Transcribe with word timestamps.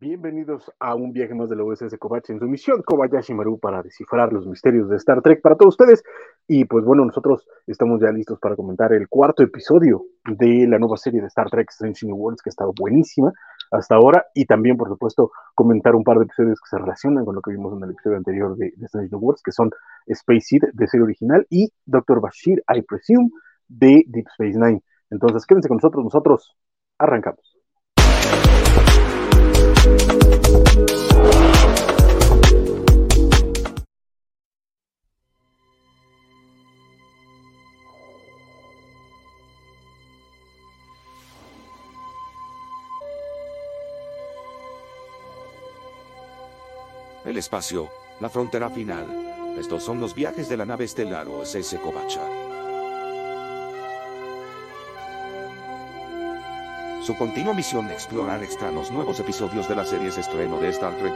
Bienvenidos 0.00 0.72
a 0.80 0.94
un 0.94 1.12
viaje 1.12 1.34
más 1.34 1.50
de 1.50 1.56
la 1.56 1.62
USS 1.62 1.98
Kobayashi 1.98 2.32
en 2.32 2.38
su 2.38 2.46
misión 2.46 2.80
Kobayashi 2.82 3.34
Maru 3.34 3.58
para 3.60 3.82
descifrar 3.82 4.32
los 4.32 4.46
misterios 4.46 4.88
de 4.88 4.96
Star 4.96 5.20
Trek 5.20 5.42
para 5.42 5.56
todos 5.56 5.74
ustedes. 5.74 6.02
Y 6.48 6.64
pues 6.64 6.86
bueno, 6.86 7.04
nosotros 7.04 7.46
estamos 7.66 8.00
ya 8.00 8.10
listos 8.10 8.38
para 8.40 8.56
comentar 8.56 8.94
el 8.94 9.08
cuarto 9.10 9.42
episodio 9.42 10.06
de 10.24 10.66
la 10.66 10.78
nueva 10.78 10.96
serie 10.96 11.20
de 11.20 11.26
Star 11.26 11.50
Trek 11.50 11.68
Strange 11.68 12.06
New 12.06 12.16
Worlds, 12.16 12.40
que 12.40 12.48
ha 12.48 12.52
estado 12.56 12.72
buenísima 12.80 13.30
hasta 13.72 13.96
ahora. 13.96 14.24
Y 14.32 14.46
también, 14.46 14.78
por 14.78 14.88
supuesto, 14.88 15.32
comentar 15.54 15.94
un 15.94 16.02
par 16.02 16.16
de 16.16 16.24
episodios 16.24 16.58
que 16.62 16.70
se 16.70 16.78
relacionan 16.78 17.26
con 17.26 17.34
lo 17.34 17.42
que 17.42 17.50
vimos 17.50 17.76
en 17.76 17.84
el 17.84 17.90
episodio 17.90 18.16
anterior 18.16 18.56
de, 18.56 18.72
de 18.74 18.86
Strange 18.86 19.10
New 19.12 19.20
Worlds, 19.20 19.42
que 19.42 19.52
son 19.52 19.68
Space 20.06 20.46
Seed 20.46 20.62
de 20.72 20.86
serie 20.86 21.04
original 21.04 21.46
y 21.50 21.74
Dr. 21.84 22.22
Bashir, 22.22 22.62
I 22.74 22.80
presume, 22.80 23.28
de 23.68 24.04
Deep 24.06 24.28
Space 24.28 24.58
Nine. 24.58 24.82
Entonces, 25.10 25.44
quédense 25.44 25.68
con 25.68 25.76
nosotros, 25.76 26.02
nosotros 26.04 26.56
arrancamos. 26.96 27.60
Espacio, 47.40 47.90
la 48.20 48.28
frontera 48.28 48.70
final. 48.70 49.06
Estos 49.58 49.82
son 49.82 49.98
los 49.98 50.14
viajes 50.14 50.48
de 50.48 50.56
la 50.56 50.64
nave 50.64 50.84
estelar 50.84 51.26
OSS 51.26 51.76
Kovacha. 51.82 52.20
Su 57.02 57.16
continua 57.16 57.54
misión 57.54 57.90
explorar 57.90 58.44
extraños 58.44 58.90
nuevos 58.90 59.18
episodios 59.18 59.68
de 59.68 59.74
las 59.74 59.88
series 59.88 60.18
estreno 60.18 60.60
de 60.60 60.68
Star 60.68 60.94
Trek 60.96 61.14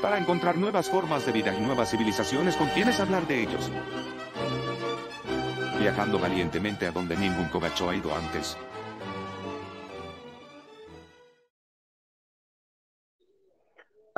para 0.00 0.18
encontrar 0.18 0.56
nuevas 0.56 0.88
formas 0.88 1.26
de 1.26 1.32
vida 1.32 1.54
y 1.54 1.60
nuevas 1.60 1.90
civilizaciones 1.90 2.56
con 2.56 2.68
quienes 2.68 3.00
hablar 3.00 3.26
de 3.26 3.42
ellos. 3.42 3.70
Viajando 5.78 6.18
valientemente 6.18 6.86
a 6.86 6.92
donde 6.92 7.16
ningún 7.16 7.48
Kovacho 7.48 7.90
ha 7.90 7.96
ido 7.96 8.14
antes. 8.14 8.56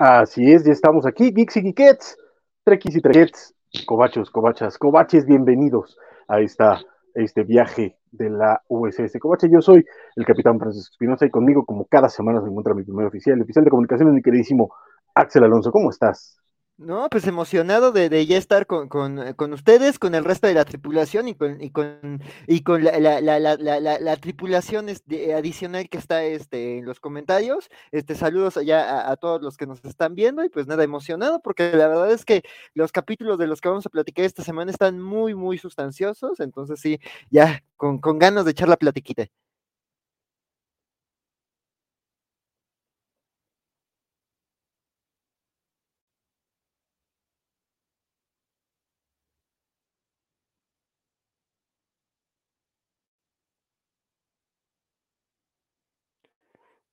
Así 0.01 0.53
es, 0.53 0.65
ya 0.65 0.71
estamos 0.71 1.07
aquí, 1.07 1.33
Geeks 1.33 1.57
y 1.57 1.61
Geekets, 1.61 2.17
Trekkies 2.63 2.95
y 2.95 3.01
Trekets, 3.01 3.53
Cobachos, 3.85 4.31
Cobachas, 4.31 4.79
Cobaches, 4.79 5.27
bienvenidos 5.27 5.99
a 6.29 6.39
esta, 6.39 6.81
este 7.15 7.43
viaje 7.43 7.99
de 8.13 8.31
la 8.31 8.63
USS 8.69 9.19
Covache. 9.19 9.51
Yo 9.51 9.61
soy 9.61 9.85
el 10.15 10.25
capitán 10.25 10.61
Francisco 10.61 10.93
Espinosa 10.93 11.27
y 11.27 11.31
conmigo, 11.31 11.65
como 11.65 11.85
cada 11.87 12.09
semana, 12.09 12.41
se 12.41 12.47
encuentra 12.47 12.75
mi 12.75 12.85
primer 12.85 13.07
oficial, 13.07 13.35
el 13.35 13.43
oficial 13.43 13.65
de 13.65 13.71
comunicaciones, 13.73 14.15
mi 14.15 14.23
queridísimo 14.23 14.73
Axel 15.17 15.43
Alonso. 15.43 15.73
¿Cómo 15.73 15.91
estás? 15.91 16.39
No, 16.79 17.09
pues 17.11 17.27
emocionado 17.27 17.91
de, 17.91 18.09
de 18.09 18.25
ya 18.25 18.37
estar 18.39 18.65
con, 18.65 18.89
con, 18.89 19.33
con, 19.35 19.53
ustedes, 19.53 19.99
con 19.99 20.15
el 20.15 20.25
resto 20.25 20.47
de 20.47 20.55
la 20.55 20.65
tripulación 20.65 21.27
y 21.27 21.35
con, 21.35 21.61
y 21.61 21.71
con, 21.71 22.23
y 22.47 22.63
con 22.63 22.85
la, 22.85 23.01
la, 23.01 23.21
la, 23.21 23.57
la, 23.57 23.99
la 23.99 24.17
tripulación 24.17 24.89
este, 24.89 25.35
adicional 25.35 25.89
que 25.89 25.99
está 25.99 26.23
este, 26.23 26.79
en 26.79 26.85
los 26.85 27.01
comentarios. 27.01 27.69
Este, 27.91 28.15
saludos 28.15 28.57
allá 28.57 29.09
a, 29.09 29.11
a, 29.11 29.17
todos 29.17 29.43
los 29.43 29.57
que 29.57 29.67
nos 29.67 29.85
están 29.85 30.15
viendo 30.15 30.45
y 30.45 30.51
pues 30.51 30.69
nada, 30.69 30.85
emocionado 30.85 31.41
porque 31.43 31.73
la 31.75 31.89
verdad 31.89 32.13
es 32.13 32.25
que 32.25 32.43
los 32.75 32.93
capítulos 32.93 33.39
de 33.39 33.49
los 33.49 33.61
que 33.61 33.69
vamos 33.71 33.87
a 33.87 33.91
platicar 33.91 34.25
esta 34.25 34.45
semana 34.45 34.71
están 34.71 35.01
muy, 35.01 35.35
muy 35.35 35.59
sustanciosos. 35.59 36.39
Entonces 36.39 36.79
sí, 36.81 37.01
ya 37.29 37.61
con, 37.77 37.99
con 37.99 38.21
ganas 38.21 38.45
de 38.45 38.53
echar 38.53 38.69
la 38.69 38.77
platiquita. 38.77 39.27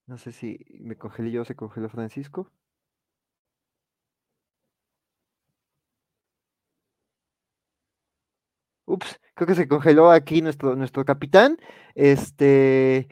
No 0.07 0.17
sé 0.17 0.31
si 0.31 0.57
me 0.79 0.97
congelé 0.97 1.29
yo 1.31 1.43
o 1.43 1.45
se 1.45 1.55
congeló 1.55 1.89
Francisco. 1.89 2.51
Ups, 8.87 9.19
creo 9.33 9.47
que 9.47 9.55
se 9.55 9.67
congeló 9.67 10.11
aquí 10.11 10.41
nuestro, 10.41 10.75
nuestro 10.75 11.05
capitán. 11.05 11.57
Este, 11.95 13.07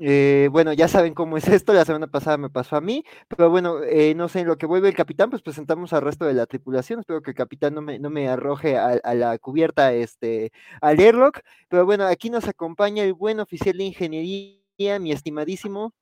eh, 0.00 0.48
bueno, 0.50 0.72
ya 0.72 0.88
saben 0.88 1.14
cómo 1.14 1.36
es 1.36 1.46
esto. 1.48 1.72
La 1.72 1.84
semana 1.84 2.08
pasada 2.08 2.36
me 2.38 2.50
pasó 2.50 2.76
a 2.76 2.80
mí, 2.80 3.04
pero 3.28 3.48
bueno, 3.50 3.82
eh, 3.84 4.14
no 4.16 4.28
sé, 4.28 4.40
en 4.40 4.48
lo 4.48 4.58
que 4.58 4.66
vuelve 4.66 4.88
el 4.88 4.96
capitán, 4.96 5.30
pues 5.30 5.42
presentamos 5.42 5.92
al 5.92 6.02
resto 6.02 6.24
de 6.24 6.34
la 6.34 6.46
tripulación. 6.46 7.00
Espero 7.00 7.22
que 7.22 7.30
el 7.30 7.36
capitán 7.36 7.74
no 7.74 7.82
me, 7.82 7.98
no 8.00 8.10
me 8.10 8.28
arroje 8.28 8.76
a, 8.76 8.88
a 9.02 9.14
la 9.14 9.38
cubierta, 9.38 9.92
este, 9.92 10.50
al 10.80 10.98
airlock. 10.98 11.40
Pero 11.68 11.84
bueno, 11.86 12.04
aquí 12.06 12.28
nos 12.30 12.48
acompaña 12.48 13.04
el 13.04 13.14
buen 13.14 13.38
oficial 13.40 13.76
de 13.78 13.84
ingeniería, 13.84 14.98
mi 14.98 15.12
estimadísimo 15.12 15.94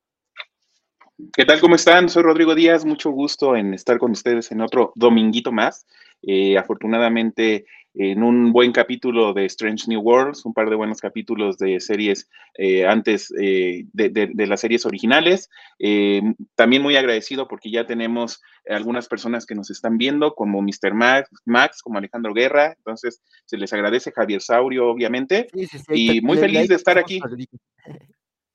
¿Qué 1.32 1.44
tal? 1.44 1.60
¿Cómo 1.60 1.74
están? 1.74 2.08
Soy 2.08 2.22
Rodrigo 2.22 2.54
Díaz, 2.54 2.84
mucho 2.84 3.10
gusto 3.10 3.56
en 3.56 3.74
estar 3.74 3.98
con 3.98 4.12
ustedes 4.12 4.50
en 4.52 4.60
otro 4.60 4.92
dominguito 4.94 5.52
más. 5.52 5.86
Eh, 6.22 6.56
afortunadamente, 6.58 7.66
en 7.94 8.22
un 8.22 8.52
buen 8.52 8.72
capítulo 8.72 9.32
de 9.32 9.46
Strange 9.46 9.86
New 9.88 10.00
Worlds, 10.00 10.44
un 10.44 10.54
par 10.54 10.70
de 10.70 10.76
buenos 10.76 11.00
capítulos 11.00 11.58
de 11.58 11.80
series 11.80 12.28
eh, 12.54 12.86
antes 12.86 13.32
eh, 13.40 13.84
de, 13.92 14.10
de, 14.10 14.30
de, 14.32 14.46
las 14.46 14.60
series 14.60 14.86
originales. 14.86 15.48
Eh, 15.78 16.22
también 16.54 16.82
muy 16.82 16.96
agradecido 16.96 17.48
porque 17.48 17.70
ya 17.70 17.86
tenemos 17.86 18.40
algunas 18.68 19.08
personas 19.08 19.46
que 19.46 19.54
nos 19.54 19.70
están 19.70 19.98
viendo, 19.98 20.34
como 20.34 20.62
Mr. 20.62 20.94
Max, 20.94 21.30
Max 21.44 21.82
como 21.82 21.98
Alejandro 21.98 22.32
Guerra. 22.32 22.74
Entonces, 22.76 23.22
se 23.44 23.56
les 23.56 23.72
agradece 23.72 24.12
Javier 24.12 24.40
Saurio, 24.40 24.88
obviamente. 24.88 25.48
Sí, 25.52 25.66
sí, 25.66 25.78
sí, 25.78 25.84
y 26.16 26.20
muy 26.20 26.38
feliz 26.38 26.68
de 26.68 26.76
estar 26.76 26.98
aquí. 26.98 27.20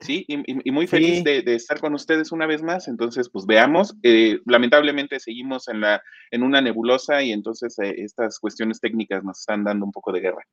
Sí, 0.00 0.26
y, 0.28 0.68
y, 0.68 0.70
muy 0.72 0.86
feliz 0.86 1.18
sí. 1.18 1.24
de, 1.24 1.40
de, 1.40 1.54
estar 1.54 1.80
con 1.80 1.94
ustedes 1.94 2.30
una 2.30 2.46
vez 2.46 2.62
más. 2.62 2.86
Entonces, 2.86 3.30
pues 3.30 3.46
veamos. 3.46 3.94
Eh, 4.02 4.40
lamentablemente 4.44 5.18
seguimos 5.20 5.68
en, 5.68 5.80
la, 5.80 6.02
en 6.30 6.42
una 6.42 6.60
nebulosa 6.60 7.22
y 7.22 7.32
entonces 7.32 7.78
eh, 7.78 7.94
estas 7.98 8.38
cuestiones 8.38 8.78
técnicas 8.78 9.24
nos 9.24 9.40
están 9.40 9.64
dando 9.64 9.86
un 9.86 9.92
poco 9.92 10.12
de 10.12 10.20
guerra. 10.20 10.46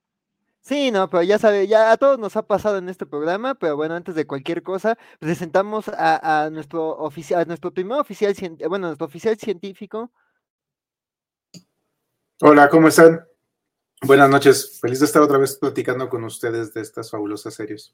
Sí, 0.62 0.92
no, 0.92 1.10
pero 1.10 1.24
ya 1.24 1.38
sabe, 1.40 1.68
ya 1.68 1.92
a 1.92 1.98
todos 1.98 2.18
nos 2.20 2.38
ha 2.38 2.48
pasado 2.48 2.78
en 2.78 2.88
este 2.88 3.06
programa, 3.06 3.56
pero 3.56 3.76
bueno, 3.76 3.96
antes 3.96 4.16
de 4.16 4.26
cualquier 4.26 4.64
cosa, 4.64 4.98
presentamos 5.20 5.90
a, 5.90 6.46
a 6.46 6.50
nuestro 6.50 6.92
oficial, 6.92 7.42
a 7.42 7.46
nuestro 7.46 7.74
primer 7.74 8.00
oficial, 8.00 8.34
bueno, 8.70 8.88
nuestro 8.88 9.08
oficial 9.08 9.38
científico. 9.38 10.10
Hola, 12.40 12.70
¿cómo 12.70 12.88
están? 12.88 13.26
Buenas 14.04 14.30
noches, 14.30 14.80
feliz 14.80 15.02
de 15.02 15.06
estar 15.06 15.22
otra 15.22 15.38
vez 15.38 15.58
platicando 15.58 16.08
con 16.08 16.24
ustedes 16.24 16.74
de 16.74 16.80
estas 16.80 17.12
fabulosas 17.12 17.54
series. 17.54 17.94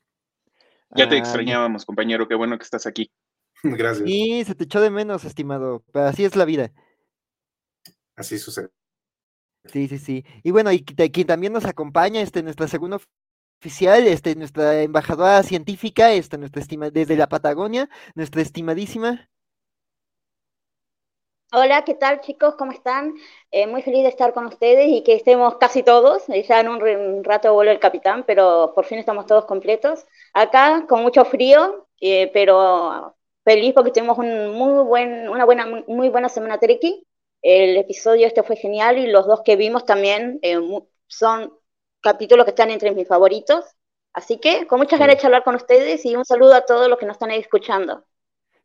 Ya 0.95 1.07
te 1.07 1.15
ah, 1.15 1.19
extrañábamos, 1.19 1.85
compañero. 1.85 2.27
Qué 2.27 2.35
bueno 2.35 2.57
que 2.57 2.63
estás 2.63 2.85
aquí. 2.85 3.11
Gracias. 3.63 4.07
Sí, 4.07 4.43
se 4.45 4.55
te 4.55 4.63
echó 4.63 4.81
de 4.81 4.89
menos, 4.89 5.23
estimado. 5.23 5.83
Pero 5.91 6.05
así 6.05 6.25
es 6.25 6.35
la 6.35 6.45
vida. 6.45 6.71
Así 8.15 8.37
sucede. 8.37 8.69
Sí, 9.65 9.87
sí, 9.87 9.99
sí. 9.99 10.25
Y 10.43 10.51
bueno, 10.51 10.71
y 10.71 10.83
quien 10.83 11.27
también 11.27 11.53
nos 11.53 11.65
acompaña, 11.65 12.21
este, 12.21 12.43
nuestra 12.43 12.67
segunda 12.67 12.99
oficial, 13.61 14.07
este, 14.07 14.35
nuestra 14.35 14.81
embajadora 14.81 15.43
científica, 15.43 16.11
este, 16.13 16.37
nuestra 16.37 16.61
estima, 16.61 16.89
desde 16.89 17.17
la 17.17 17.27
Patagonia, 17.27 17.89
nuestra 18.15 18.41
estimadísima. 18.41 19.29
Hola, 21.51 21.83
¿qué 21.83 21.95
tal 21.95 22.21
chicos? 22.21 22.53
¿Cómo 22.55 22.71
están? 22.71 23.15
Eh, 23.49 23.65
muy 23.65 23.81
feliz 23.81 24.03
de 24.03 24.09
estar 24.09 24.33
con 24.33 24.45
ustedes 24.45 24.87
y 24.87 25.03
que 25.03 25.15
estemos 25.15 25.57
casi 25.57 25.81
todos. 25.81 26.27
Ya 26.27 26.59
en 26.59 26.67
un, 26.69 27.23
rato 27.23 27.53
vuelve 27.53 27.71
el 27.71 27.79
capitán, 27.79 28.23
pero 28.27 28.71
por 28.75 28.85
fin 28.85 28.99
estamos 28.99 29.25
todos 29.25 29.45
completos. 29.45 30.05
Acá 30.33 30.85
con 30.87 31.01
mucho 31.01 31.25
frío, 31.25 31.87
eh, 32.01 32.29
pero 32.33 33.15
feliz 33.43 33.73
porque 33.73 33.91
tuvimos 33.91 34.19
un 34.19 34.51
muy 34.51 34.83
buen, 34.83 35.27
una 35.27 35.43
buena, 35.45 35.65
muy 35.87 36.09
buena 36.09 36.29
semana 36.29 36.59
Treki. 36.59 37.03
El 37.41 37.77
episodio 37.77 38.27
este 38.27 38.43
fue 38.43 38.55
genial 38.55 38.99
y 38.99 39.07
los 39.07 39.25
dos 39.25 39.41
que 39.43 39.55
vimos 39.55 39.85
también 39.85 40.39
eh, 40.43 40.59
son 41.07 41.51
capítulos 42.01 42.45
que 42.45 42.51
están 42.51 42.69
entre 42.69 42.91
mis 42.91 43.07
favoritos. 43.07 43.65
Así 44.13 44.37
que 44.39 44.67
con 44.67 44.79
muchas 44.79 44.99
ganas 44.99 45.15
de 45.15 45.21
charlar 45.23 45.43
con 45.43 45.55
ustedes 45.55 46.05
y 46.05 46.15
un 46.15 46.25
saludo 46.25 46.53
a 46.53 46.65
todos 46.65 46.87
los 46.89 46.99
que 46.99 47.05
nos 47.07 47.15
están 47.15 47.31
ahí 47.31 47.39
escuchando. 47.39 48.05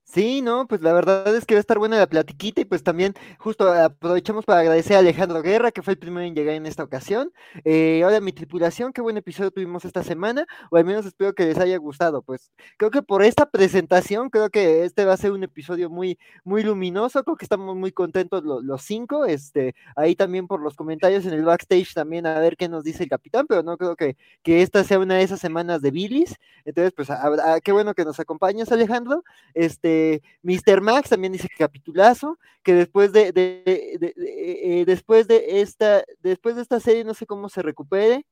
Sí, 0.07 0.43
no, 0.43 0.69
pues 0.69 0.83
la 0.83 0.93
verdad 0.93 1.35
es 1.35 1.45
que 1.47 1.55
va 1.55 1.59
a 1.59 1.61
estar 1.61 1.79
buena 1.79 1.99
la 1.99 2.07
platiquita 2.07 2.61
y 2.61 2.65
pues 2.67 2.85
también 2.85 3.15
justo 3.39 3.73
aprovechamos 3.73 4.45
para 4.45 4.61
agradecer 4.61 4.95
a 4.97 4.99
Alejandro 5.01 5.43
Guerra, 5.43 5.73
que 5.73 5.83
fue 5.83 5.95
el 5.95 5.99
primero 5.99 6.25
en 6.25 6.35
llegar 6.35 6.55
en 6.55 6.67
esta 6.67 6.85
ocasión. 6.85 7.33
Eh, 7.65 8.03
ahora 8.05 8.21
mi 8.21 8.33
tripulación, 8.33 8.93
qué 8.93 9.01
buen 9.01 9.17
episodio 9.17 9.51
tuvimos 9.51 9.85
esta 9.85 10.05
semana, 10.05 10.47
o 10.71 10.77
al 10.77 10.85
menos 10.85 11.07
espero 11.07 11.35
que 11.35 11.47
les 11.47 11.59
haya 11.59 11.77
gustado. 11.79 12.23
Pues 12.23 12.53
creo 12.77 12.91
que 12.91 13.03
por 13.03 13.25
esta 13.25 13.51
presentación, 13.51 14.31
creo 14.31 14.51
que 14.51 14.85
este 14.85 15.05
va 15.05 15.15
a 15.15 15.17
ser 15.17 15.33
un 15.33 15.43
episodio 15.43 15.91
muy, 15.91 16.19
muy 16.45 16.63
luminoso, 16.63 17.25
creo 17.25 17.37
que 17.37 17.47
estamos 17.47 17.75
muy 17.75 17.91
contentos 17.91 18.45
los, 18.45 18.83
cinco, 18.83 19.25
este, 19.25 19.75
ahí 19.97 20.15
también 20.15 20.47
por 20.47 20.61
los 20.61 20.77
comentarios 20.77 21.25
en 21.27 21.33
el 21.33 21.45
backstage 21.45 21.95
también 21.95 22.27
a 22.27 22.39
ver 22.39 22.57
qué 22.57 22.69
nos 22.69 22.85
dice 22.85 23.05
el 23.05 23.09
capitán, 23.09 23.47
pero 23.49 23.63
no 23.63 23.77
creo 23.79 23.97
que, 23.97 24.17
que 24.43 24.63
esta 24.63 24.85
sea 24.85 24.99
una 24.99 25.15
de 25.17 25.23
esas 25.23 25.41
semanas 25.41 25.81
de 25.83 25.91
Billis. 25.91 26.37
Entonces, 26.65 26.93
pues 26.95 27.11
a, 27.11 27.61
qué 27.63 27.73
bueno 27.73 27.95
que 27.95 28.05
nos 28.05 28.21
acompañes, 28.21 28.71
Alejandro. 28.71 29.25
Este, 29.55 29.94
este, 29.95 30.23
Mr. 30.43 30.81
Max 30.81 31.11
también 31.11 31.33
dice 31.33 31.49
que 31.49 31.57
capitulazo, 31.57 32.39
que 32.63 32.75
después 32.75 33.13
de, 33.13 33.33
de, 33.33 33.63
eh, 33.67 34.85
después 34.87 35.29
de 35.29 35.61
esta, 35.61 36.05
después 36.21 36.57
de 36.57 36.63
esta 36.63 36.81
serie 36.81 37.05
no 37.05 37.15
sé 37.15 37.27
cómo 37.27 37.49
se 37.49 37.63
recupere, 37.63 38.27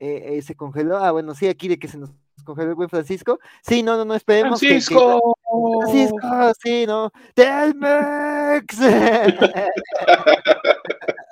eh, 0.00 0.36
eh, 0.36 0.42
se 0.42 0.54
congeló, 0.54 0.98
ah, 0.98 1.10
bueno, 1.10 1.34
sí, 1.34 1.48
aquí 1.48 1.68
de 1.68 1.78
que 1.78 1.88
se 1.88 1.98
nos 1.98 2.10
congeló 2.44 2.70
el 2.70 2.76
buen 2.76 2.88
Francisco, 2.88 3.40
sí, 3.62 3.82
no, 3.82 3.96
no, 3.96 4.04
no, 4.04 4.14
esperemos 4.14 4.60
Francisco. 4.60 5.34
Francisco, 5.80 6.52
sí, 6.62 6.86
no, 6.86 7.10
Telmex. 7.34 8.78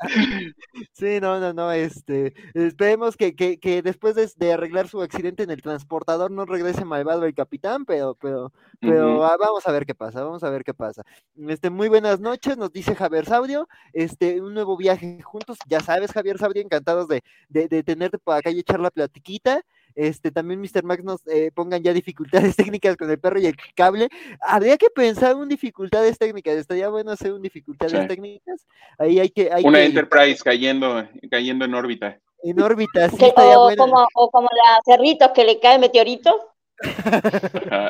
Sí, 0.92 1.20
no, 1.20 1.40
no, 1.40 1.52
no, 1.52 1.72
este, 1.72 2.34
esperemos 2.54 3.16
que, 3.16 3.34
que, 3.34 3.58
que 3.58 3.82
después 3.82 4.14
de, 4.14 4.52
arreglar 4.52 4.88
su 4.88 5.02
accidente 5.02 5.42
en 5.42 5.50
el 5.50 5.62
transportador 5.62 6.30
no 6.30 6.44
regrese 6.44 6.84
malvado 6.84 7.24
el 7.24 7.34
capitán, 7.34 7.84
pero, 7.84 8.14
pero, 8.14 8.52
pero 8.80 9.18
vamos 9.18 9.66
a 9.66 9.72
ver 9.72 9.86
qué 9.86 9.94
pasa, 9.94 10.22
vamos 10.22 10.42
a 10.42 10.50
ver 10.50 10.64
qué 10.64 10.74
pasa. 10.74 11.02
Este, 11.36 11.70
muy 11.70 11.88
buenas 11.88 12.20
noches, 12.20 12.56
nos 12.56 12.72
dice 12.72 12.94
Javier 12.94 13.26
Saudio, 13.26 13.68
este, 13.92 14.40
un 14.40 14.54
nuevo 14.54 14.76
viaje 14.76 15.20
juntos, 15.22 15.58
ya 15.66 15.80
sabes, 15.80 16.12
Javier 16.12 16.38
Saudio, 16.38 16.62
encantados 16.62 17.08
de, 17.08 17.22
de, 17.48 17.68
de 17.68 17.82
tenerte 17.82 18.18
por 18.18 18.36
acá 18.36 18.50
y 18.50 18.60
echar 18.60 18.80
la 18.80 18.90
platiquita 18.90 19.64
este, 19.96 20.30
también 20.30 20.60
Mr. 20.60 20.84
Max 20.84 21.02
nos 21.02 21.26
eh, 21.26 21.50
pongan 21.54 21.82
ya 21.82 21.92
dificultades 21.92 22.54
técnicas 22.56 22.96
con 22.96 23.10
el 23.10 23.18
perro 23.18 23.40
y 23.40 23.46
el 23.46 23.56
cable. 23.74 24.08
Habría 24.40 24.76
que 24.76 24.90
pensar 24.90 25.32
en 25.32 25.48
dificultades 25.48 26.18
técnicas, 26.18 26.54
estaría 26.54 26.88
bueno 26.88 27.10
hacer 27.10 27.32
un 27.32 27.42
dificultades 27.42 28.06
técnicas. 28.06 28.66
Ahí 28.98 29.18
hay 29.18 29.30
que. 29.30 29.50
Hay 29.50 29.64
Una 29.64 29.82
Enterprise 29.82 30.44
cayendo, 30.44 31.08
cayendo 31.30 31.64
en 31.64 31.74
órbita. 31.74 32.18
En 32.42 32.60
órbita, 32.60 33.08
sí, 33.08 33.24
estaría 33.24 33.58
o, 33.58 33.64
bueno. 33.64 33.82
Como, 33.84 34.06
o 34.14 34.30
como 34.30 34.48
la 34.52 34.80
cerritos 34.84 35.30
que 35.34 35.44
le 35.44 35.58
caen 35.58 35.80
meteoritos. 35.80 36.34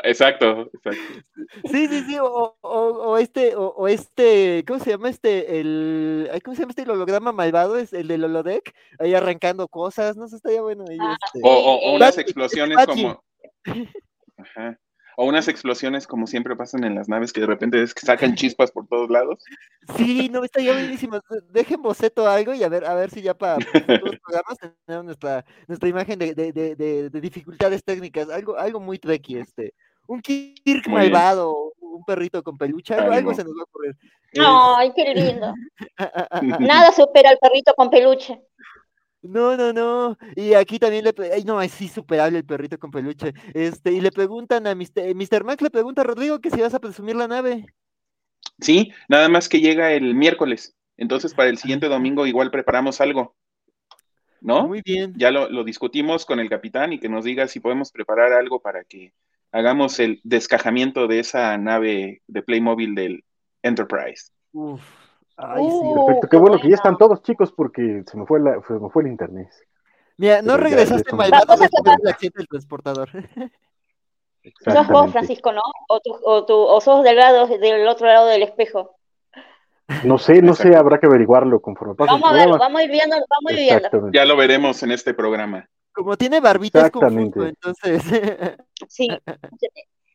Exacto, 0.04 0.70
exacto. 0.72 1.00
Sí, 1.70 1.88
sí, 1.88 2.02
sí, 2.06 2.18
o, 2.20 2.56
o, 2.60 3.18
este, 3.18 3.54
o, 3.56 3.88
este, 3.88 4.64
¿cómo 4.66 4.78
se 4.80 4.90
llama 4.90 5.08
este? 5.08 5.60
El, 5.60 6.30
¿cómo 6.44 6.54
se 6.54 6.62
llama 6.62 6.70
este 6.70 6.90
holograma 6.90 7.32
malvado? 7.32 7.76
Es 7.76 7.92
el 7.92 8.08
del 8.08 8.24
holodeck, 8.24 8.72
ahí 8.98 9.14
arrancando 9.14 9.68
cosas, 9.68 10.16
no 10.16 10.28
sé, 10.28 10.36
estaría 10.36 10.62
bueno. 10.62 10.84
Ahí, 10.88 10.98
ah, 11.00 11.16
este. 11.24 11.40
o, 11.42 11.94
unas 11.94 12.16
explosiones 12.18 12.78
como... 12.86 13.22
Ajá. 14.38 14.78
O 15.18 15.24
unas 15.24 15.48
explosiones 15.48 16.06
como 16.06 16.26
siempre 16.26 16.54
pasan 16.56 16.84
en 16.84 16.94
las 16.94 17.08
naves 17.08 17.32
que 17.32 17.40
de 17.40 17.46
repente 17.46 17.82
es 17.82 17.94
que 17.94 18.04
sacan 18.04 18.34
chispas 18.36 18.70
por 18.70 18.86
todos 18.86 19.10
lados. 19.10 19.42
Sí, 19.96 20.28
no, 20.30 20.44
está 20.44 20.60
ya 20.60 20.72
buenísimo. 20.72 21.18
Dejen 21.50 21.82
boceto 21.82 22.28
algo 22.28 22.52
y 22.54 22.62
a 22.62 22.68
ver, 22.68 22.84
a 22.84 22.94
ver 22.94 23.10
si 23.10 23.22
ya 23.22 23.32
para 23.32 23.56
los 23.56 23.64
programas 24.22 24.58
tenemos 24.84 25.04
nuestra, 25.06 25.44
nuestra 25.66 25.88
imagen 25.88 26.18
de, 26.18 26.34
de, 26.34 26.52
de, 26.52 27.10
de, 27.10 27.20
dificultades 27.20 27.82
técnicas, 27.82 28.28
algo, 28.28 28.56
algo 28.56 28.78
muy 28.78 28.98
tricky, 28.98 29.38
este. 29.38 29.72
Un 30.06 30.20
Kirk 30.20 30.86
malvado, 30.88 31.72
un 31.80 32.04
perrito 32.04 32.42
con 32.42 32.56
peluche, 32.56 32.94
algo, 32.94 33.34
se 33.34 33.42
nos 33.42 33.52
va 33.54 33.60
a 33.60 33.64
ocurrir. 33.64 33.96
Ay, 34.38 34.92
qué 34.94 35.14
lindo. 35.14 35.54
Nada 36.60 36.92
supera 36.92 37.30
al 37.30 37.38
perrito 37.38 37.74
con 37.74 37.90
peluche. 37.90 38.40
No, 39.28 39.56
no, 39.56 39.72
no. 39.72 40.16
Y 40.34 40.54
aquí 40.54 40.78
también 40.78 41.04
le. 41.04 41.14
Ay, 41.32 41.44
no, 41.44 41.60
es 41.60 41.72
sí 41.72 41.88
superable 41.88 42.38
el 42.38 42.44
perrito 42.44 42.78
con 42.78 42.90
peluche. 42.90 43.32
Este, 43.54 43.92
y 43.92 44.00
le 44.00 44.10
preguntan 44.10 44.66
a 44.66 44.74
Mr. 44.74 45.14
Mr. 45.14 45.44
Max, 45.44 45.62
le 45.62 45.70
pregunta 45.70 46.02
a 46.02 46.04
Rodrigo 46.04 46.40
que 46.40 46.50
si 46.50 46.60
vas 46.60 46.74
a 46.74 46.80
presumir 46.80 47.16
la 47.16 47.28
nave. 47.28 47.66
Sí, 48.60 48.92
nada 49.08 49.28
más 49.28 49.48
que 49.48 49.60
llega 49.60 49.92
el 49.92 50.14
miércoles. 50.14 50.74
Entonces, 50.96 51.34
para 51.34 51.50
el 51.50 51.58
siguiente 51.58 51.88
domingo, 51.88 52.26
igual 52.26 52.50
preparamos 52.50 53.00
algo. 53.00 53.34
¿No? 54.40 54.68
Muy 54.68 54.82
bien. 54.84 55.14
Ya 55.16 55.30
lo, 55.30 55.50
lo 55.50 55.64
discutimos 55.64 56.24
con 56.24 56.40
el 56.40 56.48
capitán 56.48 56.92
y 56.92 57.00
que 57.00 57.08
nos 57.08 57.24
diga 57.24 57.48
si 57.48 57.60
podemos 57.60 57.90
preparar 57.90 58.32
algo 58.32 58.60
para 58.60 58.84
que 58.84 59.12
hagamos 59.50 59.98
el 59.98 60.20
descajamiento 60.22 61.06
de 61.08 61.20
esa 61.20 61.56
nave 61.58 62.22
de 62.26 62.42
Playmobil 62.42 62.94
del 62.94 63.24
Enterprise. 63.62 64.30
Uf. 64.52 65.05
Ay, 65.36 65.64
sí, 65.64 65.76
uh, 65.82 66.06
perfecto. 66.06 66.28
Qué 66.28 66.36
bueno 66.36 66.58
que 66.58 66.68
ya 66.68 66.76
están 66.76 66.96
todos 66.96 67.22
chicos 67.22 67.52
porque 67.52 68.02
se 68.06 68.16
me 68.16 68.24
fue, 68.26 68.40
la, 68.40 68.60
se 68.66 68.74
me 68.74 68.88
fue 68.88 69.02
el 69.02 69.08
internet. 69.10 69.48
Mira, 70.16 70.40
no 70.42 70.56
regresaste 70.56 71.14
malvado 71.14 71.56
después 71.56 71.96
del 71.98 72.08
accidente 72.08 72.38
del 72.38 72.48
transportador. 72.48 73.10
Sos 74.64 74.88
vos, 74.88 75.12
Francisco, 75.12 75.52
¿no? 75.52 75.60
O, 75.88 76.00
tu, 76.00 76.16
o, 76.24 76.46
tu, 76.46 76.54
o 76.54 76.80
sos 76.80 77.04
del, 77.04 77.16
lado, 77.16 77.46
del 77.46 77.86
otro 77.86 78.06
lado 78.06 78.28
del 78.28 78.42
espejo. 78.44 78.96
No 80.04 80.18
sé, 80.18 80.40
no 80.40 80.54
sé, 80.54 80.74
habrá 80.74 80.98
que 80.98 81.06
averiguarlo 81.06 81.60
conforme 81.60 81.94
pase 81.94 82.10
Vamos 82.12 82.30
a 82.30 82.34
verlo, 82.34 82.58
vamos 82.58 82.80
a 82.80 82.84
ir 82.84 82.90
viendo, 82.90 83.14
vamos 83.16 83.50
a 83.50 83.52
ir 83.52 83.58
viendo. 83.58 84.10
Ya 84.12 84.24
lo 84.24 84.36
veremos 84.36 84.82
en 84.82 84.92
este 84.92 85.14
programa. 85.14 85.68
Como 85.92 86.16
tiene 86.16 86.40
barbitas 86.40 86.90
confuso, 86.90 87.46
entonces. 87.46 88.02
Sí. 88.88 89.08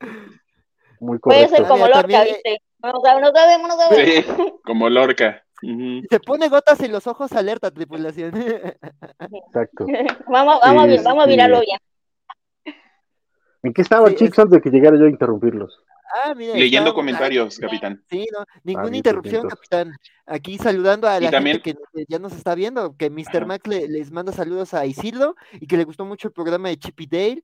Muy 1.00 1.20
correcto. 1.20 1.48
Puede 1.48 1.48
ser 1.48 1.68
como 1.68 1.88
Lorca, 1.88 2.24
¿viste? 2.24 2.62
No 2.84 3.00
sabemos, 3.02 3.22
no 3.22 3.40
sabemos, 3.40 3.68
no 3.68 3.76
sabemos. 3.78 4.26
Sí, 4.26 4.54
como 4.64 4.90
Lorca. 4.90 5.44
Se 6.10 6.20
pone 6.20 6.50
gotas 6.50 6.80
en 6.82 6.92
los 6.92 7.08
ojos, 7.08 7.32
alerta, 7.34 7.72
tripulación. 7.72 8.36
Exacto. 8.36 9.86
vamos, 10.28 10.60
vamos, 10.64 11.04
vamos 11.04 11.24
a 11.24 11.28
mirarlo 11.28 11.62
bien. 11.62 11.78
¿En 13.64 13.74
qué 13.74 13.84
estaba, 13.84 14.14
chicos, 14.16 14.40
antes 14.40 14.58
de 14.58 14.62
que 14.62 14.72
llegara 14.72 14.98
yo 14.98 15.06
a 15.06 15.10
interrumpirlos? 15.10 15.80
Ah, 16.14 16.34
mira, 16.36 16.56
Leyendo 16.56 16.94
comentarios, 16.94 17.58
capitán. 17.58 18.04
Sí, 18.10 18.28
no, 18.34 18.44
ninguna 18.64 18.92
ah, 18.92 18.98
interrupción, 18.98 19.48
capitán. 19.48 19.94
Aquí 20.26 20.58
saludando 20.58 21.08
a 21.08 21.20
la 21.20 21.32
gente 21.32 21.62
que 21.62 21.76
ya 22.10 22.20
nos 22.20 22.34
está 22.34 22.56
viendo, 22.56 22.98
que 22.98 23.10
Mr. 23.10 23.46
Max 23.46 23.68
les 23.68 24.12
manda 24.12 24.34
saludos 24.34 24.74
a 24.74 24.86
Isildo 24.86 25.36
y 25.54 25.68
que 25.68 25.78
le 25.78 25.86
gustó 25.86 26.04
mucho 26.04 26.28
el 26.28 26.34
programa 26.34 26.70
de 26.70 26.78
Chippy 26.78 27.06
Dale. 27.06 27.44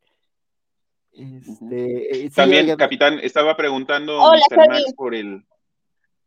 Este, 1.18 2.26
eh, 2.26 2.30
También, 2.30 2.76
capitán, 2.76 3.20
estaba 3.22 3.58
preguntando 3.58 4.20
Mr. 4.20 4.70
Max 4.70 4.94
por 4.96 5.16
el 5.16 5.44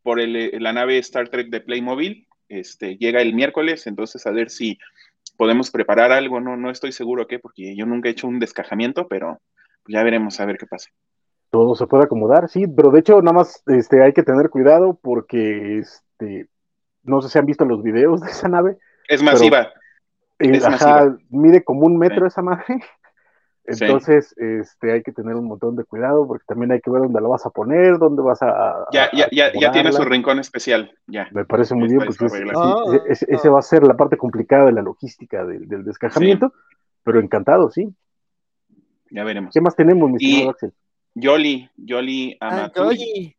por 0.02 0.18
el, 0.18 0.34
eh, 0.34 0.60
la 0.60 0.72
nave 0.72 0.98
Star 0.98 1.28
Trek 1.28 1.48
de 1.48 1.60
Playmobil. 1.60 2.26
Este, 2.48 2.96
llega 2.96 3.20
el 3.20 3.34
miércoles, 3.34 3.86
entonces 3.86 4.26
a 4.26 4.32
ver 4.32 4.50
si 4.50 4.78
podemos 5.36 5.70
preparar 5.70 6.10
algo. 6.10 6.40
No, 6.40 6.56
no 6.56 6.70
estoy 6.70 6.92
seguro 6.92 7.26
qué, 7.26 7.38
porque 7.38 7.76
yo 7.76 7.86
nunca 7.86 8.08
he 8.08 8.12
hecho 8.12 8.26
un 8.26 8.40
descajamiento, 8.40 9.06
pero 9.06 9.40
ya 9.86 10.02
veremos 10.02 10.40
a 10.40 10.46
ver 10.46 10.58
qué 10.58 10.66
pasa 10.66 10.90
todo 11.50 11.74
se 11.74 11.86
puede 11.86 12.04
acomodar, 12.04 12.48
sí, 12.48 12.66
pero 12.66 12.90
de 12.90 13.00
hecho 13.00 13.20
nada 13.22 13.32
más 13.32 13.62
este, 13.66 14.02
hay 14.02 14.12
que 14.12 14.22
tener 14.22 14.50
cuidado 14.50 14.98
porque 15.02 15.78
este, 15.78 16.48
no 17.02 17.20
sé 17.20 17.28
si 17.28 17.38
han 17.38 17.46
visto 17.46 17.64
los 17.64 17.82
videos 17.82 18.20
de 18.20 18.30
esa 18.30 18.48
nave. 18.48 18.78
Es 19.08 19.22
masiva. 19.22 19.68
Eh, 20.38 20.60
ajá, 20.64 21.16
mide 21.28 21.62
como 21.62 21.86
un 21.86 21.98
metro 21.98 22.26
esa 22.26 22.42
nave. 22.42 22.64
Entonces, 23.78 24.34
este, 24.36 24.92
hay 24.92 25.02
que 25.02 25.12
tener 25.12 25.34
un 25.36 25.46
montón 25.46 25.76
de 25.76 25.84
cuidado 25.84 26.26
porque 26.26 26.44
también 26.46 26.72
hay 26.72 26.80
que 26.80 26.90
ver 26.90 27.02
dónde 27.02 27.20
lo 27.20 27.28
vas 27.28 27.46
a 27.46 27.50
poner, 27.50 27.98
dónde 27.98 28.22
vas 28.22 28.42
a. 28.42 28.86
Ya, 28.92 29.08
ya, 29.12 29.28
ya, 29.30 29.52
ya, 29.52 29.70
tiene 29.70 29.92
su 29.92 30.04
rincón 30.04 30.38
especial, 30.40 30.92
ya. 31.06 31.28
Me 31.32 31.44
parece 31.44 31.74
muy 31.74 31.88
bien, 31.88 32.00
porque 32.04 32.26
ah. 32.54 32.84
ese, 33.08 33.48
va 33.48 33.60
a 33.60 33.62
ser 33.62 33.84
la 33.84 33.96
parte 33.96 34.16
complicada 34.16 34.66
de 34.66 34.72
la 34.72 34.82
logística 34.82 35.44
del, 35.44 35.68
del 35.68 35.84
descajamiento, 35.84 36.52
pero 37.04 37.20
encantado, 37.20 37.70
sí. 37.70 37.88
Ya 39.10 39.24
veremos. 39.24 39.52
¿Qué 39.52 39.60
más 39.60 39.76
tenemos, 39.76 40.10
mi 40.10 40.16
estimado 40.16 40.50
Axel? 40.50 40.72
Yoli, 41.14 41.68
Yoli 41.76 42.36
Amaturi. 42.40 43.36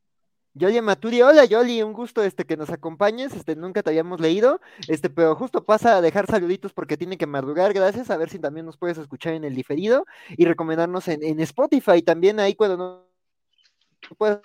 Yoli. 0.54 0.78
Amaturi, 0.78 1.22
hola 1.22 1.46
Yoli, 1.46 1.82
un 1.82 1.94
gusto 1.94 2.24
este 2.24 2.46
que 2.46 2.58
nos 2.58 2.70
acompañes, 2.70 3.34
este 3.34 3.56
nunca 3.56 3.84
te 3.84 3.90
habíamos 3.90 4.20
leído, 4.20 4.60
este, 4.88 5.10
pero 5.10 5.36
justo 5.36 5.64
pasa 5.64 5.98
a 5.98 6.02
dejar 6.02 6.28
saluditos 6.28 6.74
porque 6.74 6.98
tiene 6.98 7.18
que 7.18 7.28
madrugar, 7.28 7.74
gracias, 7.74 8.10
a 8.10 8.18
ver 8.18 8.30
si 8.30 8.40
también 8.40 8.66
nos 8.66 8.78
puedes 8.78 8.98
escuchar 8.98 9.34
en 9.34 9.44
el 9.44 9.56
diferido 9.56 10.06
y 10.38 10.46
recomendarnos 10.46 11.08
en, 11.08 11.24
en 11.24 11.40
Spotify 11.40 12.02
también 12.02 12.40
ahí 12.40 12.56
cuando 12.56 12.78
no 12.78 13.06
puedes 14.18 14.40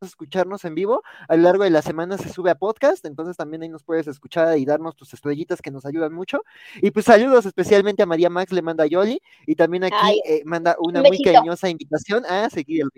escucharnos 0.00 0.64
en 0.64 0.74
vivo. 0.74 1.02
A 1.28 1.36
lo 1.36 1.42
largo 1.42 1.64
de 1.64 1.70
la 1.70 1.82
semana 1.82 2.18
se 2.18 2.28
sube 2.28 2.50
a 2.50 2.54
podcast, 2.54 3.04
entonces 3.04 3.36
también 3.36 3.62
ahí 3.62 3.68
nos 3.68 3.82
puedes 3.82 4.06
escuchar 4.06 4.56
y 4.58 4.64
darnos 4.64 4.94
tus 4.96 5.12
estrellitas 5.14 5.62
que 5.62 5.70
nos 5.70 5.86
ayudan 5.86 6.12
mucho. 6.12 6.42
Y 6.76 6.90
pues 6.90 7.06
saludos 7.06 7.46
especialmente 7.46 8.02
a 8.02 8.06
María 8.06 8.30
Max, 8.30 8.52
le 8.52 8.62
manda 8.62 8.84
a 8.84 8.86
Yoli, 8.86 9.20
y 9.46 9.54
también 9.54 9.84
aquí 9.84 10.20
eh, 10.26 10.42
manda 10.44 10.76
una 10.78 11.02
muy 11.02 11.20
cariñosa 11.22 11.68
invitación 11.68 12.24
a 12.26 12.50
seguir 12.50 12.82
el 12.82 12.90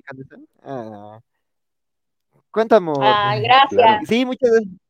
ah. 0.63 1.21
Cuánto 2.59 2.75
amor. 2.75 2.99
gracias. 3.41 4.09
Sí, 4.09 4.27
muchas 4.27 4.51
gracias. 4.51 4.88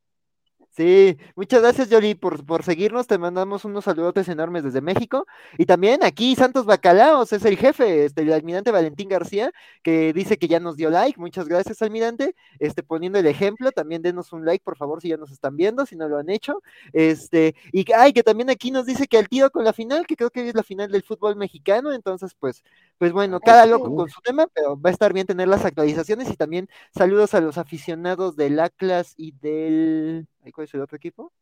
Sí, 0.78 1.18
muchas 1.34 1.60
gracias, 1.60 1.90
Yoli, 1.90 2.14
por, 2.14 2.46
por 2.46 2.62
seguirnos. 2.62 3.08
Te 3.08 3.18
mandamos 3.18 3.64
unos 3.64 3.82
saludotes 3.82 4.28
enormes 4.28 4.62
desde 4.62 4.80
México. 4.80 5.26
Y 5.56 5.66
también 5.66 6.04
aquí 6.04 6.36
Santos 6.36 6.66
Bacalaos 6.66 7.32
es 7.32 7.44
el 7.44 7.56
jefe, 7.56 8.04
este, 8.04 8.22
el 8.22 8.32
almirante 8.32 8.70
Valentín 8.70 9.08
García, 9.08 9.50
que 9.82 10.12
dice 10.12 10.36
que 10.38 10.46
ya 10.46 10.60
nos 10.60 10.76
dio 10.76 10.88
like. 10.90 11.18
Muchas 11.18 11.48
gracias, 11.48 11.82
almirante. 11.82 12.36
Este, 12.60 12.84
poniendo 12.84 13.18
el 13.18 13.26
ejemplo, 13.26 13.72
también 13.72 14.02
denos 14.02 14.32
un 14.32 14.44
like, 14.44 14.62
por 14.62 14.76
favor, 14.76 15.02
si 15.02 15.08
ya 15.08 15.16
nos 15.16 15.32
están 15.32 15.56
viendo, 15.56 15.84
si 15.84 15.96
no 15.96 16.08
lo 16.08 16.16
han 16.16 16.30
hecho. 16.30 16.62
Este, 16.92 17.56
y 17.72 17.84
ay, 17.92 18.12
que 18.12 18.22
también 18.22 18.48
aquí 18.48 18.70
nos 18.70 18.86
dice 18.86 19.08
que 19.08 19.18
al 19.18 19.28
tiro 19.28 19.50
con 19.50 19.64
la 19.64 19.72
final, 19.72 20.06
que 20.06 20.14
creo 20.14 20.30
que 20.30 20.48
es 20.48 20.54
la 20.54 20.62
final 20.62 20.92
del 20.92 21.02
fútbol 21.02 21.34
mexicano. 21.34 21.92
Entonces, 21.92 22.36
pues, 22.38 22.62
pues 22.98 23.10
bueno, 23.12 23.40
cada 23.40 23.66
loco 23.66 23.92
con 23.96 24.08
su 24.08 24.20
tema, 24.20 24.46
pero 24.54 24.80
va 24.80 24.90
a 24.90 24.92
estar 24.92 25.12
bien 25.12 25.26
tener 25.26 25.48
las 25.48 25.64
actualizaciones. 25.64 26.30
Y 26.30 26.36
también 26.36 26.68
saludos 26.96 27.34
a 27.34 27.40
los 27.40 27.58
aficionados 27.58 28.36
del 28.36 28.60
Atlas 28.60 29.14
y 29.16 29.32
del 29.32 30.28
¿Cuál 30.52 30.66
es 30.66 30.74
el 30.74 30.80
otro 30.82 30.96
equipo? 30.96 31.32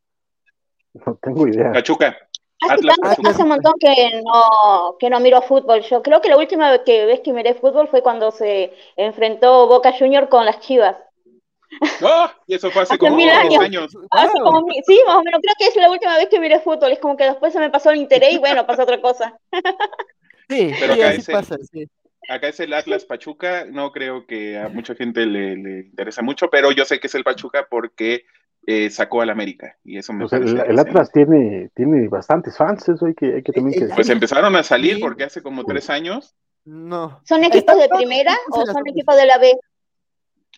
No 0.94 1.18
tengo 1.22 1.46
idea. 1.48 1.72
Pachuca. 1.72 2.16
Hace, 2.62 2.72
Atlas 2.74 2.96
tanto- 2.96 3.08
Pachuca. 3.10 3.30
hace 3.30 3.42
un 3.42 3.48
montón 3.48 3.72
que 3.78 4.22
no, 4.24 4.96
que 4.98 5.10
no 5.10 5.20
miro 5.20 5.42
fútbol. 5.42 5.82
Yo 5.82 6.02
creo 6.02 6.20
que 6.20 6.28
la 6.30 6.38
última 6.38 6.70
vez 6.70 6.80
que, 6.86 7.04
vez 7.04 7.20
que 7.20 7.32
miré 7.32 7.54
fútbol 7.54 7.88
fue 7.88 8.02
cuando 8.02 8.30
se 8.30 8.72
enfrentó 8.96 9.66
Boca 9.66 9.92
Junior 9.98 10.28
con 10.28 10.44
las 10.46 10.60
Chivas. 10.60 10.96
¡Oh! 12.02 12.30
Y 12.46 12.54
eso 12.54 12.70
fue 12.70 12.82
hace 12.82 12.94
Hace 12.94 12.98
como 12.98 13.16
mil 13.16 13.26
10 13.26 13.38
años. 13.38 13.62
años. 13.64 13.96
Hace 14.10 14.38
Wow. 14.40 14.44
como 14.44 14.72
sí, 14.86 15.00
más 15.06 15.16
o 15.16 15.22
menos, 15.22 15.40
creo 15.42 15.54
que 15.58 15.66
es 15.66 15.76
la 15.76 15.90
última 15.90 16.16
vez 16.16 16.28
que 16.28 16.40
miré 16.40 16.60
fútbol. 16.60 16.92
Es 16.92 16.98
como 17.00 17.16
que 17.16 17.24
después 17.24 17.52
se 17.52 17.58
me 17.58 17.70
pasó 17.70 17.90
el 17.90 17.96
interés 17.98 18.32
y 18.34 18.38
bueno, 18.38 18.66
pasó 18.66 18.82
otra 18.82 19.00
cosa. 19.00 19.38
Sí, 20.48 20.70
Pero 20.78 20.94
sí, 20.94 21.00
acá 21.00 21.08
así 21.10 21.18
es 21.20 21.28
el- 21.28 21.34
pasa, 21.34 21.56
sí. 21.72 21.88
Acá 22.28 22.48
es 22.48 22.60
el 22.60 22.72
Atlas 22.72 23.04
Pachuca, 23.04 23.64
no 23.64 23.90
creo 23.90 24.26
que 24.28 24.56
a 24.58 24.68
mucha 24.68 24.94
gente 24.94 25.26
le, 25.26 25.56
le 25.56 25.80
interesa 25.80 26.22
mucho, 26.22 26.48
pero 26.50 26.70
yo 26.70 26.84
sé 26.84 27.00
que 27.00 27.08
es 27.08 27.14
el 27.16 27.24
Pachuca 27.24 27.66
porque 27.68 28.24
eh, 28.66 28.90
sacó 28.90 29.22
al 29.22 29.30
América 29.30 29.76
y 29.84 29.96
eso 29.96 30.12
me 30.12 30.24
O 30.24 30.28
sea, 30.28 30.38
parece 30.40 30.56
el, 30.60 30.70
el. 30.72 30.78
Atlas 30.78 31.10
tiene, 31.12 31.70
tiene 31.74 32.08
bastantes 32.08 32.56
fans, 32.56 32.88
eso 32.88 33.06
hay 33.06 33.14
que, 33.14 33.36
hay 33.36 33.42
que 33.42 33.52
también 33.52 33.72
que 33.72 33.78
Eh, 33.78 33.82
decir. 33.82 33.94
Pues 33.94 34.08
empezaron 34.10 34.54
a 34.56 34.62
salir 34.62 34.96
Sí. 34.96 35.00
porque 35.00 35.24
hace 35.24 35.40
como 35.42 35.64
tres 35.64 35.88
años 35.88 36.34
No. 36.64 37.20
¿Son 37.24 37.42
equipos 37.44 37.78
de 37.78 37.88
primera 37.88 38.36
o 38.50 38.66
son 38.66 38.86
equipos 38.88 39.16
de 39.16 39.26
la 39.26 39.38
B? 39.38 39.52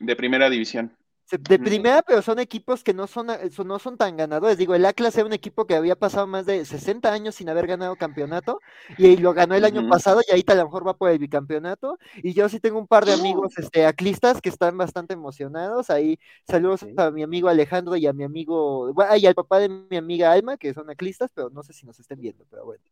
de 0.01 0.17
primera 0.17 0.49
división. 0.49 0.97
De 1.31 1.59
primera, 1.59 2.01
pero 2.01 2.23
son 2.23 2.39
equipos 2.39 2.83
que 2.83 2.95
no 2.95 3.07
son, 3.07 3.29
a- 3.29 3.51
son- 3.51 3.69
no 3.69 3.79
son 3.79 3.99
tan 3.99 4.17
ganadores. 4.17 4.57
Digo, 4.57 4.75
el 4.75 4.87
Atlas 4.87 5.15
era 5.17 5.27
un 5.27 5.35
equipo 5.35 5.67
que 5.67 5.75
había 5.75 5.95
pasado 5.95 6.27
más 6.27 6.47
de 6.47 6.65
60 6.65 7.13
años 7.13 7.35
sin 7.35 7.51
haber 7.51 7.67
ganado 7.67 7.97
campeonato 7.97 8.61
y 8.97 9.19
lo 9.19 9.35
ganó 9.35 9.55
el 9.55 9.67
año 9.67 9.87
pasado 9.91 10.23
y 10.27 10.31
ahorita 10.31 10.55
a 10.55 10.57
lo 10.57 10.65
mejor 10.65 10.87
va 10.89 10.97
por 10.97 11.11
el 11.11 11.19
bicampeonato. 11.19 11.99
Y 12.23 12.33
yo 12.33 12.49
sí 12.49 12.61
tengo 12.61 12.79
un 12.79 12.87
par 12.87 13.05
de 13.05 13.13
amigos 13.13 13.53
Oh. 13.59 13.61
este, 13.61 13.85
aclistas 13.85 14.41
que 14.41 14.49
están 14.49 14.79
bastante 14.79 15.13
emocionados. 15.13 15.91
Ahí 15.91 16.19
saludos 16.47 16.81
Sí. 16.81 16.95
a 16.97 17.11
mi 17.11 17.23
amigo 17.23 17.49
Alejandro 17.49 17.95
y 17.97 18.07
a 18.07 18.15
mi 18.15 18.25
amigo, 18.25 18.95
bueno, 18.95 19.15
y 19.17 19.27
al 19.27 19.35
papá 19.35 19.59
de 19.59 19.69
mi 19.69 19.97
amiga 19.99 20.33
Alma, 20.33 20.57
que 20.57 20.73
son 20.73 20.89
aclistas, 20.89 21.31
pero 21.35 21.51
no 21.51 21.63
sé 21.63 21.75
si 21.75 21.85
nos 21.85 22.01
estén 22.01 22.21
viendo, 22.23 22.47
pero 22.49 22.65
bueno. 22.65 22.83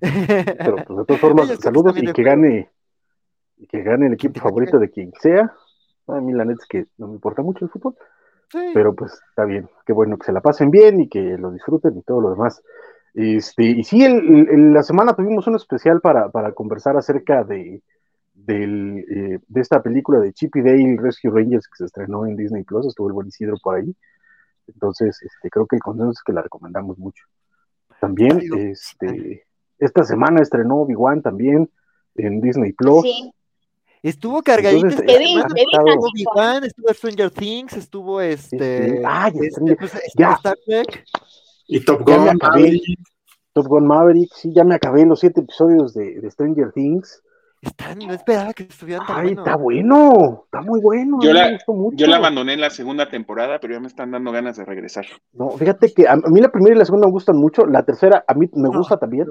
Pero 0.00 0.76
pues, 0.86 0.98
de 0.98 1.04
todas 1.06 1.20
formas, 1.20 1.48
saludos 1.60 1.94
y 1.96 2.12
que 2.12 2.22
gane, 2.22 2.70
y 3.56 3.66
que 3.66 3.82
gane 3.82 4.08
el 4.08 4.12
equipo 4.14 4.40
favorito 4.40 4.78
de 4.78 4.90
quien 4.90 5.12
sea. 5.20 5.54
A 6.06 6.20
mí 6.20 6.32
la 6.32 6.44
neta 6.44 6.60
es 6.62 6.68
que 6.68 6.86
no 6.98 7.08
me 7.08 7.14
importa 7.14 7.42
mucho 7.42 7.64
el 7.64 7.70
fútbol, 7.70 7.94
Sí. 8.50 8.58
pero 8.74 8.94
pues 8.94 9.12
está 9.30 9.44
bien. 9.44 9.68
Qué 9.86 9.92
bueno 9.92 10.16
que 10.18 10.26
se 10.26 10.32
la 10.32 10.40
pasen 10.40 10.70
bien 10.70 11.00
y 11.00 11.08
que 11.08 11.38
lo 11.38 11.50
disfruten 11.50 11.96
y 11.96 12.02
todo 12.02 12.20
lo 12.20 12.30
demás. 12.30 12.62
Este, 13.14 13.62
y 13.64 13.84
sí, 13.84 14.04
el- 14.04 14.48
el- 14.50 14.72
la 14.72 14.82
semana 14.82 15.14
tuvimos 15.14 15.46
un 15.46 15.54
especial 15.56 16.00
para, 16.00 16.30
para 16.30 16.52
conversar 16.52 16.96
acerca 16.96 17.44
de, 17.44 17.82
del, 18.34 18.98
eh, 19.08 19.38
de 19.46 19.60
esta 19.60 19.82
película 19.82 20.18
de 20.20 20.32
Chip 20.32 20.56
y 20.56 20.62
Dale 20.62 20.96
Rescue 21.00 21.30
Rangers 21.30 21.68
que 21.68 21.76
se 21.76 21.84
estrenó 21.84 22.26
en 22.26 22.36
Disney 22.36 22.64
Plus, 22.64 22.86
estuvo 22.86 23.06
el 23.08 23.12
buen 23.14 23.28
Isidro 23.28 23.54
por 23.62 23.76
ahí. 23.76 23.94
Entonces, 24.66 25.20
este, 25.22 25.48
creo 25.50 25.66
que 25.66 25.76
el 25.76 25.82
consenso 25.82 26.10
es 26.10 26.22
que 26.24 26.32
la 26.32 26.42
recomendamos 26.42 26.98
mucho. 26.98 27.24
También, 28.00 28.40
este, 28.58 29.44
esta 29.78 30.04
semana 30.04 30.42
estrenó 30.42 30.78
Obi-Wan 30.82 31.22
también 31.22 31.70
en 32.16 32.40
Disney 32.40 32.72
Plus. 32.72 33.02
Sí. 33.02 33.32
Estuvo 34.04 34.42
cargadito 34.42 34.86
Entonces, 34.86 35.00
esta 35.00 35.12
Te 35.14 35.18
vi, 35.18 35.26
semana. 35.28 35.48
te 35.48 35.54
vi, 35.54 35.60
estado- 35.62 35.86
Estuvo 35.88 36.64
estuvo 36.66 36.88
Stranger 36.92 37.30
Things, 37.30 37.72
estuvo 37.76 38.20
este. 38.20 39.02
Ah, 39.04 39.30
ya 39.32 39.40
este, 39.42 39.76
pues, 39.76 39.92
ya. 40.16 40.32
Star 40.34 40.56
Trek. 40.66 41.04
Y 41.66 41.80
Top 41.84 42.02
Gun. 42.02 42.38
Maverick, 42.42 42.82
Top 43.54 43.66
Gun 43.66 43.86
Maverick, 43.86 44.30
sí, 44.34 44.52
ya 44.54 44.62
me 44.62 44.74
acabé 44.74 45.06
los 45.06 45.20
siete 45.20 45.40
episodios 45.40 45.94
de, 45.94 46.20
de 46.20 46.30
Stranger 46.30 46.70
Things. 46.72 47.22
Están, 47.62 47.98
no 48.00 48.12
esperaba 48.12 48.52
que 48.52 48.64
estuvieran 48.64 49.06
tan 49.06 49.16
Ay, 49.16 49.22
buenos. 49.28 49.46
está 49.46 49.56
bueno, 49.56 50.42
está 50.44 50.60
muy 50.60 50.80
bueno. 50.82 51.16
Yo 51.22 51.32
la- 51.32 51.46
me 51.46 51.52
gustó 51.54 51.72
mucho. 51.72 51.96
Yo 51.96 52.06
la 52.06 52.18
abandoné 52.18 52.52
en 52.52 52.60
la 52.60 52.68
segunda 52.68 53.08
temporada, 53.08 53.58
pero 53.58 53.72
ya 53.72 53.80
me 53.80 53.86
están 53.86 54.10
dando 54.10 54.32
ganas 54.32 54.58
de 54.58 54.66
regresar. 54.66 55.06
No, 55.32 55.48
fíjate 55.48 55.94
que 55.94 56.06
a, 56.06 56.16
mí 56.16 56.42
la 56.42 56.50
primera 56.52 56.76
y 56.76 56.78
la 56.78 56.84
segunda 56.84 57.06
me 57.06 57.12
gustan 57.12 57.38
mucho. 57.38 57.64
La 57.64 57.82
tercera 57.82 58.22
a 58.28 58.34
mí 58.34 58.50
me 58.52 58.68
No, 58.68 58.76
gusta 58.78 58.98
también, 58.98 59.28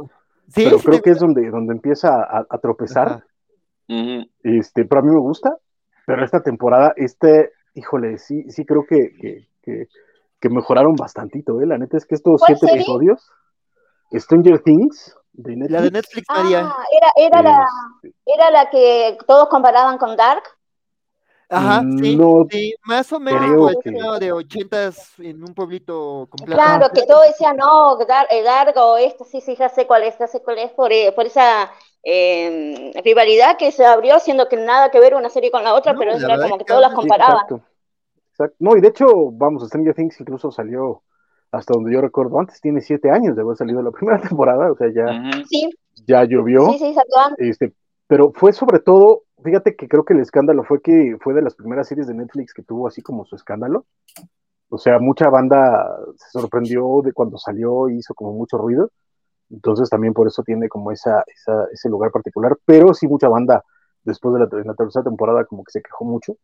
Sí, 0.47 0.63
pero 0.63 0.79
sí 0.79 0.85
creo 0.87 1.01
que 1.03 1.11
es 1.11 1.19
donde, 1.19 1.47
donde 1.51 1.73
empieza 1.73 2.09
a, 2.23 2.47
a 2.49 2.57
tropezar. 2.57 3.07
Ajá. 3.07 3.25
Este, 4.43 4.85
pero 4.85 5.01
a 5.01 5.03
mí 5.03 5.11
me 5.11 5.19
gusta. 5.19 5.57
Pero 6.05 6.23
esta 6.25 6.43
temporada, 6.43 6.93
este, 6.97 7.51
híjole, 7.75 8.17
sí, 8.17 8.43
sí 8.49 8.65
creo 8.65 8.85
que, 8.85 9.15
que, 9.19 9.47
que, 9.61 9.87
que 10.39 10.49
mejoraron 10.49 10.95
bastantito, 10.95 11.61
¿eh? 11.61 11.65
La 11.65 11.77
neta 11.77 11.97
es 11.97 12.05
que 12.05 12.15
estos 12.15 12.41
¿Cuál 12.41 12.55
siete 12.57 12.67
serie? 12.67 12.83
episodios, 12.83 13.31
Stranger 14.13 14.59
Things, 14.61 15.15
de 15.33 15.55
Netflix. 15.55 15.71
La 15.71 15.81
de 15.81 15.91
Netflix, 15.91 16.27
María. 16.35 16.59
Ah, 16.61 16.85
era, 16.91 17.11
era, 17.27 17.41
la, 17.41 17.67
este, 18.03 18.13
era 18.25 18.51
la 18.51 18.69
que 18.69 19.17
todos 19.27 19.49
comparaban 19.49 19.97
con 19.97 20.15
Dark. 20.17 20.43
Ajá, 21.49 21.85
sí, 21.99 22.15
no 22.15 22.45
sí, 22.49 22.73
más 22.85 23.13
o 23.13 23.19
menos 23.19 23.75
que- 23.83 23.91
de 24.19 24.31
ochentas 24.31 25.13
en 25.19 25.43
un 25.43 25.53
pueblito 25.53 26.27
completo. 26.29 26.61
Claro, 26.61 26.89
que 26.93 27.03
todos 27.07 27.27
decían, 27.27 27.57
no, 27.57 27.95
Dark, 28.07 28.27
eh, 28.31 28.41
Dark 28.43 28.75
o 28.77 28.97
esto, 28.97 29.23
sí, 29.23 29.39
sí, 29.39 29.55
ya 29.55 29.69
sé 29.69 29.85
cuál 29.85 30.03
es, 30.03 30.17
ya 30.17 30.27
sé 30.27 30.41
cuál 30.41 30.57
es, 30.59 30.71
por, 30.71 30.91
eh, 30.91 31.11
por 31.11 31.25
esa 31.27 31.71
eh, 32.03 32.91
rivalidad 33.03 33.57
que 33.57 33.71
se 33.71 33.85
abrió, 33.85 34.19
siendo 34.19 34.49
que 34.49 34.57
nada 34.57 34.91
que 34.91 34.99
ver 34.99 35.15
una 35.15 35.29
serie 35.29 35.51
con 35.51 35.63
la 35.63 35.73
otra, 35.73 35.93
No, 35.93 35.99
pero 35.99 36.11
la 36.11 36.17
era 36.17 36.27
verdad 36.27 36.43
como 36.43 36.57
que 36.57 36.65
que 36.65 36.67
todos 36.67 36.81
las 36.81 36.93
comparaban. 36.93 37.43
Exacto. 37.43 37.61
Exacto. 38.31 38.55
No, 38.59 38.75
y 38.75 38.81
de 38.81 38.87
hecho, 38.87 39.05
vamos, 39.31 39.65
Stranger 39.67 39.93
Things 39.93 40.19
incluso 40.19 40.51
salió 40.51 41.03
hasta 41.51 41.73
donde 41.73 41.93
yo 41.93 42.01
recuerdo 42.01 42.39
antes, 42.39 42.59
tiene 42.59 42.81
siete 42.81 43.11
años 43.11 43.35
de 43.35 43.43
haber 43.43 43.55
salido 43.55 43.81
la 43.81 43.91
primera 43.91 44.19
temporada, 44.19 44.71
o 44.71 44.75
sea, 44.75 44.87
ya. 44.93 45.31
Sí, 45.47 45.69
ya 46.07 46.23
llovió. 46.25 46.71
sí, 46.71 46.79
sí, 46.79 46.93
salió 46.93 47.17
antes. 47.27 47.47
Este, 47.47 47.73
pero 48.07 48.31
fue 48.33 48.53
sobre 48.53 48.79
todo, 48.79 49.23
fíjate 49.43 49.75
que 49.75 49.87
creo 49.87 50.03
que 50.03 50.13
el 50.13 50.19
escándalo 50.19 50.63
fue 50.63 50.81
que 50.81 51.15
fue 51.21 51.33
de 51.33 51.43
las 51.43 51.55
primeras 51.55 51.87
series 51.87 52.07
de 52.07 52.15
Netflix 52.15 52.53
que 52.53 52.63
tuvo 52.63 52.87
así 52.87 53.01
como 53.01 53.23
su 53.25 53.35
escándalo. 53.35 53.85
O 54.69 54.79
sea, 54.79 54.97
mucha 54.97 55.29
banda 55.29 55.95
se 56.17 56.39
sorprendió 56.39 57.01
de 57.03 57.13
cuando 57.13 57.37
salió 57.37 57.89
y 57.89 57.97
hizo 57.97 58.15
como 58.15 58.33
mucho 58.33 58.57
ruido. 58.57 58.89
Entonces 59.53 59.89
también 59.89 60.13
por 60.13 60.27
eso 60.27 60.43
tiene 60.43 60.67
como 60.67 60.91
esa, 60.91 61.23
esa- 61.27 61.67
ese 61.71 61.87
lugar 61.89 62.11
particular. 62.11 62.57
Pero 62.65 62.93
sí 62.93 63.07
mucha 63.07 63.29
banda 63.29 63.63
después 64.03 64.33
de 64.33 64.39
la, 64.41 64.73
tercera 64.75 65.03
temporada 65.03 65.45
como 65.45 65.63
que 65.63 65.71
se 65.71 65.81
quejó 65.81 66.03
mucho. 66.05 66.35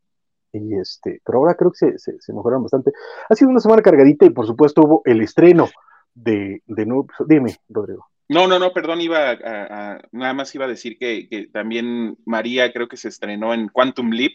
Y 0.54 0.76
este, 0.76 1.22
pero 1.26 1.40
ahora 1.40 1.56
creo 1.56 1.72
que 1.72 1.78
se, 1.78 2.00
se, 2.00 2.22
se 2.22 2.34
mejoraron 2.34 2.64
bastante. 2.64 2.92
Ha 3.28 3.36
sido 3.36 3.52
una 3.52 3.60
semana 3.60 3.82
cargadita 3.82 4.26
y 4.26 4.30
por 4.30 4.46
supuesto 4.48 4.82
hubo 4.84 5.02
el 5.06 5.22
estreno 5.22 5.68
de, 6.14 6.62
de 6.66 6.86
nuevo 6.86 7.04
episodio. 7.04 7.28
Dime, 7.28 7.56
Rodrigo. 7.68 8.08
No, 8.30 8.48
no, 8.48 8.60
no, 8.60 8.72
perdón, 8.72 9.02
iba 9.02 9.18
a, 9.18 9.32
a- 9.32 9.94
a- 9.96 10.02
nada 10.12 10.34
más 10.34 10.54
iba 10.54 10.66
a 10.66 10.68
decir 10.68 10.98
que, 11.00 11.28
que 11.30 11.48
también 11.48 12.16
María 12.26 12.72
creo 12.72 12.88
que 12.88 12.98
se 12.98 13.08
estrenó 13.10 13.54
en 13.56 13.70
Quantum 13.70 14.12
Leap 14.12 14.34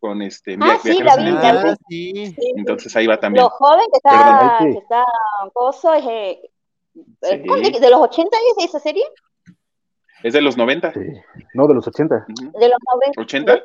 con 0.00 0.22
este 0.22 0.56
Ah, 0.60 0.76
sí, 0.82 0.98
la 1.00 1.14
en 1.14 1.24
vi, 1.24 1.30
el. 1.30 1.36
Ah, 1.38 1.76
sí. 1.88 2.34
Entonces 2.56 2.94
ahí 2.96 3.06
va 3.06 3.20
también. 3.20 3.44
Lo 3.44 3.50
joven 3.50 3.86
que 3.92 4.00
Perdón, 4.02 4.26
está, 4.26 4.58
hay 4.58 4.66
que- 4.66 4.72
que 4.72 4.78
está 4.80 5.04
es 5.94 6.04
eh, 6.10 6.50
Sí. 6.94 7.42
¿cuál 7.46 7.62
de, 7.62 7.70
de 7.80 7.90
los 7.90 8.00
80 8.00 8.36
es 8.56 8.64
esa 8.66 8.80
serie? 8.80 9.04
Es 10.22 10.32
de 10.32 10.40
los 10.40 10.56
90. 10.56 10.92
Sí. 10.92 11.00
No, 11.54 11.66
de 11.66 11.74
los 11.74 11.86
80. 11.86 12.14
Ujú. 12.28 12.58
De 12.58 12.68
los 12.68 12.78
90. 13.16 13.22
¿80? 13.22 13.62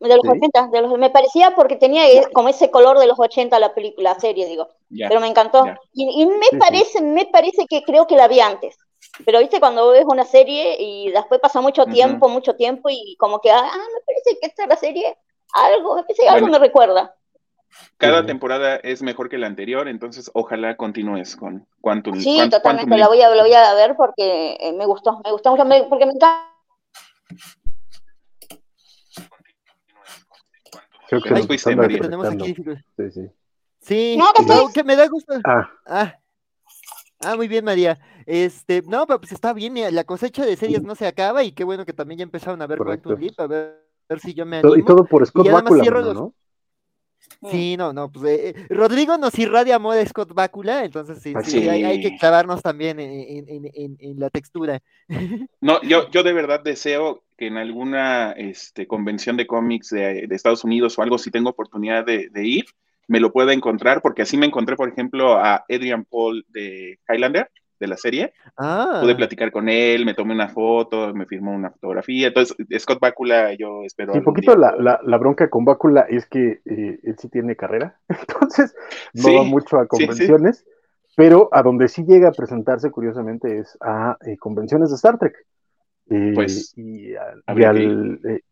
De 0.00 0.08
los 0.16 0.20
Sí. 0.22 0.28
80, 0.28 0.68
de 0.72 0.82
los, 0.82 0.98
me 0.98 1.10
parecía 1.10 1.52
porque 1.54 1.76
tenía 1.76 2.04
como 2.32 2.48
ese 2.48 2.70
color 2.70 2.98
de 2.98 3.06
los 3.06 3.18
80 3.18 3.58
la 3.58 3.74
película, 3.74 4.12
la 4.14 4.20
serie, 4.20 4.46
digo. 4.46 4.68
Ya. 4.88 5.08
Pero 5.08 5.20
me 5.20 5.28
encantó. 5.28 5.64
ya. 5.66 5.78
Y, 5.92 6.22
y 6.22 6.26
me 6.26 6.46
sí. 6.50 6.56
parece, 6.56 7.00
me 7.02 7.26
parece 7.26 7.66
que 7.68 7.82
creo 7.82 8.06
que 8.06 8.16
la 8.16 8.26
vi 8.28 8.40
antes. 8.40 8.76
Pero 9.24 9.38
viste 9.38 9.60
cuando 9.60 9.90
ves 9.90 10.04
una 10.06 10.24
serie 10.24 10.76
y 10.80 11.10
después 11.10 11.40
pasa 11.40 11.60
mucho 11.60 11.84
tiempo, 11.86 12.28
mucho 12.28 12.54
tiempo 12.56 12.88
y 12.90 13.16
como 13.18 13.40
que, 13.40 13.50
ah, 13.50 13.62
me 13.72 14.00
parece 14.06 14.38
que 14.40 14.46
esta 14.46 14.64
es 14.64 14.68
la 14.68 14.76
serie, 14.76 15.16
algo, 15.54 15.96
me 15.96 16.02
parece 16.02 16.22
que 16.22 16.28
algo 16.28 16.46
Bueno. 16.46 16.58
me 16.58 16.66
recuerda. 16.66 17.14
Cada 17.96 18.20
Sí. 18.20 18.26
temporada 18.26 18.76
es 18.76 19.02
mejor 19.02 19.28
que 19.28 19.38
la 19.38 19.46
anterior, 19.46 19.88
entonces 19.88 20.30
ojalá 20.34 20.76
continúes 20.76 21.36
con 21.36 21.66
Quantum 21.80 22.14
Sí, 22.20 22.36
totalmente, 22.50 22.88
Quantum 22.88 22.98
la 22.98 23.08
voy 23.08 23.22
a, 23.22 23.28
la 23.34 23.42
voy 23.42 23.52
a 23.52 23.74
ver 23.74 23.94
porque 23.96 24.56
eh, 24.60 24.72
me 24.72 24.86
gustó, 24.86 25.20
me 25.24 25.32
gustó 25.32 25.50
mucho, 25.50 25.64
me- 25.64 25.84
porque 25.84 26.06
me 26.06 26.12
encanta. 26.12 26.44
Creo 31.08 31.22
que 31.22 31.42
fuiste, 31.46 31.74
María. 31.74 32.00
Tenemos 32.00 32.26
aquí. 32.28 32.54
Sí, 32.96 33.10
sí. 33.10 33.30
Sí, 33.80 34.16
No, 34.18 34.26
que 34.72 34.84
me 34.84 34.96
da 34.96 35.06
gusto. 35.08 35.34
Ah, 35.44 35.70
Ah. 35.86 36.14
Ah, 37.20 37.34
muy 37.34 37.48
bien, 37.48 37.64
María. 37.64 37.98
Este, 38.26 38.82
no, 38.86 39.04
pero 39.06 39.18
pues 39.20 39.32
está 39.32 39.52
bien, 39.52 39.74
la 39.92 40.04
cosecha 40.04 40.44
de 40.46 40.56
series 40.56 40.82
no 40.84 40.94
se 40.94 41.06
acaba 41.06 41.42
y 41.42 41.50
qué 41.50 41.64
bueno 41.64 41.84
que 41.84 41.92
también 41.92 42.18
ya 42.18 42.22
empezaron 42.22 42.62
a 42.62 42.66
ver 42.68 42.78
Correcto. 42.78 43.08
Quantum 43.08 43.24
Leap, 43.24 43.40
a 43.40 43.46
ver, 43.48 43.82
a 44.08 44.14
ver 44.14 44.20
si 44.20 44.34
yo 44.34 44.46
me 44.46 44.58
y 44.60 44.84
todo 44.84 45.04
por 45.04 45.26
Scott 45.26 45.44
Y 45.44 45.48
además 45.48 45.64
Bakula, 45.64 45.82
cierro 45.82 45.96
mano, 46.00 46.12
los- 46.12 46.22
¿no? 46.22 46.34
Sí, 47.50 47.76
no, 47.76 47.92
no, 47.92 48.10
pues 48.10 48.24
eh, 48.38 48.48
eh, 48.56 48.66
Rodrigo 48.70 49.16
nos 49.16 49.38
irradia 49.38 49.76
amor 49.76 49.96
a 49.96 50.04
Scott 50.04 50.32
Bakula, 50.34 50.84
entonces 50.84 51.18
sí, 51.22 51.32
Ah, 51.36 51.42
sí, 51.42 51.52
sí. 51.52 51.68
hay, 51.68 51.84
hay 51.84 52.00
que 52.00 52.16
clavarnos 52.18 52.62
también 52.62 52.98
en, 52.98 53.10
en- 53.10 53.48
en- 53.48 53.70
en- 53.74 53.96
en 54.00 54.20
la 54.20 54.30
textura. 54.30 54.80
No, 55.60 55.82
yo, 55.82 56.08
yo 56.10 56.22
de 56.22 56.32
verdad 56.32 56.60
deseo 56.62 57.24
que 57.36 57.46
en 57.48 57.56
alguna 57.56 58.32
este, 58.32 58.86
convención 58.86 59.36
de 59.36 59.46
cómics 59.46 59.90
de, 59.90 60.26
de 60.26 60.34
Estados 60.36 60.64
Unidos 60.64 60.98
o 60.98 61.02
algo, 61.02 61.18
si 61.18 61.30
tengo 61.30 61.50
oportunidad 61.50 62.04
de, 62.06 62.28
de 62.30 62.46
ir, 62.46 62.66
me 63.08 63.20
lo 63.20 63.32
pueda 63.32 63.52
encontrar, 63.52 64.00
porque 64.02 64.22
así 64.22 64.36
me 64.36 64.46
encontré, 64.46 64.76
por 64.76 64.88
ejemplo, 64.88 65.34
a 65.34 65.64
Adrian 65.68 66.04
Paul 66.04 66.44
de 66.48 66.98
Highlander, 67.08 67.50
de 67.80 67.86
la 67.86 67.96
serie. 67.96 68.32
Ah, 68.56 69.00
Pude 69.02 69.14
platicar 69.14 69.52
con 69.52 69.68
él, 69.68 70.04
me 70.04 70.14
tomé 70.14 70.34
una 70.34 70.48
foto, 70.48 71.14
me 71.14 71.26
firmó 71.26 71.52
una 71.52 71.70
fotografía. 71.70 72.28
Entonces, 72.28 72.56
Scott 72.78 72.98
Bakula, 73.00 73.54
yo 73.54 73.84
espero. 73.84 74.12
Sí, 74.12 74.18
un 74.18 74.24
poquito 74.24 74.56
la, 74.56 74.74
la, 74.76 75.00
la 75.04 75.18
bronca 75.18 75.48
con 75.50 75.64
Bakula 75.64 76.02
es 76.08 76.26
que 76.26 76.60
eh, 76.64 76.98
él 77.02 77.16
sí 77.18 77.28
tiene 77.28 77.56
carrera, 77.56 78.00
entonces 78.08 78.74
no 79.12 79.22
Sí, 79.24 79.34
va 79.34 79.42
mucho 79.44 79.76
a 79.78 79.82
sí, 79.82 79.86
sí. 79.88 80.26
convenciones, 80.26 80.64
pero 81.16 81.48
a 81.52 81.62
donde 81.62 81.88
sí 81.88 82.04
llega 82.04 82.28
a 82.28 82.32
presentarse, 82.32 82.90
curiosamente, 82.90 83.58
es 83.58 83.76
a 83.80 84.16
eh, 84.26 84.36
convenciones 84.38 84.90
de 84.90 84.96
Star 84.96 85.18
Trek. 85.18 85.34
Eh, 86.10 86.34
Pues, 86.34 86.72
y, 86.76 87.14
al- 87.16 87.42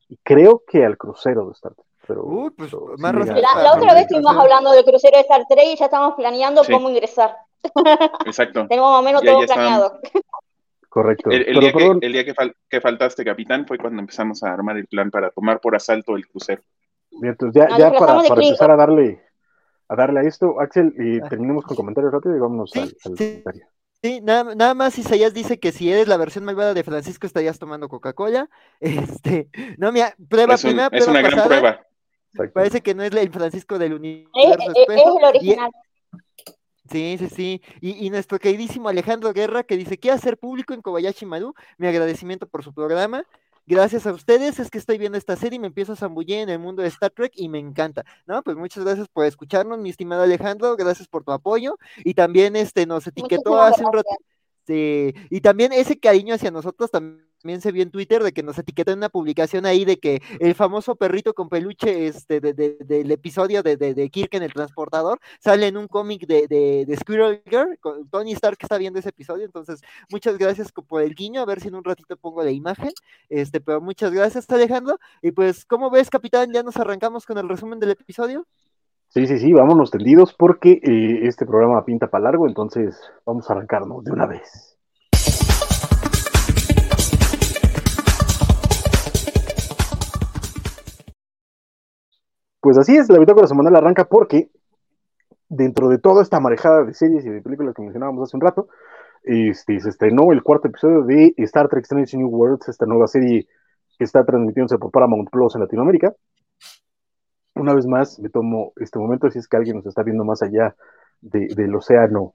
y 0.08 0.16
creo 0.22 0.62
que 0.66 0.84
al 0.84 0.96
crucero 0.98 1.46
de 1.46 1.52
Star 1.52 1.74
Trek. 1.74 1.86
Pero, 2.06 2.24
Uy, 2.24 2.50
pues, 2.50 2.70
pero 2.70 2.94
más 2.98 3.12
sí 3.26 3.32
La, 3.34 3.62
la 3.62 3.74
otra 3.74 3.92
vez 3.94 4.02
estuvimos 4.02 4.36
hablando 4.36 4.70
del 4.72 4.84
crucero 4.84 5.16
de 5.16 5.22
Star 5.22 5.44
Trek 5.48 5.64
y 5.72 5.76
ya 5.76 5.86
estamos 5.86 6.14
planeando 6.14 6.62
Sí. 6.64 6.72
cómo 6.72 6.88
ingresar. 6.90 7.36
Exacto. 8.26 8.66
Tenemos 8.68 8.90
más 8.92 9.00
o 9.00 9.02
menos 9.02 9.22
Ya- 9.22 9.32
todo 9.32 9.44
ya 9.44 9.54
planeado. 9.54 10.00
Correcto. 10.88 11.30
El, 11.30 11.40
el 11.40 11.44
Pero, 11.46 11.60
día, 11.60 11.72
que, 11.72 12.06
el 12.06 12.12
día 12.12 12.24
que, 12.24 12.34
fal- 12.34 12.54
que 12.70 12.80
faltaste, 12.80 13.24
capitán, 13.24 13.66
fue 13.66 13.76
cuando 13.78 14.00
empezamos 14.00 14.42
a 14.42 14.52
armar 14.52 14.76
el 14.78 14.86
plan 14.86 15.10
para 15.10 15.30
tomar 15.30 15.60
por 15.60 15.74
asalto 15.76 16.16
el 16.16 16.26
crucero. 16.26 16.62
bien, 17.10 17.32
entonces 17.32 17.62
ya, 17.76 17.90
para, 17.92 18.22
para 18.22 18.42
empezar 18.42 18.70
a 18.70 18.76
darle 18.76 19.22
a 19.88 19.94
darle 19.94 20.20
a 20.20 20.22
esto, 20.24 20.60
Axel, 20.60 20.94
eh, 20.98 21.20
Ah. 21.22 21.28
terminemos 21.28 21.64
con 21.64 21.76
comentarios 21.76 22.12
rápido 22.12 22.34
y 22.36 22.40
vámonos 22.40 22.70
Sí, 22.72 22.80
al, 22.80 22.84
al 22.88 22.92
sí. 22.94 23.02
comentario. 23.42 23.66
Sí, 24.02 24.20
nada, 24.22 24.54
nada 24.54 24.74
más 24.74 24.98
Isaías 24.98 25.32
dice 25.32 25.58
que 25.60 25.70
si 25.72 25.90
eres 25.92 26.08
la 26.08 26.16
versión 26.16 26.44
malvada 26.44 26.74
de 26.74 26.82
Francisco 26.84 27.26
estarías 27.26 27.58
tomando 27.58 27.88
Coca-Cola. 27.88 28.48
Este, 28.80 29.48
no, 29.78 29.92
mira, 29.92 30.14
prueba, 30.28 30.54
Es, 30.54 30.64
un- 30.64 30.70
primera 30.70 30.88
es 30.92 31.04
prueba 31.04 31.20
una 31.20 31.28
gran 31.30 31.46
prueba. 31.46 31.85
Exacto. 32.36 32.54
Parece 32.54 32.80
que 32.80 32.94
no 32.94 33.02
es 33.02 33.12
el 33.12 33.30
Francisco 33.30 33.78
del 33.78 33.92
Es, 33.92 33.98
universo 33.98 34.72
es- 34.74 34.88
el 34.88 35.24
original. 35.24 35.70
Sí, 36.90 37.16
sí, 37.18 37.28
sí. 37.28 37.62
Y, 37.80 38.06
y 38.06 38.10
nuestro 38.10 38.38
queridísimo 38.38 38.88
Alejandro 38.88 39.32
Guerra 39.32 39.64
que 39.64 39.76
dice, 39.76 39.98
¿qué 39.98 40.12
hacer 40.12 40.38
público 40.38 40.72
en 40.72 40.82
Kobayashi 40.82 41.26
Maru? 41.26 41.52
Mi 41.78 41.88
agradecimiento 41.88 42.46
por 42.46 42.62
su 42.62 42.72
programa. 42.72 43.24
Gracias 43.68 44.06
a 44.06 44.12
ustedes 44.12 44.60
es 44.60 44.70
que 44.70 44.78
estoy 44.78 44.96
viendo 44.96 45.18
esta 45.18 45.34
serie 45.34 45.56
y 45.56 45.58
me 45.58 45.66
empiezo 45.66 45.94
a 45.94 45.96
zambullir 45.96 46.38
en 46.38 46.48
el 46.50 46.60
mundo 46.60 46.82
de 46.82 46.88
Star 46.88 47.10
Trek 47.10 47.32
y 47.34 47.48
me 47.48 47.58
encanta. 47.58 48.04
No, 48.24 48.40
pues 48.44 48.56
muchas 48.56 48.84
gracias 48.84 49.08
por 49.08 49.26
escucharnos, 49.26 49.80
mi 49.80 49.90
estimado 49.90 50.22
Alejandro, 50.22 50.76
gracias 50.76 51.08
por 51.08 51.24
tu 51.24 51.32
apoyo. 51.32 51.76
Y 52.04 52.14
también 52.14 52.54
este 52.54 52.86
nos 52.86 53.04
etiquetó 53.08 53.50
Muchísimas 53.50 53.72
hace 53.72 53.84
un 53.84 53.92
rato. 53.92 54.08
Sí, 54.68 55.12
y 55.30 55.40
también 55.40 55.72
ese 55.72 55.98
cariño 55.98 56.34
hacia 56.36 56.52
nosotros 56.52 56.92
también 56.92 57.26
se 57.42 57.72
vio 57.72 57.82
en 57.82 57.90
Twitter 57.90 58.22
de 58.22 58.32
que 58.32 58.42
nos 58.42 58.58
etiquetó 58.58 58.92
en 58.92 58.98
una 58.98 59.08
publicación 59.08 59.66
ahí 59.66 59.84
de 59.84 59.98
que 59.98 60.20
el 60.40 60.54
famoso 60.54 60.96
perrito 60.96 61.34
con 61.34 61.48
peluche 61.48 62.06
este 62.06 62.40
de, 62.40 62.52
de- 62.52 62.76
del 62.80 63.10
episodio 63.10 63.62
de, 63.62 64.10
Kirk 64.10 64.34
en 64.34 64.42
el 64.42 64.52
transportador 64.52 65.18
sale 65.38 65.68
en 65.68 65.76
un 65.76 65.86
cómic 65.88 66.26
de, 66.26 66.96
Squirrel 67.00 67.42
Girl 67.46 67.78
con 67.78 68.08
Tony 68.08 68.32
Stark 68.32 68.58
está 68.60 68.78
viendo 68.78 68.98
ese 68.98 69.10
episodio, 69.10 69.44
entonces 69.44 69.80
muchas 70.10 70.38
gracias 70.38 70.72
por 70.72 71.02
el 71.02 71.14
guiño, 71.14 71.40
a 71.40 71.44
ver 71.46 71.60
si 71.60 71.68
en 71.68 71.74
un 71.74 71.84
ratito 71.84 72.16
pongo 72.16 72.42
la 72.42 72.50
imagen, 72.50 72.90
este, 73.28 73.60
pero 73.60 73.80
muchas 73.80 74.12
gracias 74.12 74.48
Alejandro, 74.50 74.98
y 75.22 75.32
pues, 75.32 75.64
¿cómo 75.64 75.90
ves 75.90 76.10
capitán? 76.10 76.52
¿Ya 76.52 76.62
nos 76.62 76.76
arrancamos 76.76 77.26
con 77.26 77.38
el 77.38 77.48
resumen 77.48 77.78
del 77.78 77.90
episodio? 77.90 78.46
Sí, 79.08 79.26
sí, 79.26 79.38
sí, 79.38 79.52
vámonos 79.52 79.90
tendidos 79.90 80.34
porque 80.34 80.80
eh, 80.82 81.20
este 81.26 81.46
programa 81.46 81.84
pinta 81.84 82.08
para 82.10 82.24
largo, 82.24 82.46
entonces 82.46 83.00
vamos 83.24 83.48
a 83.48 83.54
arrancarnos 83.54 84.04
de 84.04 84.12
una 84.12 84.26
vez. 84.26 84.75
Pues 92.66 92.78
así 92.78 92.96
es, 92.96 93.08
la 93.08 93.20
bitácora 93.20 93.46
semanal 93.46 93.76
arranca 93.76 94.06
porque 94.06 94.50
dentro 95.48 95.88
de 95.88 95.98
toda 95.98 96.20
esta 96.20 96.40
marejada 96.40 96.82
de 96.82 96.94
series 96.94 97.24
y 97.24 97.30
de 97.30 97.40
películas 97.40 97.76
que 97.76 97.82
mencionábamos 97.82 98.24
hace 98.24 98.36
un 98.36 98.40
rato, 98.40 98.66
este, 99.22 99.78
se 99.78 99.88
estrenó 99.88 100.32
el 100.32 100.42
cuarto 100.42 100.66
episodio 100.66 101.04
de 101.04 101.32
Star 101.36 101.68
Trek 101.68 101.84
Strange 101.84 102.16
New 102.16 102.26
Worlds, 102.26 102.68
esta 102.68 102.84
nueva 102.84 103.06
serie 103.06 103.46
que 103.96 104.02
está 104.02 104.24
transmitiéndose 104.24 104.78
por 104.78 104.90
Paramount 104.90 105.30
Plus 105.30 105.54
en 105.54 105.60
Latinoamérica. 105.60 106.12
Una 107.54 107.72
vez 107.72 107.86
más, 107.86 108.18
me 108.18 108.30
tomo 108.30 108.72
este 108.80 108.98
momento, 108.98 109.30
si 109.30 109.38
es 109.38 109.46
que 109.46 109.58
alguien 109.58 109.76
nos 109.76 109.86
está 109.86 110.02
viendo 110.02 110.24
más 110.24 110.42
allá 110.42 110.74
de- 111.20 111.54
del 111.54 111.72
océano, 111.72 112.34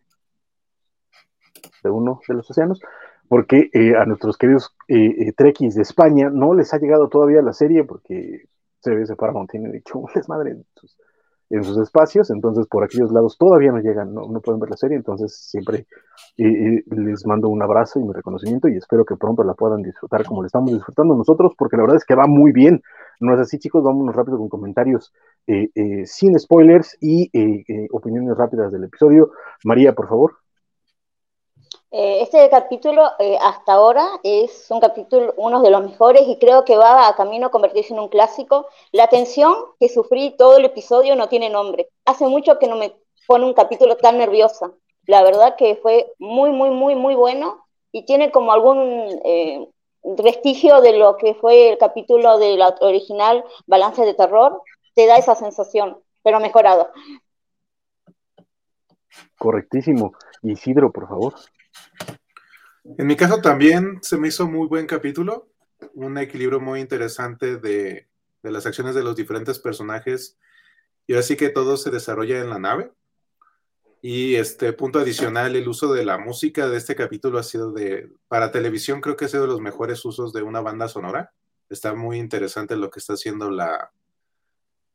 de 1.83 1.89
uno 1.89 2.21
de 2.25 2.35
los 2.35 2.49
océanos, 2.49 2.79
porque 3.27 3.69
eh, 3.73 3.97
a 3.97 4.05
nuestros 4.05 4.37
queridos 4.37 4.73
eh, 4.87 5.27
eh, 5.27 5.33
trekkies 5.33 5.75
de 5.75 5.81
España 5.81 6.29
no 6.29 6.53
les 6.53 6.73
ha 6.73 6.77
llegado 6.77 7.09
todavía 7.09 7.41
la 7.41 7.51
serie, 7.51 7.83
porque 7.83 8.45
CBS 8.81 9.15
Paramount 9.15 9.49
tiene 9.49 9.71
dicho 9.71 9.99
un 9.99 10.09
desmadre 10.13 10.51
en 10.51 11.63
sus, 11.63 11.77
espacios, 11.77 12.29
entonces 12.31 12.65
por 12.67 12.83
aquellos 12.83 13.11
lados 13.11 13.37
todavía 13.37 13.73
no 13.73 13.79
llegan, 13.79 14.13
no, 14.13 14.21
no 14.29 14.39
pueden 14.39 14.61
ver 14.61 14.69
la 14.69 14.77
serie, 14.77 14.95
entonces 14.95 15.35
siempre 15.35 15.85
eh, 16.37 16.81
les 16.87 17.25
mando 17.25 17.49
un 17.49 17.61
abrazo 17.61 17.99
y 17.99 18.03
mi 18.03 18.13
reconocimiento 18.13 18.69
y 18.69 18.77
espero 18.77 19.03
que 19.03 19.17
pronto 19.17 19.43
la 19.43 19.53
puedan 19.53 19.81
disfrutar 19.81 20.23
como 20.23 20.41
la 20.41 20.45
estamos 20.45 20.71
disfrutando 20.71 21.13
nosotros, 21.13 21.53
porque 21.57 21.75
la 21.75 21.83
verdad 21.83 21.97
es 21.97 22.05
que 22.05 22.15
va 22.15 22.25
muy 22.25 22.53
bien. 22.53 22.81
No 23.19 23.33
es 23.33 23.39
así, 23.39 23.59
chicos, 23.59 23.83
vámonos 23.83 24.15
rápido 24.15 24.37
con 24.37 24.49
comentarios 24.49 25.13
eh, 25.45 25.69
eh, 25.75 26.05
sin 26.05 26.39
spoilers 26.39 26.97
y 27.01 27.29
eh, 27.33 27.87
opiniones 27.91 28.37
rápidas 28.37 28.71
del 28.71 28.85
episodio. 28.85 29.31
María, 29.63 29.93
por 29.93 30.07
favor. 30.07 30.37
Eh, 31.93 32.21
este 32.21 32.49
capítulo 32.49 33.11
eh, 33.19 33.37
hasta 33.41 33.73
ahora 33.73 34.07
es 34.23 34.67
un 34.71 34.79
capítulo, 34.79 35.33
uno 35.35 35.61
de 35.61 35.69
los 35.69 35.83
mejores 35.83 36.25
y 36.25 36.39
creo 36.39 36.63
que 36.63 36.77
va 36.77 37.09
a 37.09 37.15
camino 37.17 37.47
a 37.47 37.51
convertirse 37.51 37.93
en 37.93 37.99
un 37.99 38.07
clásico. 38.07 38.67
La 38.93 39.07
tensión 39.07 39.53
que 39.77 39.89
sufrí 39.89 40.33
todo 40.37 40.55
el 40.55 40.63
episodio 40.63 41.17
no 41.17 41.27
tiene 41.27 41.49
nombre. 41.49 41.89
Hace 42.05 42.27
mucho 42.27 42.59
que 42.59 42.67
no 42.67 42.77
me 42.77 42.95
pone 43.27 43.45
un 43.45 43.53
capítulo 43.53 43.97
tan 43.97 44.17
nerviosa. 44.17 44.71
La 45.05 45.21
verdad 45.21 45.57
que 45.57 45.75
fue 45.75 46.13
muy, 46.17 46.51
muy, 46.51 46.69
muy, 46.69 46.95
muy 46.95 47.13
bueno 47.13 47.65
y 47.91 48.05
tiene 48.05 48.31
como 48.31 48.53
algún 48.53 49.19
eh, 49.25 49.67
vestigio 50.03 50.79
de 50.79 50.97
lo 50.97 51.17
que 51.17 51.33
fue 51.33 51.71
el 51.71 51.77
capítulo 51.77 52.37
de 52.37 52.55
la 52.55 52.73
original 52.79 53.43
Balance 53.67 54.05
de 54.05 54.13
Terror. 54.13 54.61
Te 54.95 55.07
da 55.07 55.17
esa 55.17 55.35
sensación, 55.35 55.97
pero 56.23 56.39
mejorado. 56.39 56.89
Correctísimo. 59.37 60.13
Isidro, 60.41 60.93
por 60.93 61.09
favor. 61.09 61.33
En 62.97 63.07
mi 63.07 63.15
caso 63.15 63.41
también 63.41 63.99
se 64.01 64.17
me 64.17 64.27
hizo 64.27 64.47
muy 64.47 64.67
buen 64.67 64.87
capítulo, 64.87 65.47
un 65.93 66.17
equilibrio 66.17 66.59
muy 66.59 66.79
interesante 66.79 67.57
de, 67.57 68.07
de 68.43 68.51
las 68.51 68.65
acciones 68.65 68.95
de 68.95 69.03
los 69.03 69.15
diferentes 69.15 69.59
personajes 69.59 70.37
y 71.07 71.13
así 71.15 71.35
que 71.35 71.49
todo 71.49 71.77
se 71.77 71.91
desarrolla 71.91 72.39
en 72.39 72.49
la 72.49 72.59
nave. 72.59 72.91
Y 74.03 74.35
este 74.35 74.73
punto 74.73 74.97
adicional, 74.97 75.55
el 75.55 75.67
uso 75.67 75.93
de 75.93 76.03
la 76.03 76.17
música 76.17 76.67
de 76.67 76.77
este 76.77 76.95
capítulo 76.95 77.37
ha 77.37 77.43
sido 77.43 77.71
de, 77.71 78.11
para 78.27 78.51
televisión 78.51 78.99
creo 78.99 79.15
que 79.15 79.25
ha 79.25 79.27
sido 79.27 79.43
de 79.43 79.49
los 79.49 79.61
mejores 79.61 80.03
usos 80.05 80.33
de 80.33 80.41
una 80.41 80.59
banda 80.61 80.87
sonora. 80.87 81.33
Está 81.69 81.93
muy 81.93 82.17
interesante 82.17 82.75
lo 82.75 82.89
que 82.89 82.99
está 82.99 83.13
haciendo 83.13 83.51
la 83.51 83.91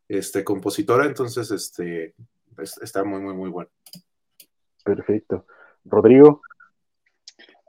este, 0.08 0.42
compositora, 0.42 1.06
entonces 1.06 1.50
este, 1.52 2.14
es- 2.58 2.78
está 2.82 3.04
muy, 3.04 3.20
muy, 3.20 3.34
muy 3.34 3.48
bueno. 3.50 3.70
Perfecto. 4.84 5.46
Rodrigo. 5.84 6.42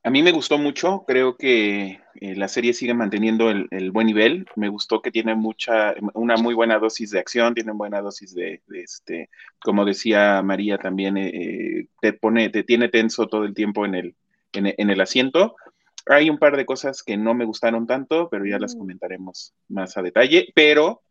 A 0.07 0.09
mí 0.09 0.23
me 0.23 0.31
gustó 0.31 0.57
mucho, 0.57 1.03
creo 1.05 1.35
que 1.35 1.99
eh, 2.21 2.35
la 2.37 2.47
serie 2.47 2.71
sigue 2.73 2.93
manteniendo 2.93 3.49
el, 3.49 3.67
el 3.71 3.91
buen 3.91 4.07
nivel. 4.07 4.45
Me 4.55 4.69
gustó 4.69 5.01
que 5.01 5.11
tiene 5.11 5.35
mucha, 5.35 5.95
una 6.13 6.37
muy 6.37 6.53
buena 6.53 6.79
dosis 6.79 7.11
de 7.11 7.19
acción, 7.19 7.53
tiene 7.53 7.73
buena 7.73 7.99
dosis 7.99 8.33
de, 8.33 8.61
de 8.67 8.81
este, 8.83 9.29
como 9.59 9.83
decía 9.83 10.41
María 10.43 10.77
también, 10.77 11.17
eh, 11.17 11.27
eh, 11.33 11.87
te 11.99 12.13
pone, 12.13 12.47
te 12.47 12.63
tiene 12.63 12.87
tenso 12.87 13.27
todo 13.27 13.43
el 13.43 13.53
tiempo 13.53 13.85
en 13.85 13.95
el, 13.95 14.15
en, 14.53 14.67
el- 14.67 14.75
en 14.77 14.89
el 14.91 15.01
asiento. 15.01 15.57
Hay 16.05 16.29
un 16.29 16.37
par 16.37 16.55
de 16.55 16.65
cosas 16.65 17.03
que 17.03 17.17
no 17.17 17.33
me 17.33 17.43
gustaron 17.43 17.85
tanto, 17.85 18.29
pero 18.29 18.45
ya 18.45 18.59
las 18.59 18.75
comentaremos 18.77 19.53
más 19.67 19.97
a 19.97 20.01
detalle, 20.01 20.47
pero 20.55 21.01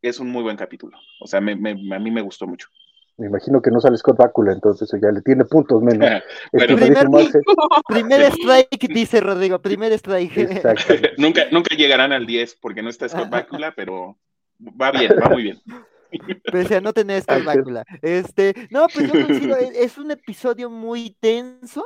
es 0.00 0.20
un 0.20 0.30
muy 0.30 0.42
buen 0.42 0.56
capítulo. 0.56 0.96
O 1.20 1.26
sea, 1.26 1.42
me- 1.42 1.54
me- 1.54 1.94
a 1.94 1.98
mí 1.98 2.10
me 2.10 2.22
gustó 2.22 2.46
mucho. 2.46 2.68
Me 3.18 3.26
imagino 3.28 3.62
que 3.62 3.70
no 3.70 3.80
sale 3.80 3.96
Scott 3.96 4.18
Bakula, 4.18 4.52
entonces 4.52 4.88
eso 4.88 4.98
ya 5.00 5.10
le 5.10 5.22
tiene 5.22 5.44
puntos 5.44 5.82
menos. 5.82 6.06
Bueno. 6.52 6.74
Estimadísimo 6.74 7.18
Primer-. 7.18 7.42
Primer 7.88 8.22
strike, 8.32 8.88
dice 8.92 9.20
Rodrigo, 9.20 9.60
primer 9.60 9.92
strike. 9.92 10.34
Nunca, 11.18 11.42
nunca 11.50 11.74
llegarán 11.74 12.12
al 12.12 12.26
10 12.26 12.56
porque 12.56 12.82
no 12.82 12.90
está 12.90 13.08
Scott 13.08 13.30
Bakula, 13.30 13.72
pero 13.74 14.18
va 14.60 14.90
bien, 14.90 15.12
va 15.22 15.30
muy 15.30 15.44
bien. 15.44 15.60
Pese 16.52 16.76
a 16.76 16.80
no 16.80 16.92
tener 16.92 17.18
esta 17.18 17.36
Axel. 17.36 17.46
bácula. 17.46 17.84
Este, 18.02 18.54
no, 18.70 18.86
pues 18.92 19.12
yo 19.12 19.26
coincido, 19.26 19.56
es, 19.56 19.70
es 19.76 19.98
un 19.98 20.10
episodio 20.10 20.70
muy 20.70 21.16
tenso, 21.20 21.84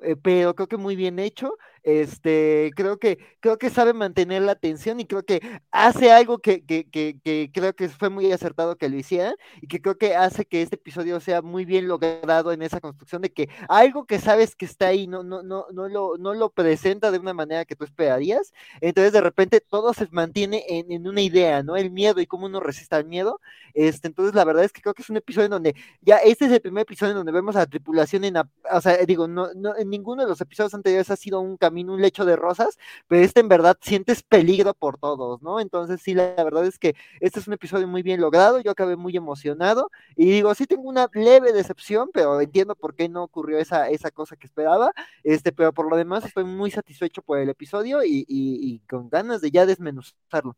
eh, 0.00 0.16
pero 0.20 0.54
creo 0.54 0.68
que 0.68 0.76
muy 0.76 0.94
bien 0.94 1.18
hecho. 1.18 1.56
Este, 1.86 2.72
creo 2.74 2.98
que, 2.98 3.16
creo 3.38 3.58
que 3.58 3.70
sabe 3.70 3.92
mantener 3.92 4.42
la 4.42 4.50
atención 4.50 4.98
y 4.98 5.06
creo 5.06 5.22
que 5.22 5.40
hace 5.70 6.10
algo 6.10 6.40
que, 6.40 6.64
que, 6.64 6.84
que, 6.90 7.50
creo 7.54 7.76
que 7.76 7.88
fue 7.88 8.10
muy 8.10 8.32
acertado 8.32 8.74
que 8.74 8.88
lo 8.88 8.96
hicieran 8.96 9.36
y 9.62 9.68
que 9.68 9.80
creo 9.80 9.96
que 9.96 10.16
hace 10.16 10.44
que 10.44 10.62
este 10.62 10.74
episodio 10.74 11.20
sea 11.20 11.42
muy 11.42 11.64
bien 11.64 11.86
logrado 11.86 12.50
en 12.50 12.62
esa 12.62 12.80
construcción 12.80 13.22
de 13.22 13.32
que 13.32 13.48
algo 13.68 14.04
que 14.04 14.18
sabes 14.18 14.56
que 14.56 14.64
está 14.64 14.88
ahí 14.88 15.06
no, 15.06 15.22
no, 15.22 15.44
no, 15.44 15.66
no, 15.72 15.88
lo, 15.88 16.18
no 16.18 16.34
lo 16.34 16.50
presenta 16.50 17.12
de 17.12 17.20
una 17.20 17.34
manera 17.34 17.64
que 17.64 17.76
tú 17.76 17.84
esperarías. 17.84 18.52
Entonces 18.80 19.12
de 19.12 19.20
repente 19.20 19.60
todo 19.60 19.94
se 19.94 20.08
mantiene 20.10 20.64
en, 20.68 20.90
en 20.90 21.06
una 21.06 21.20
idea, 21.20 21.62
¿no? 21.62 21.76
El 21.76 21.92
miedo 21.92 22.20
y 22.20 22.26
cómo 22.26 22.46
uno 22.46 22.58
resiste 22.58 22.96
al 22.96 23.04
miedo. 23.04 23.40
Este, 23.74 24.08
entonces 24.08 24.34
la 24.34 24.44
verdad 24.44 24.64
es 24.64 24.72
que 24.72 24.82
creo 24.82 24.94
que 24.94 25.02
es 25.02 25.10
un 25.10 25.18
episodio 25.18 25.44
en 25.44 25.50
donde 25.52 25.76
ya 26.00 26.16
este 26.16 26.46
es 26.46 26.50
el 26.50 26.60
primer 26.60 26.82
episodio 26.82 27.12
en 27.12 27.18
donde 27.18 27.30
vemos 27.30 27.54
a 27.54 27.60
la 27.60 27.66
tripulación 27.66 28.24
en, 28.24 28.38
o 28.38 28.80
sea, 28.80 28.96
digo, 29.06 29.28
no, 29.28 29.54
no, 29.54 29.76
en 29.76 29.88
ninguno 29.88 30.24
de 30.24 30.28
los 30.28 30.40
episodios 30.40 30.74
anteriores 30.74 31.10
ha 31.12 31.16
sido 31.16 31.40
un 31.40 31.56
camino 31.56 31.75
camino 31.76 31.92
un 31.92 32.00
lecho 32.00 32.24
de 32.24 32.36
rosas, 32.36 32.78
pero 33.06 33.22
este 33.22 33.40
en 33.40 33.48
verdad 33.48 33.76
sientes 33.82 34.22
peligro 34.22 34.72
por 34.72 34.96
todos, 34.96 35.42
¿no? 35.42 35.60
Entonces 35.60 36.00
sí, 36.00 36.14
la, 36.14 36.32
verdad 36.42 36.64
es 36.64 36.78
que 36.78 36.94
este 37.20 37.38
es 37.38 37.46
un 37.46 37.52
episodio 37.52 37.86
muy 37.86 38.02
bien 38.02 38.18
logrado, 38.18 38.60
yo 38.60 38.70
acabé 38.70 38.96
muy 38.96 39.14
emocionado 39.14 39.90
y 40.16 40.30
digo, 40.30 40.54
sí 40.54 40.66
tengo 40.66 40.88
una 40.88 41.06
leve 41.12 41.52
decepción, 41.52 42.08
pero 42.14 42.40
entiendo 42.40 42.74
por 42.76 42.94
qué 42.94 43.10
no 43.10 43.24
ocurrió 43.24 43.58
esa, 43.58 43.90
esa 43.90 44.10
cosa 44.10 44.36
que 44.36 44.46
esperaba, 44.46 44.92
este, 45.22 45.52
pero 45.52 45.74
por 45.74 45.90
lo 45.90 45.98
demás 45.98 46.24
estoy 46.24 46.44
muy 46.44 46.70
satisfecho 46.70 47.20
por 47.20 47.38
el 47.38 47.50
episodio 47.50 47.98
y, 48.02 48.80
con 48.88 49.10
ganas 49.10 49.42
de 49.42 49.50
ya 49.50 49.66
desmenuzarlo. 49.66 50.56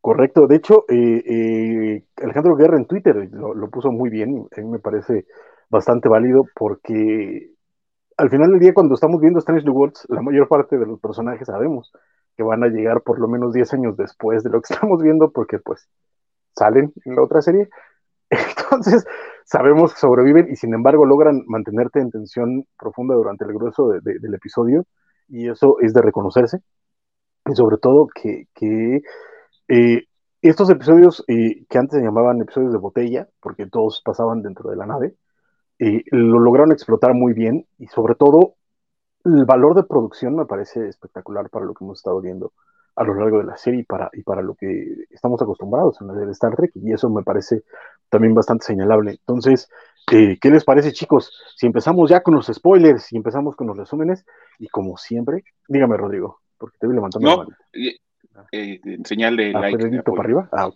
Correcto, 0.00 0.48
de 0.48 0.56
hecho, 0.56 0.84
eh, 0.88 1.22
eh, 1.26 2.04
Alejandro 2.24 2.56
Guerra 2.56 2.76
en 2.76 2.86
Twitter 2.86 3.28
lo, 3.32 3.70
puso 3.70 3.92
muy 3.92 4.10
bien, 4.10 4.48
a 4.56 4.60
mí 4.60 4.66
me 4.66 4.80
parece 4.80 5.26
bastante 5.70 6.08
válido 6.08 6.44
porque 6.56 7.55
al 8.16 8.30
final 8.30 8.50
del 8.50 8.60
día 8.60 8.74
cuando 8.74 8.94
estamos 8.94 9.20
viendo 9.20 9.38
Strange 9.38 9.64
New 9.64 9.74
Worlds, 9.74 10.06
la 10.08 10.22
mayor 10.22 10.48
parte 10.48 10.78
de 10.78 10.86
los 10.86 11.00
personajes 11.00 11.46
sabemos 11.46 11.92
que 12.36 12.42
van 12.42 12.62
a 12.64 12.68
llegar 12.68 13.02
por 13.02 13.18
lo 13.18 13.28
menos 13.28 13.52
10 13.52 13.74
años 13.74 13.96
después 13.96 14.42
de 14.42 14.50
lo 14.50 14.60
que 14.60 14.72
estamos 14.74 15.02
viendo 15.02 15.30
porque 15.30 15.58
pues 15.58 15.88
salen 16.54 16.92
en 17.04 17.16
la 17.16 17.22
otra 17.22 17.42
serie. 17.42 17.68
Entonces, 18.30 19.06
sabemos 19.44 19.94
que 19.94 20.00
sobreviven 20.00 20.48
y 20.50 20.56
sin 20.56 20.74
embargo 20.74 21.04
logran 21.04 21.44
mantenerte 21.46 22.00
en 22.00 22.10
tensión 22.10 22.66
profunda 22.78 23.14
durante 23.14 23.44
el 23.44 23.52
grueso 23.52 23.88
del 23.88 24.34
episodio 24.34 24.84
y 25.28 25.48
eso 25.48 25.76
es 25.80 25.92
de 25.92 26.02
reconocerse. 26.02 26.60
Y 27.46 27.54
sobre 27.54 27.76
todo 27.78 28.08
que, 28.08 28.48
eh, 29.68 30.04
estos 30.42 30.70
episodios 30.70 31.24
eh, 31.28 31.64
que 31.68 31.78
antes 31.78 31.98
se 31.98 32.04
llamaban 32.04 32.40
episodios 32.40 32.72
de 32.72 32.78
botella, 32.78 33.28
porque 33.40 33.66
todos 33.66 34.02
pasaban 34.04 34.42
dentro 34.42 34.70
de 34.70 34.76
la 34.76 34.86
nave, 34.86 35.14
eh, 35.78 36.04
lo 36.10 36.38
lograron 36.38 36.72
explotar 36.72 37.14
muy 37.14 37.32
bien 37.32 37.66
y 37.78 37.86
sobre 37.88 38.14
todo 38.14 38.54
el 39.24 39.44
valor 39.44 39.74
de 39.74 39.84
producción 39.84 40.36
me 40.36 40.46
parece 40.46 40.88
espectacular 40.88 41.50
para 41.50 41.66
lo 41.66 41.74
que 41.74 41.84
hemos 41.84 41.98
estado 41.98 42.20
viendo 42.20 42.52
a 42.94 43.04
lo 43.04 43.14
largo 43.14 43.38
de 43.38 43.44
la 43.44 43.56
serie 43.56 43.80
y 43.80 43.82
para, 43.82 44.08
y 44.14 44.22
para 44.22 44.40
lo 44.40 44.54
que 44.54 45.04
estamos 45.10 45.42
acostumbrados 45.42 46.00
en 46.00 46.06
la 46.06 46.14
de 46.14 46.30
Star 46.32 46.56
Trek 46.56 46.72
y 46.76 46.92
eso 46.92 47.10
me 47.10 47.22
parece 47.22 47.62
también 48.08 48.34
bastante 48.34 48.64
señalable. 48.64 49.10
Entonces, 49.10 49.68
¿qué 50.06 50.38
les 50.42 50.64
parece 50.64 50.92
chicos? 50.92 51.30
Si 51.56 51.66
empezamos 51.66 52.08
ya 52.08 52.22
con 52.22 52.34
los 52.34 52.46
spoilers, 52.46 53.02
si 53.02 53.16
empezamos 53.16 53.54
con 53.54 53.66
los 53.66 53.76
resúmenes 53.76 54.24
y 54.58 54.68
como 54.68 54.96
siempre, 54.96 55.44
dígame 55.68 55.98
Rodrigo, 55.98 56.40
porque 56.56 56.78
te 56.78 56.86
vi 56.86 56.94
levantando 56.94 57.28
la 57.28 57.36
mano 57.36 57.56
eh, 58.52 58.80
señal 59.04 59.36
de 59.36 59.52
ah, 59.54 59.60
like. 59.60 60.02
para 60.02 60.20
arriba? 60.20 60.48
Ah. 60.52 60.70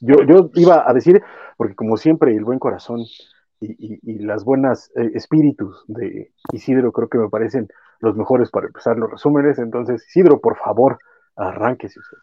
Yo, 0.00 0.22
yo 0.22 0.50
iba 0.54 0.88
a 0.88 0.92
decir, 0.92 1.22
porque 1.56 1.74
como 1.74 1.96
siempre, 1.96 2.34
el 2.34 2.44
buen 2.44 2.58
corazón 2.58 3.04
y, 3.60 3.98
y, 4.02 4.18
las 4.18 4.44
buenas 4.44 4.90
eh, 4.96 5.12
espíritus 5.14 5.84
de 5.86 6.32
Isidro 6.52 6.92
creo 6.92 7.08
que 7.08 7.18
me 7.18 7.28
parecen 7.28 7.68
los 8.00 8.16
mejores 8.16 8.50
para 8.50 8.66
empezar 8.66 8.96
los 8.98 9.10
resúmenes. 9.10 9.58
Entonces, 9.58 10.04
Isidro, 10.08 10.40
por 10.40 10.56
favor, 10.58 10.98
arránquese 11.36 12.00
usted. 12.00 12.18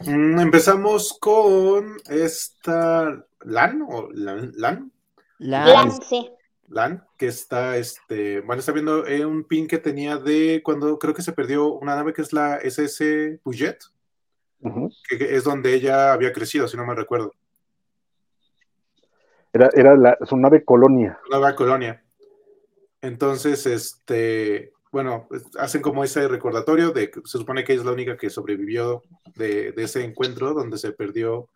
Mm, 0.00 0.40
empezamos 0.40 1.16
con 1.20 1.96
esta 2.08 3.24
LAN 3.42 3.82
o 3.88 4.08
LAN. 4.12 4.52
LAN, 4.56 4.92
LAN 5.38 5.92
sí. 6.02 6.30
LAN, 6.68 7.04
que 7.16 7.26
está, 7.26 7.76
este, 7.76 8.40
bueno, 8.40 8.60
está 8.60 8.72
viendo 8.72 9.06
eh, 9.06 9.24
un 9.24 9.44
pin 9.44 9.68
que 9.68 9.78
tenía 9.78 10.16
de 10.16 10.62
cuando 10.64 10.98
creo 10.98 11.14
que 11.14 11.22
se 11.22 11.32
perdió 11.32 11.72
una 11.72 11.94
nave 11.94 12.12
que 12.12 12.22
es 12.22 12.32
la 12.32 12.56
SS 12.56 13.40
Puget, 13.42 13.78
que 15.08 15.36
es 15.36 15.44
donde 15.44 15.74
ella 15.74 16.12
había 16.12 16.32
crecido, 16.32 16.66
si 16.66 16.76
no 16.76 16.86
me 16.86 16.94
recuerdo. 16.94 17.32
Era, 19.54 19.70
era 19.72 19.96
la, 19.96 20.18
su 20.28 20.36
nave 20.36 20.64
colonia. 20.64 21.18
Nueva 21.30 21.54
colonia. 21.54 22.04
Entonces, 23.00 23.66
este, 23.66 24.72
bueno, 24.92 25.28
hacen 25.58 25.80
como 25.80 26.04
ese 26.04 26.28
recordatorio 26.28 26.90
de 26.90 27.10
que 27.10 27.20
se 27.24 27.38
supone 27.38 27.64
que 27.64 27.72
es 27.72 27.84
la 27.84 27.92
única 27.92 28.16
que 28.16 28.28
sobrevivió 28.28 29.02
de, 29.34 29.72
de 29.72 29.82
ese 29.84 30.04
encuentro 30.04 30.52
donde 30.52 30.76
se 30.76 30.92
perdió 30.92 31.48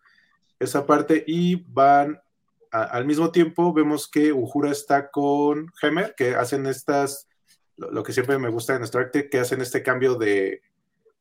esa 0.59 0.85
parte 0.85 1.23
y 1.27 1.63
van 1.71 2.19
al 2.71 3.05
mismo 3.05 3.31
tiempo 3.31 3.73
vemos 3.73 4.07
que 4.07 4.31
Uhura 4.31 4.71
está 4.71 5.09
con 5.09 5.71
Hemer, 5.81 6.13
que 6.15 6.35
hacen 6.35 6.65
estas, 6.65 7.27
lo, 7.77 8.03
que 8.03 8.13
siempre 8.13 8.37
me 8.37 8.49
gusta 8.49 8.75
en 8.75 8.83
Star 8.83 9.11
Trek, 9.11 9.29
que 9.29 9.39
hacen 9.39 9.61
este 9.61 9.81
cambio 9.81 10.15
de, 10.15 10.61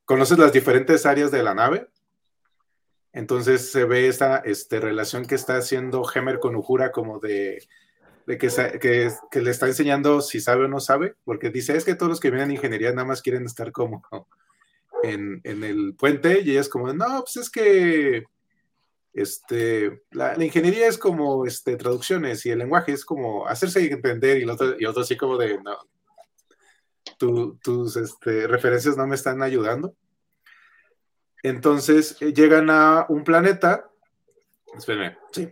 conoces 0.04 0.38
las 0.38 0.52
diferentes 0.52 1.06
áreas 1.06 1.30
de 1.30 1.42
la 1.42 1.54
nave, 1.54 1.88
entonces 3.12 3.70
se 3.70 3.84
ve 3.84 4.08
esta 4.08 4.38
este, 4.38 4.80
relación 4.80 5.26
que 5.26 5.34
está 5.34 5.56
haciendo 5.56 6.08
Hemer 6.12 6.38
con 6.38 6.56
Uhura 6.56 6.92
como 6.92 7.18
de, 7.18 7.66
de 8.26 8.38
que, 8.38 8.48
que, 9.30 9.40
le 9.40 9.50
está 9.50 9.66
enseñando 9.66 10.20
si 10.20 10.40
sabe 10.40 10.66
o 10.66 10.68
no 10.68 10.80
sabe, 10.80 11.14
porque 11.24 11.50
dice, 11.50 11.76
es 11.76 11.84
que 11.84 11.94
todos 11.94 12.10
los 12.10 12.20
que 12.20 12.30
vienen 12.30 12.50
a 12.50 12.54
ingeniería 12.54 12.92
nada 12.92 13.06
más 13.06 13.22
quieren 13.22 13.46
estar 13.46 13.72
como 13.72 14.02
en, 15.02 15.40
en 15.44 15.64
el 15.64 15.94
puente 15.94 16.42
y 16.42 16.50
ella 16.50 16.60
es 16.60 16.68
como, 16.68 16.92
no, 16.92 17.20
pues 17.20 17.36
es 17.36 17.50
que 17.50 18.24
este, 19.14 20.02
la, 20.10 20.42
ingeniería 20.42 20.86
es 20.86 20.98
como 20.98 21.46
este, 21.46 21.76
traducciones 21.76 22.44
y 22.46 22.50
el 22.50 22.58
lenguaje 22.58 22.92
es 22.92 23.04
como 23.04 23.46
hacerse 23.48 23.84
entender 23.90 24.38
y, 24.38 24.44
lo 24.44 24.54
otro, 24.54 24.76
y 24.78 24.84
otro 24.84 25.02
así 25.02 25.16
como 25.16 25.36
de, 25.36 25.58
no, 25.58 25.76
tus 27.62 27.96
este, 27.96 28.46
referencias 28.46 28.96
no 28.96 29.06
me 29.06 29.16
están 29.16 29.42
ayudando. 29.42 29.94
Entonces 31.42 32.16
eh, 32.20 32.32
llegan 32.32 32.70
a 32.70 33.06
un 33.08 33.24
planeta, 33.24 33.90
espérenme, 34.76 35.16
sí, 35.32 35.48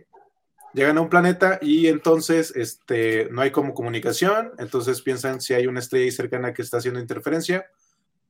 llegan 0.73 0.97
a 0.97 1.01
un 1.01 1.09
planeta 1.09 1.59
y 1.61 1.87
entonces 1.87 2.53
este, 2.55 3.29
no 3.31 3.41
hay 3.41 3.51
como 3.51 3.73
comunicación, 3.73 4.51
entonces 4.57 5.01
piensan 5.01 5.41
si 5.41 5.53
hay 5.53 5.67
una 5.67 5.79
estrella 5.79 6.11
cercana 6.11 6.53
que 6.53 6.61
está 6.61 6.77
haciendo 6.77 6.99
interferencia, 6.99 7.67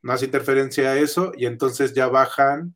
no 0.02 0.14
hace 0.14 0.26
interferencia 0.26 0.92
a 0.92 0.98
eso 0.98 1.32
y 1.36 1.46
entonces 1.46 1.94
ya 1.94 2.08
bajan 2.08 2.76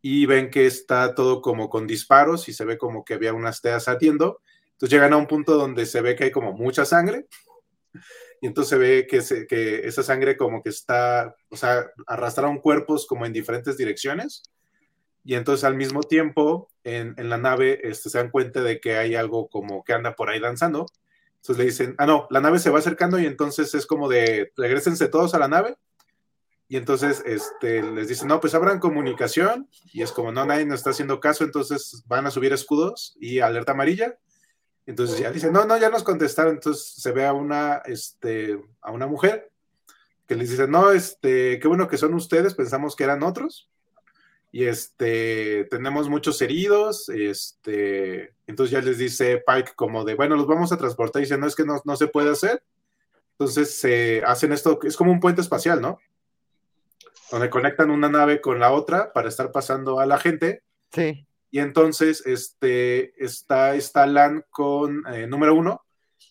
y 0.00 0.26
ven 0.26 0.50
que 0.50 0.66
está 0.66 1.14
todo 1.14 1.42
como 1.42 1.68
con 1.68 1.86
disparos 1.86 2.48
y 2.48 2.52
se 2.52 2.64
ve 2.64 2.78
como 2.78 3.04
que 3.04 3.14
había 3.14 3.32
unas 3.32 3.60
teas 3.60 3.88
ardiendo. 3.88 4.40
Entonces 4.72 4.90
llegan 4.90 5.12
a 5.12 5.16
un 5.16 5.26
punto 5.26 5.56
donde 5.56 5.86
se 5.86 6.00
ve 6.00 6.14
que 6.14 6.24
hay 6.24 6.30
como 6.30 6.52
mucha 6.52 6.84
sangre 6.84 7.26
y 8.40 8.46
entonces 8.46 8.70
se 8.70 8.78
ve 8.78 9.06
que, 9.06 9.46
que 9.46 9.86
esa 9.86 10.02
sangre 10.02 10.36
como 10.36 10.62
que 10.62 10.70
está, 10.70 11.34
o 11.48 11.56
sea, 11.56 11.90
arrastraron 12.06 12.58
cuerpos 12.58 13.06
como 13.06 13.26
en 13.26 13.32
diferentes 13.32 13.76
direcciones 13.76 14.42
y 15.24 15.34
entonces 15.34 15.64
al 15.64 15.74
mismo 15.74 16.02
tiempo 16.02 16.70
en, 16.84 17.14
en 17.18 17.28
la 17.28 17.38
nave 17.38 17.80
este, 17.82 18.10
se 18.10 18.18
dan 18.18 18.30
cuenta 18.30 18.62
de 18.62 18.80
que 18.80 18.96
hay 18.96 19.14
algo 19.14 19.48
como 19.48 19.84
que 19.84 19.92
anda 19.92 20.14
por 20.16 20.30
ahí 20.30 20.40
danzando. 20.40 20.86
Entonces 21.36 21.58
le 21.58 21.64
dicen, 21.64 21.94
ah, 21.98 22.06
no, 22.06 22.26
la 22.30 22.40
nave 22.40 22.58
se 22.58 22.70
va 22.70 22.78
acercando 22.78 23.18
y 23.18 23.26
entonces 23.26 23.74
es 23.74 23.86
como 23.86 24.08
de, 24.08 24.52
regresense 24.56 25.08
todos 25.08 25.34
a 25.34 25.38
la 25.38 25.48
nave 25.48 25.76
y 26.68 26.76
entonces 26.76 27.22
este, 27.24 27.82
les 27.82 28.08
dicen, 28.08 28.28
no, 28.28 28.40
pues 28.40 28.54
abran 28.54 28.78
comunicación. 28.78 29.68
Y 29.92 30.02
es 30.02 30.12
como, 30.12 30.32
no, 30.32 30.44
nadie 30.44 30.66
nos 30.66 30.80
está 30.80 30.90
haciendo 30.90 31.18
caso, 31.18 31.44
entonces 31.44 32.04
van 32.06 32.26
a 32.26 32.30
subir 32.30 32.52
escudos 32.52 33.16
y 33.18 33.40
alerta 33.40 33.72
amarilla. 33.72 34.18
Entonces 34.88 35.18
ya 35.18 35.30
dicen, 35.30 35.52
no, 35.52 35.66
no, 35.66 35.76
ya 35.76 35.90
nos 35.90 36.02
contestaron. 36.02 36.54
Entonces 36.54 36.94
se 36.96 37.12
ve 37.12 37.26
a 37.26 37.34
una, 37.34 37.82
este, 37.84 38.58
a 38.80 38.90
una 38.90 39.06
mujer 39.06 39.50
que 40.26 40.34
les 40.34 40.50
dice, 40.50 40.66
no, 40.66 40.92
este, 40.92 41.58
qué 41.58 41.68
bueno 41.68 41.88
que 41.88 41.98
son 41.98 42.14
ustedes, 42.14 42.54
pensamos 42.54 42.96
que 42.96 43.04
eran 43.04 43.22
otros. 43.22 43.68
Y 44.50 44.64
este, 44.64 45.64
tenemos 45.70 46.08
muchos 46.08 46.40
heridos. 46.40 47.10
Este, 47.10 48.32
entonces 48.46 48.70
ya 48.70 48.80
les 48.80 48.96
dice 48.96 49.44
Pike 49.46 49.72
como 49.76 50.04
de, 50.04 50.14
bueno, 50.14 50.36
los 50.36 50.46
vamos 50.46 50.72
a 50.72 50.78
transportar. 50.78 51.20
Y 51.20 51.26
dice, 51.26 51.36
no, 51.36 51.46
es 51.46 51.54
que 51.54 51.66
no, 51.66 51.82
no 51.84 51.96
se 51.96 52.08
puede 52.08 52.30
hacer. 52.30 52.62
Entonces 53.32 53.78
se 53.78 54.22
hacen 54.24 54.52
esto, 54.52 54.80
es 54.84 54.96
como 54.96 55.12
un 55.12 55.20
puente 55.20 55.42
espacial, 55.42 55.82
¿no? 55.82 55.98
donde 57.30 57.50
conectan 57.50 57.90
una 57.90 58.08
nave 58.08 58.40
con 58.40 58.58
la 58.58 58.72
otra 58.72 59.12
para 59.12 59.28
estar 59.28 59.52
pasando 59.52 60.00
a 60.00 60.06
la 60.06 60.18
gente. 60.18 60.62
Sí. 60.92 61.27
Y 61.50 61.60
entonces 61.60 62.22
este, 62.26 63.12
está, 63.24 63.74
está 63.74 64.06
con 64.50 65.04
eh, 65.12 65.26
número 65.26 65.54
uno, 65.54 65.82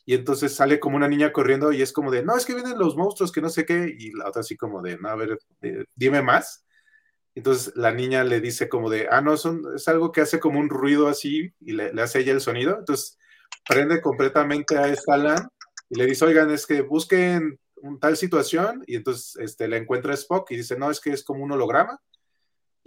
y 0.06 0.14
entonces 0.16 0.56
sale 0.56 0.80
como 0.80 0.96
una 0.96 1.10
niña 1.10 1.34
corriendo 1.34 1.74
y 1.74 1.82
es 1.82 1.92
como 1.92 2.12
de, 2.12 2.24
no, 2.24 2.38
es 2.38 2.46
que 2.46 2.54
vienen 2.54 2.80
los 2.80 2.96
monstruos, 2.96 3.32
que 3.32 3.42
no 3.42 3.50
sé 3.50 3.66
qué, 3.66 3.94
y 3.98 4.12
la 4.12 4.30
otra 4.30 4.40
así 4.40 4.56
como 4.56 4.82
de, 4.82 4.98
no, 4.98 5.10
a 5.10 5.16
ver, 5.16 5.38
eh, 5.62 5.84
dime 5.96 6.22
más. 6.22 6.66
Entonces 7.36 7.74
la 7.76 7.92
niña 7.92 8.24
le 8.24 8.40
dice 8.40 8.70
como 8.70 8.90
de, 8.90 9.08
ah, 9.12 9.22
no, 9.22 9.38
son, 9.38 9.64
es 9.76 9.88
algo 9.90 10.12
que 10.12 10.22
hace 10.22 10.40
como 10.40 10.60
un 10.60 10.70
ruido 10.70 11.08
así 11.08 11.54
y 11.60 11.74
le, 11.74 11.94
le 11.94 12.02
hace 12.02 12.20
ella 12.20 12.32
el 12.32 12.42
sonido. 12.42 12.78
Entonces 12.80 13.18
prende 13.68 14.02
completamente 14.02 14.78
a 14.78 14.88
esta 14.88 15.18
LAN 15.18 15.50
y 15.90 15.98
le 16.00 16.06
dice, 16.06 16.26
oigan, 16.26 16.52
es 16.52 16.66
que 16.66 16.82
busquen 16.82 17.60
tal 18.00 18.18
situación 18.18 18.84
y 18.88 18.96
entonces 18.96 19.36
este, 19.38 19.68
le 19.68 19.78
encuentra 19.78 20.14
Spock 20.14 20.50
y 20.52 20.58
dice, 20.58 20.78
no, 20.78 20.90
es 20.90 21.00
que 21.00 21.12
es 21.12 21.24
como 21.24 21.44
un 21.44 21.52
holograma. 21.52 22.00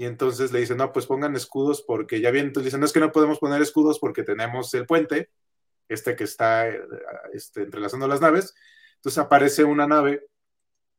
Y 0.00 0.06
entonces 0.06 0.50
le 0.50 0.60
dice, 0.60 0.74
no, 0.74 0.92
pues 0.92 1.04
pongan 1.04 1.36
escudos 1.36 1.84
porque 1.86 2.22
ya 2.22 2.30
bien, 2.30 2.46
entonces 2.46 2.72
dice, 2.72 2.78
no 2.78 2.86
es 2.86 2.92
que 2.94 3.00
no 3.00 3.12
podemos 3.12 3.38
poner 3.38 3.60
escudos 3.60 3.98
porque 3.98 4.22
tenemos 4.22 4.72
el 4.72 4.86
puente, 4.86 5.28
este 5.90 6.16
que 6.16 6.24
está 6.24 6.66
este, 7.34 7.64
entrelazando 7.64 8.08
las 8.08 8.22
naves. 8.22 8.54
Entonces 8.94 9.18
aparece 9.18 9.62
una 9.62 9.86
nave 9.86 10.26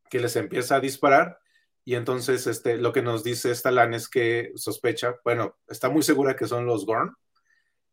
que 0.08 0.20
les 0.20 0.36
empieza 0.36 0.76
a 0.76 0.80
disparar 0.80 1.40
y 1.84 1.96
entonces 1.96 2.46
este, 2.46 2.76
lo 2.76 2.92
que 2.92 3.02
nos 3.02 3.24
dice 3.24 3.50
esta 3.50 3.72
LAN 3.72 3.92
es 3.92 4.08
que 4.08 4.52
sospecha, 4.54 5.16
bueno, 5.24 5.56
está 5.66 5.90
muy 5.90 6.04
segura 6.04 6.36
que 6.36 6.46
son 6.46 6.64
los 6.64 6.86
Gorn. 6.86 7.12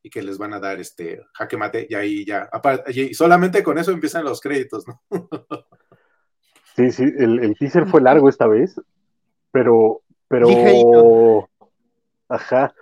y 0.03 0.11
que 0.11 0.21
les 0.21 0.37
van 0.37 0.53
a 0.53 0.59
dar 0.59 0.79
este 0.79 1.23
jaque 1.33 1.57
mate 1.57 1.87
y 1.89 1.95
ahí 1.95 2.23
ya, 2.23 2.51
y 2.85 3.15
solamente 3.15 3.63
con 3.63 3.79
eso 3.79 3.89
empiezan 3.89 4.25
los 4.25 4.41
créditos, 4.41 4.87
¿no? 4.87 5.01
sí, 6.75 6.91
sí, 6.91 7.03
el, 7.17 7.55
teaser 7.57 7.87
fue 7.87 7.99
largo 7.99 8.29
esta 8.29 8.45
vez, 8.45 8.79
pero, 9.51 10.03
pero, 10.29 11.49
ajá, 12.29 12.73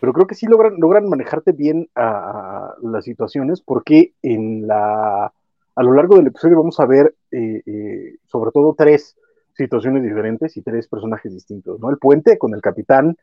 pero 0.00 0.12
creo 0.12 0.26
que 0.26 0.34
sí 0.34 0.46
logran, 0.46 0.76
logran 0.78 1.08
manejarte 1.08 1.52
bien 1.52 1.88
a, 1.94 2.74
las 2.80 3.04
situaciones 3.04 3.60
porque 3.60 4.14
en 4.22 4.66
la, 4.66 5.26
a 5.26 5.82
lo 5.82 5.92
largo 5.92 6.16
del 6.16 6.28
episodio 6.28 6.56
vamos 6.56 6.78
a 6.80 6.86
ver 6.86 7.14
eh, 7.30 7.62
eh, 7.66 8.16
sobre 8.26 8.52
todo 8.52 8.74
tres 8.78 9.16
situaciones 9.52 10.02
diferentes 10.02 10.56
y 10.56 10.62
tres 10.62 10.88
personajes 10.88 11.32
distintos, 11.32 11.78
¿no? 11.80 11.90
El 11.90 11.98
puente 11.98 12.38
con 12.38 12.54
el 12.54 12.62
capitán, 12.62 13.16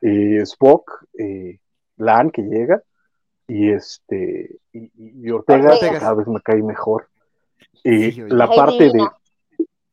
eh, 0.00 0.40
Spock, 0.42 1.04
Lan 1.98 2.30
que 2.30 2.42
llega, 2.42 2.82
y 3.46 3.70
este 3.70 4.58
y, 4.72 5.30
Ortega, 5.30 5.74
cada 5.80 6.14
vez 6.14 6.26
me 6.26 6.40
cae 6.40 6.62
mejor. 6.62 7.08
la, 7.84 8.48
parte 8.48 8.90
de, 8.90 9.06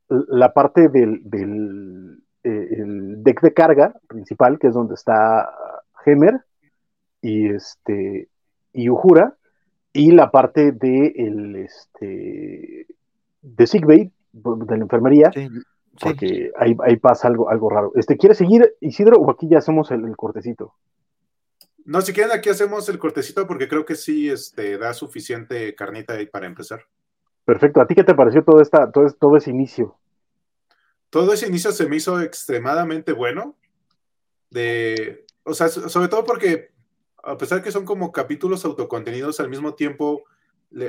la 0.10 0.54
parte 0.54 0.90
del, 0.90 1.22
del 1.24 2.23
el 2.44 3.24
deck 3.24 3.42
de 3.42 3.54
carga 3.54 3.94
principal, 4.08 4.60
que 4.60 4.68
es 4.68 4.74
donde 4.74 4.96
está 4.96 5.50
Hemer 6.06 6.42
y 7.22 7.50
este 7.50 8.30
y 8.74 8.90
Uhura, 8.90 9.36
y 9.94 10.12
la 10.12 10.32
parte 10.32 10.72
de 10.72 11.14
el 11.16 11.56
este 11.56 12.88
de 13.42 13.68
Sigbay, 13.68 14.12
de 14.32 14.78
la 14.78 14.84
enfermería, 14.84 15.32
porque 16.00 16.52
ahí, 16.58 16.96
pasa 16.98 17.28
algo, 17.28 17.50
algo 17.50 17.70
raro. 17.70 17.92
Este, 17.96 18.18
¿Quieres 18.18 18.38
seguir, 18.38 18.76
Isidro, 18.80 19.18
o 19.18 19.30
aquí 19.30 19.48
ya 19.48 19.60
hacemos 19.60 19.92
el 19.92 20.16
cortecito? 20.16 20.74
No, 21.86 22.02
si 22.02 22.14
quieren, 22.14 22.32
aquí 22.32 22.50
hacemos 22.50 22.88
el 22.88 22.98
cortecito 22.98 23.46
porque 23.46 23.68
creo 23.68 23.86
que 23.86 23.96
sí 23.96 24.30
este, 24.30 24.78
da 24.78 24.94
suficiente 24.94 25.76
carnita 25.76 26.14
ahí 26.14 26.28
para 26.28 26.48
empezar. 26.48 26.82
Perfecto. 27.46 27.82
¿A 27.82 27.88
ti 27.88 27.94
qué 27.94 28.04
te 28.04 28.16
pareció 28.16 28.44
todo, 28.44 28.62
esta, 28.62 28.90
todo, 28.90 29.12
todo 29.12 29.36
ese 29.36 29.52
inicio? 29.52 29.98
Todo 31.14 31.32
ese 31.32 31.46
inicio 31.46 31.72
se 31.72 31.86
me 31.86 31.98
hizo 31.98 32.20
extremadamente 32.20 33.12
bueno. 33.12 33.56
De, 34.50 35.28
o 35.44 35.54
sea, 35.54 35.70
sobre 35.70 36.08
todo 36.08 36.26
porque, 36.26 36.72
a 37.22 37.38
pesar 37.38 37.62
que 37.62 37.72
son 37.72 37.86
como 37.86 38.12
capítulos 38.12 38.66
autocontenidos, 38.66 39.40
al 39.40 39.48
mismo 39.48 39.76
tiempo, 39.76 40.24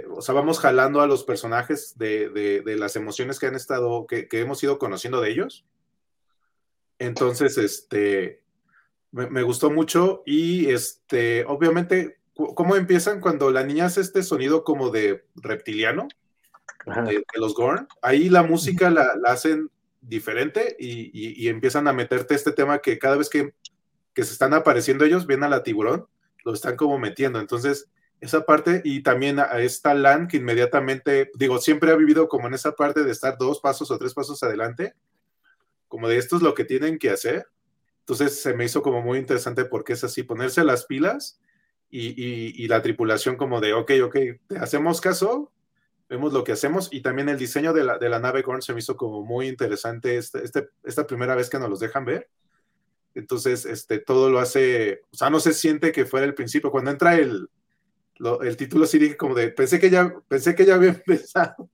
o 0.08 0.22
sea, 0.22 0.34
vamos 0.34 0.60
jalando 0.60 1.02
a 1.02 1.06
los 1.06 1.24
personajes 1.24 1.98
de, 1.98 2.30
de, 2.30 2.76
las 2.76 2.96
emociones 2.96 3.38
que 3.38 3.48
han 3.48 3.54
estado, 3.54 4.06
que, 4.06 4.26
que 4.26 4.40
hemos 4.40 4.62
ido 4.62 4.78
conociendo 4.78 5.20
de 5.20 5.28
ellos. 5.30 5.66
Entonces, 6.98 7.58
este, 7.58 8.40
me, 9.12 9.42
gustó 9.42 9.70
mucho 9.70 10.22
y 10.24 10.70
este, 10.70 11.44
obviamente, 11.44 12.16
¿cómo 12.32 12.76
empiezan 12.76 13.20
cuando 13.20 13.50
la 13.50 13.62
niña 13.62 13.84
hace 13.84 14.00
este 14.00 14.22
sonido 14.22 14.64
como 14.64 14.88
de 14.88 15.26
reptiliano? 15.34 16.08
De, 16.86 17.22
los 17.34 17.54
Gorn. 17.54 17.88
Ahí 18.00 18.30
la 18.30 18.42
música 18.42 18.88
la, 18.88 19.06
hacen 19.26 19.68
diferente 20.08 20.76
y, 20.78 21.48
empiezan 21.48 21.88
a 21.88 21.92
meterte 21.92 22.34
este 22.34 22.52
tema 22.52 22.78
que 22.78 22.98
cada 22.98 23.16
vez 23.16 23.28
que, 23.28 23.54
se 24.14 24.22
están 24.22 24.54
apareciendo 24.54 25.04
ellos, 25.04 25.26
ven 25.26 25.42
a 25.42 25.48
la 25.48 25.62
tiburón, 25.62 26.06
lo 26.44 26.52
están 26.54 26.76
como 26.76 26.98
metiendo. 26.98 27.40
Entonces, 27.40 27.90
esa 28.20 28.46
parte 28.46 28.80
y 28.84 29.02
también 29.02 29.40
a 29.40 29.58
esta 29.58 29.92
Lan 29.94 30.28
que 30.28 30.36
inmediatamente, 30.36 31.30
digo, 31.34 31.58
siempre 31.58 31.90
ha 31.90 31.96
vivido 31.96 32.28
como 32.28 32.46
en 32.46 32.54
esa 32.54 32.72
parte 32.72 33.02
de 33.02 33.10
estar 33.10 33.36
dos 33.38 33.60
pasos 33.60 33.90
o 33.90 33.98
tres 33.98 34.14
pasos 34.14 34.42
adelante, 34.42 34.94
como 35.88 36.08
de 36.08 36.18
esto 36.18 36.36
es 36.36 36.42
lo 36.42 36.54
que 36.54 36.64
tienen 36.64 36.98
que 36.98 37.10
hacer 37.10 37.46
entonces 38.04 38.42
se 38.42 38.52
me 38.52 38.66
hizo 38.66 38.82
como 38.82 39.00
muy 39.00 39.18
interesante 39.18 39.64
porque 39.64 39.94
es 39.94 40.04
así, 40.04 40.22
ponerse 40.22 40.62
las 40.62 40.84
pilas 40.84 41.40
y, 41.88 42.68
la 42.68 42.82
tripulación 42.82 43.36
como 43.36 43.60
de, 43.60 43.72
ok, 43.72 43.92
ok, 44.04 44.16
hacemos 44.60 45.00
caso, 45.00 45.52
vemos 46.08 46.32
lo 46.32 46.44
que 46.44 46.52
hacemos 46.52 46.88
y 46.92 47.02
también 47.02 47.28
el 47.28 47.38
diseño 47.38 47.72
de 47.72 47.84
la, 47.84 47.98
de 47.98 48.08
la 48.08 48.18
nave 48.18 48.42
Gorn 48.42 48.62
se 48.62 48.72
me 48.72 48.80
hizo 48.80 48.96
como 48.96 49.22
muy 49.22 49.48
interesante 49.48 50.16
este, 50.16 50.44
este, 50.44 50.68
esta 50.84 51.06
primera 51.06 51.34
vez 51.34 51.50
que 51.50 51.58
nos 51.58 51.70
los 51.70 51.80
dejan 51.80 52.04
ver. 52.04 52.28
Entonces, 53.14 53.64
este, 53.64 53.98
todo 53.98 54.28
lo 54.28 54.40
hace, 54.40 55.02
o 55.12 55.16
sea, 55.16 55.30
no 55.30 55.40
se 55.40 55.52
siente 55.52 55.92
que 55.92 56.04
fuera 56.04 56.26
el 56.26 56.34
principio. 56.34 56.70
Cuando 56.70 56.90
entra 56.90 57.14
el, 57.14 57.48
el 58.42 58.56
título, 58.56 58.86
sí 58.86 58.98
dije 58.98 59.16
como 59.16 59.34
de, 59.34 59.50
pensé 59.50 59.78
que 59.78 59.90
ya, 59.90 60.12
pensé 60.28 60.54
que 60.54 60.66
ya 60.66 60.74
había 60.74 60.90
empezado. 61.06 61.68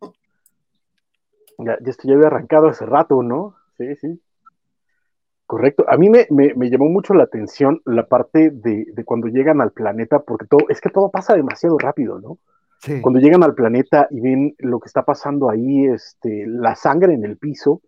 Ya, 1.58 1.78
esto 1.84 2.08
ya 2.08 2.14
había 2.14 2.28
arrancado 2.28 2.68
hace 2.68 2.86
rato, 2.86 3.22
¿no? 3.22 3.56
Sí, 3.78 3.96
sí. 3.96 4.20
Correcto. 5.46 5.84
A 5.88 5.96
mí 5.96 6.08
me, 6.08 6.26
llamó 6.70 6.88
mucho 6.88 7.12
la 7.12 7.24
atención 7.24 7.82
la 7.84 8.06
parte 8.06 8.50
de, 8.50 8.86
cuando 9.04 9.26
llegan 9.26 9.60
al 9.60 9.72
planeta, 9.72 10.20
porque 10.20 10.46
todo, 10.46 10.68
es 10.68 10.80
que 10.80 10.90
todo 10.90 11.10
pasa 11.10 11.34
demasiado 11.34 11.76
rápido, 11.76 12.20
¿no? 12.20 12.38
Sí. 12.80 13.00
Cuando 13.00 13.20
llegan 13.20 13.44
al 13.44 13.54
planeta 13.54 14.08
y 14.10 14.20
ven 14.20 14.54
lo 14.58 14.80
que 14.80 14.86
está 14.86 15.04
pasando 15.04 15.50
ahí, 15.50 15.86
este, 15.86 16.46
la 16.46 16.74
sangre 16.74 17.14
en 17.14 17.24
el 17.24 17.36
piso, 17.36 17.82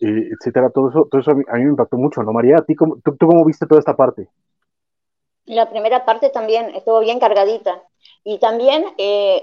eh, 0.00 0.30
etcétera, 0.32 0.70
todo 0.70 0.90
eso, 0.90 1.08
todo 1.10 1.20
eso 1.20 1.32
a 1.32 1.34
mí, 1.34 1.44
me 1.64 1.70
impactó 1.70 1.96
mucho, 1.96 2.22
¿no, 2.22 2.32
María? 2.32 2.56
¿A 2.58 2.64
ti 2.64 2.74
cómo, 2.74 2.98
tú, 3.04 3.16
cómo 3.18 3.44
viste 3.44 3.66
toda 3.66 3.80
esta 3.80 3.96
parte? 3.96 4.28
La 5.46 5.68
primera 5.68 6.04
parte 6.04 6.30
también 6.30 6.74
estuvo 6.76 7.00
bien 7.00 7.18
cargadita. 7.18 7.82
Y 8.22 8.38
también 8.38 8.84
eh, 8.98 9.42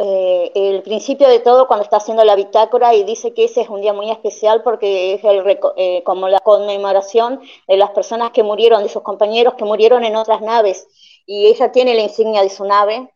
eh, 0.00 0.50
el 0.56 0.82
principio 0.82 1.28
de 1.28 1.38
todo 1.38 1.68
cuando 1.68 1.84
está 1.84 1.98
haciendo 1.98 2.24
la 2.24 2.34
bitácora 2.34 2.94
y 2.94 3.04
dice 3.04 3.32
que 3.32 3.44
ese 3.44 3.60
es 3.60 3.68
un 3.68 3.80
día 3.80 3.92
muy 3.92 4.10
especial 4.10 4.62
porque 4.64 5.14
es 5.14 5.24
el, 5.24 5.58
eh, 5.76 6.02
como 6.02 6.28
la 6.28 6.40
conmemoración 6.40 7.40
de 7.68 7.76
las 7.76 7.90
personas 7.90 8.32
que 8.32 8.42
murieron, 8.42 8.82
de 8.82 8.88
sus 8.88 9.02
compañeros 9.02 9.54
que 9.54 9.64
murieron 9.64 10.02
en 10.02 10.16
otras 10.16 10.40
naves 10.40 10.88
y 11.26 11.46
ella 11.46 11.70
tiene 11.70 11.94
la 11.94 12.02
insignia 12.02 12.42
de 12.42 12.50
su 12.50 12.64
nave 12.64 13.08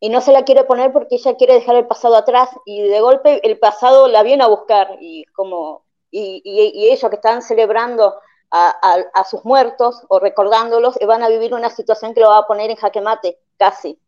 y 0.00 0.10
no 0.10 0.20
se 0.20 0.32
la 0.32 0.44
quiere 0.44 0.64
poner 0.64 0.92
porque 0.92 1.16
ella 1.16 1.36
quiere 1.36 1.54
dejar 1.54 1.76
el 1.76 1.86
pasado 1.86 2.16
atrás 2.16 2.50
y 2.64 2.82
de 2.82 3.00
golpe 3.00 3.40
el 3.48 3.58
pasado 3.58 4.08
la 4.08 4.22
viene 4.22 4.44
a 4.44 4.48
buscar 4.48 4.96
y 5.00 5.24
como 5.26 5.84
y, 6.10 6.42
ellos 6.90 7.10
que 7.10 7.16
están 7.16 7.42
celebrando 7.42 8.14
a, 8.50 9.24
sus 9.28 9.44
muertos 9.44 10.04
o 10.08 10.18
recordándolos 10.20 10.98
van 11.06 11.22
a 11.22 11.28
vivir 11.28 11.52
una 11.52 11.68
situación 11.68 12.14
que 12.14 12.20
lo 12.20 12.28
va 12.28 12.38
a 12.38 12.46
poner 12.46 12.70
en 12.70 12.76
jaque 12.76 13.00
mate 13.00 13.38
casi 13.58 13.98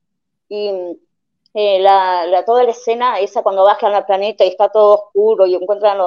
y 0.48 0.70
eh, 1.54 1.80
la, 1.80 2.44
toda 2.46 2.64
la 2.64 2.70
escena 2.70 3.18
esa 3.18 3.42
cuando 3.42 3.64
bajan 3.64 3.92
al 3.92 4.06
planeta 4.06 4.44
y 4.44 4.48
está 4.48 4.68
todo 4.70 4.94
oscuro 4.94 5.46
y 5.46 5.54
encuentran 5.56 5.98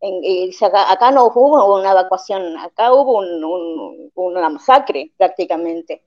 en, 0.00 0.52
acá, 0.60 1.10
no 1.10 1.26
hubo 1.26 1.74
una 1.76 1.92
evacuación, 1.92 2.56
acá 2.58 2.92
hubo 2.92 3.18
una 4.14 4.48
masacre 4.48 5.12
prácticamente. 5.16 6.04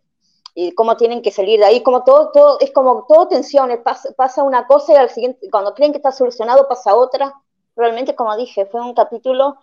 Y 0.53 0.73
cómo 0.73 0.97
tienen 0.97 1.21
que 1.21 1.31
salir 1.31 1.59
de 1.59 1.65
ahí, 1.65 1.81
como 1.81 2.03
todo, 2.03 2.31
todo 2.31 2.59
es 2.59 2.71
como 2.71 3.05
todo 3.07 3.27
tensiones, 3.27 3.79
pasa, 4.17 4.43
una 4.43 4.67
cosa 4.67 4.93
y 4.93 4.95
al 4.97 5.09
siguiente, 5.09 5.49
cuando 5.49 5.73
creen 5.73 5.91
que 5.91 5.97
está 5.97 6.11
solucionado 6.11 6.67
pasa 6.67 6.95
otra. 6.95 7.33
Realmente, 7.75 8.15
como 8.15 8.35
dije, 8.35 8.65
fue 8.65 8.81
un 8.81 8.93
capítulo 8.93 9.57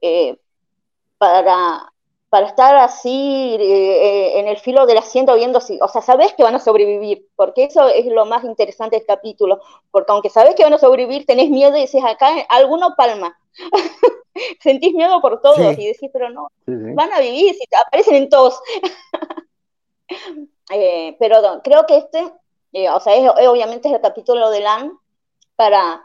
eh, 0.00 0.38
para 1.18 1.92
para 2.30 2.46
estar 2.46 2.76
así 2.76 3.56
eh, 3.58 3.60
eh, 3.60 4.40
en 4.40 4.48
el 4.48 4.58
filo 4.58 4.86
del 4.86 4.98
asiento 4.98 5.34
viendo 5.34 5.60
si, 5.60 5.78
o 5.80 5.88
sea, 5.88 6.02
sabes 6.02 6.34
que 6.34 6.42
van 6.42 6.54
a 6.54 6.58
sobrevivir, 6.58 7.26
porque 7.36 7.64
eso 7.64 7.88
es 7.88 8.04
lo 8.06 8.26
más 8.26 8.44
interesante 8.44 8.96
del 8.96 9.06
capítulo, 9.06 9.60
porque 9.90 10.12
aunque 10.12 10.28
sabes 10.28 10.54
que 10.54 10.64
van 10.64 10.74
a 10.74 10.78
sobrevivir, 10.78 11.24
tenés 11.24 11.48
miedo 11.48 11.76
y 11.76 11.82
dices, 11.82 12.02
acá 12.04 12.28
alguno 12.48 12.94
palma. 12.96 13.38
Sentís 14.60 14.94
miedo 14.94 15.20
por 15.20 15.40
todos 15.40 15.58
y 15.58 15.86
decís, 15.86 16.10
pero 16.12 16.30
no, 16.30 16.48
van 16.66 17.12
a 17.12 17.18
vivir, 17.18 17.54
si 17.54 17.64
aparecen 17.74 18.14
en 18.14 18.28
todos. 18.28 18.60
eh, 20.74 21.16
pero 21.18 21.40
creo 21.62 21.86
que 21.86 21.96
este, 21.98 22.32
eh, 22.72 22.90
o 22.90 23.00
sea, 23.00 23.14
es, 23.14 23.48
obviamente 23.48 23.88
es 23.88 23.94
el 23.94 24.00
capítulo 24.00 24.50
de 24.50 24.60
LAN 24.60 24.92
para 25.56 26.04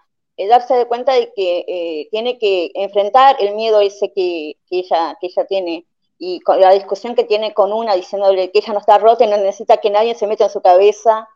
darse 0.50 0.76
de 0.76 0.88
cuenta 0.88 1.14
de 1.14 1.32
que 1.34 2.08
tiene 2.10 2.40
que 2.40 2.72
enfrentar 2.74 3.38
el 3.40 3.56
miedo 3.56 3.82
ese 3.82 4.12
que, 4.12 4.58
que, 4.68 4.80
ella, 4.80 5.16
que 5.22 5.28
ella 5.28 5.46
tiene 5.46 5.86
y 6.26 6.40
con 6.40 6.60
la 6.60 6.72
discusión 6.72 7.16
que 7.16 7.26
tiene 7.26 7.54
con 7.54 7.74
una 7.74 7.96
diciéndole 7.96 8.50
que 8.50 8.60
ella 8.60 8.72
no 8.72 8.80
está 8.80 8.98
rota 8.98 9.26
y 9.26 9.28
no 9.28 9.36
necesita 9.36 9.78
que 9.78 9.90
nadie 9.90 10.16
se 10.16 10.26
meta 10.26 10.46
en 10.46 10.50
su 10.50 10.62
cabeza. 10.62 11.28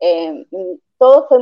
Eh, 0.00 0.46
todo 0.98 1.26
fue 1.28 1.38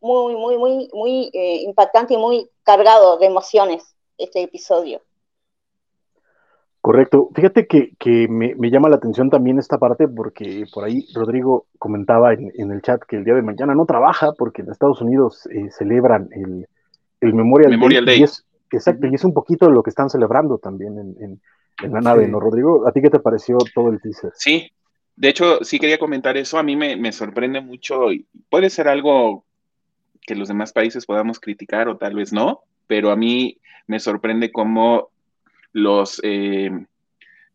muy, 0.00 0.36
muy, 0.36 0.56
muy, 0.56 0.90
muy 0.94 1.30
eh, 1.34 1.56
impactante 1.64 2.14
y 2.14 2.16
muy 2.16 2.50
cargado 2.62 3.18
de 3.18 3.26
emociones 3.26 3.94
este 4.16 4.40
episodio. 4.40 5.02
Correcto. 6.86 7.30
Fíjate 7.34 7.66
que, 7.66 8.28
me, 8.28 8.70
llama 8.70 8.88
la 8.88 8.96
atención 8.96 9.28
también 9.28 9.58
esta 9.58 9.78
parte 9.78 10.06
porque 10.06 10.64
por 10.72 10.84
ahí 10.84 11.06
Rodrigo 11.14 11.66
comentaba 11.78 12.32
en, 12.32 12.70
el 12.70 12.80
chat 12.82 13.02
que 13.02 13.16
el 13.16 13.24
día 13.24 13.34
de 13.34 13.42
mañana 13.42 13.74
no 13.74 13.86
trabaja 13.86 14.32
porque 14.38 14.62
en 14.62 14.70
Estados 14.70 15.00
Unidos 15.00 15.46
eh, 15.46 15.68
celebran 15.70 16.28
el, 16.30 16.66
el 17.20 17.34
Memorial, 17.34 18.04
Day. 18.04 18.24
exacto, 18.70 19.06
y 19.06 19.14
es 19.14 19.24
un 19.24 19.34
poquito 19.34 19.68
lo 19.68 19.82
que 19.82 19.90
están 19.90 20.10
celebrando 20.10 20.58
también 20.58 20.96
en 20.98 21.40
en 21.82 21.92
la 21.92 22.00
nave, 22.00 22.26
¿no, 22.26 22.40
Rodrigo? 22.40 22.86
¿A 22.86 22.92
ti 22.92 23.02
qué 23.02 23.10
te 23.10 23.18
pareció 23.18 23.58
todo 23.74 23.90
el 23.90 24.00
teaser? 24.00 24.32
Sí, 24.34 24.70
de 25.14 25.28
hecho, 25.28 25.62
sí 25.62 25.78
quería 25.78 25.98
comentar 25.98 26.36
eso. 26.36 26.58
A 26.58 26.62
mí 26.62 26.76
me, 26.76 27.12
sorprende 27.12 27.60
mucho. 27.60 28.12
y 28.12 28.26
Puede 28.48 28.70
ser 28.70 28.88
algo 28.88 29.44
que 30.22 30.34
los 30.34 30.48
demás 30.48 30.72
países 30.72 31.06
podamos 31.06 31.38
criticar 31.38 31.88
o 31.88 31.96
tal 31.96 32.14
vez 32.14 32.32
no, 32.32 32.60
pero 32.86 33.10
a 33.10 33.16
mí 33.16 33.58
me 33.86 34.00
sorprende 34.00 34.50
cómo 34.50 35.10
los, 35.76 36.20
eh, 36.22 36.70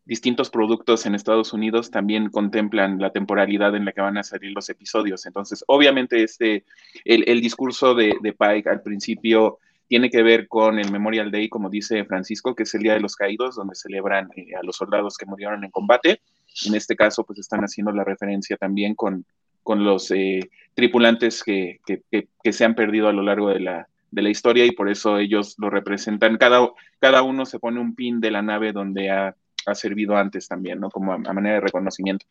distintos 0.04 0.50
productos 0.50 1.06
en 1.06 1.14
Estados 1.14 1.52
Unidos 1.52 1.90
también 1.90 2.28
contemplan 2.28 2.98
la 2.98 3.10
temporalidad 3.10 3.74
en 3.74 3.84
la 3.84 3.92
que 3.92 4.00
van 4.00 4.18
a 4.18 4.22
salir 4.22 4.52
los 4.52 4.68
episodios. 4.68 5.26
Entonces, 5.26 5.64
obviamente, 5.66 6.22
este, 6.22 6.64
el, 7.04 7.40
discurso 7.40 7.94
de, 7.94 8.14
Pike 8.22 8.68
al 8.68 8.82
principio 8.82 9.58
tiene 9.88 10.10
que 10.10 10.22
ver 10.22 10.48
con 10.48 10.78
el 10.78 10.90
Memorial 10.90 11.30
Day, 11.30 11.48
como 11.48 11.68
dice 11.68 12.04
Francisco, 12.04 12.54
que 12.54 12.62
es 12.62 12.74
el 12.74 12.82
Día 12.82 12.94
de 12.94 13.00
los 13.00 13.16
Caídos, 13.16 13.56
donde 13.56 13.74
celebran 13.74 14.28
eh, 14.36 14.54
a 14.58 14.62
los 14.62 14.76
soldados 14.76 15.16
que 15.16 15.26
murieron 15.26 15.64
en 15.64 15.70
combate. 15.70 16.20
En 16.66 16.74
este 16.74 16.96
caso, 16.96 17.24
pues 17.24 17.38
están 17.38 17.60
haciendo 17.60 17.92
la 17.92 18.04
referencia 18.04 18.56
también 18.56 18.94
con, 18.94 19.24
con 19.62 19.84
los 19.84 20.10
eh, 20.10 20.50
tripulantes 20.74 21.42
que, 21.42 21.80
que, 21.84 22.52
se 22.52 22.64
han 22.64 22.74
perdido 22.74 23.08
a 23.08 23.12
lo 23.12 23.22
largo 23.22 23.50
de 23.50 23.60
la, 23.60 23.88
de 24.12 24.22
la 24.22 24.30
historia 24.30 24.64
y 24.64 24.70
por 24.70 24.88
eso 24.88 25.18
ellos 25.18 25.56
lo 25.58 25.70
representan. 25.70 26.38
Cada, 26.38 26.70
cada 27.00 27.22
uno 27.22 27.44
se 27.44 27.58
pone 27.58 27.80
un 27.80 27.96
pin 27.96 28.20
de 28.20 28.30
la 28.30 28.42
nave 28.42 28.72
donde 28.72 29.10
ha 29.10 29.34
ha 29.66 29.74
servido 29.74 30.16
antes 30.16 30.48
también, 30.48 30.80
¿no? 30.80 30.90
Como 30.90 31.12
a, 31.12 31.18
manera 31.18 31.56
de 31.56 31.60
reconocimiento. 31.60 32.26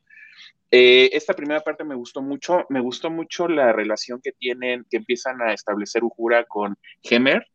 Eh, 0.70 1.10
esta 1.14 1.34
primera 1.34 1.62
parte 1.62 1.84
me 1.84 1.96
gustó 1.96 2.22
mucho, 2.22 2.66
me 2.70 2.80
gustó 2.80 3.10
mucho 3.10 3.48
la 3.48 3.74
relación 3.74 4.22
que 4.22 4.32
tienen, 4.32 4.86
que 4.90 4.98
empiezan 4.98 5.42
a 5.42 5.54
establecer 5.54 6.04
Ujura 6.04 6.46
con 6.46 6.78
Hemer. 7.04 7.46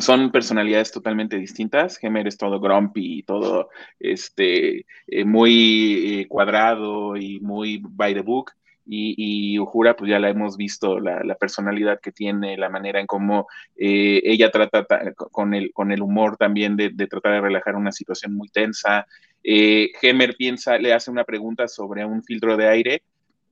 Son 0.00 0.32
personalidades 0.32 0.90
totalmente 0.90 1.36
distintas. 1.36 2.02
Hemer 2.02 2.26
es 2.26 2.36
todo 2.36 2.58
grumpy, 2.58 3.22
todo 3.22 3.68
este, 4.00 4.86
eh, 5.06 5.24
muy 5.24 6.20
eh, 6.20 6.28
cuadrado 6.28 7.16
y 7.16 7.38
muy 7.40 7.80
by 7.80 8.14
the 8.14 8.22
book 8.22 8.52
y, 8.86 9.14
y 9.54 9.58
Ujura, 9.58 9.96
pues 9.96 10.10
ya 10.10 10.18
la 10.18 10.28
hemos 10.28 10.56
visto, 10.56 11.00
la, 11.00 11.34
personalidad 11.36 12.00
que 12.00 12.12
tiene, 12.12 12.56
la 12.56 12.68
manera 12.68 13.00
en 13.00 13.06
cómo 13.06 13.46
eh, 13.76 14.20
ella 14.24 14.50
trata 14.50 14.86
con 15.14 15.54
el, 15.54 15.72
con 15.72 15.92
el 15.92 16.02
humor 16.02 16.36
también 16.36 16.76
de, 16.76 16.90
tratar 16.90 17.32
de 17.32 17.40
relajar 17.40 17.76
una 17.76 17.92
situación 17.92 18.34
muy 18.34 18.48
tensa. 18.48 19.06
Eh, 19.42 19.90
piensa, 20.36 20.78
le 20.78 20.92
hace 20.92 21.10
una 21.10 21.24
pregunta 21.24 21.68
sobre 21.68 22.04
un 22.04 22.22
filtro 22.22 22.56
de 22.56 22.68
aire. 22.68 23.02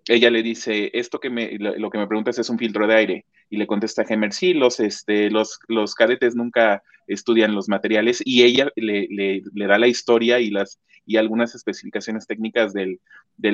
Ella 0.08 0.30
le 0.30 0.42
dice, 0.42 0.90
esto 0.94 1.20
que 1.20 1.30
me, 1.30 1.56
lo, 1.58 1.90
que 1.90 1.98
me 1.98 2.06
preguntas 2.06 2.38
es 2.38 2.50
un 2.50 2.58
filtro 2.58 2.86
de 2.86 2.94
aire. 2.94 3.24
Y 3.50 3.56
le 3.56 3.66
contesta 3.66 4.04
Hemer, 4.08 4.32
sí, 4.32 4.54
los, 4.54 4.80
este, 4.80 5.30
los, 5.30 5.60
los 5.68 5.94
cadetes 5.94 6.34
nunca 6.34 6.82
estudian 7.06 7.54
los 7.54 7.68
materiales. 7.68 8.22
Y 8.24 8.42
ella 8.42 8.68
le, 8.76 9.06
le, 9.10 9.42
le 9.52 9.66
da 9.66 9.78
la 9.78 9.88
historia 9.88 10.40
y 10.40 10.50
las, 10.50 10.80
y 11.06 11.16
algunas 11.16 11.54
especificaciones 11.54 12.26
técnicas 12.26 12.72
del, 12.72 13.00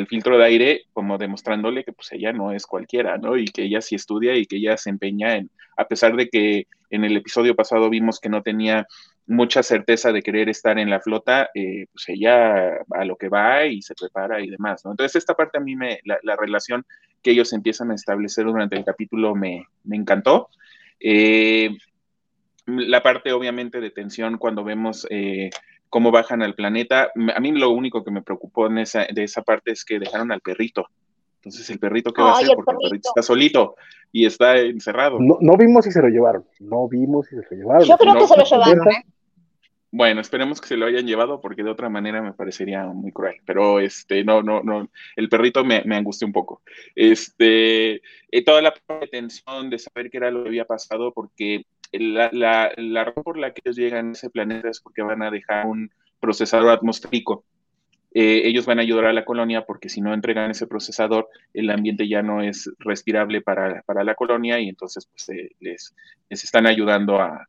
filtro 0.06 0.36
de 0.38 0.44
aire, 0.44 0.82
como 0.92 1.18
demostrándole 1.18 1.84
que 1.84 1.92
pues 1.92 2.12
ella 2.12 2.32
no 2.32 2.52
es 2.52 2.66
cualquiera, 2.66 3.16
¿no? 3.16 3.36
Y 3.36 3.46
que 3.46 3.62
ella 3.62 3.80
sí 3.80 3.94
estudia 3.94 4.36
y 4.36 4.44
que 4.44 4.56
ella 4.56 4.76
se 4.76 4.90
empeña 4.90 5.36
en, 5.36 5.50
a 5.76 5.86
pesar 5.86 6.14
de 6.16 6.28
que 6.28 6.66
en 6.90 7.04
el 7.04 7.16
episodio 7.16 7.54
pasado 7.54 7.88
vimos 7.88 8.20
que 8.20 8.28
no 8.28 8.42
tenía 8.42 8.86
mucha 9.28 9.62
certeza 9.62 10.10
de 10.10 10.22
querer 10.22 10.48
estar 10.48 10.78
en 10.78 10.88
la 10.88 11.00
flota, 11.00 11.50
eh, 11.54 11.86
pues 11.92 12.08
ella 12.08 12.78
a 12.90 13.04
lo 13.04 13.16
que 13.16 13.28
va 13.28 13.66
y 13.66 13.82
se 13.82 13.94
prepara 13.94 14.40
y 14.40 14.48
demás, 14.48 14.84
¿no? 14.84 14.92
Entonces 14.92 15.16
esta 15.16 15.34
parte 15.34 15.58
a 15.58 15.60
mí 15.60 15.76
me, 15.76 16.00
la, 16.04 16.36
relación 16.36 16.84
que 17.22 17.32
ellos 17.32 17.52
empiezan 17.52 17.90
a 17.90 17.94
establecer 17.94 18.46
durante 18.46 18.76
el 18.76 18.84
capítulo 18.84 19.34
me, 19.34 19.66
encantó. 19.90 20.48
Eh, 20.98 21.70
la 22.66 23.02
parte 23.02 23.32
obviamente 23.32 23.80
de 23.80 23.90
tensión 23.90 24.38
cuando 24.38 24.64
vemos 24.64 25.06
eh, 25.10 25.50
cómo 25.90 26.10
bajan 26.10 26.42
al 26.42 26.54
planeta. 26.54 27.12
A 27.34 27.40
mí 27.40 27.52
lo 27.52 27.70
único 27.70 28.02
que 28.04 28.10
me 28.10 28.22
preocupó 28.22 28.66
en 28.66 28.78
esa, 28.78 29.06
de 29.12 29.24
esa 29.24 29.42
parte 29.42 29.72
es 29.72 29.84
que 29.84 29.98
dejaron 29.98 30.32
al 30.32 30.40
perrito. 30.40 30.86
Entonces, 31.36 31.68
¿el 31.70 31.78
perrito 31.78 32.12
qué 32.12 32.22
va 32.22 32.30
a 32.30 32.38
hacer? 32.38 32.54
Porque 32.54 32.72
el 32.72 32.90
perrito 32.90 33.10
está 33.10 33.22
solito 33.22 33.76
y 34.10 34.26
está 34.26 34.56
encerrado. 34.56 35.18
No, 35.20 35.56
vimos 35.56 35.84
si 35.84 35.92
se 35.92 36.02
lo 36.02 36.08
llevaron. 36.08 36.44
No 36.60 36.88
vimos 36.88 37.26
si 37.26 37.36
se 37.36 37.42
lo 37.54 37.56
llevaron. 37.56 37.86
Yo 37.86 37.96
creo 37.96 38.14
que 38.14 38.26
se 38.26 38.36
lo 38.36 38.44
llevaron. 38.44 38.90
¿eh? 38.90 39.04
Bueno, 39.90 40.20
esperemos 40.20 40.60
que 40.60 40.68
se 40.68 40.76
lo 40.76 40.86
hayan 40.86 41.06
llevado 41.06 41.40
porque 41.40 41.62
de 41.62 41.70
otra 41.70 41.88
manera 41.88 42.20
me 42.20 42.34
parecería 42.34 42.84
muy 42.86 43.10
cruel. 43.10 43.36
Pero 43.46 43.80
este, 43.80 44.22
no, 44.24 44.42
no, 44.42 44.62
no, 44.62 44.90
el 45.16 45.28
perrito 45.28 45.64
me, 45.64 45.82
angustió 45.90 46.26
un 46.26 46.32
poco. 46.32 46.62
Este, 46.94 48.02
eh, 48.30 48.44
toda 48.44 48.60
la 48.62 48.74
tensión 49.10 49.70
de 49.70 49.78
saber 49.78 50.10
qué 50.10 50.18
era 50.18 50.30
lo 50.30 50.42
que 50.42 50.50
había 50.50 50.66
pasado, 50.66 51.12
porque 51.12 51.64
la, 51.92 52.28
la, 52.32 52.72
la 52.76 53.04
razón 53.04 53.24
por 53.24 53.38
la 53.38 53.52
que 53.52 53.62
ellos 53.64 53.76
llegan 53.76 54.10
a 54.10 54.12
ese 54.12 54.30
planeta 54.30 54.68
es 54.68 54.80
porque 54.80 55.02
van 55.02 55.22
a 55.22 55.30
dejar 55.30 55.66
un 55.66 55.90
procesador 56.20 56.70
atmosférico. 56.70 57.44
Eh, 58.12 58.42
ellos 58.48 58.64
van 58.66 58.78
a 58.78 58.82
ayudar 58.82 59.06
a 59.06 59.12
la 59.12 59.24
colonia 59.24 59.64
porque 59.66 59.88
si 59.88 60.00
no 60.00 60.14
entregan 60.14 60.50
ese 60.50 60.66
procesador, 60.66 61.28
el 61.52 61.70
ambiente 61.70 62.08
ya 62.08 62.22
no 62.22 62.42
es 62.42 62.70
respirable 62.78 63.42
para, 63.42 63.82
para 63.82 64.02
la 64.02 64.14
colonia 64.14 64.58
y 64.60 64.68
entonces 64.68 65.06
pues, 65.06 65.28
eh, 65.28 65.50
les, 65.60 65.94
les, 66.28 66.44
están 66.44 66.66
ayudando 66.66 67.20
a... 67.20 67.48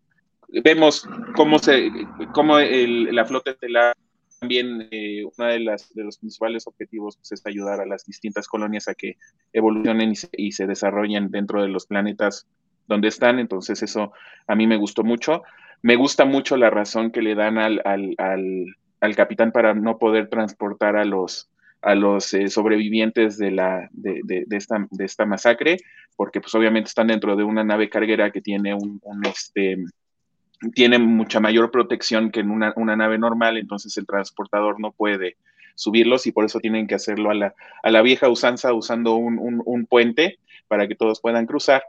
Vemos 0.64 1.08
cómo, 1.36 1.60
se, 1.60 1.92
cómo 2.34 2.60
el, 2.60 3.16
la 3.16 3.26
flota 3.26 3.52
estelar 3.52 3.96
también 4.40 4.88
eh, 4.92 5.24
uno 5.26 5.48
de, 5.48 5.60
las, 5.60 5.94
de 5.94 6.04
los 6.04 6.18
principales 6.18 6.66
objetivos 6.66 7.18
pues, 7.18 7.34
es 7.34 7.46
ayudar 7.46 7.82
a 7.82 7.86
las 7.86 8.06
distintas 8.06 8.48
colonias 8.48 8.88
a 8.88 8.96
que 8.96 9.18
evolucionen 9.54 10.12
y 10.12 10.16
se, 10.16 10.30
y 10.32 10.52
se 10.54 10.66
desarrollen 10.66 11.30
dentro 11.30 11.62
de 11.62 11.68
los 11.68 11.86
planetas 11.86 12.48
donde 12.88 13.10
están, 13.10 13.40
entonces 13.40 13.84
eso 13.84 14.14
a 14.48 14.56
mí 14.56 14.66
me 14.66 14.78
gustó 14.78 15.04
mucho. 15.04 15.44
Me 15.82 15.96
gusta 15.96 16.26
mucho 16.26 16.58
la 16.58 16.70
razón 16.70 17.12
que 17.12 17.22
le 17.22 17.36
dan 17.36 17.58
al, 17.58 17.82
al, 17.86 18.16
al, 19.00 19.16
capitán 19.16 19.52
para 19.52 19.74
no 19.74 19.98
poder 19.98 20.28
transportar 20.28 20.98
a 20.98 21.06
los, 21.06 21.50
a 21.82 21.96
los 21.96 22.34
eh, 22.34 22.50
sobrevivientes 22.50 23.38
de, 23.38 23.52
la, 23.52 23.88
de, 23.92 24.22
de, 24.24 24.58
esta, 24.58 24.88
de 24.90 25.06
esta 25.06 25.26
masacre, 25.26 25.78
porque 26.18 26.42
pues 26.42 26.54
obviamente 26.56 26.90
están 26.90 27.08
dentro 27.08 27.36
de 27.36 27.44
una 27.44 27.64
nave 27.64 27.90
carguera 27.90 28.32
que 28.32 28.42
tiene 28.42 28.74
un, 28.74 29.00
este, 29.24 29.78
tiene 30.74 31.00
mucha 31.00 31.40
mayor 31.40 31.72
protección 31.72 32.32
que 32.32 32.42
en 32.42 32.52
una, 32.52 32.74
nave 32.96 33.18
normal, 33.18 33.58
entonces 33.58 33.96
el 33.98 34.06
transportador 34.06 34.80
no 34.80 34.92
puede 34.92 35.38
subirlos 35.76 36.28
y 36.28 36.32
por 36.32 36.46
eso 36.46 36.60
tienen 36.60 36.88
que 36.88 36.96
hacerlo 36.96 37.30
a 37.30 37.34
la, 37.34 37.56
a 37.84 37.92
la 37.92 38.02
vieja 38.02 38.28
usanza 38.28 38.74
usando 38.74 39.16
un, 39.16 39.40
un, 39.40 39.62
un 39.66 39.86
puente 39.86 40.40
para 40.68 40.88
que 40.88 40.96
todos 40.96 41.22
puedan 41.22 41.46
cruzar. 41.46 41.84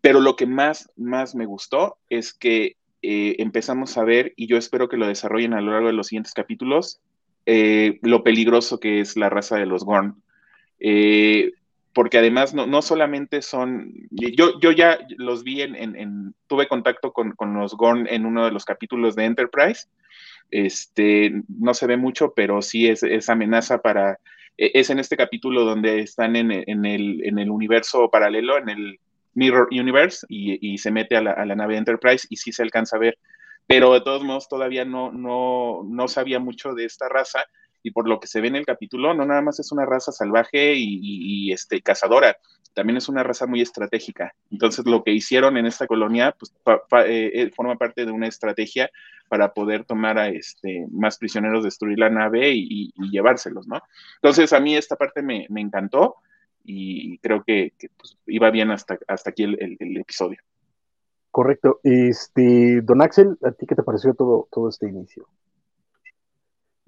Pero 0.00 0.20
lo 0.20 0.36
que 0.36 0.46
más, 0.46 0.90
más 0.96 1.34
me 1.34 1.46
gustó 1.46 1.98
es 2.08 2.32
que 2.32 2.76
eh, 3.02 3.36
empezamos 3.38 3.96
a 3.98 4.04
ver, 4.04 4.32
y 4.36 4.46
yo 4.46 4.56
espero 4.56 4.88
que 4.88 4.96
lo 4.96 5.06
desarrollen 5.06 5.54
a 5.54 5.60
lo 5.60 5.72
largo 5.72 5.86
de 5.86 5.92
los 5.92 6.08
siguientes 6.08 6.34
capítulos, 6.34 7.00
eh, 7.46 7.98
lo 8.02 8.24
peligroso 8.24 8.80
que 8.80 9.00
es 9.00 9.16
la 9.16 9.30
raza 9.30 9.56
de 9.56 9.66
los 9.66 9.84
Gorn. 9.84 10.22
Eh, 10.80 11.52
porque 11.96 12.18
además 12.18 12.52
no, 12.52 12.82
solamente 12.82 13.40
son, 13.40 13.90
yo, 14.10 14.60
yo 14.60 14.70
ya 14.70 14.98
los 15.16 15.42
vi 15.44 15.62
en, 15.62 16.34
tuve 16.46 16.68
contacto 16.68 17.10
con, 17.10 17.34
los 17.54 17.74
Gorn 17.74 18.06
en 18.10 18.26
uno 18.26 18.44
de 18.44 18.50
los 18.50 18.66
capítulos 18.66 19.16
de 19.16 19.24
Enterprise, 19.24 19.86
este, 20.50 21.32
no 21.48 21.72
se 21.72 21.86
ve 21.86 21.96
mucho, 21.96 22.34
pero 22.36 22.60
sí 22.60 22.86
es, 22.86 23.02
es 23.02 23.30
amenaza 23.30 23.78
para, 23.80 24.18
e, 24.58 24.72
es 24.74 24.90
en 24.90 24.98
este 24.98 25.16
capítulo 25.16 25.64
donde 25.64 26.00
están 26.00 26.36
en, 26.36 26.52
en, 26.52 26.84
el, 26.84 27.24
en 27.24 27.38
el 27.38 27.50
universo 27.50 28.10
paralelo, 28.10 28.58
en 28.58 28.68
el 28.68 29.00
Mirror 29.32 29.68
Universe 29.70 30.26
y, 30.28 30.76
se 30.76 30.90
mete 30.90 31.16
a 31.16 31.22
la, 31.22 31.54
nave 31.54 31.78
Enterprise 31.78 32.26
y 32.28 32.36
sí 32.36 32.52
se 32.52 32.62
alcanza 32.62 32.96
a 32.96 33.00
ver. 33.00 33.16
Pero 33.66 33.94
de 33.94 34.02
todos 34.02 34.22
modos 34.22 34.50
todavía 34.50 34.84
no, 34.84 35.12
no, 35.12 35.80
no 35.88 36.08
sabía 36.08 36.40
mucho 36.40 36.74
de 36.74 36.84
esta 36.84 37.08
raza 37.08 37.46
y 37.86 37.92
por 37.92 38.08
lo 38.08 38.18
que 38.18 38.26
se 38.26 38.40
ve 38.40 38.48
en 38.48 38.56
el 38.56 38.66
capítulo, 38.66 39.14
no 39.14 39.24
nada 39.24 39.42
más 39.42 39.60
es 39.60 39.70
una 39.70 39.86
raza 39.86 40.10
salvaje 40.10 40.74
y, 40.76 41.52
este, 41.52 41.80
cazadora, 41.82 42.36
también 42.74 42.96
es 42.96 43.08
una 43.08 43.22
raza 43.22 43.46
muy 43.46 43.62
estratégica. 43.62 44.34
Entonces 44.50 44.84
lo 44.86 45.04
que 45.04 45.12
hicieron 45.12 45.56
en 45.56 45.66
esta 45.66 45.86
colonia 45.86 46.34
pues, 46.36 46.52
eh, 47.06 47.30
eh, 47.32 47.50
forma 47.54 47.76
parte 47.76 48.04
de 48.04 48.10
una 48.10 48.26
estrategia 48.26 48.90
para 49.28 49.54
poder 49.54 49.84
tomar 49.84 50.18
a 50.18 50.28
este, 50.28 50.84
más 50.90 51.16
prisioneros, 51.16 51.62
destruir 51.62 52.00
la 52.00 52.10
nave 52.10 52.50
y, 52.54 52.92
llevárselos, 53.12 53.68
¿no? 53.68 53.80
Entonces 54.16 54.52
a 54.52 54.58
mí 54.58 54.74
esta 54.74 54.96
parte 54.96 55.22
me, 55.22 55.46
encantó 55.48 56.16
y 56.64 57.18
creo 57.18 57.44
que, 57.44 57.72
pues, 57.96 58.18
iba 58.26 58.50
bien 58.50 58.72
hasta, 58.72 58.98
hasta 59.06 59.30
aquí 59.30 59.44
el, 59.44 59.96
episodio. 59.96 60.40
Correcto. 61.30 61.78
Este, 61.84 62.80
don 62.82 63.00
Axel, 63.00 63.38
¿a 63.44 63.52
ti 63.52 63.64
qué 63.64 63.76
te 63.76 63.84
pareció 63.84 64.12
todo, 64.14 64.48
todo 64.50 64.70
este 64.70 64.88
inicio? 64.88 65.28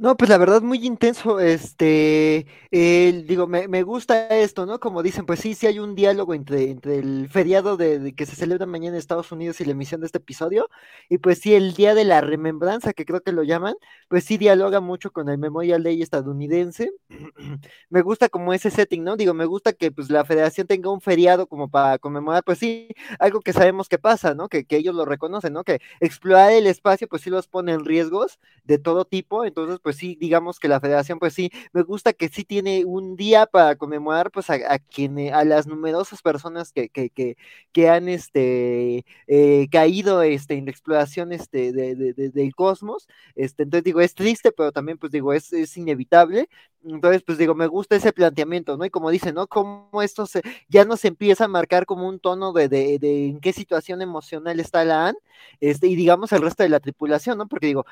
No, 0.01 0.17
pues 0.17 0.31
la 0.31 0.39
verdad 0.39 0.63
muy 0.63 0.87
intenso, 0.87 1.41
este, 1.41 2.47
digo, 2.71 3.49
me, 3.49 3.67
me, 3.67 3.83
gusta 3.83 4.29
esto, 4.29 4.65
¿no? 4.65 4.79
Como 4.79 5.03
dicen, 5.03 5.27
pues 5.27 5.41
sí, 5.41 5.55
sí 5.55 5.67
hay 5.67 5.81
un 5.81 5.97
diálogo 5.97 6.35
entre, 6.35 6.71
entre 6.71 6.99
el 7.01 7.29
feriado 7.29 7.77
de, 7.77 8.15
que 8.15 8.25
se 8.25 8.37
celebra 8.37 8.65
mañana 8.65 8.95
en 8.95 9.01
Estados 9.01 9.33
Unidos 9.33 9.61
y 9.61 9.65
la 9.65 9.73
emisión 9.73 10.01
de 10.01 10.07
este 10.07 10.19
episodio, 10.19 10.69
y 11.09 11.19
pues 11.19 11.41
sí, 11.41 11.53
el 11.53 11.75
día 11.75 11.97
de 11.97 12.05
la 12.05 12.21
remembranza, 12.21 12.93
que 12.93 13.05
creo 13.05 13.23
que 13.23 13.33
lo 13.33 13.43
llaman, 13.43 13.75
pues 14.07 14.23
sí 14.23 14.39
dialoga 14.39 14.79
mucho 14.81 15.11
con 15.11 15.29
el 15.29 15.37
Memorial 15.39 15.83
Day 15.83 16.01
estadounidense. 16.01 16.93
me 17.91 18.03
gusta 18.03 18.29
como 18.29 18.53
ese 18.53 18.71
setting, 18.71 19.03
¿no? 19.03 19.17
Digo, 19.17 19.35
me 19.35 19.47
gusta 19.47 19.73
que 19.73 19.91
pues 19.91 20.11
la 20.11 20.25
federación 20.25 20.69
tenga 20.69 20.93
un 20.93 21.01
feriado 21.01 21.49
como 21.49 21.69
para 21.71 21.99
conmemorar, 21.99 22.45
pues 22.45 22.59
sí, 22.61 22.89
algo 23.19 23.41
que 23.41 23.53
sabemos 23.53 23.89
que 23.89 23.99
pasa, 23.99 24.35
¿no? 24.35 24.49
Que, 24.49 24.65
que 24.65 24.77
ellos 24.77 24.95
lo 24.95 25.05
reconocen, 25.07 25.55
¿no? 25.55 25.65
Que 25.65 25.81
explorar 25.99 26.53
el 26.53 26.69
espacio, 26.69 27.09
pues 27.09 27.23
sí 27.23 27.31
los 27.31 27.49
pone 27.49 27.73
en 27.73 27.85
riesgos 27.85 28.39
de 28.63 28.79
todo 28.79 29.05
tipo, 29.05 29.45
entonces, 29.45 29.81
pues 29.83 29.88
pues 29.89 29.97
sí, 29.97 30.19
digamos 30.21 30.61
que 30.61 30.69
la 30.69 30.81
federación, 30.81 31.19
pues 31.19 31.33
sí, 31.33 31.51
me 31.73 31.83
gusta 31.83 32.13
que 32.13 32.29
sí 32.29 32.45
tiene 32.45 32.85
un 32.85 33.17
día 33.17 33.47
para 33.47 33.75
conmemorar, 33.77 34.31
pues 34.31 34.51
a, 34.51 34.57
a 34.69 34.79
quien, 34.79 35.33
a 35.33 35.45
las 35.45 35.67
numerosas 35.67 36.21
personas 36.21 36.73
que, 36.73 36.91
que, 36.91 37.09
que, 37.09 37.39
que 37.73 37.89
han 37.89 38.07
este, 38.11 39.07
eh, 39.27 39.67
caído 39.73 40.21
este, 40.21 40.57
en 40.57 40.67
la 40.67 40.73
exploración 40.73 41.33
este, 41.33 41.73
de, 41.73 41.95
de, 41.95 42.13
del 42.13 42.55
cosmos. 42.55 43.09
Este, 43.35 43.63
entonces 43.63 43.85
digo, 43.85 44.03
es 44.03 44.15
triste, 44.15 44.53
pero 44.53 44.73
también 44.73 44.99
pues 44.99 45.11
digo, 45.11 45.33
es, 45.33 45.55
es 45.55 45.75
inevitable. 45.79 46.51
Entonces, 46.85 47.23
pues 47.23 47.39
digo, 47.39 47.55
me 47.55 47.67
gusta 47.67 47.97
ese 47.97 48.13
planteamiento, 48.13 48.77
¿no? 48.77 48.85
Y 48.85 48.91
como 48.91 49.11
dice, 49.11 49.33
¿no? 49.33 49.47
Como 49.49 50.01
esto 50.03 50.27
se, 50.27 50.43
ya 50.69 50.85
nos 50.85 51.05
empieza 51.05 51.45
a 51.47 51.49
marcar 51.49 51.87
como 51.87 52.09
un 52.09 52.21
tono 52.21 52.53
de, 52.53 52.69
de, 52.69 52.99
de 52.99 53.27
en 53.27 53.41
qué 53.41 53.53
situación 53.53 54.01
emocional 54.01 54.61
está 54.61 54.85
la 54.85 55.09
AN, 55.09 55.17
este, 55.61 55.89
y 55.89 55.97
digamos 55.97 56.33
el 56.33 56.43
resto 56.43 56.63
de 56.63 56.69
la 56.69 56.81
tripulación, 56.81 57.39
¿no? 57.39 57.49
Porque 57.49 57.67
digo, 57.67 57.85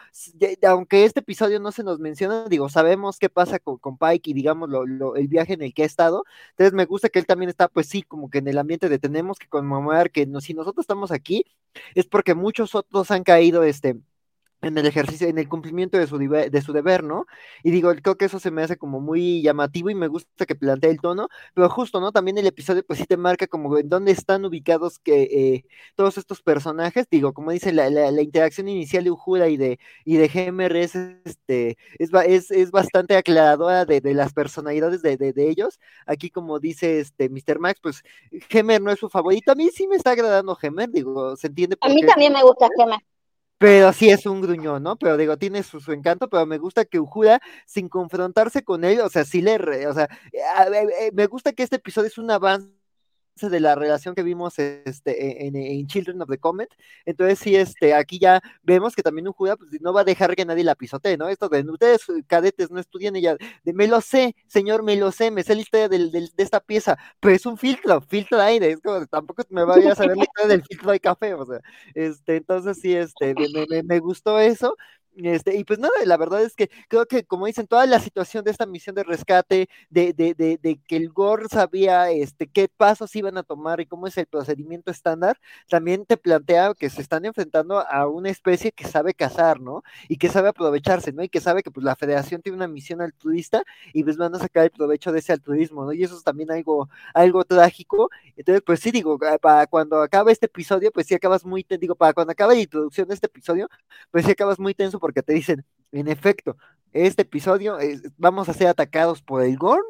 aunque 0.66 1.05
este 1.05 1.20
episodio 1.20 1.59
no 1.61 1.72
se 1.72 1.82
nos 1.87 2.01
menciona, 2.01 2.47
digo, 2.49 2.68
sabemos 2.68 3.18
qué 3.18 3.30
pasa 3.30 3.59
con, 3.59 3.78
con 3.78 3.99
Pike 3.99 4.30
y 4.30 4.34
digamos 4.34 4.68
lo, 4.68 4.87
lo, 4.87 5.16
el 5.16 5.28
viaje 5.28 5.55
en 5.55 5.62
el 5.62 5.74
que 5.74 5.84
ha 5.84 5.87
estado. 5.87 6.24
Entonces 6.51 6.74
me 6.74 6.84
gusta 6.87 7.09
que 7.09 7.18
él 7.20 7.26
también 7.26 7.49
está, 7.51 7.68
pues 7.68 7.89
sí, 7.89 8.03
como 8.03 8.30
que 8.30 8.39
en 8.39 8.49
el 8.49 8.59
ambiente 8.59 8.89
de 8.91 8.99
tenemos 8.99 9.39
que 9.39 9.49
conmemorar 9.49 10.11
que 10.11 10.26
no, 10.26 10.41
si 10.43 10.55
nosotros 10.55 10.84
estamos 10.84 11.12
aquí, 11.12 11.47
es 11.95 12.07
porque 12.07 12.34
muchos 12.34 12.74
otros 12.74 13.11
han 13.11 13.24
caído, 13.24 13.62
este, 13.64 13.97
en 14.66 14.78
el 14.78 14.86
ejercicio, 14.86 15.28
en 15.28 15.38
el 15.38 15.48
cumplimiento 15.48 15.98
de 15.98 16.06
su, 16.06 16.18
de 16.18 16.62
su 16.62 16.72
deber, 16.72 17.04
¿no? 17.04 17.26
Y 17.62 17.70
digo, 17.70 17.92
creo 18.02 18.16
que 18.16 18.26
eso 18.26 18.38
se 18.38 18.50
me 18.50 18.62
hace 18.62 18.76
como 18.76 19.00
muy 19.00 19.42
llamativo 19.42 19.90
y 19.90 19.94
me 19.94 20.08
gusta 20.08 20.46
que 20.46 20.54
plantea 20.54 20.90
el 20.90 21.00
tono, 21.00 21.28
pero 21.54 21.68
justo, 21.70 22.00
¿no? 22.00 22.12
También 22.12 22.38
el 22.38 22.46
episodio 22.46 22.84
pues 22.84 22.98
sí 22.98 23.06
te 23.06 23.16
marca 23.16 23.46
como 23.46 23.78
en 23.78 23.88
dónde 23.88 24.12
están 24.12 24.44
ubicados 24.44 24.98
que 24.98 25.22
eh, 25.22 25.64
todos 25.94 26.18
estos 26.18 26.42
personajes, 26.42 27.06
digo, 27.10 27.32
como 27.32 27.50
dice 27.52 27.72
la, 27.72 27.90
la, 27.90 28.10
la, 28.10 28.22
interacción 28.22 28.68
inicial 28.68 29.04
de 29.04 29.10
Ujura 29.10 29.48
y 29.48 29.56
de, 29.56 29.78
y 30.04 30.16
de 30.16 30.28
GMR 30.28 30.76
es, 30.76 30.94
este, 30.96 31.78
es, 31.98 32.10
es, 32.26 32.50
es 32.50 32.70
bastante 32.70 33.16
aclaradora 33.16 33.84
de, 33.84 34.00
de 34.00 34.14
las 34.14 34.32
personalidades 34.32 35.02
de, 35.02 35.16
de, 35.16 35.32
de, 35.32 35.48
ellos, 35.48 35.80
aquí 36.06 36.30
como 36.30 36.58
dice 36.58 37.00
este 37.00 37.28
Mr. 37.28 37.58
Max, 37.58 37.80
pues 37.80 38.02
Gemer 38.48 38.82
no 38.82 38.90
es 38.90 38.98
su 38.98 39.08
favorito, 39.08 39.52
a 39.52 39.54
mí 39.54 39.68
sí 39.72 39.86
me 39.86 39.96
está 39.96 40.10
agradando 40.12 40.56
Gemer, 40.56 40.90
digo, 40.90 41.36
se 41.36 41.46
entiende. 41.48 41.76
A 41.80 41.88
mí 41.88 42.02
también 42.02 42.32
me 42.32 42.42
gusta 42.42 42.68
Gemer 42.76 43.00
pero 43.59 43.92
sí 43.92 44.11
es 44.11 44.26
un 44.26 44.40
gruñón, 44.40 44.82
¿no? 44.82 44.96
Pero 44.96 45.16
digo, 45.16 45.36
tiene 45.38 45.62
su, 45.62 45.80
encanto, 45.92 46.28
pero 46.28 46.46
me 46.46 46.59
gusta 46.59 46.84
que 46.84 47.00
Ujura, 47.00 47.40
sin 47.66 47.88
confrontarse 47.88 48.62
con 48.64 48.84
él, 48.84 49.00
o 49.00 49.09
sea, 49.09 49.24
sí 49.24 49.40
le, 49.40 49.59
re, 49.59 49.86
o 49.86 49.94
sea, 49.94 50.09
me 51.12 51.26
gusta 51.26 51.52
que 51.52 51.62
este 51.62 51.76
episodio 51.76 52.09
es 52.09 52.18
un 52.18 52.30
avance 52.30 52.75
de 53.41 53.61
la 53.61 53.74
relación 53.74 54.14
que 54.14 54.22
vimos 54.22 54.59
este, 54.59 55.47
en, 55.47 55.57
en, 55.57 55.87
Children 55.87 56.22
of 56.22 56.28
the 56.28 56.39
Comet. 56.39 56.70
Entonces, 57.05 57.39
sí, 57.39 57.55
este, 57.55 57.95
aquí 57.95 58.18
ya 58.18 58.41
vemos 58.62 58.95
que 58.97 59.03
también 59.03 59.26
un 59.28 59.34
judío 59.34 59.57
pues, 59.59 59.80
no 59.80 59.93
va 59.93 60.01
a 60.01 60.05
dejar 60.05 60.34
que 60.34 60.45
nadie 60.45 60.64
la 60.64 60.74
pisotee, 60.74 61.16
¿no? 61.16 61.28
Esto 61.28 61.49
de 61.49 61.62
ustedes, 61.62 62.01
cadetes, 62.26 62.70
no 62.70 62.80
estudian 62.80 63.14
ella, 63.14 63.37
de, 63.62 63.72
me 63.74 63.87
lo 63.89 64.01
sé, 64.01 64.34
señor, 64.47 64.82
me 64.82 64.97
lo 64.97 65.12
sé, 65.12 65.30
me 65.30 65.43
sé 65.43 65.55
la 65.55 65.61
historia 65.61 65.89
del, 65.89 66.11
de 66.11 66.30
esta 66.39 66.61
pieza, 66.61 66.97
pero 67.20 67.34
es 67.34 67.45
un 67.45 67.59
filtro, 67.59 68.01
filtro 68.01 68.39
de 68.39 68.45
aire, 68.45 68.70
es 68.70 68.80
como, 68.80 69.07
tampoco 69.07 69.43
me 69.51 69.64
vaya 69.64 69.93
a 69.93 69.95
saber 69.95 70.16
la 70.16 70.24
historia 70.24 70.49
del 70.49 70.64
filtro 70.64 70.91
de 70.91 71.01
café, 71.01 71.34
o 71.34 71.45
sea, 71.45 71.61
este, 71.95 72.37
entonces 72.37 72.78
sí, 72.80 72.95
este, 72.95 73.34
me, 73.34 73.66
me, 73.68 73.82
me 73.82 73.99
gustó 73.99 74.39
eso, 74.41 74.76
este, 75.16 75.56
y 75.56 75.64
pues 75.64 75.78
nada, 75.78 75.94
la 76.04 76.16
verdad 76.16 76.42
es 76.42 76.54
que 76.54 76.68
creo 76.88 77.06
que, 77.06 77.24
como 77.24 77.46
dicen, 77.46 77.66
toda 77.66 77.86
la 77.86 78.00
situación 78.00 78.44
de 78.44 78.50
esta 78.50 78.66
misión 78.66 78.94
de 78.94 79.02
rescate, 79.04 79.68
de, 79.88 80.12
de, 80.12 80.34
de, 80.34 80.58
de, 80.62 80.78
que 80.86 80.96
el 80.96 81.10
GOR 81.10 81.48
sabía 81.48 82.10
este, 82.10 82.46
qué 82.46 82.68
pasos 82.68 83.14
iban 83.16 83.38
a 83.38 83.42
tomar 83.42 83.80
y 83.80 83.86
cómo 83.86 84.06
es 84.06 84.16
el 84.18 84.26
procedimiento 84.26 84.90
estándar, 84.90 85.38
también 85.68 86.04
te 86.04 86.16
plantea 86.16 86.74
que 86.74 86.90
se 86.90 87.00
están 87.00 87.24
enfrentando 87.24 87.80
a 87.80 88.06
una 88.08 88.28
especie 88.30 88.72
que 88.72 88.84
sabe 88.86 89.14
cazar, 89.14 89.60
¿no? 89.60 89.82
Y 90.08 90.18
que 90.18 90.28
sabe 90.28 90.48
aprovecharse, 90.48 91.12
¿no? 91.12 91.22
Y 91.22 91.28
que 91.28 91.40
sabe 91.40 91.62
que 91.62 91.70
pues 91.70 91.84
la 91.84 91.96
federación 91.96 92.42
tiene 92.42 92.56
una 92.56 92.68
misión 92.68 93.00
altruista 93.00 93.62
y 93.92 94.04
pues 94.04 94.16
van 94.16 94.34
a 94.34 94.38
sacar 94.38 94.64
el 94.64 94.70
provecho 94.70 95.12
de 95.12 95.20
ese 95.20 95.32
altruismo, 95.32 95.84
¿no? 95.84 95.92
Y 95.92 96.02
eso 96.04 96.16
es 96.16 96.24
también 96.24 96.50
algo, 96.50 96.88
algo 97.14 97.44
trágico. 97.44 98.10
Entonces, 98.36 98.62
pues 98.64 98.80
sí, 98.80 98.90
digo, 98.90 99.18
para 99.40 99.66
cuando 99.66 100.02
acabe 100.02 100.32
este 100.32 100.46
episodio, 100.46 100.90
pues 100.92 101.06
sí 101.06 101.14
acabas 101.14 101.44
muy, 101.44 101.64
digo, 101.80 101.94
para 101.94 102.12
cuando 102.12 102.32
acabe 102.32 102.54
la 102.56 102.60
introducción 102.62 103.08
de 103.08 103.14
este 103.14 103.26
episodio, 103.28 103.68
pues 104.10 104.24
sí 104.26 104.32
acabas 104.32 104.58
muy 104.58 104.74
tenso 104.74 105.00
porque 105.07 105.22
te 105.22 105.34
dicen, 105.34 105.64
en 105.92 106.09
efecto, 106.09 106.57
este 106.92 107.22
episodio 107.22 107.78
vamos 108.16 108.48
a 108.48 108.54
ser 108.54 108.66
atacados 108.66 109.22
por 109.22 109.44
el 109.44 109.57
Gorn 109.57 109.84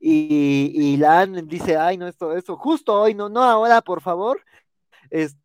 y, 0.00 0.70
y 0.72 0.96
la 0.96 1.22
Anne 1.22 1.42
dice, 1.42 1.76
ay, 1.76 1.98
no, 1.98 2.06
esto, 2.06 2.36
esto, 2.36 2.56
justo 2.56 2.94
hoy, 2.94 3.14
no, 3.14 3.28
no 3.28 3.42
ahora, 3.42 3.82
por 3.82 4.00
favor. 4.00 4.40
Este, 5.10 5.40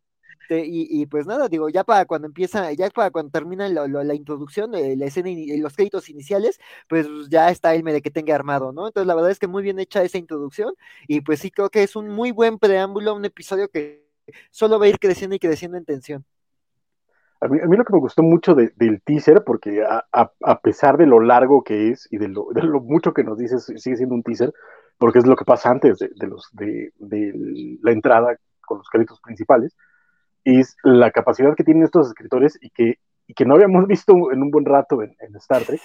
y, 0.64 1.06
pues 1.06 1.26
nada, 1.26 1.48
digo, 1.48 1.68
ya 1.70 1.82
para 1.82 2.04
cuando 2.04 2.28
empieza, 2.28 2.72
ya 2.72 2.88
para 2.90 3.10
cuando 3.10 3.32
termina 3.32 3.68
la, 3.68 4.14
introducción, 4.14 4.70
la 4.70 5.04
escena, 5.06 5.28
y 5.30 5.56
los 5.58 5.74
créditos 5.74 6.08
iniciales, 6.08 6.60
pues 6.88 7.08
ya 7.28 7.50
está 7.50 7.74
el 7.74 7.82
de 7.82 8.00
que 8.00 8.12
tenga 8.12 8.36
armado, 8.36 8.72
¿no? 8.72 8.86
Entonces 8.86 9.08
la 9.08 9.16
verdad 9.16 9.32
es 9.32 9.40
que 9.40 9.48
muy 9.48 9.64
bien 9.64 9.80
hecha 9.80 10.04
esa 10.04 10.18
introducción 10.18 10.72
y 11.08 11.20
pues 11.22 11.40
sí 11.40 11.50
creo 11.50 11.68
que 11.68 11.82
es 11.82 11.96
un 11.96 12.10
muy 12.10 12.30
buen 12.30 12.58
preámbulo, 12.60 13.14
un 13.16 13.24
episodio 13.24 13.68
que 13.68 14.06
solo 14.50 14.78
va 14.78 14.86
a 14.86 14.88
ir 14.88 15.00
creciendo 15.00 15.34
y 15.34 15.40
creciendo 15.40 15.78
en 15.78 15.84
tensión. 15.84 16.24
A 17.40 17.48
mí, 17.48 17.58
a 17.62 17.66
mí, 17.66 17.76
lo 17.76 17.84
que 17.84 17.92
me 17.92 17.98
gustó 17.98 18.22
mucho 18.22 18.54
de, 18.54 18.72
del 18.76 19.02
teaser, 19.02 19.44
porque 19.44 19.84
a, 19.84 20.04
a, 20.12 20.30
a, 20.42 20.60
pesar 20.60 20.96
de 20.96 21.06
lo 21.06 21.20
largo 21.20 21.62
que 21.62 21.90
es 21.90 22.08
y 22.10 22.18
de 22.18 22.28
lo, 22.28 22.46
mucho 22.80 23.12
que 23.12 23.24
nos 23.24 23.36
dices, 23.36 23.64
sigue 23.76 23.96
siendo 23.96 24.14
un 24.14 24.22
teaser, 24.22 24.52
porque 24.98 25.18
es 25.18 25.26
lo 25.26 25.36
que 25.36 25.44
pasa 25.44 25.70
antes 25.70 25.98
de, 25.98 26.10
de 26.14 26.26
los, 26.26 26.48
de, 26.52 26.92
la 27.82 27.92
entrada 27.92 28.36
con 28.66 28.78
los 28.78 28.88
créditos 28.88 29.20
principales, 29.20 29.76
es 30.44 30.76
la 30.82 31.10
capacidad 31.10 31.54
que 31.54 31.64
tienen 31.64 31.84
estos 31.84 32.08
escritores 32.08 32.58
y 32.60 32.70
que, 32.70 32.98
y 33.26 33.34
que 33.34 33.44
no 33.44 33.54
habíamos 33.54 33.86
visto 33.88 34.12
en 34.32 34.42
un 34.42 34.50
buen 34.50 34.64
rato 34.64 35.02
en, 35.02 35.14
Star 35.36 35.62
Trek, 35.62 35.80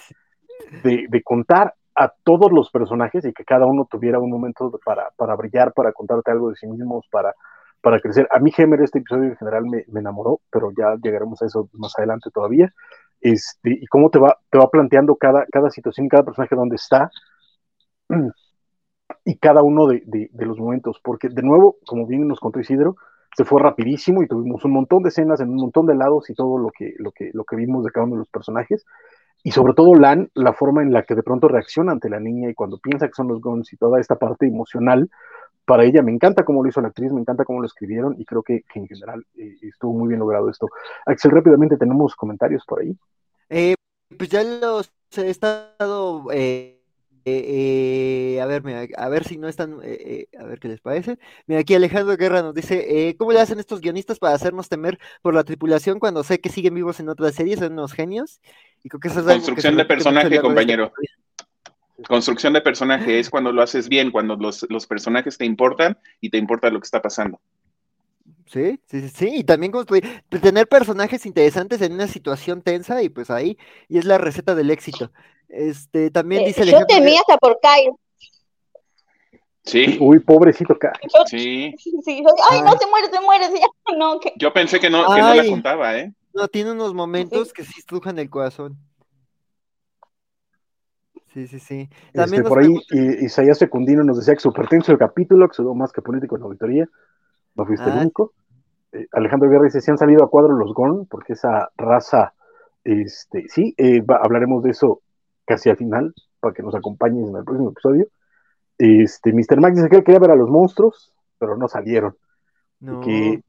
de, 0.82 1.06
de, 1.08 1.22
contar 1.22 1.74
a 1.94 2.12
todos 2.24 2.50
los 2.50 2.70
personajes 2.70 3.24
y 3.26 3.32
que 3.32 3.44
cada 3.44 3.66
uno 3.66 3.86
tuviera 3.90 4.18
un 4.18 4.30
momento 4.30 4.72
para, 4.84 5.10
para 5.16 5.36
brillar, 5.36 5.72
para 5.74 5.92
contarte 5.92 6.30
algo 6.30 6.50
de 6.50 6.56
sí 6.56 6.66
mismos, 6.66 7.06
para 7.10 7.34
para 7.82 8.00
crecer. 8.00 8.28
A 8.30 8.38
mí 8.38 8.50
Gemer 8.52 8.80
este 8.80 9.00
episodio 9.00 9.24
en 9.24 9.36
general 9.36 9.64
me, 9.66 9.84
enamoró, 9.98 10.40
pero 10.50 10.70
ya 10.76 10.96
llegaremos 11.02 11.42
a 11.42 11.46
eso 11.46 11.68
más 11.74 11.92
adelante 11.98 12.30
todavía. 12.32 12.72
Este, 13.20 13.70
y 13.70 13.86
cómo 13.86 14.10
te 14.10 14.18
va, 14.18 14.38
te 14.50 14.58
va 14.58 14.70
planteando 14.70 15.16
cada, 15.16 15.44
cada 15.52 15.70
situación, 15.70 16.08
cada 16.08 16.24
personaje 16.24 16.56
dónde 16.56 16.76
está 16.76 17.10
y 19.24 19.36
cada 19.38 19.62
uno 19.62 19.86
de, 19.86 20.30
los 20.32 20.58
momentos, 20.58 21.00
porque 21.02 21.28
de 21.28 21.42
nuevo, 21.42 21.76
como 21.86 22.06
bien 22.06 22.26
nos 22.26 22.40
contó 22.40 22.60
Isidro, 22.60 22.96
se 23.36 23.44
fue 23.44 23.60
rapidísimo 23.62 24.22
y 24.22 24.28
tuvimos 24.28 24.64
un 24.64 24.72
montón 24.72 25.02
de 25.02 25.08
escenas 25.08 25.40
en 25.40 25.50
un 25.50 25.56
montón 25.56 25.86
de 25.86 25.94
lados 25.94 26.28
y 26.30 26.34
todo 26.34 26.58
lo 26.58 26.70
que, 26.70 26.94
lo 26.98 27.12
que, 27.12 27.30
lo 27.32 27.44
que 27.44 27.56
vimos 27.56 27.84
de 27.84 27.90
cada 27.90 28.06
uno 28.06 28.16
de 28.16 28.20
los 28.20 28.28
personajes. 28.28 28.84
Y 29.44 29.50
sobre 29.50 29.74
todo 29.74 29.94
Lan, 29.94 30.30
la 30.34 30.52
forma 30.52 30.82
en 30.82 30.92
la 30.92 31.02
que 31.02 31.14
de 31.14 31.22
pronto 31.22 31.48
reacciona 31.48 31.92
ante 31.92 32.08
la 32.08 32.20
niña 32.20 32.48
y 32.48 32.54
cuando 32.54 32.78
piensa 32.78 33.08
que 33.08 33.14
son 33.14 33.28
los 33.28 33.40
Guns 33.40 33.72
y 33.72 33.76
toda 33.76 33.98
esta 33.98 34.16
parte 34.16 34.46
emocional, 34.46 35.10
para 35.64 35.84
ella. 35.84 36.02
Me 36.02 36.12
encanta 36.12 36.44
cómo 36.44 36.62
lo 36.62 36.68
hizo 36.68 36.80
la 36.80 36.88
actriz, 36.88 37.12
me 37.12 37.20
encanta 37.20 37.44
cómo 37.44 37.60
lo 37.60 37.66
escribieron 37.66 38.14
y 38.18 38.24
creo 38.24 38.42
que, 38.42 38.62
que 38.72 38.80
en 38.80 38.88
general 38.88 39.24
eh, 39.36 39.56
estuvo 39.62 39.92
muy 39.92 40.08
bien 40.08 40.20
logrado 40.20 40.48
esto. 40.48 40.68
Axel, 41.06 41.30
rápidamente 41.30 41.76
tenemos 41.76 42.14
comentarios 42.14 42.64
por 42.66 42.80
ahí. 42.80 42.96
Eh, 43.48 43.74
pues 44.16 44.30
ya 44.30 44.42
los 44.42 44.92
he 45.16 45.30
estado, 45.30 46.26
eh, 46.32 46.78
a 48.42 48.46
ver, 48.46 48.64
mira, 48.64 48.86
a 48.96 49.08
ver 49.08 49.24
si 49.24 49.38
no 49.38 49.48
están, 49.48 49.74
a 49.74 50.44
ver 50.44 50.58
qué 50.60 50.68
les 50.68 50.80
parece. 50.80 51.18
Mira, 51.46 51.60
aquí 51.60 51.74
Alejandro 51.74 52.16
Guerra 52.16 52.42
nos 52.42 52.54
dice, 52.54 53.14
¿cómo 53.18 53.32
le 53.32 53.40
hacen 53.40 53.58
estos 53.58 53.80
guionistas 53.80 54.18
para 54.18 54.34
hacernos 54.34 54.68
temer 54.68 54.98
por 55.22 55.34
la 55.34 55.44
tripulación 55.44 55.98
cuando 55.98 56.24
sé 56.24 56.40
que 56.40 56.48
siguen 56.48 56.74
vivos 56.74 56.98
en 57.00 57.08
otras 57.08 57.34
series? 57.34 57.60
Son 57.60 57.72
unos 57.72 57.92
genios. 57.92 58.40
Y 58.84 58.88
creo 58.88 59.00
que 59.00 59.08
eso 59.08 59.20
es 59.20 59.26
Construcción 59.26 59.76
de 59.76 59.84
personaje, 59.84 60.40
compañero. 60.40 60.92
Construcción 62.08 62.52
de 62.52 62.60
personaje 62.60 63.18
es 63.18 63.30
cuando 63.30 63.52
lo 63.52 63.62
haces 63.62 63.88
bien, 63.88 64.10
cuando 64.10 64.36
los, 64.36 64.66
los, 64.68 64.86
personajes 64.86 65.36
te 65.36 65.44
importan 65.44 65.98
y 66.20 66.30
te 66.30 66.38
importa 66.38 66.70
lo 66.70 66.80
que 66.80 66.86
está 66.86 67.02
pasando. 67.02 67.40
Sí, 68.46 68.80
sí, 68.86 69.08
sí, 69.08 69.30
y 69.36 69.44
también 69.44 69.72
construir, 69.72 70.22
tener 70.28 70.68
personajes 70.68 71.24
interesantes 71.26 71.80
en 71.80 71.92
una 71.92 72.06
situación 72.06 72.62
tensa 72.62 73.02
y 73.02 73.08
pues 73.08 73.30
ahí, 73.30 73.56
y 73.88 73.98
es 73.98 74.04
la 74.04 74.18
receta 74.18 74.54
del 74.54 74.70
éxito. 74.70 75.12
Este, 75.48 76.10
también 76.10 76.42
eh, 76.42 76.46
dice 76.46 76.66
Yo 76.66 76.84
temí 76.86 77.16
hasta 77.16 77.36
por 77.36 77.58
Kyle. 77.60 77.94
Sí. 79.64 79.96
Uy, 80.00 80.18
pobrecito 80.18 80.76
Kyle. 80.78 80.92
Sí. 81.26 81.74
sí. 81.78 82.24
Ay, 82.50 82.62
no, 82.62 82.74
te 82.76 82.86
mueres, 82.86 83.10
te 83.10 83.20
mueres. 83.20 83.50
Ya, 83.52 83.66
no, 83.96 84.18
que... 84.18 84.32
Yo 84.36 84.52
pensé 84.52 84.80
que 84.80 84.90
no, 84.90 85.14
que 85.14 85.20
no 85.20 85.34
la 85.34 85.46
contaba, 85.46 85.96
¿eh? 85.98 86.12
No, 86.34 86.48
tiene 86.48 86.72
unos 86.72 86.94
momentos 86.94 87.48
sí. 87.48 87.54
que 87.54 87.64
sí 87.64 87.74
estrujan 87.78 88.18
el 88.18 88.30
corazón. 88.30 88.78
Sí, 91.32 91.46
sí, 91.46 91.58
sí. 91.58 91.88
También 92.12 92.42
este, 92.42 92.48
por 92.48 92.58
ahí. 92.58 92.76
Isaías 93.20 93.58
Secundino 93.58 94.04
nos 94.04 94.18
decía 94.18 94.34
que 94.34 94.40
súper 94.40 94.68
tenso 94.68 94.92
el 94.92 94.98
capítulo, 94.98 95.48
que 95.48 95.54
sudó 95.54 95.74
más 95.74 95.90
que 95.90 96.02
político 96.02 96.36
en 96.36 96.42
la 96.42 96.46
auditoría. 96.46 96.88
No 97.54 97.64
fuiste 97.64 97.88
ah. 97.88 97.94
el 97.94 98.00
único. 98.02 98.32
Eh, 98.92 99.06
Alejandro 99.12 99.48
Guerra 99.48 99.64
dice, 99.64 99.80
si 99.80 99.90
han 99.90 99.96
salido 99.96 100.22
a 100.24 100.30
cuadro 100.30 100.54
los 100.54 100.74
Gorn, 100.74 101.06
porque 101.06 101.32
esa 101.32 101.70
raza, 101.76 102.34
este, 102.84 103.46
sí, 103.48 103.74
eh, 103.78 104.02
va, 104.02 104.16
hablaremos 104.22 104.62
de 104.62 104.70
eso 104.70 105.00
casi 105.46 105.70
al 105.70 105.78
final, 105.78 106.14
para 106.40 106.52
que 106.52 106.62
nos 106.62 106.74
acompañes 106.74 107.26
en 107.26 107.36
el 107.36 107.44
próximo 107.44 107.70
episodio. 107.70 108.08
Este, 108.76 109.32
Mr. 109.32 109.60
Max 109.60 109.76
dice 109.76 109.88
que 109.88 109.96
él 109.96 110.04
quería 110.04 110.20
ver 110.20 110.32
a 110.32 110.36
los 110.36 110.50
monstruos, 110.50 111.14
pero 111.38 111.56
no 111.56 111.66
salieron. 111.68 112.14
No. 112.80 113.00
Y 113.00 113.04
que 113.04 113.44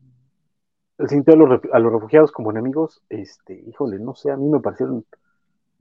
él 0.99 1.09
sintió 1.09 1.33
a 1.33 1.37
los, 1.37 1.59
a 1.73 1.79
los 1.79 1.91
refugiados 1.91 2.31
como 2.31 2.51
enemigos, 2.51 3.01
este, 3.09 3.61
híjole, 3.67 3.99
no 3.99 4.15
sé, 4.15 4.31
a 4.31 4.37
mí 4.37 4.47
me 4.47 4.61
parecieron 4.61 5.05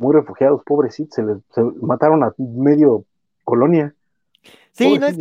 muy 0.02 0.14
refugiados, 0.14 0.62
pobrecitos, 0.64 1.14
se 1.14 1.22
les 1.22 1.38
se 1.54 1.62
mataron 1.80 2.22
a 2.24 2.34
medio 2.36 3.04
colonia. 3.44 3.94
Sí, 4.72 4.98
no 4.98 5.06
es, 5.06 5.16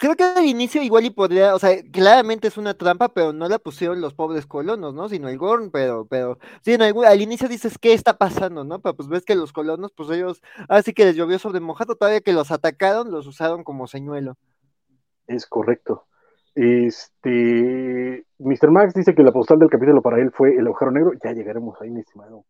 creo 0.00 0.16
que 0.16 0.24
al 0.24 0.46
inicio 0.46 0.82
igual 0.82 1.04
y 1.04 1.10
podría, 1.10 1.54
o 1.54 1.58
sea, 1.58 1.76
claramente 1.92 2.48
es 2.48 2.56
una 2.56 2.74
trampa, 2.74 3.10
pero 3.10 3.32
no 3.34 3.48
la 3.48 3.58
pusieron 3.58 4.00
los 4.00 4.14
pobres 4.14 4.46
colonos, 4.46 4.94
¿no? 4.94 5.08
Sino 5.08 5.28
el 5.28 5.36
Gorn, 5.36 5.70
pero, 5.70 6.06
pero, 6.06 6.38
sí, 6.62 6.74
al 6.74 7.20
inicio 7.20 7.48
dices, 7.48 7.76
¿qué 7.78 7.92
está 7.92 8.16
pasando, 8.16 8.64
no? 8.64 8.80
Pero 8.80 8.96
pues 8.96 9.08
ves 9.08 9.24
que 9.24 9.34
los 9.34 9.52
colonos, 9.52 9.92
pues 9.92 10.08
ellos, 10.10 10.40
así 10.68 10.94
que 10.94 11.04
les 11.04 11.16
llovió 11.16 11.38
sobre 11.38 11.60
mojado, 11.60 11.96
todavía 11.96 12.22
que 12.22 12.32
los 12.32 12.50
atacaron, 12.50 13.10
los 13.10 13.26
usaron 13.26 13.62
como 13.62 13.86
señuelo. 13.86 14.38
Es 15.26 15.46
correcto. 15.46 16.06
Este, 16.54 18.24
Mr. 18.38 18.70
Max 18.70 18.94
dice 18.94 19.14
que 19.14 19.22
la 19.22 19.32
postal 19.32 19.58
del 19.58 19.70
capítulo 19.70 20.00
para 20.00 20.18
él 20.18 20.30
fue 20.32 20.56
el 20.56 20.66
agujero 20.66 20.92
negro, 20.92 21.12
ya 21.22 21.32
llegaremos 21.32 21.80
ahí, 21.80 21.90
mi 21.90 22.00
estimado. 22.00 22.44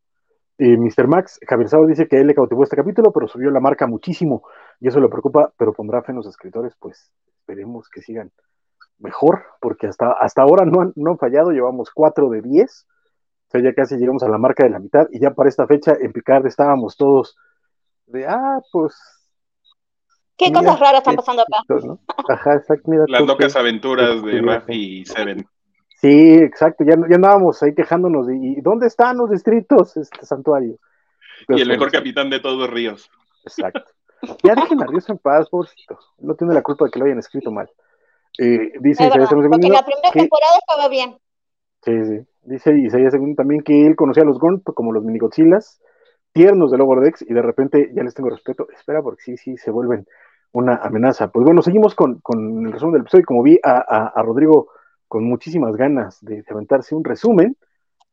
Eh, 0.62 0.76
Mr. 0.76 1.08
Max, 1.08 1.40
Javier 1.48 1.70
Sábado 1.70 1.88
dice 1.88 2.06
que 2.06 2.20
él 2.20 2.26
le 2.26 2.34
cautivó 2.34 2.62
este 2.64 2.76
capítulo, 2.76 3.12
pero 3.12 3.26
subió 3.26 3.50
la 3.50 3.60
marca 3.60 3.86
muchísimo 3.86 4.42
y 4.78 4.88
eso 4.88 5.00
le 5.00 5.08
preocupa, 5.08 5.50
pero 5.56 5.72
pondrá 5.72 6.02
fe 6.02 6.12
en 6.12 6.16
los 6.16 6.26
escritores, 6.26 6.76
pues 6.78 7.10
esperemos 7.38 7.88
que 7.88 8.02
sigan 8.02 8.30
mejor, 8.98 9.42
porque 9.58 9.86
hasta, 9.86 10.12
hasta 10.12 10.42
ahora 10.42 10.66
no 10.66 10.82
han, 10.82 10.92
no 10.96 11.12
han 11.12 11.18
fallado, 11.18 11.50
llevamos 11.50 11.90
4 11.94 12.28
de 12.28 12.42
10, 12.42 12.86
o 12.86 13.50
sea, 13.50 13.62
ya 13.62 13.72
casi 13.72 13.96
llegamos 13.96 14.22
a 14.22 14.28
la 14.28 14.36
marca 14.36 14.64
de 14.64 14.68
la 14.68 14.80
mitad, 14.80 15.06
y 15.10 15.18
ya 15.18 15.30
para 15.30 15.48
esta 15.48 15.66
fecha 15.66 15.94
en 15.98 16.12
Picard 16.12 16.46
estábamos 16.46 16.94
todos 16.98 17.38
de, 18.04 18.26
ah, 18.26 18.60
pues... 18.70 18.94
¿Qué 20.36 20.52
cosas 20.52 20.78
raras 20.78 20.98
están 20.98 21.16
pasando 21.16 21.40
acá? 21.40 21.62
Ajá, 22.28 22.54
exacto, 22.56 22.90
mira. 22.90 23.04
Las 23.08 23.22
locas 23.22 23.56
aventuras 23.56 24.22
de 24.22 24.42
Rafi 24.42 25.00
y 25.00 25.04
Seven. 25.06 25.46
Sí, 26.00 26.34
exacto, 26.34 26.84
ya, 26.84 26.96
ya 27.08 27.16
andábamos 27.16 27.62
ahí 27.62 27.74
quejándonos 27.74 28.26
de, 28.26 28.36
¿y 28.36 28.60
dónde 28.62 28.86
están 28.86 29.18
los 29.18 29.30
distritos, 29.30 29.96
este 29.96 30.24
santuario? 30.24 30.78
y 31.48 31.60
el 31.60 31.68
mejor 31.68 31.90
capitán 31.90 32.30
de 32.30 32.40
todos 32.40 32.58
los 32.58 32.70
ríos. 32.70 33.10
Exacto. 33.44 33.84
Ya 34.42 34.54
dejen 34.54 34.82
a 34.82 34.86
Ríos 34.86 35.08
en 35.08 35.18
paz, 35.18 35.48
pobrecito. 35.48 35.98
No 36.18 36.34
tiene 36.34 36.54
la 36.54 36.62
culpa 36.62 36.84
de 36.84 36.90
que 36.90 36.98
lo 36.98 37.06
hayan 37.06 37.18
escrito 37.18 37.50
mal. 37.50 37.70
Eh, 38.38 38.72
dice 38.80 39.06
Isaías 39.06 39.28
Segundo. 39.28 39.48
Porque 39.50 39.68
la 39.68 39.82
primera 39.82 40.10
temporada 40.12 40.58
estaba 40.58 40.88
bien. 40.88 41.16
Sí, 41.82 42.04
sí. 42.04 42.26
Dice 42.42 42.78
Isaías 42.78 43.12
Segundo 43.12 43.36
también 43.36 43.62
que 43.62 43.86
él 43.86 43.96
conocía 43.96 44.22
a 44.22 44.26
los 44.26 44.38
Gorn 44.38 44.60
como 44.60 44.92
los 44.92 45.04
minigotzillas, 45.04 45.80
tiernos 46.32 46.70
de 46.70 46.78
Lower 46.78 47.00
Decks, 47.00 47.22
y 47.22 47.32
de 47.32 47.42
repente 47.42 47.90
ya 47.94 48.02
les 48.02 48.14
tengo 48.14 48.30
respeto. 48.30 48.68
Espera, 48.70 49.02
porque 49.02 49.22
sí, 49.22 49.36
sí, 49.36 49.56
se 49.56 49.70
vuelven 49.70 50.06
una 50.52 50.76
amenaza. 50.76 51.28
Pues 51.28 51.44
bueno, 51.44 51.62
seguimos 51.62 51.94
con, 51.94 52.20
con 52.20 52.66
el 52.66 52.72
resumen 52.72 52.94
del 52.94 53.02
episodio. 53.02 53.24
Como 53.24 53.42
vi 53.42 53.58
a, 53.62 53.78
a, 53.78 54.08
a 54.08 54.22
Rodrigo 54.22 54.68
con 55.10 55.24
muchísimas 55.24 55.74
ganas 55.74 56.24
de, 56.24 56.44
aventarse 56.48 56.94
un 56.94 57.02
resumen, 57.02 57.56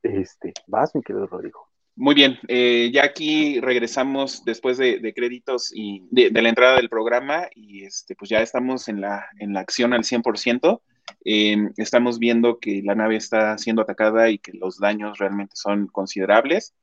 este, 0.01 0.51
vas, 0.65 0.95
mi 0.95 1.03
querido 1.03 1.27
Rodrigo. 1.27 1.67
Muy 1.95 2.15
bien, 2.15 2.39
eh, 2.47 2.89
ya 2.91 3.03
aquí 3.03 3.59
regresamos 3.59 4.43
después 4.43 4.79
de, 4.79 5.13
créditos 5.15 5.71
y 5.75 6.07
de, 6.09 6.31
la 6.41 6.49
entrada 6.49 6.77
del 6.77 6.89
programa 6.89 7.49
y 7.55 7.83
este, 7.83 8.15
pues 8.15 8.31
ya 8.31 8.41
estamos 8.41 8.87
en 8.89 8.99
la, 9.01 9.27
en 9.37 9.53
la 9.53 9.59
acción 9.59 9.93
al 9.93 10.05
100%. 10.05 10.81
Em, 11.23 11.71
estamos 11.77 12.17
viendo 12.17 12.57
que 12.57 12.81
la 12.83 12.95
nave 12.95 13.15
está 13.15 13.59
siendo 13.59 13.83
atacada 13.83 14.31
y 14.31 14.39
que 14.39 14.53
los 14.53 14.79
daños 14.79 15.19
realmente 15.19 15.55
son 15.55 15.85
considerables. 15.87 16.73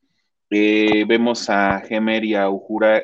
Eh, 0.49 1.05
vemos 1.09 1.51
a 1.51 1.81
Gemer 1.81 2.25
y 2.25 2.37
a 2.37 2.49
Ujura. 2.51 3.03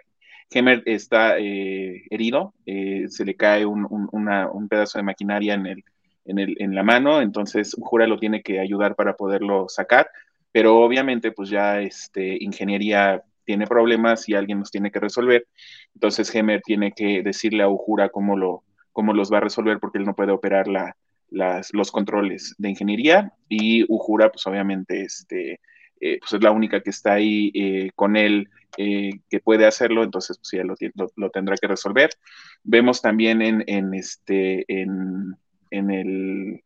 Gemer 0.48 0.84
está 0.86 1.38
eh, 1.40 2.04
herido, 2.11 2.54
se 2.64 3.24
le 3.24 3.34
cae 3.34 3.66
un, 3.66 3.86
un, 3.90 4.68
pedazo 4.68 4.98
de 4.98 5.04
maquinaria 5.04 5.54
en, 5.54 5.66
el, 5.66 5.84
en, 6.31 6.39
el, 6.39 6.57
en 6.59 6.74
la 6.74 6.83
mano, 6.83 7.20
entonces 7.20 7.74
Ujura 7.76 8.07
lo 8.07 8.18
tiene 8.18 8.43
que 8.43 8.61
ayudar 8.61 8.95
para 8.95 9.14
poderlo 9.14 9.68
sacar 9.68 10.09
pero 10.53 10.78
obviamente 10.78 11.33
pues 11.33 11.49
ya 11.49 11.81
este, 11.81 12.37
ingeniería 12.43 13.22
tiene 13.45 13.66
problemas 13.66 14.28
y 14.28 14.35
alguien 14.35 14.61
los 14.61 14.70
tiene 14.70 14.91
que 14.91 15.01
resolver, 15.01 15.47
entonces 15.95 16.31
Gemer 16.31 16.61
tiene 16.62 16.93
que 16.93 17.22
decirle 17.22 17.62
a 17.62 17.68
Ujura 17.68 18.09
cómo, 18.09 18.37
lo, 18.37 18.62
cómo 18.93 19.12
los 19.12 19.33
va 19.33 19.39
a 19.39 19.43
resolver 19.43 19.78
porque 19.81 19.99
él 19.99 20.05
no 20.05 20.14
puede 20.14 20.33
operar 20.33 20.68
la, 20.68 20.97
las, 21.31 21.72
los 21.72 21.91
controles 21.91 22.55
de 22.59 22.70
ingeniería 22.70 23.33
y 23.49 23.85
Ujura 23.93 24.31
pues 24.31 24.47
obviamente 24.47 25.03
este, 25.03 25.61
eh, 26.01 26.18
pues 26.20 26.33
es 26.33 26.43
la 26.43 26.53
única 26.53 26.81
que 26.81 26.91
está 26.91 27.14
ahí 27.14 27.51
eh, 27.55 27.91
con 27.95 28.16
él 28.16 28.49
eh, 28.76 29.11
que 29.28 29.41
puede 29.41 29.66
hacerlo, 29.66 30.05
entonces 30.05 30.39
pues 30.39 30.51
ya 30.53 30.64
lo, 30.64 30.74
lo, 31.16 31.31
tendrá 31.31 31.57
que 31.57 31.66
resolver. 31.66 32.11
Vemos 32.62 33.03
también 33.03 33.43
en, 33.43 33.64
en 33.66 33.95
este, 33.95 34.64
en, 34.68 35.35
en 35.71 35.91
el 35.91 36.62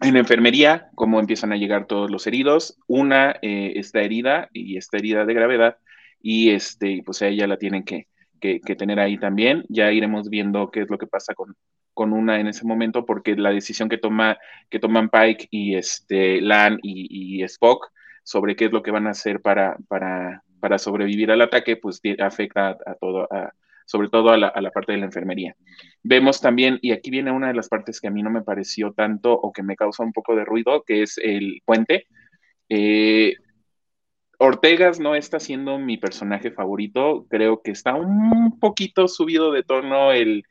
en 0.00 0.16
enfermería, 0.16 0.90
cómo 0.94 1.18
empiezan 1.18 1.52
a 1.52 1.56
llegar 1.56 1.86
todos 1.86 2.10
los 2.10 2.26
heridos. 2.26 2.78
Una 2.86 3.36
eh, 3.42 3.72
está 3.76 4.00
herida 4.00 4.48
y 4.52 4.76
está 4.76 4.96
herida 4.98 5.24
de 5.24 5.34
gravedad 5.34 5.78
y 6.20 6.50
este, 6.50 7.02
pues 7.04 7.22
ella 7.22 7.46
la 7.46 7.56
tienen 7.56 7.84
que, 7.84 8.06
tener 8.40 9.00
ahí 9.00 9.18
también. 9.18 9.64
Ya 9.68 9.90
iremos 9.90 10.30
viendo 10.30 10.70
qué 10.70 10.82
es 10.82 10.90
lo 10.90 10.98
que 10.98 11.08
pasa 11.08 11.34
con, 11.34 11.56
con 11.94 12.12
una 12.12 12.38
en 12.38 12.46
ese 12.46 12.64
momento, 12.64 13.04
porque 13.04 13.34
la 13.34 13.50
decisión 13.50 13.88
que, 13.88 13.98
toma, 13.98 14.38
que 14.70 14.78
toman 14.78 15.10
Pike 15.10 15.48
y 15.50 15.74
este, 15.74 16.40
Lan 16.40 16.78
y, 16.82 17.42
Spock 17.42 17.90
sobre 18.22 18.54
qué 18.54 18.66
es 18.66 18.72
lo 18.72 18.82
que 18.82 18.90
van 18.92 19.08
a 19.08 19.10
hacer 19.10 19.40
para, 19.40 19.76
para, 19.88 20.44
para 20.60 20.78
sobrevivir 20.78 21.32
al 21.32 21.40
ataque, 21.40 21.76
pues 21.76 22.00
afecta 22.20 22.76
a, 22.86 22.94
todo, 22.94 23.26
sobre 23.88 24.10
todo 24.10 24.28
a 24.28 24.36
la, 24.36 24.70
parte 24.70 24.92
de 24.92 24.98
la 24.98 25.06
enfermería. 25.06 25.56
Vemos 26.02 26.42
también, 26.42 26.78
y 26.82 26.92
aquí 26.92 27.10
viene 27.10 27.32
una 27.32 27.48
de 27.48 27.54
las 27.54 27.70
partes 27.70 28.02
que 28.02 28.08
a 28.08 28.10
mí 28.10 28.22
no 28.22 28.28
me 28.28 28.42
pareció 28.42 28.92
tanto 28.92 29.32
o 29.32 29.50
que 29.50 29.62
me 29.62 29.76
causa 29.76 30.02
un 30.02 30.12
poco 30.12 30.36
de 30.36 30.44
ruido, 30.44 30.82
que 30.86 31.02
es 31.02 31.16
el 31.16 31.62
puente. 31.64 32.06
Eh, 32.68 33.32
Ortegas 34.36 35.00
no 35.00 35.14
está 35.14 35.40
siendo 35.40 35.78
mi 35.78 35.96
personaje 35.96 36.50
favorito, 36.50 37.26
creo 37.30 37.62
que 37.62 37.70
está 37.70 37.94
un 37.94 38.60
poquito 38.60 39.08
subido 39.08 39.52
de 39.52 39.62
tono 39.62 40.12
el, 40.12 40.44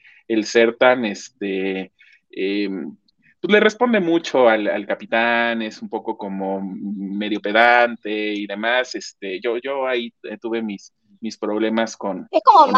ser 0.43 0.75
tan, 0.75 1.05
este, 1.05 1.91
em, 2.31 2.97
pues 3.39 3.53
le 3.53 3.59
responde 3.59 3.99
mucho 3.99 4.49
al, 4.49 4.87
capitán, 4.87 5.61
es 5.61 5.79
un 5.83 5.89
poco 5.89 6.17
como 6.17 6.59
medio 6.59 7.39
pedante 7.39 8.33
y 8.33 8.47
demás, 8.47 8.95
este, 8.95 9.39
yo, 9.39 9.57
yo 9.59 9.85
ahí 9.85 10.11
tuve 10.41 10.63
mis, 10.63 10.91
mis 11.21 11.37
problemas 11.37 11.97
con, 11.97 12.27
es 12.31 12.41
como 12.43 12.73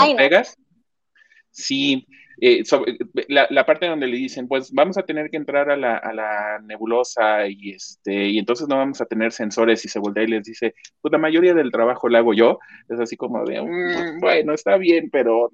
Sí, 1.51 2.05
eh, 2.41 2.63
la, 3.27 3.65
parte 3.65 3.87
donde 3.87 4.07
le 4.07 4.15
dicen, 4.15 4.47
pues 4.47 4.71
vamos 4.71 4.97
a 4.97 5.03
tener 5.03 5.29
que 5.29 5.37
entrar 5.37 5.69
a 5.69 5.75
la, 5.75 6.59
nebulosa 6.63 7.47
y 7.47 7.71
este, 7.71 8.27
y 8.27 8.37
entonces 8.37 8.67
no 8.67 8.77
vamos 8.77 9.01
a 9.01 9.05
tener 9.05 9.31
sensores 9.31 9.83
y 9.83 9.89
se 9.89 9.99
voltea 9.99 10.23
y 10.23 10.27
les 10.27 10.43
dice, 10.43 10.73
pues 11.01 11.11
la 11.11 11.17
mayoría 11.17 11.53
del 11.53 11.71
trabajo 11.71 12.07
lo 12.07 12.17
hago 12.17 12.33
yo, 12.33 12.59
es 12.87 12.99
así 12.99 13.17
como 13.17 13.43
de, 13.43 13.61
mm, 13.61 14.19
bueno, 14.21 14.53
está 14.53 14.77
bien, 14.77 15.09
pero 15.11 15.51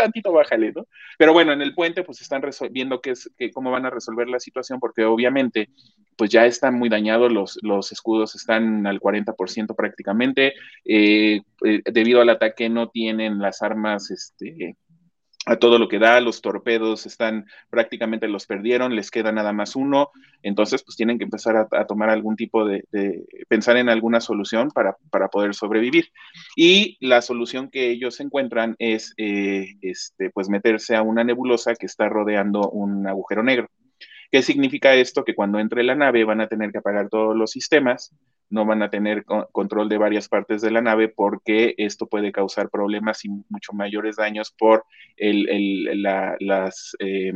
tantito 0.00 0.32
bájale, 0.32 0.72
¿no? 0.72 0.86
Pero 1.18 1.32
bueno, 1.32 1.52
en 1.52 1.62
el 1.62 1.74
puente 1.74 2.02
pues 2.02 2.20
están 2.20 2.42
viendo 2.70 3.00
qué 3.00 3.10
es, 3.10 3.30
cómo 3.52 3.70
van 3.70 3.86
a 3.86 3.90
resolver 3.90 4.28
la 4.28 4.40
situación, 4.40 4.80
porque 4.80 5.04
obviamente 5.04 5.68
pues 6.16 6.30
ya 6.30 6.44
están 6.44 6.74
muy 6.74 6.88
dañados, 6.88 7.32
los, 7.32 7.58
los 7.62 7.92
escudos 7.92 8.34
están 8.34 8.86
al 8.86 9.00
40% 9.00 9.74
prácticamente, 9.74 10.54
eh, 10.84 11.40
eh, 11.64 11.82
debido 11.84 12.20
al 12.20 12.28
ataque 12.28 12.68
no 12.68 12.88
tienen 12.88 13.38
las 13.38 13.62
armas, 13.62 14.10
este, 14.10 14.76
a 15.46 15.56
todo 15.56 15.78
lo 15.78 15.88
que 15.88 15.98
da, 15.98 16.20
los 16.20 16.42
torpedos 16.42 17.06
están 17.06 17.46
prácticamente 17.70 18.28
los 18.28 18.46
perdieron, 18.46 18.94
les 18.94 19.10
queda 19.10 19.32
nada 19.32 19.52
más 19.52 19.74
uno, 19.74 20.10
entonces 20.42 20.82
pues 20.84 20.96
tienen 20.96 21.18
que 21.18 21.24
empezar 21.24 21.68
a, 21.70 21.86
tomar 21.86 22.10
algún 22.10 22.36
tipo 22.36 22.66
de, 22.66 22.84
pensar 23.48 23.78
en 23.78 23.88
alguna 23.88 24.20
solución 24.20 24.70
para, 24.70 24.96
para, 25.10 25.28
poder 25.28 25.54
sobrevivir. 25.54 26.12
Y 26.56 26.98
la 27.00 27.22
solución 27.22 27.70
que 27.70 27.90
ellos 27.90 28.20
encuentran 28.20 28.76
es 28.78 29.14
eh, 29.16 29.76
este, 29.80 30.30
pues 30.30 30.50
meterse 30.50 30.94
a 30.94 31.02
una 31.02 31.24
nebulosa 31.24 31.74
que 31.74 31.86
está 31.86 32.08
rodeando 32.08 32.68
un 32.68 33.06
agujero 33.06 33.42
negro. 33.42 33.68
¿Qué 34.30 34.42
significa 34.42 34.94
esto? 34.94 35.24
Que 35.24 35.34
cuando 35.34 35.58
entre 35.58 35.82
la 35.82 35.94
nave 35.94 36.24
van 36.24 36.40
a 36.40 36.46
tener 36.46 36.70
que 36.70 36.78
apagar 36.78 37.08
todos 37.08 37.36
los 37.36 37.50
sistemas, 37.50 38.14
no 38.48 38.64
van 38.64 38.82
a 38.82 38.90
tener 38.90 39.24
control 39.24 39.88
de 39.88 39.98
varias 39.98 40.28
partes 40.28 40.60
de 40.60 40.70
la 40.70 40.80
nave 40.80 41.08
porque 41.08 41.74
esto 41.78 42.06
puede 42.06 42.32
causar 42.32 42.68
problemas 42.68 43.24
y 43.24 43.28
mucho 43.28 43.72
mayores 43.72 44.16
daños 44.16 44.52
por, 44.56 44.84
el, 45.16 46.02
las, 46.02 46.96
eh, 46.98 47.32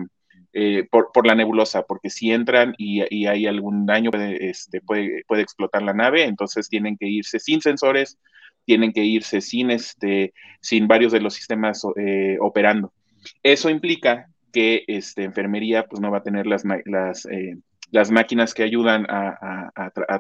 eh, 0.53 0.87
por, 0.91 1.27
la 1.27 1.35
nebulosa, 1.35 1.83
porque 1.83 2.11
si 2.11 2.31
entran 2.33 2.75
y, 2.79 3.01
hay 3.27 3.47
algún 3.47 3.87
daño, 3.87 4.11
puede, 4.11 4.51
este, 4.51 4.81
puede, 4.81 5.25
puede, 5.27 5.43
explotar 5.43 5.83
la 5.83 5.95
nave, 5.95 6.25
entonces 6.25 6.69
tienen 6.69 6.97
que 6.97 7.07
irse 7.07 7.39
sin 7.39 7.61
sensores, 7.61 8.19
tienen 8.65 8.93
que 8.93 9.05
irse 9.05 9.41
sin, 9.41 9.71
este, 9.71 10.33
sin 10.61 10.89
varios 10.89 11.13
de 11.13 11.21
los 11.21 11.35
sistemas 11.35 11.83
eh, 11.97 12.39
operando. 12.41 12.93
Eso 13.43 13.71
implica 13.71 14.29
que 14.55 14.85
este, 14.87 15.25
enfermería 15.25 15.85
pues, 15.87 16.01
no 16.01 16.11
va 16.11 16.19
a 16.19 16.23
tener 16.23 16.47
las, 16.47 16.65
las 16.87 17.29
las 17.91 18.11
máquinas 18.11 18.55
que 18.55 18.65
ayudan 18.65 19.07
a, 19.09 19.71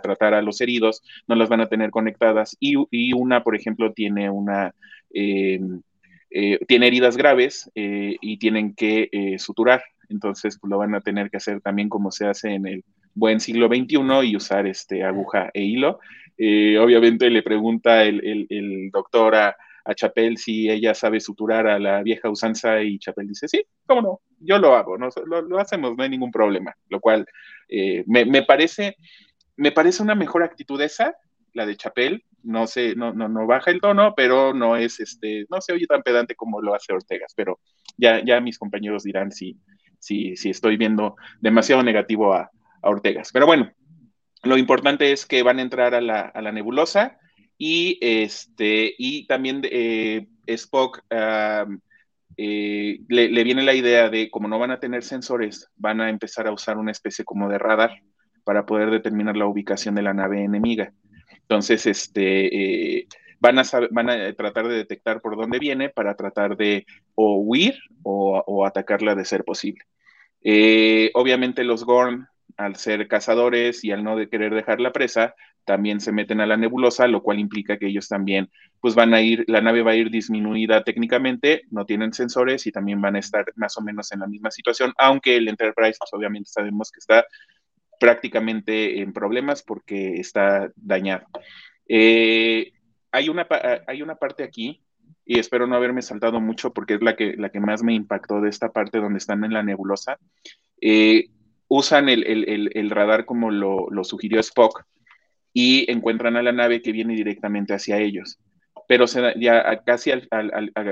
tratar 0.01 0.35
a 0.35 0.43
los 0.43 0.61
heridos 0.61 1.03
no 1.27 1.35
las 1.35 1.49
van 1.49 1.61
a 1.61 1.69
tener 1.69 1.91
conectadas 1.91 2.57
y, 2.61 2.77
una, 3.15 3.43
por 3.43 3.57
ejemplo, 3.57 3.93
tiene 3.93 4.31
una... 4.31 4.73
Eh, 5.13 5.61
eh, 6.31 6.59
tiene 6.67 6.89
heridas 6.89 7.17
graves 7.17 7.71
eh, 7.77 8.17
y 8.21 8.39
tienen 8.39 8.75
que 8.75 9.37
suturar, 9.39 9.83
entonces 10.09 10.59
pues, 10.61 10.69
lo 10.71 10.79
van 10.79 10.95
a 10.95 11.01
tener 11.01 11.31
que 11.31 11.37
hacer 11.37 11.61
también 11.61 11.89
como 11.89 12.11
se 12.11 12.27
hace 12.27 12.55
en 12.55 12.67
el 12.67 12.85
buen 13.15 13.41
siglo 13.41 13.69
XXI 13.69 13.99
y 14.25 14.37
usar 14.37 14.67
este 14.67 15.05
aguja 15.05 15.51
e 15.55 15.63
hilo. 15.63 16.01
Eh, 16.37 16.79
obviamente 16.79 17.31
le 17.31 17.43
pregunta 17.43 18.03
el, 18.03 18.47
el, 18.51 18.91
doctor 18.91 19.35
a, 19.37 19.57
a, 19.85 19.95
Chapel 19.95 20.37
si 20.39 20.71
ella 20.71 20.95
sabe 20.95 21.21
suturar 21.21 21.67
a 21.67 21.79
la 21.79 22.03
vieja 22.03 22.31
usanza 22.31 22.83
y 22.83 22.99
Chapel 22.99 23.29
dice, 23.29 23.49
sí, 23.49 23.65
cómo 23.87 24.03
no, 24.03 24.21
yo 24.41 24.59
lo 24.59 24.75
hago, 24.75 24.99
no, 24.99 25.09
lo, 25.27 25.59
hacemos, 25.59 25.97
no 25.97 26.03
hay 26.03 26.11
ningún 26.11 26.31
problema, 26.31 26.75
lo 26.89 27.01
cual 27.01 27.27
eh, 27.69 28.05
me, 28.07 28.25
me, 28.25 28.43
parece, 28.43 28.97
me 29.57 29.73
parece 29.73 30.03
una 30.03 30.15
mejor 30.15 30.43
actitud 30.43 30.81
esa, 30.81 31.15
la 31.53 31.67
de 31.67 31.77
Chapel, 31.77 32.25
no 32.43 32.67
sé, 32.67 32.95
no, 32.95 33.13
no, 33.13 33.29
no 33.29 33.47
baja 33.47 33.71
el 33.71 33.81
tono, 33.81 34.15
pero 34.15 34.53
no 34.53 34.77
es 34.77 35.01
este, 35.01 35.47
no 35.51 35.61
se 35.61 35.73
oye 35.73 35.87
tan 35.87 36.03
pedante 36.03 36.35
como 36.35 36.61
lo 36.61 36.75
hace 36.75 36.93
Ortegas, 36.93 37.33
pero 37.35 37.59
ya, 37.97 38.23
ya 38.25 38.41
mis 38.41 38.59
compañeros 38.59 39.03
dirán 39.03 39.33
si, 39.33 39.59
si, 39.99 40.37
si 40.37 40.51
estoy 40.51 40.77
viendo 40.77 41.17
demasiado 41.41 41.83
negativo 41.83 42.35
a, 42.35 42.51
a 42.83 42.91
Ortegas. 42.91 43.31
Pero 43.33 43.47
bueno, 43.47 43.73
lo 44.43 44.59
importante 44.59 45.13
es 45.13 45.25
que 45.25 45.43
van 45.43 45.59
a 45.59 45.63
entrar 45.63 45.95
a 45.95 46.01
la, 46.01 46.21
a 46.21 46.43
la 46.43 46.53
nebulosa 46.53 47.19
y, 47.59 47.99
este, 48.01 48.95
y 48.99 49.27
también 49.27 49.63
eh, 49.65 50.27
Spock 50.47 51.03
eh, 52.37 52.99
le, 53.09 53.45
viene 53.45 53.63
la 53.63 53.75
idea 53.75 54.11
de, 54.11 54.31
como 54.31 54.49
no 54.49 54.59
van 54.59 54.73
a 54.73 54.81
tener 54.81 55.05
sensores, 55.05 55.69
van 55.77 56.01
a 56.01 56.11
empezar 56.11 56.47
a 56.47 56.53
usar 56.53 56.79
una 56.79 56.91
especie 56.91 57.25
como 57.25 57.49
de 57.49 57.59
radar 57.59 57.93
para 58.43 58.67
poder 58.67 58.91
determinar 58.91 59.37
la 59.37 59.47
ubicación 59.47 59.95
de 59.95 60.03
la 60.03 60.15
nave 60.15 60.43
enemiga. 60.43 60.93
Entonces, 61.43 61.87
este, 61.87 62.99
eh, 62.99 63.07
van, 63.39 63.59
a 63.59 63.63
van 63.91 64.11
a 64.11 64.33
tratar 64.35 64.69
de 64.69 64.77
detectar 64.77 65.21
por 65.21 65.37
dónde 65.37 65.59
viene 65.59 65.91
para 65.91 66.17
tratar 66.17 66.57
de 66.57 66.87
o 67.15 67.37
huir 67.37 67.79
o, 68.03 68.67
atacarla 68.67 69.15
de 69.15 69.25
ser 69.25 69.45
posible. 69.45 69.85
obviamente 71.15 71.65
los 71.65 71.85
Gorn 71.85 72.27
al 72.57 72.77
ser 72.77 73.09
cazadores 73.09 73.85
y 73.85 73.93
al 73.93 74.05
no 74.05 74.17
querer 74.29 74.55
dejar 74.55 74.81
la 74.81 74.93
presa, 74.93 75.35
también 75.65 76.01
se 76.01 76.13
meten 76.13 76.41
a 76.41 76.47
la 76.47 76.57
nebulosa, 76.57 77.07
lo 77.09 77.23
cual 77.23 77.39
implica 77.39 77.79
que 77.79 77.87
ellos 77.87 78.09
también, 78.09 78.51
pues 78.81 78.95
van 78.95 79.15
a 79.15 79.23
ir, 79.23 79.45
la 79.49 79.61
nave 79.61 79.83
va 79.83 79.93
a 79.93 79.97
ir 79.97 80.11
disminuida 80.11 80.85
técnicamente, 80.85 81.63
no 81.71 81.87
tienen 81.87 82.13
sensores 82.13 82.67
y 82.67 82.73
también 82.73 83.01
van 83.01 83.17
a 83.17 83.21
estar 83.21 83.45
más 83.57 83.77
o 83.77 83.81
menos 83.81 84.13
en 84.13 84.21
la 84.21 84.27
misma 84.27 84.51
situación, 84.51 84.93
aunque 84.99 85.37
el 85.37 85.49
Enterprise, 85.49 85.97
pues 85.99 86.13
obviamente 86.13 86.51
sabemos 86.51 86.91
que 86.91 87.01
está 87.01 87.27
prácticamente 87.99 89.01
en 89.01 89.13
problemas 89.13 89.63
porque 89.63 90.15
está 90.15 90.71
dañado. 90.77 91.27
Eh, 91.89 92.73
hay, 93.11 93.29
una, 93.29 93.47
hay 93.87 94.03
una 94.03 94.17
parte 94.17 94.43
aquí, 94.43 94.83
y 95.27 95.39
espero 95.39 95.67
no 95.67 95.77
haberme 95.77 96.03
saltado 96.03 96.41
mucho 96.41 96.73
porque 96.73 96.95
es 96.95 97.03
la 97.03 97.17
que, 97.17 97.35
la 97.37 97.49
que 97.49 97.61
más 97.61 97.83
me 97.83 97.95
impactó 97.95 98.41
de 98.41 98.51
esta 98.51 98.73
parte 98.73 98.99
donde 98.99 99.19
están 99.19 99.45
en 99.45 99.53
la 99.53 99.63
nebulosa. 99.63 100.19
Eh, 100.81 101.31
usan 101.69 102.09
el, 102.09 102.91
radar 102.91 103.25
como 103.25 103.51
lo, 103.51 104.05
sugirió 104.05 104.41
Spock 104.41 104.85
y 105.55 105.91
encuentran 105.91 106.37
a 106.37 106.43
la 106.43 106.53
nave 106.53 106.83
que 106.83 106.93
viene 106.93 107.15
directamente 107.15 107.73
hacia 107.73 107.99
ellos. 107.99 108.39
Pero 108.87 109.07
ya 109.37 109.83
casi 109.85 110.11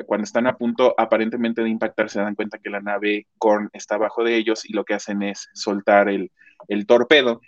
cuando 0.06 0.24
están 0.24 0.46
a 0.46 0.56
punto 0.56 0.94
aparentemente 0.96 1.62
de 1.62 1.68
impactar, 1.68 2.08
se 2.08 2.20
dan 2.20 2.34
cuenta 2.34 2.58
que 2.58 2.70
la 2.70 2.80
nave 2.80 3.26
Korn 3.36 3.68
está 3.74 3.96
abajo 3.96 4.24
de 4.24 4.36
ellos 4.36 4.64
y 4.64 4.72
lo 4.72 4.84
que 4.84 4.94
hacen 4.94 5.22
es 5.22 5.50
soltar 5.52 6.08
el, 6.08 6.30
torpedo. 6.86 7.42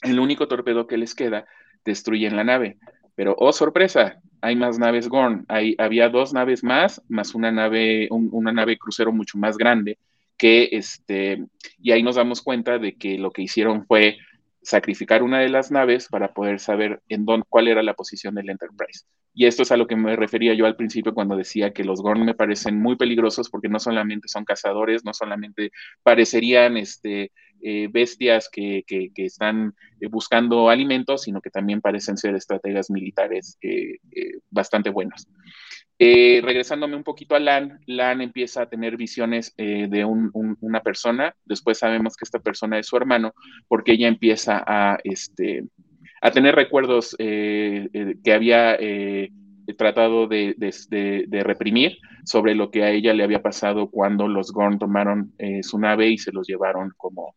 El 0.00 0.18
único 0.18 0.48
torpedo 0.48 0.86
que 0.86 0.96
les 0.96 1.14
queda 1.14 1.44
destruyen 1.84 2.36
la 2.36 2.44
nave. 2.44 2.78
Pero, 3.16 3.34
oh 3.38 3.52
sorpresa, 3.52 4.20
hay 4.40 4.56
más 4.56 4.78
naves 4.78 5.08
Gorn. 5.08 5.44
Hay, 5.48 5.74
había 5.78 6.08
dos 6.08 6.32
naves 6.32 6.64
más, 6.64 7.02
más 7.08 7.34
una 7.34 7.50
nave, 7.52 8.08
una 8.10 8.52
nave 8.52 8.78
crucero 8.78 9.12
mucho 9.12 9.36
más 9.36 9.58
grande 9.58 9.98
que 10.36 10.68
este, 10.72 11.44
y 11.80 11.92
ahí 11.92 12.02
nos 12.02 12.16
damos 12.16 12.42
cuenta 12.42 12.78
de 12.78 12.94
que 12.94 13.18
lo 13.18 13.30
que 13.30 13.42
hicieron 13.42 13.86
fue 13.86 14.18
sacrificar 14.66 15.22
una 15.22 15.38
de 15.38 15.48
las 15.48 15.70
naves 15.70 16.08
para 16.08 16.34
poder 16.34 16.58
saber 16.58 17.00
en 17.08 17.24
dónde, 17.24 17.46
cuál 17.48 17.68
era 17.68 17.84
la 17.84 17.94
posición 17.94 18.34
del 18.34 18.50
Enterprise. 18.50 19.04
Y 19.32 19.46
esto 19.46 19.62
es 19.62 19.70
a 19.70 19.76
lo 19.76 19.86
que 19.86 19.94
me 19.94 20.16
refería 20.16 20.54
yo 20.54 20.66
al 20.66 20.74
principio 20.74 21.14
cuando 21.14 21.36
decía 21.36 21.72
que 21.72 21.84
los 21.84 22.02
Gorn 22.02 22.24
me 22.24 22.34
parecen 22.34 22.80
muy 22.80 22.96
peligrosos 22.96 23.48
porque 23.48 23.68
no 23.68 23.78
solamente 23.78 24.26
son 24.26 24.44
cazadores, 24.44 25.04
no 25.04 25.14
solamente 25.14 25.70
parecerían 26.02 26.76
este, 26.76 27.30
eh, 27.62 27.86
bestias 27.92 28.48
que, 28.50 28.82
que, 28.88 29.12
están 29.18 29.72
eh, 30.00 30.08
buscando 30.08 30.68
alimentos, 30.68 31.22
sino 31.22 31.40
que 31.40 31.50
también 31.50 31.80
parecen 31.80 32.16
ser 32.16 32.34
estrategas 32.34 32.90
militares 32.90 33.58
eh, 33.62 33.98
bastante 34.50 34.90
buenos. 34.90 35.28
Eh, 35.98 36.42
regresándome 36.44 36.94
un 36.94 37.04
poquito 37.04 37.34
a 37.34 37.40
Lan, 37.40 37.80
Lan 37.86 38.20
empieza 38.20 38.62
a 38.62 38.68
tener 38.68 38.98
visiones 38.98 39.54
eh, 39.56 39.86
de 39.88 40.04
una 40.04 40.80
persona, 40.80 41.34
después 41.46 41.78
sabemos 41.78 42.16
que 42.16 42.24
esta 42.24 42.38
persona 42.38 42.78
es 42.78 42.86
su 42.86 42.98
hermano, 42.98 43.32
porque 43.66 43.92
ella 43.92 44.06
empieza 44.06 44.62
a, 44.66 44.98
este, 45.04 45.64
tener 46.34 46.54
recuerdos 46.54 47.16
eh, 47.18 47.88
que 48.22 48.32
había 48.32 48.76
tratado 49.78 50.26
de, 50.26 51.26
reprimir 51.42 51.96
sobre 52.26 52.54
lo 52.54 52.70
que 52.70 52.82
a 52.82 52.90
ella 52.90 53.14
le 53.14 53.24
había 53.24 53.42
pasado 53.42 53.88
cuando 53.88 54.28
los 54.28 54.52
Gorn 54.52 54.78
tomaron 54.78 55.32
su 55.62 55.78
nave 55.78 56.10
y 56.10 56.18
se 56.18 56.30
los 56.30 56.46
llevaron 56.46 56.92
como, 56.98 57.34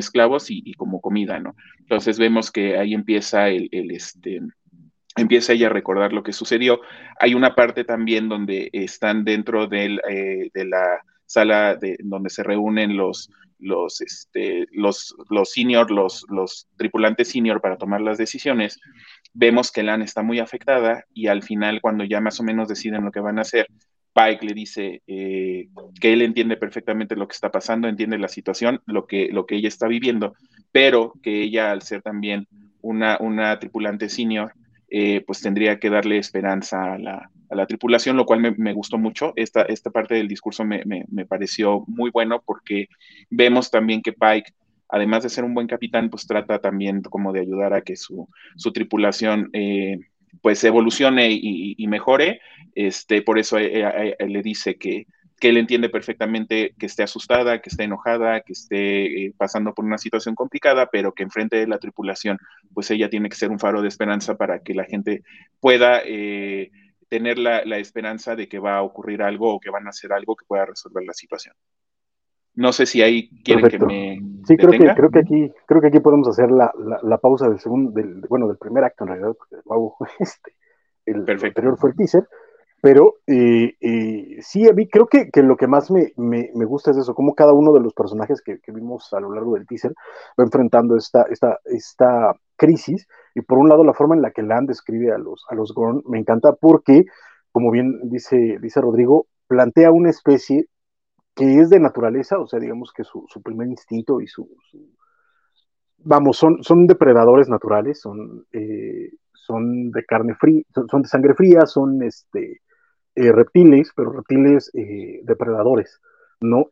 esclavos 0.00 0.50
y, 0.50 0.74
como 0.74 1.00
comida, 1.00 1.38
¿no? 1.38 1.54
Entonces 1.78 2.18
vemos 2.18 2.50
que 2.50 2.76
ahí 2.78 2.94
empieza 2.94 3.48
el, 3.48 3.68
el 3.70 3.92
este, 3.92 4.40
empieza 5.16 5.52
ella 5.52 5.66
a 5.66 5.70
recordar 5.70 6.12
lo 6.12 6.22
que 6.22 6.32
sucedió. 6.32 6.80
Hay 7.18 7.34
una 7.34 7.54
parte 7.54 7.84
también 7.84 8.28
donde 8.28 8.70
están 8.72 9.24
dentro 9.24 9.68
eh, 9.72 10.50
de 10.52 10.64
la 10.64 11.00
sala 11.26 11.76
de, 11.76 11.96
donde 12.00 12.30
se 12.30 12.42
reúnen 12.42 12.96
los, 12.96 13.30
los, 13.58 14.00
este, 14.00 14.66
los, 14.72 15.14
senior, 15.44 15.90
los, 15.90 16.26
los 16.28 16.68
tripulantes 16.76 17.30
senior 17.30 17.60
para 17.60 17.78
tomar 17.78 18.00
las 18.00 18.18
decisiones. 18.18 18.78
Vemos 19.32 19.72
que 19.72 19.82
Lan 19.82 20.02
está 20.02 20.22
muy 20.22 20.40
afectada 20.40 21.04
y 21.14 21.28
al 21.28 21.42
final, 21.42 21.80
cuando 21.80 22.04
ya 22.04 22.20
más 22.20 22.38
o 22.40 22.42
menos 22.42 22.68
deciden 22.68 23.04
lo 23.04 23.12
que 23.12 23.20
van 23.20 23.38
a 23.38 23.42
hacer, 23.42 23.66
Pike 24.14 24.44
le 24.44 24.52
dice 24.52 25.02
eh, 25.06 25.68
que 25.98 26.12
él 26.12 26.20
entiende 26.20 26.58
perfectamente 26.58 27.16
lo 27.16 27.26
que 27.26 27.34
está 27.34 27.50
pasando, 27.50 27.88
entiende 27.88 28.18
la 28.18 28.28
situación, 28.28 28.82
lo 28.84 29.06
que, 29.06 29.30
lo 29.32 29.46
que 29.46 29.56
ella 29.56 29.68
está 29.68 29.86
viviendo, 29.86 30.34
pero 30.70 31.14
que 31.22 31.42
ella, 31.42 31.72
al 31.72 31.80
ser 31.80 32.02
también 32.02 32.46
una, 32.82 33.16
una 33.20 33.58
tripulante 33.58 34.10
senior, 34.10 34.52
eh, 34.94 35.24
pues 35.26 35.40
tendría 35.40 35.78
que 35.78 35.88
darle 35.88 36.18
esperanza 36.18 36.92
a 36.92 36.98
la, 36.98 37.66
tripulación, 37.66 38.14
lo 38.14 38.26
cual 38.26 38.54
me, 38.58 38.72
gustó 38.74 38.98
mucho. 38.98 39.32
Esta, 39.36 39.62
esta 39.62 39.90
parte 39.90 40.14
del 40.14 40.28
discurso 40.28 40.66
me, 40.66 41.06
pareció 41.26 41.82
muy 41.86 42.10
bueno 42.10 42.42
porque 42.44 42.88
vemos 43.30 43.70
también 43.70 44.02
que 44.02 44.12
Pike, 44.12 44.52
además 44.90 45.22
de 45.22 45.30
ser 45.30 45.44
un 45.44 45.54
buen 45.54 45.66
capitán, 45.66 46.10
pues 46.10 46.26
trata 46.26 46.58
también 46.58 47.00
como 47.00 47.32
de 47.32 47.40
ayudar 47.40 47.72
a 47.72 47.80
que 47.80 47.96
su, 47.96 48.28
tripulación 48.74 49.48
eh, 49.54 49.98
pues 50.42 50.62
evolucione 50.62 51.30
y, 51.30 51.86
mejore. 51.86 52.40
Este, 52.74 53.22
por 53.22 53.38
eso 53.38 53.58
eh, 53.58 54.14
le 54.18 54.42
dice 54.42 54.74
que 54.74 55.06
que 55.42 55.48
él 55.48 55.56
entiende 55.56 55.88
perfectamente 55.88 56.72
que 56.78 56.86
esté 56.86 57.02
asustada, 57.02 57.60
que 57.60 57.68
esté 57.68 57.82
enojada, 57.82 58.42
que 58.42 58.52
esté 58.52 59.26
eh, 59.26 59.34
pasando 59.36 59.74
por 59.74 59.84
una 59.84 59.98
situación 59.98 60.36
complicada, 60.36 60.88
pero 60.92 61.14
que 61.14 61.24
enfrente 61.24 61.56
de 61.56 61.66
la 61.66 61.80
tripulación, 61.80 62.38
pues 62.72 62.92
ella 62.92 63.10
tiene 63.10 63.28
que 63.28 63.34
ser 63.34 63.50
un 63.50 63.58
faro 63.58 63.82
de 63.82 63.88
esperanza 63.88 64.36
para 64.36 64.60
que 64.60 64.72
la 64.72 64.84
gente 64.84 65.24
pueda 65.58 66.00
eh, 66.04 66.70
tener 67.08 67.40
la, 67.40 67.58
esperanza 67.78 68.36
de 68.36 68.48
que 68.48 68.60
va 68.60 68.76
a 68.76 68.82
ocurrir 68.82 69.20
algo 69.20 69.52
o 69.52 69.58
que 69.58 69.70
van 69.70 69.88
a 69.88 69.90
hacer 69.90 70.12
algo 70.12 70.36
que 70.36 70.46
pueda 70.46 70.64
resolver 70.64 71.02
la 71.04 71.12
situación. 71.12 71.56
No 72.54 72.72
sé 72.72 72.86
si 72.86 73.02
ahí 73.02 73.28
quieren 73.42 73.68
que 73.68 73.80
me. 73.80 74.20
Sí, 74.46 74.56
creo 74.56 74.70
que, 74.70 74.94
creo 74.94 75.10
que 75.10 75.18
aquí, 75.18 75.52
creo 75.66 75.80
que 75.80 75.88
aquí 75.88 75.98
podemos 75.98 76.28
hacer 76.28 76.52
la, 76.52 77.18
pausa 77.18 77.48
del 77.48 77.58
segundo, 77.58 77.90
del, 77.90 78.20
bueno, 78.28 78.46
del 78.46 78.58
primer 78.58 78.84
acto 78.84 79.02
en 79.02 79.08
realidad, 79.08 79.32
este, 80.20 80.54
el, 81.04 81.24
el 81.28 81.44
anterior 81.44 81.76
fue 81.76 81.90
el 81.90 81.96
teaser, 81.96 82.28
pero 82.82 83.18
eh, 83.28 83.76
eh, 83.80 84.38
sí, 84.40 84.68
a 84.68 84.72
mí 84.72 84.88
creo 84.88 85.06
que, 85.06 85.30
lo 85.36 85.56
que 85.56 85.68
más 85.68 85.88
me, 85.88 86.12
gusta 86.66 86.90
es 86.90 86.96
eso, 86.96 87.14
como 87.14 87.36
cada 87.36 87.52
uno 87.52 87.72
de 87.72 87.78
los 87.78 87.94
personajes 87.94 88.42
que, 88.42 88.58
vimos 88.72 89.12
a 89.12 89.20
lo 89.20 89.32
largo 89.32 89.54
del 89.54 89.68
teaser 89.68 89.92
va 90.36 90.42
enfrentando 90.42 90.96
esta, 90.96 91.22
esta, 91.30 91.60
esta 91.66 92.34
crisis. 92.56 93.06
Y 93.36 93.42
por 93.42 93.58
un 93.58 93.68
lado, 93.68 93.84
la 93.84 93.94
forma 93.94 94.16
en 94.16 94.22
la 94.22 94.32
que 94.32 94.42
Land 94.42 94.66
describe 94.66 95.12
a 95.12 95.18
los, 95.18 95.44
a 95.48 95.54
los 95.54 95.72
Gorn 95.72 96.02
me 96.08 96.18
encanta 96.18 96.54
porque, 96.54 97.04
como 97.52 97.70
bien 97.70 98.00
dice, 98.10 98.58
dice 98.60 98.80
Rodrigo, 98.80 99.28
plantea 99.46 99.92
una 99.92 100.10
especie 100.10 100.66
que 101.36 101.60
es 101.60 101.70
de 101.70 101.78
naturaleza, 101.78 102.40
o 102.40 102.48
sea, 102.48 102.58
digamos 102.58 102.92
que 102.92 103.04
su, 103.04 103.24
primer 103.44 103.68
instinto 103.68 104.20
y 104.20 104.26
su, 104.26 104.48
vamos, 105.98 106.36
son, 106.36 106.64
son 106.64 106.88
depredadores 106.88 107.48
naturales, 107.48 108.00
son, 108.00 108.44
eh, 108.50 109.12
son 109.34 109.92
de 109.92 110.04
carne 110.04 110.34
fría, 110.34 110.64
son 110.90 111.02
de 111.02 111.08
sangre 111.08 111.34
fría, 111.34 111.64
son 111.64 112.02
este, 112.02 112.60
eh, 113.14 113.30
reptiles, 113.30 113.92
pero 113.94 114.10
reptiles 114.10 114.70
eh, 114.74 115.20
depredadores, 115.24 116.00
¿no? 116.40 116.70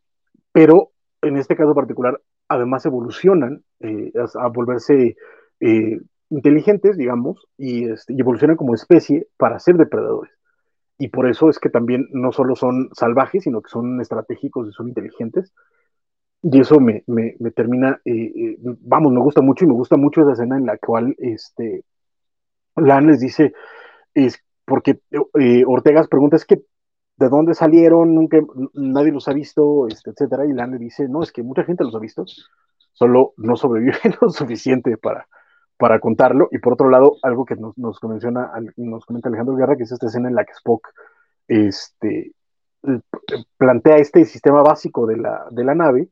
Pero 0.52 0.92
en 1.20 1.36
este 1.36 1.54
caso 1.54 1.74
particular, 1.74 2.20
además 2.48 2.86
evolucionan 2.86 3.62
eh, 3.80 4.10
a, 4.34 4.48
volverse 4.48 5.16
inteligentes, 6.30 6.96
digamos, 6.96 7.46
este, 7.58 8.14
y, 8.14 8.20
evolucionan 8.20 8.56
como 8.56 8.74
especie 8.74 9.28
para 9.36 9.58
ser 9.58 9.76
depredadores. 9.76 10.32
Y 10.98 11.08
por 11.08 11.28
eso 11.28 11.50
es 11.50 11.58
que 11.58 11.68
también 11.68 12.08
no 12.12 12.32
solo 12.32 12.56
son 12.56 12.88
salvajes, 12.94 13.44
sino 13.44 13.60
que 13.60 13.70
son 13.70 14.00
estratégicos 14.00 14.68
y 14.68 14.72
son 14.72 14.88
inteligentes. 14.88 15.52
Y 16.42 16.60
eso 16.60 16.80
me, 16.80 17.04
termina, 17.54 18.00
vamos, 18.80 19.12
me 19.12 19.20
gusta 19.20 19.42
mucho 19.42 19.64
y 19.64 19.68
me 19.68 19.74
gusta 19.74 19.96
mucho 19.96 20.22
esa 20.22 20.32
escena 20.32 20.56
en 20.56 20.66
la 20.66 20.78
cual 20.78 21.14
este, 21.18 21.84
Lan 22.76 23.06
les 23.06 23.20
dice, 23.20 23.52
es 24.14 24.42
porque 24.70 25.00
eh, 25.10 25.64
Ortegas 25.66 26.06
pregunta, 26.06 26.36
es 26.36 26.44
que 26.44 26.62
de 27.16 27.28
dónde 27.28 27.54
salieron, 27.54 28.14
nunca 28.14 28.38
nadie 28.72 29.10
los 29.10 29.26
ha 29.26 29.32
visto, 29.32 29.88
este, 29.88 30.10
etcétera, 30.10 30.46
y 30.46 30.52
Lan 30.52 30.70
le 30.70 30.78
dice, 30.78 31.08
no, 31.08 31.24
es 31.24 31.32
que 31.32 31.42
mucha 31.42 31.64
gente 31.64 31.82
los 31.82 31.94
ha 31.96 31.98
visto, 31.98 32.24
solo 32.92 33.34
no 33.36 33.56
sobreviven 33.56 34.14
lo 34.22 34.30
suficiente 34.30 34.96
para, 34.96 35.26
para 35.76 35.98
contarlo, 35.98 36.48
y 36.52 36.58
por 36.58 36.74
otro 36.74 36.88
lado, 36.88 37.16
algo 37.22 37.44
que 37.44 37.56
nos, 37.56 37.76
nos, 37.76 37.98
menciona, 38.04 38.52
nos 38.76 39.04
comenta 39.04 39.28
Alejandro 39.28 39.56
Guerra, 39.56 39.76
que 39.76 39.82
es 39.82 39.92
esta 39.92 40.06
escena 40.06 40.28
en 40.28 40.36
la 40.36 40.44
que 40.44 40.52
Spock 40.52 40.86
este, 41.48 42.32
plantea 43.58 43.96
este 43.96 44.24
sistema 44.24 44.62
básico 44.62 45.04
de 45.04 45.16
la, 45.16 45.46
de 45.50 45.64
la 45.64 45.74
nave, 45.74 46.10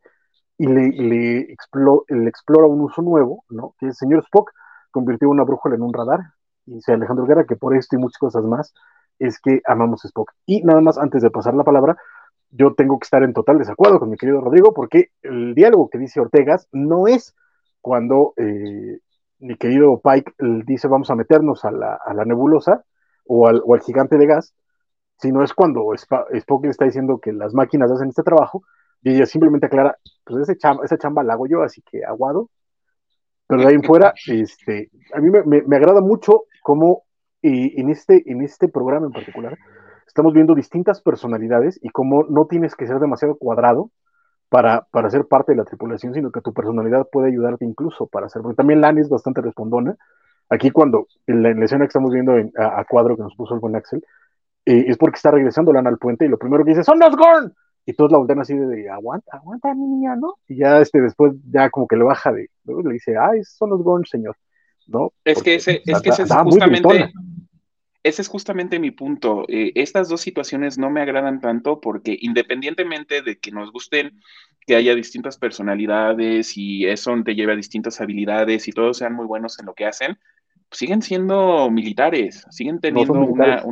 y 0.59 0.67
le, 0.67 0.89
le, 0.89 1.47
le, 2.09 2.29
explora 2.29 2.67
un 2.67 2.81
uso 2.81 3.03
nuevo, 3.03 3.45
¿no? 3.51 3.77
Que 3.79 3.87
el 3.87 3.95
señor 3.95 4.25
Spock 4.25 4.51
convirtió 4.91 5.31
una 5.31 5.45
brújula 5.45 5.77
en 5.77 5.83
un 5.83 5.95
radar, 5.95 6.21
y 6.69 6.75
dice 6.75 6.93
Alejandro 6.93 7.27
Guerra 7.27 7.45
que 7.45 7.57
por 7.57 7.77
esto 7.77 7.97
y 7.97 7.99
muchas 7.99 8.19
cosas 8.19 8.45
más 8.45 8.75
es 9.19 9.41
que 9.41 9.63
amamos 9.67 10.05
Spock. 10.05 10.33
Y 10.47 10.63
nada 10.63 10.81
más 10.81 10.99
antes 10.99 11.23
de 11.23 11.31
pasar 11.31 11.55
la 11.55 11.65
palabra, 11.65 11.97
yo 12.51 12.75
tengo 12.75 12.99
que 12.99 13.05
estar 13.05 13.23
en 13.23 13.33
total 13.33 13.59
desacuerdo 13.59 13.99
con 13.99 14.11
mi 14.11 14.17
querido 14.17 14.41
Rodrigo, 14.41 14.73
porque 14.73 15.11
el 15.23 15.55
diálogo 15.55 15.89
que 15.91 15.99
dice 15.99 16.21
Ortegas 16.21 16.69
no 16.73 17.07
es 17.07 17.35
cuando 17.81 18.35
eh, 18.37 18.99
mi 19.41 19.57
querido 19.57 20.01
Pike 20.01 20.33
dice 20.67 20.89
vamos 20.89 21.11
a 21.11 21.15
meternos 21.15 21.65
a 21.65 21.71
la, 21.71 21.95
a 21.95 22.15
la 22.15 22.25
nebulosa 22.25 22.85
o 23.27 23.49
al, 23.49 23.63
o 23.65 23.75
al, 23.75 23.81
gigante 23.83 24.19
de 24.19 24.27
gas, 24.27 24.55
sino 25.19 25.43
es 25.43 25.53
cuando 25.53 25.93
Spock 25.95 26.65
le 26.65 26.71
está 26.71 26.85
diciendo 26.85 27.19
que 27.19 27.33
las 27.33 27.55
máquinas 27.55 27.91
hacen 27.91 28.09
este 28.09 28.23
trabajo 28.23 28.63
y 29.03 29.15
ella 29.15 29.27
simplemente 29.27 29.67
aclara, 29.67 29.97
pues 30.25 30.43
ese 30.43 30.57
chamba, 30.57 30.85
esa 30.85 30.99
chamba 30.99 31.23
la 31.23 31.35
hago 31.35 31.47
yo, 31.47 31.63
así 31.63 31.83
que 31.83 32.05
aguado. 32.05 32.51
Pero 33.49 33.63
de 33.63 33.69
ahí 33.69 33.75
en 33.75 33.83
fuera, 33.83 34.13
este, 34.27 34.91
a 35.15 35.21
mí 35.21 35.31
me, 35.31 35.63
me, 35.63 35.77
agrada 35.77 36.03
mucho 36.03 36.45
cómo 36.63 37.05
eh, 37.43 37.73
en, 37.77 37.89
este, 37.89 38.23
en 38.31 38.43
este 38.43 38.69
programa 38.69 39.07
en 39.07 39.13
particular 39.13 39.57
estamos 40.07 40.35
viendo 40.35 40.55
distintas 40.55 41.01
personalidades 41.01 41.81
y 41.83 41.89
cómo 41.89 42.25
no 42.25 42.47
tienes 42.47 42.75
que 42.77 42.87
ser 42.87 42.99
demasiado 42.99 43.37
cuadrado 43.37 43.91
para, 44.51 44.87
para 44.91 45.11
ser 45.11 45.27
parte 45.27 45.53
de 45.53 45.57
la 45.57 45.65
tripulación, 45.65 46.13
sino 46.13 46.31
que 46.31 46.43
tu 46.43 46.53
personalidad 46.53 47.09
puede 47.11 47.29
ayudarte 47.29 47.65
incluso 47.65 48.07
para 48.07 48.27
hacer, 48.27 48.43
porque 48.43 48.57
también 48.57 48.81
Lani 48.81 49.01
es 49.01 49.09
bastante 49.09 49.41
respondona. 49.41 49.97
Aquí 50.51 50.71
cuando, 50.71 51.07
en 51.27 51.43
la, 51.43 51.51
escena 51.65 51.85
que 51.85 51.89
estamos 51.89 52.13
viendo 52.13 52.33
a, 52.57 52.85
cuadro 52.85 53.17
que 53.17 53.23
nos 53.23 53.35
puso 53.35 53.55
el 53.55 53.61
buen 53.61 53.77
Axel, 53.77 54.03
eh, 54.65 54.85
es 54.89 54.99
porque 54.99 55.17
está 55.17 55.31
regresando 55.31 55.73
Lana 55.73 55.91
al 55.91 55.99
puente 55.99 56.25
y 56.25 56.29
lo 56.29 56.39
primero 56.39 56.65
que 56.65 56.71
dice, 56.71 56.85
¡son 56.85 56.99
los 56.99 57.17
Gorn! 57.17 57.55
Y 57.89 57.95
todos 57.95 58.13
la 58.13 58.19
voltean 58.19 58.41
así 58.41 58.55
de, 58.55 58.91
aguanta, 58.91 59.39
aguanta 59.39 59.73
niña, 59.73 60.15
¿no? 60.15 60.35
Y 60.47 60.57
ya 60.57 60.79
este 60.79 61.01
después 61.01 61.33
ya 61.51 61.71
como 61.71 61.89
que 61.89 61.97
le 61.97 62.05
baja 62.05 62.31
de, 62.31 62.51
le 62.67 62.93
dice, 62.93 63.17
ay, 63.17 63.43
son 63.45 63.71
los 63.71 63.83
Gorn, 63.83 64.05
señor, 64.05 64.37
¿no? 64.87 65.15
Es 65.25 65.43
que 65.43 65.55
ese, 65.55 65.81
es 65.87 66.03
que 66.03 66.11
ese 66.11 66.25
es 66.25 66.31
justamente, 66.31 67.11
ese 68.03 68.21
es 68.21 68.29
justamente 68.29 68.79
mi 68.79 68.91
punto. 68.91 69.47
Eh, 69.49 69.73
estas 69.75 70.11
dos 70.11 70.21
situaciones 70.21 70.77
no 70.77 70.91
me 70.91 71.01
agradan 71.01 71.41
tanto 71.41 71.81
porque 71.81 72.15
independientemente 72.21 73.23
de 73.23 73.39
que 73.39 73.53
nos 73.53 73.73
gusten 73.73 74.21
que 74.67 74.77
haya 74.77 74.95
distintas 74.95 75.39
personalidades 75.39 76.59
y 76.59 76.85
eso 76.85 77.15
te 77.25 77.35
lleve 77.35 77.55
a 77.55 77.57
distintas 77.57 78.03
habilidades 78.03 78.69
y 78.69 78.73
todos 78.73 78.99
sean 78.99 79.15
muy 79.15 79.25
buenos 79.25 79.59
en 79.61 79.65
lo 79.65 79.73
que 79.73 79.87
hacen, 79.87 80.19
siguen 80.71 81.01
siendo 81.01 81.71
militares, 81.71 82.45
siguen 82.51 82.81
teniendo 82.81 83.15
una... 83.15 83.65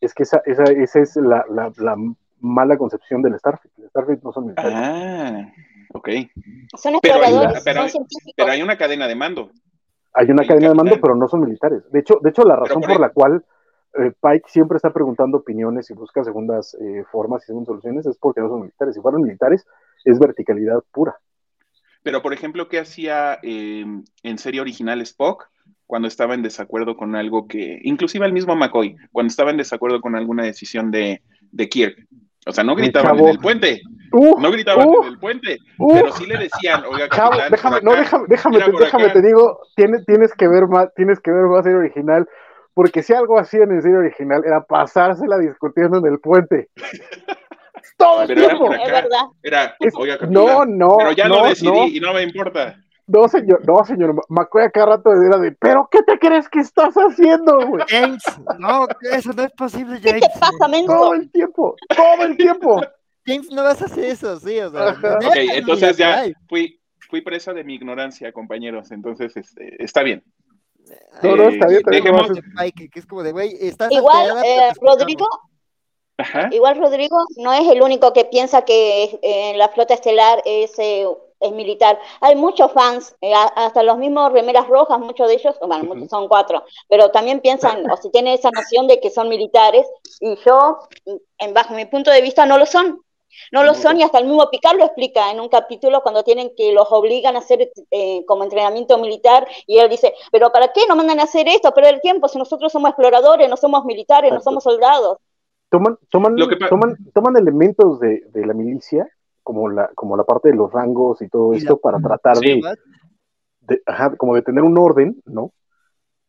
Es 0.00 0.14
que 0.14 0.22
esa, 0.22 0.42
esa, 0.46 0.64
esa 0.64 1.00
es 1.00 1.16
la, 1.16 1.44
la, 1.48 1.72
la, 1.76 1.96
mala 2.42 2.76
concepción 2.76 3.22
del 3.22 3.38
Starfleet. 3.38 3.72
El 3.78 3.88
Starfleet 3.88 4.22
no 4.22 4.32
son 4.32 4.44
militares. 4.44 4.74
Ah, 4.74 5.52
ok. 5.94 6.08
Son 6.76 6.94
exploradores, 6.94 7.62
pero, 7.64 7.82
hay, 7.82 7.88
son 7.88 8.06
pero 8.36 8.50
hay 8.52 8.62
una 8.62 8.76
cadena 8.76 9.08
de 9.08 9.14
mando. 9.14 9.50
Hay 10.12 10.30
una 10.30 10.44
cadena 10.44 10.68
de 10.68 10.74
mando, 10.74 11.00
pero 11.00 11.14
no 11.14 11.28
son 11.28 11.40
militares. 11.40 11.82
De 11.90 12.00
hecho, 12.00 12.18
de 12.20 12.30
hecho 12.30 12.42
la 12.42 12.56
razón 12.56 12.82
por, 12.82 12.90
por 12.90 13.00
la 13.00 13.08
cual 13.10 13.44
eh, 13.94 14.12
Pike 14.20 14.48
siempre 14.48 14.76
está 14.76 14.92
preguntando 14.92 15.38
opiniones 15.38 15.90
y 15.90 15.94
busca 15.94 16.24
segundas 16.24 16.76
eh, 16.80 17.04
formas 17.10 17.42
y 17.44 17.46
segundas 17.46 17.68
soluciones 17.68 18.06
es 18.06 18.18
porque 18.18 18.40
no 18.40 18.48
son 18.48 18.60
militares. 18.60 18.94
Si 18.94 19.00
fueran 19.00 19.22
militares, 19.22 19.66
es 20.04 20.18
verticalidad 20.18 20.82
pura. 20.92 21.16
Pero, 22.02 22.20
por 22.22 22.32
ejemplo, 22.32 22.68
¿qué 22.68 22.80
hacía 22.80 23.38
eh, 23.42 23.84
en 24.22 24.38
serie 24.38 24.60
original 24.60 25.00
Spock 25.02 25.48
cuando 25.86 26.08
estaba 26.08 26.34
en 26.34 26.42
desacuerdo 26.42 26.96
con 26.96 27.14
algo 27.14 27.46
que, 27.46 27.80
inclusive 27.82 28.26
el 28.26 28.32
mismo 28.32 28.56
McCoy, 28.56 28.96
cuando 29.12 29.28
estaba 29.28 29.50
en 29.50 29.58
desacuerdo 29.58 30.00
con 30.00 30.16
alguna 30.16 30.42
decisión 30.42 30.90
de, 30.90 31.22
de 31.52 31.68
Kirk? 31.68 32.08
O 32.46 32.52
sea, 32.52 32.64
no 32.64 32.74
gritaban 32.74 33.18
en 33.18 33.28
el 33.28 33.38
puente. 33.38 33.80
Uh, 34.12 34.38
no 34.40 34.50
gritaban 34.50 34.86
uh, 34.88 35.02
en 35.04 35.08
el 35.08 35.18
puente. 35.18 35.58
uh, 35.78 35.94
pero 35.94 36.12
sí 36.12 36.26
le 36.26 36.36
decían, 36.38 36.82
oiga, 36.88 37.08
Chavo, 37.08 37.30
capitán, 37.30 37.50
déjame, 37.50 37.80
no, 37.82 37.92
déjame, 37.94 38.24
déjame, 38.28 38.58
te, 38.60 38.72
déjame 38.72 39.08
te 39.10 39.22
digo, 39.22 39.60
tienes, 39.76 40.04
tienes 40.04 40.34
que 40.34 40.48
ver 40.48 40.66
más, 40.66 40.92
tienes 40.94 41.18
que 41.20 41.30
ver 41.30 41.44
más 41.44 41.62
serie 41.64 41.78
original, 41.78 42.28
porque 42.74 43.02
si 43.02 43.14
algo 43.14 43.38
hacían 43.38 43.70
en 43.70 43.80
serie 43.80 43.96
original 43.96 44.42
era 44.44 44.62
pasársela 44.64 45.38
discutiendo 45.38 45.98
en 45.98 46.06
el 46.12 46.18
puente. 46.18 46.68
Todo 47.96 48.22
el 48.22 48.28
Pero 48.28 48.40
era 48.40 48.48
tiempo. 48.50 48.66
por 48.66 48.74
Es 48.76 48.82
acá. 48.82 48.92
verdad. 48.92 49.24
Era, 49.42 49.76
Es- 49.80 49.94
oiga, 49.96 50.18
capitán, 50.18 50.32
no, 50.34 50.64
no, 50.66 50.96
pero 50.98 51.12
ya 51.12 51.28
no, 51.28 51.38
lo 51.40 51.46
decidí 51.48 51.70
no. 51.70 51.86
y 51.86 52.00
no 52.00 52.12
me 52.12 52.22
importa. 52.22 52.76
No, 53.12 53.28
señor, 53.28 53.66
no, 53.66 53.84
señor. 53.84 54.14
McCoy 54.28 54.62
a 54.64 54.70
cada 54.70 54.86
rato 54.96 55.12
era 55.12 55.36
de, 55.38 55.52
¿pero 55.52 55.86
qué 55.90 56.02
te 56.02 56.18
crees 56.18 56.48
que 56.48 56.60
estás 56.60 56.94
haciendo, 56.94 57.58
güey? 57.66 57.84
James, 57.88 58.22
no, 58.58 58.86
eso 59.12 59.32
no 59.34 59.42
es 59.42 59.52
posible, 59.52 60.00
¿Qué 60.00 60.08
James. 60.10 60.22
te 60.32 60.40
pasa, 60.40 60.68
menso? 60.68 60.92
Todo 60.92 61.14
el 61.14 61.30
tiempo, 61.30 61.76
todo 61.94 62.24
el 62.24 62.36
tiempo. 62.36 62.80
James, 63.26 63.50
no 63.50 63.62
vas 63.62 63.82
a 63.82 63.84
hacer 63.84 64.04
eso, 64.04 64.38
sí, 64.40 64.58
o 64.60 64.70
sea. 64.70 64.92
No 64.92 65.28
Ok, 65.28 65.36
es 65.36 65.56
entonces 65.58 65.96
ya 65.96 66.24
fui, 66.48 66.80
fui 67.10 67.20
presa 67.20 67.52
de 67.52 67.62
mi 67.64 67.74
ignorancia, 67.74 68.32
compañeros. 68.32 68.90
Entonces, 68.90 69.36
este, 69.36 69.82
está 69.82 70.02
bien. 70.02 70.24
No, 71.22 71.36
no, 71.36 71.44
está 71.50 71.66
bien, 71.68 71.80
Eh, 71.80 71.82
también 71.84 72.04
dejemos- 72.04 72.30
haces. 72.30 72.44
Mike, 72.54 72.88
que 72.90 72.98
es 72.98 73.06
como 73.06 73.22
de, 73.22 73.32
güey, 73.32 73.56
estás 73.60 73.92
Igual, 73.92 74.42
eh. 74.44 74.72
Rodrigo, 74.80 75.26
Ajá. 76.18 76.48
igual 76.50 76.78
Rodrigo 76.78 77.16
no 77.36 77.52
es 77.52 77.68
el 77.68 77.82
único 77.82 78.12
que 78.12 78.24
piensa 78.24 78.62
que 78.64 79.18
eh, 79.22 79.52
la 79.56 79.68
flota 79.68 79.94
estelar 79.94 80.42
es, 80.44 80.78
eh, 80.78 81.06
es 81.42 81.52
militar. 81.52 81.98
Hay 82.20 82.36
muchos 82.36 82.72
fans, 82.72 83.14
eh, 83.20 83.32
hasta 83.34 83.82
los 83.82 83.98
mismos 83.98 84.32
remeras 84.32 84.68
rojas, 84.68 84.98
muchos 85.00 85.28
de 85.28 85.34
ellos, 85.34 85.56
bueno, 85.60 85.84
muchos 85.84 86.08
son 86.08 86.28
cuatro, 86.28 86.64
pero 86.88 87.10
también 87.10 87.40
piensan 87.40 87.84
o 87.90 87.96
si 87.96 88.10
tienen 88.10 88.34
esa 88.34 88.50
noción 88.50 88.86
de 88.86 89.00
que 89.00 89.10
son 89.10 89.28
militares 89.28 89.86
y 90.20 90.36
yo, 90.44 90.78
en 91.38 91.54
bajo 91.54 91.74
mi 91.74 91.84
punto 91.86 92.10
de 92.10 92.22
vista, 92.22 92.46
no 92.46 92.58
lo 92.58 92.66
son. 92.66 93.02
No 93.50 93.64
lo 93.64 93.72
son 93.74 93.98
y 93.98 94.02
hasta 94.02 94.18
el 94.18 94.26
mismo 94.26 94.50
Picard 94.50 94.76
lo 94.76 94.84
explica 94.84 95.30
en 95.30 95.40
un 95.40 95.48
capítulo 95.48 96.02
cuando 96.02 96.22
tienen 96.22 96.52
que 96.54 96.70
los 96.72 96.86
obligan 96.92 97.34
a 97.34 97.38
hacer 97.38 97.70
eh, 97.90 98.24
como 98.26 98.44
entrenamiento 98.44 98.98
militar 98.98 99.48
y 99.66 99.78
él 99.78 99.88
dice, 99.88 100.12
pero 100.30 100.52
¿para 100.52 100.68
qué 100.72 100.82
no 100.86 100.96
mandan 100.96 101.18
a 101.18 101.22
hacer 101.24 101.48
esto? 101.48 101.72
Perder 101.72 101.94
el 101.94 102.00
tiempo 102.02 102.28
si 102.28 102.38
nosotros 102.38 102.70
somos 102.70 102.90
exploradores, 102.90 103.48
no 103.48 103.56
somos 103.56 103.86
militares, 103.86 104.32
no 104.32 104.40
somos 104.40 104.64
soldados. 104.64 105.16
Toman, 105.70 105.96
toman, 106.10 106.36
Lo 106.36 106.46
que 106.46 106.56
pa- 106.56 106.68
toman, 106.68 106.96
toman 107.14 107.36
elementos 107.38 107.98
de, 108.00 108.22
de 108.28 108.46
la 108.46 108.52
milicia, 108.52 109.08
como 109.42 109.68
la, 109.68 109.88
como 109.94 110.16
la 110.16 110.24
parte 110.24 110.48
de 110.50 110.54
los 110.56 110.72
rangos 110.72 111.20
y 111.22 111.28
todo 111.28 111.54
Y 111.54 111.58
esto, 111.58 111.74
la- 111.74 111.80
para 111.80 111.98
tratar 112.00 112.36
Sí. 112.38 112.60
de, 112.60 112.76
de- 113.62 113.82
ajá, 113.86 114.16
como 114.16 114.34
de 114.34 114.42
tener 114.42 114.62
un 114.64 114.76
orden, 114.78 115.20
¿no? 115.24 115.52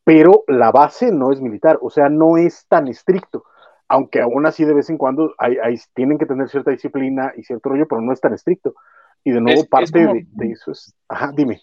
Pero 0.03 0.43
la 0.47 0.71
base 0.71 1.11
no 1.11 1.31
es 1.31 1.39
militar, 1.41 1.79
o 1.81 1.89
sea, 1.89 2.09
no 2.09 2.37
es 2.37 2.65
tan 2.67 2.87
estricto. 2.87 3.45
Aunque 3.87 4.21
aún 4.21 4.45
así 4.45 4.65
de 4.65 4.73
vez 4.73 4.89
en 4.89 4.97
cuando 4.97 5.33
hay, 5.37 5.57
hay- 5.61 5.77
tienen 5.93 6.17
que 6.17 6.25
tener 6.25 6.49
cierta 6.49 6.71
disciplina 6.71 7.31
y 7.37 7.43
cierto 7.43 7.69
rollo, 7.69 7.87
pero 7.87 8.01
no 8.01 8.11
es 8.11 8.19
tan 8.19 8.33
estricto. 8.33 8.73
Y 9.23 9.31
de 9.31 9.39
nuevo, 9.41 9.59
Es- 9.59 9.63
es 9.63 9.69
parte 9.69 10.01
como- 10.05 10.13
de, 10.15 10.25
de 10.31 10.51
eso 10.51 10.71
es. 10.71 10.93
Ajá, 11.07 11.31
dime. 11.35 11.61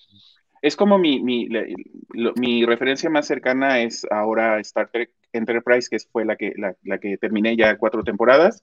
Es 0.63 0.77
como 0.77 0.99
mi, 0.99 1.23
mi, 1.23 1.49
la- 1.49 1.65
lo- 2.11 2.33
mi 2.37 2.65
referencia 2.67 3.09
más 3.11 3.27
cercana 3.27 3.81
es 3.81 4.07
ahora 4.11 4.61
Star 4.61 4.89
Trek 4.91 5.11
Enterprise, 5.33 5.89
que 5.91 5.99
fue 6.13 6.25
la 6.25 6.37
que, 6.37 6.53
la, 6.57 6.75
la 6.85 6.99
que 6.99 7.17
terminé 7.17 7.57
ya 7.57 7.77
cuatro 7.79 8.03
temporadas. 8.05 8.63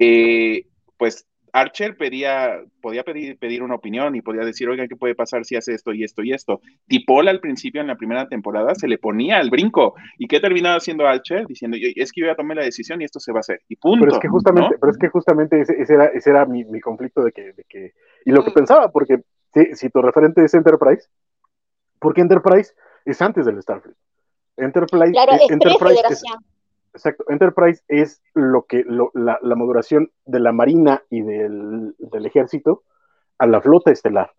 Eh, 0.00 0.66
pues 0.96 1.26
Archer 1.60 1.96
pedía, 1.96 2.60
podía 2.80 3.02
pedir, 3.04 3.38
pedir 3.38 3.62
una 3.62 3.74
opinión 3.74 4.14
y 4.16 4.22
podía 4.22 4.44
decir, 4.44 4.68
oigan, 4.68 4.88
¿qué 4.88 4.96
puede 4.96 5.14
pasar 5.14 5.44
si 5.44 5.56
hace 5.56 5.72
esto 5.74 5.92
y 5.92 6.04
esto 6.04 6.22
y 6.22 6.32
esto? 6.32 6.60
Tipol 6.86 7.28
al 7.28 7.40
principio 7.40 7.80
en 7.80 7.86
la 7.86 7.96
primera 7.96 8.28
temporada 8.28 8.74
se 8.74 8.88
le 8.88 8.98
ponía 8.98 9.38
al 9.38 9.50
brinco. 9.50 9.94
¿Y 10.18 10.26
qué 10.26 10.40
terminaba 10.40 10.76
haciendo 10.76 11.06
Archer? 11.06 11.46
Diciendo, 11.46 11.76
"Yo- 11.76 11.88
es 11.94 12.12
que 12.12 12.20
yo 12.20 12.26
ya 12.26 12.34
tomé 12.34 12.54
la 12.54 12.62
decisión 12.62 13.00
y 13.00 13.04
esto 13.04 13.20
se 13.20 13.32
va 13.32 13.38
a 13.38 13.40
hacer. 13.40 13.60
Y 13.68 13.76
punto. 13.76 14.00
Pero 14.04 14.12
es 14.16 14.18
que 14.20 14.28
justamente, 14.28 14.74
¿no? 14.74 14.80
pero 14.80 14.92
es 14.92 14.98
que 14.98 15.08
justamente 15.08 15.60
ese, 15.60 15.80
ese 15.80 15.94
era, 15.94 16.06
ese 16.06 16.30
era 16.30 16.44
mi, 16.46 16.64
mi 16.64 16.80
conflicto 16.80 17.22
de 17.22 17.32
que, 17.32 17.52
de 17.52 17.64
que, 17.68 17.92
y 18.24 18.30
lo 18.30 18.42
que 18.44 18.50
Mm. 18.50 18.54
pensaba, 18.54 18.90
porque 18.90 19.20
si, 19.54 19.74
si 19.74 19.90
tu 19.90 20.00
referente 20.02 20.44
es 20.44 20.54
Enterprise, 20.54 21.08
porque 21.98 22.20
Enterprise 22.20 22.72
es 23.04 23.20
antes 23.22 23.46
del 23.46 23.60
Starfleet. 23.62 23.96
Enterprise, 24.56 25.12
Claro, 25.12 25.32
es 25.32 25.50
Enterprise 25.50 25.74
es, 25.76 25.78
prefederación. 25.78 26.38
Exacto, 26.98 27.24
Enterprise 27.28 27.82
es 27.88 28.22
lo 28.34 28.64
que, 28.66 28.84
lo- 28.86 29.10
la, 29.14 29.38
la 29.42 29.54
de 30.26 30.40
la 30.40 30.52
marina 30.52 31.02
y 31.10 31.22
del, 31.22 31.94
ejército 32.26 32.82
a 33.38 33.46
la 33.46 33.60
flota 33.60 33.90
estelar, 33.90 34.32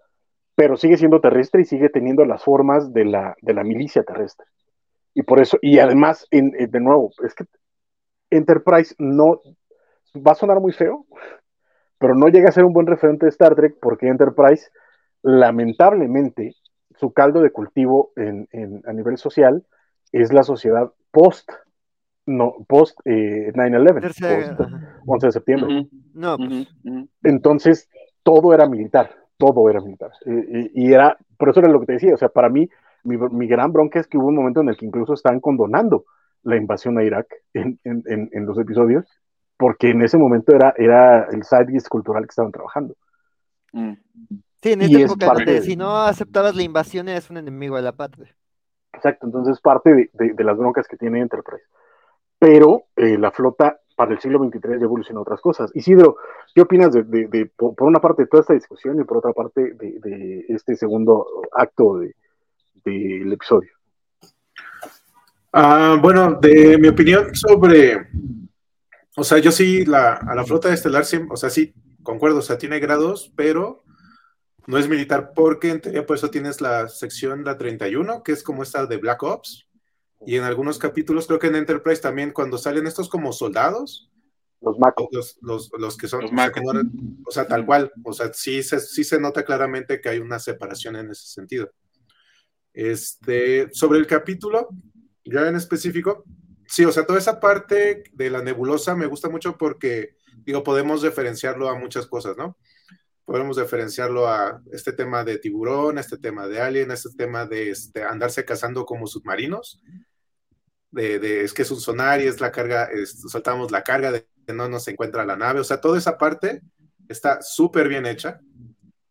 pero 0.55 0.78
sigue 0.78 0.97
siendo 0.97 1.22
terrestre 1.22 1.62
y 1.62 1.66
sigue 1.66 1.89
teniendo 1.89 2.26
las 2.26 2.43
formas 2.43 2.93
de 2.93 3.05
la, 3.05 3.36
de 3.41 3.53
la 3.53 3.64
milicia 3.64 4.03
terrestre. 4.03 4.45
Y 5.14 5.24
por 5.24 5.39
eso, 5.41 5.57
y 5.62 5.80
además, 5.80 6.28
en- 6.32 6.53
en- 6.57 6.70
de 6.72 6.80
nuevo, 6.80 7.12
es 7.24 7.34
que 7.34 7.45
Enterprise 8.30 8.95
no 8.99 9.41
va 10.16 10.34
a 10.34 10.36
sonar 10.36 10.60
muy 10.60 10.72
feo, 10.74 11.05
pero 11.97 12.16
no 12.16 12.28
llega 12.28 12.49
a 12.49 12.53
ser 12.53 12.66
un 12.66 12.74
buen 12.74 12.88
referente 12.88 13.26
de 13.26 13.30
Star 13.32 13.55
Trek 13.55 13.78
porque 13.82 14.07
Enterprise, 14.07 14.70
lamentablemente, 15.22 16.55
su 16.95 17.14
caldo 17.14 17.41
de 17.41 17.51
cultivo 17.51 18.12
en- 18.51 18.82
a 18.86 18.93
nivel 18.93 19.18
social 19.18 19.66
es 20.12 20.34
la 20.34 20.43
sociedad 20.43 20.91
post 21.12 21.49
no, 22.30 22.56
post 22.68 22.98
9-11, 23.06 24.02
Tercera- 24.02 24.48
post 24.58 24.62
ajá. 24.62 25.02
11 25.06 25.26
de 25.28 25.32
septiembre. 25.32 25.88
No, 26.14 26.38
pues. 26.38 26.68
Entonces, 27.24 27.90
todo 28.24 28.54
era 28.54 28.68
militar, 28.68 29.16
todo 29.38 29.70
era 29.70 29.82
militar. 29.82 30.12
Eh, 30.26 30.72
Y, 30.74 30.88
y 30.90 30.94
era, 30.94 31.18
por 31.38 31.50
eso 31.50 31.60
era 31.60 31.70
lo 31.70 31.80
que 31.80 31.86
te 31.88 31.94
decía, 31.94 32.14
o 32.14 32.18
sea, 32.18 32.30
para 32.30 32.50
mí, 32.50 32.70
mi, 33.04 33.18
mi 33.18 33.48
gran 33.48 33.72
bronca 33.72 34.00
es 34.00 34.08
que 34.08 34.18
hubo 34.18 34.28
un 34.28 34.36
momento 34.36 34.62
en 34.62 34.70
el 34.70 34.78
que 34.78 34.86
incluso 34.86 35.14
estaban 35.14 35.40
condonando 35.40 36.06
la 36.44 36.56
invasión 36.56 36.98
a 36.98 37.04
Irak 37.04 37.28
en, 37.54 37.80
en- 37.84 38.04
en- 38.06 38.30
en 38.32 38.46
los 38.46 38.58
episodios, 38.60 39.06
porque 39.58 39.90
en 39.90 40.02
ese 40.02 40.18
momento 40.18 40.54
era, 40.56 40.74
era 40.78 41.26
el 41.32 41.44
side 41.44 41.82
cultural 41.90 42.24
que 42.24 42.30
estaban 42.30 42.52
trabajando. 42.52 42.96
Mm. 43.74 43.94
sí, 44.62 44.72
en 44.74 44.82
y 44.82 44.86
esta 44.86 44.98
es 45.00 45.04
época 45.06 45.28
parte 45.28 45.44
donde 45.46 45.60
de- 45.60 45.66
si 45.66 45.76
no 45.76 45.98
aceptabas 45.98 46.56
la 46.56 46.64
invasión 46.64 47.08
eres 47.08 47.30
un 47.30 47.38
enemigo 47.38 47.76
de 47.76 47.82
la 47.84 47.92
patria. 47.92 48.36
Exacto, 48.94 49.26
entonces 49.28 49.60
parte 49.62 49.94
de, 49.94 50.10
de- 50.14 50.34
de 50.34 50.44
las 50.44 50.58
broncas 50.58 50.88
que 50.88 50.98
tiene 50.98 51.22
Enterprise. 51.22 51.64
Pero 52.40 52.86
eh, 52.96 53.18
la 53.18 53.32
flota 53.32 53.80
para 53.96 54.14
el 54.14 54.20
siglo 54.20 54.40
XXIII 54.40 54.80
ya 54.80 54.86
evolucionó 54.86 55.22
otras 55.22 55.42
cosas. 55.42 55.72
Isidro, 55.74 56.16
¿qué 56.56 56.62
opinas 56.62 56.94
de, 56.94 57.04
de- 57.04 57.28
de- 57.28 57.46
por, 57.48 57.74
una 57.82 58.00
parte 58.00 58.24
de 58.24 58.28
toda 58.30 58.42
esta 58.42 58.54
discusión 58.54 58.98
y 59.00 59.04
por 59.04 59.18
otra 59.18 59.34
parte 59.34 59.74
de, 59.74 60.00
de 60.00 60.46
este 60.48 60.76
segundo 60.78 61.28
acto 61.52 61.98
de- 61.98 62.16
del 62.86 63.34
episodio? 63.34 63.70
Ah, 65.52 65.98
bueno, 66.02 66.36
de 66.40 66.78
mi 66.78 66.88
opinión 66.88 67.34
sobre, 67.36 68.08
o 69.18 69.24
sea, 69.24 69.40
yo 69.40 69.52
sí, 69.52 69.84
la, 69.86 70.14
a 70.14 70.36
la 70.36 70.46
flota 70.46 70.72
estelar, 70.72 71.06
sí, 71.06 71.20
o 71.30 71.36
sea, 71.36 71.50
sí, 71.50 71.74
concuerdo, 72.04 72.38
o 72.40 72.42
sea, 72.44 72.58
tiene 72.58 72.80
grados, 72.80 73.34
pero 73.36 73.84
no 74.68 74.78
es 74.78 74.88
militar 74.88 75.32
porque 75.36 75.76
por 76.08 76.16
eso 76.18 76.30
tienes 76.30 76.62
la 76.62 76.88
sección, 76.88 77.44
la 77.44 77.58
31, 77.58 78.22
que 78.24 78.32
es 78.32 78.44
como 78.44 78.62
esta 78.62 78.86
de 78.86 78.98
Black 78.98 79.24
Ops, 79.24 79.68
y 80.26 80.36
en 80.36 80.43
algunos 80.43 80.78
capítulos, 80.80 81.28
creo 81.28 81.39
que 81.39 81.47
en 81.47 81.55
Enterprise 81.55 82.01
también, 82.01 82.32
cuando 82.32 82.57
salen 82.57 82.88
estos 82.88 83.07
como 83.09 83.32
soldados, 83.34 84.11
Los 84.61 84.78
Mako. 84.78 85.07
los, 85.11 85.38
los, 85.41 85.72
los 85.78 85.95
que 85.97 86.07
son, 86.07 86.22
Los 86.22 86.32
o 86.32 86.36
sea, 86.36 86.45
Mako. 86.47 86.53
que 86.55 86.61
no- 86.61 86.91
o 87.26 87.32
sea, 87.32 87.47
tal 87.47 87.65
cual, 87.65 87.91
o 88.03 88.11
sea, 88.13 88.34
sí 88.34 88.61
se, 88.63 88.80
sí 88.80 89.03
se 89.03 89.20
nota 89.20 89.43
claramente 89.45 90.01
que 90.01 90.09
hay 90.09 90.20
una 90.20 90.39
separación 90.39 90.95
en 90.97 91.11
ese 91.11 91.28
sentido. 91.28 91.72
Este, 92.74 93.70
sobre 93.74 93.99
el 93.99 94.07
capítulo, 94.07 94.70
ya 95.26 95.47
en 95.47 95.55
específico, 95.55 96.24
sí, 96.67 96.86
o 96.86 96.91
sea, 96.91 97.05
toda 97.05 97.20
esa 97.20 97.39
parte 97.39 98.03
de 98.13 98.30
la 98.30 98.41
nebulosa 98.43 98.95
me 98.95 99.05
gusta 99.07 99.30
mucho 99.30 99.57
porque, 99.57 100.15
digo, 100.45 100.63
podemos 100.63 101.01
referenciarlo 101.01 101.70
a 101.70 101.78
muchas 101.80 102.05
cosas, 102.07 102.38
¿no? 102.38 102.57
Podemos 103.26 103.57
referenciarlo 103.57 104.28
a 104.28 104.61
este 104.72 104.91
tema 104.91 105.24
de 105.24 105.38
tiburón, 105.38 105.97
este 105.99 106.17
tema 106.17 106.47
de 106.47 106.61
alien, 106.61 106.91
este 106.91 107.09
tema 107.15 107.45
de 107.45 107.70
este, 107.70 108.03
andarse 108.03 108.43
cazando 108.45 108.86
como 108.86 109.07
submarinos, 109.07 109.82
de, 110.92 111.20
de- 111.20 111.44
es 111.44 111.54
que 111.54 111.62
es 111.64 111.72
un 111.72 111.80
sonar 111.80 112.22
y 112.22 112.28
es 112.28 112.40
la 112.42 112.52
carga, 112.52 112.86
es- 112.86 113.22
soltamos 113.30 113.72
la 113.72 113.84
carga 113.84 114.12
de 114.12 114.28
que 114.46 114.54
no 114.54 114.68
nos 114.70 114.88
encuentra 114.88 115.26
la 115.26 115.36
nave, 115.36 115.60
o 115.60 115.64
sea, 115.64 115.80
toda 115.82 115.98
esa 115.98 116.18
parte 116.18 116.62
está 117.08 117.42
súper 117.42 117.88
bien 117.88 118.06
hecha, 118.06 118.40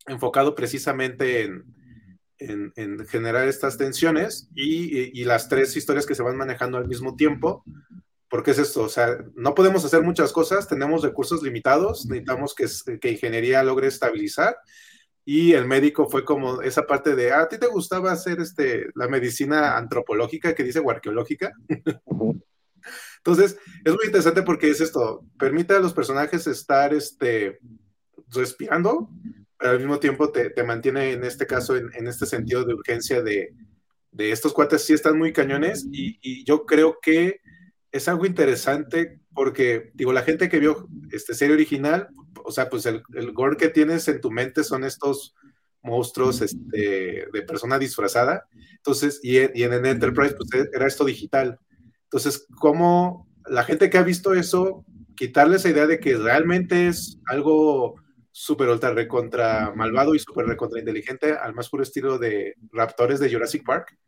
enfocado 0.07 0.55
precisamente 0.55 1.43
en, 1.43 1.65
en- 2.39 2.73
en 2.77 3.07
generar 3.07 3.47
estas 3.49 3.77
tensiones 3.77 4.49
y, 4.55 4.99
y- 4.99 5.11
y 5.15 5.25
las 5.25 5.49
tres 5.49 5.77
historias 5.77 6.07
que 6.07 6.15
se 6.15 6.23
van 6.23 6.37
manejando 6.37 6.79
al 6.79 6.89
mismo 6.89 7.15
tiempo, 7.17 7.65
porque 8.31 8.51
es 8.51 8.59
esto, 8.59 8.83
o 8.83 8.89
sea, 8.89 9.19
no 9.37 9.55
podemos 9.55 9.85
hacer 9.85 10.03
muchas 10.03 10.33
cosas, 10.33 10.69
tenemos 10.69 11.03
recursos 11.03 11.43
limitados, 11.43 12.07
necesitamos 12.07 12.55
que, 12.55 12.67
que 13.01 13.11
ingeniería 13.13 13.63
logre 13.63 13.87
estabilizar 13.89 14.57
y 15.31 15.53
el 15.53 15.67
médico 15.67 16.09
fue 16.09 16.25
como 16.25 16.63
esa 16.63 16.87
parte 16.87 17.15
de, 17.15 17.33
"Ah, 17.33 17.43
¿a 17.43 17.49
ti 17.51 17.59
te 17.59 17.67
gustaba 17.67 18.11
hacer 18.11 18.41
este, 18.41 18.87
la 18.95 19.09
medicina 19.09 19.77
antropológica 19.77 20.55
que 20.55 20.65
dice 20.65 20.79
o 20.79 20.91
arqueológica? 20.91 21.53
Entonces, 23.19 23.59
es 23.85 23.93
muy 23.95 24.07
interesante 24.07 24.43
porque 24.43 24.71
es 24.71 24.81
esto, 24.81 25.27
permite 25.39 25.75
a 25.75 25.81
los 25.81 25.93
personajes 25.93 26.47
estar 26.47 26.95
este, 26.95 27.59
respirando, 28.31 29.11
pero 29.59 29.73
al 29.73 29.81
mismo 29.81 29.99
tiempo 29.99 30.33
te, 30.33 30.49
te 30.49 30.63
mantiene 30.63 31.13
en 31.13 31.23
este 31.23 31.47
caso 31.47 31.77
en, 31.77 31.91
en 31.93 32.07
este 32.07 32.25
sentido 32.25 32.65
de 32.65 32.73
urgencia 32.73 33.21
de, 33.21 33.53
de 34.11 34.33
estos 34.33 34.55
cuates 34.55 34.83
sí 34.83 34.95
están 34.95 35.19
muy 35.19 35.35
cañones 35.35 35.87
y, 35.93 36.19
y 36.23 36.43
yo 36.47 36.65
creo 36.65 37.01
que 37.03 37.43
es 37.93 38.09
algo 38.09 38.25
interesante 38.25 39.21
porque, 39.35 39.91
digo, 39.93 40.15
la 40.15 40.23
gente 40.23 40.49
que 40.49 40.59
vio 40.59 40.89
este 41.13 41.35
serie 41.35 41.55
original, 41.55 42.09
o 42.49 42.51
sea, 42.51 42.69
pues 42.69 42.87
el, 42.87 43.03
el 43.15 43.33
gore 43.33 43.57
que 43.57 43.69
tienes 43.69 44.09
en 44.09 44.21
tu 44.21 44.31
mente 44.31 44.65
son 44.65 44.85
estos 44.85 45.35
monstruos 45.83 46.41
este, 46.41 47.29
de 47.33 47.43
persona 47.47 47.79
disfrazada. 47.79 48.49
Entonces, 48.77 49.21
y, 49.23 49.37
en- 49.39 49.53
y 49.55 49.63
en 49.63 49.87
Enterprise, 49.87 50.35
pues 50.35 50.49
era 50.73 50.87
esto 50.87 51.05
digital. 51.05 51.59
Entonces, 52.05 52.47
¿cómo 52.57 53.29
la 53.47 53.63
gente 53.65 53.89
que 53.89 53.99
ha 53.99 54.03
visto 54.03 54.35
eso, 54.35 54.85
quitarle 55.15 55.57
esa 55.57 55.69
idea 55.69 55.87
de 55.87 56.01
que 56.01 56.17
realmente 56.17 56.89
es 56.89 57.19
algo 57.27 57.95
súper 58.33 58.69
ultra 58.69 58.93
recontra 58.93 59.73
malvado 59.75 60.15
y 60.15 60.19
súper 60.19 60.47
recontra 60.47 60.81
inteligente 60.81 61.33
al 61.33 61.55
más 61.55 61.69
puro 61.69 61.83
estilo 61.83 62.19
de 62.19 62.55
raptores 62.73 63.21
de 63.21 63.31
Jurassic 63.31 63.65
Park? 63.65 63.99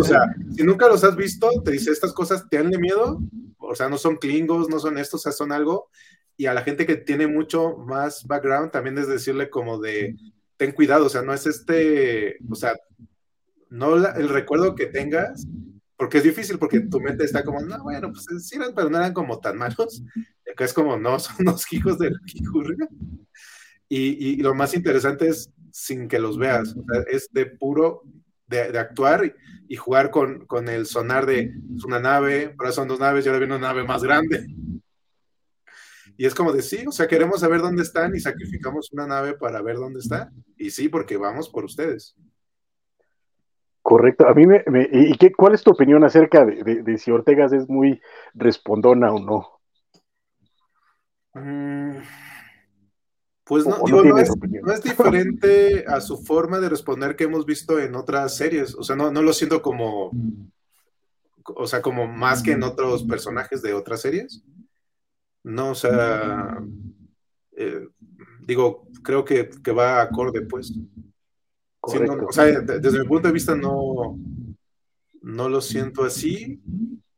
O 0.00 0.04
sea, 0.04 0.34
si 0.56 0.62
nunca 0.62 0.88
los 0.88 1.02
has 1.02 1.16
visto, 1.16 1.50
te 1.64 1.72
dice 1.72 1.90
estas 1.90 2.12
cosas, 2.12 2.48
te 2.48 2.58
dan 2.58 2.70
miedo, 2.80 3.18
o 3.58 3.74
sea, 3.74 3.88
no 3.88 3.98
son 3.98 4.16
klingos, 4.16 4.68
no 4.68 4.78
son 4.78 4.98
estos, 4.98 5.20
o 5.20 5.22
sea, 5.22 5.32
son 5.32 5.50
algo, 5.52 5.88
y 6.36 6.46
a 6.46 6.54
la 6.54 6.62
gente 6.62 6.86
que 6.86 6.96
tiene 6.96 7.26
mucho 7.26 7.76
más 7.78 8.26
background 8.26 8.70
también 8.72 8.98
es 8.98 9.08
decirle 9.08 9.50
como 9.50 9.78
de, 9.80 10.16
ten 10.56 10.72
cuidado, 10.72 11.06
o 11.06 11.08
sea, 11.08 11.22
no 11.22 11.34
es 11.34 11.46
este, 11.46 12.36
o 12.50 12.54
sea, 12.54 12.74
no 13.70 13.96
la- 13.96 14.12
el 14.12 14.28
recuerdo 14.28 14.74
que 14.74 14.86
tengas, 14.86 15.46
porque 15.96 16.18
es 16.18 16.24
difícil, 16.24 16.58
porque 16.58 16.80
tu 16.80 17.00
mente 17.00 17.24
está 17.24 17.44
como, 17.44 17.60
no, 17.60 17.82
bueno, 17.82 18.10
pues 18.12 18.26
sí 18.46 18.56
eran, 18.56 18.74
pero 18.74 18.90
no 18.90 18.98
eran 18.98 19.14
como 19.14 19.38
tan 19.40 19.56
malos, 19.58 20.02
y 20.46 20.50
acá 20.52 20.64
es 20.64 20.72
como, 20.74 20.96
no, 20.98 21.18
son 21.18 21.36
los 21.46 21.72
hijos 21.72 21.98
de 21.98 22.10
la 22.10 22.18
quijurria. 22.26 22.88
Y, 23.88 24.32
y 24.32 24.36
lo 24.36 24.54
más 24.54 24.74
interesante 24.74 25.28
es 25.28 25.50
sin 25.70 26.08
que 26.08 26.18
los 26.18 26.38
veas, 26.38 26.74
o 26.76 26.82
sea, 26.84 27.02
es 27.10 27.28
de 27.32 27.46
puro 27.46 28.02
de, 28.46 28.72
de 28.72 28.78
actuar 28.78 29.24
y, 29.24 29.32
y 29.68 29.76
jugar 29.76 30.10
con, 30.10 30.46
con 30.46 30.68
el 30.68 30.86
sonar 30.86 31.26
de 31.26 31.52
es 31.76 31.84
una 31.84 32.00
nave, 32.00 32.54
ahora 32.58 32.72
son 32.72 32.88
dos 32.88 33.00
naves 33.00 33.24
y 33.24 33.28
ahora 33.28 33.38
viene 33.38 33.56
una 33.56 33.68
nave 33.68 33.84
más 33.84 34.02
grande. 34.02 34.46
Y 36.22 36.26
es 36.26 36.36
como 36.36 36.52
de 36.52 36.62
sí, 36.62 36.84
o 36.86 36.92
sea, 36.92 37.08
queremos 37.08 37.40
saber 37.40 37.60
dónde 37.60 37.82
están 37.82 38.14
y 38.14 38.20
sacrificamos 38.20 38.92
una 38.92 39.08
nave 39.08 39.34
para 39.36 39.60
ver 39.60 39.74
dónde 39.74 39.98
está. 39.98 40.30
Y 40.56 40.70
sí, 40.70 40.88
porque 40.88 41.16
vamos 41.16 41.48
por 41.48 41.64
ustedes. 41.64 42.14
Correcto. 43.82 44.28
A 44.28 44.32
mí 44.32 44.46
me, 44.46 44.62
me- 44.68 44.88
¿y 44.92 45.16
qué, 45.18 45.32
cuál 45.32 45.52
es 45.54 45.64
tu 45.64 45.72
opinión 45.72 46.04
acerca 46.04 46.44
de, 46.44 46.62
de- 46.62 46.82
de 46.84 46.98
si 46.98 47.10
Ortegas 47.10 47.52
es 47.52 47.68
muy 47.68 48.00
respondona 48.34 49.12
o 49.12 49.18
no? 49.18 49.60
Mm, 51.34 51.96
Pues 53.42 53.66
no, 53.66 53.82
digo, 53.84 54.04
no, 54.04 54.16
es, 54.18 54.30
no 54.62 54.72
es 54.72 54.80
diferente 54.80 55.84
a 55.88 56.00
su 56.00 56.18
forma 56.22 56.60
de 56.60 56.68
responder 56.68 57.16
que 57.16 57.24
hemos 57.24 57.44
visto 57.44 57.80
en 57.80 57.96
otras 57.96 58.36
series. 58.36 58.76
O 58.76 58.84
sea, 58.84 58.94
no, 58.94 59.10
no 59.10 59.22
lo 59.22 59.32
siento 59.32 59.60
como, 59.60 60.12
o 61.56 61.66
sea, 61.66 61.82
como 61.82 62.06
más 62.06 62.44
que 62.44 62.52
en 62.52 62.62
otros 62.62 63.02
personajes 63.02 63.60
de 63.60 63.74
otras 63.74 64.02
series. 64.02 64.44
No, 65.44 65.70
o 65.70 65.74
sea, 65.74 66.62
eh, 67.56 67.88
digo, 68.46 68.86
creo 69.02 69.24
que, 69.24 69.50
que 69.62 69.72
va 69.72 70.00
acorde, 70.02 70.42
pues. 70.42 70.68
Sí, 70.68 70.78
no, 70.78 71.80
Correcto. 71.80 72.26
o 72.28 72.32
sea, 72.32 72.44
de- 72.44 72.78
desde 72.80 73.00
mi 73.00 73.08
punto 73.08 73.26
de 73.28 73.34
vista 73.34 73.56
no, 73.56 74.16
no 75.20 75.48
lo 75.48 75.60
siento 75.60 76.04
así, 76.04 76.60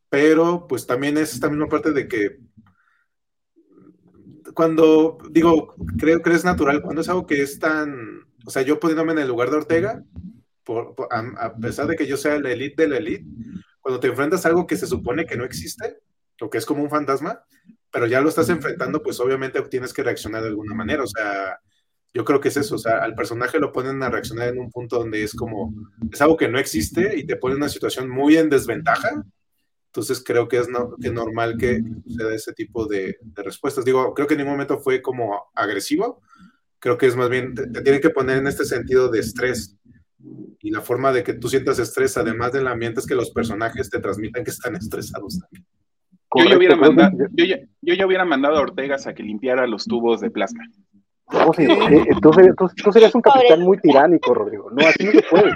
pero 0.09 0.67
pues 0.67 0.87
también 0.87 1.19
es 1.19 1.35
esta 1.35 1.51
misma 1.51 1.69
parte 1.69 1.93
de 1.93 2.09
que 2.09 2.39
cuando 4.55 5.19
digo, 5.31 5.75
creo 5.99 6.23
que 6.23 6.31
es 6.33 6.45
natural, 6.45 6.83
cuando 6.83 7.01
es 7.01 7.09
algo 7.09 7.27
que 7.27 7.43
es 7.43 7.59
tan, 7.59 8.21
o 8.47 8.51
sea, 8.51 8.63
yo 8.63 8.79
poniéndome 8.79 9.13
en 9.13 9.19
el 9.19 9.29
lugar 9.29 9.51
de 9.51 9.57
Ortega, 9.57 10.05
por- 10.65 10.95
por- 10.95 11.09
a, 11.13 11.19
a 11.45 11.57
pesar 11.57 11.87
de 11.87 11.97
que 11.97 12.07
yo 12.07 12.17
sea 12.17 12.39
la 12.39 12.53
elite 12.53 12.83
de 12.83 12.89
la 12.89 12.97
elite, 12.99 13.27
cuando 13.81 14.01
te 14.01 14.09
enfrentas 14.09 14.45
a 14.45 14.49
algo 14.49 14.67
que 14.67 14.77
se 14.77 14.87
supone 14.87 15.27
que 15.27 15.37
no 15.37 15.45
existe, 15.45 15.99
o 16.41 16.49
que 16.51 16.59
es 16.59 16.67
como 16.67 16.83
un 16.83 16.91
fantasma, 16.91 17.45
pero 17.95 18.09
ya 18.09 18.21
lo 18.21 18.29
estás 18.29 18.49
enfrentando, 18.51 19.01
pues 19.01 19.21
obviamente 19.21 19.63
tienes 19.71 19.93
que 19.93 20.03
reaccionar 20.03 20.43
de 20.43 20.49
alguna 20.49 20.75
manera, 20.75 21.05
o 21.05 21.07
sea, 21.07 21.61
yo 22.13 22.25
creo 22.25 22.41
que 22.41 22.49
es 22.49 22.57
eso, 22.57 22.75
o 22.75 22.79
sea, 22.79 22.99
al 23.05 23.15
personaje 23.15 23.61
lo 23.61 23.71
ponen 23.71 24.03
a 24.03 24.11
reaccionar 24.11 24.49
en 24.49 24.59
un 24.59 24.71
punto 24.73 24.99
donde 24.99 25.23
es 25.23 25.33
como, 25.33 25.73
es 26.11 26.21
algo 26.21 26.37
que 26.37 26.49
no 26.49 26.59
existe 26.59 27.17
y 27.17 27.25
te 27.25 27.37
pone 27.37 27.55
en 27.55 27.63
una 27.63 27.69
situación 27.69 28.11
muy 28.11 28.37
en 28.37 28.51
desventaja, 28.51 29.25
entonces 29.87 30.25
creo 30.27 30.49
que 30.49 30.59
es 30.59 30.69
no- 30.69 30.97
que 31.01 31.11
normal 31.13 31.57
que 31.57 31.81
suceda 32.05 32.35
ese 32.35 32.53
tipo 32.53 32.87
de, 32.87 33.17
de 33.23 33.43
respuestas. 33.45 33.85
Digo, 33.85 34.13
creo 34.13 34.27
que 34.27 34.35
en 34.35 34.39
ningún 34.39 34.55
momento 34.55 34.81
fue 34.81 35.01
como 35.01 35.45
agresivo, 35.55 36.21
creo 36.81 36.99
que 36.99 37.07
es 37.07 37.15
más 37.17 37.31
bien, 37.31 37.55
te, 37.55 37.69
te 37.69 37.83
tienen 37.83 38.01
que 38.03 38.11
poner 38.11 38.39
en 38.39 38.49
este 38.49 38.65
sentido 38.65 39.09
de 39.09 39.21
estrés. 39.21 39.77
Y 40.61 40.71
la 40.71 40.81
forma 40.81 41.13
de 41.13 41.23
que 41.23 41.35
tú 41.35 41.49
sientas 41.49 41.79
estrés, 41.79 42.17
además 42.17 42.53
del 42.53 42.67
ambiente, 42.67 43.01
es 43.01 43.07
que 43.07 43.15
los 43.15 43.31
personajes 43.31 43.91
te 43.91 44.01
transmiten 44.01 44.43
que 44.45 44.51
están 44.51 44.75
estresados 44.75 45.39
también. 45.39 45.65
Yo 46.35 46.45
ya, 46.45 46.57
hubiera 46.57 46.77
Correcto, 46.77 46.97
mandado, 46.97 47.31
que- 47.35 47.43
yo, 47.43 47.45
ya, 47.45 47.59
yo 47.83 47.95
ya 47.95 48.07
hubiera 48.07 48.25
mandado 48.25 48.57
a 48.57 48.61
Ortegas 48.61 49.07
a 49.07 49.15
que 49.15 49.23
limpiara 49.23 49.67
los 49.67 49.85
tubos 49.85 50.21
de 50.21 50.31
plasma. 50.31 50.65
entonces, 51.57 52.55
tú, 52.57 52.93
serías 52.93 53.15
un 53.15 53.23
capitán 53.23 53.61
muy 53.61 53.79
tiránico, 53.79 54.35
Rodrigo. 54.35 54.71
No, 54.71 54.87
así 54.87 55.05
no 55.05 55.13
se 55.13 55.23
puede. 55.23 55.55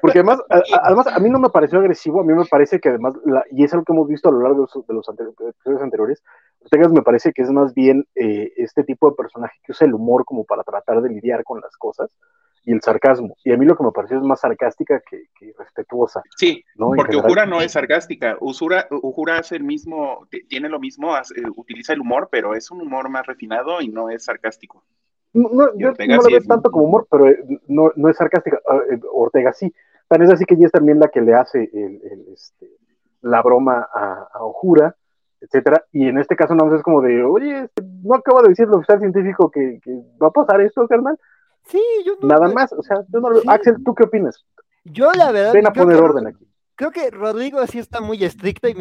Porque 0.00 0.18
además, 0.18 0.40
a, 0.50 0.62
además, 0.82 1.06
a 1.06 1.18
mí 1.18 1.30
no 1.30 1.38
me 1.38 1.48
pareció 1.50 1.78
agresivo, 1.78 2.20
a 2.20 2.24
mí 2.24 2.32
me 2.32 2.44
parece 2.46 2.80
que 2.80 2.90
además, 2.90 3.14
y 3.50 3.64
es 3.64 3.72
algo 3.72 3.84
que 3.84 3.92
hemos 3.92 4.08
visto 4.08 4.28
a 4.28 4.32
lo 4.32 4.40
largo 4.40 4.66
de 4.66 4.94
los, 4.94 5.06
episodios 5.06 5.82
anteriores, 5.82 6.22
Ortega 6.60 6.88
me 6.88 7.02
parece 7.02 7.32
que 7.32 7.42
es 7.42 7.50
más 7.50 7.74
bien 7.74 8.06
eh, 8.14 8.52
este 8.56 8.84
tipo 8.84 9.10
de 9.10 9.16
personaje 9.16 9.58
que 9.64 9.72
usa 9.72 9.86
el 9.86 9.94
humor 9.94 10.24
como 10.24 10.44
para 10.44 10.62
tratar 10.62 11.02
de 11.02 11.10
lidiar 11.10 11.44
con 11.44 11.60
las 11.60 11.76
cosas 11.76 12.10
y 12.64 12.72
el 12.72 12.80
sarcasmo. 12.80 13.36
Y 13.44 13.52
a 13.52 13.56
mí 13.56 13.66
lo 13.66 13.76
que 13.76 13.84
me 13.84 13.92
pareció 13.92 14.16
es 14.16 14.22
más 14.22 14.40
sarcástica 14.40 15.00
que, 15.08 15.28
respetuosa. 15.58 16.22
Sí, 16.36 16.64
porque 16.76 17.16
Ujura 17.16 17.46
no 17.46 17.60
es 17.60 17.72
sarcástica. 17.72 18.36
Usura, 18.40 18.86
Ujura 18.90 19.38
hace 19.38 19.56
el 19.56 19.64
mismo, 19.64 20.26
tiene 20.48 20.68
lo 20.68 20.80
mismo, 20.80 21.14
utiliza 21.56 21.92
el 21.92 22.00
humor, 22.00 22.28
pero 22.30 22.54
es 22.54 22.70
un 22.70 22.80
humor 22.80 23.08
más 23.08 23.26
refinado 23.26 23.80
y 23.80 23.88
no 23.88 24.08
es 24.08 24.24
sarcástico. 24.24 24.82
No, 25.34 25.76
yo 25.76 25.92
no 25.92 26.16
lo 26.16 26.28
veo 26.30 26.40
tanto 26.46 26.70
como 26.70 26.84
humor, 26.84 27.08
pero 27.10 27.28
eh, 27.28 27.44
no, 27.66 27.90
no 27.96 28.08
es 28.08 28.16
sarcástica. 28.16 28.60
Ah, 28.68 28.78
eh, 28.90 29.00
Ortega 29.12 29.52
sí. 29.52 29.72
Tan 30.06 30.22
es 30.22 30.30
así 30.30 30.44
que 30.44 30.54
ella 30.54 30.66
es 30.66 30.72
también 30.72 31.00
la 31.00 31.08
que 31.08 31.20
le 31.20 31.34
hace 31.34 31.70
este, 32.32 32.70
la 33.22 33.42
broma 33.42 33.88
a, 33.92 34.28
a 34.32 34.44
Ojura, 34.44 34.94
etcétera. 35.40 35.84
Y 35.92 36.08
en 36.08 36.18
este 36.18 36.36
caso 36.36 36.54
no 36.54 36.72
es 36.74 36.82
como 36.82 37.02
de, 37.02 37.24
oye, 37.24 37.64
este, 37.64 37.82
no 38.02 38.14
acaba 38.14 38.42
de 38.42 38.50
decir 38.50 38.66
el 38.66 38.74
oficial 38.74 39.00
científico 39.00 39.50
que, 39.50 39.80
que 39.82 39.92
va 40.22 40.28
a 40.28 40.30
pasar 40.30 40.60
esto, 40.60 40.86
carnal. 40.86 41.18
Sí, 41.66 41.82
yo 42.04 42.14
no. 42.20 42.28
Nada 42.28 42.48
más, 42.48 42.72
o 42.72 42.82
sea, 42.82 42.98
yo 43.08 43.20
no 43.20 43.30
lo... 43.30 43.42
Axel, 43.46 43.76
¿tú 43.84 43.94
qué 43.94 44.04
opinas? 44.04 44.44
Yo 44.84 45.12
la 45.12 45.32
verdad. 45.32 45.52
Ven 45.52 45.66
a 45.66 45.72
poner 45.72 46.00
orden 46.00 46.26
aquí 46.26 46.46
creo 46.76 46.90
que 46.90 47.10
Rodrigo 47.10 47.64
sí 47.66 47.78
está 47.78 48.00
muy 48.00 48.22
estricto 48.24 48.68
y 48.68 48.74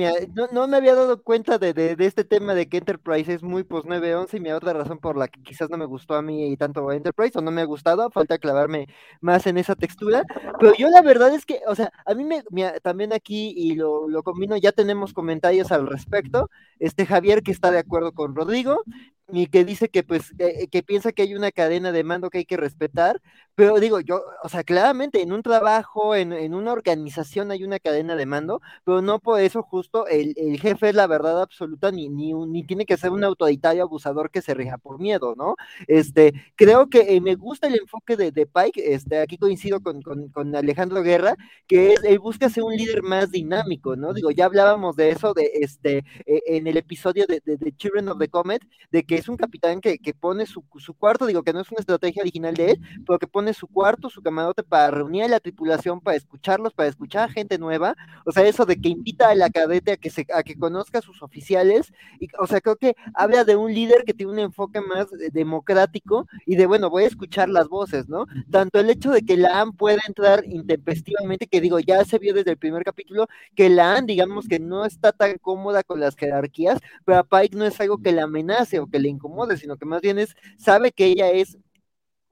no, 0.52 0.68
me 0.68 0.78
había 0.78 0.96
dado 0.96 1.22
cuenta 1.22 1.58
de, 1.58 1.96
este 2.00 2.24
tema 2.24 2.54
de 2.54 2.68
que 2.68 2.78
Enterprise 2.78 3.34
es 3.34 3.44
muy 3.44 3.64
post 3.64 3.86
911 3.88 4.38
y 4.38 4.40
mi 4.40 4.52
otra 4.52 4.74
razón 4.74 5.00
por 5.00 5.18
la 5.18 5.28
que 5.28 5.42
quizás 5.44 5.70
no 5.70 5.78
me 5.78 5.86
gustó 5.86 6.16
a 6.16 6.22
mí 6.22 6.52
y 6.52 6.58
tanto 6.58 6.92
Enterprise 6.92 7.38
o 7.38 7.42
no 7.42 7.52
me 7.52 7.62
ha 7.62 7.66
gustado, 7.66 8.10
falta 8.12 8.38
clavarme 8.38 8.88
más 9.22 9.46
en 9.48 9.58
esa 9.58 9.76
textura, 9.76 10.24
pero 10.60 10.74
yo 10.76 10.90
la 10.90 11.02
verdad 11.02 11.34
es 11.34 11.46
que, 11.46 11.62
o 11.68 11.76
sea, 11.76 11.92
a 12.06 12.14
mí 12.14 12.24
me, 12.24 12.44
también 12.82 13.14
aquí 13.14 13.54
y 13.56 13.76
lo, 13.76 14.08
lo 14.08 14.24
combino, 14.24 14.58
ya 14.58 14.72
tenemos 14.72 15.14
comentarios 15.14 15.72
al 15.72 15.88
respecto, 15.88 16.50
este 16.80 17.06
Javier 17.06 17.44
que 17.44 17.52
está 17.52 17.72
de 17.72 17.80
acuerdo 17.80 18.14
con 18.14 18.36
Rodrigo, 18.36 18.84
y 19.32 19.48
que 19.48 19.64
dice 19.64 19.90
que 19.90 20.04
pues 20.04 20.34
eh, 20.40 20.68
que 20.70 20.84
piensa 20.84 21.12
que 21.12 21.22
hay 21.22 21.34
una 21.36 21.52
cadena 21.52 21.92
de 21.92 22.04
mando 22.04 22.30
que 22.30 22.40
hay 22.40 22.46
que 22.46 22.58
respetar, 22.58 23.22
pero 23.56 23.80
digo 23.80 24.00
yo, 24.00 24.22
o 24.44 24.50
sea, 24.50 24.64
claramente 24.64 25.22
en 25.22 25.32
un 25.32 25.44
trabajo, 25.44 26.16
en, 26.16 26.34
en 26.34 26.54
una 26.54 26.72
organización 26.72 27.52
hay 27.52 27.64
una 27.64 27.80
cadena 27.80 28.16
de 28.16 28.26
mando, 28.26 28.62
pero 28.84 29.02
no 29.02 29.20
por 29.20 29.40
eso 29.40 29.62
justo 29.64 30.08
el, 30.08 30.34
el 30.38 30.60
jefe 30.60 30.90
es 30.90 30.96
la 30.96 31.08
verdad 31.08 31.42
absoluta, 31.42 31.92
ni, 31.92 32.10
ni, 32.10 32.34
ni, 32.34 32.64
tiene 32.66 32.86
que 32.86 32.98
ser 32.98 33.12
un 33.12 33.24
autoritario 33.24 33.84
abusador 33.84 34.32
que 34.32 34.42
se 34.42 34.54
rija 34.54 34.78
por 34.78 35.00
miedo, 35.00 35.36
¿no? 35.38 35.56
Este, 35.88 36.34
creo 36.56 36.90
que 36.90 37.16
eh, 37.16 37.22
me 37.22 37.36
gusta 37.36 37.68
el 37.68 37.76
enfoque 37.76 38.18
de, 38.18 38.32
de, 38.32 38.46
Pike, 38.48 38.94
este, 38.94 39.20
aquí 39.20 39.38
coincido 39.38 39.82
con, 39.82 40.02
con, 40.02 40.30
con 40.30 40.56
Alejandro 40.56 41.02
Guerra, 41.04 41.36
que 41.68 41.94
es, 41.94 42.04
él 42.04 42.20
busca 42.20 42.50
ser 42.50 42.64
un 42.64 42.76
líder 42.76 43.04
más 43.04 43.32
dinámico, 43.32 43.96
¿no? 43.96 44.14
Digo, 44.14 44.32
ya 44.32 44.46
hablábamos 44.46 44.96
de 44.96 45.10
eso, 45.12 45.34
de 45.34 45.50
este, 45.62 46.00
eh, 46.26 46.42
en 46.48 46.68
el 46.68 46.78
episodio 46.78 47.26
de, 47.28 47.42
de 47.46 47.76
Children 47.78 48.10
of 48.10 48.20
the 48.20 48.28
Comet, 48.30 48.64
de 48.92 49.04
que 49.04 49.13
es 49.16 49.30
un 49.30 49.38
capitán 49.38 49.82
que, 49.82 49.98
pone 50.14 50.46
su, 50.46 50.64
cuarto, 50.98 51.26
digo 51.26 51.44
que 51.44 51.54
no 51.54 51.62
es 51.62 51.72
una 51.72 51.80
estrategia 51.80 52.22
original 52.22 52.54
de 52.54 52.72
él, 52.72 52.82
pero 53.06 53.20
que 53.20 53.28
pone 53.28 53.54
su 53.54 53.68
cuarto, 53.68 54.10
su 54.10 54.22
camarote 54.22 54.64
para 54.64 54.92
reunir 54.92 55.24
a 55.24 55.28
la 55.28 55.40
tripulación, 55.40 56.00
para 56.02 56.18
escucharlos, 56.18 56.74
para 56.74 56.90
escuchar 56.90 57.30
a 57.30 57.32
gente 57.32 57.58
nueva, 57.58 57.96
o 58.26 58.32
sea, 58.32 58.46
eso 58.46 58.66
de 58.66 58.80
que 58.80 58.90
invita 58.90 59.30
a 59.30 59.36
la 59.36 59.50
cadete 59.50 59.94
a 59.94 59.98
que, 59.98 60.10
se, 60.10 60.26
a 60.34 60.44
que 60.44 60.58
conozca 60.58 61.00
a 61.00 61.02
sus 61.02 61.22
oficiales, 61.22 61.92
y, 62.20 62.28
o 62.40 62.48
sea, 62.48 62.62
creo 62.62 62.76
que 62.76 62.96
habla 63.14 63.44
de 63.44 63.56
un 63.56 63.74
líder 63.74 64.04
que 64.06 64.14
tiene 64.14 64.32
un 64.32 64.40
enfoque 64.40 64.82
más 64.82 65.08
democrático 65.32 66.28
y 66.46 66.56
de, 66.56 66.66
bueno, 66.66 66.90
voy 66.90 67.04
a 67.04 67.08
escuchar 67.08 67.50
las 67.50 67.68
voces, 67.68 68.08
¿no? 68.10 68.26
Tanto 68.52 68.80
el 68.80 68.90
hecho 68.90 69.12
de 69.12 69.24
que 69.24 69.38
la 69.38 69.62
AN 69.62 69.74
pueda 69.74 70.00
entrar 70.08 70.44
intempestivamente, 70.46 71.48
que 71.48 71.62
digo, 71.62 71.80
ya 71.80 72.04
se 72.06 72.20
vio 72.20 72.34
desde 72.34 72.52
el 72.52 72.58
primer 72.58 72.84
capítulo, 72.84 73.28
que 73.56 73.70
la 73.70 73.96
AN, 73.96 74.06
digamos 74.06 74.48
que 74.48 74.60
no 74.60 74.86
está 74.86 75.12
tan 75.12 75.38
cómoda 75.38 75.84
con 75.84 76.00
las 76.00 76.16
jerarquías, 76.16 76.80
pero 77.06 77.20
a 77.20 77.24
Pike 77.24 77.58
no 77.58 77.66
es 77.66 77.80
algo 77.80 77.98
que 77.98 78.12
la 78.12 78.24
amenace 78.24 78.80
o 78.80 78.88
que 78.88 79.00
le 79.04 79.10
incomode, 79.10 79.58
sino 79.58 79.78
que 79.78 79.86
más 79.86 80.02
bien 80.02 80.18
es, 80.18 80.36
sabe 80.58 80.92
que 80.92 81.06
ella 81.06 81.30
es 81.30 81.58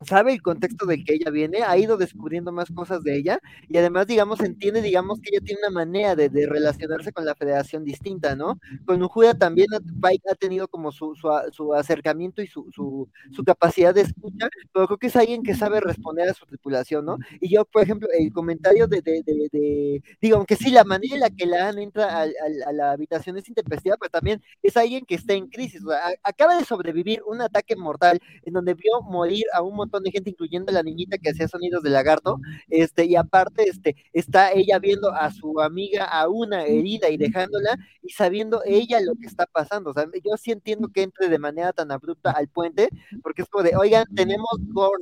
sabe 0.06 0.34
el 0.34 0.42
contexto 0.42 0.86
del 0.86 1.04
que 1.04 1.16
ella 1.16 1.30
viene, 1.32 1.64
ha 1.64 1.78
ido 1.78 1.98
descubriendo 1.98 2.52
más 2.52 2.70
cosas 2.72 3.04
de 3.04 3.18
ella 3.18 3.40
y 3.68 3.78
además, 3.78 4.08
digamos, 4.08 4.40
entiende, 4.42 4.82
digamos, 4.82 5.20
que 5.20 5.30
ella 5.32 5.44
tiene 5.44 5.62
una 5.62 5.72
manera 5.72 6.16
de, 6.16 6.30
relacionarse 6.46 7.12
con 7.12 7.26
la 7.26 7.36
federación 7.36 7.84
distinta, 7.86 8.36
¿no? 8.36 8.60
Con 8.86 9.02
Ujuda 9.04 9.34
también 9.34 9.68
Pike 10.02 10.30
ha 10.30 10.36
tenido 10.36 10.68
como 10.68 10.92
su, 10.92 11.16
su, 11.16 11.74
acercamiento 11.74 12.42
y 12.42 12.48
su, 12.48 12.68
su, 12.72 13.44
capacidad 13.46 13.94
de 13.94 14.02
escucha, 14.02 14.50
pero 14.74 14.88
creo 14.88 14.98
que 14.98 15.08
es 15.08 15.16
alguien 15.16 15.44
que 15.44 15.56
sabe 15.56 15.80
responder 15.80 16.30
a 16.30 16.34
su 16.34 16.46
tripulación, 16.46 17.06
¿no? 17.06 17.18
Y 17.40 17.54
yo, 17.54 17.66
por 17.66 17.84
ejemplo, 17.84 18.08
el 18.18 18.32
comentario 18.34 18.88
de, 18.88 19.02
de, 19.02 19.24
de, 19.24 20.04
digo, 20.22 20.38
aunque 20.38 20.56
sí, 20.56 20.72
la 20.72 20.84
manera 20.84 21.16
en 21.16 21.20
la 21.22 21.30
que 21.30 21.46
la 21.46 21.70
han 21.70 21.80
entra 21.80 22.22
a, 22.22 22.28
la 22.74 22.92
habitación 22.92 23.38
es 23.38 23.48
intempestiva, 23.48 23.98
pero 24.00 24.10
también 24.10 24.42
es 24.62 24.78
alguien 24.78 25.06
que 25.06 25.16
está 25.16 25.34
en 25.34 25.48
crisis, 25.48 25.82
acaba 26.24 26.56
de 26.56 26.66
sobrevivir 26.66 27.22
un 27.26 27.42
ataque 27.42 27.76
mortal 27.76 28.20
en 28.44 28.54
donde 28.54 28.74
vio 28.74 29.02
morir 29.02 29.46
a 29.54 29.62
un 29.62 29.76
montón 29.76 29.91
de 30.00 30.12
gente, 30.12 30.30
incluyendo 30.30 30.72
la 30.72 30.84
niñita 30.84 31.18
que 31.18 31.30
hacía 31.30 31.48
sonidos 31.48 31.84
de 31.84 31.90
lagarto, 31.90 32.40
este, 32.70 33.06
y 33.06 33.16
aparte, 33.16 33.68
este, 33.68 33.96
está 34.14 34.52
ella 34.52 34.80
viendo 34.80 35.14
a 35.14 35.32
su 35.32 35.60
amiga 35.60 36.06
a 36.06 36.30
una 36.30 36.66
herida 36.66 37.10
y 37.10 37.18
dejándola, 37.18 37.78
y 38.02 38.12
sabiendo 38.12 38.62
ella 38.66 39.00
lo 39.02 39.16
que 39.16 39.28
está 39.28 39.46
pasando. 39.46 39.92
O 39.92 39.94
sea, 39.94 40.06
yo 40.24 40.38
sí 40.38 40.52
entiendo 40.52 40.90
que 40.90 41.04
entre 41.04 41.30
de 41.30 41.40
manera 41.40 41.74
tan 41.74 41.92
abrupta 41.92 42.32
al 42.32 42.48
puente, 42.48 42.90
porque 43.22 43.44
es 43.44 43.50
como 43.50 43.64
de, 43.64 43.76
oigan, 43.76 44.06
tenemos 44.16 44.50
Gorn, 44.74 45.02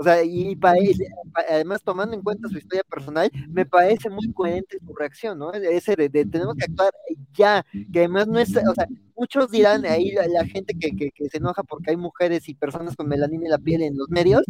o 0.00 0.04
sea, 0.04 0.22
y, 0.22 0.56
además 1.48 1.82
tomando 1.82 2.14
en 2.14 2.22
cuenta 2.22 2.48
su 2.48 2.56
historia 2.56 2.84
personal, 2.88 3.30
me 3.48 3.66
parece 3.66 4.08
muy 4.08 4.32
coherente 4.32 4.78
su 4.86 4.94
reacción, 4.94 5.38
¿no? 5.38 5.52
Ese 5.52 5.96
de, 5.96 6.08
de 6.08 6.24
tenemos 6.24 6.54
que 6.54 6.66
actuar 6.66 6.92
ya, 7.34 7.66
que 7.92 7.98
además 7.98 8.28
no 8.28 8.38
es, 8.38 8.50
o 8.50 8.74
sea, 8.74 8.86
muchos 9.18 9.50
dirán 9.50 9.84
ahí 9.84 10.12
la, 10.12 10.44
gente 10.44 10.74
que, 10.78 10.90
que, 10.96 11.28
se 11.28 11.38
enoja 11.38 11.62
porque 11.62 11.90
hay 11.90 11.96
mujeres 11.96 12.48
y 12.48 12.54
personas 12.54 12.96
con 12.96 13.08
melanina 13.08 13.44
en 13.44 13.50
la 13.50 13.58
piel 13.58 13.82
en 13.82 13.96
los 13.96 14.08
medios, 14.08 14.42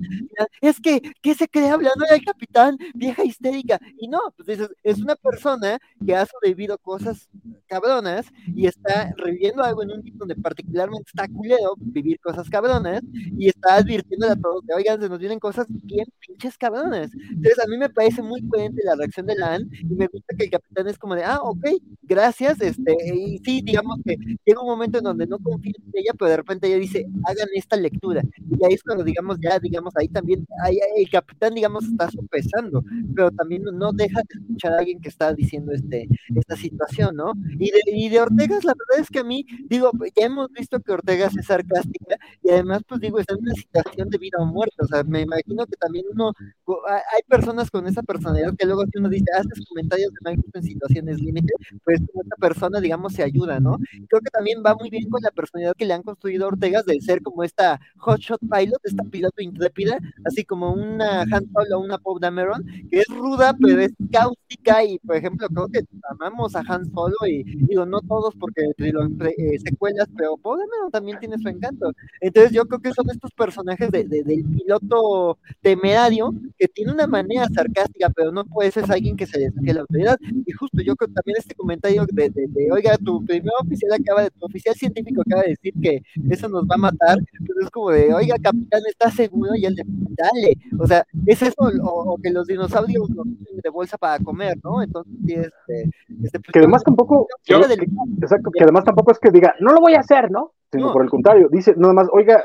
es 0.60 0.80
que, 0.80 1.00
¿qué 1.22 1.34
se 1.34 1.48
cree 1.48 1.70
hablando 1.70 2.04
del 2.10 2.24
capitán? 2.24 2.76
Vieja 2.94 3.24
histérica. 3.24 3.80
Y 3.98 4.08
no, 4.08 4.20
pues 4.36 4.68
es, 4.82 4.98
una 4.98 5.16
persona 5.16 5.78
que 6.04 6.14
ha 6.14 6.26
sobrevivido 6.26 6.76
cosas 6.78 7.28
cabronas 7.66 8.26
y 8.54 8.66
está 8.66 9.12
reviviendo 9.16 9.62
algo 9.62 9.82
en 9.82 9.92
un 9.92 10.02
tipo 10.02 10.18
donde 10.18 10.34
particularmente 10.36 11.04
está 11.06 11.28
culero 11.28 11.74
vivir 11.78 12.18
cosas 12.20 12.48
cabronas 12.50 13.00
y 13.38 13.48
está 13.48 13.76
advirtiendo 13.76 14.28
a 14.28 14.36
todos 14.36 14.62
que, 14.66 14.74
oigan, 14.74 15.00
se 15.00 15.08
nos 15.08 15.18
vienen 15.18 15.38
cosas 15.38 15.66
bien 15.68 16.06
pinches 16.20 16.58
cabronas. 16.58 17.10
Entonces, 17.14 17.58
a 17.64 17.68
mí 17.68 17.78
me 17.78 17.88
parece 17.88 18.22
muy 18.22 18.46
coherente 18.48 18.82
la 18.84 18.96
reacción 18.96 19.26
de 19.26 19.34
la 19.36 19.48
y 19.58 19.94
me 19.94 20.06
gusta 20.06 20.36
que 20.36 20.44
el 20.44 20.50
capitán 20.50 20.88
es 20.88 20.98
como 20.98 21.14
de, 21.14 21.24
ah, 21.24 21.38
ok, 21.42 21.66
gracias, 22.02 22.60
este, 22.60 22.96
y 23.14 23.38
sí, 23.38 23.62
digamos 23.62 23.98
que 24.04 24.16
un 24.62 24.68
momento 24.68 24.98
en 24.98 25.04
donde 25.04 25.26
no 25.26 25.38
confío 25.38 25.72
en 25.76 25.92
ella, 25.94 26.12
pero 26.18 26.30
de 26.30 26.36
repente 26.38 26.66
ella 26.66 26.76
dice, 26.76 27.06
hagan 27.26 27.48
esta 27.54 27.76
lectura. 27.76 28.22
Y 28.50 28.64
ahí 28.64 28.74
es 28.74 28.82
cuando, 28.82 29.04
digamos, 29.04 29.38
ya, 29.40 29.58
digamos, 29.58 29.94
ahí 29.96 30.08
también, 30.08 30.46
ahí, 30.64 30.78
el 30.96 31.08
capitán, 31.10 31.54
digamos, 31.54 31.84
está 31.84 32.10
sopesando, 32.10 32.84
pero 33.14 33.30
también 33.30 33.62
no 33.64 33.92
deja 33.92 34.20
de 34.20 34.40
escuchar 34.40 34.72
a 34.74 34.78
alguien 34.78 35.00
que 35.00 35.08
está 35.08 35.32
diciendo 35.34 35.72
este, 35.72 36.08
esta 36.34 36.56
situación, 36.56 37.16
¿no? 37.16 37.32
Y 37.58 37.70
de, 37.70 37.80
y 37.86 38.08
de 38.08 38.20
Ortegas, 38.20 38.64
la 38.64 38.74
verdad 38.74 39.02
es 39.02 39.08
que 39.10 39.20
a 39.20 39.24
mí, 39.24 39.44
digo, 39.68 39.90
ya 40.16 40.26
hemos 40.26 40.50
visto 40.52 40.80
que 40.80 40.92
Ortegas 40.92 41.36
es 41.36 41.46
sarcástica 41.46 42.16
y 42.42 42.50
además, 42.50 42.82
pues 42.88 43.00
digo, 43.00 43.18
está 43.18 43.34
en 43.34 43.40
una 43.42 43.54
situación 43.54 44.08
de 44.10 44.18
vida 44.18 44.38
o 44.40 44.46
muerte, 44.46 44.76
o 44.80 44.86
sea, 44.86 45.02
me 45.04 45.22
imagino 45.22 45.66
que 45.66 45.76
también 45.76 46.04
uno, 46.12 46.32
hay 46.66 47.22
personas 47.28 47.70
con 47.70 47.86
esa 47.86 48.02
personalidad 48.02 48.54
que 48.56 48.66
luego 48.66 48.84
si 48.86 48.98
uno 48.98 49.08
dice, 49.08 49.26
haces 49.36 49.64
comentarios 49.68 50.12
de 50.12 50.18
mal 50.24 50.36
en 50.54 50.62
situaciones 50.62 51.20
límite, 51.20 51.52
pues 51.84 52.00
esta 52.00 52.36
persona, 52.36 52.80
digamos, 52.80 53.12
se 53.12 53.22
ayuda, 53.22 53.60
¿no? 53.60 53.78
Creo 54.08 54.20
que 54.22 54.30
también 54.30 54.47
va 54.64 54.74
muy 54.74 54.90
bien 54.90 55.08
con 55.08 55.20
la 55.22 55.30
personalidad 55.30 55.74
que 55.76 55.86
le 55.86 55.94
han 55.94 56.02
construido 56.02 56.44
a 56.44 56.48
Ortegas 56.48 56.84
de 56.86 57.00
ser 57.00 57.22
como 57.22 57.44
esta 57.44 57.80
hotshot 57.98 58.40
pilot, 58.40 58.80
esta 58.84 59.04
piloto 59.04 59.42
intrépida, 59.42 59.98
así 60.24 60.44
como 60.44 60.72
una 60.72 61.22
Han 61.22 61.48
Solo 61.52 61.78
o 61.78 61.80
una 61.80 61.98
Poe 61.98 62.18
Dameron, 62.20 62.64
que 62.90 63.00
es 63.00 63.08
ruda, 63.08 63.54
pero 63.60 63.80
es 63.80 63.92
cáustica 64.10 64.84
y, 64.84 64.98
por 64.98 65.16
ejemplo, 65.16 65.48
creo 65.48 65.68
que 65.68 65.80
amamos 66.10 66.54
a 66.56 66.62
Han 66.66 66.90
Solo 66.92 67.16
y 67.26 67.44
digo, 67.66 67.86
no 67.86 68.00
todos 68.00 68.34
porque 68.36 68.62
eh, 68.78 69.58
secuelas, 69.64 70.08
pero 70.16 70.36
Poe 70.36 70.58
Dameron 70.58 70.90
también 70.90 71.18
tiene 71.18 71.38
su 71.38 71.48
encanto. 71.48 71.92
Entonces 72.20 72.52
yo 72.52 72.66
creo 72.66 72.80
que 72.80 72.92
son 72.92 73.08
estos 73.10 73.30
personajes 73.32 73.90
de, 73.90 74.04
del 74.04 74.44
piloto 74.44 75.38
temerario 75.60 76.34
que 76.58 76.68
tiene 76.68 76.92
una 76.92 77.06
manera 77.06 77.46
sarcástica, 77.54 78.10
pero 78.10 78.32
no 78.32 78.44
puede 78.44 78.70
ser 78.70 78.84
alguien 78.90 79.16
que 79.16 79.26
se 79.26 79.38
desafíe 79.38 79.74
la 79.74 79.80
autoridad. 79.80 80.16
Y 80.46 80.52
justo 80.52 80.80
yo 80.82 80.96
creo 80.96 81.12
también 81.12 81.36
este 81.38 81.54
comentario 81.54 82.06
de, 82.12 82.30
de 82.30 82.72
oiga, 82.72 82.96
tu 82.98 83.24
primer 83.24 83.52
oficial 83.60 83.92
acaba 83.92 84.22
de 84.22 84.30
oficial 84.40 84.74
científico 84.74 85.22
acaba 85.22 85.42
de 85.42 85.50
decir 85.50 85.74
que 85.80 86.02
eso 86.30 86.48
nos 86.48 86.64
va 86.64 86.74
a 86.74 86.78
matar, 86.78 87.18
pero 87.46 87.60
es 87.62 87.70
como 87.70 87.90
de, 87.90 88.12
oiga, 88.12 88.36
capitán, 88.42 88.82
¿está 88.88 89.10
seguro? 89.10 89.54
Y 89.56 89.64
él 89.64 89.74
de, 89.74 89.84
dale, 89.86 90.54
o 90.78 90.86
sea, 90.86 91.04
es 91.26 91.42
eso, 91.42 91.54
o, 91.82 92.16
que 92.22 92.30
los 92.30 92.46
dinosaurios 92.46 93.10
nos 93.10 93.26
de 93.62 93.70
bolsa 93.70 93.98
para 93.98 94.22
comer, 94.22 94.56
¿no? 94.62 94.82
Entonces, 94.82 95.12
este, 95.26 95.90
este 96.22 96.40
pues, 96.40 96.52
que 96.52 96.58
además 96.58 96.82
tampoco, 96.84 97.26
exacto, 97.46 98.50
que 98.50 98.62
además 98.62 98.84
tampoco 98.84 99.12
es 99.12 99.18
que 99.18 99.30
diga, 99.30 99.54
no 99.60 99.72
lo 99.72 99.80
voy 99.80 99.94
a 99.94 100.00
hacer, 100.00 100.30
¿no? 100.30 100.52
Sino 100.70 100.92
por 100.92 101.02
el 101.02 101.10
contrario, 101.10 101.48
dice 101.50 101.74
nada 101.76 101.94
más, 101.94 102.08
oiga, 102.12 102.42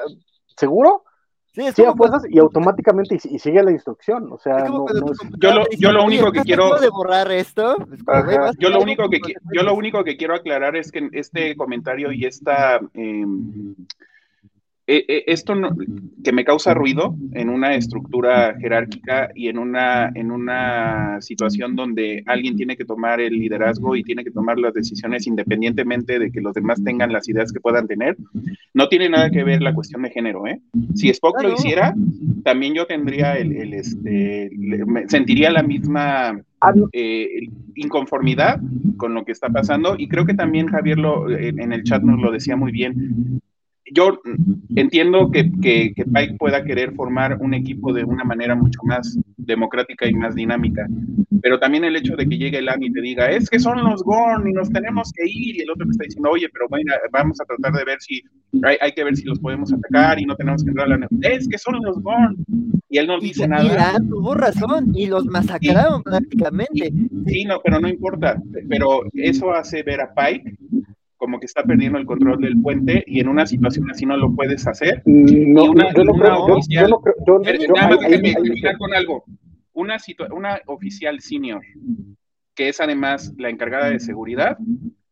¿seguro? 0.57 1.03
Sí, 1.53 1.61
es 1.61 1.75
Sí, 1.75 1.83
a 1.83 1.85
como 1.85 1.97
cuando- 1.97 2.19
fuerzas 2.19 2.31
y 2.35 2.39
automáticamente 2.39 3.15
y, 3.23 3.35
y 3.35 3.39
sigue 3.39 3.61
la 3.61 3.71
instrucción. 3.71 4.31
O 4.31 4.39
sea, 4.39 4.59
no, 4.65 4.85
no 4.87 5.11
es- 5.11 5.19
Yo 5.39 5.53
lo- 5.53 5.63
yo 5.77 5.91
lo 5.91 5.99
"Oye, 5.99 6.07
único 6.07 6.31
que 6.31 6.39
¿estás 6.39 6.45
quiero- 6.45 6.79
de 6.79 6.89
borrar 6.89 7.31
esto? 7.31 7.75
Yo 8.57 8.69
lo 8.69 8.79
único 8.81 9.07
que 9.09 9.19
yo 9.19 9.27
lo 9.27 9.33
consecuencias". 9.33 9.77
único 9.77 10.03
que 10.03 10.17
quiero 10.17 10.33
aclarar 10.35 10.75
es 10.75 10.91
que 10.91 11.09
este 11.11 11.55
comentario 11.55 12.11
y 12.11 12.25
esta 12.25 12.79
eh, 12.95 13.25
eh, 14.85 15.05
eh, 15.07 15.23
esto 15.27 15.55
no- 15.55 15.75
que 16.23 16.31
me 16.33 16.43
causa 16.43 16.73
ruido 16.73 17.15
en 17.33 17.49
una 17.49 17.75
estructura 17.75 18.55
jerárquica 18.59 19.29
y 19.33 19.47
en 19.47 19.57
una 19.57 20.11
en 20.15 20.31
una 20.31 21.21
situación 21.21 21.75
donde 21.75 22.23
alguien 22.25 22.55
tiene 22.55 22.75
que 22.75 22.85
tomar 22.85 23.21
el 23.21 23.33
liderazgo 23.33 23.95
y 23.95 24.03
tiene 24.03 24.23
que 24.23 24.31
tomar 24.31 24.57
las 24.59 24.73
decisiones 24.73 25.25
independientemente 25.27 26.19
de 26.19 26.31
que 26.31 26.41
los 26.41 26.53
demás 26.53 26.83
tengan 26.83 27.11
las 27.13 27.27
ideas 27.29 27.51
que 27.51 27.59
puedan 27.61 27.87
tener, 27.87 28.17
no 28.73 28.87
tiene 28.89 29.09
nada 29.09 29.29
que 29.29 29.43
ver 29.43 29.61
la 29.61 29.73
cuestión 29.73 30.01
de 30.03 30.09
género, 30.11 30.47
¿eh? 30.47 30.59
Si 30.95 31.09
Spock 31.09 31.41
lo 31.41 31.49
hiciera, 31.53 31.93
también 32.43 32.73
yo 32.73 32.85
tendría 32.85 33.37
el, 33.37 33.53
el, 33.55 33.73
este 33.73 34.49
me- 34.85 35.07
sentiría 35.07 35.49
la 35.51 35.63
misma 35.63 36.39
eh, 36.93 37.47
inconformidad 37.75 38.59
con 38.97 39.13
lo 39.13 39.23
que 39.25 39.31
está 39.33 39.49
pasando 39.49 39.95
y 39.97 40.07
creo 40.07 40.25
que 40.25 40.33
también 40.33 40.67
Javier 40.67 40.97
lo, 40.99 41.29
en, 41.29 41.59
en 41.59 41.73
el 41.73 41.83
chat 41.83 42.01
nos 42.03 42.19
lo 42.21 42.31
decía 42.31 42.55
muy 42.55 42.71
bien. 42.71 43.39
Yo 43.91 44.19
entiendo 44.75 45.29
que, 45.29 45.51
que, 45.61 45.93
que 45.93 46.05
Pike 46.05 46.35
pueda 46.39 46.63
querer 46.63 46.93
formar 46.93 47.37
un 47.41 47.53
equipo 47.53 47.91
de 47.93 48.03
una 48.03 48.23
manera 48.23 48.55
mucho 48.55 48.79
más 48.83 49.19
democrática 49.37 50.07
y 50.07 50.13
más 50.13 50.35
dinámica, 50.35 50.87
pero 51.41 51.59
también 51.59 51.83
el 51.83 51.95
hecho 51.97 52.15
de 52.15 52.27
que 52.27 52.37
llegue 52.37 52.59
el 52.59 52.69
AMI 52.69 52.87
y 52.87 52.91
te 52.93 53.01
diga, 53.01 53.29
es 53.29 53.49
que 53.49 53.59
son 53.59 53.83
los 53.83 54.01
Gorn 54.03 54.47
y 54.47 54.53
nos 54.53 54.69
tenemos 54.71 55.11
que 55.13 55.25
ir, 55.25 55.57
y 55.57 55.61
el 55.61 55.71
otro 55.71 55.85
te 55.85 55.91
está 55.91 56.05
diciendo, 56.05 56.29
oye, 56.31 56.47
pero 56.53 56.67
bueno, 56.69 56.93
vamos 57.11 57.39
a 57.41 57.45
tratar 57.45 57.73
de 57.73 57.83
ver 57.83 57.99
si, 57.99 58.21
hay, 58.63 58.77
hay 58.79 58.91
que 58.93 59.03
ver 59.03 59.17
si 59.17 59.25
los 59.25 59.39
podemos 59.39 59.73
atacar 59.73 60.17
y 60.19 60.25
no 60.25 60.35
tenemos 60.37 60.63
que 60.63 60.69
entrar 60.69 60.91
a 60.91 60.97
la... 60.97 61.07
Es 61.21 61.47
que 61.49 61.57
son 61.57 61.81
los 61.83 62.01
Gorn. 62.01 62.37
Y 62.89 62.99
él 62.99 63.07
no 63.07 63.17
Y, 63.17 63.21
dice 63.21 63.43
y 63.43 63.47
nada. 63.47 63.63
la 63.93 63.99
tuvo 63.99 64.35
razón 64.35 64.91
y 64.95 65.07
los 65.07 65.25
masacraron 65.25 66.03
prácticamente. 66.03 66.93
Sí, 67.25 67.43
no, 67.43 67.59
pero 67.63 67.79
no 67.79 67.89
importa. 67.89 68.41
Pero 68.69 69.03
eso 69.13 69.51
hace 69.51 69.83
ver 69.83 69.99
a 69.99 70.13
Pike 70.13 70.55
como 71.23 71.39
que 71.39 71.45
está 71.45 71.63
perdiendo 71.63 71.97
el 71.97 72.05
control 72.05 72.41
del 72.41 72.61
puente 72.61 73.01
y 73.07 73.21
en 73.21 73.29
una 73.29 73.45
situación 73.45 73.89
así 73.89 74.05
no 74.05 74.17
lo 74.17 74.35
puedes 74.35 74.67
hacer. 74.67 75.01
no, 75.05 75.71
una- 75.71 75.93
yo 75.93 76.03
no 76.03 76.11
creo, 76.15 76.47
yo, 76.67 76.87
no 76.89 76.99
creo, 76.99 77.15
yo, 77.25 77.41
Pero 77.41 77.73
nada 77.73 77.97
ahí- 78.01 78.33
terminar 78.33 78.77
con 78.77 78.93
algo. 78.93 79.23
Una, 79.71 79.95
una 80.31 80.59
oficial 80.67 81.21
senior, 81.21 81.61
que 82.53 82.67
es 82.67 82.81
además 82.81 83.33
la 83.37 83.49
encargada 83.49 83.89
de 83.89 84.01
seguridad, 84.01 84.57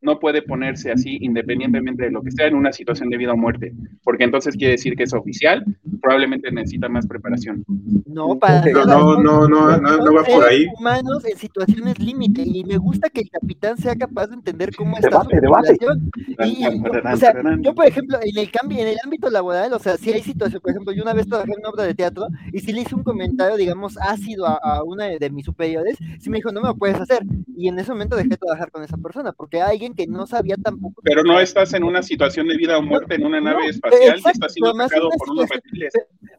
no 0.02 0.20
puede 0.20 0.41
ponerse 0.41 0.91
así 0.91 1.18
independientemente 1.22 2.04
de 2.06 2.12
lo 2.12 2.22
que 2.22 2.32
sea 2.32 2.47
en 2.47 2.56
una 2.56 2.72
situación 2.74 3.10
de 3.10 3.18
vida 3.18 3.34
o 3.34 3.38
muerte, 3.38 3.74
porque 4.04 4.24
entonces 4.24 4.56
quiere 4.56 4.72
decir 4.74 4.95
que 4.95 5.04
es 5.04 5.14
oficial, 5.14 5.64
probablemente 6.02 6.52
necesita 6.52 6.89
más 6.89 7.06
preparación. 7.08 7.64
No, 8.06 8.38
para 8.39 8.62
Pero 8.64 8.86
nada. 8.86 8.99
no, 8.99 9.22
no, 9.22 9.47
no, 9.47 9.78
no, 9.78 9.97
no 9.97 10.14
va 10.14 10.24
por 10.24 10.43
ahí. 10.43 10.66
humanos 10.80 11.24
en 11.26 11.38
situaciones 11.38 11.99
límite 11.99 12.41
y 12.45 12.64
me 12.64 12.78
gusta 12.78 13.10
que 13.10 13.22
el 13.22 13.30
capitán 13.30 13.78
sea 13.78 13.95
capaz 13.95 14.28
de 14.28 14.36
entender 14.36 14.76
cómo 14.76 14.97
está 14.97 15.10
Debate, 15.10 15.36
su 15.36 15.41
debate. 15.41 15.68
tripulación. 15.78 16.12
Y, 16.45 16.64
yo- 16.64 16.91
o 17.14 17.18
sea, 17.18 17.34
yo 17.62 17.76
por 17.76 17.86
ejemplo, 17.86 18.18
en 18.22 18.38
el 18.38 18.52
cambio, 18.52 18.80
en 18.80 18.88
el 18.88 18.97
ámbito 19.04 19.30
laboral, 19.30 19.72
o 19.74 19.80
sea, 19.80 19.97
si 19.97 20.12
hay 20.12 20.22
situaciones, 20.24 20.62
por 20.62 20.72
ejemplo, 20.72 20.93
yo 20.93 21.04
una 21.04 21.14
vez 21.14 21.28
trabajé 21.28 21.52
en 21.54 21.60
una 21.60 21.70
obra 21.70 21.84
de 21.84 21.93
teatro 21.93 22.28
y 22.52 22.60
si 22.60 22.74
le 22.74 22.82
hice 22.82 22.95
un 22.95 23.04
comentario, 23.04 23.56
digamos, 23.56 23.97
ácido 23.99 24.47
a, 24.47 24.56
a 24.56 24.84
una 24.84 25.06
de, 25.06 25.20
de 25.20 25.30
mis 25.30 25.45
superiores, 25.45 25.97
sí 26.20 26.30
me 26.30 26.38
dijo, 26.38 26.52
no 26.52 26.62
me 26.62 26.70
lo 26.70 26.76
puedes 26.76 26.99
hacer. 26.99 27.24
Y 27.56 27.68
en 27.68 27.78
ese 27.80 27.91
momento 27.91 28.16
dejé 28.16 28.30
de 28.30 28.38
trabajar 28.38 28.72
con 28.72 28.84
esa 28.84 28.97
persona, 28.97 29.32
porque 29.32 29.62
alguien 29.62 29.91
que 29.94 30.08
no 30.08 30.26
sabía 30.28 30.56
tampoco. 30.58 31.02
Pero 31.04 31.24
no 31.24 31.39
estás 31.39 31.74
en 31.74 31.84
una 31.84 32.02
situación 32.04 32.48
de 32.48 32.58
vida 32.58 32.78
o 32.78 32.82
muerte 32.82 33.16
en 33.16 33.26
una 33.26 33.39
No, 33.39 33.52
nave 33.52 33.68
espacial 33.68 34.02
y 34.04 34.08
exacto, 34.08 34.30
estás 34.32 34.54
siendo 34.54 34.70
atacado 34.72 35.10
por 35.18 35.30
unos 35.32 35.50
reptiles. 35.50 35.94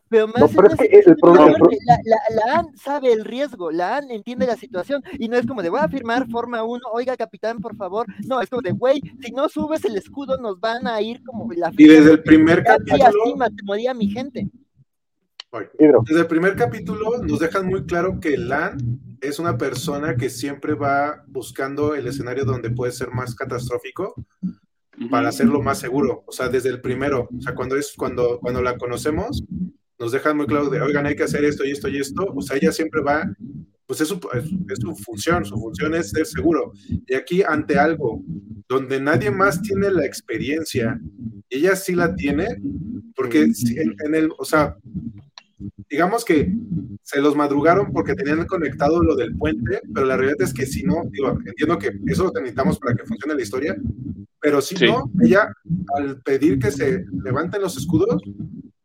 Pero 0.09 0.27
más 0.29 0.37
No, 0.41 0.47
en 0.47 0.55
pero 0.57 0.67
una 0.69 0.75
es 0.75 0.91
que 0.91 1.11
el 1.11 1.17
problema- 1.17 1.59
la, 1.87 1.97
la, 2.05 2.17
la 2.47 2.59
AN 2.61 2.77
sabe 2.77 3.13
el 3.13 3.25
riesgo, 3.25 3.71
la 3.71 3.97
AN 3.97 4.11
entiende 4.11 4.47
la 4.47 4.57
situación 4.57 5.03
y 5.19 5.29
no 5.29 5.37
es 5.37 5.47
como 5.47 5.63
de 5.63 5.71
voy 5.71 5.81
a 5.83 5.89
firmar 5.89 6.29
forma 6.29 6.63
1, 6.65 6.81
oiga 6.93 7.17
capitán, 7.17 7.61
por 7.61 7.77
favor. 7.77 8.07
No, 8.27 8.41
es 8.41 8.51
como 8.51 8.63
de 8.63 8.73
güey, 8.73 9.01
si 9.21 9.33
no 9.33 9.49
subes 9.49 9.85
el 9.85 9.97
escudo 9.97 10.37
nos 10.39 10.61
van 10.61 10.87
a 10.87 11.01
ir 11.01 11.23
como 11.25 11.51
la 11.53 11.71
Y 11.77 11.87
desde 11.89 12.13
el 12.13 12.23
primer 12.23 12.63
Casi 12.63 12.83
así 12.91 13.01
capítulo, 13.01 13.37
mate- 13.37 13.63
moría 13.65 13.95
mi 13.95 14.09
gente. 14.09 14.49
Desde 16.09 16.21
el 16.21 16.27
primer 16.27 16.57
capítulo 16.57 17.23
nos 17.23 17.39
dejan 17.39 17.67
muy 17.67 17.85
claro 17.85 18.19
que 18.21 18.39
Lan 18.39 18.79
es 19.21 19.39
una 19.39 19.59
persona 19.59 20.17
que 20.17 20.31
siempre 20.31 20.73
va 20.73 21.25
buscando 21.27 21.95
el 21.95 22.07
escenario 22.07 22.47
donde 22.47 22.71
puede 22.71 22.93
ser 22.93 23.11
más 23.11 23.35
catastrófico 23.35 24.15
para 25.11 25.29
hacerlo 25.29 25.61
más 25.61 25.79
seguro. 25.79 26.25
O 26.27 26.33
sea, 26.33 26.49
desde 26.49 26.71
el 26.71 26.81
primero, 26.81 27.29
o 27.37 27.41
sea, 27.41 27.55
cuando 27.55 27.77
es 27.77 27.93
cuando 27.95 28.41
cuando 28.41 28.63
la 28.63 28.79
conocemos, 28.79 29.45
nos 29.99 30.13
dejan 30.13 30.39
muy 30.39 30.47
claro 30.47 30.71
de, 30.71 30.81
oigan, 30.81 31.05
hay 31.05 31.17
que 31.17 31.25
hacer 31.25 31.45
esto 31.45 31.67
y 31.67 31.73
esto 31.73 31.89
y 31.89 31.99
esto. 31.99 32.33
O 32.35 32.41
sea, 32.41 32.57
ella 32.57 32.73
siempre 32.73 33.03
va, 33.03 33.31
pues 33.87 34.01
es 34.01 34.09
su, 34.09 34.21
es, 34.33 34.45
es 34.71 34.79
su 34.81 34.97
función, 34.97 35.45
su 35.45 35.57
función 35.59 35.95
es 35.95 36.11
ser 36.11 36.25
seguro. 36.25 36.73
Y 37.07 37.15
aquí 37.15 37.43
ante 37.43 37.79
algo 37.79 38.23
donde 38.69 39.01
nadie 39.01 39.31
más 39.31 39.61
tiene 39.61 39.91
la 39.91 40.07
experiencia, 40.07 40.99
ella 41.51 41.77
sí 41.77 41.95
la 41.95 42.15
tiene, 42.17 42.49
porque 43.15 43.43
en, 43.43 43.53
en 44.07 44.15
el, 44.15 44.31
o 44.39 44.47
sea, 44.47 44.79
digamos 45.89 46.25
que 46.25 46.53
se 47.03 47.21
los 47.21 47.37
madrugaron 47.37 47.93
porque 47.93 48.15
tenían 48.15 48.47
conectado 48.47 49.03
lo 49.03 49.17
del 49.17 49.37
puente, 49.37 49.81
pero 49.93 50.07
la 50.07 50.17
realidad 50.17 50.43
es 50.43 50.55
que 50.55 50.67
si 50.67 50.83
no, 50.83 51.03
digo, 51.11 51.39
entiendo 51.45 51.79
que 51.79 51.91
eso 52.07 52.25
lo 52.25 52.33
necesitamos 52.33 52.79
para 52.79 52.95
que 52.97 53.05
funcione 53.05 53.35
la 53.35 53.43
historia, 53.43 53.77
pero 54.41 54.61
si 54.61 54.77
Sí. 54.77 54.87
no, 54.87 55.11
ella 55.23 55.53
al 55.97 56.21
pedir 56.23 56.59
que 56.59 56.71
se 56.71 57.05
levanten 57.25 57.63
los 57.63 57.77
escudos, 57.77 58.23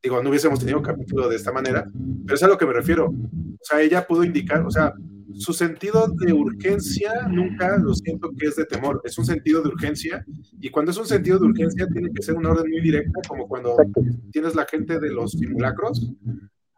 digo, 0.03 0.21
no 0.21 0.29
hubiésemos 0.29 0.59
tenido 0.59 0.81
capítulo 0.81 1.27
de 1.29 1.35
esta 1.35 1.51
manera, 1.51 1.85
pero 2.25 2.35
es 2.35 2.43
a 2.43 2.47
lo 2.47 2.57
que 2.57 2.65
me 2.65 2.73
refiero. 2.73 3.07
O 3.07 3.63
sea, 3.63 3.81
ella 3.81 4.05
pudo 4.05 4.23
indicar, 4.23 4.65
o 4.65 4.71
sea, 4.71 4.93
su 5.33 5.53
sentido 5.53 6.07
de 6.07 6.33
urgencia 6.33 7.27
nunca 7.29 7.77
lo 7.77 7.93
siento 7.93 8.31
que 8.37 8.47
es 8.47 8.55
de 8.55 8.65
temor, 8.65 9.01
es 9.03 9.17
un 9.17 9.25
sentido 9.25 9.61
de 9.61 9.69
urgencia 9.69 10.25
y 10.59 10.69
cuando 10.69 10.91
es 10.91 10.97
un 10.97 11.05
sentido 11.05 11.37
de 11.37 11.45
urgencia 11.47 11.87
tiene 11.91 12.11
que 12.11 12.23
ser 12.23 12.35
una 12.35 12.51
orden 12.51 12.71
muy 12.71 12.81
directa, 12.81 13.19
como 13.27 13.47
cuando 13.47 13.71
exacto. 13.73 14.01
tienes 14.31 14.55
la 14.55 14.65
gente 14.65 14.99
de 14.99 15.11
los 15.11 15.31
simulacros. 15.31 16.11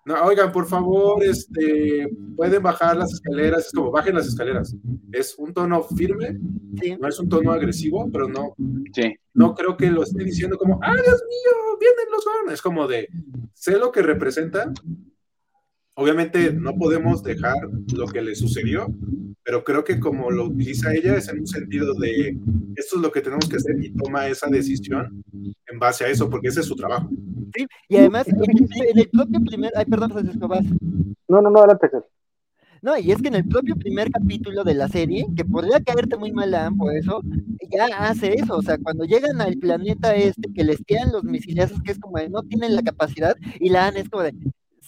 No, 0.09 0.15
oigan, 0.23 0.51
por 0.51 0.65
favor, 0.65 1.23
este, 1.23 2.07
pueden 2.35 2.63
bajar 2.63 2.97
las 2.97 3.13
escaleras, 3.13 3.67
es 3.67 3.71
como 3.71 3.91
bajen 3.91 4.15
las 4.15 4.25
escaleras. 4.25 4.75
Es 5.11 5.35
un 5.37 5.53
tono 5.53 5.83
firme, 5.83 6.39
Sí. 6.81 6.97
no 6.99 7.07
es 7.07 7.19
un 7.19 7.29
tono 7.29 7.51
agresivo, 7.51 8.09
pero 8.11 8.27
no, 8.27 8.55
Sí. 8.91 9.15
no 9.35 9.53
creo 9.53 9.77
que 9.77 9.91
lo 9.91 10.01
esté 10.01 10.23
diciendo 10.23 10.57
como, 10.57 10.79
¡ah, 10.81 10.93
Dios 10.95 11.05
mío! 11.29 11.77
¡Vienen 11.79 12.11
los 12.11 12.25
Gorn! 12.25 12.51
Es 12.51 12.59
como 12.63 12.87
de, 12.87 13.07
sé 13.53 13.77
lo 13.77 13.91
que 13.91 14.01
representa. 14.01 14.73
Obviamente 15.99 16.53
no 16.53 16.75
podemos 16.75 17.21
dejar 17.23 17.57
lo 17.93 18.07
que 18.07 18.21
le 18.21 18.33
sucedió, 18.33 18.87
pero 19.43 19.65
creo 19.65 19.83
que 19.83 19.99
como 19.99 20.31
lo 20.31 20.45
utiliza 20.45 20.93
ella 20.93 21.17
es 21.17 21.27
en 21.27 21.39
un 21.39 21.47
sentido 21.47 21.93
de, 21.95 22.37
esto 22.77 22.95
es 22.95 23.01
lo 23.01 23.11
que 23.11 23.19
tenemos 23.19 23.49
que 23.49 23.57
hacer 23.57 23.75
y 23.83 23.91
toma 23.91 24.27
esa 24.27 24.47
decisión 24.47 25.21
en 25.33 25.77
base 25.77 26.05
a 26.05 26.07
eso, 26.07 26.29
porque 26.29 26.47
ese 26.47 26.61
es 26.61 26.67
su 26.67 26.75
trabajo. 26.77 27.09
Sí, 27.53 27.67
Y 27.89 27.97
además, 27.97 28.29
en 28.29 28.37
el, 28.97 29.09
propio 29.09 29.41
primer. 29.41 29.73
Ay, 29.75 29.83
perdón, 29.85 30.11
Francisco, 30.11 30.47
vas. 30.47 30.63
No, 31.27 31.41
no, 31.41 31.49
no, 31.49 31.59
adelante. 31.59 31.89
No, 32.81 32.97
y 32.97 33.11
es 33.11 33.21
que 33.21 33.27
en 33.27 33.35
el 33.35 33.45
propio 33.45 33.75
primer 33.75 34.09
capítulo 34.09 34.63
de 34.63 34.75
la 34.75 34.87
serie, 34.87 35.25
que 35.35 35.43
podría 35.43 35.81
caerte 35.81 36.15
muy 36.15 36.31
mal 36.31 36.53
a 36.53 36.71
por 36.71 36.95
eso, 36.95 37.21
ya 37.69 37.87
hace 37.97 38.35
eso. 38.35 38.55
O 38.55 38.61
sea, 38.61 38.77
cuando 38.77 39.03
llegan 39.03 39.41
al 39.41 39.57
planeta 39.57 40.15
este, 40.15 40.53
que 40.53 40.63
les 40.63 40.81
tiran 40.85 41.11
los 41.11 41.25
misilazos, 41.25 41.81
que 41.81 41.91
es 41.91 41.99
como 41.99 42.19
de 42.19 42.29
no 42.29 42.43
tienen 42.43 42.73
la 42.73 42.83
capacidad, 42.83 43.35
y 43.59 43.69
la 43.69 43.87
AN 43.87 43.97
es 43.97 44.07
como 44.07 44.23
de. 44.23 44.33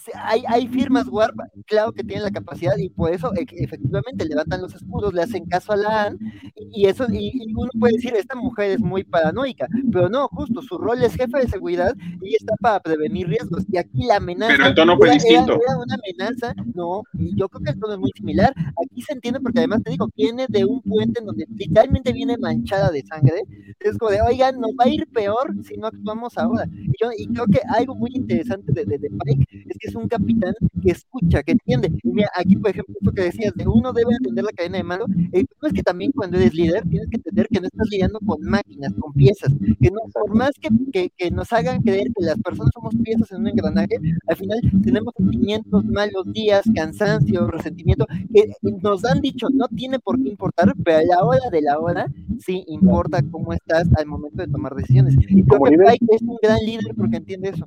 "Sí, 0.04 0.10
Hay, 0.16 0.42
hay 0.48 0.66
firmas 0.68 1.06
Warp, 1.08 1.36
claro 1.66 1.92
que 1.92 2.02
tienen 2.02 2.24
la 2.24 2.30
capacidad, 2.30 2.76
y 2.76 2.88
por 2.88 3.12
eso 3.12 3.32
e- 3.34 3.46
efectivamente 3.64 4.24
levantan 4.24 4.60
los 4.62 4.74
escudos, 4.74 5.12
le 5.14 5.22
hacen 5.22 5.44
caso 5.46 5.72
a 5.72 5.76
la 5.76 6.02
AN, 6.06 6.18
y, 6.56 6.82
y 6.82 6.86
eso, 6.86 7.06
y, 7.10 7.30
y 7.34 7.54
uno 7.54 7.70
puede 7.78 7.94
decir, 7.94 8.14
esta 8.16 8.34
mujer 8.34 8.70
es 8.72 8.80
muy 8.80 9.04
paranoica, 9.04 9.66
pero 9.92 10.08
no, 10.08 10.28
justo, 10.28 10.60
su 10.62 10.76
rol 10.78 11.02
es 11.02 11.14
jefe 11.14 11.38
de 11.38 11.48
seguridad 11.48 11.94
y 12.20 12.34
está 12.34 12.54
para 12.60 12.80
prevenir 12.80 13.28
riesgos. 13.28 13.64
Y 13.70 13.76
aquí 13.76 14.04
la 14.06 14.16
amenaza. 14.16 14.52
Pero 14.56 14.66
el 14.66 14.74
tono 14.74 14.96
fue 14.96 15.08
era- 15.08 15.14
era- 15.16 15.24
distinto. 15.24 15.52
era 15.66 15.78
una 15.78 15.94
amenaza, 15.94 16.54
no, 16.74 17.02
y 17.14 17.36
yo 17.36 17.48
creo 17.48 17.62
que 17.64 17.70
el 17.70 17.78
tono 17.78 17.92
es 17.94 17.98
muy 18.00 18.10
similar. 18.16 18.52
Aquí 18.84 19.02
se 19.02 19.12
entiende 19.12 19.40
porque 19.40 19.60
además 19.60 19.82
te 19.84 19.90
digo, 19.92 20.08
viene 20.16 20.46
de 20.48 20.64
un 20.64 20.80
puente 20.82 21.20
en 21.20 21.26
donde 21.26 21.46
literalmente 21.56 22.12
viene 22.12 22.36
manchada 22.38 22.90
de 22.90 23.02
sangre. 23.02 23.42
Es 23.80 23.96
como 23.98 24.10
de, 24.10 24.20
oigan, 24.22 24.58
nos 24.60 24.72
va 24.72 24.84
a 24.84 24.88
ir 24.88 25.06
peor 25.08 25.54
si 25.64 25.76
no 25.76 25.86
actuamos 25.86 26.36
ahora. 26.38 26.66
Y, 26.72 26.90
yo, 27.00 27.10
y 27.16 27.26
creo 27.28 27.46
que 27.46 27.60
algo 27.68 27.94
muy 27.94 28.10
interesante 28.14 28.72
de, 28.72 28.84
de, 28.84 28.98
de 28.98 29.10
Pike 29.10 29.66
es 29.68 29.76
que 29.78 29.90
es 29.92 29.96
un 29.96 30.08
capitán 30.08 30.54
que 30.82 30.90
escucha, 30.90 31.42
que 31.42 31.52
entiende. 31.52 31.92
Y 32.02 32.08
mira, 32.08 32.28
aquí 32.34 32.56
por 32.56 32.70
ejemplo, 32.70 32.94
esto 32.98 33.12
que 33.12 33.22
decías, 33.22 33.54
de 33.54 33.66
uno 33.66 33.92
debe 33.92 34.14
entender 34.14 34.44
la 34.44 34.52
cadena 34.52 34.78
de 34.78 34.84
mando. 34.84 35.06
El 35.06 35.46
problema 35.46 35.68
es 35.68 35.72
que 35.72 35.82
también 35.82 36.12
cuando 36.12 36.38
eres 36.38 36.54
líder 36.54 36.82
tienes 36.88 37.08
que 37.10 37.16
entender 37.16 37.48
que 37.48 37.60
no 37.60 37.66
estás 37.66 37.88
lidiando 37.90 38.18
con 38.26 38.40
máquinas, 38.42 38.92
con 38.98 39.12
piezas, 39.12 39.52
que 39.80 39.90
no, 39.90 40.00
por 40.12 40.34
más 40.34 40.52
que, 40.60 40.68
que, 40.92 41.10
que 41.16 41.30
nos 41.30 41.52
hagan 41.52 41.82
creer 41.82 42.08
que 42.16 42.24
las 42.24 42.38
personas 42.40 42.70
somos 42.74 42.94
piezas 43.02 43.30
en 43.32 43.40
un 43.40 43.48
engranaje, 43.48 43.96
al 44.26 44.36
final 44.36 44.60
tenemos 44.82 45.14
sentimientos, 45.16 45.84
malos 45.84 46.32
días, 46.32 46.62
cansancio, 46.74 47.46
resentimiento, 47.48 48.06
que 48.32 48.50
nos 48.82 49.04
han 49.04 49.20
dicho 49.20 49.48
no 49.52 49.68
tiene 49.68 49.98
por 49.98 50.20
qué 50.22 50.30
importar, 50.30 50.72
pero 50.84 50.98
a 50.98 51.02
la 51.02 51.24
hora 51.24 51.50
de 51.50 51.62
la 51.62 51.78
hora 51.78 52.06
sí 52.38 52.64
importa 52.68 53.20
cómo 53.30 53.52
estás 53.52 53.88
al 53.96 54.06
momento 54.06 54.42
de 54.42 54.48
tomar 54.48 54.74
decisiones. 54.74 55.14
Y 55.14 55.42
creo 55.44 55.46
Como 55.58 55.64
que 55.64 55.72
líder. 55.72 55.86
Pike 55.92 56.06
es 56.14 56.22
un 56.22 56.38
gran 56.42 56.58
líder 56.64 56.94
porque 56.96 57.16
entiende 57.16 57.50
eso. 57.50 57.64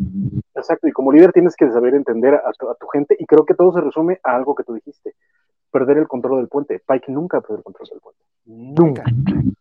Exacto, 0.56 0.88
y 0.88 0.92
como 0.92 1.12
líder 1.12 1.32
tienes 1.32 1.56
que 1.56 1.70
saber 1.70 1.94
entender 1.94 2.15
a 2.24 2.52
tu, 2.58 2.70
a 2.70 2.76
tu, 2.76 2.88
gente, 2.88 3.16
y 3.20 3.26
creo 3.26 3.46
que 3.46 3.54
todo 3.54 3.74
se 3.74 3.82
resume 3.82 4.20
a 4.24 4.36
algo 4.36 4.56
que 4.56 4.64
tú 4.64 4.74
dijiste, 4.74 5.16
perder 5.72 5.98
el 5.98 6.08
control 6.08 6.40
del 6.40 6.48
puente. 6.48 6.82
Pike 6.88 7.12
nunca 7.12 7.42
perdió 7.42 7.58
el 7.58 7.64
control 7.64 7.90
del 7.90 8.00
puente. 8.00 8.22
Nunca. 8.46 9.04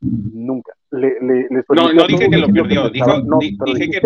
Nunca. 0.01 0.74
Le, 0.90 1.20
le, 1.20 1.48
no, 1.51 1.93
no 1.93 2.06
dije 2.06 2.31
que 2.31 2.36
lo 2.36 2.47
perdió, 2.47 2.89
dijo, 2.90 3.18
no, 3.18 3.39
dije 3.39 3.90
que 3.90 4.01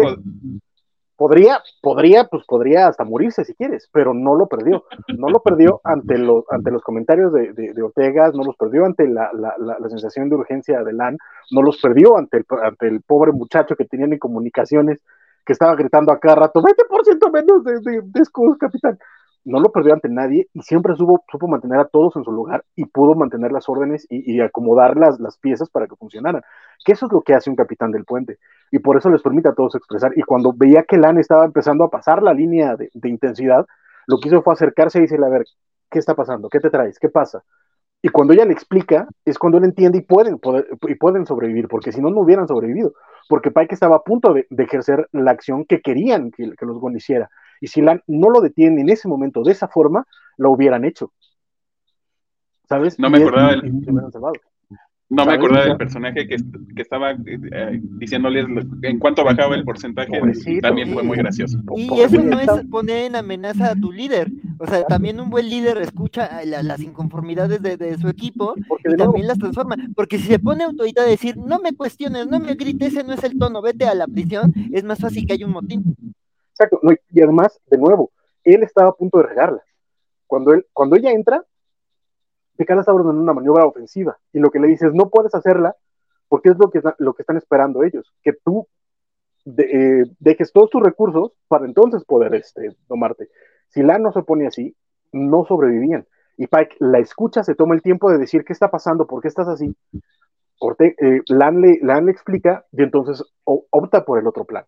podría, 1.18 1.60
podría, 1.82 2.24
pues 2.24 2.44
podría 2.46 2.86
hasta 2.86 3.02
morirse 3.02 3.44
si 3.44 3.52
quieres, 3.54 3.88
pero 3.92 4.14
no 4.14 4.36
lo 4.36 4.46
perdió. 4.46 4.84
No 5.08 5.28
lo 5.28 5.42
perdió 5.42 5.80
ante 5.82 6.16
los, 6.16 6.44
ante 6.48 6.70
los 6.70 6.80
comentarios 6.82 7.32
de, 7.32 7.52
de, 7.52 7.74
de 7.74 7.82
Ortega, 7.82 8.30
no 8.32 8.44
los 8.44 8.56
perdió 8.56 8.86
ante 8.86 9.08
la, 9.08 9.30
la, 9.34 9.56
la, 9.58 9.88
sensación 9.88 10.30
de 10.30 10.36
urgencia 10.36 10.84
de 10.84 10.92
LAN, 10.92 11.18
no 11.50 11.62
los 11.62 11.78
perdió 11.78 12.16
ante 12.16 12.38
el, 12.38 12.46
ante 12.62 12.86
el 12.86 13.02
pobre 13.02 13.32
muchacho 13.32 13.74
que 13.74 13.84
tenían 13.84 14.12
en 14.12 14.20
comunicaciones, 14.20 15.00
que 15.48 15.54
estaba 15.54 15.74
gritando 15.74 16.12
a 16.12 16.20
cada 16.20 16.36
rato, 16.36 16.62
20% 16.62 17.32
menos 17.32 17.64
de, 17.64 17.80
de, 17.80 18.02
de 18.04 18.20
escudos, 18.20 18.58
capitán 18.58 18.98
no 19.48 19.60
lo 19.60 19.72
perdió 19.72 19.94
ante 19.94 20.08
nadie 20.10 20.48
y 20.52 20.60
siempre 20.60 20.94
supo, 20.94 21.24
supo 21.30 21.48
mantener 21.48 21.80
a 21.80 21.86
todos 21.86 22.16
en 22.16 22.24
su 22.24 22.30
lugar 22.30 22.64
y 22.76 22.84
pudo 22.84 23.14
mantener 23.14 23.50
las 23.50 23.68
órdenes 23.68 24.06
y, 24.10 24.34
y, 24.34 24.40
acomodar 24.40 24.96
las, 24.96 25.18
las 25.20 25.38
piezas 25.38 25.70
para 25.70 25.86
que 25.86 25.96
funcionaran. 25.96 26.42
Que 26.84 26.92
eso 26.92 27.06
es 27.06 27.12
lo 27.12 27.22
que 27.22 27.34
hace 27.34 27.48
un 27.48 27.56
capitán 27.56 27.90
del 27.90 28.04
puente 28.04 28.38
y 28.70 28.78
por 28.78 28.98
eso 28.98 29.08
les 29.08 29.22
permite 29.22 29.48
a 29.48 29.54
todos 29.54 29.74
expresar. 29.74 30.12
Y 30.16 30.22
cuando 30.22 30.52
veía 30.54 30.82
que 30.82 30.98
Lan 30.98 31.18
estaba 31.18 31.46
empezando 31.46 31.84
a 31.84 31.90
pasar 31.90 32.22
la 32.22 32.34
línea 32.34 32.76
de, 32.76 32.90
de 32.92 33.08
intensidad, 33.08 33.66
lo 34.06 34.18
que 34.18 34.28
hizo 34.28 34.42
fue 34.42 34.52
acercarse 34.52 34.98
y 34.98 35.02
decirle, 35.02 35.26
a 35.26 35.30
ver, 35.30 35.44
¿qué 35.90 35.98
está 35.98 36.14
pasando? 36.14 36.48
¿Qué 36.50 36.60
te 36.60 36.70
traes? 36.70 36.98
¿Qué 36.98 37.08
pasa? 37.08 37.42
Y 38.00 38.08
cuando 38.10 38.32
ella 38.32 38.44
le 38.44 38.52
explica, 38.52 39.08
es 39.24 39.38
cuando 39.38 39.58
él 39.58 39.64
entiende 39.64 39.98
y 39.98 40.02
pueden, 40.02 40.38
poder, 40.38 40.68
y 40.82 40.94
pueden 40.94 41.26
sobrevivir, 41.26 41.66
porque 41.66 41.90
si 41.90 42.00
no, 42.00 42.10
no 42.10 42.20
hubieran 42.20 42.46
sobrevivido. 42.46 42.92
Porque 43.28 43.50
Pike 43.50 43.74
estaba 43.74 43.96
a 43.96 44.04
punto 44.04 44.32
de, 44.32 44.46
de 44.50 44.64
ejercer 44.64 45.08
la 45.12 45.32
acción 45.32 45.64
que 45.64 45.80
querían 45.80 46.30
que, 46.30 46.52
que 46.52 46.66
los 46.66 46.78
Gon 46.78 46.96
hiciera. 46.96 47.28
Y 47.60 47.66
si 47.66 47.80
Lan 47.80 48.02
no 48.06 48.30
lo 48.30 48.40
detiene 48.40 48.80
en 48.80 48.88
ese 48.88 49.08
momento 49.08 49.42
de 49.42 49.52
esa 49.52 49.68
forma, 49.68 50.06
lo 50.36 50.52
hubieran 50.52 50.84
hecho. 50.84 51.12
¿Sabes? 52.68 52.98
No 52.98 53.10
me 53.10 53.18
acordaba 53.18 53.50
del... 53.50 53.82
No 55.10 55.24
me 55.24 55.32
acordaba 55.32 55.64
del 55.64 55.78
personaje 55.78 56.28
que, 56.28 56.36
que 56.76 56.82
estaba 56.82 57.12
eh, 57.12 57.80
diciéndoles 57.82 58.44
en 58.82 58.98
cuánto 58.98 59.24
bajaba 59.24 59.54
el 59.54 59.64
porcentaje. 59.64 60.18
Pobrecito, 60.18 60.60
también 60.60 60.92
fue 60.92 61.02
muy 61.02 61.16
gracioso. 61.16 61.58
Y 61.76 62.00
eso 62.00 62.22
no 62.22 62.38
es 62.38 62.50
poner 62.70 63.06
en 63.06 63.16
amenaza 63.16 63.70
a 63.70 63.74
tu 63.74 63.90
líder. 63.90 64.30
O 64.58 64.66
sea, 64.66 64.84
también 64.84 65.18
un 65.18 65.30
buen 65.30 65.48
líder 65.48 65.78
escucha 65.78 66.44
la, 66.44 66.62
las 66.62 66.80
inconformidades 66.80 67.62
de, 67.62 67.78
de, 67.78 67.96
su 67.96 68.08
equipo 68.08 68.54
y 68.84 68.96
también 68.96 69.26
las 69.26 69.38
transforma. 69.38 69.76
Porque 69.96 70.18
si 70.18 70.26
se 70.26 70.38
pone 70.38 70.64
autoridad 70.64 71.04
a 71.04 71.08
decir, 71.08 71.38
no 71.38 71.58
me 71.58 71.74
cuestiones, 71.74 72.26
no 72.26 72.38
me 72.38 72.54
grites, 72.54 72.92
ese 72.92 73.02
no 73.02 73.14
es 73.14 73.24
el 73.24 73.38
tono, 73.38 73.62
vete 73.62 73.86
a 73.86 73.94
la 73.94 74.06
prisión, 74.06 74.52
es 74.72 74.84
más 74.84 74.98
fácil 74.98 75.26
que 75.26 75.32
haya 75.32 75.46
un 75.46 75.52
motín. 75.52 75.96
Exacto. 76.50 76.80
Y 77.10 77.22
además, 77.22 77.58
de 77.70 77.78
nuevo, 77.78 78.10
él 78.44 78.62
estaba 78.62 78.90
a 78.90 78.94
punto 78.94 79.18
de 79.18 79.24
regarla. 79.24 79.62
Cuando, 80.26 80.52
él, 80.52 80.66
cuando 80.74 80.96
ella 80.96 81.12
entra, 81.12 81.42
Picard 82.58 82.80
está 82.80 82.92
ordenando 82.92 83.22
una 83.22 83.32
maniobra 83.32 83.64
ofensiva 83.64 84.18
y 84.32 84.40
lo 84.40 84.50
que 84.50 84.58
le 84.58 84.66
dices, 84.66 84.92
no 84.92 85.08
puedes 85.10 85.32
hacerla 85.32 85.76
porque 86.28 86.50
es 86.50 86.58
lo 86.58 86.70
que, 86.70 86.82
lo 86.98 87.14
que 87.14 87.22
están 87.22 87.36
esperando 87.36 87.84
ellos, 87.84 88.12
que 88.22 88.32
tú 88.32 88.66
de, 89.44 89.62
eh, 89.62 90.04
dejes 90.18 90.52
todos 90.52 90.68
tus 90.68 90.82
recursos 90.82 91.32
para 91.46 91.66
entonces 91.66 92.04
poder 92.04 92.34
este, 92.34 92.76
tomarte. 92.88 93.28
Si 93.68 93.82
Lan 93.82 94.02
no 94.02 94.12
se 94.12 94.22
pone 94.22 94.48
así, 94.48 94.76
no 95.12 95.44
sobrevivían. 95.46 96.06
Y 96.36 96.48
Pike 96.48 96.76
la 96.80 96.98
escucha, 96.98 97.44
se 97.44 97.54
toma 97.54 97.76
el 97.76 97.82
tiempo 97.82 98.10
de 98.10 98.18
decir 98.18 98.44
qué 98.44 98.52
está 98.52 98.70
pasando, 98.70 99.06
por 99.06 99.22
qué 99.22 99.28
estás 99.28 99.48
así. 99.48 99.74
Orte 100.58 100.96
eh, 100.98 101.22
Lan, 101.28 101.60
le, 101.60 101.78
Lan 101.82 102.06
le 102.06 102.12
explica 102.12 102.64
y 102.72 102.82
entonces 102.82 103.24
opta 103.44 104.04
por 104.04 104.18
el 104.18 104.26
otro 104.26 104.44
plan. 104.44 104.64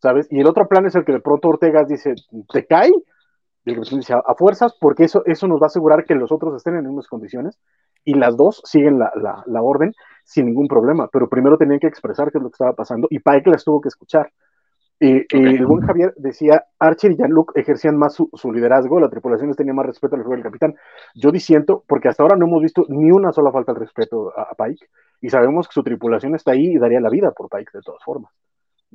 ¿Sabes? 0.00 0.28
Y 0.30 0.40
el 0.40 0.46
otro 0.46 0.68
plan 0.68 0.86
es 0.86 0.94
el 0.94 1.04
que 1.04 1.12
de 1.12 1.20
pronto 1.20 1.48
Ortega 1.48 1.84
dice, 1.84 2.14
¿te 2.52 2.66
cae? 2.66 2.92
Y 3.64 3.72
el 3.72 3.80
dice, 3.80 4.12
a 4.12 4.34
fuerzas, 4.34 4.74
porque 4.78 5.04
eso, 5.04 5.22
eso 5.24 5.48
nos 5.48 5.60
va 5.60 5.66
a 5.66 5.68
asegurar 5.68 6.04
que 6.04 6.14
los 6.14 6.30
otros 6.30 6.54
estén 6.54 6.74
en 6.74 6.82
las 6.82 6.88
mismas 6.88 7.08
condiciones 7.08 7.58
y 8.04 8.14
las 8.14 8.36
dos 8.36 8.60
siguen 8.64 8.98
la, 8.98 9.10
la, 9.14 9.42
la, 9.46 9.62
orden 9.62 9.94
sin 10.24 10.46
ningún 10.46 10.68
problema, 10.68 11.08
pero 11.10 11.28
primero 11.30 11.56
tenían 11.56 11.80
que 11.80 11.86
expresar 11.86 12.30
qué 12.30 12.38
es 12.38 12.44
lo 12.44 12.50
que 12.50 12.56
estaba 12.56 12.74
pasando 12.74 13.06
y 13.10 13.20
Pike 13.20 13.50
las 13.50 13.64
tuvo 13.64 13.80
que 13.80 13.88
escuchar. 13.88 14.30
Y, 15.00 15.22
okay. 15.22 15.56
el 15.56 15.66
buen 15.66 15.84
Javier 15.84 16.14
decía, 16.16 16.66
Archer 16.78 17.12
y 17.12 17.16
Jean-Luc 17.16 17.52
ejercían 17.56 17.96
más 17.96 18.14
su, 18.14 18.28
su, 18.34 18.52
liderazgo, 18.52 19.00
la 19.00 19.08
tripulación 19.08 19.52
tenía 19.54 19.72
más 19.72 19.86
respeto 19.86 20.14
al 20.14 20.22
juego 20.22 20.36
del 20.36 20.44
capitán. 20.44 20.74
Yo 21.14 21.32
disiento, 21.32 21.84
porque 21.86 22.08
hasta 22.08 22.22
ahora 22.22 22.36
no 22.36 22.46
hemos 22.46 22.62
visto 22.62 22.84
ni 22.88 23.10
una 23.10 23.32
sola 23.32 23.50
falta 23.50 23.72
de 23.72 23.80
respeto 23.80 24.32
a, 24.36 24.42
a 24.42 24.54
Pike, 24.54 24.86
y 25.20 25.30
sabemos 25.30 25.68
que 25.68 25.72
su 25.72 25.82
tripulación 25.82 26.34
está 26.34 26.52
ahí 26.52 26.74
y 26.74 26.78
daría 26.78 27.00
la 27.00 27.10
vida 27.10 27.32
por 27.32 27.48
Pike 27.48 27.70
de 27.72 27.82
todas 27.82 28.04
formas. 28.04 28.32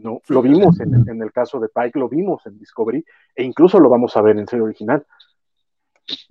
¿No? 0.01 0.21
Lo 0.27 0.41
vimos 0.41 0.79
en, 0.79 1.07
en, 1.07 1.21
el 1.21 1.31
caso 1.31 1.59
de 1.59 1.69
Pike, 1.69 1.99
lo 1.99 2.09
vimos 2.09 2.45
en 2.45 2.57
Discovery, 2.57 3.03
e 3.35 3.43
incluso 3.43 3.79
lo 3.79 3.89
vamos 3.89 4.15
a 4.17 4.21
ver 4.21 4.37
en 4.37 4.47
serie 4.47 4.63
original. 4.63 5.05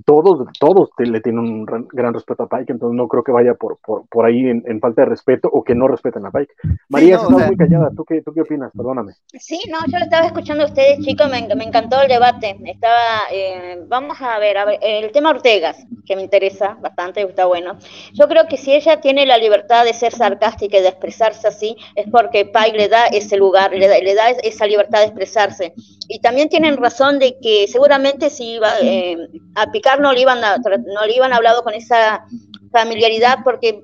Todos, 0.04 0.46
todos 0.58 0.90
te, 0.96 1.06
le 1.06 1.20
tienen 1.20 1.40
un 1.40 1.64
gran, 1.64 1.86
gran, 1.92 2.14
respeto 2.14 2.44
a 2.44 2.48
Pike, 2.48 2.72
entonces 2.72 2.96
no 2.96 3.08
creo 3.08 3.22
que 3.22 3.32
vaya 3.32 3.54
por, 3.54 3.78
por, 3.78 4.06
por 4.08 4.26
ahí 4.26 4.40
en, 4.48 4.62
en, 4.66 4.80
falta 4.80 5.02
de 5.02 5.08
respeto 5.08 5.48
o 5.52 5.62
que 5.62 5.74
no 5.74 5.88
respeten 5.88 6.26
a 6.26 6.30
Pike. 6.30 6.52
María, 6.88 7.18
sí, 7.18 7.26
no, 7.28 7.36
o 7.36 7.38
sea, 7.38 7.48
muy 7.48 7.56
callada, 7.56 7.90
¿Tú 7.96 8.04
qué, 8.04 8.22
¿tú 8.22 8.32
qué 8.32 8.42
opinas? 8.42 8.72
Perdóname. 8.76 9.14
Sí, 9.38 9.60
no, 9.70 9.78
yo 9.86 9.98
estaba 9.98 10.26
escuchando 10.26 10.64
a 10.64 10.66
ustedes, 10.66 11.00
chicos, 11.00 11.30
me, 11.30 11.54
me 11.54 11.64
encantó 11.64 12.00
el 12.00 12.08
debate. 12.08 12.56
Estaba, 12.64 13.22
eh, 13.32 13.82
vamos 13.86 14.20
a 14.20 14.38
ver, 14.38 14.58
a 14.58 14.64
ver, 14.64 14.78
el 14.82 15.12
tema 15.12 15.30
Ortegas, 15.30 15.86
que 16.06 16.16
me 16.16 16.22
interesa 16.22 16.76
bastante, 16.80 17.22
está 17.22 17.46
bueno. 17.46 17.78
Yo 18.12 18.28
creo 18.28 18.46
que 18.46 18.56
si 18.56 18.72
ella 18.72 19.00
tiene 19.00 19.26
la 19.26 19.38
libertad 19.38 19.84
de 19.84 19.94
ser 19.94 20.12
sarcástica 20.12 20.78
y 20.78 20.82
de 20.82 20.88
expresarse 20.88 21.46
así, 21.48 21.76
es 21.94 22.06
porque 22.10 22.44
Pike 22.46 22.76
le 22.76 22.88
da 22.88 23.06
ese 23.06 23.36
lugar, 23.36 23.72
le 23.72 23.88
da, 23.88 23.98
le 23.98 24.14
da 24.14 24.30
esa 24.30 24.66
libertad 24.66 25.00
de 25.00 25.06
expresarse. 25.06 25.74
Y 26.08 26.20
también 26.20 26.48
tienen 26.48 26.76
razón 26.76 27.18
de 27.18 27.38
que 27.38 27.66
seguramente 27.68 28.30
si 28.30 28.54
iba 28.54 28.70
eh, 28.80 29.16
a 29.54 29.67
Picard 29.72 30.00
no 30.00 30.12
le 30.12 30.20
iban 30.20 30.42
a, 30.44 30.56
no 30.56 31.06
le 31.06 31.16
iban 31.16 31.32
hablado 31.32 31.62
con 31.62 31.74
esa 31.74 32.24
familiaridad 32.70 33.38
porque 33.44 33.82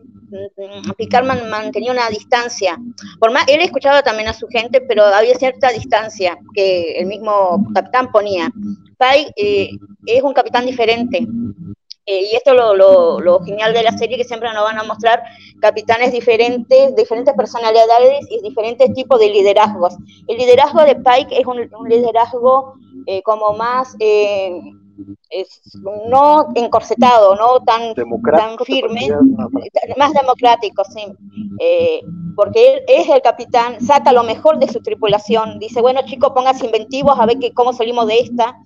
Picard 0.96 1.24
man, 1.24 1.48
mantenía 1.48 1.92
una 1.92 2.08
distancia. 2.08 2.76
Por 3.18 3.32
más, 3.32 3.44
él 3.48 3.60
escuchaba 3.60 4.02
también 4.02 4.28
a 4.28 4.34
su 4.34 4.46
gente, 4.48 4.80
pero 4.80 5.04
había 5.04 5.36
cierta 5.36 5.70
distancia 5.70 6.36
que 6.54 6.92
el 6.92 7.06
mismo 7.06 7.64
capitán 7.72 8.10
ponía. 8.10 8.50
Pike 8.98 9.32
eh, 9.36 9.70
es 10.06 10.22
un 10.22 10.32
capitán 10.32 10.66
diferente. 10.66 11.26
Eh, 12.06 12.28
y 12.30 12.36
esto 12.36 12.50
es 12.50 12.56
lo, 12.56 13.18
lo, 13.20 13.40
genial 13.40 13.72
de 13.72 13.82
la 13.82 13.96
serie, 13.96 14.18
que 14.18 14.24
siempre 14.24 14.52
nos 14.52 14.62
van 14.62 14.78
a 14.78 14.82
mostrar 14.82 15.22
capitanes 15.60 16.12
diferentes, 16.12 16.94
diferentes 16.94 17.34
personalidades 17.34 18.26
y 18.28 18.42
diferentes 18.42 18.92
tipos 18.92 19.18
de 19.18 19.30
liderazgos. 19.30 19.94
El 20.28 20.36
liderazgo 20.36 20.82
de 20.82 20.96
Pike 20.96 21.40
es 21.40 21.46
un, 21.46 21.66
liderazgo 21.88 22.74
eh, 23.06 23.22
como 23.22 23.54
más 23.54 23.96
es, 25.30 25.60
no 25.82 26.48
encorsetado, 26.54 27.34
no 27.36 27.60
tan, 27.64 27.94
tan 27.94 28.58
firme, 28.58 29.08
más 29.96 30.12
democrático, 30.12 30.84
sí. 30.84 31.04
Eh, 31.60 32.02
porque 32.36 32.74
él 32.74 32.82
es 32.88 33.08
el 33.08 33.22
capitán, 33.22 33.80
saca 33.80 34.12
lo 34.12 34.24
mejor 34.24 34.58
de 34.58 34.68
su 34.68 34.80
tripulación, 34.80 35.58
dice, 35.58 35.80
bueno 35.80 36.00
chicos, 36.04 36.32
pónganse 36.34 36.66
inventivos 36.66 37.18
a 37.18 37.26
ver 37.26 37.38
que, 37.38 37.52
cómo 37.52 37.72
salimos 37.72 38.06
de 38.06 38.18
esta. 38.20 38.56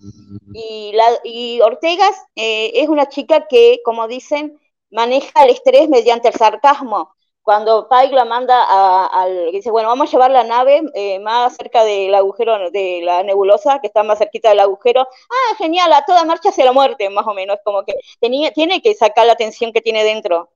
Y, 0.55 0.93
la, 0.95 1.05
y 1.25 1.61
Ortegas 1.61 2.15
eh, 2.35 2.73
es 2.75 2.89
una 2.89 3.09
chica 3.09 3.47
que, 3.47 3.81
como 3.85 4.09
dicen, 4.09 4.59
maneja 4.91 5.45
el 5.45 5.51
estrés 5.51 5.89
mediante 5.89 6.29
el 6.29 6.35
sarcasmo 6.35 7.11
cuando 7.49 7.89
Pike 7.89 8.15
la 8.15 8.27
manda 8.27 9.07
al, 9.07 9.51
dice, 9.53 9.70
bueno, 9.70 9.89
vamos 9.89 10.11
a 10.11 10.12
llevar 10.12 10.31
la 10.31 10.45
nave 10.45 10.83
eh, 10.93 11.19
más 11.19 11.57
cerca 11.57 11.83
del 11.83 12.15
agujero 12.15 12.70
de 12.70 13.01
la 13.03 13.23
nebulosa, 13.23 13.81
que 13.81 13.87
está 13.87 14.03
más 14.03 14.19
cerquita 14.19 14.51
del 14.51 14.61
agujero, 14.61 15.01
ah, 15.01 15.55
genial, 15.57 15.91
a 15.95 16.05
toda 16.05 16.25
marcha 16.25 16.51
hacia 16.51 16.66
la 16.66 16.73
muerte, 16.73 17.09
más 17.09 17.27
o 17.27 17.33
menos, 17.33 17.57
como 17.65 17.85
que 17.87 17.95
tenía, 18.20 18.53
tiene 18.53 18.83
que 18.83 18.95
sacar 18.95 19.25
la 19.27 19.35
tensión 19.35 19.73
que 19.73 19.81
tiene 19.81 20.05
dentro. 20.05 20.51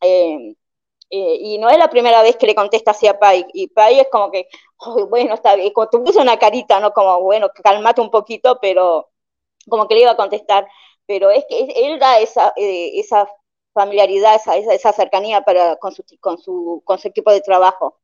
Eh, 0.00 0.54
eh, 1.10 1.36
y 1.40 1.58
no 1.58 1.68
es 1.68 1.76
la 1.76 1.90
primera 1.90 2.22
vez 2.22 2.38
que 2.38 2.46
le 2.46 2.54
contesta 2.54 2.92
así 2.92 3.06
a 3.06 3.18
Pike, 3.18 3.50
y 3.52 3.68
Pike 3.68 4.00
es 4.00 4.08
como 4.10 4.30
que, 4.30 4.48
bueno, 5.10 5.34
está 5.34 5.54
bien, 5.54 5.70
como 5.74 5.90
tú 5.90 6.02
puso 6.02 6.22
una 6.22 6.38
carita, 6.38 6.80
¿no? 6.80 6.94
Como, 6.94 7.20
bueno, 7.20 7.50
calmate 7.62 8.00
un 8.00 8.10
poquito, 8.10 8.58
pero 8.58 9.10
como 9.68 9.86
que 9.86 9.96
le 9.96 10.02
iba 10.02 10.12
a 10.12 10.16
contestar, 10.16 10.66
pero 11.04 11.30
es 11.30 11.44
que 11.46 11.60
él 11.76 11.98
da 11.98 12.20
esa, 12.20 12.54
esa 12.56 13.28
familiaridad, 13.72 14.36
esa, 14.36 14.56
esa, 14.56 14.92
cercanía 14.92 15.42
para, 15.42 15.76
con, 15.76 15.92
su, 15.92 16.04
con, 16.20 16.38
su, 16.38 16.82
con 16.84 16.98
su 16.98 17.08
equipo 17.08 17.30
de 17.30 17.40
trabajo. 17.40 17.98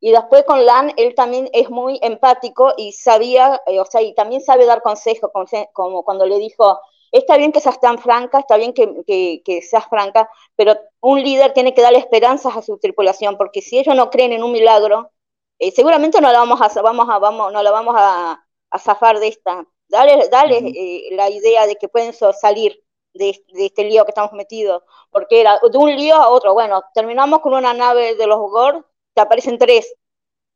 Y 0.00 0.12
después 0.12 0.44
con 0.44 0.66
Lan, 0.66 0.92
él 0.96 1.14
también 1.14 1.48
es 1.52 1.70
muy 1.70 1.98
empático 2.02 2.74
y 2.76 2.92
sabía, 2.92 3.62
eh, 3.66 3.80
o 3.80 3.86
sea, 3.86 4.02
y 4.02 4.14
también 4.14 4.42
sabe 4.42 4.66
dar 4.66 4.82
consejos, 4.82 5.30
como, 5.32 5.46
como, 5.72 6.04
cuando 6.04 6.26
le 6.26 6.38
dijo, 6.38 6.78
está 7.10 7.36
bien 7.38 7.52
que 7.52 7.60
seas 7.60 7.80
tan 7.80 7.98
franca, 7.98 8.40
está 8.40 8.56
bien 8.56 8.74
que, 8.74 9.02
que, 9.06 9.42
que, 9.44 9.62
seas 9.62 9.86
franca, 9.88 10.28
pero 10.56 10.76
un 11.00 11.22
líder 11.22 11.54
tiene 11.54 11.72
que 11.74 11.82
darle 11.82 11.98
esperanzas 12.00 12.56
a 12.56 12.62
su 12.62 12.78
tripulación, 12.78 13.38
porque 13.38 13.62
si 13.62 13.78
ellos 13.78 13.96
no 13.96 14.10
creen 14.10 14.32
en 14.32 14.42
un 14.42 14.52
milagro, 14.52 15.10
eh, 15.58 15.70
seguramente 15.70 16.20
no 16.20 16.30
la 16.32 16.40
vamos 16.40 16.60
a, 16.60 16.82
vamos 16.82 17.08
a, 17.08 17.18
vamos, 17.18 17.52
no 17.52 17.62
la 17.62 17.70
vamos 17.70 17.94
a, 17.96 18.44
a 18.70 18.78
zafar 18.78 19.20
de 19.20 19.28
esta. 19.28 19.66
Dale, 19.88 20.28
dale 20.28 20.58
eh, 20.58 21.08
la 21.12 21.30
idea 21.30 21.66
de 21.66 21.76
que 21.76 21.88
pueden 21.88 22.12
salir 22.12 22.83
de, 23.14 23.42
de, 23.52 23.66
este 23.66 23.84
lío 23.84 24.04
que 24.04 24.10
estamos 24.10 24.32
metidos, 24.32 24.82
porque 25.10 25.40
era 25.40 25.58
de 25.60 25.78
un 25.78 25.94
lío 25.96 26.16
a 26.16 26.28
otro. 26.28 26.52
Bueno, 26.54 26.82
terminamos 26.94 27.40
con 27.40 27.54
una 27.54 27.72
nave 27.72 28.14
de 28.16 28.26
los 28.26 28.38
Gord, 28.38 28.84
te 29.14 29.20
aparecen 29.20 29.58
tres. 29.58 29.94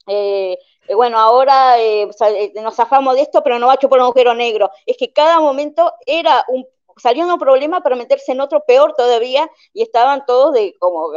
Eh, 0.06 0.59
eh, 0.89 0.94
bueno, 0.94 1.18
ahora 1.18 1.80
eh, 1.80 2.09
nos 2.55 2.74
zafamos 2.74 3.14
de 3.14 3.22
esto, 3.22 3.43
pero 3.43 3.59
no 3.59 3.66
va 3.66 3.74
a 3.74 3.78
chupar 3.78 4.01
un 4.01 4.06
agujero 4.06 4.35
negro. 4.35 4.70
Es 4.86 4.97
que 4.97 5.12
cada 5.12 5.40
momento 5.40 5.93
era 6.06 6.44
un 6.48 6.66
salió 6.97 7.24
un 7.24 7.39
problema 7.39 7.80
para 7.80 7.94
meterse 7.94 8.32
en 8.32 8.40
otro 8.40 8.64
peor 8.64 8.93
todavía 8.97 9.48
y 9.72 9.82
estaban 9.82 10.26
todos 10.26 10.52
de 10.52 10.74
como 10.80 11.12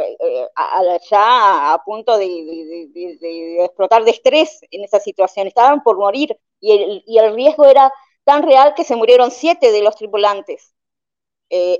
ya 1.10 1.72
a 1.72 1.82
punto 1.84 2.16
de, 2.18 3.64
explotar 3.64 4.04
de 4.04 4.12
estrés 4.12 4.60
en 4.70 4.84
esa 4.84 5.00
situación, 5.00 5.48
estaban 5.48 5.82
por 5.82 5.98
morir 5.98 6.38
y 6.60 6.72
el, 6.72 7.02
y 7.04 7.18
el 7.18 7.34
riesgo 7.34 7.64
era 7.64 7.92
tan 8.22 8.44
real 8.44 8.74
que 8.74 8.84
se 8.84 8.94
murieron 8.94 9.32
siete 9.32 9.72
de 9.72 9.82
los 9.82 9.96
tripulantes 9.96 10.72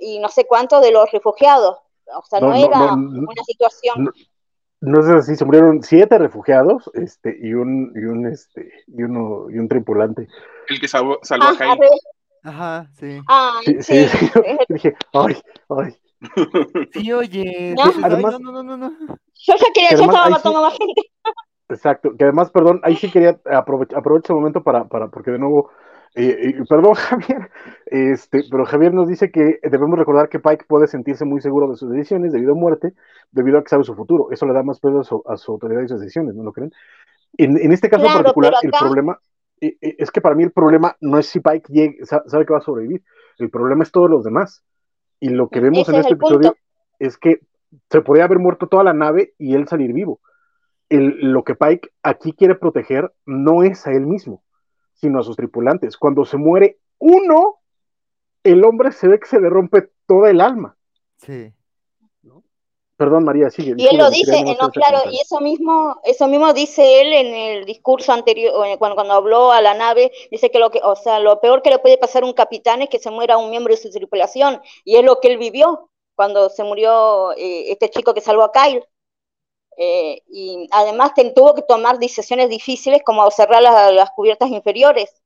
y 0.00 0.18
no 0.18 0.28
sé 0.28 0.46
cuántos 0.46 0.82
de 0.82 0.92
los 0.92 1.10
refugiados. 1.10 1.78
O 2.14 2.22
sea, 2.28 2.40
no, 2.40 2.54
era 2.54 2.92
una 2.94 3.44
situación 3.46 4.12
no 4.82 5.00
sé 5.02 5.22
si 5.22 5.36
se 5.36 5.44
murieron 5.44 5.80
siete 5.82 6.18
refugiados, 6.18 6.90
este, 6.94 7.38
y 7.40 7.54
un, 7.54 7.92
y 7.94 8.04
un, 8.04 8.26
este, 8.26 8.68
y 8.88 9.04
uno, 9.04 9.48
y 9.48 9.58
un 9.58 9.68
tripulante. 9.68 10.26
El 10.68 10.80
que 10.80 10.88
salvó, 10.88 11.18
salvó 11.22 11.44
a 11.44 11.54
Jaime. 11.54 11.86
Ajá, 12.42 12.90
sí. 12.98 13.20
Ay, 13.28 13.80
sí, 13.80 14.08
sí, 14.08 14.30
dije, 14.68 14.94
ay, 15.12 15.40
ay. 15.68 15.96
Sí, 16.92 17.12
oye. 17.12 17.74
No, 17.76 17.92
además, 18.04 18.40
no, 18.40 18.50
no, 18.50 18.62
no, 18.64 18.76
no, 18.76 18.90
Yo 18.90 19.54
ya 19.54 19.66
quería, 19.72 19.90
yo 19.90 20.02
estaba 20.02 20.28
matando 20.28 20.58
a 20.58 20.62
más 20.62 20.76
gente. 20.76 21.02
Exacto, 21.68 22.10
que 22.18 22.24
además, 22.24 22.50
perdón, 22.50 22.80
ahí 22.82 22.96
sí 22.96 23.08
quería 23.08 23.40
aprovechar, 23.52 24.00
aprovecho 24.00 24.32
el 24.32 24.40
momento 24.40 24.64
para, 24.64 24.84
para, 24.88 25.08
porque 25.08 25.30
de 25.30 25.38
nuevo 25.38 25.70
eh, 26.14 26.62
perdón, 26.68 26.94
Javier, 26.94 27.51
este, 27.86 28.44
pero 28.51 28.66
Javier 28.66 28.93
nos 28.93 29.09
dice 29.09 29.30
que 29.30 29.59
debemos 29.62 29.98
recordar 29.98 30.28
que 30.28 30.40
Pike 30.40 30.66
puede 30.66 30.86
sentirse 30.86 31.24
muy 31.24 31.40
seguro 31.40 31.70
de 31.70 31.76
sus 31.76 31.90
decisiones 31.90 32.32
debido 32.32 32.52
a 32.52 32.56
muerte, 32.56 32.93
debido 33.30 33.59
a 33.59 33.62
que 33.62 33.70
sabe 33.70 33.84
su 33.84 33.94
futuro. 33.94 34.30
Eso 34.30 34.47
le 34.47 34.52
da 34.52 34.62
más 34.62 34.80
peso 34.80 35.22
a 35.26 35.36
su, 35.36 35.52
autoridad 35.52 35.82
y 35.82 35.89
sus 35.89 36.01
decisiones, 36.01 36.34
¿no 36.34 36.43
lo 36.43 36.52
creen? 36.52 36.72
En, 37.39 37.72
este 37.72 37.89
caso 37.89 38.06
en 38.06 38.12
particular, 38.12 38.52
el 38.62 38.70
problema 38.70 39.18
eh, 39.60 39.78
eh, 39.80 39.97
es 39.98 40.10
que 40.10 40.20
para 40.20 40.34
mí 40.34 40.43
el 40.43 40.52
problema 40.52 40.97
no 41.01 41.18
es 41.18 41.26
si 41.26 41.40
Pike 41.40 42.05
sabe 42.05 42.44
que 42.44 42.52
va 42.52 42.59
a 42.59 42.62
sobrevivir, 42.62 43.02
el 43.39 43.48
problema 43.48 43.82
es 43.82 43.90
todos 43.90 44.10
los 44.10 44.22
demás. 44.22 44.62
Y 45.18 45.30
lo 45.30 45.48
que 45.48 45.60
vemos 45.60 45.89
en 45.89 45.94
este 45.94 46.14
episodio 46.14 46.56
es 46.98 47.16
que 47.16 47.40
se 47.90 48.02
podría 48.02 48.24
haber 48.24 48.39
muerto 48.39 48.66
toda 48.66 48.84
la 48.84 48.93
nave 48.93 49.32
y 49.39 49.55
él 49.55 49.66
salir 49.66 49.94
vivo. 49.94 50.20
lo 50.90 51.43
que 51.43 51.55
Pike 51.55 51.89
aquí 52.02 52.34
quiere 52.34 52.55
proteger 52.55 53.12
no 53.24 53.62
es 53.62 53.86
a 53.86 53.93
él 53.93 54.06
mismo 54.06 54.43
sino 55.02 55.18
a 55.18 55.22
sus 55.24 55.36
tripulantes. 55.36 55.96
Cuando 55.96 56.24
se 56.24 56.36
muere 56.36 56.78
uno, 56.98 57.58
el 58.44 58.64
hombre 58.64 58.92
se 58.92 59.08
ve 59.08 59.18
que 59.18 59.26
se 59.26 59.40
le 59.40 59.50
rompe 59.50 59.90
toda 60.06 60.30
el 60.30 60.40
alma. 60.40 60.76
Sí. 61.16 61.52
Perdón, 62.96 63.24
María, 63.24 63.50
sigue. 63.50 63.74
Y 63.76 63.86
él 63.88 63.96
lo 63.96 64.10
dice, 64.10 64.44
no, 64.44 64.70
claro, 64.70 65.10
y 65.10 65.18
eso 65.20 65.40
mismo, 65.40 66.00
eso 66.04 66.28
mismo 66.28 66.52
dice 66.52 67.00
él 67.00 67.12
en 67.12 67.34
el 67.34 67.64
discurso 67.64 68.12
anterior, 68.12 68.52
cuando, 68.78 68.94
cuando 68.94 69.14
habló 69.14 69.50
a 69.50 69.60
la 69.60 69.74
nave, 69.74 70.12
dice 70.30 70.52
que 70.52 70.60
lo 70.60 70.70
que, 70.70 70.78
o 70.84 70.94
sea, 70.94 71.18
lo 71.18 71.40
peor 71.40 71.62
que 71.62 71.70
le 71.70 71.80
puede 71.80 71.98
pasar 71.98 72.22
a 72.22 72.26
un 72.26 72.32
capitán 72.32 72.80
es 72.80 72.88
que 72.88 73.00
se 73.00 73.10
muera 73.10 73.38
un 73.38 73.50
miembro 73.50 73.74
de 73.74 73.80
su 73.80 73.90
tripulación, 73.90 74.62
y 74.84 74.96
es 74.96 75.04
lo 75.04 75.18
que 75.18 75.32
él 75.32 75.38
vivió 75.38 75.90
cuando 76.14 76.48
se 76.48 76.62
murió 76.62 77.32
eh, 77.32 77.72
este 77.72 77.90
chico 77.90 78.14
que 78.14 78.20
salvó 78.20 78.44
a 78.44 78.52
Kyle. 78.52 78.84
Eh, 79.76 80.22
y 80.28 80.68
además 80.70 81.12
tuvo 81.34 81.54
que 81.54 81.62
tomar 81.62 81.98
decisiones 81.98 82.48
difíciles 82.48 83.02
como 83.04 83.30
cerrar 83.30 83.62
las 83.62 84.10
cubiertas 84.10 84.50
inferiores, 84.50 85.22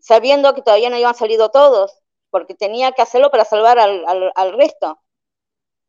sabiendo 0.00 0.54
que 0.54 0.62
todavía 0.62 0.90
no 0.90 0.96
habían 0.96 1.14
salido 1.14 1.50
todos, 1.50 2.00
porque 2.30 2.54
tenía 2.54 2.92
que 2.92 3.02
hacerlo 3.02 3.30
para 3.30 3.44
salvar 3.44 3.78
al, 3.78 4.52
resto. 4.56 5.00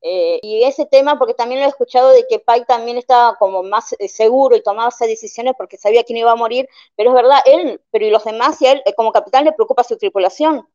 Eh, 0.03 0.39
y 0.41 0.63
ese 0.63 0.85
tema, 0.87 1.19
porque 1.19 1.35
también 1.35 1.61
lo 1.61 1.67
he 1.67 1.69
escuchado 1.69 2.09
de 2.09 2.25
que 2.27 2.39
Pai 2.39 2.65
también 2.65 2.97
estaba 2.97 3.37
como 3.37 3.61
más 3.63 3.93
eh, 3.99 4.07
seguro 4.07 4.55
y 4.55 4.63
tomaba 4.63 4.89
esas 4.89 5.07
decisiones 5.07 5.53
porque 5.55 5.77
sabía 5.77 6.03
quién 6.03 6.17
iba 6.17 6.31
a 6.31 6.35
morir, 6.35 6.67
pero 6.95 7.11
es 7.11 7.15
verdad, 7.15 7.39
él, 7.45 7.81
pero 7.91 8.05
y 8.05 8.09
los 8.09 8.23
demás, 8.23 8.59
y 8.61 8.67
a 8.67 8.71
él 8.73 8.83
como 8.97 9.11
capitán 9.11 9.45
le 9.45 9.53
preocupa 9.53 9.83
su 9.83 9.97
tripulación. 9.97 10.67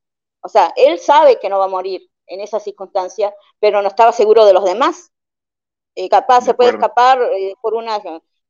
O 0.43 0.49
sea, 0.49 0.73
él 0.77 0.99
sabe 1.01 1.41
que 1.41 1.49
no 1.49 1.59
va 1.59 1.65
a 1.67 1.69
morir 1.69 2.09
en 2.29 2.41
esa 2.41 2.61
circunstancia, 2.61 3.35
pero 3.59 3.83
no 3.83 3.89
estaba 3.89 4.13
seguro 4.13 4.45
de 4.45 4.53
los 4.53 4.65
demás. 4.65 5.11
Eh, 5.97 6.11
capaz 6.11 6.43
se 6.43 6.53
puede 6.53 6.71
escapar 6.71 7.21
eh, 7.23 7.55
por 7.63 7.73
una 7.75 7.99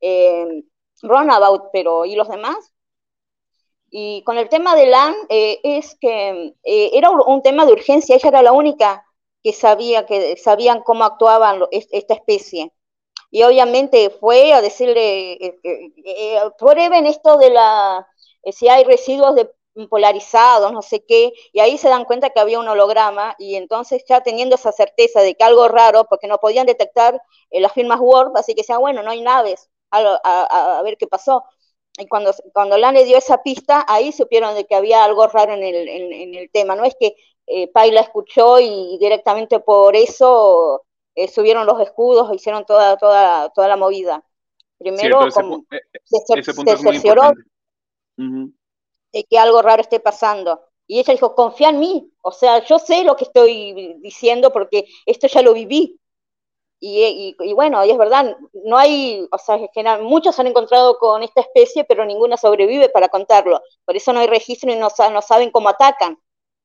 eh, 0.00 0.64
runabout, 1.00 1.70
pero 1.72 2.04
¿y 2.04 2.16
los 2.16 2.28
demás? 2.28 2.74
Y 3.88 4.22
con 4.24 4.36
el 4.36 4.48
tema 4.48 4.74
de 4.74 4.86
LAN, 4.86 5.14
eh, 5.28 5.60
es 5.62 5.96
que 6.00 6.54
era 6.64 7.10
un 7.10 7.42
tema 7.42 7.64
de 7.64 7.72
urgencia, 7.72 8.16
ella 8.16 8.28
era 8.28 8.42
la 8.42 8.52
única 8.52 9.06
que 9.44 9.52
sabía 9.52 10.06
que 10.06 10.36
sabían 10.36 10.82
cómo 10.82 11.04
actuaban 11.04 11.62
esta 11.70 12.14
especie. 12.14 12.72
Y 13.30 13.44
obviamente 13.44 14.10
fue 14.10 14.52
a 14.52 14.60
decirle, 14.60 15.56
prueben 16.58 17.06
esto 17.06 17.38
de 17.38 17.50
la, 17.50 18.08
si 18.50 18.68
hay 18.68 18.82
residuos 18.82 19.36
de 19.36 19.48
polarizados, 19.90 20.72
no 20.72 20.82
sé 20.82 21.04
qué, 21.04 21.32
y 21.52 21.60
ahí 21.60 21.76
se 21.78 21.88
dan 21.88 22.04
cuenta 22.04 22.30
que 22.30 22.40
había 22.40 22.58
un 22.58 22.68
holograma, 22.68 23.34
y 23.38 23.56
entonces 23.56 24.04
ya 24.08 24.22
teniendo 24.22 24.54
esa 24.56 24.72
certeza 24.72 25.20
de 25.20 25.34
que 25.34 25.44
algo 25.44 25.68
raro, 25.68 26.04
porque 26.08 26.26
no 26.26 26.38
podían 26.38 26.66
detectar 26.66 27.20
eh, 27.50 27.60
las 27.60 27.72
firmas 27.72 28.00
Word, 28.00 28.32
así 28.36 28.54
que 28.54 28.64
sea 28.64 28.78
bueno, 28.78 29.02
no 29.02 29.10
hay 29.10 29.20
naves, 29.20 29.68
a, 29.90 30.80
ver 30.82 30.96
qué 30.96 31.06
pasó. 31.06 31.44
Y 31.98 32.06
cuando, 32.08 32.32
cuando 32.52 32.76
le 32.76 33.04
dio 33.04 33.16
esa 33.16 33.42
pista, 33.42 33.84
ahí 33.88 34.12
supieron 34.12 34.54
de 34.54 34.66
que 34.66 34.74
había 34.74 35.04
algo 35.04 35.26
raro 35.28 35.54
en 35.54 35.62
el, 35.62 35.88
en, 35.88 36.34
el 36.34 36.50
tema. 36.50 36.76
No 36.76 36.84
es 36.84 36.94
que 36.98 37.16
eh, 37.46 37.68
Pai 37.72 37.90
la 37.90 38.00
escuchó 38.00 38.60
y 38.60 38.98
directamente 38.98 39.60
por 39.60 39.96
eso 39.96 40.82
eh, 41.14 41.28
subieron 41.28 41.66
los 41.66 41.80
escudos, 41.80 42.30
hicieron 42.34 42.66
toda, 42.66 42.98
toda, 42.98 43.48
toda 43.50 43.68
la 43.68 43.76
movida. 43.76 44.22
Primero, 44.78 45.20
como, 45.32 45.64
se, 46.04 46.44
que 49.24 49.38
algo 49.38 49.62
raro 49.62 49.82
esté 49.82 50.00
pasando. 50.00 50.60
Y 50.86 51.00
ella 51.00 51.12
dijo, 51.14 51.34
confía 51.34 51.70
en 51.70 51.80
mí, 51.80 52.12
o 52.22 52.30
sea, 52.32 52.64
yo 52.64 52.78
sé 52.78 53.02
lo 53.04 53.16
que 53.16 53.24
estoy 53.24 53.96
diciendo 54.00 54.52
porque 54.52 54.86
esto 55.06 55.26
ya 55.26 55.42
lo 55.42 55.54
viví. 55.54 55.98
Y, 56.78 57.34
bueno, 57.54 57.84
y 57.84 57.90
es 57.90 57.98
verdad, 57.98 58.36
no 58.64 58.76
hay, 58.76 59.26
o 59.32 59.38
sea, 59.38 59.58
muchos 60.02 60.38
han 60.38 60.46
encontrado 60.46 60.98
con 60.98 61.22
esta 61.22 61.40
especie, 61.40 61.84
pero 61.84 62.04
ninguna 62.04 62.36
sobrevive 62.36 62.90
para 62.90 63.08
contarlo. 63.08 63.62
Por 63.84 63.96
eso 63.96 64.12
no 64.12 64.20
hay 64.20 64.26
registro 64.26 64.70
y 64.70 64.76
no, 64.76 64.88
no 65.12 65.22
saben 65.22 65.50
cómo 65.50 65.68
atacan. 65.70 66.18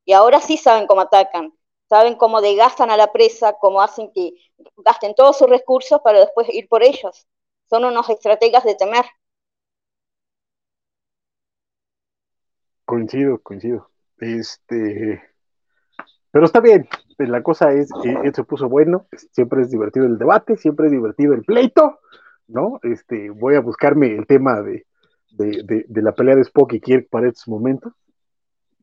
Y 0.06 0.14
ahora 0.14 0.42
sí 0.42 0.58
saben 0.58 0.88
cómo 0.88 1.02
atacan. 1.02 1.54
Saben 1.90 2.16
cómo 2.16 2.42
desgastan 2.42 2.92
a 2.92 2.98
la 2.98 3.12
presa, 3.12 3.54
cómo 3.60 3.82
hacen 3.82 4.12
que 4.14 4.34
gasten 4.78 5.14
todos 5.16 5.38
sus 5.38 5.50
recursos 5.50 6.02
para 6.02 6.20
después 6.20 6.48
ir 6.54 6.68
por 6.70 6.84
ellos. 6.84 7.28
Son 7.70 7.86
unos 7.86 8.10
estrategas 8.10 8.64
de 8.64 8.76
temer. 8.76 9.06
Coincido, 12.92 13.40
coincido. 13.42 13.88
Este, 14.18 15.24
pero 16.30 16.44
está 16.44 16.60
bien, 16.60 16.90
la 17.20 17.42
cosa 17.42 17.72
es, 17.72 17.90
que 18.04 18.34
se 18.34 18.44
puso 18.44 18.68
bueno, 18.68 19.08
siempre 19.32 19.62
es 19.62 19.72
divertido 19.72 20.06
el 20.06 20.18
debate, 20.18 20.58
siempre 20.58 20.88
es 20.88 20.92
divertido 20.92 21.34
el 21.34 21.46
pleito, 21.46 22.02
¿no? 22.50 22.82
Este, 22.84 23.30
voy 23.30 23.56
a 23.56 23.62
buscarme 23.62 24.08
el 24.08 24.28
tema 24.28 24.62
de, 24.62 24.86
de, 25.30 25.86
de, 25.88 26.02
la 26.02 26.12
pelea 26.12 26.36
de 26.36 26.42
Spock 26.42 26.74
y 26.74 26.82
Kirk 26.82 27.08
para 27.10 27.30
estos 27.30 27.48
momentos. 27.48 27.94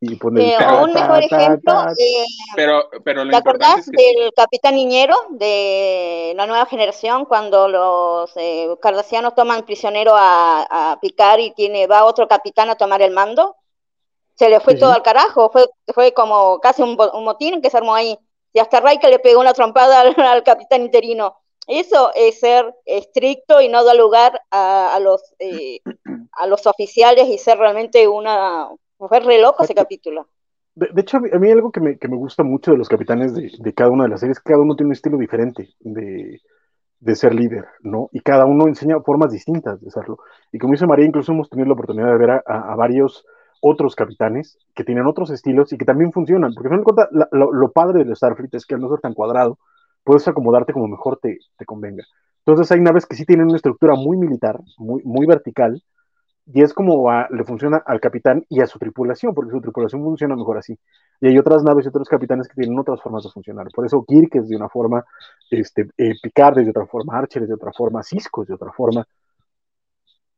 Y 0.01 0.17
poner 0.17 0.55
eh, 0.55 0.67
un 0.83 0.95
mejor 0.95 1.25
ejemplo, 1.25 1.83
eh, 1.91 2.25
pero, 2.57 2.89
pero 3.05 3.29
¿te 3.29 3.37
acordás 3.37 3.85
del 3.89 4.33
Capitán 4.35 4.75
Niñero 4.77 5.17
de 5.33 6.33
la 6.35 6.47
nueva 6.47 6.65
generación 6.65 7.27
cuando 7.27 7.69
los 7.69 8.35
eh, 8.37 8.75
cardasianos 8.81 9.35
toman 9.35 9.67
prisionero 9.67 10.13
a, 10.15 10.93
a 10.93 10.99
Picard 10.99 11.41
y 11.41 11.51
tiene 11.51 11.87
va 11.87 12.07
otro 12.07 12.27
capitán 12.27 12.71
a 12.71 12.77
tomar 12.77 13.03
el 13.03 13.13
mando? 13.13 13.58
Se 14.39 14.49
le 14.49 14.61
fue 14.61 14.77
todo 14.77 14.93
al 14.93 15.03
carajo, 15.03 15.51
fue, 15.51 15.67
fue 15.93 16.13
como 16.15 16.61
casi 16.61 16.81
un, 16.83 16.97
motín 16.97 17.61
que 17.61 17.71
se 17.71 17.77
armó 17.77 17.95
ahí. 17.95 18.17
Y 18.53 18.61
hasta 18.61 18.81
Raika 18.81 19.09
le 19.09 19.19
pegó 19.19 19.41
una 19.41 19.53
trompada 19.53 20.01
al, 20.01 20.15
capitán 20.45 20.83
interino. 20.83 21.35
Eso 21.67 22.13
es 22.15 22.39
ser 22.39 22.73
estricto 22.87 23.61
y 23.61 23.69
no 23.69 23.85
dar 23.85 23.97
lugar 23.97 24.41
a, 24.53 24.97
los 25.03 25.35
eh, 25.41 25.81
a 26.33 26.47
los 26.47 26.67
oficiales 26.67 27.29
y 27.29 27.37
ser 27.37 27.59
realmente 27.59 28.07
una... 28.07 28.69
Fue 28.97 29.21
re 29.21 29.41
loco 29.41 29.65
ese 29.65 29.75
capítulo. 29.75 30.29
De, 30.75 31.01
hecho, 31.01 31.17
a 31.17 31.21
mí, 31.21 31.51
algo 31.51 31.73
que 31.73 31.81
me, 31.81 31.99
que 31.99 32.09
me, 32.09 32.17
gusta 32.17 32.45
mucho 32.45 32.71
de 32.71 32.79
los 32.79 32.89
capitanes 32.89 33.35
de, 33.35 33.51
de, 33.59 33.75
cada 33.75 33.91
una 33.91 34.05
de 34.05 34.11
las 34.11 34.21
series, 34.21 34.41
cada 34.41 34.61
uno 34.61 34.77
tiene 34.77 34.89
un 34.89 34.93
estilo 34.93 35.19
diferente 35.19 35.71
de, 35.81 36.41
de 37.01 37.15
ser 37.17 37.35
líder, 37.35 37.67
¿no? 37.81 38.09
Y 38.13 38.21
cada 38.21 38.45
uno 38.47 38.67
enseña 38.67 39.01
formas 39.01 39.33
distintas 39.33 39.81
de 39.81 39.91
serlo. 39.91 40.19
Y 40.53 40.59
como 40.59 40.73
dice 40.73 40.87
María, 40.87 41.07
incluso 41.07 41.33
hemos 41.33 41.51
tenido 41.51 41.67
la 41.67 41.75
oportunidad 41.75 42.09
de 42.13 42.19
ver 42.19 42.31
a, 42.31 42.43
a 42.45 42.77
varios 42.77 43.25
otros 43.61 43.95
capitanes 43.95 44.59
que 44.75 44.85
tienen 44.85 45.07
otros 45.07 45.31
estilos 45.31 45.73
y 45.73 45.79
que 45.79 45.85
también 45.85 46.13
funcionan, 46.13 46.53
porque 46.55 46.69
al 46.69 46.81
final 46.81 47.09
de 47.11 47.27
lo, 47.33 47.73
padre 47.73 48.05
del 48.05 48.17
Starfleet 48.17 48.55
es 48.55 48.67
que 48.67 48.75
al 48.75 48.81
no 48.81 48.89
ser 48.89 49.01
tan 49.01 49.15
cuadrado, 49.15 49.59
puedes 50.05 50.27
acomodarte 50.29 50.73
como 50.73 50.89
mejor 50.89 51.19
te, 51.21 51.39
convenga. 51.67 52.05
Entonces 52.45 52.71
hay 52.73 52.81
naves 52.81 53.07
que 53.07 53.17
sí 53.17 53.25
tienen 53.25 53.47
una 53.47 53.57
estructura 53.57 53.95
muy 53.95 54.17
militar, 54.17 54.59
muy, 54.79 55.03
muy 55.05 55.27
vertical, 55.27 55.83
y 56.51 56.63
es 56.63 56.73
como 56.73 57.11
le 57.31 57.45
funciona 57.45 57.83
al 57.85 58.01
capitán 58.01 58.45
y 58.49 58.61
a 58.63 58.67
su 58.67 58.79
tripulación, 58.79 59.35
porque 59.35 59.51
su 59.51 59.61
tripulación 59.61 60.03
funciona 60.03 60.35
mejor 60.35 60.57
así. 60.57 60.79
Y 61.21 61.29
hay 61.29 61.39
otras 61.39 61.63
naves 61.63 61.85
y 61.85 61.89
otros 61.89 62.09
capitanes 62.09 62.49
que 62.49 62.55
tienen 62.55 62.79
otras 62.79 63.03
formas 63.03 63.23
de 63.25 63.31
funcionar. 63.31 63.67
Por 63.75 63.85
eso 63.85 64.03
Kirk 64.07 64.35
es 64.37 64.49
de 64.49 64.57
una 64.57 64.71
forma, 64.71 65.05
este, 65.51 65.91
eh, 65.99 66.15
Picard 66.23 66.59
es 66.61 66.65
de 66.65 66.71
otra 66.71 66.87
forma, 66.87 67.19
Archer 67.19 67.43
es 67.43 67.49
de 67.49 67.55
otra 67.55 67.73
forma, 67.73 68.03
Cisco 68.03 68.43
es 68.43 68.49
de 68.49 68.55
otra 68.55 68.73
forma. 68.73 69.07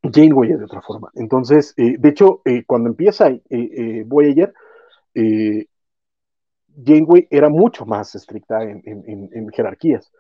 Janeway 0.03 0.51
de 0.51 0.65
otra 0.65 0.81
forma. 0.81 1.11
Entonces, 1.15 1.75
eh, 1.77 1.97
de 1.99 2.09
hecho, 2.09 2.41
eh, 2.45 2.65
cuando 2.65 2.89
empieza 2.89 3.29
eh, 3.29 4.05
Voyager, 4.07 4.53
Janeway 6.83 7.27
era 7.31 7.51
mucho 7.51 7.85
más 7.85 8.15
estricta 8.15 8.63
en, 8.63 9.49
jerarquías, 9.53 10.11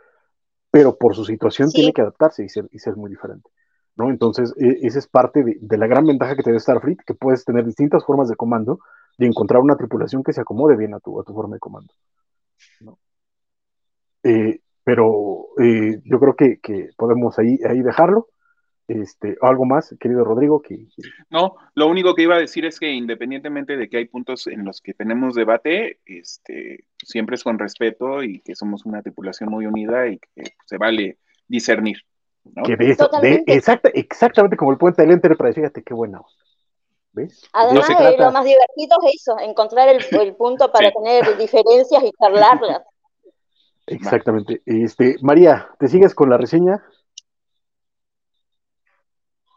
pero 0.71 0.97
por 0.99 1.15
su 1.15 1.25
situación 1.25 1.71
tiene 1.71 1.93
que 1.93 2.03
adaptarse 2.03 2.45
y 2.45 2.49
ser, 2.49 2.69
y 2.71 2.79
ser 2.79 2.97
muy 2.97 3.09
diferente. 3.09 3.49
¿no? 3.97 4.11
Entonces, 4.11 4.53
esa 4.59 4.99
es 4.99 5.07
parte 5.07 5.43
de, 5.43 5.79
la 5.79 5.87
gran 5.87 6.05
ventaja 6.05 6.37
que 6.37 6.43
te 6.43 6.53
da 6.53 6.59
Starfleet, 6.59 6.99
que 7.07 7.15
puedes 7.15 7.45
tener 7.45 7.65
distintas 7.65 8.05
formas 8.05 8.29
de 8.29 8.37
comando 8.37 8.81
y 9.17 9.27
encontrar 9.27 9.63
una 9.63 9.77
tripulación 9.77 10.23
que 10.23 10.33
se 10.33 10.41
acomode 10.41 10.77
bien 10.77 10.93
a 10.95 11.01
tu, 11.01 11.19
a 11.21 11.25
tu 11.25 11.33
forma 11.33 11.55
de 11.55 11.61
comando. 11.61 11.93
pero 14.85 15.47
yo 15.57 16.21
creo 16.21 16.35
que, 16.37 16.59
que 16.61 16.91
podemos 16.97 17.39
ahí, 17.39 17.59
ahí 17.67 17.81
dejarlo. 17.81 18.29
Este, 18.91 19.37
¿Algo 19.41 19.67
más, 19.67 19.95
querido 20.01 20.25
Rodrigo? 20.25 20.61
Que, 20.61 20.89
No, 21.31 21.55
lo 21.75 21.87
único 21.87 22.17
que 22.17 22.23
iba 22.23 22.35
a 22.35 22.41
decir 22.41 22.65
es 22.65 22.81
que 22.81 22.91
independientemente 22.91 23.77
de 23.77 23.89
que 23.89 23.99
hay 23.99 24.07
puntos 24.07 24.49
en 24.49 24.65
los 24.65 24.81
que 24.81 24.95
tenemos 24.95 25.37
debate, 25.37 26.01
este, 26.07 26.87
siempre 27.01 27.37
es 27.37 27.45
con 27.45 27.61
respeto 27.61 28.25
y 28.25 28.41
que 28.41 28.57
somos 28.57 28.85
una 28.85 29.01
tripulación 29.01 29.49
muy 29.49 29.67
unida 29.67 30.09
y 30.09 30.19
que 30.19 30.55
se 30.67 30.77
vale 30.77 31.19
discernir. 31.47 31.99
Que 32.65 32.77
de 32.77 32.91
eso, 32.91 33.09
exactamente 33.95 34.57
como 34.57 34.73
el 34.73 34.79
puente 34.79 35.03
del 35.03 35.13
Enterprise, 35.13 35.55
fíjate 35.55 35.85
qué 35.85 35.95
buena. 35.95 36.21
¿Ves? 37.13 37.49
Además, 37.53 37.89
lo 38.19 38.33
más 38.33 38.45
divertido 38.45 38.97
es 39.07 39.21
eso, 39.21 39.39
encontrar 39.39 39.89
el, 39.89 40.35
punto 40.35 40.73
para 40.73 40.91
tener 40.91 41.39
diferencias 41.39 42.03
y 42.03 42.11
charlarlas. 42.19 42.83
Exactamente. 43.87 44.63
Este, 44.67 45.15
María, 45.23 45.69
¿te 45.79 45.87
sigues 45.87 46.13
con 46.13 46.29
la 46.29 46.39
reseña? 46.39 46.83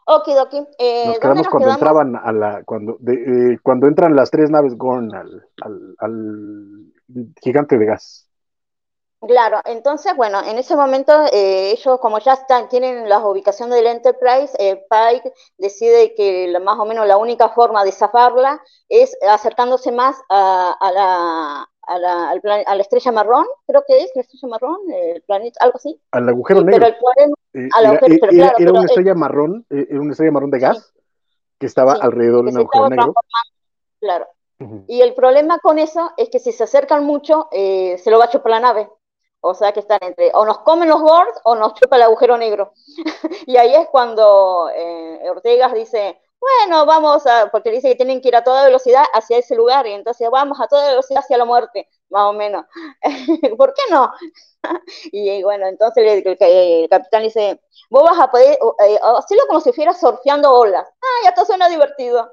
Okidoki. 0.06 0.66
Eh, 0.78 1.06
nos 1.06 1.18
quedamos 1.18 1.48
cuando 1.48 1.70
entraban 1.70 2.16
a 2.16 2.32
la, 2.32 2.62
cuando, 2.64 2.98
eh, 3.06 3.58
cuando 3.62 3.86
entran 3.86 4.14
las 4.14 4.30
tres 4.30 4.50
naves 4.50 4.76
Gorn 4.76 5.14
al, 5.14 5.48
al, 5.98 6.92
gigante 7.40 7.78
de 7.78 7.86
gas. 7.86 8.28
Claro, 9.20 9.60
entonces, 9.64 10.14
bueno, 10.16 10.42
en 10.44 10.58
ese 10.58 10.76
momento 10.76 11.24
eh, 11.32 11.70
ellos, 11.70 11.98
como 11.98 12.18
ya 12.18 12.34
están, 12.34 12.68
tienen 12.68 13.08
la 13.08 13.26
ubicación 13.26 13.70
del 13.70 13.86
Enterprise, 13.86 14.54
eh, 14.58 14.84
Pike 14.90 15.32
decide 15.56 16.14
que 16.14 16.54
más 16.62 16.78
o 16.78 16.84
menos 16.84 17.06
la 17.06 17.16
única 17.16 17.48
forma 17.48 17.84
de 17.84 17.92
zafarla 17.92 18.60
es 18.90 19.16
acercándose 19.26 19.92
más 19.92 20.20
a, 20.28 20.76
a 20.78 20.92
la, 20.92 21.68
a 21.86 21.98
la, 21.98 22.30
a 22.66 22.74
la 22.74 22.82
estrella 22.82 23.12
marrón, 23.12 23.46
creo 23.66 23.84
que 23.86 24.02
es 24.02 24.12
la 24.14 24.22
estrella 24.22 24.48
marrón, 24.48 24.78
el 24.92 25.22
planeta, 25.22 25.58
algo 25.62 25.76
así. 25.76 26.00
Al 26.12 26.28
agujero 26.28 26.62
negro. 26.62 26.86
Eh, 26.86 27.68
era, 28.32 28.54
era, 28.58 28.72
una 28.72 28.84
estrella 28.84 29.14
marrón, 29.14 29.66
eh, 29.70 29.86
era 29.90 30.00
una 30.00 30.12
estrella 30.12 30.32
marrón 30.32 30.50
de 30.50 30.58
gas 30.58 30.92
que 31.58 31.66
estaba 31.66 31.94
alrededor 31.94 32.44
de 32.44 32.50
un 32.50 32.58
agujero 32.58 32.88
negro. 32.88 33.14
Claro. 34.00 34.26
Y 34.88 35.02
el 35.02 35.14
problema 35.14 35.58
con 35.58 35.78
eso 35.78 36.12
es 36.16 36.30
que 36.30 36.38
si 36.38 36.52
se 36.52 36.64
acercan 36.64 37.04
mucho, 37.04 37.48
eh, 37.52 37.98
se 37.98 38.10
lo 38.10 38.18
va 38.18 38.26
a 38.26 38.30
chupar 38.30 38.52
la 38.52 38.60
nave. 38.60 38.88
O 39.40 39.52
sea 39.54 39.72
que 39.72 39.80
están 39.80 39.98
entre, 40.00 40.30
o 40.32 40.46
nos 40.46 40.60
comen 40.60 40.88
los 40.88 41.02
gords 41.02 41.38
o 41.44 41.54
nos 41.54 41.74
chupa 41.74 41.96
el 41.96 42.02
agujero 42.02 42.38
negro. 42.38 42.72
y 43.46 43.56
ahí 43.56 43.74
es 43.74 43.88
cuando 43.88 44.70
Ortega 45.28 45.68
dice, 45.68 46.18
bueno, 46.44 46.84
vamos 46.84 47.26
a, 47.26 47.50
porque 47.50 47.70
dice 47.70 47.88
que 47.88 47.94
tienen 47.96 48.20
que 48.20 48.28
ir 48.28 48.36
a 48.36 48.44
toda 48.44 48.64
velocidad 48.64 49.04
hacia 49.14 49.38
ese 49.38 49.54
lugar, 49.54 49.86
y 49.86 49.92
entonces 49.92 50.28
vamos 50.30 50.60
a 50.60 50.68
toda 50.68 50.88
velocidad 50.90 51.20
hacia 51.20 51.38
la 51.38 51.46
muerte, 51.46 51.88
más 52.10 52.24
o 52.24 52.32
menos. 52.34 52.66
¿Por 53.58 53.72
qué 53.74 53.82
no? 53.90 54.12
y 55.12 55.42
bueno, 55.42 55.66
entonces 55.66 56.24
el, 56.24 56.88
capitán 56.88 57.22
dice, 57.22 57.60
vos 57.90 58.04
vas 58.04 58.18
a 58.18 58.30
poder 58.30 58.58
eh, 58.86 58.98
hacerlo 59.02 59.44
como 59.46 59.60
si 59.60 59.72
fueras 59.72 59.98
surfeando 59.98 60.52
olas. 60.52 60.86
Ah, 60.86 61.20
ya 61.24 61.30
esto 61.30 61.46
suena 61.46 61.68
divertido. 61.68 62.30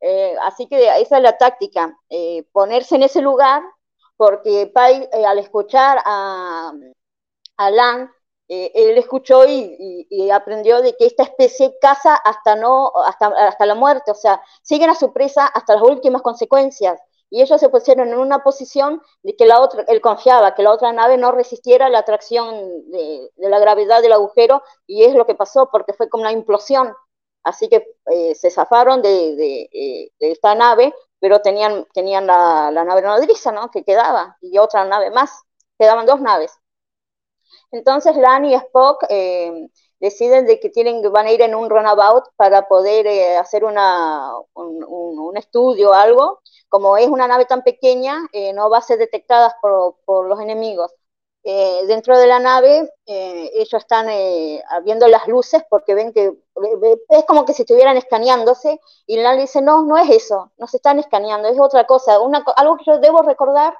Eh, 0.00 0.34
así 0.42 0.66
que 0.66 0.88
esa 1.00 1.18
es 1.18 1.22
la 1.22 1.38
táctica, 1.38 1.96
eh, 2.10 2.44
ponerse 2.52 2.96
en 2.96 3.04
ese 3.04 3.20
lugar, 3.20 3.62
porque 4.16 4.70
Pai, 4.74 5.08
al 5.24 5.38
escuchar 5.38 6.00
a, 6.04 6.72
a 7.58 7.70
Lan, 7.70 8.10
eh, 8.54 8.70
él 8.74 8.98
escuchó 8.98 9.46
y, 9.46 10.30
aprendió 10.30 10.82
de 10.82 10.94
que 10.94 11.06
esta 11.06 11.22
especie 11.22 11.74
caza 11.80 12.14
hasta, 12.14 12.54
no, 12.54 12.92
hasta, 13.06 13.28
hasta 13.28 13.64
la 13.64 13.74
muerte, 13.74 14.10
o 14.10 14.14
sea, 14.14 14.42
siguen 14.60 14.90
a 14.90 14.94
su 14.94 15.10
presa 15.12 15.46
hasta 15.46 15.74
las 15.74 15.82
últimas 15.82 16.20
consecuencias. 16.20 17.00
Y 17.30 17.40
ellos 17.40 17.58
se 17.58 17.70
pusieron 17.70 18.08
en 18.08 18.18
una 18.18 18.40
posición 18.40 19.00
de 19.22 19.34
que 19.36 19.46
la 19.46 19.58
otra, 19.58 19.84
él 19.88 20.02
confiaba 20.02 20.54
que 20.54 20.62
la 20.62 20.70
otra 20.70 20.92
nave 20.92 21.16
no 21.16 21.32
resistiera 21.32 21.88
la 21.88 22.00
atracción 22.00 22.90
de, 22.90 23.30
la 23.38 23.58
gravedad 23.58 24.02
del 24.02 24.12
agujero, 24.12 24.62
y 24.86 25.04
es 25.04 25.14
lo 25.14 25.24
que 25.24 25.34
pasó, 25.34 25.70
porque 25.72 25.94
fue 25.94 26.10
como 26.10 26.22
una 26.24 26.32
implosión. 26.32 26.94
Así 27.44 27.70
que 27.70 27.96
eh, 28.10 28.34
se 28.34 28.50
zafaron 28.50 29.00
de, 29.00 29.32
eh, 29.72 30.10
de, 30.20 30.30
esta 30.30 30.54
nave, 30.54 30.94
pero 31.20 31.40
tenían, 31.40 31.86
tenían 31.94 32.26
la, 32.26 32.70
la 32.70 32.84
nave 32.84 33.00
nodriza, 33.00 33.50
¿no? 33.50 33.70
Que 33.70 33.82
quedaba, 33.82 34.36
y 34.42 34.58
otra 34.58 34.84
nave 34.84 35.10
más. 35.10 35.42
Quedaban 35.78 36.04
dos 36.04 36.20
naves. 36.20 36.52
Entonces 37.72 38.16
Lan 38.16 38.44
y 38.44 38.54
Spock 38.54 39.04
eh, 39.08 39.68
deciden 39.98 40.46
de 40.46 40.60
que 40.60 40.68
tienen, 40.68 41.02
van 41.10 41.26
a 41.26 41.32
ir 41.32 41.40
en 41.42 41.54
un 41.54 41.70
runabout 41.70 42.24
para 42.36 42.68
poder 42.68 43.06
eh, 43.06 43.36
hacer 43.38 43.64
una, 43.64 44.30
un, 44.54 45.36
estudio 45.36 45.90
o 45.90 45.94
algo. 45.94 46.40
Como 46.68 46.96
es 46.98 47.08
una 47.08 47.26
nave 47.28 47.46
tan 47.46 47.62
pequeña, 47.62 48.18
eh, 48.32 48.52
no 48.52 48.70
va 48.70 48.78
a 48.78 48.82
ser 48.82 48.98
detectada 48.98 49.56
por, 49.60 50.26
los 50.28 50.40
enemigos. 50.40 50.92
dentro 51.88 52.18
de 52.18 52.26
la 52.26 52.38
nave, 52.38 52.90
ellos 53.06 53.74
están 53.74 54.06
viendo 54.84 55.08
las 55.08 55.26
luces 55.28 55.62
porque 55.70 55.94
ven 55.94 56.12
que 56.12 56.32
es 57.08 57.24
como 57.26 57.44
que 57.44 57.54
si 57.54 57.62
estuvieran 57.62 57.96
escaneándose 57.96 58.80
y 59.06 59.16
Lan 59.16 59.38
dice, 59.38 59.60
no, 59.62 59.82
no 59.82 59.96
es 59.98 60.10
eso, 60.10 60.52
no 60.58 60.66
se 60.66 60.76
están 60.78 60.98
escaneando, 60.98 61.48
es 61.48 61.58
otra 61.58 61.86
cosa, 61.86 62.16
algo 62.56 62.76
que 62.76 62.84
yo 62.86 62.98
debo 62.98 63.22
recordar, 63.22 63.76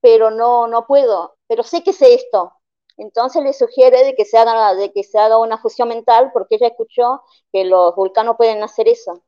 pero 0.00 0.30
no, 0.30 0.66
no 0.68 0.86
puedo, 0.86 1.36
pero 1.48 1.62
sé 1.62 1.82
que 1.82 1.92
sé 1.92 2.14
esto, 2.14 2.52
entonces 2.96 3.42
le 3.42 3.52
sugiere 3.52 4.04
de 4.04 4.14
que 4.14 4.24
se 4.24 4.38
haga, 4.38 4.74
de 4.74 4.92
que 4.92 5.04
se 5.04 5.18
haga 5.18 5.38
una 5.38 5.58
fusión 5.58 5.88
mental 5.88 6.30
porque 6.32 6.56
ella 6.56 6.68
escuchó 6.68 7.22
que 7.52 7.64
los 7.64 7.94
vulcanos 7.96 8.36
pueden 8.36 8.62
hacer 8.62 8.88
eso. 8.88 9.22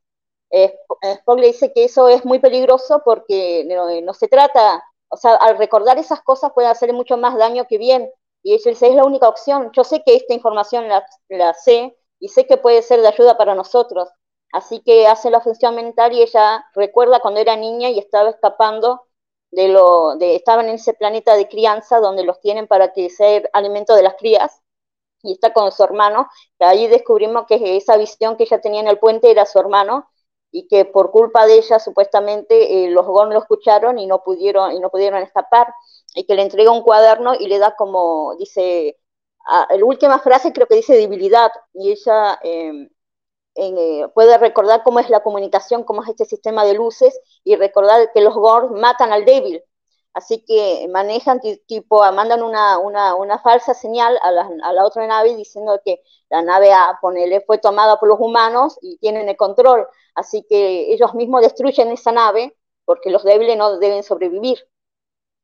Spock 1.03 1.39
le 1.39 1.49
dice 1.49 1.73
que 1.73 1.85
eso 1.85 2.09
es 2.09 2.25
muy 2.25 2.39
peligroso 2.39 3.03
porque 3.05 3.65
no, 4.03 4.15
se 4.15 4.29
trata, 4.29 4.83
o 5.09 5.17
sea, 5.17 5.35
al 5.37 5.59
recordar 5.59 5.99
esas 5.99 6.23
cosas 6.23 6.53
puede 6.55 6.69
hacer 6.69 6.93
mucho 6.93 7.17
más 7.17 7.37
daño 7.37 7.67
que 7.69 7.79
bien. 7.79 8.11
Y 8.43 8.55
ella 8.55 8.71
dice, 8.71 8.89
es 8.89 8.95
la 8.95 9.05
única 9.05 9.29
opción. 9.29 9.71
Yo 9.73 9.83
sé 9.85 10.03
que 10.05 10.15
esta 10.15 10.35
información 10.35 10.89
la, 10.89 11.05
la 11.29 11.53
sé 11.55 11.97
y 12.21 12.29
sé 12.29 12.47
que 12.47 12.57
puede 12.57 12.83
ser 12.83 13.01
de 13.01 13.09
ayuda 13.09 13.37
para 13.37 13.55
nosotros. 13.55 14.09
Así 14.53 14.81
que 14.83 15.07
hace 15.09 15.31
la 15.31 15.41
función 15.41 15.75
mental 15.75 16.13
y 16.13 16.23
ella 16.23 16.65
recuerda 16.75 17.21
cuando 17.21 17.41
era 17.41 17.57
niña 17.57 17.91
y 17.91 17.99
estaba 17.99 18.31
escapando 18.31 19.06
de 19.57 19.69
lo, 19.69 20.17
de, 20.17 20.37
estaban 20.37 20.69
en 20.69 20.75
ese 20.77 20.93
planeta 20.95 21.35
de 21.35 21.49
crianza 21.49 21.99
donde 21.99 22.25
los 22.25 22.41
tienen 22.41 22.67
para 22.67 22.93
que 22.93 23.09
sea 23.11 23.43
alimento 23.55 23.95
de 23.97 24.03
las 24.03 24.15
crías, 24.17 24.61
y 25.23 25.33
está 25.33 25.53
con 25.53 25.73
su 25.73 25.83
hermano, 25.83 26.29
y 26.61 26.65
ahí 26.65 26.89
descubrimos 26.89 27.47
que 27.47 27.77
esa 27.77 27.97
visión 27.97 28.37
que 28.37 28.45
ella 28.45 28.61
tenía 28.61 28.81
en 28.81 28.89
el 28.89 28.99
puente 28.99 29.31
era 29.31 29.47
su 29.47 29.59
hermano, 29.59 30.09
y 30.53 30.69
que 30.69 30.85
por 30.85 31.11
culpa 31.11 31.47
de 31.47 31.57
ella 31.59 31.79
supuestamente 31.79 32.85
eh, 32.85 32.91
los 32.91 33.07
Gon 33.07 33.31
lo 33.31 33.41
escucharon 33.41 33.99
y 33.99 34.07
no 34.07 34.23
pudieron, 34.23 34.73
y 34.73 34.81
no 34.81 34.91
pudieron 34.91 35.23
escapar, 35.23 35.73
y 36.15 36.27
que 36.27 36.35
le 36.35 36.43
entrega 36.43 36.71
un 36.71 36.83
cuaderno 36.83 37.35
y 37.35 37.49
le 37.49 37.59
da 37.59 37.75
como, 37.77 38.37
dice, 38.39 38.99
la 39.71 39.85
última 39.85 40.19
frase 40.19 40.53
creo 40.53 40.67
que 40.67 40.77
dice 40.77 40.97
debilidad, 40.97 41.51
y 41.73 41.93
ella 41.93 42.39
em, 42.43 42.89
eh, 43.57 44.07
puede 44.15 44.39
recordar 44.39 44.83
cómo 44.83 45.01
es 45.01 45.11
la 45.11 45.23
comunicación, 45.23 45.85
cómo 45.85 46.03
es 46.03 46.11
este 46.11 46.25
sistema 46.25 46.65
de 46.65 46.75
luces 46.75 47.19
y 47.45 47.57
recordar 47.57 48.11
que 48.13 48.21
los 48.21 48.35
Gords 48.35 48.71
matan 48.73 49.13
al 49.13 49.25
débil. 49.25 49.63
Así 50.15 50.43
que 50.47 50.89
manejan, 50.91 51.41
tipo, 51.67 52.01
mandan 52.13 52.43
una, 52.43 52.79
una, 52.79 53.15
una 53.15 53.39
falsa 53.39 53.75
señal 53.75 54.19
a 54.23 54.31
la, 54.31 54.49
a 54.65 54.73
la, 54.73 54.85
otra 54.87 55.07
nave 55.07 55.37
diciendo 55.37 55.79
que 55.85 56.01
la 56.31 56.41
nave 56.43 56.73
A, 56.73 56.99
ponele, 57.03 57.43
fue 57.43 57.59
tomada 57.59 57.99
por 57.99 58.09
los 58.09 58.19
humanos 58.19 58.79
y 58.81 58.97
tienen 58.99 59.29
el 59.29 59.37
control. 59.37 59.87
Así 60.15 60.43
que 60.49 60.93
ellos 60.93 61.15
mismos 61.15 61.43
destruyen 61.43 61.91
esa 61.91 62.13
nave 62.13 62.57
porque 62.87 63.11
los 63.11 63.25
débiles 63.25 63.59
no 63.59 63.79
deben 63.79 64.03
sobrevivir. 64.03 64.59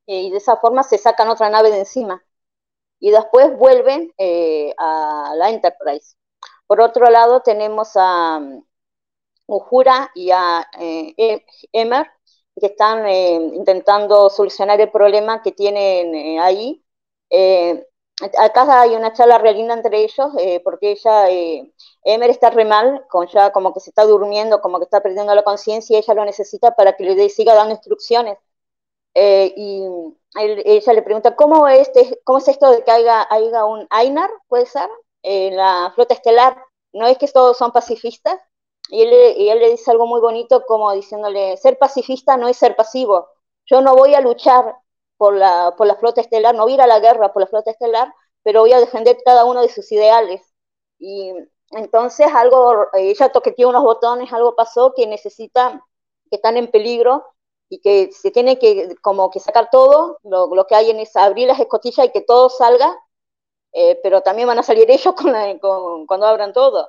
y 0.07 0.31
de 0.31 0.37
esa 0.39 0.57
forma 0.57 0.83
se 0.83 0.99
sacan 0.99 1.29
otra 1.29 1.51
nave 1.51 1.71
de 1.71 1.81
encima. 1.81 2.25
Y 3.01 3.11
después 3.13 3.57
vuelven 3.59 4.13
eh, 4.19 4.75
a 4.79 5.35
la 5.37 5.51
Enterprise. 5.51 6.17
Por 6.73 6.81
otro 6.81 7.11
lado, 7.11 7.43
tenemos 7.43 7.91
a 7.97 8.39
um, 8.39 8.65
Ujura 9.47 10.11
y 10.15 10.31
a 10.31 10.67
eh, 10.81 11.13
e-, 11.19 11.45
Emer, 11.71 12.07
que 12.59 12.69
están 12.69 13.07
eh, 13.07 13.35
intentando 13.35 14.31
solucionar 14.31 14.81
el 14.81 14.91
problema 14.91 15.43
que 15.43 15.53
tienen 15.53 16.15
eh, 16.15 16.41
ahí. 16.41 16.83
acá 18.39 18.81
hay 18.81 18.95
una 18.95 19.13
charla 19.13 19.37
re 19.37 19.53
linda 19.53 19.75
entre 19.75 20.03
ellos, 20.03 20.33
porque 20.65 20.93
ella, 20.93 21.29
Emer 22.05 22.31
está 22.31 22.49
re 22.49 22.65
mal, 22.65 23.05
ya 23.31 23.53
como 23.53 23.75
que 23.75 23.81
se 23.81 23.91
está 23.91 24.05
durmiendo, 24.07 24.63
como 24.63 24.79
que 24.79 24.85
está 24.85 25.03
perdiendo 25.03 25.35
la 25.35 25.45
conciencia, 25.45 25.99
y 25.99 26.01
ella 26.01 26.15
lo 26.15 26.25
necesita 26.25 26.75
para 26.75 26.95
que 26.95 27.05
le 27.05 27.29
siga 27.29 27.55
dando 27.55 27.75
instrucciones. 27.75 28.39
y 29.15 29.85
ella 30.65 30.93
le 30.95 31.03
pregunta, 31.03 31.37
¿cómo 31.37 31.69
es, 31.69 31.91
¿cómo 32.25 32.39
es 32.39 32.49
esto 32.49 32.71
de 32.71 32.83
que 32.85 32.91
haya, 32.91 33.27
haya 33.31 33.67
un 33.67 33.87
Ainar, 33.91 34.31
puede 34.49 34.65
ser? 34.67 34.89
En 35.23 35.57
la 35.57 35.93
flota 35.95 36.15
estelar. 36.15 36.57
no 36.93 37.07
es 37.07 37.19
que 37.19 37.29
todos 37.29 37.57
son 37.57 37.73
pacifistas, 37.73 38.39
y 38.89 39.03
él, 39.03 39.59
le 39.59 39.71
dice 39.71 39.91
algo 39.91 40.07
muy 40.07 40.21
bonito 40.21 40.65
como 40.67 40.93
diciéndole, 40.93 41.57
ser 41.57 41.79
pacifista 41.79 42.37
no 42.37 42.49
es 42.49 42.57
ser 42.57 42.77
pasivo, 42.77 43.29
yo 43.67 43.81
no 43.81 43.95
voy 43.95 44.15
a 44.15 44.21
luchar 44.21 44.77
por 45.17 45.35
la, 45.35 45.75
por 45.77 45.87
la 45.87 45.97
flota 45.97 46.21
estelar, 46.21 46.55
no 46.55 46.65
voy 46.65 46.73
a 46.73 46.75
ir 46.77 46.83
a 46.83 46.87
la 46.87 47.01
guerra 47.01 47.33
por 47.33 47.43
la 47.43 47.49
flota 47.49 47.71
estelar, 47.71 48.13
pero 48.43 48.61
voy 48.61 48.73
a 48.73 48.81
defender 48.81 49.19
cada 49.25 49.45
uno 49.45 49.63
de 49.63 49.69
sus 49.69 49.91
ideales. 49.93 50.43
Y 50.99 51.33
entonces 51.71 52.27
algo, 52.35 52.87
ella 52.95 53.31
toqueteó 53.31 53.69
unos 53.69 53.83
botones, 53.85 54.33
algo 54.33 54.55
pasó 54.57 54.93
que 54.95 55.07
necesita, 55.07 55.81
que 56.29 56.37
están 56.37 56.57
en 56.57 56.71
peligro 56.71 57.25
y 57.69 57.81
que 57.81 58.11
se 58.13 58.31
tiene 58.31 58.59
que 58.59 58.95
como 59.01 59.31
que 59.31 59.41
sacar 59.41 59.69
todo, 59.71 60.19
lo, 60.25 60.55
lo 60.55 60.67
que 60.67 60.75
hay 60.75 60.91
en 60.91 61.01
esa, 61.01 61.25
abrir 61.25 61.49
las 61.49 61.61
escotillas 61.61 62.07
y 62.07 62.11
que 62.11 62.21
todo 62.21 62.51
salga, 62.51 62.95
eh, 63.73 63.99
pero 64.03 64.23
también 64.23 64.49
van 64.49 64.59
a 64.59 64.63
salir 64.63 64.91
ellos 64.91 65.15
con 65.61 66.07
cuando 66.07 66.27
abran 66.27 66.53
todo. 66.53 66.89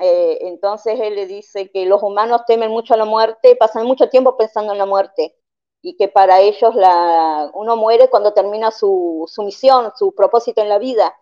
Eh, 0.00 0.38
entonces 0.42 0.98
él 1.00 1.16
le 1.16 1.26
dice 1.26 1.70
que 1.70 1.84
los 1.86 2.02
humanos 2.02 2.42
temen 2.46 2.70
mucho 2.70 2.94
a 2.94 2.96
la 2.96 3.04
muerte, 3.04 3.56
pasan 3.56 3.86
mucho 3.86 4.08
tiempo 4.08 4.36
pensando 4.36 4.72
en 4.72 4.78
la 4.78 4.86
muerte 4.86 5.34
y 5.82 5.96
que 5.96 6.08
para 6.08 6.40
ellos 6.40 6.74
uno 7.54 7.76
muere 7.76 8.08
cuando 8.10 8.32
termina 8.32 8.70
su, 8.70 9.24
su 9.28 9.42
misión, 9.42 9.92
su 9.96 10.14
propósito 10.14 10.60
en 10.62 10.68
la 10.68 10.78
vida. 10.78 11.16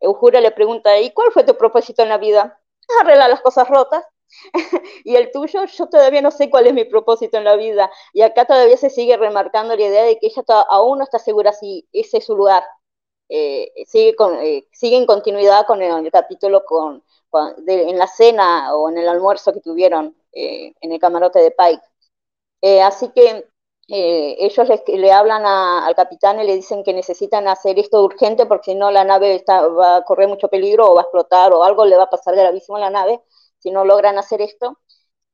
Eujura 0.00 0.40
le 0.40 0.50
pregunta, 0.50 0.98
¿y 1.00 1.10
cuál 1.12 1.32
fue 1.32 1.44
tu 1.44 1.56
propósito 1.56 2.02
en 2.02 2.08
la 2.10 2.18
vida? 2.18 2.60
Arreglar 3.00 3.30
las 3.30 3.40
cosas 3.40 3.68
rotas. 3.68 4.04
y 5.04 5.16
el 5.16 5.30
tuyo, 5.32 5.64
yo 5.64 5.86
todavía 5.88 6.22
no 6.22 6.30
sé 6.30 6.50
cuál 6.50 6.66
es 6.66 6.74
mi 6.74 6.84
propósito 6.84 7.38
en 7.38 7.44
la 7.44 7.56
vida. 7.56 7.90
Y 8.12 8.22
acá 8.22 8.44
todavía 8.46 8.76
se 8.76 8.90
sigue 8.90 9.16
remarcando 9.16 9.76
la 9.76 9.82
idea 9.82 10.04
de 10.04 10.18
que 10.18 10.26
ella 10.28 10.42
aún 10.68 10.98
no 10.98 11.04
está 11.04 11.18
segura 11.18 11.52
si 11.52 11.88
ese 11.92 12.18
es 12.18 12.26
su 12.26 12.36
lugar. 12.36 12.64
Eh, 13.36 13.72
sigue, 13.86 14.14
con, 14.14 14.36
eh, 14.36 14.68
sigue 14.70 14.96
en 14.96 15.06
continuidad 15.06 15.66
con 15.66 15.82
el, 15.82 16.08
capítulo 16.12 16.64
con, 16.64 17.02
en 17.66 17.98
la 17.98 18.06
cena 18.06 18.72
o 18.76 18.88
en 18.88 18.98
el 18.98 19.08
almuerzo 19.08 19.52
que 19.52 19.60
tuvieron 19.60 20.14
eh, 20.32 20.72
en 20.80 20.92
el 20.92 21.00
camarote 21.00 21.40
de 21.40 21.50
Pike. 21.50 21.82
así 22.80 23.08
que 23.10 23.44
eh, 23.88 24.36
ellos 24.38 24.68
le, 24.86 25.12
hablan 25.12 25.44
al 25.44 25.94
capitán 25.96 26.40
y 26.40 26.44
le 26.44 26.54
dicen 26.54 26.84
que 26.84 26.92
necesitan 26.94 27.48
hacer 27.48 27.76
esto 27.78 28.04
urgente 28.04 28.46
porque 28.46 28.70
si 28.70 28.76
no 28.76 28.92
la 28.92 29.02
nave 29.04 29.34
está, 29.34 29.66
va 29.66 29.96
a 29.96 30.04
correr 30.04 30.28
mucho 30.28 30.48
peligro 30.48 30.90
o 30.90 30.94
va 30.94 31.00
a 31.02 31.04
explotar 31.04 31.52
o 31.52 31.64
algo 31.64 31.84
le 31.84 31.96
va 31.96 32.04
a 32.04 32.10
pasar 32.10 32.36
gravísimo 32.36 32.76
a 32.76 32.80
la 32.80 32.90
nave 32.90 33.20
si 33.58 33.72
no 33.72 33.84
logran 33.84 34.16
hacer 34.16 34.40
esto. 34.42 34.78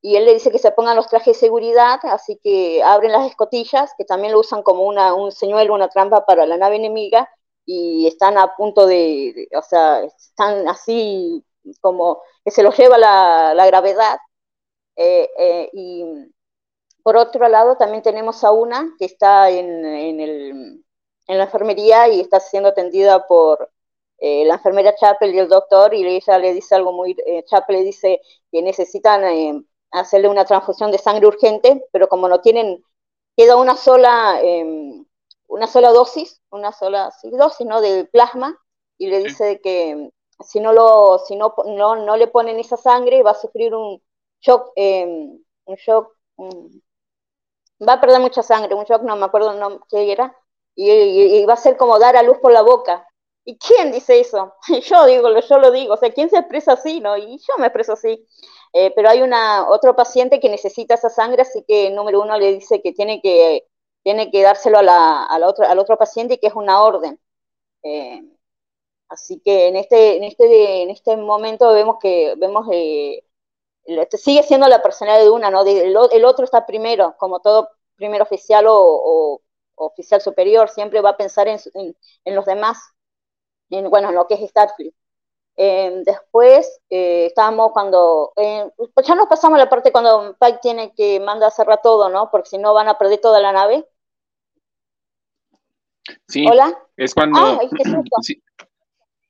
Y 0.02 0.16
él 0.16 0.24
le 0.24 0.34
dice 0.34 0.50
que 0.50 0.58
se 0.58 0.72
pongan 0.72 0.96
los 0.96 1.08
trajes 1.08 1.36
de 1.36 1.40
seguridad, 1.40 2.00
así 2.04 2.40
que 2.42 2.82
abren 2.82 3.12
las 3.12 3.26
escotillas, 3.28 3.92
que 3.98 4.06
también 4.06 4.32
lo 4.32 4.40
usan 4.40 4.62
como 4.62 4.84
una, 4.84 5.14
un 5.14 5.32
señuelo, 5.32 5.74
una 5.74 5.88
trampa 5.90 6.24
para 6.24 6.46
la 6.46 6.56
nave 6.56 6.76
enemiga, 6.76 7.28
y 7.72 8.06
están 8.06 8.38
a 8.38 8.56
punto 8.56 8.86
de, 8.86 9.48
o 9.56 9.62
sea, 9.62 10.02
están 10.04 10.68
así 10.68 11.44
como 11.80 12.22
que 12.44 12.50
se 12.50 12.62
los 12.62 12.76
lleva 12.76 12.98
la, 12.98 13.54
la 13.54 13.66
gravedad. 13.66 14.18
Eh, 14.96 15.28
eh, 15.38 15.70
y 15.72 16.04
por 17.02 17.16
otro 17.16 17.48
lado, 17.48 17.76
también 17.76 18.02
tenemos 18.02 18.44
a 18.44 18.52
una 18.52 18.94
que 18.98 19.06
está 19.06 19.50
en, 19.50 19.84
en, 19.84 20.84
la 21.26 21.44
enfermería 21.44 22.08
y 22.08 22.20
está 22.20 22.40
siendo 22.40 22.70
atendida 22.70 23.26
por 23.26 23.70
eh, 24.18 24.44
la 24.44 24.54
enfermera 24.54 24.94
Chapel 24.94 25.34
y 25.34 25.38
el 25.38 25.48
doctor, 25.48 25.94
y 25.94 26.04
ella 26.06 26.38
le 26.38 26.52
dice 26.54 26.74
algo 26.74 26.92
muy, 26.92 27.16
eh, 27.26 27.44
Chapel 27.46 27.76
le 27.76 27.84
dice 27.84 28.20
que 28.52 28.62
necesitan 28.62 29.24
eh, 29.24 29.62
hacerle 29.92 30.28
una 30.28 30.44
transfusión 30.44 30.90
de 30.90 30.98
sangre 30.98 31.26
urgente, 31.26 31.86
pero 31.92 32.08
como 32.08 32.28
no 32.28 32.40
tienen, 32.40 32.84
queda 33.36 33.56
una 33.56 33.76
sola, 33.76 34.40
em, 34.42 34.99
una 35.50 35.66
sola 35.66 35.90
dosis, 35.90 36.40
una 36.50 36.72
sola 36.72 37.12
dosis, 37.22 37.66
¿no? 37.66 37.80
De 37.80 38.04
plasma, 38.06 38.56
y 38.98 39.08
le 39.08 39.18
dice 39.18 39.60
que 39.60 40.10
si 40.44 40.60
no 40.60 40.72
lo, 40.72 41.18
si 41.26 41.36
no, 41.36 41.54
no, 41.66 41.96
no 41.96 42.16
le 42.16 42.28
ponen 42.28 42.58
esa 42.58 42.76
sangre, 42.76 43.22
va 43.22 43.32
a 43.32 43.34
sufrir 43.34 43.74
un 43.74 44.00
shock, 44.40 44.72
em, 44.76 45.42
un 45.66 45.76
shock, 45.76 46.14
va 47.86 47.94
a 47.94 48.00
perder 48.00 48.20
mucha 48.20 48.42
sangre, 48.42 48.74
un 48.74 48.84
shock, 48.84 49.02
no 49.02 49.16
me 49.16 49.26
acuerdo 49.26 49.54
no, 49.54 49.80
qué 49.90 50.12
era, 50.12 50.36
y, 50.74 51.44
va 51.46 51.54
a 51.54 51.56
ser 51.56 51.76
como 51.76 51.98
dar 51.98 52.16
a 52.16 52.22
luz 52.22 52.38
por 52.38 52.52
la 52.52 52.62
boca. 52.62 53.06
¿Y 53.44 53.58
quién 53.58 53.90
dice 53.90 54.20
eso? 54.20 54.54
yo 54.82 55.06
digo, 55.06 55.28
yo 55.40 55.58
lo 55.58 55.70
digo, 55.70 55.94
o 55.94 55.96
sea, 55.96 56.12
¿quién 56.12 56.30
se 56.30 56.38
expresa 56.38 56.72
así, 56.74 57.00
no? 57.00 57.16
Y 57.16 57.38
yo 57.38 57.58
me 57.58 57.66
expreso 57.66 57.94
así. 57.94 58.26
Eh, 58.72 58.92
pero 58.94 59.08
hay 59.10 59.22
una 59.22 59.68
otro 59.68 59.96
paciente 59.96 60.38
que 60.40 60.48
necesita 60.48 60.94
esa 60.94 61.10
sangre, 61.10 61.42
así 61.42 61.64
que 61.66 61.90
número 61.90 62.20
uno 62.22 62.38
le 62.38 62.52
dice 62.54 62.80
que 62.82 62.92
tiene 62.92 63.20
que, 63.20 63.66
tiene 64.02 64.30
que 64.30 64.42
dárselo 64.42 64.78
a 64.78 64.82
la, 64.82 65.24
a 65.24 65.38
la 65.38 65.48
otra, 65.48 65.70
al 65.70 65.78
otro 65.78 65.96
paciente 65.98 66.34
y 66.34 66.38
que 66.38 66.48
es 66.48 66.54
una 66.54 66.82
orden. 66.82 67.20
Eh, 67.82 68.22
así 69.08 69.40
que 69.40 69.68
en 69.68 69.76
este, 69.76 70.16
en 70.16 70.24
este, 70.24 70.82
en 70.82 70.90
este 70.90 71.16
momento 71.16 71.72
vemos 71.72 71.98
que 72.00 72.34
vemos 72.38 72.66
eh, 72.72 73.24
este, 73.84 74.18
sigue 74.18 74.42
siendo 74.42 74.68
la 74.68 74.82
personalidad 74.82 75.24
de 75.24 75.30
una, 75.30 75.50
¿no? 75.50 75.62
El, 75.64 76.24
otro 76.24 76.44
está 76.44 76.66
primero, 76.66 77.16
como 77.18 77.40
todo 77.40 77.70
primer 77.96 78.22
oficial 78.22 78.66
o, 78.68 79.42
oficial 79.74 80.20
superior, 80.20 80.68
siempre 80.68 81.00
va 81.00 81.10
a 81.10 81.16
pensar 81.16 81.48
en, 81.48 81.58
los 82.26 82.46
demás, 82.46 82.78
en, 83.70 83.88
bueno, 83.90 84.10
en 84.10 84.14
lo 84.16 84.26
que 84.26 84.34
es 84.34 84.50
Starfleet. 84.50 84.94
Eh, 85.56 86.02
después 86.04 86.80
eh, 86.88 87.26
estábamos 87.26 87.72
cuando, 87.72 88.32
eh, 88.36 88.70
pues 88.94 89.06
ya 89.06 89.14
nos 89.14 89.26
pasamos 89.26 89.58
la 89.58 89.68
parte 89.68 89.92
cuando 89.92 90.36
Pike 90.40 90.58
tiene 90.62 90.94
que 90.94 91.20
mandar 91.20 91.48
a 91.48 91.50
cerrar 91.50 91.80
todo, 91.82 92.08
¿no? 92.08 92.30
Porque 92.30 92.50
si 92.50 92.58
no 92.58 92.72
van 92.72 92.88
a 92.88 92.96
perder 92.96 93.20
toda 93.20 93.40
la 93.40 93.52
nave. 93.52 93.86
Sí. 96.28 96.46
Hola. 96.48 96.78
Es 96.96 97.14
cuando. 97.14 97.38
Ah, 97.38 97.58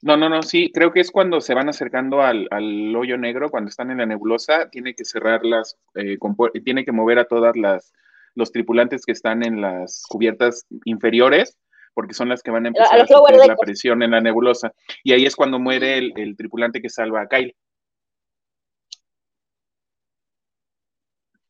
No, 0.02 0.16
no, 0.16 0.28
no, 0.30 0.42
sí, 0.42 0.70
creo 0.72 0.92
que 0.92 1.00
es 1.00 1.10
cuando 1.10 1.40
se 1.42 1.52
van 1.52 1.68
acercando 1.68 2.22
al, 2.22 2.48
hoyo 2.96 3.18
negro, 3.18 3.50
cuando 3.50 3.68
están 3.68 3.90
en 3.90 3.98
la 3.98 4.06
nebulosa, 4.06 4.70
tiene 4.70 4.94
que 4.94 5.04
cerrarlas, 5.04 5.76
eh, 5.94 6.16
tiene 6.64 6.84
que 6.84 6.92
mover 6.92 7.18
a 7.18 7.26
todas 7.26 7.54
las 7.56 7.92
los 8.34 8.52
tripulantes 8.52 9.04
que 9.04 9.12
están 9.12 9.44
en 9.44 9.60
las 9.60 10.04
cubiertas 10.08 10.66
inferiores, 10.84 11.58
porque 11.94 12.14
son 12.14 12.28
las 12.28 12.42
que 12.42 12.50
van 12.50 12.64
a 12.64 12.68
empezar 12.68 13.00
a, 13.00 13.04
a 13.04 13.46
la 13.46 13.56
presión 13.56 14.02
en 14.02 14.12
la 14.12 14.20
nebulosa. 14.20 14.72
Y 15.02 15.12
ahí 15.12 15.26
es 15.26 15.36
cuando 15.36 15.58
muere 15.58 15.98
el, 15.98 16.36
tripulante 16.36 16.80
que 16.80 16.88
salva 16.88 17.22
a 17.22 17.28
Kyle. 17.28 17.56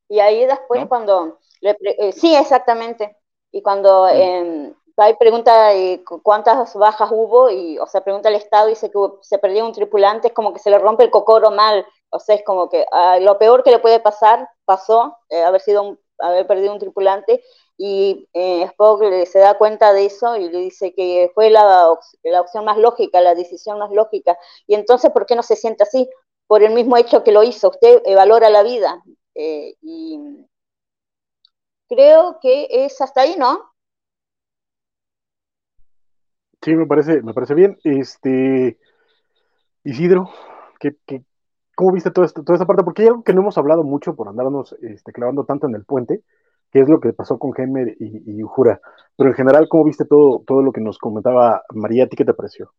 Y 0.09 0.19
ahí 0.19 0.45
después 0.45 0.87
cuando, 0.87 1.39
eh, 1.63 2.13
sí, 2.13 2.35
exactamente. 2.35 3.17
Y 3.53 3.63
cuando 3.63 4.09
hay 5.03 5.15
pregunta 5.15 5.75
eh, 5.75 6.03
cuántas 6.23 6.75
bajas 6.75 7.11
hubo 7.11 7.51
y, 7.51 7.79
o 7.79 7.87
sea, 7.87 8.03
pregunta 8.03 8.29
el 8.29 8.35
Estado 8.35 8.69
y 8.69 8.73
dice 8.73 8.91
que 8.91 8.99
se 9.23 9.39
perdió 9.39 9.65
un 9.65 9.73
tripulante, 9.73 10.29
es 10.29 10.35
como 10.35 10.53
que 10.53 10.59
se 10.59 10.71
le 10.71 10.79
rompe 10.79 11.05
el 11.05 11.11
cocoro 11.11 11.51
mal, 11.51 11.87
o 12.11 12.19
sea, 12.19 12.35
es 12.35 12.45
como 12.45 12.69
que 12.69 12.85
ah, 12.93 13.19
lo 13.21 13.39
peor 13.39 13.63
que 13.63 13.71
le 13.71 13.79
puede 13.79 14.01
pasar 14.01 14.49
pasó, 14.65 15.17
eh, 15.31 15.43
haber 15.43 15.61
sido 15.61 15.99
haber 16.19 16.47
perdido 16.47 16.73
un 16.73 16.79
tripulante 16.79 17.43
y 17.83 18.29
eh, 18.35 18.65
Spock 18.65 19.03
se 19.25 19.39
da 19.39 19.57
cuenta 19.57 19.95
de 19.95 20.05
eso 20.05 20.37
y 20.37 20.51
le 20.51 20.59
dice 20.59 20.93
que 20.93 21.31
fue 21.35 21.49
la, 21.49 21.95
la 22.25 22.41
opción 22.43 22.67
más 22.67 22.77
lógica, 22.77 23.23
la 23.23 23.35
decisión 23.35 23.79
más 23.79 23.91
lógica. 23.91 24.37
Y 24.67 24.75
entonces, 24.75 25.11
¿por 25.13 25.25
qué 25.25 25.35
no 25.35 25.43
se 25.43 25.57
siente 25.57 25.85
así? 25.85 26.07
Por 26.47 26.63
el 26.63 26.75
mismo 26.75 26.99
hecho 26.99 27.25
que 27.25 27.33
lo 27.33 27.43
hizo. 27.43 27.71
Usted 27.71 28.03
valora 28.15 28.51
la 28.51 28.63
vida. 28.63 29.03
y 29.35 30.47
creo 31.89 32.39
que 32.43 32.69
es 32.71 33.01
hasta 33.01 33.23
ahí, 33.23 33.37
¿no? 33.39 33.73
Sí, 36.61 36.75
me 36.75 36.87
parece, 36.87 37.23
me 37.23 37.33
parece 37.33 37.55
bien. 37.55 37.79
Este, 37.83 38.79
Isidro, 39.85 40.29
¿qué, 40.79 40.97
cómo 41.75 41.93
viste 41.93 42.11
toda 42.11 42.27
esta, 42.27 42.43
toda 42.43 42.57
esta 42.57 42.67
parte? 42.67 42.85
Porque 42.85 43.01
hay 43.01 43.09
algo 43.09 43.25
que 43.25 43.33
no 43.33 43.41
hemos 43.41 43.57
hablado 43.57 43.85
mucho 43.85 44.15
por 44.15 44.29
andarnos 44.29 44.77
este, 44.83 45.13
clavando 45.13 45.47
tanto 45.47 45.67
en 45.67 45.75
el 45.77 45.87
puente, 45.87 46.23
que 46.71 46.81
es 46.81 46.89
lo 46.89 47.01
que 47.01 47.13
pasó 47.13 47.39
con 47.39 47.53
Gemer 47.53 47.97
y, 47.99 48.43
Ujura. 48.43 48.81
Pero 49.17 49.31
en 49.31 49.37
general, 49.37 49.69
¿cómo 49.69 49.85
viste 49.85 50.05
todo, 50.05 50.43
todo 50.47 50.63
lo 50.63 50.73
que 50.73 50.81
nos 50.81 50.99
comentaba 50.99 51.65
María? 51.75 52.05
¿A 52.05 52.07
ti 52.07 52.17
qué 52.17 52.25
te 52.25 52.35
pareció? 52.35 52.73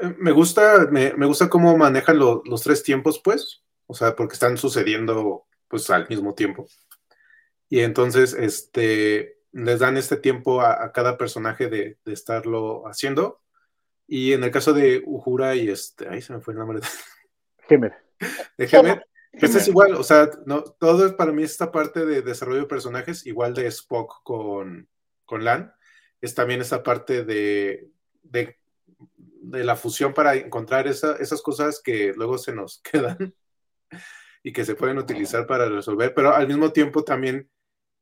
Eh, 0.00 0.14
me 0.18 0.30
gusta, 0.30 0.88
me, 0.90 1.26
gusta 1.26 1.48
cómo 1.48 1.76
manejan 1.76 2.18
los 2.18 2.62
tres 2.62 2.82
tiempos, 2.82 3.20
pues. 3.22 3.62
O 3.86 3.94
sea, 3.94 4.14
porque 4.14 4.34
están 4.34 4.56
sucediendo 4.56 5.46
pues 5.68 5.88
al 5.90 6.08
mismo 6.08 6.34
tiempo. 6.34 6.66
Y 7.68 7.80
entonces, 7.80 8.34
este, 8.34 9.38
les 9.52 9.80
dan 9.80 9.96
este 9.96 10.16
tiempo 10.16 10.60
a, 10.60 10.92
cada 10.92 11.18
personaje 11.18 11.68
de, 11.68 11.98
estarlo 12.06 12.86
haciendo. 12.86 13.40
Y 14.06 14.32
en 14.32 14.44
el 14.44 14.50
caso 14.50 14.72
de 14.72 15.02
Uhura 15.04 15.54
y 15.54 15.68
este, 15.68 16.08
ahí 16.08 16.22
se 16.22 16.32
me 16.32 16.40
fue 16.40 16.54
el 16.54 16.58
nombre. 16.58 16.80
De 16.80 16.86
Gemer. 17.68 17.92
De 18.56 18.66
Gemer. 18.66 19.06
Pues 19.38 19.54
es 19.54 19.68
igual, 19.68 19.94
o 19.94 20.02
sea, 20.02 20.30
no, 20.46 20.62
todo 20.62 21.06
es 21.06 21.12
para 21.12 21.32
mí 21.32 21.42
esta 21.42 21.70
parte 21.70 22.04
de 22.04 22.22
desarrollo 22.22 22.60
de 22.60 22.66
personajes, 22.66 23.26
igual 23.26 23.54
de 23.54 23.66
Spock 23.66 24.22
con, 24.22 24.88
con 25.24 25.44
Lan, 25.44 25.72
es 26.20 26.34
también 26.34 26.60
esa 26.60 26.82
parte 26.82 27.24
de, 27.24 27.88
de, 28.22 28.56
la 29.42 29.76
fusión 29.76 30.12
para 30.12 30.34
encontrar 30.34 30.86
esas 30.86 31.42
cosas 31.42 31.80
que 31.80 32.12
luego 32.14 32.38
se 32.38 32.52
nos 32.52 32.82
quedan 32.90 33.34
y 34.42 34.52
que 34.52 34.64
se 34.64 34.74
pueden 34.74 34.98
utilizar 34.98 35.46
para 35.46 35.68
resolver, 35.68 36.12
pero 36.14 36.34
al 36.34 36.48
mismo 36.48 36.72
tiempo 36.72 37.04
también 37.04 37.48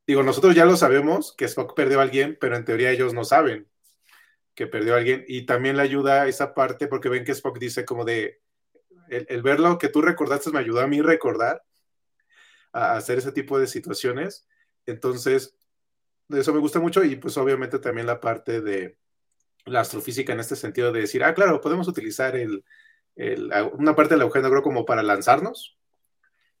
Digo, 0.07 0.23
nosotros 0.23 0.55
ya 0.55 0.63
lo 0.63 0.77
sabemos 0.77 1.35
que 1.35 1.43
Spock 1.45 1.75
perdió 1.75 1.99
a 1.99 2.03
alguien, 2.03 2.37
pero 2.39 2.55
en 2.55 2.63
teoría 2.63 2.91
ellos 2.91 3.13
no 3.13 3.25
saben 3.25 3.67
que 4.55 4.65
perdió 4.65 4.95
a 4.95 4.99
alguien. 4.99 5.25
Y 5.27 5.45
también 5.45 5.75
le 5.75 5.83
ayuda 5.83 6.27
esa 6.27 6.53
parte 6.53 6.87
porque 6.87 7.09
ven 7.09 7.25
que 7.25 7.33
Spock 7.33 7.59
dice 7.59 7.83
como 7.83 8.05
de, 8.05 8.41
el, 9.09 9.41
verlo 9.41 9.77
que 9.77 9.89
tú 9.89 10.01
recordaste 10.01 10.51
me 10.51 10.59
ayudó 10.59 10.81
a 10.81 10.87
mí 10.87 11.01
recordar 11.01 11.63
a 12.73 12.95
hacer 12.95 13.17
ese 13.17 13.31
tipo 13.31 13.59
de 13.59 13.67
situaciones. 13.67 14.47
Entonces, 14.85 15.57
eso 16.29 16.53
me 16.53 16.59
gusta 16.59 16.79
mucho 16.79 17.03
y 17.03 17.15
pues 17.15 17.37
obviamente 17.37 17.79
también 17.79 18.07
la 18.07 18.19
parte 18.19 18.61
de 18.61 18.97
la 19.65 19.81
astrofísica 19.81 20.33
en 20.33 20.39
este 20.39 20.55
sentido 20.55 20.91
de 20.91 21.01
decir, 21.01 21.23
ah, 21.23 21.33
claro, 21.33 21.61
podemos 21.61 21.87
utilizar 21.87 22.35
el, 22.35 22.63
una 23.73 23.95
parte 23.95 24.13
del 24.13 24.21
agujero 24.21 24.43
negro 24.43 24.61
como 24.63 24.85
para 24.85 25.03
lanzarnos. 25.03 25.77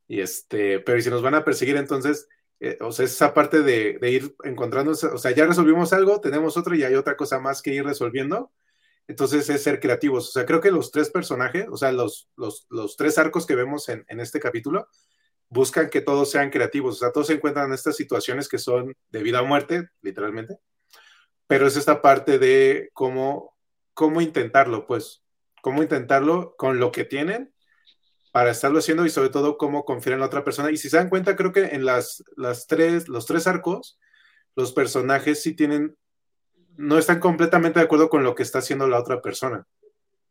Y 0.07 0.21
este, 0.21 0.79
pero 0.79 1.01
si 1.01 1.09
nos 1.09 1.21
van 1.21 1.35
a 1.35 1.43
perseguir, 1.43 1.77
entonces, 1.77 2.27
eh, 2.59 2.77
o 2.81 2.91
sea, 2.91 3.05
esa 3.05 3.33
parte 3.33 3.61
de, 3.61 3.97
de, 3.99 4.11
ir 4.11 4.35
encontrando, 4.43 4.91
o 4.91 5.17
sea, 5.17 5.31
ya 5.31 5.45
resolvimos 5.45 5.93
algo, 5.93 6.21
tenemos 6.21 6.55
otro 6.57 6.75
y 6.75 6.83
hay 6.83 6.95
otra 6.95 7.17
cosa 7.17 7.39
más 7.39 7.61
que 7.61 7.73
ir 7.73 7.83
resolviendo. 7.83 8.51
Entonces 9.07 9.49
es 9.49 9.63
ser 9.63 9.79
creativos. 9.79 10.29
O 10.29 10.31
sea, 10.31 10.45
creo 10.45 10.61
que 10.61 10.71
los 10.71 10.91
tres 10.91 11.09
personajes, 11.09 11.67
o 11.71 11.77
sea, 11.77 11.91
los, 11.91 12.29
los, 12.35 12.67
los 12.69 12.97
tres 12.97 13.17
arcos 13.17 13.45
que 13.45 13.55
vemos 13.55 13.87
en, 13.89 14.05
en, 14.09 14.19
este 14.19 14.39
capítulo, 14.39 14.87
buscan 15.49 15.89
que 15.89 16.01
todos 16.01 16.29
sean 16.29 16.49
creativos. 16.49 16.95
O 16.95 16.99
sea, 16.99 17.11
todos 17.11 17.27
se 17.27 17.33
encuentran 17.33 17.67
en 17.67 17.73
estas 17.73 17.95
situaciones 17.95 18.49
que 18.49 18.57
son 18.57 18.95
de 19.09 19.23
vida 19.23 19.41
o 19.41 19.45
muerte, 19.45 19.89
literalmente. 20.01 20.57
Pero 21.47 21.67
es 21.67 21.77
esta 21.77 22.01
parte 22.01 22.37
de 22.39 22.89
cómo, 22.93 23.55
cómo 23.93 24.19
intentarlo, 24.19 24.85
pues, 24.85 25.23
cómo 25.61 25.81
intentarlo 25.81 26.55
con 26.57 26.79
lo 26.79 26.91
que 26.91 27.05
tienen 27.05 27.53
para 28.31 28.51
estarlo 28.51 28.79
haciendo 28.79 29.05
y 29.05 29.09
sobre 29.09 29.29
todo 29.29 29.57
cómo 29.57 29.85
confiar 29.85 30.13
en 30.13 30.19
la 30.19 30.25
otra 30.25 30.43
persona. 30.43 30.69
Y 30.69 30.77
si 30.77 30.89
se 30.89 30.97
dan 30.97 31.09
cuenta, 31.09 31.35
creo 31.35 31.53
que 31.53 31.63
en 31.65 31.85
las, 31.85 32.23
las 32.35 32.67
tres, 32.67 33.07
los 33.07 33.25
tres 33.25 33.47
arcos, 33.47 33.97
los 34.55 34.73
personajes 34.73 35.41
sí 35.41 35.55
tienen 35.55 35.97
no 36.77 36.97
están 36.97 37.19
completamente 37.19 37.79
de 37.79 37.85
acuerdo 37.85 38.09
con 38.09 38.23
lo 38.23 38.35
que 38.35 38.43
está 38.43 38.59
haciendo 38.59 38.87
la 38.87 38.99
otra 38.99 39.21
persona. 39.21 39.67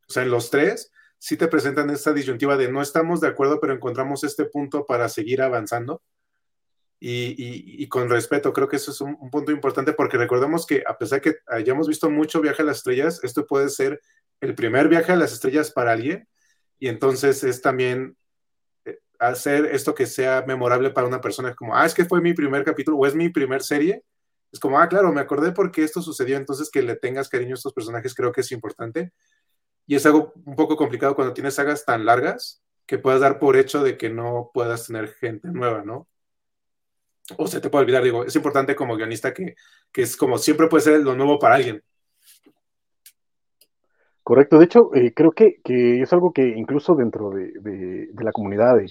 O 0.09 0.13
sea, 0.13 0.23
en 0.23 0.31
los 0.31 0.51
tres 0.51 0.93
sí 1.19 1.37
te 1.37 1.49
presentan 1.49 1.91
esta 1.91 2.13
disyuntiva 2.13 2.57
de 2.57 2.71
no 2.71 2.81
estamos 2.81 3.21
de 3.21 3.29
acuerdo, 3.29 3.61
pero 3.61 3.75
encontramos 3.75 4.25
este 4.25 4.45
punto 4.45 4.87
para 4.87 5.09
seguir 5.09 5.43
avanzando. 5.43 6.03
Y, 6.99 7.87
con 7.89 8.09
respeto, 8.09 8.53
creo 8.53 8.69
que 8.69 8.77
eso 8.77 8.91
es 8.91 9.01
un, 9.01 9.31
punto 9.31 9.53
importante 9.53 9.93
porque 9.93 10.17
recordemos 10.17 10.67
que 10.67 10.83
a 10.87 10.97
pesar 10.97 11.21
que 11.21 11.37
hayamos 11.47 11.89
visto 11.89 12.11
mucho 12.11 12.41
viaje 12.41 12.63
a 12.63 12.65
las 12.65 12.79
estrellas, 12.79 13.21
esto 13.23 13.47
puede 13.47 13.69
ser 13.69 14.01
el 14.41 14.55
primer 14.55 14.89
viaje 14.89 15.13
a 15.13 15.17
las 15.17 15.33
estrellas 15.33 15.71
para 15.71 15.93
alguien 15.93 16.27
y 16.79 16.89
entonces 16.89 17.45
es 17.45 17.61
también 17.61 18.17
eh, 18.87 18.99
hacer 19.19 19.67
esto 19.67 19.95
que 19.95 20.07
sea 20.07 20.45
memorable 20.47 20.91
para 20.91 21.07
una 21.07 21.21
persona, 21.21 21.55
como, 21.55 21.77
ah, 21.77 21.85
es 21.87 21.95
que 21.95 22.07
fue 22.07 22.21
mi 22.23 22.33
primer 22.33 22.65
capítulo 22.65 22.97
o 22.97 23.07
es 23.07 23.15
mi 23.15 23.29
primer 23.29 23.63
serie 23.63 24.03
es 24.53 24.61
como, 24.61 24.79
ah, 24.79 24.89
claro, 24.89 25.13
me 25.13 25.21
acordé 25.21 25.53
porque 25.53 25.85
esto 25.85 26.01
sucedió, 26.03 26.37
entonces 26.37 26.71
que 26.71 26.83
le 26.83 26.97
tengas 26.97 27.29
cariño 27.29 27.53
a 27.53 27.55
estos 27.55 27.73
personajes 27.73 28.15
creo 28.15 28.33
que 28.33 28.41
es 28.41 28.53
importante. 28.53 29.13
Y 29.87 29.95
es 29.95 30.07
algo 30.07 30.33
un 30.45 30.57
poco 30.57 30.77
complicado 30.77 31.15
cuando 31.15 31.35
tienes 31.35 31.55
sagas 31.55 31.85
tan 31.85 32.05
largas 32.05 32.63
que 32.87 32.99
puedas 32.99 33.21
dar 33.21 33.39
por 33.39 33.57
hecho 33.57 33.83
de 33.83 33.97
que 33.97 34.11
no 34.11 34.51
puedas 34.55 34.87
tener 34.87 35.09
gente 35.09 35.49
nueva, 35.49 35.83
¿no? 35.85 36.09
O 37.37 37.47
se 37.49 37.61
te 37.61 37.71
puede 37.71 37.85
olvidar, 37.85 38.05
digo, 38.05 38.25
es 38.25 38.37
importante 38.37 38.77
como 38.77 38.97
guionista 38.97 39.35
que, 39.35 39.57
que 39.93 40.03
es 40.03 40.17
como 40.17 40.39
siempre 40.39 40.69
puede 40.69 40.85
ser 40.85 41.01
lo 41.01 41.17
nuevo 41.17 41.39
para 41.39 41.57
alguien. 41.57 41.83
Correcto, 44.23 44.59
de 44.59 44.65
hecho, 44.65 44.95
eh, 44.95 45.13
creo 45.15 45.33
que, 45.33 45.61
que, 45.63 46.03
es 46.03 46.13
algo 46.13 46.33
que 46.33 46.49
incluso 46.49 46.95
dentro 46.95 47.31
de, 47.31 47.53
de, 47.61 48.25
la 48.25 48.33
comunidad 48.33 48.77
de, 48.77 48.91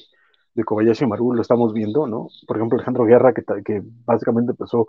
de 0.54 0.64
Kobayashi 0.64 1.06
Maru 1.06 1.34
lo 1.34 1.42
estamos 1.42 1.74
viendo, 1.74 2.08
¿no? 2.08 2.30
Por 2.48 2.58
ejemplo, 2.58 2.78
Alejandro 2.78 3.04
Guerra, 3.04 3.34
que, 3.34 3.44
que 3.64 3.82
básicamente 4.06 4.52
empezó 4.52 4.88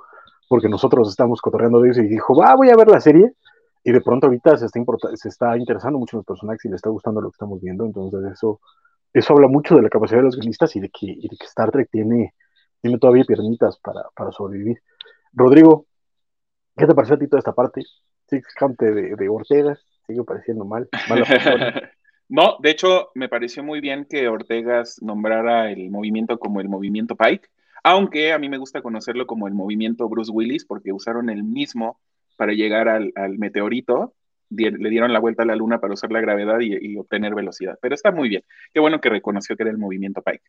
porque 0.49 0.69
nosotros 0.69 1.09
estamos 1.09 1.41
cotorreando 1.41 1.81
de 1.81 1.91
eso 1.91 2.01
y 2.01 2.09
dijo, 2.09 2.37
va, 2.37 2.55
voy 2.55 2.71
a 2.71 2.77
ver 2.77 2.89
la 2.89 3.01
serie. 3.01 3.33
Y 3.83 3.93
de 3.93 4.01
pronto 4.01 4.27
ahorita 4.27 4.57
se 4.57 4.67
está, 4.67 4.83
se 5.15 5.29
está 5.29 5.57
interesando 5.57 5.99
mucho 5.99 6.17
en 6.17 6.19
los 6.19 6.27
personajes 6.27 6.65
y 6.65 6.69
le 6.69 6.77
está 6.77 6.91
gustando 6.91 7.21
lo 7.21 7.31
que 7.31 7.35
estamos 7.35 7.61
viendo. 7.61 7.85
Entonces 7.85 8.33
eso, 8.33 8.61
eso 9.13 9.33
habla 9.33 9.49
mucho 9.49 9.77
de 9.77 9.83
la 9.83 9.89
capacidad 9.89 10.19
de 10.19 10.25
los 10.25 10.37
guionistas 10.37 10.75
y 10.77 10.81
de 10.81 10.89
que, 10.89 11.07
y 11.07 11.29
de 11.29 11.37
que 11.37 11.47
Star 11.47 11.71
Trek 11.71 11.89
tiene, 11.91 12.35
tiene 12.81 12.99
todavía 12.99 13.25
piernitas 13.25 13.79
para, 13.79 14.03
para 14.15 14.33
sobrevivir. 14.33 14.83
Rodrigo, 15.33 15.87
¿qué 16.77 16.87
te 16.87 16.95
pareció 16.95 17.15
a 17.15 17.19
ti 17.19 17.29
toda 17.29 17.39
esta 17.39 17.53
parte? 17.53 17.83
Six 18.29 18.47
de, 18.79 19.15
de 19.17 19.29
Ortega, 19.29 19.79
sigue 20.07 20.25
pareciendo 20.25 20.65
mal. 20.65 20.89
no, 22.29 22.57
de 22.61 22.71
hecho, 22.71 23.11
me 23.15 23.29
pareció 23.29 23.63
muy 23.63 23.81
bien 23.81 24.07
que 24.09 24.29
Ortegas 24.29 25.01
nombrara 25.01 25.71
el 25.71 25.91
movimiento 25.91 26.39
como 26.39 26.61
el 26.61 26.69
movimiento 26.69 27.15
Pike 27.15 27.49
aunque 27.87 28.33
a 28.33 28.39
mí 28.41 28.49
me 28.49 28.59
gusta 28.59 28.83
conocerlo 28.83 29.29
como 29.29 29.47
el 29.47 29.55
movimiento 29.55 30.09
Bruce 30.09 30.33
Willis, 30.33 30.65
porque 30.65 30.93
usaron 30.93 31.31
el 31.31 31.45
mismo 31.45 32.01
para 32.35 32.53
llegar 32.53 32.89
al, 32.89 33.13
meteorito, 33.39 34.13
le 34.51 34.91
dieron 34.91 35.13
la 35.13 35.21
vuelta 35.21 35.45
a 35.45 35.47
la 35.47 35.55
luna 35.55 35.79
para 35.79 35.95
usar 35.95 36.11
la 36.11 36.21
gravedad 36.21 36.59
y, 36.59 36.97
obtener 36.97 37.37
velocidad. 37.37 37.79
Pero 37.81 37.95
está 37.95 38.11
muy 38.11 38.29
bien. 38.29 38.43
Qué 38.75 38.81
bueno 38.81 39.01
que 39.01 39.09
reconoció 39.09 39.57
que 39.57 39.63
era 39.63 39.71
el 39.71 39.79
movimiento 39.79 40.21
Pike. 40.21 40.43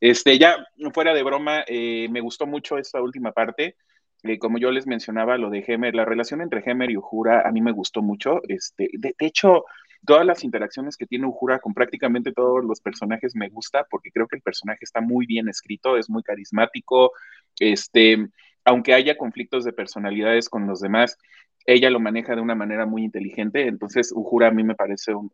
Este, 0.00 0.38
ya 0.38 0.56
fuera 0.94 1.12
de 1.12 1.22
broma, 1.22 1.64
eh, 1.66 2.08
me 2.10 2.22
gustó 2.22 2.46
mucho 2.46 2.78
esta 2.78 3.02
última 3.02 3.32
parte. 3.32 3.76
Eh, 4.22 4.38
como 4.38 4.56
yo 4.56 4.70
les 4.70 4.86
mencionaba, 4.86 5.36
lo 5.36 5.50
de 5.50 5.62
Hemer, 5.66 5.94
la 5.94 6.06
relación 6.06 6.40
entre 6.40 6.62
Hemer 6.64 6.90
y 6.90 6.96
Uhura 6.96 7.46
a 7.46 7.52
mí 7.52 7.60
me 7.60 7.72
gustó 7.72 8.00
mucho. 8.00 8.40
Este, 8.48 8.88
de 8.94 9.14
hecho, 9.18 9.66
todas 10.04 10.26
las 10.26 10.44
interacciones 10.44 10.96
que 10.96 11.06
tiene 11.06 11.26
Uhura 11.26 11.58
con 11.58 11.74
prácticamente 11.74 12.32
todos 12.32 12.64
los 12.64 12.80
personajes 12.80 13.34
me 13.34 13.48
gusta 13.48 13.86
porque 13.90 14.10
creo 14.10 14.26
que 14.26 14.36
el 14.36 14.42
personaje 14.42 14.80
está 14.82 15.00
muy 15.00 15.26
bien 15.26 15.48
escrito, 15.48 15.96
es 15.96 16.08
muy 16.08 16.22
carismático, 16.22 17.12
este, 17.58 18.28
aunque 18.64 18.94
haya 18.94 19.16
conflictos 19.16 19.64
de 19.64 19.72
personalidades 19.72 20.48
con 20.48 20.66
los 20.66 20.80
demás, 20.80 21.18
ella 21.66 21.90
lo 21.90 22.00
maneja 22.00 22.34
de 22.34 22.40
una 22.40 22.54
manera 22.54 22.86
muy 22.86 23.04
inteligente, 23.04 23.66
entonces 23.66 24.12
Uhura 24.12 24.48
a 24.48 24.52
mí 24.52 24.64
me 24.64 24.74
parece 24.74 25.12
un, 25.14 25.30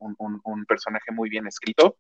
personaje 0.67 1.13
muy 1.13 1.31
bien 1.31 1.47
escrito. 1.47 1.97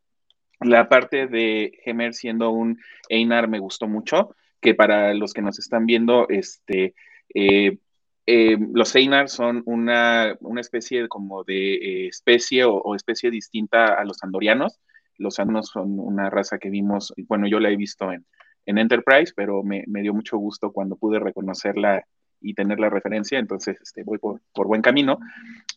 La 0.60 0.88
parte 0.88 1.26
de 1.26 1.72
Hemer 1.84 2.14
siendo 2.14 2.50
un 2.50 2.78
Einar 3.08 3.48
me 3.48 3.58
gustó 3.58 3.86
mucho, 3.86 4.34
que 4.60 4.74
para 4.74 5.14
los 5.14 5.32
que 5.32 5.42
nos 5.42 5.58
están 5.58 5.86
viendo, 5.86 6.28
este, 6.28 6.94
eh, 7.34 7.78
eh, 8.26 8.56
los 8.74 8.94
Einar 8.96 9.28
son 9.28 9.62
una, 9.66 10.36
especie 10.58 11.06
como 11.06 11.44
de 11.44 11.74
eh, 11.74 12.08
especie 12.08 12.64
o, 12.64 12.94
especie 12.96 13.30
distinta 13.30 13.94
a 13.94 14.04
los 14.04 14.22
andorianos. 14.24 14.80
Los 15.16 15.38
andorianos 15.38 15.68
son 15.68 16.00
una 16.00 16.28
raza 16.28 16.58
que 16.58 16.68
vimos, 16.68 17.14
bueno, 17.28 17.46
yo 17.46 17.60
la 17.60 17.70
he 17.70 17.76
visto 17.76 18.10
en, 18.12 18.26
Enterprise, 18.66 19.32
pero 19.36 19.62
me, 19.62 19.84
dio 19.86 20.12
mucho 20.12 20.38
gusto 20.38 20.72
cuando 20.72 20.96
pude 20.96 21.20
reconocerla 21.20 22.04
y 22.40 22.52
tener 22.52 22.80
la 22.80 22.90
referencia, 22.90 23.38
entonces 23.38 23.76
este, 23.80 24.02
voy 24.02 24.18
por, 24.18 24.40
buen 24.66 24.82
camino. 24.82 25.18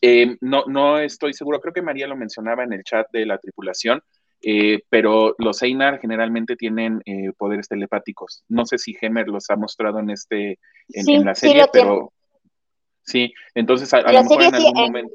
Eh, 0.02 0.36
no, 0.40 0.64
no 0.66 0.98
estoy 0.98 1.32
seguro, 1.32 1.60
creo 1.60 1.72
que 1.72 1.82
María 1.82 2.08
lo 2.08 2.16
mencionaba 2.16 2.64
en 2.64 2.72
el 2.72 2.82
chat 2.82 3.06
de 3.12 3.26
la 3.26 3.38
tripulación, 3.38 4.02
pero 4.88 5.36
los 5.38 5.62
Einar 5.62 6.00
generalmente 6.00 6.56
tienen 6.56 7.00
poderes 7.38 7.68
telepáticos. 7.68 8.42
No 8.48 8.66
sé 8.66 8.76
si 8.78 8.96
Hemer 9.00 9.28
los 9.28 9.48
ha 9.50 9.56
mostrado 9.56 10.00
en 10.00 10.10
este 10.10 10.58
en, 10.88 11.24
la 11.24 11.36
serie, 11.36 11.66
pero 11.72 12.12
Sí, 13.02 13.32
entonces 13.54 13.92
a, 13.94 14.00
lo 14.02 14.22
mejor 14.22 14.42
en 14.42 14.54
algún 14.54 14.74
momento. 14.74 15.14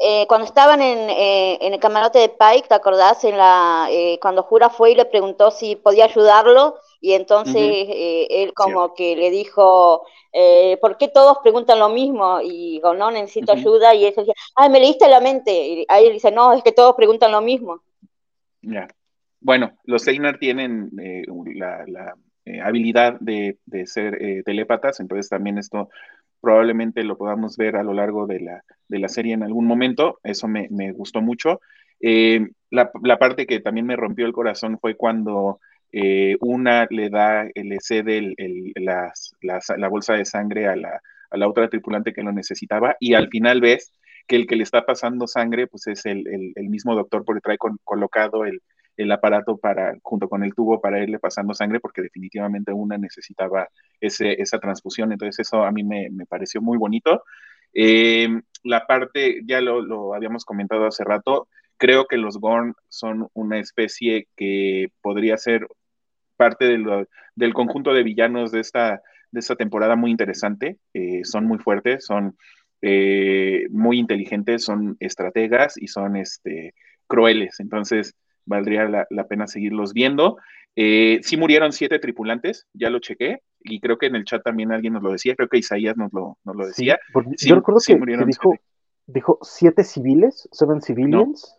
Eh, 0.00 0.26
cuando 0.28 0.46
estaban 0.46 0.80
en, 0.80 1.10
eh, 1.10 1.58
en, 1.60 1.74
el 1.74 1.80
camarote 1.80 2.20
de 2.20 2.28
Pike, 2.28 2.68
¿te 2.68 2.74
acordás? 2.74 3.24
En 3.24 3.36
la, 3.36 3.88
eh, 3.90 4.16
cuando 4.22 4.44
Jura 4.44 4.70
fue 4.70 4.92
y 4.92 4.94
le 4.94 5.04
preguntó 5.04 5.50
si 5.50 5.74
podía 5.74 6.04
ayudarlo, 6.04 6.76
y 7.00 7.14
entonces 7.14 7.86
él 8.30 8.52
como 8.54 8.94
que 8.94 9.16
le 9.16 9.30
dijo, 9.30 10.04
¿por 10.80 10.98
qué 10.98 11.08
todos 11.08 11.38
preguntan 11.42 11.80
lo 11.80 11.88
mismo? 11.88 12.40
Y 12.40 12.74
digo, 12.74 12.94
no, 12.94 13.10
necesito 13.10 13.52
ayuda, 13.52 13.94
y 13.94 14.04
él 14.04 14.14
dice, 14.16 14.32
ay, 14.54 14.68
me 14.70 14.80
leíste 14.80 15.08
la 15.08 15.20
mente. 15.20 15.52
Y 15.52 15.86
ahí 15.88 16.06
él 16.06 16.12
dice, 16.12 16.30
no, 16.32 16.52
es 16.52 16.62
que 16.62 16.72
todos 16.72 16.94
preguntan 16.96 17.32
lo 17.32 17.40
mismo. 17.40 17.82
Ya. 18.62 18.88
Bueno, 19.40 19.78
los 19.84 20.06
Einar 20.08 20.38
tienen 20.38 20.90
la, 21.54 21.84
la 21.86 22.14
habilidad 22.64 23.16
de, 23.20 23.58
de 23.66 23.86
ser 23.86 24.18
telépatas, 24.44 24.98
entonces 24.98 25.28
también 25.28 25.58
esto 25.58 25.88
probablemente 26.40 27.04
lo 27.04 27.16
podamos 27.16 27.56
ver 27.56 27.76
a 27.76 27.82
lo 27.82 27.92
largo 27.94 28.26
de 28.26 28.40
la, 28.40 28.64
de 28.88 28.98
la 28.98 29.08
serie 29.08 29.34
en 29.34 29.42
algún 29.42 29.66
momento, 29.66 30.20
eso 30.22 30.48
me, 30.48 30.68
me 30.70 30.92
gustó 30.92 31.20
mucho. 31.20 31.60
Eh, 32.00 32.46
la, 32.70 32.90
la, 33.02 33.18
parte 33.18 33.46
que 33.46 33.60
también 33.60 33.86
me 33.86 33.96
rompió 33.96 34.26
el 34.26 34.32
corazón 34.32 34.78
fue 34.78 34.94
cuando 34.94 35.60
eh, 35.92 36.36
una 36.40 36.86
le 36.90 37.10
da, 37.10 37.44
le 37.54 37.78
cede 37.80 38.18
el, 38.18 38.34
el, 38.36 38.72
las, 38.76 39.34
la 39.40 39.88
bolsa 39.88 40.14
de 40.14 40.24
sangre 40.24 40.66
a 40.66 40.76
la, 40.76 41.00
a 41.30 41.36
la, 41.36 41.48
otra 41.48 41.68
tripulante 41.68 42.12
que 42.12 42.22
lo 42.22 42.32
necesitaba 42.32 42.96
y 43.00 43.14
al 43.14 43.28
final 43.28 43.60
ves 43.60 43.92
que 44.26 44.36
el 44.36 44.46
que 44.46 44.56
le 44.56 44.62
está 44.62 44.84
pasando 44.84 45.26
sangre 45.26 45.66
pues 45.66 45.86
es 45.86 46.04
el, 46.04 46.52
mismo 46.56 46.94
doctor 46.94 47.24
porque 47.24 47.40
trae 47.40 47.56
colocado 47.84 48.44
el, 48.44 48.60
el 48.98 49.12
aparato 49.12 49.56
para, 49.56 49.96
junto 50.02 50.28
con 50.28 50.42
el 50.42 50.54
tubo 50.54 50.80
para 50.80 51.02
irle 51.02 51.20
pasando 51.20 51.54
sangre, 51.54 51.80
porque 51.80 52.02
definitivamente 52.02 52.72
una 52.72 52.98
necesitaba 52.98 53.68
esa 54.00 54.58
transfusión. 54.58 55.12
Entonces 55.12 55.46
eso 55.46 55.62
a 55.64 55.70
mí 55.70 55.84
me, 55.84 56.10
pareció 56.28 56.60
muy 56.60 56.76
bonito. 56.76 57.22
Eh, 57.72 58.28
la 58.64 58.86
parte, 58.86 59.40
ya 59.46 59.60
lo, 59.60 60.14
habíamos 60.14 60.44
comentado 60.44 60.86
hace 60.86 61.04
rato, 61.04 61.48
creo 61.76 62.06
que 62.06 62.16
los 62.16 62.38
Gorn 62.38 62.74
son 62.88 63.28
una 63.34 63.60
especie 63.60 64.26
que 64.36 64.88
podría 65.00 65.36
ser 65.38 65.68
parte 66.36 66.66
del 66.66 67.54
conjunto 67.54 67.94
de 67.94 68.02
villanos 68.02 68.50
de 68.50 68.60
esta, 68.60 69.00
de 69.30 69.40
esta 69.40 69.54
temporada 69.54 69.94
muy 69.94 70.10
interesante. 70.10 70.78
Eh, 70.92 71.20
son 71.22 71.46
muy 71.46 71.58
fuertes, 71.58 72.04
son 72.04 72.36
eh, 72.82 73.66
muy 73.70 74.00
inteligentes, 74.00 74.64
son 74.64 74.96
estrategas 74.98 75.80
y 75.80 75.86
son 75.86 76.16
este, 76.16 76.74
crueles. 77.06 77.60
Entonces, 77.60 78.16
valdría 78.48 79.06
la, 79.08 79.26
pena 79.28 79.46
seguirlos 79.46 79.92
viendo. 79.92 80.38
Eh, 80.74 81.20
sí 81.22 81.36
murieron 81.36 81.72
siete 81.72 81.98
tripulantes, 81.98 82.66
ya 82.72 82.90
lo 82.90 82.98
chequé, 82.98 83.42
y 83.60 83.80
creo 83.80 83.98
que 83.98 84.06
en 84.06 84.16
el 84.16 84.24
chat 84.24 84.42
también 84.42 84.72
alguien 84.72 84.92
nos 84.92 85.02
lo 85.02 85.12
decía, 85.12 85.34
creo 85.34 85.48
que 85.48 85.58
Isaías 85.58 85.96
nos 85.96 86.12
lo, 86.12 86.38
nos 86.44 86.56
lo 86.56 86.66
decía. 86.66 86.98
yo 87.38 87.54
recuerdo 87.54 87.80
que, 87.84 87.94
dijo, 87.94 88.50
siete. 88.52 88.62
dijo 89.06 89.38
siete 89.42 89.84
civiles, 89.84 90.48
seven 90.52 90.80
civilians. 90.80 91.56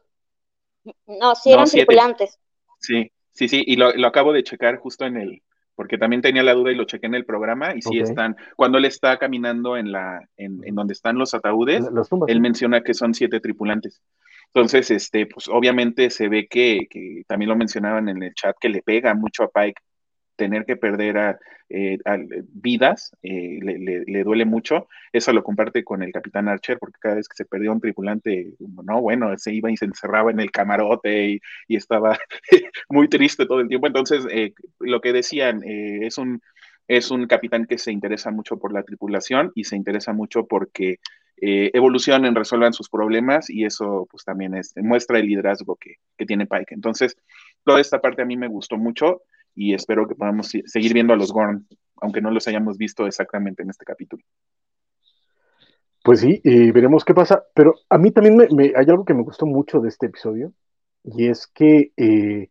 No, 1.06 1.36
sí 1.36 1.52
eran 1.52 1.66
tripulantes. 1.66 2.40
Sí, 2.80 3.12
sí, 3.32 3.48
sí, 3.48 3.64
y 3.66 3.76
lo, 3.76 3.90
acabo 4.08 4.32
de 4.32 4.44
checar 4.44 4.78
justo 4.78 5.06
en 5.06 5.18
el, 5.18 5.44
porque 5.76 5.98
también 5.98 6.22
tenía 6.22 6.44
la 6.44 6.54
duda 6.54 6.72
y 6.72 6.76
lo 6.76 6.86
chequé 6.86 7.08
en 7.08 7.16
el 7.16 7.26
programa, 7.26 7.76
y 7.76 7.82
sí 7.82 8.00
están, 8.00 8.38
cuando 8.56 8.78
él 8.78 8.86
está 8.86 9.18
caminando 9.18 9.76
en 9.76 9.92
la, 9.92 10.28
en, 10.38 10.62
en 10.64 10.76
donde 10.76 10.94
están 10.94 11.18
los 11.18 11.34
ataúdes, 11.34 11.86
él 12.28 12.40
menciona 12.40 12.82
que 12.82 12.94
son 12.94 13.14
siete 13.14 13.42
tripulantes. 13.42 14.02
Entonces, 14.54 14.92
este, 14.92 15.26
pues 15.28 15.48
obviamente 15.48 16.10
se 16.10 16.28
ve 16.28 16.48
que, 16.48 16.88
que, 16.90 17.24
también 17.28 17.50
lo 17.50 17.56
mencionaban 17.56 18.10
en 18.10 18.24
el 18.24 18.34
chat, 18.34 18.56
que 18.60 18.70
le 18.70 18.82
pega 18.82 19.14
mucho 19.14 19.44
a 19.44 19.50
Pike 19.50 19.82
tener 20.40 20.66
que 20.66 20.78
perder 20.78 21.18
a, 21.18 21.40
eh, 21.70 22.00
vidas, 22.54 23.12
eh, 23.22 23.60
le, 23.62 24.24
duele 24.24 24.46
mucho. 24.46 24.88
Eso 25.12 25.34
lo 25.34 25.44
comparte 25.44 25.84
con 25.84 26.02
el 26.02 26.14
capitán 26.14 26.48
Archer, 26.48 26.80
porque 26.80 26.98
cada 27.00 27.16
vez 27.16 27.28
que 27.28 27.36
se 27.36 27.46
perdió 27.46 27.74
un 27.74 27.82
tripulante, 27.82 28.54
no, 28.60 29.02
bueno, 29.02 29.38
se 29.38 29.54
iba 29.54 29.70
y 29.70 29.78
se 29.78 29.86
encerraba 29.86 30.32
en 30.32 30.40
el 30.40 30.50
camarote 30.50 31.42
y, 31.68 31.76
estaba 31.76 32.18
muy 32.90 33.10
triste 33.10 33.46
todo 33.46 33.60
el 33.60 33.68
tiempo. 33.68 33.88
Entonces, 33.88 34.26
eh, 34.32 34.54
lo 34.80 35.02
que 35.02 35.14
decían, 35.14 35.62
es 35.66 36.18
un 36.18 36.42
es 36.88 37.12
un 37.12 37.28
capitán 37.28 37.68
que 37.68 37.78
se 37.78 37.92
interesa 37.92 38.32
mucho 38.32 38.58
por 38.58 38.74
la 38.74 38.82
tripulación 38.82 39.52
y 39.54 39.66
se 39.66 39.76
interesa 39.76 40.12
mucho 40.12 40.48
porque 40.48 40.98
evolucionen, 41.42 42.36
resuelvan 42.36 42.74
sus 42.74 42.90
problemas 42.90 43.50
y 43.50 43.66
eso 43.66 44.08
pues 44.10 44.24
también 44.24 44.56
es, 44.56 44.74
muestra 44.78 45.20
el 45.20 45.28
liderazgo 45.28 45.76
que, 45.76 45.96
que, 46.18 46.26
tiene 46.26 46.48
Pike. 46.48 46.74
Entonces, 46.74 47.16
toda 47.64 47.80
esta 47.80 48.00
parte 48.02 48.22
a 48.22 48.26
mí 48.26 48.38
me 48.38 48.48
gustó 48.48 48.78
mucho 48.78 49.22
y 49.56 49.74
espero 49.74 50.08
que 50.08 50.16
podamos 50.16 50.52
seguir 50.66 50.94
viendo 50.94 51.14
a 51.14 51.18
los 51.18 51.32
Gorn, 51.32 51.68
aunque 52.02 52.22
no 52.22 52.32
los 52.32 52.48
hayamos 52.48 52.78
visto 52.78 53.08
exactamente 53.08 53.64
en 53.64 53.70
este 53.70 53.86
capítulo. 53.86 54.24
Pues 56.04 56.22
sí, 56.22 56.42
veremos 56.44 57.04
qué 57.04 57.14
pasa, 57.14 57.44
pero 57.54 57.76
a 57.90 57.98
mí 57.98 58.12
también 58.12 58.38
me, 58.38 58.72
hay 58.76 58.86
algo 58.88 59.04
que 59.06 59.14
me 59.14 59.24
gustó 59.24 59.46
mucho 59.46 59.82
de 59.82 59.90
este 59.90 60.06
episodio, 60.06 60.54
y 61.04 61.28
es 61.28 61.48
que 61.48 61.92
eh, 61.98 62.50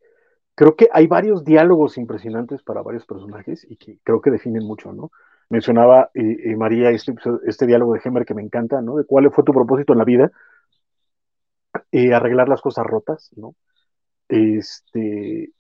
creo 0.55 0.77
que 0.77 0.89
hay 0.93 1.07
varios 1.07 1.45
diálogos 1.45 1.99
impresionantes 1.99 2.63
para 2.63 2.83
varios 2.83 3.07
personajes 3.07 3.67
y 3.69 3.77
que 3.77 3.99
creo 4.03 4.21
que 4.21 4.31
definen 4.31 4.65
mucho, 4.65 4.93
¿no? 4.93 5.11
Mencionaba 5.51 6.11
eh, 6.15 6.37
eh, 6.45 6.57
María 6.57 6.91
este, 6.91 7.15
este 7.47 7.67
diálogo 7.67 7.95
de 7.95 8.01
Hemmer 8.05 8.25
que 8.25 8.35
me 8.35 8.43
encanta, 8.43 8.83
¿no? 8.83 8.97
De 8.97 9.05
cuál 9.05 9.31
fue 9.33 9.45
tu 9.45 9.53
propósito 9.53 9.93
en 9.93 9.99
la 9.99 10.05
vida, 10.05 10.31
arreglar 12.15 12.49
las 12.49 12.61
cosas 12.61 12.87
rotas, 12.87 13.31
¿no? 13.37 13.55
Este, 14.29 15.51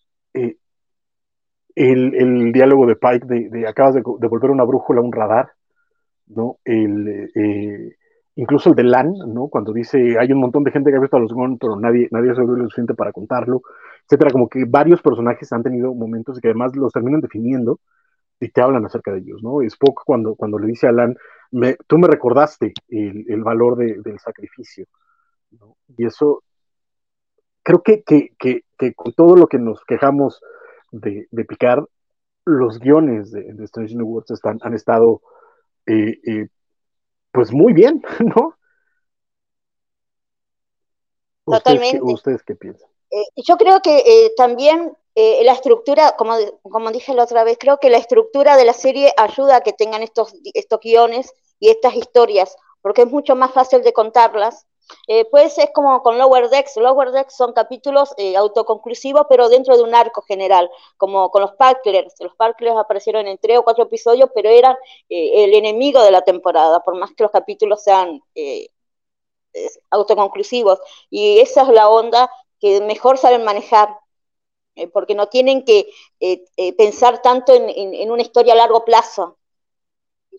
el, 1.78 2.52
diálogo 2.52 2.86
de 2.86 2.96
Pike 2.96 3.26
de, 3.26 3.68
acabas 3.68 3.94
de, 3.94 4.02
volver 4.02 4.50
una 4.50 4.64
brújula 4.64 5.00
a 5.00 5.04
un 5.04 5.12
radar, 5.12 5.52
¿no? 6.26 6.58
El, 6.64 7.30
eh, 7.34 7.96
incluso 8.36 8.70
el 8.70 8.76
de 8.76 8.84
Lan, 8.84 9.12
¿no? 9.28 9.48
Cuando 9.48 9.72
dice 9.72 10.18
hay 10.18 10.32
un 10.32 10.40
montón 10.40 10.64
de 10.64 10.72
gente 10.72 10.90
que 10.90 10.96
ha 10.96 11.00
visto 11.00 11.16
a 11.16 11.20
los 11.20 11.32
Gon, 11.32 11.58
pero 11.58 11.78
nadie, 11.78 12.08
nadie 12.10 12.34
se 12.34 12.40
lo 12.40 12.56
suficiente 12.64 12.94
para 12.94 13.12
contarlo, 13.12 13.62
etcétera. 14.04 14.30
Como 14.30 14.48
que 14.48 14.64
varios 14.66 15.00
personajes 15.02 15.52
han 15.52 15.62
tenido 15.62 15.94
momentos 15.94 16.40
que 16.40 16.48
además 16.48 16.74
los 16.76 16.92
terminan 16.92 17.20
definiendo 17.20 17.80
y 18.40 18.48
te 18.50 18.60
hablan 18.60 18.84
acerca 18.86 19.12
de 19.12 19.18
ellos, 19.18 19.42
¿no? 19.42 19.62
Spock 19.62 20.02
cuando, 20.04 20.34
cuando 20.34 20.58
le 20.58 20.68
dice 20.68 20.86
a 20.86 20.92
Lan, 20.92 21.16
me, 21.50 21.76
tú 21.86 21.98
me 21.98 22.08
recordaste 22.08 22.72
el, 22.88 23.42
valor 23.42 23.76
del 23.76 24.18
sacrificio, 24.18 24.86
¿no? 25.50 25.76
Y 25.96 26.06
eso, 26.06 26.44
creo 27.62 27.82
que, 27.82 28.02
que, 28.02 28.30
que, 28.38 28.64
que 28.78 28.94
con 28.94 29.12
todo 29.12 29.36
lo 29.36 29.46
que 29.46 29.58
nos 29.58 29.84
quejamos 29.84 30.40
de, 30.92 31.26
de 31.30 31.44
Picard, 31.44 31.84
los 32.44 32.78
guiones 32.78 33.30
de, 33.30 33.54
Strange 33.64 33.94
New 33.94 34.06
Worlds 34.06 34.30
están, 34.30 34.58
han 34.62 34.74
estado 34.74 35.20
eh, 35.86 36.18
eh, 36.26 36.48
pues 37.32 37.52
muy 37.52 37.72
bien, 37.72 38.02
¿no? 38.36 38.54
Totalmente. 41.44 42.00
¿Ustedes 42.02 42.42
qué, 42.42 42.54
piensan? 42.54 42.88
Eh, 43.10 43.24
yo 43.36 43.56
creo 43.56 43.80
que 43.82 44.32
también 44.36 44.96
la 45.16 45.52
estructura, 45.52 46.14
como, 46.16 46.34
como 46.62 46.92
dije 46.92 47.12
la 47.12 47.24
otra 47.24 47.42
vez, 47.42 47.58
creo 47.58 47.80
que 47.80 47.90
la 47.90 47.98
estructura 47.98 48.56
de 48.56 48.64
la 48.64 48.72
serie 48.72 49.12
ayuda 49.16 49.56
a 49.56 49.60
que 49.62 49.72
tengan 49.72 50.02
estos, 50.02 50.32
estos 50.54 50.78
guiones 50.80 51.34
y 51.58 51.70
estas 51.70 51.94
historias, 51.96 52.56
porque 52.82 53.02
es 53.02 53.10
mucho 53.10 53.34
más 53.34 53.52
fácil 53.52 53.82
de 53.82 53.92
contarlas 53.92 54.68
eh, 55.06 55.26
pues 55.30 55.58
es 55.58 55.70
como 55.74 56.02
con 56.02 56.18
Lower 56.18 56.48
Decks. 56.48 56.76
Lower 56.76 57.10
Decks 57.12 57.36
son 57.36 57.52
capítulos 57.52 58.14
eh, 58.16 58.36
autoconclusivos, 58.36 59.26
pero 59.28 59.48
dentro 59.48 59.76
de 59.76 59.82
un 59.82 59.94
arco 59.94 60.22
general, 60.22 60.70
como 60.96 61.30
con 61.30 61.42
los 61.42 61.52
Parklers. 61.52 62.14
Los 62.20 62.34
Parklers 62.36 62.76
aparecieron 62.76 63.26
en 63.26 63.38
tres 63.38 63.58
o 63.58 63.64
cuatro 63.64 63.84
episodios, 63.84 64.30
pero 64.34 64.48
eran 64.50 64.76
eh, 65.08 65.44
el 65.44 65.54
enemigo 65.54 66.02
de 66.02 66.10
la 66.10 66.22
temporada, 66.22 66.80
por 66.80 66.96
más 66.96 67.12
que 67.14 67.24
los 67.24 67.32
capítulos 67.32 67.82
sean 67.82 68.20
eh, 68.34 68.68
autoconclusivos. 69.90 70.78
Y 71.10 71.40
esa 71.40 71.62
es 71.62 71.68
la 71.68 71.88
onda 71.88 72.30
que 72.60 72.80
mejor 72.80 73.18
saben 73.18 73.44
manejar, 73.44 73.88
porque 74.92 75.14
no 75.14 75.26
tienen 75.28 75.64
que 75.64 75.88
pensar 76.76 77.20
tanto 77.20 77.52
en, 77.54 78.10
una 78.10 78.22
historia 78.22 78.52
a 78.52 78.56
largo 78.56 78.84
plazo. 78.84 79.38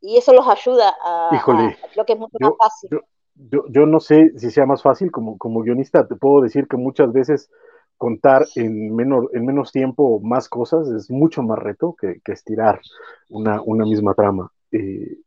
Y 0.02 0.18
eso 0.18 0.32
los 0.32 0.48
ayuda 0.48 0.96
a, 1.04 1.30
lo 1.96 2.06
que 2.06 2.14
es 2.14 2.20
mucho 2.20 2.38
más 2.40 2.54
fácil 2.58 3.02
yo, 3.40 3.64
yo 3.70 3.86
no 3.86 4.00
sé 4.00 4.32
si 4.38 4.52
sea 4.52 4.66
más 4.66 4.82
fácil, 4.82 5.12
como, 5.12 5.38
como 5.38 5.62
guionista 5.62 6.08
te 6.08 6.16
puedo 6.16 6.42
decir 6.42 6.68
que 6.68 6.78
muchas 6.78 7.12
veces 7.14 7.50
contar 7.98 8.46
en 8.56 8.96
menos, 8.96 9.26
en 9.34 9.46
menos 9.46 9.72
tiempo 9.72 10.20
más 10.22 10.50
cosas 10.50 10.88
es 10.90 11.10
mucho 11.10 11.42
más 11.42 11.60
reto 11.60 11.96
que, 12.00 12.22
estirar 12.26 12.82
una, 13.30 13.62
una, 13.62 13.86
misma 13.86 14.14
trama. 14.14 14.52
Eh, 14.72 15.18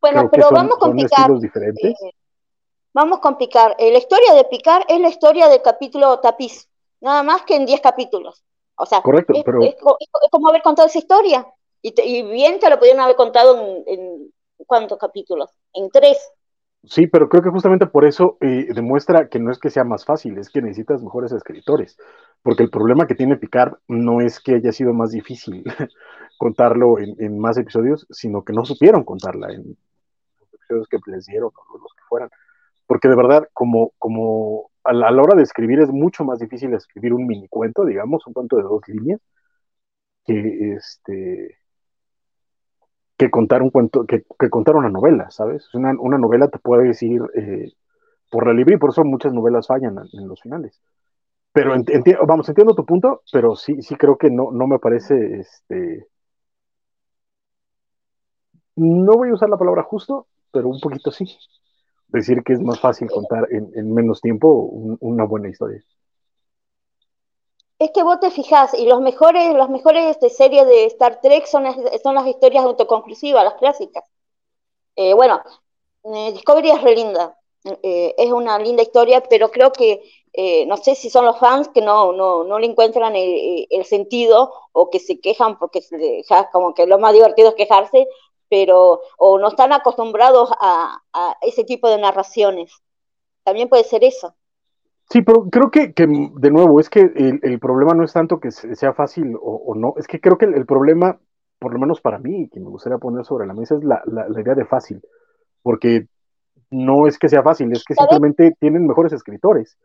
bueno, 0.00 0.28
pero 0.30 0.50
vamos 0.50 0.76
Picar. 0.94 1.38
Diferentes. 1.38 2.02
Eh, 2.02 2.10
vamos 2.94 3.18
con 3.18 3.36
Picar. 3.36 3.76
Eh, 3.78 3.92
la 3.92 3.98
historia 3.98 4.32
de 4.32 4.44
Picar 4.44 4.86
es 4.88 5.00
la 5.00 5.08
historia 5.08 5.48
del 5.48 5.60
capítulo 5.60 6.20
tapiz, 6.20 6.68
nada 7.00 7.22
más 7.22 7.42
que 7.42 7.56
en 7.56 7.66
10 7.66 7.80
capítulos. 7.82 8.42
O 8.76 8.86
sea, 8.86 9.02
Correcto, 9.02 9.34
es, 9.34 9.44
pero... 9.44 9.62
es, 9.62 9.76
como 10.30 10.48
haber 10.48 10.62
contado 10.62 10.88
esa 10.88 10.98
historia. 10.98 11.46
Y, 11.82 11.92
y, 12.00 12.22
bien 12.22 12.58
te 12.58 12.70
lo 12.70 12.78
pudieron 12.78 13.02
haber 13.02 13.14
contado 13.14 13.60
en, 13.60 13.84
en 13.86 14.32
¿cuántos 14.66 14.98
capítulos? 14.98 15.50
En 15.74 15.90
tres. 15.90 16.32
Sí, 16.86 17.06
pero 17.06 17.28
creo 17.28 17.42
que 17.42 17.50
justamente 17.50 17.86
por 17.86 18.04
eso 18.04 18.36
eh, 18.40 18.68
demuestra 18.74 19.28
que 19.28 19.38
no 19.38 19.50
es 19.50 19.58
que 19.58 19.70
sea 19.70 19.84
más 19.84 20.04
fácil, 20.04 20.36
es 20.36 20.50
que 20.50 20.60
necesitas 20.60 21.02
mejores 21.02 21.32
escritores, 21.32 21.96
porque 22.42 22.62
el 22.62 22.70
problema 22.70 23.06
que 23.06 23.14
tiene 23.14 23.38
Picard 23.38 23.78
no 23.88 24.20
es 24.20 24.38
que 24.38 24.56
haya 24.56 24.70
sido 24.70 24.92
más 24.92 25.10
difícil 25.10 25.64
contarlo 26.38 26.98
en, 26.98 27.38
más 27.38 27.56
episodios, 27.56 28.06
sino 28.10 28.44
que 28.44 28.52
no 28.52 28.66
supieron 28.66 29.02
contarla 29.02 29.52
en 29.52 29.78
los 30.40 30.52
episodios 30.52 30.88
que 30.88 30.98
les 31.06 31.24
dieron 31.24 31.50
o 31.54 31.78
los 31.78 31.92
que 31.94 32.02
fueran, 32.06 32.28
porque 32.86 33.08
de 33.08 33.16
verdad, 33.16 33.48
como, 33.52 33.92
como 33.98 34.70
a 34.84 34.92
la, 34.92 35.10
hora 35.10 35.36
de 35.36 35.42
escribir 35.42 35.80
es 35.80 35.90
mucho 35.90 36.24
más 36.24 36.38
difícil 36.38 36.74
escribir 36.74 37.14
un 37.14 37.26
mini 37.26 37.48
cuento, 37.48 37.84
digamos, 37.84 38.26
un 38.26 38.34
cuento 38.34 38.56
de 38.56 38.62
dos 38.62 38.82
líneas, 38.88 39.20
que 40.26 40.74
este 40.74 41.58
que 43.16 43.30
contar 43.30 43.62
un 43.62 43.70
cuento, 43.70 44.06
que, 44.06 44.24
contar 44.50 44.76
una 44.76 44.90
novela, 44.90 45.30
¿sabes? 45.30 45.72
Una, 45.74 45.94
una 45.98 46.18
novela 46.18 46.48
te 46.48 46.58
puede 46.58 46.88
decir 46.88 47.20
eh, 47.34 47.72
por 48.30 48.46
la 48.46 48.52
libre 48.52 48.74
y 48.74 48.78
por 48.78 48.90
eso 48.90 49.04
muchas 49.04 49.32
novelas 49.32 49.68
fallan 49.68 49.96
en, 50.12 50.28
los 50.28 50.40
finales. 50.42 50.80
Pero 51.52 51.72
vamos, 52.26 52.48
entiendo 52.48 52.74
tu 52.74 52.84
punto, 52.84 53.22
pero 53.32 53.54
sí, 53.54 53.80
sí 53.82 53.94
creo 53.94 54.18
que 54.18 54.30
no, 54.30 54.50
no 54.50 54.66
me 54.66 54.80
parece, 54.80 55.38
este, 55.38 56.08
no 58.76 59.12
voy 59.14 59.30
a 59.30 59.34
usar 59.34 59.48
la 59.48 59.56
palabra 59.56 59.84
justo, 59.84 60.26
pero 60.50 60.68
un 60.68 60.80
poquito 60.80 61.12
sí. 61.12 61.24
Decir 62.14 62.42
que 62.44 62.52
es 62.52 62.60
más 62.60 62.80
fácil 62.80 63.10
contar 63.10 63.48
en, 63.50 63.92
menos 63.92 64.20
tiempo 64.20 64.48
una 65.00 65.24
buena 65.24 65.48
historia 65.48 65.82
es 67.78 67.90
que 67.90 68.02
vos 68.02 68.20
te 68.20 68.30
fijás, 68.30 68.74
y 68.74 68.86
los 68.86 69.00
mejores, 69.00 69.54
los 69.54 69.68
mejores 69.68 70.16
series 70.34 70.66
de 70.66 70.86
Star 70.86 71.20
Trek 71.20 71.46
son, 71.46 71.64
son 72.02 72.14
las 72.14 72.26
historias 72.26 72.64
autoconclusivas, 72.64 73.44
las 73.44 73.54
clásicas. 73.54 74.04
Eh, 74.96 75.14
bueno, 75.14 75.42
eh, 76.04 76.32
Discovery 76.32 76.70
es 76.70 76.82
re 76.82 76.94
linda, 76.94 77.38
eh, 77.82 78.14
es 78.16 78.30
una 78.32 78.58
linda 78.58 78.82
historia, 78.82 79.22
pero 79.28 79.50
creo 79.50 79.72
que, 79.72 80.02
no 80.66 80.76
sé 80.76 80.94
si 80.94 81.10
son 81.10 81.24
los 81.26 81.38
fans 81.38 81.68
que 81.68 81.80
no, 81.80 82.12
no, 82.12 82.44
no 82.44 82.58
le 82.58 82.66
encuentran 82.66 83.14
el, 83.16 83.84
sentido 83.84 84.52
o 84.72 84.90
que 84.90 84.98
se 84.98 85.20
quejan 85.20 85.58
porque 85.58 85.80
ya 86.28 86.50
como 86.50 86.74
que 86.74 86.86
lo 86.86 86.98
más 86.98 87.12
divertido 87.12 87.50
es 87.50 87.54
quejarse, 87.54 88.08
pero 88.54 89.00
o 89.18 89.36
no 89.40 89.48
están 89.48 89.72
acostumbrados 89.72 90.48
a 90.60 91.00
ese 91.42 91.64
tipo 91.64 91.90
de 91.90 91.98
narraciones. 91.98 92.70
También 93.42 93.68
puede 93.68 93.82
ser 93.82 94.04
eso. 94.04 94.36
Sí, 95.10 95.22
pero 95.22 95.48
creo 95.50 95.70
que, 95.70 95.92
de 95.96 96.50
nuevo, 96.50 96.80
es 96.80 96.88
que 96.88 97.00
el, 97.00 97.58
problema 97.58 97.94
no 97.94 98.04
es 98.04 98.12
tanto 98.12 98.38
que 98.38 98.50
sea 98.50 98.94
fácil 98.94 99.36
o, 99.40 99.74
no, 99.76 99.94
es 99.96 100.06
que 100.06 100.20
creo 100.20 100.38
que 100.38 100.46
el, 100.46 100.66
problema, 100.66 101.18
por 101.58 101.72
lo 101.72 101.78
menos 101.78 102.00
para 102.00 102.18
mí, 102.18 102.48
que 102.48 102.60
me 102.60 102.70
gustaría 102.70 102.98
poner 102.98 103.24
sobre 103.24 103.46
la 103.46 103.54
mesa, 103.54 103.74
es 103.74 103.84
la, 103.84 104.02
idea 104.40 104.54
de 104.54 104.64
fácil, 104.64 105.02
porque 105.62 106.06
no 106.70 107.06
es 107.06 107.18
que 107.18 107.28
sea 107.28 107.42
fácil, 107.42 107.70
es 107.72 107.84
que 107.84 107.94
simplemente 107.94 108.56
tienen 108.58 108.86
mejores 108.86 109.12
escritores, 109.12 109.76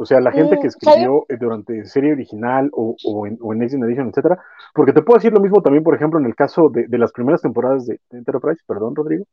O 0.00 0.06
sea, 0.06 0.20
la 0.20 0.30
gente 0.32 0.56
Mm, 0.56 0.60
que 0.60 0.68
escribió 0.68 1.26
eh, 1.28 1.36
durante 1.38 1.84
serie 1.84 2.12
original 2.12 2.70
o, 2.72 2.94
o 3.04 3.26
en, 3.26 3.36
o 3.42 3.52
en 3.52 3.58
Next 3.58 3.74
Generation, 3.74 4.08
etcétera, 4.08 4.38
porque 4.72 4.92
te 4.92 5.02
puedo 5.02 5.18
decir 5.18 5.32
lo 5.32 5.40
mismo 5.40 5.60
también, 5.60 5.82
por 5.82 5.94
ejemplo, 5.96 6.20
en 6.20 6.26
el 6.26 6.36
caso 6.36 6.68
de, 6.68 6.86
de 6.86 6.98
las 6.98 7.10
primeras 7.12 7.42
temporadas 7.42 7.84
de, 7.86 8.00
de 8.10 8.18
Enterprise, 8.18 8.62
perdón, 8.66 8.94
Rodrigo, 8.94 9.24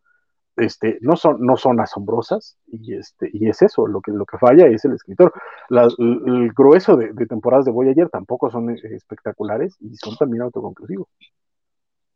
este, 0.58 0.98
no 1.02 1.18
son, 1.18 1.38
no 1.42 1.58
son 1.58 1.80
asombrosas, 1.82 2.58
y 2.68 2.96
este, 2.96 3.30
y 3.34 3.48
es 3.50 3.62
eso, 3.62 3.88
lo 3.88 4.02
que, 4.02 4.12
lo 4.12 4.26
que 4.26 4.38
falla 4.38 4.68
es 4.68 4.86
el 4.86 4.94
escritor. 4.94 5.34
La- 5.70 5.84
el, 5.98 6.22
el 6.28 6.52
grueso 6.54 6.96
de, 6.96 7.12
de 7.14 7.26
temporadas 7.28 7.66
de 7.66 7.72
Voyager 7.72 8.10
tampoco 8.10 8.50
son 8.50 8.70
eh, 8.72 8.80
espectaculares 8.92 9.76
y 9.82 9.96
son 9.98 10.16
también 10.18 10.44
autoconclusivos. 10.44 11.08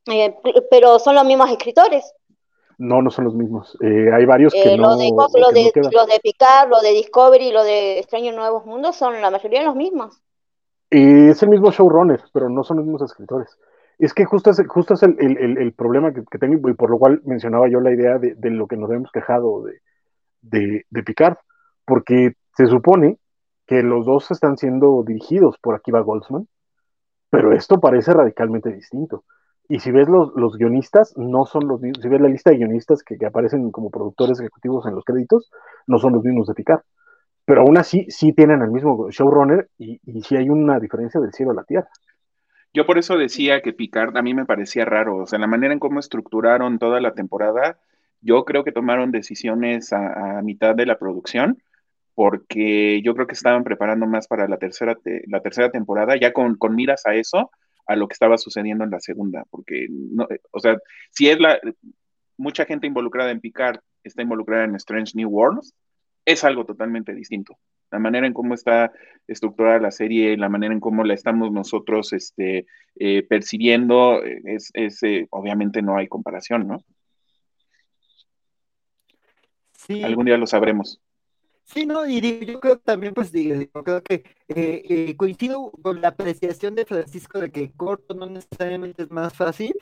Eh, 0.07 0.33
pero 0.71 0.97
son 0.99 1.15
los 1.15 1.25
mismos 1.25 1.51
escritores. 1.51 2.13
No, 2.79 3.01
no 3.01 3.11
son 3.11 3.25
los 3.25 3.35
mismos. 3.35 3.77
Eh, 3.81 4.09
hay 4.11 4.25
varios 4.25 4.53
que 4.53 4.73
Eh, 4.73 4.77
no, 4.77 4.83
los, 4.91 4.97
de, 4.97 5.11
no 5.11 5.51
de, 5.51 5.71
quedan. 5.73 5.91
los 5.91 6.07
de 6.07 6.19
Picard, 6.23 6.69
los 6.69 6.81
de 6.81 6.91
Discovery, 6.91 7.51
los 7.51 7.65
de 7.65 7.99
Extraños 7.99 8.35
Nuevos 8.35 8.65
Mundos 8.65 8.95
son 8.95 9.21
la 9.21 9.29
mayoría 9.29 9.63
los 9.63 9.75
mismos. 9.75 10.21
Eh, 10.89 11.29
es 11.29 11.43
el 11.43 11.49
mismo 11.49 11.71
showrunner, 11.71 12.21
pero 12.33 12.49
no 12.49 12.63
son 12.63 12.77
los 12.77 12.85
mismos 12.85 13.01
escritores. 13.03 13.57
Es 13.99 14.13
que 14.13 14.23
justo 14.23 14.49
es, 14.49 14.61
justo 14.67 14.93
es 14.93 15.03
el, 15.03 15.17
el- 15.19 15.37
el- 15.37 15.57
el 15.57 15.73
problema 15.73 16.13
que, 16.13 16.23
que 16.31 16.39
tengo 16.39 16.69
y 16.69 16.73
por 16.73 16.89
lo 16.89 16.97
cual 16.97 17.21
mencionaba 17.25 17.67
yo 17.69 17.81
la 17.81 17.91
idea 17.91 18.17
de, 18.17 18.33
de 18.35 18.49
lo 18.49 18.65
que 18.65 18.77
nos 18.77 18.89
hemos 18.91 19.11
quejado 19.11 19.63
de, 19.63 19.81
de, 20.41 20.85
de 20.89 21.03
Picard, 21.03 21.35
porque 21.85 22.33
se 22.55 22.65
supone 22.67 23.17
que 23.67 23.83
los 23.83 24.05
dos 24.05 24.31
están 24.31 24.57
siendo 24.57 25.03
dirigidos 25.05 25.57
por 25.61 25.75
Akiva 25.75 25.99
Goldsman, 25.99 26.47
pero 27.29 27.53
esto 27.53 27.79
parece 27.79 28.13
radicalmente 28.13 28.71
distinto. 28.71 29.25
Y 29.69 29.79
si 29.79 29.91
ves 29.91 30.09
los, 30.09 30.33
los 30.35 30.57
guionistas, 30.57 31.15
no 31.17 31.45
son 31.45 31.67
los 31.69 31.81
mismos, 31.81 32.03
si 32.03 32.09
ves 32.09 32.21
la 32.21 32.27
lista 32.29 32.51
de 32.51 32.57
guionistas 32.57 33.03
que, 33.03 33.17
que 33.17 33.27
aparecen 33.27 33.71
como 33.71 33.91
productores 33.91 34.39
ejecutivos 34.41 34.85
en 34.87 34.95
los 34.95 35.05
créditos, 35.05 35.51
no 35.87 35.99
son 35.99 36.13
los 36.13 36.23
mismos 36.25 36.47
de 36.47 36.55
Picard. 36.55 36.81
Pero 37.45 37.61
aún 37.61 37.77
así, 37.77 38.05
sí 38.09 38.33
tienen 38.33 38.61
el 38.61 38.71
mismo 38.71 39.09
showrunner 39.11 39.69
y, 39.77 39.99
y 40.05 40.21
sí 40.23 40.37
hay 40.37 40.49
una 40.49 40.79
diferencia 40.79 41.21
del 41.21 41.33
cielo 41.33 41.51
a 41.51 41.55
la 41.55 41.63
tierra. 41.65 41.89
Yo 42.73 42.85
por 42.85 42.97
eso 42.97 43.17
decía 43.17 43.61
que 43.61 43.73
Picard 43.73 44.15
a 44.17 44.21
mí 44.21 44.33
me 44.33 44.45
parecía 44.45 44.85
raro, 44.85 45.17
o 45.17 45.25
sea, 45.27 45.39
la 45.39 45.47
manera 45.47 45.73
en 45.73 45.79
cómo 45.79 45.99
estructuraron 45.99 46.79
toda 46.79 47.01
la 47.01 47.13
temporada, 47.13 47.79
yo 48.21 48.45
creo 48.45 48.63
que 48.63 48.71
tomaron 48.71 49.11
decisiones 49.11 49.91
a, 49.93 50.39
a 50.39 50.41
mitad 50.43 50.75
de 50.75 50.85
la 50.85 50.99
producción, 50.99 51.57
porque 52.15 53.01
yo 53.03 53.15
creo 53.15 53.27
que 53.27 53.33
estaban 53.33 53.63
preparando 53.63 54.07
más 54.07 54.27
para 54.27 54.47
la 54.47 54.57
tercera, 54.57 54.95
te- 54.95 55.23
la 55.27 55.41
tercera 55.41 55.71
temporada, 55.71 56.15
ya 56.19 56.33
con, 56.33 56.55
con 56.57 56.75
miras 56.75 57.05
a 57.07 57.15
eso, 57.15 57.51
a 57.89 57.95
lo 57.95 58.07
que 58.07 58.13
estaba 58.13 58.37
sucediendo 58.37 58.83
en 58.83 58.91
la 58.91 58.99
segunda, 58.99 59.43
porque, 59.49 59.87
no, 59.89 60.27
eh, 60.29 60.39
o 60.51 60.59
sea, 60.59 60.77
si 61.09 61.27
es 61.27 61.39
la, 61.39 61.59
mucha 62.37 62.65
gente 62.65 62.85
involucrada 62.85 63.31
en 63.31 63.41
Picard 63.41 63.79
está 64.03 64.21
involucrada 64.21 64.65
en 64.65 64.75
Strange 64.75 65.13
New 65.15 65.27
Worlds, 65.27 65.73
es 66.23 66.43
algo 66.43 66.65
totalmente 66.65 67.13
distinto. 67.15 67.57
La 67.91 67.97
manera 67.97 68.27
en 68.27 68.33
cómo 68.33 68.53
está 68.53 68.91
estructurada 69.27 69.79
la 69.79 69.89
serie, 69.89 70.37
la 70.37 70.49
manera 70.49 70.73
en 70.73 70.79
cómo 70.79 71.03
la 71.03 71.15
estamos 71.15 71.51
nosotros 71.51 72.13
este, 72.13 72.67
eh, 72.95 73.23
percibiendo, 73.23 74.23
eh, 74.23 74.41
es, 74.45 74.69
es 74.73 75.01
eh, 75.01 75.27
obviamente 75.31 75.81
no 75.81 75.97
hay 75.97 76.07
comparación, 76.07 76.67
¿no? 76.67 76.83
Sí, 79.73 80.03
Algún 80.03 80.27
día 80.27 80.37
lo 80.37 80.45
sabremos. 80.45 81.01
Sí, 81.71 81.85
no, 81.85 82.07
y 82.07 82.19
yo 82.47 82.59
creo 82.59 82.79
también, 82.79 83.13
pues 83.13 83.31
digo, 83.31 83.55
creo 83.83 84.01
que 84.03 84.15
eh, 84.47 84.81
eh, 84.89 85.15
coincido 85.15 85.71
con 85.83 86.01
la 86.01 86.07
apreciación 86.09 86.73
de 86.73 86.85
Francisco 86.85 87.39
de 87.39 87.51
que 87.51 87.71
corto 87.73 88.15
no 88.15 88.25
necesariamente 88.25 89.03
es 89.03 89.11
más 89.11 89.33
fácil, 89.35 89.73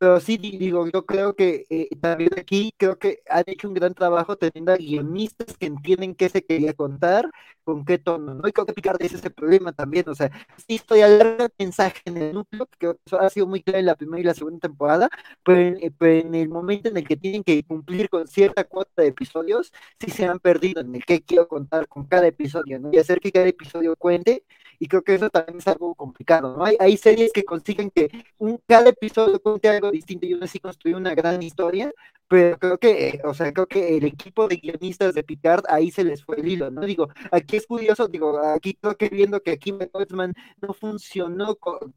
pero 0.00 0.18
sí 0.20 0.38
di- 0.38 0.58
digo, 0.58 0.88
yo 0.90 1.06
creo 1.06 1.36
que 1.36 1.66
eh, 1.70 1.88
también 2.00 2.30
aquí 2.38 2.72
creo 2.78 2.98
que 2.98 3.22
han 3.28 3.44
hecho 3.46 3.68
un 3.68 3.74
gran 3.74 3.94
trabajo 3.94 4.36
teniendo 4.36 4.74
guionistas 4.76 5.56
que 5.58 5.66
entienden 5.66 6.14
qué 6.16 6.30
se 6.30 6.42
quería 6.44 6.74
contar, 6.74 7.30
con 7.64 7.84
qué 7.84 7.98
tono, 7.98 8.34
¿no? 8.34 8.48
Y 8.48 8.52
creo 8.52 8.66
que 8.66 8.72
Picard 8.72 9.02
es 9.02 9.12
ese 9.14 9.30
problema 9.30 9.72
también, 9.72 10.08
o 10.08 10.14
sea, 10.14 10.30
sí 10.66 10.76
estoy 10.76 11.02
alarga 11.02 11.44
el 11.44 11.52
mensaje 11.58 12.00
en 12.06 12.16
el 12.16 12.32
núcleo, 12.34 12.66
que 12.78 12.94
eso 13.04 13.20
ha 13.20 13.30
sido 13.30 13.46
muy 13.46 13.62
claro 13.62 13.78
en 13.80 13.86
la 13.86 13.94
primera 13.96 14.20
y 14.20 14.24
la 14.24 14.34
segunda 14.34 14.60
temporada, 14.60 15.10
pero 15.44 15.60
en, 15.60 15.76
eh, 15.82 15.90
pero 15.96 16.26
en 16.28 16.34
el 16.34 16.48
momento 16.48 16.88
en 16.88 16.96
el 16.96 17.06
que 17.06 17.16
tienen 17.16 17.44
que 17.44 17.62
cumplir 17.64 18.08
con 18.08 18.26
cierta 18.26 18.64
cuota 18.64 19.02
de 19.02 19.08
episodios, 19.08 19.72
sí 20.00 20.10
se 20.10 20.24
han 20.26 20.38
perdido 20.40 20.80
en 20.80 20.94
el 20.94 21.04
que 21.04 21.22
quiero 21.22 21.46
contar 21.48 21.88
con 21.88 22.06
cada 22.06 22.26
episodio, 22.26 22.78
¿no? 22.80 22.90
Y 22.92 22.98
hacer 22.98 23.20
que 23.20 23.32
cada 23.32 23.46
episodio 23.48 23.94
cuente, 23.96 24.44
y 24.80 24.88
creo 24.88 25.02
que 25.02 25.14
eso 25.14 25.30
también 25.30 25.58
es 25.58 25.68
algo 25.68 25.94
complicado, 25.94 26.56
¿no? 26.56 26.64
Hay, 26.64 26.76
hay 26.80 26.96
series 26.96 27.32
que 27.32 27.44
consiguen 27.44 27.90
que 27.90 28.10
un, 28.38 28.58
cada 28.66 28.88
episodio 28.88 29.40
cuente 29.40 29.68
algo 29.68 29.90
distinto 29.90 30.26
y 30.26 30.34
uno 30.34 30.46
así 30.46 30.58
construye 30.58 30.96
una 30.96 31.14
gran 31.14 31.42
historia, 31.42 31.92
pero 32.28 32.58
creo 32.58 32.78
que, 32.78 33.08
eh, 33.08 33.20
o 33.24 33.34
sea, 33.34 33.52
creo 33.52 33.66
que 33.66 33.96
el 33.98 34.04
equipo 34.04 34.48
de 34.48 34.56
guionistas 34.56 35.14
de 35.14 35.22
Picard 35.22 35.64
ahí 35.68 35.90
se 35.90 36.02
les 36.04 36.24
fue 36.24 36.36
el 36.40 36.48
hilo, 36.48 36.70
¿no? 36.70 36.80
Digo, 36.82 37.08
aquí 37.30 37.56
es 37.56 37.66
curioso, 37.66 38.08
digo, 38.08 38.38
aquí 38.38 38.74
creo 38.80 38.96
que 38.96 39.10
viendo 39.10 39.42
que 39.42 39.52
aquí 39.52 39.72
Goldsman 39.92 40.34
no 40.62 40.72
funcionó 40.72 41.56
con 41.56 41.94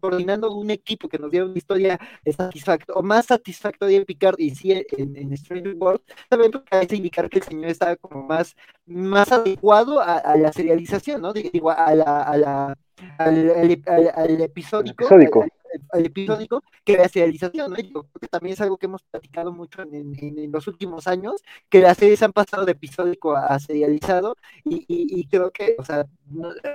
coordinando 0.00 0.52
un 0.52 0.70
equipo 0.70 1.08
que 1.08 1.18
nos 1.18 1.30
diera 1.30 1.46
una 1.46 1.58
historia 1.58 1.98
satisfactoria 2.36 2.98
o 2.98 3.02
más 3.02 3.26
satisfactoria 3.26 3.98
en 3.98 4.04
Picard 4.04 4.38
y 4.38 4.54
sí 4.54 4.72
en, 4.72 5.16
en 5.16 5.36
Stranger 5.36 5.74
World, 5.76 6.00
también 6.28 6.52
parece 6.70 6.96
indicar 6.96 7.28
que 7.28 7.38
el 7.38 7.44
señor 7.44 7.70
estaba 7.70 7.96
como 7.96 8.22
más, 8.22 8.56
más 8.86 9.32
adecuado 9.32 10.00
a, 10.00 10.18
a 10.18 10.36
la 10.36 10.52
serialización, 10.52 11.22
¿no? 11.22 11.32
Digo, 11.32 11.70
a 11.70 11.94
la, 11.94 12.22
a 12.22 12.36
la 12.36 12.78
al, 13.18 13.50
al, 13.50 13.82
al, 13.86 14.12
al 14.14 14.40
episódico, 14.40 15.04
episódico. 15.04 15.46
Al, 15.90 16.06
episódico 16.06 16.62
que 16.84 16.96
la 16.96 17.08
serialización, 17.08 17.70
¿no? 17.70 17.76
Yo 17.76 18.04
creo 18.04 18.20
que 18.20 18.28
también 18.28 18.54
es 18.54 18.60
algo 18.62 18.78
que 18.78 18.86
hemos 18.86 19.02
platicado 19.02 19.52
mucho 19.52 19.82
en, 19.82 19.94
en, 19.94 20.38
en 20.38 20.50
los 20.50 20.66
últimos 20.66 21.06
años, 21.06 21.42
que 21.68 21.80
las 21.80 21.98
series 21.98 22.22
han 22.22 22.32
pasado 22.32 22.64
de 22.64 22.72
episódico 22.72 23.36
a, 23.36 23.46
a 23.46 23.58
serializado 23.60 24.36
y, 24.64 24.76
y, 24.88 25.20
y, 25.20 25.26
creo 25.26 25.50
que, 25.50 25.76
o 25.78 25.84
sea, 25.84 26.06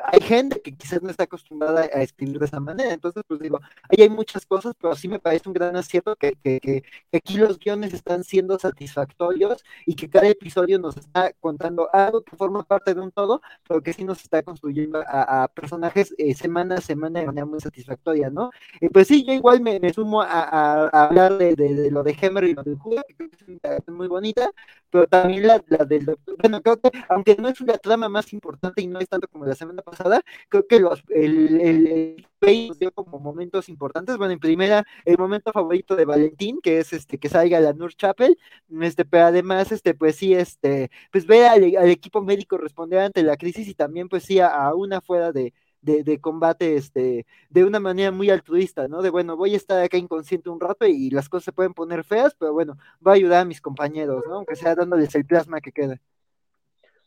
hay 0.06 0.22
gente 0.22 0.62
que 0.62 0.74
quizás 0.74 1.02
no 1.02 1.10
está 1.10 1.24
acostumbrada 1.24 1.82
a 1.82 2.02
escribir 2.02 2.40
de 2.40 2.46
esa 2.46 2.60
manera, 2.60 2.94
entonces, 2.94 3.24
pues 3.28 3.40
digo, 3.40 3.60
ahí 3.90 4.04
hay 4.04 4.10
muchas 4.10 4.46
cosas, 4.46 4.74
pero 4.80 4.96
sí 4.96 5.08
me 5.08 5.20
parece 5.20 5.50
un 5.50 5.54
gran 5.54 5.76
acierto 5.76 6.16
que, 6.16 6.34
que, 6.44 6.60
que, 6.60 6.84
aquí 7.14 7.38
los 7.38 7.60
guiones 7.60 7.94
están 7.94 8.24
siendo 8.24 8.58
satisfactorios 8.58 9.64
y 9.86 9.96
que 9.96 10.10
cada 10.10 10.28
episodio 10.28 10.80
nos 10.80 10.98
está 10.98 11.34
contando 11.40 11.90
algo 11.94 12.24
que 12.24 12.36
forma 12.36 12.64
parte 12.64 12.94
de 12.94 13.02
un 13.02 13.12
todo, 13.12 13.42
pero 13.68 13.82
que 13.82 13.94
sí 13.94 14.04
nos 14.04 14.22
está 14.22 14.42
construyendo 14.44 15.04
a, 15.06 15.48
personajes 15.54 16.14
eh, 16.18 16.34
semana 16.34 16.76
a 16.76 16.82
semana 16.82 17.20
de 17.20 17.26
manera 17.26 17.46
muy 17.46 17.60
satisfactoria, 17.60 18.30
¿no? 18.30 18.52
Eh, 18.80 18.90
pues 18.90 19.08
sí, 19.08 19.26
yo 19.26 19.34
igual 19.34 19.62
me, 19.62 19.80
sumo 19.94 20.22
a, 20.22 20.88
hablar 20.88 21.38
de, 21.38 21.90
lo 21.92 22.04
de 22.04 22.18
Hemer 22.20 22.44
y 22.46 22.54
lo 22.54 22.64
de 22.64 22.76
Judah, 22.76 23.04
que 23.08 23.16
creo 23.16 23.30
que 23.30 23.60
es 23.64 23.88
muy 23.90 24.08
bonita, 24.08 24.50
pero 24.92 25.08
también 25.08 25.48
la, 25.48 25.64
la 25.68 25.86
del 25.86 26.06
doctor, 26.06 26.36
bueno, 26.40 26.62
creo 26.62 26.80
que 26.80 26.92
aunque 27.10 27.36
no 27.38 27.48
es 27.50 27.60
la 27.62 27.78
trama 27.78 28.10
más 28.10 28.34
importante 28.34 28.82
y 28.82 28.88
no 28.88 29.00
es 29.00 29.10
tanto 29.10 29.28
como 29.28 29.46
la 29.46 29.56
semana 29.56 29.82
pasada, 29.82 30.22
creo 30.50 30.68
que 30.68 30.80
los, 30.80 31.04
el, 31.10 31.62
el, 31.62 32.28
nos 32.68 32.80
dio 32.80 32.92
como 32.92 33.20
momentos 33.20 33.70
importantes, 33.70 34.18
bueno, 34.18 34.34
en 34.34 34.40
primera, 34.40 34.86
el 35.06 35.18
momento 35.18 35.52
favorito 35.52 35.96
de 35.96 36.06
Valentín, 36.06 36.60
que 36.62 36.80
es 36.80 36.94
este, 36.94 37.18
que 37.20 37.30
salga 37.30 37.60
la 37.60 37.74
Nur 37.74 37.94
Chapel, 37.96 38.38
este, 38.82 39.06
pero 39.06 39.26
además, 39.26 39.72
este, 39.72 39.94
pues 39.94 40.16
sí, 40.16 40.34
este, 40.34 40.90
pues 41.12 41.26
ver 41.28 41.46
al, 41.48 41.64
al 41.78 41.90
equipo 41.90 42.22
médico 42.22 42.58
responder 42.58 43.00
ante 43.00 43.24
la 43.24 43.38
crisis 43.38 43.68
y 43.68 43.76
también, 43.76 44.10
pues 44.10 44.24
sí, 44.24 44.40
a, 44.40 44.48
a 44.50 44.76
una 44.76 45.02
fuera 45.02 45.32
de, 45.32 45.54
de, 45.82 46.04
de, 46.04 46.20
combate 46.20 46.76
este, 46.76 47.26
de 47.50 47.66
una 47.66 47.80
manera 47.80 48.12
muy 48.12 48.30
altruista, 48.30 48.88
¿no? 48.88 49.02
De 49.02 49.10
bueno, 49.10 49.36
voy 49.36 49.54
a 49.54 49.58
estar 49.58 49.84
acá 49.84 49.98
inconsciente 49.98 50.50
un 50.50 50.60
rato 50.60 50.86
y 50.86 51.10
las 51.10 51.30
cosas 51.30 51.46
se 51.46 51.52
pueden 51.52 51.74
poner 51.74 52.04
feas, 52.04 52.36
pero 52.36 52.54
bueno, 52.54 52.78
voy 53.00 53.12
a 53.12 53.16
ayudar 53.16 53.42
a 53.42 53.46
mis 53.46 53.62
compañeros, 53.62 54.24
¿no? 54.28 54.36
Aunque 54.36 54.56
sea 54.56 54.76
dándoles 54.76 55.14
el 55.16 55.26
plasma 55.26 55.62
que 55.62 55.72
queda. 55.72 56.00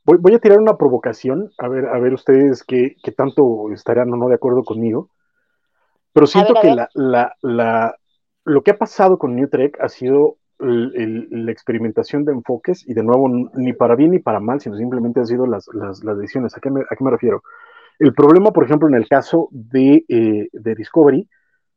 Voy, 0.04 0.18
voy 0.20 0.34
a 0.34 0.38
tirar 0.38 0.58
una 0.58 0.76
provocación, 0.76 1.50
a 1.58 1.68
ver, 1.68 1.86
a 1.86 1.98
ver 1.98 2.12
ustedes 2.12 2.62
qué, 2.62 2.96
qué 3.02 3.12
tanto 3.12 3.72
estarán 3.72 4.12
o 4.12 4.16
no 4.16 4.28
de 4.28 4.34
acuerdo 4.34 4.62
conmigo. 4.62 5.08
Pero 6.12 6.26
siento 6.26 6.54
ver, 6.54 6.62
que 6.62 6.74
la, 6.74 6.88
la, 6.94 7.36
la, 7.40 7.96
lo 8.44 8.62
que 8.62 8.72
ha 8.72 8.78
pasado 8.78 9.18
con 9.18 9.34
New 9.34 9.48
Trek 9.48 9.78
ha 9.80 9.88
sido 9.88 10.36
el, 10.60 10.92
el, 10.94 11.46
la 11.46 11.52
experimentación 11.52 12.24
de 12.24 12.32
enfoques 12.32 12.86
y 12.86 12.94
de 12.94 13.02
nuevo 13.02 13.28
ni 13.28 13.72
para 13.72 13.96
bien 13.96 14.12
ni 14.12 14.18
para 14.18 14.40
mal, 14.40 14.60
sino 14.60 14.76
simplemente 14.76 15.20
han 15.20 15.26
sido 15.26 15.46
las, 15.46 15.68
las, 15.72 16.04
las 16.04 16.18
decisiones. 16.18 16.56
¿A 16.56 16.60
qué, 16.60 16.70
me, 16.70 16.82
¿A 16.82 16.96
qué 16.96 17.04
me 17.04 17.10
refiero? 17.10 17.42
El 17.98 18.12
problema, 18.12 18.50
por 18.50 18.64
ejemplo, 18.64 18.88
en 18.88 18.94
el 18.94 19.08
caso 19.08 19.48
de, 19.52 20.04
eh, 20.08 20.48
de 20.52 20.74
Discovery, 20.74 21.28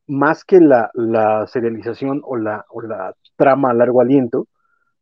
más 0.07 0.43
que 0.45 0.59
la, 0.59 0.89
la 0.93 1.45
serialización 1.47 2.21
o 2.23 2.37
la, 2.37 2.65
la, 2.87 3.13
trama 3.35 3.69
a 3.69 3.73
largo 3.73 4.01
aliento, 4.01 4.47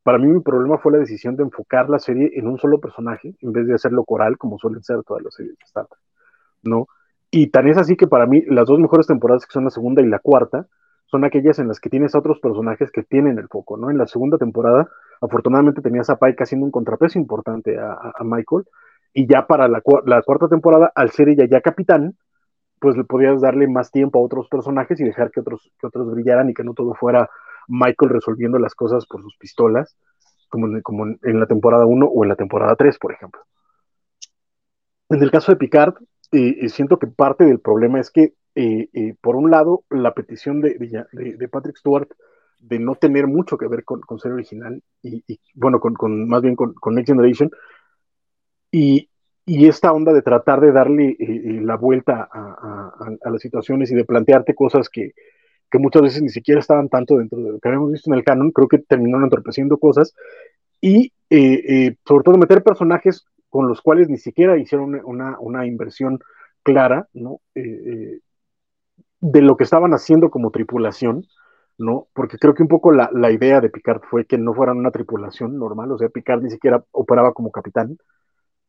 para 0.03 0.17
mí 0.17 0.27
mi 0.27 0.41
problema 0.41 0.77
fue 0.77 0.91
la 0.91 0.99
decisión 0.99 1.35
de 1.35 1.43
enfocar 1.43 1.89
la 1.89 1.99
serie 1.99 2.31
en 2.35 2.47
un 2.47 2.57
solo 2.59 2.79
personaje, 2.79 3.35
en 3.39 3.51
vez 3.51 3.65
de 3.67 3.75
hacerlo 3.75 4.03
coral, 4.03 4.37
como 4.37 4.57
suelen 4.59 4.83
ser 4.83 5.03
todas 5.03 5.23
las 5.23 5.33
series 5.33 5.57
de 5.57 5.63
Star 5.63 5.87
Trek, 5.87 6.01
¿no? 6.63 6.87
Y 7.31 7.47
tan 7.47 7.67
es 7.67 7.77
así 7.77 7.95
que 7.95 8.07
para 8.07 8.25
mí 8.25 8.43
las 8.47 8.67
dos 8.67 8.79
mejores 8.79 9.07
temporadas, 9.07 9.45
que 9.45 9.53
son 9.53 9.63
la 9.63 9.69
segunda 9.69 10.01
y 10.01 10.07
la 10.07 10.19
cuarta, 10.19 10.67
son 11.05 11.23
aquellas 11.23 11.59
en 11.59 11.67
las 11.67 11.79
que 11.79 11.89
tienes 11.89 12.13
a 12.13 12.19
otros 12.19 12.39
personajes 12.39 12.91
que 12.91 13.03
tienen 13.03 13.39
el 13.39 13.47
foco, 13.47 13.77
¿no? 13.77 13.89
En 13.89 13.97
la 13.97 14.07
segunda 14.07 14.37
temporada, 14.37 14.87
afortunadamente 15.21 15.81
tenías 15.81 16.09
a 16.09 16.17
Pike 16.17 16.43
haciendo 16.43 16.65
un 16.65 16.71
contrapeso 16.71 17.17
importante 17.19 17.79
a, 17.79 17.93
a 17.93 18.23
Michael, 18.23 18.65
y 19.15 19.27
ya 19.27 19.47
para 19.47 19.69
la, 19.69 19.81
cuarta 19.81 20.49
temporada, 20.49 20.91
al 20.93 21.09
ser 21.09 21.29
ella 21.29 21.45
ya 21.49 21.61
capitán, 21.61 22.17
pues 22.79 22.97
le 22.97 23.05
podías 23.05 23.39
darle 23.39 23.65
más 23.65 23.89
tiempo 23.89 24.19
a 24.19 24.21
otros 24.21 24.49
personajes 24.49 24.99
y 24.99 25.05
dejar 25.05 25.31
que 25.31 25.39
otros, 25.39 25.71
que 25.79 25.87
otros 25.87 26.11
brillaran 26.11 26.49
y 26.49 26.53
que 26.53 26.65
no 26.65 26.73
todo 26.73 26.93
fuera 26.93 27.29
Michael 27.69 28.11
resolviendo 28.11 28.59
las 28.59 28.75
cosas 28.75 29.05
por 29.07 29.21
sus 29.21 29.37
pistolas, 29.37 29.97
como 30.49 30.67
en, 30.67 30.81
como 30.81 31.05
en 31.05 31.39
la 31.39 31.47
temporada 31.47 31.85
1 31.85 32.05
o 32.05 32.23
en 32.25 32.29
la 32.29 32.35
temporada 32.35 32.75
3, 32.75 32.99
por 32.99 33.13
ejemplo. 33.13 33.41
en 35.09 35.23
el 35.23 35.31
caso 35.31 35.53
de 35.53 35.57
Picard, 35.57 35.93
eh, 36.33 36.67
siento 36.67 36.99
que 36.99 37.07
parte 37.07 37.45
del 37.45 37.61
problema 37.61 38.01
es 38.01 38.11
que, 38.11 38.33
por 39.21 39.37
un 39.37 39.49
lado, 39.49 39.85
la 39.89 40.13
petición 40.13 40.59
de, 40.59 40.77
de, 41.13 41.47
Patrick 41.47 41.77
Stewart 41.77 42.09
de 42.59 42.79
no 42.79 42.95
tener 42.95 43.27
mucho 43.27 43.57
que 43.57 43.67
ver 43.67 43.85
con, 43.85 44.01
con 44.01 44.19
ser 44.19 44.33
original 44.33 44.81
y, 45.01 45.23
bueno, 45.53 45.79
con, 45.79 45.93
con, 45.93 46.27
más 46.27 46.41
bien 46.41 46.57
con, 46.57 46.75
Next 46.91 47.07
Generation, 47.07 47.49
y, 48.75 49.09
esta 49.67 49.93
onda 49.93 50.11
de 50.11 50.21
tratar 50.21 50.59
de 50.59 50.71
darle 50.71 51.11
eh, 51.11 51.15
eh, 51.19 51.61
la 51.61 51.77
vuelta 51.77 52.27
a, 52.31 53.29
las 53.29 53.41
situaciones 53.41 53.91
y 53.91 53.95
de 53.95 54.03
plantearte 54.03 54.55
cosas 54.55 54.89
que, 54.89 55.13
que, 55.69 55.79
muchas 55.79 56.01
veces 56.01 56.21
ni 56.21 56.29
siquiera 56.29 56.59
estaban 56.59 56.89
tanto 56.89 57.17
dentro 57.17 57.39
de 57.39 57.51
lo 57.51 57.59
que 57.59 57.67
habíamos 57.67 57.91
visto 57.91 58.11
en 58.11 58.17
el 58.17 58.23
canon, 58.23 58.51
creo 58.51 58.67
que 58.67 58.79
terminaron 58.79 59.25
entorpeciendo 59.25 59.77
cosas 59.77 60.13
y 60.81 61.13
eh, 61.29 61.95
sobre 62.05 62.23
todo 62.23 62.37
meter 62.37 62.63
personajes 62.63 63.25
con 63.49 63.67
los 63.67 63.81
cuales 63.81 64.09
ni 64.09 64.17
siquiera 64.17 64.57
hicieron 64.57 64.99
una, 65.05 65.39
una 65.39 65.65
inversión 65.65 66.19
clara, 66.63 67.07
¿no? 67.13 67.39
de 67.53 69.41
lo 69.41 69.57
que 69.57 69.63
estaban 69.63 69.93
haciendo 69.93 70.29
como 70.29 70.51
tripulación, 70.51 71.25
¿no? 71.77 72.07
Porque 72.13 72.37
creo 72.37 72.53
que 72.53 72.63
un 72.63 72.69
poco 72.69 72.91
la, 72.91 73.09
la, 73.13 73.31
idea 73.31 73.61
de 73.61 73.69
Picard 73.69 74.01
fue 74.09 74.25
que 74.25 74.37
no 74.37 74.53
fueran 74.53 74.77
una 74.77 74.91
tripulación 74.91 75.57
normal, 75.57 75.91
o 75.91 75.97
sea, 75.97 76.09
Picard 76.09 76.43
ni 76.43 76.49
siquiera 76.49 76.83
operaba 76.91 77.33
como 77.33 77.51
capitán, 77.51 77.97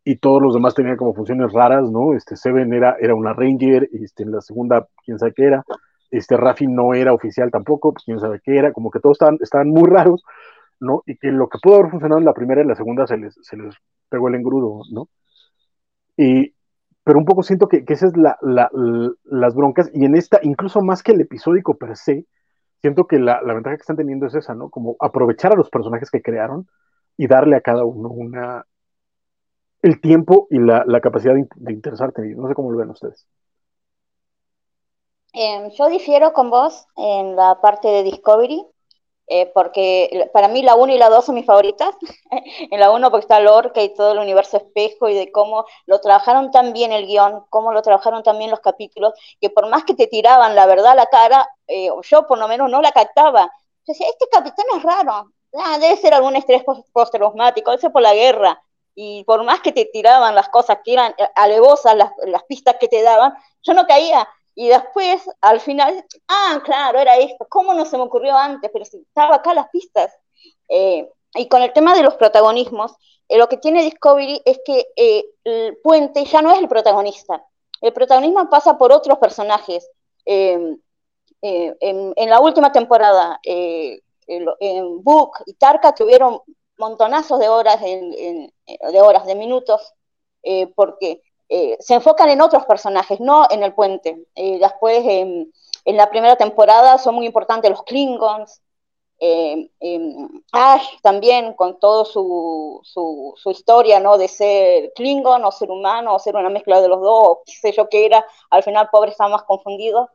y 0.09 0.19
todos 0.19 0.41
los 0.41 0.55
demás 0.55 0.73
tenían 0.77 0.97
como 0.97 1.15
funciones 1.15 1.53
raras, 1.53 1.91
¿no? 1.91 2.15
Este 2.15 2.37
Seven 2.37 2.73
era, 2.73 2.97
era 3.01 3.17
una 3.17 3.33
Ranger, 3.33 3.89
este, 3.93 4.23
en 4.23 4.31
la 4.31 4.41
segunda, 4.41 4.87
quién 5.05 5.19
sabe 5.19 5.33
qué 5.35 5.47
era, 5.47 5.65
este 6.13 6.37
Rafi 6.37 6.69
no 6.69 6.95
era 6.95 7.13
oficial 7.13 7.51
tampoco, 7.51 7.93
pues 7.93 8.05
quién 8.05 8.21
sabe 8.21 8.41
qué 8.41 8.57
era, 8.57 8.73
como 8.73 8.93
que 8.93 9.01
todos 9.01 9.17
estaban, 9.17 9.37
estaban 9.41 9.69
muy 9.69 9.91
raros, 9.91 10.23
¿no? 10.79 11.03
Y 11.07 11.17
que 11.17 11.33
lo 11.33 11.49
que 11.49 11.59
pudo 11.61 11.75
haber 11.75 11.91
funcionado 11.91 12.21
en 12.21 12.25
la 12.25 12.35
primera 12.35 12.61
y 12.61 12.63
en 12.63 12.69
la 12.69 12.77
segunda 12.77 13.05
se 13.09 13.17
les, 13.17 13.37
se 13.43 13.57
les 13.57 13.75
pegó 14.09 14.29
el 14.29 14.37
engrudo, 14.37 14.83
¿no? 14.93 15.09
Y, 16.17 16.55
pero 17.03 17.19
un 17.19 17.25
poco 17.25 17.43
siento 17.43 17.67
que, 17.67 17.85
que 17.85 17.95
esas 17.95 18.13
es 18.13 18.17
la, 18.17 18.39
la, 18.43 18.71
las 19.25 19.57
broncas, 19.57 19.91
y 19.93 20.05
en 20.05 20.15
esta, 20.15 20.39
incluso 20.41 20.83
más 20.83 21.03
que 21.03 21.13
el 21.13 21.21
episódico 21.21 21.79
per 21.79 21.97
se, 21.97 22.27
siento 22.81 23.09
que 23.09 23.19
la, 23.19 23.43
la 23.43 23.55
ventaja 23.55 23.75
que 23.75 23.81
están 23.81 23.97
teniendo 23.97 24.27
es 24.27 24.37
esa, 24.37 24.55
¿no? 24.55 24.71
Como 24.71 24.95
aprovechar 25.01 25.53
a 25.53 25.57
los 25.57 25.69
personajes 25.69 26.13
que 26.13 26.23
crearon 26.23 26.69
y 27.17 27.27
darle 27.27 27.57
a 27.57 27.61
cada 27.61 27.85
uno 27.85 28.09
una, 28.09 28.67
el 29.83 30.01
tiempo 30.01 30.47
y 30.51 30.59
la, 30.59 30.85
capacidad 31.01 31.35
de, 31.35 31.73
interesarte 31.73 32.23
No 32.37 32.49
sé 32.49 32.55
cómo 32.55 32.71
lo 32.71 32.79
ven 32.79 32.91
ustedes. 32.91 33.27
Em, 35.33 35.71
yo 35.71 35.89
difiero 35.89 36.33
con 36.33 36.51
vos 36.51 36.87
en 36.97 37.37
la 37.37 37.61
parte 37.61 37.89
de 37.89 38.03
Discovery, 38.03 38.65
eh, 39.29 39.51
porque 39.53 40.31
para 40.33 40.49
mí 40.49 40.63
la 40.63 40.77
1 40.77 40.95
y 40.95 40.99
la 40.99 41.11
2 41.11 41.27
son 41.27 41.35
mis 41.35 41.45
favoritas. 41.45 41.95
en 42.71 42.81
la 42.81 42.91
1 42.91 43.11
porque 43.11 43.25
está 43.25 43.41
Lorca 43.41 43.83
y 43.83 43.93
todo 43.95 44.13
el 44.13 44.19
universo 44.19 44.57
espejo 44.57 45.09
y 45.09 45.15
de 45.15 45.31
cómo 45.31 45.67
lo 45.87 46.01
trabajaron 46.01 46.51
tan 46.51 46.73
bien 46.73 46.93
el 46.93 47.07
guion, 47.07 47.45
cómo 47.51 47.73
lo 47.73 47.83
trabajaron 47.83 48.23
también 48.23 48.51
los 48.51 48.61
capítulos, 48.61 49.13
que 49.41 49.51
por 49.51 49.69
más 49.69 49.85
que 49.85 49.95
te 49.95 50.07
tiraban 50.07 50.55
la 50.55 50.67
verdad 50.67 50.93
a 50.93 50.95
la 50.95 51.07
cara, 51.07 51.49
eh, 51.67 51.91
yo 52.03 52.27
por 52.27 52.39
lo 52.39 52.49
menos 52.49 52.71
no 52.71 52.81
la 52.81 52.93
captaba. 52.93 53.51
Yo 53.87 53.93
decía, 53.93 54.09
este 54.09 54.27
capitán 54.31 54.67
es 54.77 54.83
raro, 54.83 55.33
ah, 55.59 55.79
debe 55.79 55.97
ser 55.97 56.15
algún 56.15 56.35
estrés 56.37 56.65
postraumático, 56.93 57.71
debe 57.71 57.81
ser 57.81 57.93
por 57.93 58.03
la 58.03 58.15
guerra 58.15 58.61
y 58.99 59.25
por 59.25 59.45
más 59.45 59.61
que 59.61 59.73
te 59.73 59.85
tiraban 59.85 60.35
las 60.35 60.49
cosas 60.49 60.79
que 60.83 60.95
eran 60.95 61.15
alevosas, 61.35 61.95
las, 61.95 62.11
las 62.25 62.43
pistas 62.45 62.77
que 62.81 62.89
te 62.89 63.03
daban, 63.03 63.35
yo 63.63 63.75
no 63.75 63.87
caía. 63.87 64.27
Y 64.55 64.69
después, 64.69 65.23
al 65.43 65.61
final, 65.61 66.03
ah, 66.29 66.61
claro, 66.65 66.99
era 66.99 67.19
esto, 67.19 67.47
¿cómo 67.51 67.75
no 67.75 67.85
se 67.85 67.99
me 67.99 68.05
ocurrió 68.05 68.35
antes? 68.35 68.71
Pero 68.73 68.87
si 68.87 68.97
estaba 68.97 69.37
acá 69.37 69.53
las 69.53 69.69
pistas. 69.69 70.17
Eh, 70.69 71.07
y 71.35 71.47
con 71.47 71.63
el 71.63 71.75
tema 71.75 71.95
de 71.95 72.03
los 72.03 72.15
protagonismos, 72.15 72.97
eh, 73.29 73.37
lo 73.37 73.51
que 73.51 73.59
tiene 73.59 73.83
Discovery 73.83 74.41
es 74.47 74.59
que 74.65 74.87
eh, 74.97 75.27
el 75.45 75.77
puente 75.85 76.25
ya 76.25 76.41
no 76.41 76.51
es 76.51 76.59
el 76.59 76.69
protagonista. 76.69 77.45
El 77.83 77.93
protagonismo 77.93 78.49
pasa 78.49 78.79
por 78.79 78.93
otros 78.93 79.19
personajes. 79.19 79.91
En, 80.25 80.81
en, 81.43 82.31
la 82.31 82.41
última 82.41 82.73
temporada, 82.73 83.39
en 83.45 84.01
Book 85.05 85.43
y 85.45 85.53
Tarka 85.53 85.95
tuvieron 85.95 86.41
montonazos 86.79 87.39
de 87.39 87.49
horas, 87.49 87.81
de 87.81 89.01
horas, 89.01 89.27
de 89.27 89.35
minutos, 89.35 89.95
eh, 90.43 90.73
porque 90.75 91.23
eh, 91.49 91.77
se 91.81 91.95
enfocan 91.95 92.29
en 92.31 92.41
otros 92.41 92.65
personajes, 92.67 93.21
no 93.21 93.47
en 93.51 93.63
el 93.63 93.75
puente. 93.75 94.27
Eh, 94.35 94.59
después, 94.61 95.05
en 95.05 95.97
la 95.97 96.11
primera 96.11 96.37
temporada 96.37 96.99
son 96.99 97.15
muy 97.15 97.27
importantes 97.27 97.71
los 97.71 97.83
Klingons, 97.85 98.63
Ash 100.53 101.01
también, 101.03 101.55
con 101.55 101.79
toda 101.81 102.05
su, 102.05 102.81
su, 102.85 103.51
historia, 103.51 103.99
¿no? 103.99 104.19
De 104.19 104.29
ser 104.29 104.93
Klingon 104.95 105.45
o 105.45 105.51
ser 105.51 105.71
humano 105.71 106.15
o 106.15 106.19
ser 106.19 106.37
una 106.37 106.51
mezcla 106.51 106.83
de 106.83 106.89
los 106.89 107.01
dos, 107.01 107.23
o 107.25 107.43
qué 107.47 107.53
sé 107.53 107.73
yo 107.73 107.89
qué 107.89 108.05
era, 108.07 108.27
al 108.51 108.63
final 108.63 108.91
pobre 108.91 109.11
estaba 109.11 109.31
más 109.31 109.45
confundido. 109.45 110.11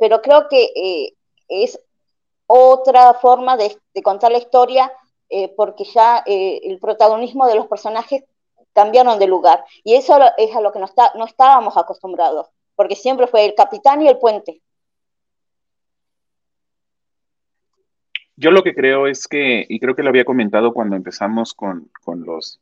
pero 0.00 0.20
creo 0.20 0.48
que 0.48 1.14
es 1.48 1.80
otra 2.46 3.14
forma 3.14 3.56
de, 3.56 3.78
de 3.94 4.02
contar 4.02 4.32
la 4.32 4.38
historia 4.38 4.92
eh, 5.28 5.52
porque 5.56 5.84
ya 5.84 6.22
eh, 6.26 6.60
el 6.64 6.78
protagonismo 6.78 7.46
de 7.46 7.56
los 7.56 7.66
personajes 7.66 8.24
cambiaron 8.72 9.18
de 9.18 9.26
lugar. 9.26 9.64
Y 9.84 9.94
eso 9.94 10.18
es 10.36 10.54
a 10.54 10.60
lo 10.60 10.72
que 10.72 10.78
no, 10.78 10.84
está, 10.84 11.12
no 11.16 11.24
estábamos 11.24 11.76
acostumbrados, 11.76 12.48
porque 12.76 12.96
siempre 12.96 13.26
fue 13.26 13.44
el 13.44 13.54
capitán 13.54 14.02
y 14.02 14.08
el 14.08 14.18
puente. 14.18 14.62
Yo 18.36 18.52
lo 18.52 18.62
que 18.62 18.74
creo 18.74 19.08
es 19.08 19.26
que, 19.26 19.66
y 19.68 19.80
creo 19.80 19.96
que 19.96 20.04
lo 20.04 20.10
había 20.10 20.24
comentado 20.24 20.72
cuando 20.72 20.94
empezamos 20.94 21.54
con, 21.54 21.90
con 22.04 22.24
los 22.24 22.60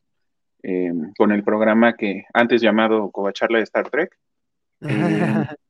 eh, 0.68 0.90
con 1.16 1.30
el 1.30 1.44
programa 1.44 1.96
que 1.96 2.24
antes 2.32 2.60
llamado 2.60 3.10
Covacharla 3.10 3.58
de 3.58 3.64
Star 3.64 3.88
Trek. 3.88 4.18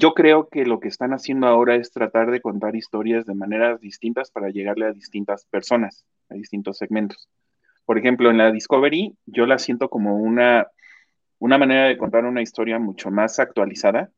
Yo 0.00 0.14
creo 0.14 0.48
que 0.48 0.64
lo 0.64 0.78
que 0.78 0.86
están 0.86 1.12
haciendo 1.12 1.48
ahora 1.48 1.74
es 1.74 1.90
tratar 1.90 2.30
de 2.30 2.40
contar 2.40 2.76
historias 2.76 3.26
de 3.26 3.34
maneras 3.34 3.80
distintas 3.80 4.30
para 4.30 4.48
llegarle 4.48 4.86
a 4.86 4.92
distintas 4.92 5.44
personas, 5.46 6.06
a 6.28 6.34
distintos 6.34 6.78
segmentos. 6.78 7.28
Por 7.84 7.98
ejemplo, 7.98 8.30
en 8.30 8.38
la 8.38 8.52
Discovery 8.52 9.16
yo 9.26 9.44
la 9.44 9.58
siento 9.58 9.90
como 9.90 10.16
una, 10.16 10.68
una 11.40 11.58
manera 11.58 11.88
de 11.88 11.98
contar 11.98 12.26
una 12.26 12.42
historia 12.42 12.78
mucho 12.78 13.10
más 13.10 13.40
actualizada, 13.40 14.12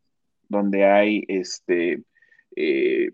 donde 0.50 0.84
hay 0.84 1.24
este, 1.28 2.02
eh, 2.54 3.12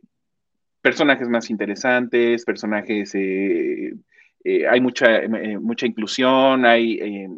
personajes 0.80 1.28
más 1.28 1.50
interesantes, 1.50 2.44
personajes, 2.44 3.14
eh, 3.14 3.94
eh, 4.42 4.66
hay 4.66 4.80
mucha, 4.80 5.20
mucha 5.60 5.86
inclusión, 5.86 6.64
hay 6.64 7.28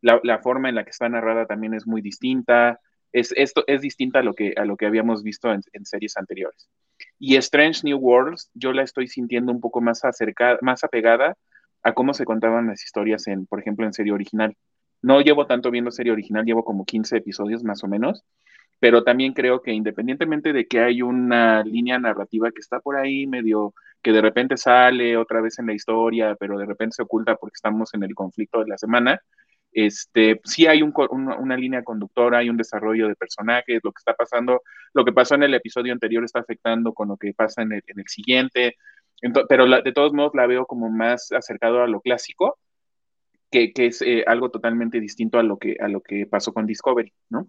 la, 0.00 0.18
la, 0.24 0.40
forma 0.40 0.68
en 0.68 0.74
la 0.74 0.82
que 0.82 0.90
está 0.90 1.08
narrada 1.08 1.46
también 1.46 1.74
es 1.74 1.86
muy 1.86 2.02
distinta 2.02 2.80
es, 3.14 3.32
esto 3.36 3.62
es 3.68 3.80
distinta 3.80 4.18
a 4.18 4.22
lo 4.22 4.34
que, 4.34 4.54
a 4.56 4.64
lo 4.64 4.76
que 4.76 4.86
habíamos 4.86 5.22
visto 5.22 5.50
en, 5.52 5.62
series 5.86 6.16
anteriores. 6.16 6.68
Y 7.18 7.36
Strange 7.36 7.82
New 7.84 7.96
Worlds, 7.96 8.50
yo 8.54 8.72
la 8.72 8.82
estoy 8.82 9.06
sintiendo 9.06 9.52
un 9.52 9.60
poco 9.60 9.80
más 9.80 10.04
acercada, 10.04 10.58
más 10.62 10.82
apegada 10.82 11.36
a 11.84 11.94
cómo 11.94 12.12
se 12.12 12.24
contaban 12.24 12.66
las 12.66 12.82
historias 12.82 13.28
en, 13.28 13.46
por 13.46 13.60
ejemplo, 13.60 13.86
en 13.86 13.92
serie 13.92 14.12
original. 14.12 14.56
No 15.00 15.20
llevo 15.20 15.46
tanto 15.46 15.70
viendo 15.70 15.92
serie 15.92 16.12
original, 16.12 16.44
llevo 16.44 16.64
como 16.64 16.84
15 16.84 17.18
episodios 17.18 17.62
más 17.62 17.84
o 17.84 17.88
menos, 17.88 18.24
pero 18.80 19.04
también 19.04 19.32
creo 19.32 19.62
que 19.62 19.72
independientemente 19.72 20.52
de 20.52 20.66
que 20.66 20.80
hay 20.80 21.00
una 21.00 21.62
línea 21.62 21.98
narrativa 22.00 22.50
que 22.50 22.60
está 22.60 22.80
por 22.80 22.96
ahí 22.96 23.28
medio 23.28 23.74
que 24.02 24.10
de 24.10 24.20
repente 24.22 24.56
sale 24.56 25.16
otra 25.16 25.40
vez 25.40 25.58
en 25.60 25.66
la 25.66 25.72
historia, 25.72 26.34
pero 26.34 26.58
de 26.58 26.66
repente 26.66 26.96
se 26.96 27.02
oculta 27.02 27.36
porque 27.36 27.54
estamos 27.54 27.94
en 27.94 28.02
el 28.02 28.14
conflicto 28.14 28.60
de 28.60 28.68
la 28.68 28.76
semana, 28.76 29.20
este, 29.74 30.40
sí 30.44 30.66
hay 30.66 30.82
una 30.82 31.56
línea 31.56 31.82
conductora, 31.82 32.38
hay 32.38 32.48
un 32.48 32.56
desarrollo 32.56 33.08
de 33.08 33.16
personajes, 33.16 33.80
lo 33.82 33.90
que 33.90 33.98
está 33.98 34.14
pasando, 34.14 34.62
lo 34.94 35.04
que 35.04 35.12
pasó 35.12 35.34
en 35.34 35.42
el 35.42 35.54
episodio 35.54 35.92
anterior 35.92 36.24
está 36.24 36.38
afectando 36.38 36.94
con 36.94 37.08
lo 37.08 37.16
que 37.16 37.34
pasa 37.34 37.62
en 37.62 37.72
el, 37.72 37.82
siguiente, 38.06 38.76
pero 39.48 39.66
de 39.66 39.92
todos 39.92 40.12
modos 40.12 40.32
la 40.34 40.46
veo 40.46 40.64
como 40.66 40.90
más 40.90 41.32
acercado 41.32 41.82
a 41.82 41.88
lo 41.88 42.00
clásico, 42.00 42.56
que, 43.50 43.72
es 43.76 44.00
eh, 44.02 44.24
algo 44.26 44.50
totalmente 44.50 45.00
distinto 45.00 45.38
a 45.38 45.42
lo, 45.42 45.58
que, 45.58 45.76
a 45.80 45.88
lo 45.88 46.00
que 46.00 46.26
pasó 46.26 46.52
con 46.52 46.66
Discovery, 46.66 47.12
¿no? 47.28 47.48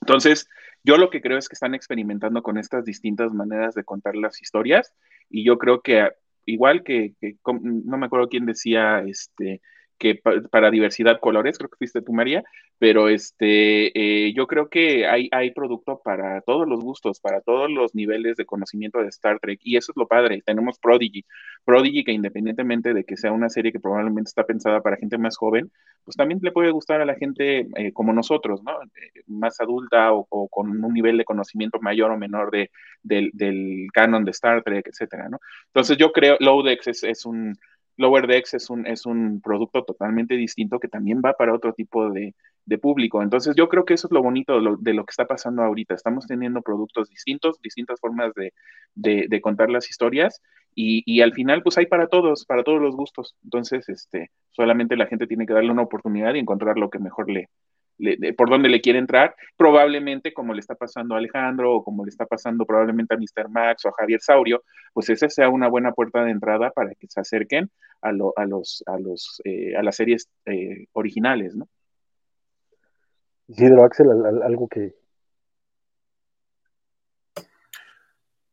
Entonces, 0.00 0.48
yo 0.84 0.96
lo 0.98 1.10
que 1.10 1.20
creo 1.20 1.38
es 1.38 1.48
que 1.48 1.54
están 1.54 1.74
experimentando 1.74 2.42
con 2.42 2.58
estas 2.58 2.84
distintas 2.84 3.32
maneras 3.32 3.74
de 3.74 3.84
contar 3.84 4.14
las 4.14 4.40
historias 4.40 4.94
y 5.28 5.44
yo 5.44 5.58
creo 5.58 5.80
que 5.80 6.10
igual 6.44 6.84
que, 6.84 7.14
que 7.20 7.36
no 7.44 7.98
me 7.98 8.06
acuerdo 8.06 8.28
quién 8.28 8.46
decía, 8.46 9.00
este, 9.00 9.62
que 9.98 10.20
para 10.50 10.70
diversidad 10.70 11.20
colores, 11.20 11.58
creo 11.58 11.70
que 11.70 11.76
fuiste 11.76 12.02
tú, 12.02 12.12
María, 12.12 12.44
pero 12.78 13.08
este, 13.08 14.26
eh, 14.26 14.32
yo 14.34 14.46
creo 14.46 14.68
que 14.68 15.06
hay, 15.06 15.28
hay 15.32 15.52
producto 15.52 16.00
para 16.04 16.40
todos 16.42 16.68
los 16.68 16.80
gustos, 16.80 17.20
para 17.20 17.40
todos 17.40 17.70
los 17.70 17.94
niveles 17.94 18.36
de 18.36 18.44
conocimiento 18.44 19.00
de 19.00 19.08
Star 19.08 19.38
Trek, 19.40 19.60
y 19.62 19.76
eso 19.76 19.92
es 19.92 19.96
lo 19.96 20.06
padre. 20.06 20.42
Tenemos 20.44 20.78
Prodigy, 20.78 21.24
Prodigy 21.64 22.04
que 22.04 22.12
independientemente 22.12 22.92
de 22.92 23.04
que 23.04 23.16
sea 23.16 23.32
una 23.32 23.48
serie 23.48 23.72
que 23.72 23.80
probablemente 23.80 24.28
está 24.28 24.44
pensada 24.44 24.82
para 24.82 24.96
gente 24.96 25.18
más 25.18 25.36
joven, 25.36 25.70
pues 26.04 26.16
también 26.16 26.40
le 26.42 26.52
puede 26.52 26.70
gustar 26.70 27.00
a 27.00 27.04
la 27.04 27.14
gente 27.14 27.66
eh, 27.76 27.92
como 27.92 28.12
nosotros, 28.12 28.62
¿no? 28.62 28.72
Eh, 28.82 29.22
más 29.26 29.60
adulta 29.60 30.12
o, 30.12 30.48
con 30.48 30.84
un 30.84 30.94
nivel 30.94 31.16
de 31.16 31.24
conocimiento 31.24 31.80
mayor 31.80 32.10
o 32.10 32.18
menor 32.18 32.50
de, 32.50 32.70
del, 33.02 33.88
canon 33.92 34.24
de 34.24 34.30
Star 34.30 34.62
Trek, 34.62 34.86
etcétera, 34.86 35.28
¿no? 35.28 35.40
Entonces 35.66 35.96
yo 35.96 36.12
creo, 36.12 36.36
Lodex 36.40 36.86
es, 36.86 37.02
es 37.02 37.26
un 37.26 37.56
Lower 37.96 38.26
Decks 38.26 38.54
es 38.54 38.70
un, 38.70 38.86
es 38.86 39.06
un 39.06 39.40
producto 39.40 39.84
totalmente 39.84 40.34
distinto 40.34 40.78
que 40.78 40.88
también 40.88 41.22
va 41.24 41.32
para 41.34 41.54
otro 41.54 41.72
tipo 41.72 42.10
de, 42.10 42.34
público. 42.82 43.22
Entonces 43.22 43.54
yo 43.56 43.68
creo 43.68 43.84
que 43.84 43.94
eso 43.94 44.08
es 44.08 44.12
lo 44.12 44.22
bonito 44.22 44.60
de 44.78 44.92
lo, 44.92 45.04
que 45.04 45.10
está 45.10 45.26
pasando 45.26 45.62
ahorita. 45.62 45.94
Estamos 45.94 46.26
teniendo 46.26 46.62
productos 46.62 47.08
distintos, 47.08 47.60
distintas 47.62 48.00
formas 48.00 48.32
de, 48.34 49.40
contar 49.40 49.70
las 49.70 49.88
historias 49.88 50.42
y, 50.74 51.02
y, 51.06 51.22
al 51.22 51.32
final 51.32 51.62
pues 51.62 51.78
hay 51.78 51.86
para 51.86 52.08
todos, 52.08 52.44
para 52.44 52.64
todos 52.64 52.80
los 52.80 52.96
gustos. 52.96 53.36
Entonces 53.44 53.88
este, 53.88 54.30
solamente 54.50 54.96
la 54.96 55.06
gente 55.06 55.26
tiene 55.26 55.46
que 55.46 55.54
darle 55.54 55.70
una 55.70 55.82
oportunidad 55.82 56.34
y 56.34 56.40
encontrar 56.40 56.76
lo 56.76 56.90
que 56.90 56.98
mejor 56.98 57.30
le, 57.30 57.48
por 58.36 58.50
dónde 58.50 58.68
le 58.68 58.80
quiere 58.80 58.98
entrar, 58.98 59.34
probablemente 59.56 60.32
como 60.32 60.52
le 60.52 60.60
está 60.60 60.74
pasando 60.74 61.14
a 61.14 61.18
Alejandro 61.18 61.74
o 61.74 61.84
como 61.84 62.04
le 62.04 62.10
está 62.10 62.26
pasando 62.26 62.66
probablemente 62.66 63.14
a 63.14 63.18
Mr. 63.18 63.48
Max 63.48 63.84
o 63.84 63.88
a 63.88 63.92
Javier 63.92 64.20
Saurio, 64.20 64.62
pues 64.92 65.08
esa 65.10 65.28
sea 65.28 65.48
una 65.48 65.68
buena 65.68 65.92
puerta 65.92 66.24
de 66.24 66.30
entrada 66.30 66.70
para 66.70 66.94
que 66.94 67.06
se 67.08 67.20
acerquen 67.20 67.70
a, 68.02 68.08
a 68.08 68.44
los, 68.46 68.84
a, 68.86 68.98
los, 68.98 69.40
eh, 69.44 69.76
a 69.76 69.82
las 69.82 69.96
series 69.96 70.28
eh, 70.46 70.86
originales, 70.92 71.54
¿no? 71.54 71.68
Isidro 73.48 73.84
Axel, 73.84 74.08
algo 74.42 74.68
que... 74.68 74.94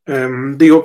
Em, 0.06 0.58
digo, 0.58 0.84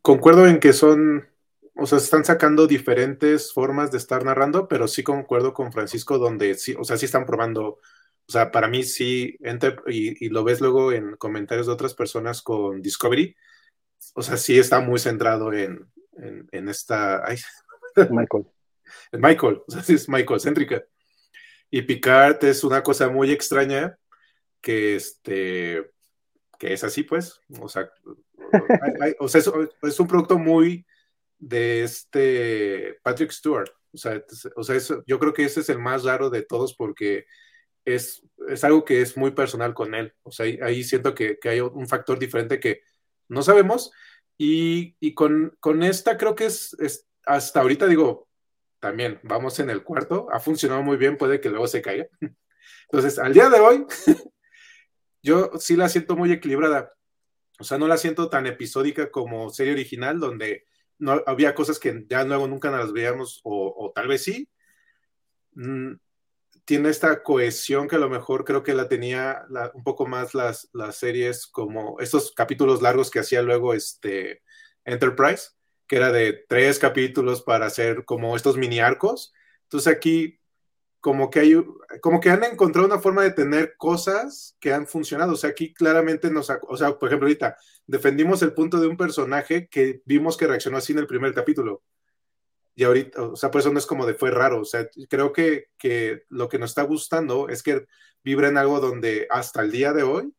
concuerdo 0.00 0.46
en 0.46 0.60
que 0.60 0.72
son 0.72 1.26
o 1.74 1.86
sea, 1.86 1.98
están 1.98 2.24
sacando 2.24 2.66
diferentes 2.66 3.52
formas 3.52 3.90
de 3.90 3.98
estar 3.98 4.24
narrando, 4.24 4.68
pero 4.68 4.88
sí 4.88 5.02
concuerdo 5.02 5.54
con 5.54 5.72
Francisco 5.72 6.18
donde 6.18 6.54
sí, 6.54 6.74
o 6.78 6.84
sea, 6.84 6.96
sí 6.98 7.06
están 7.06 7.24
probando, 7.24 7.66
o 7.66 8.32
sea, 8.32 8.50
para 8.50 8.68
mí 8.68 8.82
sí, 8.82 9.38
y, 9.86 10.28
lo 10.28 10.44
ves 10.44 10.60
luego 10.60 10.92
en 10.92 11.16
comentarios 11.16 11.66
de 11.66 11.72
otras 11.72 11.94
personas 11.94 12.42
con 12.42 12.82
Discovery, 12.82 13.34
o 14.14 14.22
sea, 14.22 14.36
sí 14.36 14.58
está 14.58 14.80
muy 14.80 14.98
centrado 14.98 15.52
en, 15.52 15.88
en, 16.52 16.68
esta... 16.68 17.24
Michael. 18.10 18.46
En 19.12 19.20
Michael, 19.22 19.62
o 19.66 19.70
sea, 19.70 19.82
sí 19.82 19.94
es 19.94 20.08
Michael 20.08 20.40
céntrica. 20.40 20.84
Y 21.70 21.82
Picard 21.82 22.44
es 22.44 22.64
una 22.64 22.82
cosa 22.82 23.08
muy 23.08 23.30
extraña 23.30 23.98
que 24.60 24.96
este 24.96 25.90
que 26.58 26.74
es 26.74 26.84
así 26.84 27.02
pues, 27.02 27.40
o 27.60 27.68
sea, 27.68 27.90
o 29.18 29.26
sea 29.26 29.40
es 29.82 30.00
un 30.00 30.06
producto 30.06 30.38
muy 30.38 30.86
de 31.42 31.82
este 31.82 32.98
Patrick 33.02 33.32
Stewart. 33.32 33.68
O 33.92 33.98
sea, 33.98 34.24
o 34.56 34.62
sea 34.62 34.76
eso, 34.76 35.02
yo 35.06 35.18
creo 35.18 35.32
que 35.34 35.44
ese 35.44 35.60
es 35.60 35.68
el 35.68 35.78
más 35.78 36.04
raro 36.04 36.30
de 36.30 36.42
todos 36.42 36.74
porque 36.74 37.26
es, 37.84 38.22
es 38.48 38.64
algo 38.64 38.84
que 38.84 39.02
es 39.02 39.16
muy 39.16 39.32
personal 39.32 39.74
con 39.74 39.94
él. 39.94 40.14
O 40.22 40.30
sea, 40.30 40.46
ahí, 40.64 40.84
siento 40.84 41.14
que, 41.14 41.38
que, 41.38 41.48
hay 41.48 41.60
un 41.60 41.88
factor 41.88 42.18
diferente 42.18 42.60
que 42.60 42.82
no 43.28 43.42
sabemos. 43.42 43.90
Y, 44.38 44.96
y 45.00 45.14
con, 45.14 45.56
con, 45.60 45.82
esta 45.82 46.16
creo 46.16 46.34
que 46.34 46.46
es, 46.46 46.74
es, 46.80 47.06
hasta 47.26 47.60
ahorita 47.60 47.86
digo, 47.86 48.28
también 48.80 49.20
vamos 49.24 49.58
en 49.58 49.68
el 49.70 49.82
cuarto, 49.82 50.28
ha 50.32 50.40
funcionado 50.40 50.82
muy 50.82 50.96
bien, 50.96 51.16
puede 51.16 51.40
que 51.40 51.50
luego 51.50 51.66
se 51.66 51.82
caiga. 51.82 52.06
Entonces, 52.90 53.18
al 53.18 53.34
día 53.34 53.50
de 53.50 53.60
hoy, 53.60 53.84
yo 55.22 55.50
sí 55.58 55.76
la 55.76 55.88
siento 55.88 56.16
muy 56.16 56.32
equilibrada. 56.32 56.92
O 57.58 57.64
sea, 57.64 57.78
no 57.78 57.88
la 57.88 57.96
siento 57.96 58.28
tan 58.30 58.46
episódica 58.46 59.10
como 59.10 59.50
serie 59.50 59.72
original, 59.72 60.20
donde 60.20 60.66
no, 61.02 61.20
había 61.26 61.54
cosas 61.54 61.80
que 61.80 62.04
ya 62.08 62.22
luego 62.22 62.46
nunca 62.46 62.70
las 62.70 62.92
veíamos, 62.92 63.40
o, 63.42 63.92
tal 63.94 64.06
vez 64.06 64.22
sí. 64.22 64.48
Mm, 65.54 65.94
tiene 66.64 66.90
esta 66.90 67.24
cohesión 67.24 67.88
que 67.88 67.96
a 67.96 67.98
lo 67.98 68.08
mejor 68.08 68.44
creo 68.44 68.62
que 68.62 68.72
la 68.72 68.88
tenía 68.88 69.44
un 69.74 69.82
poco 69.82 70.06
más 70.06 70.32
las, 70.32 70.68
las 70.72 70.96
series 70.96 71.48
como 71.48 71.98
estos 71.98 72.32
capítulos 72.32 72.80
largos 72.82 73.10
que 73.10 73.18
hacía 73.18 73.42
luego 73.42 73.74
este 73.74 74.42
Enterprise, 74.84 75.50
que 75.88 75.96
era 75.96 76.12
de 76.12 76.44
tres 76.48 76.78
capítulos 76.78 77.42
para 77.42 77.66
hacer 77.66 78.04
como 78.04 78.36
estos 78.36 78.56
mini 78.56 78.78
arcos. 78.78 79.34
Entonces 79.64 79.92
aquí 79.92 80.38
como 81.02 81.30
que 81.30 81.40
hay, 81.40 81.66
como 82.00 82.20
que 82.20 82.30
han 82.30 82.44
encontrado 82.44 82.86
una 82.86 83.00
forma 83.00 83.24
de 83.24 83.32
tener 83.32 83.74
cosas 83.76 84.56
que 84.60 84.72
han 84.72 84.86
funcionado. 84.86 85.32
O 85.32 85.36
sea, 85.36 85.50
aquí 85.50 85.74
claramente 85.74 86.30
nos, 86.30 86.48
o 86.68 86.76
sea, 86.76 86.96
por 86.96 87.08
ejemplo, 87.08 87.26
ahorita 87.26 87.56
defendimos 87.88 88.40
el 88.42 88.54
punto 88.54 88.78
de 88.80 88.86
un 88.86 88.96
personaje 88.96 89.68
que 89.68 90.00
vimos 90.04 90.36
que 90.36 90.46
reaccionó 90.46 90.78
así 90.78 90.92
en 90.92 91.00
el 91.00 91.08
primer 91.08 91.34
capítulo. 91.34 91.82
Y 92.76 92.84
ahorita, 92.84 93.20
o 93.20 93.36
sea, 93.36 93.50
por 93.50 93.60
eso 93.60 93.72
no 93.72 93.80
es 93.80 93.86
como 93.86 94.06
de 94.06 94.14
fue 94.14 94.30
raro. 94.30 94.60
O 94.60 94.64
sea, 94.64 94.88
creo 95.08 95.32
que, 95.32 95.66
que 95.76 96.22
lo 96.28 96.48
que 96.48 96.60
nos 96.60 96.70
está 96.70 96.82
gustando 96.82 97.48
es 97.48 97.64
que 97.64 97.84
vibra 98.22 98.46
en 98.46 98.56
algo 98.56 98.78
donde 98.78 99.26
hasta 99.28 99.62
el 99.62 99.72
día 99.72 99.92
de 99.92 100.04
hoy 100.04 100.32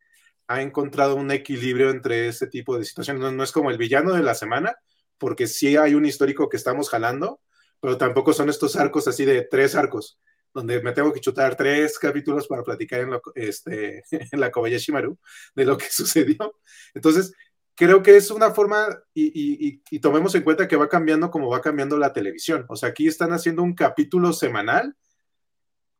ha 0.47 0.61
encontrado 0.61 1.17
un 1.17 1.29
equilibrio 1.31 1.89
entre 1.89 2.29
ese 2.29 2.47
tipo 2.47 2.77
de 2.77 2.85
situaciones. 2.85 3.21
No, 3.21 3.33
no 3.33 3.43
es 3.43 3.51
como 3.51 3.69
el 3.69 3.77
villano 3.77 4.13
de 4.13 4.23
la 4.23 4.33
semana, 4.33 4.77
porque 5.17 5.45
sí 5.45 5.75
hay 5.75 5.93
un 5.93 6.05
histórico 6.05 6.47
que 6.47 6.55
estamos 6.55 6.89
jalando, 6.89 7.41
pero 7.81 7.97
tampoco 7.97 8.31
son 8.31 8.49
estos 8.49 8.77
arcos 8.77 9.09
así 9.09 9.25
de 9.25 9.41
tres 9.41 9.75
arcos 9.75 10.17
donde 10.53 10.81
me 10.81 10.91
tengo 10.91 11.11
que 11.11 11.19
chutar 11.19 11.55
tres 11.55 11.97
capítulos 11.97 12.47
para 12.47 12.63
platicar 12.63 13.01
en, 13.01 13.09
este, 13.35 14.03
en 14.11 14.39
la 14.39 14.51
Kobayashi 14.51 14.91
Maru 14.91 15.17
de 15.55 15.65
lo 15.65 15.77
que 15.77 15.85
sucedió. 15.89 16.59
Entonces, 16.93 17.33
creo 17.75 18.03
que 18.03 18.15
es 18.17 18.31
una 18.31 18.51
forma, 18.51 18.87
y, 19.13 19.81
y, 19.89 19.99
tomemos 19.99 20.35
en 20.35 20.43
cuenta 20.43 20.67
que 20.67 20.75
va 20.75 20.89
cambiando 20.89 21.31
como 21.31 21.49
va 21.49 21.61
cambiando 21.61 21.97
la 21.97 22.13
televisión. 22.13 22.65
O 22.69 22.75
sea, 22.75 22.89
aquí 22.89 23.07
están 23.07 23.33
haciendo 23.33 23.63
un 23.63 23.73
capítulo 23.73 24.33
semanal 24.33 24.95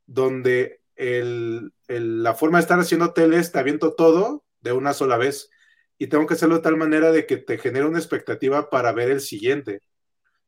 donde 0.06 0.82
la 1.88 2.36
forma 2.36 2.58
de 2.58 2.62
estar 2.62 2.80
haciendo 2.80 3.14
tele 3.14 3.38
está 3.38 3.64
viendo 3.64 3.94
todo 3.94 4.46
de 4.62 4.74
una 4.74 4.94
sola 4.94 5.18
vez. 5.18 5.50
Y 5.98 6.08
tengo 6.08 6.28
que 6.28 6.34
hacerlo 6.34 6.56
de 6.56 6.62
tal 6.62 6.78
manera 6.78 7.12
de 7.12 7.26
que 7.26 7.38
te 7.38 7.58
genere 7.58 7.86
una 7.86 8.00
expectativa 8.00 8.70
para 8.70 8.92
ver 8.92 9.10
el 9.10 9.22
siguiente. 9.22 9.82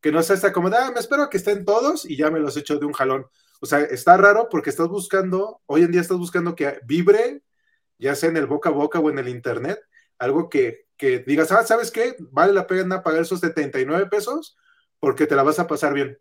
Que 0.06 0.12
no 0.12 0.22
sea 0.22 0.36
esta 0.36 0.54
como, 0.54 0.68
ah, 0.68 0.92
me 0.94 1.00
espero 1.00 1.28
que 1.32 1.38
estén 1.38 1.66
todos 1.66 2.06
y 2.06 2.16
ya 2.16 2.30
me 2.30 2.40
los 2.40 2.56
echo 2.58 2.78
de 2.78 2.86
un 2.86 2.94
jalón. 2.94 3.26
O 3.60 3.66
sea, 3.66 3.80
está 3.80 4.16
raro 4.18 4.50
porque 4.52 4.70
estás 4.70 4.88
buscando, 4.88 5.64
hoy 5.66 5.82
en 5.82 5.92
día 5.92 6.02
estás 6.02 6.20
buscando 6.20 6.54
que 6.54 6.80
vibre, 6.86 7.42
ya 7.98 8.14
sea 8.14 8.30
en 8.30 8.38
el 8.38 8.46
boca 8.46 8.70
a 8.70 8.72
boca 8.72 9.00
o 9.00 9.10
en 9.10 9.18
el 9.18 9.28
internet, 9.28 9.80
algo 10.20 10.48
que, 10.48 10.86
que 10.96 11.22
digas, 11.22 11.52
ah, 11.52 11.66
¿sabes 11.66 11.90
qué? 11.90 12.16
Vale 12.20 12.54
la 12.54 12.68
pena 12.68 13.02
pagar 13.02 13.24
esos 13.24 13.40
79 13.40 14.06
pesos 14.06 14.56
porque 15.00 15.26
te 15.26 15.36
la 15.36 15.42
vas 15.42 15.58
a 15.58 15.66
pasar 15.66 15.96
bien. 15.96 16.20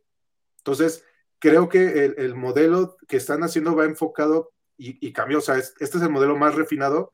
Entonces, 0.61 1.05
creo 1.39 1.69
que 1.69 2.07
el, 2.17 2.35
modelo 2.35 2.97
que 3.07 3.19
están 3.19 3.43
haciendo 3.43 3.77
va 3.77 3.85
enfocado 3.85 4.55
y, 4.79 5.13
cambió. 5.13 5.41
O 5.41 5.43
sea, 5.43 5.59
este 5.59 5.85
es 5.85 6.03
el 6.03 6.09
modelo 6.09 6.39
más 6.39 6.55
refinado 6.55 7.13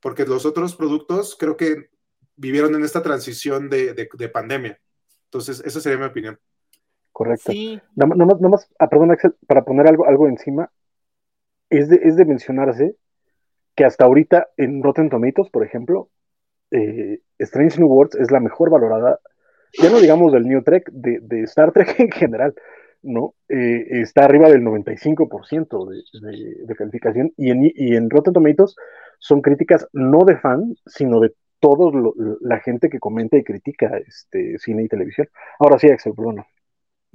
porque 0.00 0.26
los 0.26 0.44
otros 0.44 0.76
productos 0.76 1.34
creo 1.40 1.56
que 1.56 1.88
vivieron 2.36 2.74
en 2.74 2.84
esta 2.84 3.02
transición 3.02 3.70
de, 3.70 3.94
de 3.94 4.28
pandemia. 4.28 4.78
Entonces, 5.30 5.62
esa 5.64 5.80
sería 5.80 5.98
mi 5.98 6.06
opinión. 6.06 6.38
Correcto. 7.12 7.52
Sí. 7.52 7.80
Nada, 7.94 8.14
más, 8.14 8.68
ah, 8.80 8.88
perdón, 8.88 9.12
Axel, 9.12 9.34
para 9.46 9.64
poner 9.64 9.86
algo, 9.86 10.06
algo 10.06 10.26
encima, 10.26 10.72
es 11.68 11.88
de, 11.88 12.00
es 12.02 12.16
de 12.16 12.24
mencionarse 12.24 12.96
que 13.76 13.84
hasta 13.84 14.06
ahorita 14.06 14.48
en 14.56 14.82
Rotten 14.82 15.08
Tomatoes, 15.08 15.50
por 15.50 15.64
ejemplo, 15.64 16.10
eh, 16.72 17.20
Strange 17.38 17.78
New 17.78 17.88
Worlds 17.88 18.16
es 18.16 18.32
la 18.32 18.40
mejor 18.40 18.70
valorada, 18.70 19.20
ya 19.80 19.88
no 19.88 20.00
digamos 20.00 20.32
del 20.32 20.48
New 20.48 20.62
Trek, 20.62 20.90
de, 20.90 21.20
de 21.20 21.42
Star 21.42 21.70
Trek 21.72 21.94
en 22.00 22.10
general, 22.10 22.54
¿no? 23.02 23.34
Eh, 23.48 23.86
está 24.00 24.24
arriba 24.24 24.48
del 24.48 24.62
95% 24.62 25.88
de, 25.88 26.66
de, 26.66 26.74
calificación 26.74 27.32
y 27.36 27.50
en, 27.50 27.72
y 27.72 27.94
en 27.94 28.10
Rotten 28.10 28.34
Tomatoes 28.34 28.74
son 29.20 29.42
críticas 29.42 29.86
no 29.92 30.24
de 30.24 30.36
fan, 30.38 30.74
sino 30.86 31.20
de 31.20 31.34
toda 31.60 31.92
la 32.40 32.60
gente 32.60 32.88
que 32.88 32.98
comenta 32.98 33.36
y 33.36 33.44
critica 33.44 33.98
este, 34.06 34.58
cine 34.58 34.84
y 34.84 34.88
televisión. 34.88 35.28
Ahora 35.58 35.78
sí, 35.78 35.88
Axel, 35.88 36.14
perdón. 36.14 36.44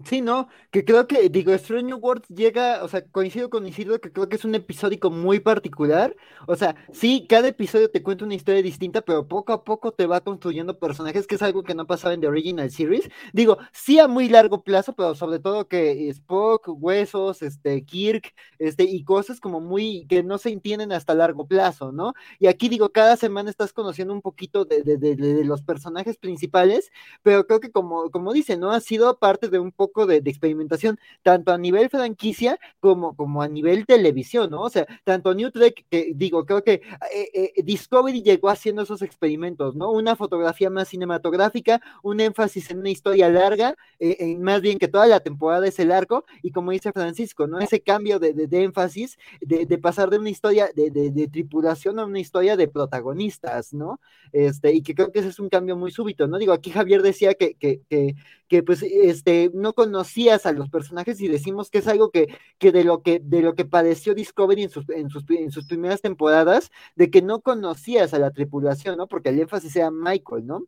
Sí, 0.04 0.20
¿no? 0.20 0.50
Que 0.72 0.84
creo 0.84 1.08
que, 1.08 1.30
digo, 1.30 1.54
Strange 1.54 1.94
Worlds 1.94 2.28
llega, 2.28 2.84
o 2.84 2.88
sea, 2.90 3.06
coincido 3.12 3.50
con 3.50 3.66
Isidro 3.66 4.02
que 4.02 4.12
creo 4.12 4.28
que 4.28 4.36
es 4.36 4.44
un 4.44 4.54
episódico 4.54 5.10
muy 5.10 5.40
particular. 5.40 6.14
O 6.48 6.58
sea, 6.58 6.76
sí, 6.92 7.26
cada 7.30 7.48
episodio 7.48 7.90
te 7.90 8.04
cuenta 8.04 8.26
una 8.26 8.34
historia 8.36 8.62
distinta, 8.62 9.02
pero 9.02 9.26
poco 9.26 9.54
a 9.54 9.64
poco 9.64 9.94
te 9.94 10.06
va 10.06 10.20
construyendo 10.20 10.80
personajes, 10.80 11.26
que 11.28 11.36
es 11.36 11.42
algo 11.42 11.64
que 11.64 11.76
no 11.76 11.88
pasaba 11.88 12.14
en 12.14 12.20
The 12.20 12.28
Original 12.28 12.70
Series. 12.72 13.10
Digo, 13.32 13.58
sí 13.72 13.98
a 13.98 14.10
muy 14.10 14.28
largo 14.28 14.64
plazo, 14.66 14.92
pero 14.94 15.16
sobre 15.16 15.40
todo 15.40 15.70
que 15.70 16.10
Spock, 16.10 16.68
Huesos, 16.68 17.42
este, 17.42 17.86
Kirk, 17.86 18.34
este, 18.60 18.84
y 18.84 19.02
cosas 19.06 19.40
como 19.40 19.62
muy, 19.62 20.06
que 20.10 20.24
no 20.24 20.38
se 20.40 20.50
entienden 20.50 20.92
hasta 20.92 21.14
largo 21.16 21.48
plazo, 21.48 21.94
¿no? 21.94 22.12
Y 22.38 22.48
aquí 22.48 22.68
digo, 22.68 22.90
cada 22.92 23.16
semana 23.16 23.50
estás 23.50 23.72
conociendo 23.72 24.14
un 24.14 24.22
poquito 24.22 24.66
de, 24.66 24.82
de, 24.84 24.98
de, 24.98 25.16
de 25.16 25.46
los 25.46 25.62
personajes 25.62 26.18
principales, 26.18 26.92
pero 27.24 27.48
creo 27.48 27.62
que 27.62 27.72
como, 27.72 28.12
como 28.12 28.34
dice, 28.34 28.58
¿no? 28.58 28.72
Ha 28.74 28.82
sido 28.82 29.18
parte 29.20 29.48
de 29.48 29.58
un 29.60 29.72
poco 29.72 29.85
de, 30.08 30.18
experimentación, 30.18 31.00
tanto 31.24 31.52
a 31.52 31.58
nivel 31.58 31.90
franquicia 31.90 32.60
como, 32.80 33.16
como 33.16 33.42
a 33.42 33.48
nivel 33.48 33.86
televisión, 33.86 34.52
¿no? 34.52 34.62
O 34.62 34.70
sea, 34.70 34.86
tanto 35.04 35.34
New 35.34 35.52
Trek, 35.52 35.86
que 35.90 36.12
digo, 36.16 36.46
creo 36.46 36.64
que 36.64 36.82
eh, 37.14 37.30
eh, 37.34 37.64
Discovery 37.64 38.22
llegó 38.22 38.50
haciendo 38.50 38.82
esos 38.82 39.02
experimentos, 39.02 39.76
¿no? 39.76 39.92
Una 39.92 40.16
fotografía 40.16 40.70
más 40.70 40.90
cinematográfica, 40.90 41.82
un 42.04 42.20
énfasis 42.20 42.72
en 42.72 42.80
una 42.80 42.90
historia 42.90 43.30
larga, 43.30 43.76
eh, 44.00 44.36
más 44.38 44.62
bien 44.62 44.80
que 44.80 44.88
toda 44.88 45.08
la 45.08 45.20
temporada 45.20 45.68
es 45.68 45.80
el 45.80 45.92
arco, 45.92 46.26
y 46.42 46.52
como 46.52 46.72
dice 46.72 46.92
Francisco, 46.92 47.48
¿no? 47.48 47.60
Ese 47.60 47.82
cambio 47.82 48.20
de, 48.20 48.34
de, 48.34 48.64
énfasis, 48.64 49.18
de, 49.42 49.78
pasar 49.78 50.10
de 50.10 50.20
una 50.20 50.30
historia 50.30 50.70
de, 50.76 50.90
de, 50.90 51.28
tripulación 51.28 52.00
a 52.00 52.06
una 52.06 52.20
historia 52.20 52.58
de 52.58 52.68
protagonistas, 52.68 53.74
¿no? 53.74 54.00
Este, 54.32 54.74
y 54.74 54.82
que 54.82 54.96
creo 54.96 55.12
que 55.12 55.20
ese 55.20 55.30
es 55.30 55.40
un 55.40 55.50
cambio 55.50 55.76
muy 55.76 55.92
súbito, 55.92 56.28
¿no? 56.28 56.38
Digo, 56.38 56.54
aquí 56.54 56.72
Javier 56.72 57.02
decía 57.02 57.34
que, 57.34 57.56
que, 57.56 57.82
que, 57.90 58.16
que 58.48 58.64
pues, 58.64 58.84
este, 58.84 59.52
no 59.54 59.74
conocías 59.76 60.46
a 60.46 60.54
los 60.54 60.70
personajes 60.70 61.22
y 61.22 61.28
decimos 61.28 61.70
que 61.70 61.80
es 61.80 61.88
algo 61.88 62.10
que, 62.12 62.36
que 62.58 62.72
de 62.72 62.84
lo 62.84 63.04
que, 63.04 63.20
de 63.24 63.42
lo 63.42 63.56
que 63.56 63.66
padeció 63.66 64.16
Discovery 64.16 64.64
en 64.64 64.70
sus, 64.70 64.90
en 64.90 65.10
sus, 65.10 65.24
en 65.30 65.52
sus 65.52 65.68
primeras 65.68 66.02
temporadas, 66.02 66.72
de 66.96 67.12
que 67.12 67.22
no 67.22 67.42
conocías 67.42 68.14
a 68.14 68.20
la 68.20 68.32
tripulación, 68.32 68.98
¿no? 68.98 69.08
Porque 69.08 69.30
el 69.30 69.40
énfasis 69.40 69.74
sea 69.74 69.92
Michael, 69.92 70.48
¿no? 70.48 70.66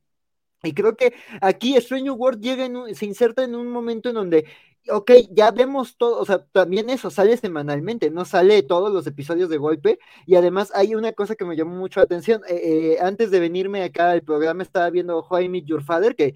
Y 0.64 0.74
creo 0.74 0.96
que 0.96 1.14
aquí 1.42 1.80
Stranger 1.80 2.12
World 2.12 2.42
llega 2.42 2.66
en 2.66 2.96
se 2.96 3.06
inserta 3.06 3.44
en 3.44 3.56
un 3.56 3.68
momento 3.70 4.10
en 4.10 4.16
donde, 4.16 4.46
ok, 4.90 5.12
ya 5.32 5.52
vemos 5.52 5.98
todo, 5.98 6.20
o 6.20 6.26
sea, 6.26 6.46
también 6.46 6.90
eso 6.90 7.12
sale 7.12 7.38
semanalmente, 7.38 8.10
no 8.10 8.26
sale 8.26 8.64
todos 8.64 8.92
los 8.92 9.06
episodios 9.06 9.50
de 9.50 9.58
golpe. 9.58 10.00
Y 10.26 10.36
además 10.36 10.72
hay 10.76 10.96
una 10.96 11.14
cosa 11.14 11.36
que 11.36 11.46
me 11.46 11.56
llamó 11.56 11.76
mucho 11.76 12.00
la 12.00 12.06
atención. 12.06 12.42
Eh, 12.50 12.96
eh, 12.96 12.98
antes 13.02 13.30
de 13.32 13.40
venirme 13.40 13.84
acá 13.84 14.12
al 14.12 14.24
programa 14.24 14.64
estaba 14.64 14.90
viendo 14.90 15.20
How 15.20 15.48
Meet 15.48 15.66
Your 15.66 15.84
Father, 15.84 16.16
que 16.16 16.36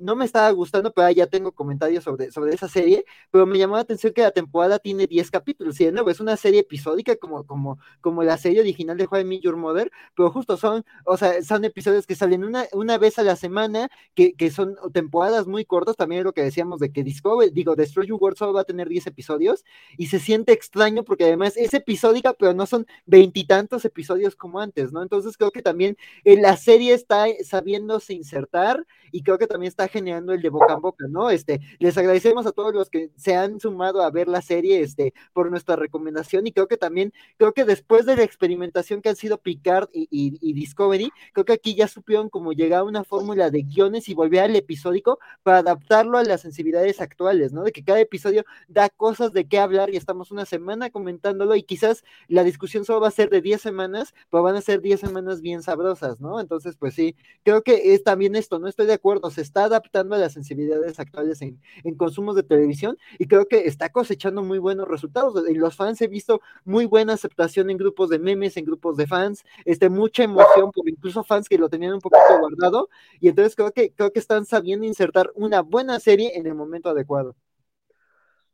no 0.00 0.16
me 0.16 0.24
estaba 0.24 0.50
gustando, 0.50 0.92
pero 0.92 1.10
ya 1.10 1.26
tengo 1.26 1.52
comentarios 1.52 2.04
sobre, 2.04 2.30
sobre 2.30 2.54
esa 2.54 2.68
serie, 2.68 3.04
pero 3.30 3.46
me 3.46 3.58
llamó 3.58 3.76
la 3.76 3.82
atención 3.82 4.12
que 4.12 4.22
la 4.22 4.30
temporada 4.30 4.78
tiene 4.78 5.06
10 5.06 5.30
capítulos, 5.30 5.80
y 5.80 5.86
de 5.86 5.92
nuevo 5.92 6.10
es 6.10 6.20
una 6.20 6.36
serie 6.36 6.60
episódica 6.60 7.16
como, 7.16 7.44
como, 7.46 7.78
como 8.00 8.22
la 8.22 8.38
serie 8.38 8.60
original 8.60 8.96
de 8.96 9.08
How 9.10 9.20
I 9.20 9.40
Your 9.40 9.56
Mother, 9.56 9.90
pero 10.16 10.30
justo 10.30 10.56
son, 10.56 10.84
o 11.04 11.16
sea, 11.16 11.42
son 11.42 11.64
episodios 11.64 12.06
que 12.06 12.14
salen 12.14 12.44
una, 12.44 12.66
una 12.72 12.98
vez 12.98 13.18
a 13.18 13.22
la 13.22 13.36
semana, 13.36 13.90
que, 14.14 14.34
que 14.34 14.50
son 14.50 14.76
temporadas 14.92 15.46
muy 15.46 15.64
cortas, 15.64 15.96
también 15.96 16.20
es 16.20 16.24
lo 16.24 16.32
que 16.32 16.42
decíamos 16.42 16.80
de 16.80 16.92
que 16.92 17.02
Discovery, 17.02 17.50
digo, 17.50 17.76
Destroy 17.76 18.06
Your 18.06 18.18
World 18.20 18.38
solo 18.38 18.52
va 18.52 18.62
a 18.62 18.64
tener 18.64 18.88
10 18.88 19.08
episodios, 19.08 19.64
y 19.96 20.06
se 20.06 20.18
siente 20.18 20.52
extraño 20.52 21.04
porque 21.04 21.24
además 21.24 21.56
es 21.56 21.74
episódica, 21.74 22.32
pero 22.34 22.54
no 22.54 22.66
son 22.66 22.86
veintitantos 23.06 23.84
episodios 23.84 24.36
como 24.36 24.60
antes, 24.60 24.92
¿no? 24.92 25.02
Entonces 25.02 25.36
creo 25.36 25.50
que 25.50 25.62
también 25.62 25.96
eh, 26.24 26.40
la 26.40 26.56
serie 26.56 26.94
está 26.94 27.26
sabiéndose 27.44 28.14
insertar, 28.14 28.86
y 29.10 29.22
creo 29.22 29.38
que 29.38 29.46
también 29.46 29.68
está 29.68 29.87
generando 29.88 30.32
el 30.32 30.42
de 30.42 30.48
boca 30.48 30.74
en 30.74 30.80
boca, 30.80 31.06
¿no? 31.08 31.30
Este, 31.30 31.60
les 31.78 31.96
agradecemos 31.96 32.46
a 32.46 32.52
todos 32.52 32.74
los 32.74 32.90
que 32.90 33.10
se 33.16 33.34
han 33.34 33.60
sumado 33.60 34.02
a 34.02 34.10
ver 34.10 34.28
la 34.28 34.42
serie, 34.42 34.80
este, 34.80 35.14
por 35.32 35.50
nuestra 35.50 35.76
recomendación 35.76 36.46
y 36.46 36.52
creo 36.52 36.68
que 36.68 36.76
también, 36.76 37.12
creo 37.36 37.52
que 37.52 37.64
después 37.64 38.06
de 38.06 38.16
la 38.16 38.22
experimentación 38.22 39.02
que 39.02 39.08
han 39.08 39.16
sido 39.16 39.38
Picard 39.38 39.88
y, 39.92 40.52
Discovery, 40.52 41.10
creo 41.32 41.44
que 41.44 41.52
aquí 41.52 41.74
ya 41.74 41.88
supieron 41.88 42.28
cómo 42.28 42.52
llegar 42.52 42.80
a 42.80 42.84
una 42.84 43.04
fórmula 43.04 43.50
de 43.50 43.62
guiones 43.62 44.08
y 44.08 44.14
volver 44.14 44.40
al 44.40 44.56
episódico 44.56 45.18
para 45.42 45.58
adaptarlo 45.58 46.18
a 46.18 46.24
las 46.24 46.42
sensibilidades 46.42 47.00
actuales, 47.00 47.52
¿no? 47.52 47.62
De 47.62 47.72
que 47.72 47.84
cada 47.84 48.00
episodio 48.00 48.44
da 48.68 48.88
cosas 48.88 49.32
de 49.32 49.46
qué 49.46 49.58
hablar 49.58 49.90
y 49.90 49.96
estamos 49.96 50.30
una 50.30 50.44
semana 50.44 50.90
comentándolo 50.90 51.54
y 51.54 51.62
quizás 51.62 52.04
la 52.28 52.44
discusión 52.44 52.84
solo 52.84 53.00
va 53.00 53.08
a 53.08 53.12
ser 53.12 53.30
de 53.30 53.40
10 53.40 53.60
semanas, 53.60 54.14
pero 54.30 54.42
van 54.42 54.56
a 54.56 54.60
ser 54.60 54.80
10 54.80 55.00
semanas 55.00 55.40
bien 55.40 55.62
sabrosas, 55.62 56.20
¿no? 56.20 56.40
Entonces, 56.40 56.76
pues 56.76 56.94
sí, 56.94 57.16
creo 57.44 57.62
que 57.62 57.94
es 57.94 58.02
también 58.02 58.36
esto, 58.36 58.58
no 58.58 58.68
estoy 58.68 58.86
de 58.86 58.94
acuerdo, 58.94 59.30
se 59.30 59.42
está 59.42 59.64
adaptando 59.64 59.77
a 59.94 60.18
las 60.18 60.32
sensibilidades 60.32 61.00
actuales 61.00 61.42
en, 61.42 61.60
en 61.84 61.94
consumos 61.94 62.36
de 62.36 62.42
televisión 62.42 62.96
y 63.18 63.26
creo 63.26 63.46
que 63.46 63.66
está 63.66 63.90
cosechando 63.90 64.42
muy 64.42 64.58
buenos 64.58 64.88
resultados. 64.88 65.48
Y 65.48 65.54
los 65.54 65.76
fans 65.76 66.00
he 66.00 66.08
visto 66.08 66.40
muy 66.64 66.86
buena 66.86 67.14
aceptación 67.14 67.70
en 67.70 67.78
grupos 67.78 68.08
de 68.08 68.18
memes, 68.18 68.56
en 68.56 68.64
grupos 68.64 68.96
de 68.96 69.06
fans, 69.06 69.44
este, 69.64 69.88
mucha 69.88 70.22
emoción 70.24 70.70
por 70.72 70.88
incluso 70.88 71.24
fans 71.24 71.48
que 71.48 71.58
lo 71.58 71.68
tenían 71.68 71.94
un 71.94 72.00
poquito 72.00 72.38
guardado 72.40 72.88
y 73.20 73.28
entonces 73.28 73.54
creo 73.56 73.72
que, 73.72 73.92
creo 73.92 74.12
que 74.12 74.18
están 74.18 74.44
sabiendo 74.44 74.86
insertar 74.86 75.30
una 75.34 75.62
buena 75.62 76.00
serie 76.00 76.36
en 76.36 76.46
el 76.46 76.54
momento 76.54 76.90
adecuado. 76.90 77.34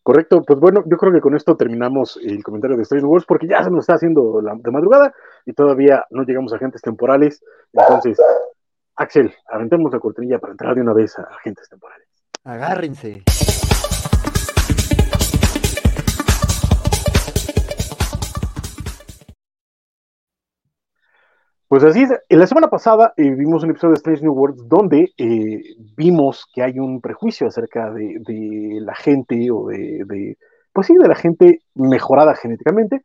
Correcto, 0.04 0.42
pues 0.42 0.60
bueno, 0.60 0.84
yo 0.84 0.98
creo 0.98 1.14
que 1.14 1.22
con 1.22 1.34
esto 1.34 1.56
terminamos 1.56 2.18
el 2.22 2.42
comentario 2.42 2.76
de 2.76 2.82
Strange 2.82 3.06
Wars 3.06 3.24
porque 3.26 3.48
ya 3.48 3.64
se 3.64 3.70
nos 3.70 3.80
está 3.80 3.94
haciendo 3.94 4.42
la, 4.42 4.54
de 4.54 4.70
madrugada 4.70 5.14
y 5.46 5.54
todavía 5.54 6.04
no 6.10 6.24
llegamos 6.24 6.52
a 6.52 6.56
agentes 6.56 6.82
temporales. 6.82 7.42
Entonces, 7.72 8.18
Axel, 8.96 9.34
aventemos 9.48 9.92
la 9.92 9.98
cortinilla 9.98 10.38
para 10.38 10.52
entrar 10.52 10.74
de 10.74 10.80
una 10.80 10.92
vez 10.92 11.18
a 11.18 11.22
agentes 11.22 11.68
temporales. 11.68 12.06
Agárrense. 12.44 13.24
Pues 21.66 21.82
así 21.82 22.04
es, 22.04 22.10
en 22.28 22.38
la 22.38 22.46
semana 22.46 22.68
pasada 22.68 23.14
eh, 23.16 23.34
vimos 23.34 23.64
un 23.64 23.70
episodio 23.70 23.94
de 23.94 23.96
Strange 23.96 24.22
New 24.22 24.32
Worlds 24.32 24.68
donde 24.68 25.12
eh, 25.18 25.60
vimos 25.96 26.46
que 26.54 26.62
hay 26.62 26.78
un 26.78 27.00
prejuicio 27.00 27.48
acerca 27.48 27.90
de, 27.90 28.78
la 28.80 28.94
gente 28.94 29.50
o 29.50 29.66
de, 29.66 30.36
pues 30.72 30.86
sí, 30.86 30.94
de 30.94 31.08
la 31.08 31.16
gente 31.16 31.62
mejorada 31.74 32.36
genéticamente 32.36 33.02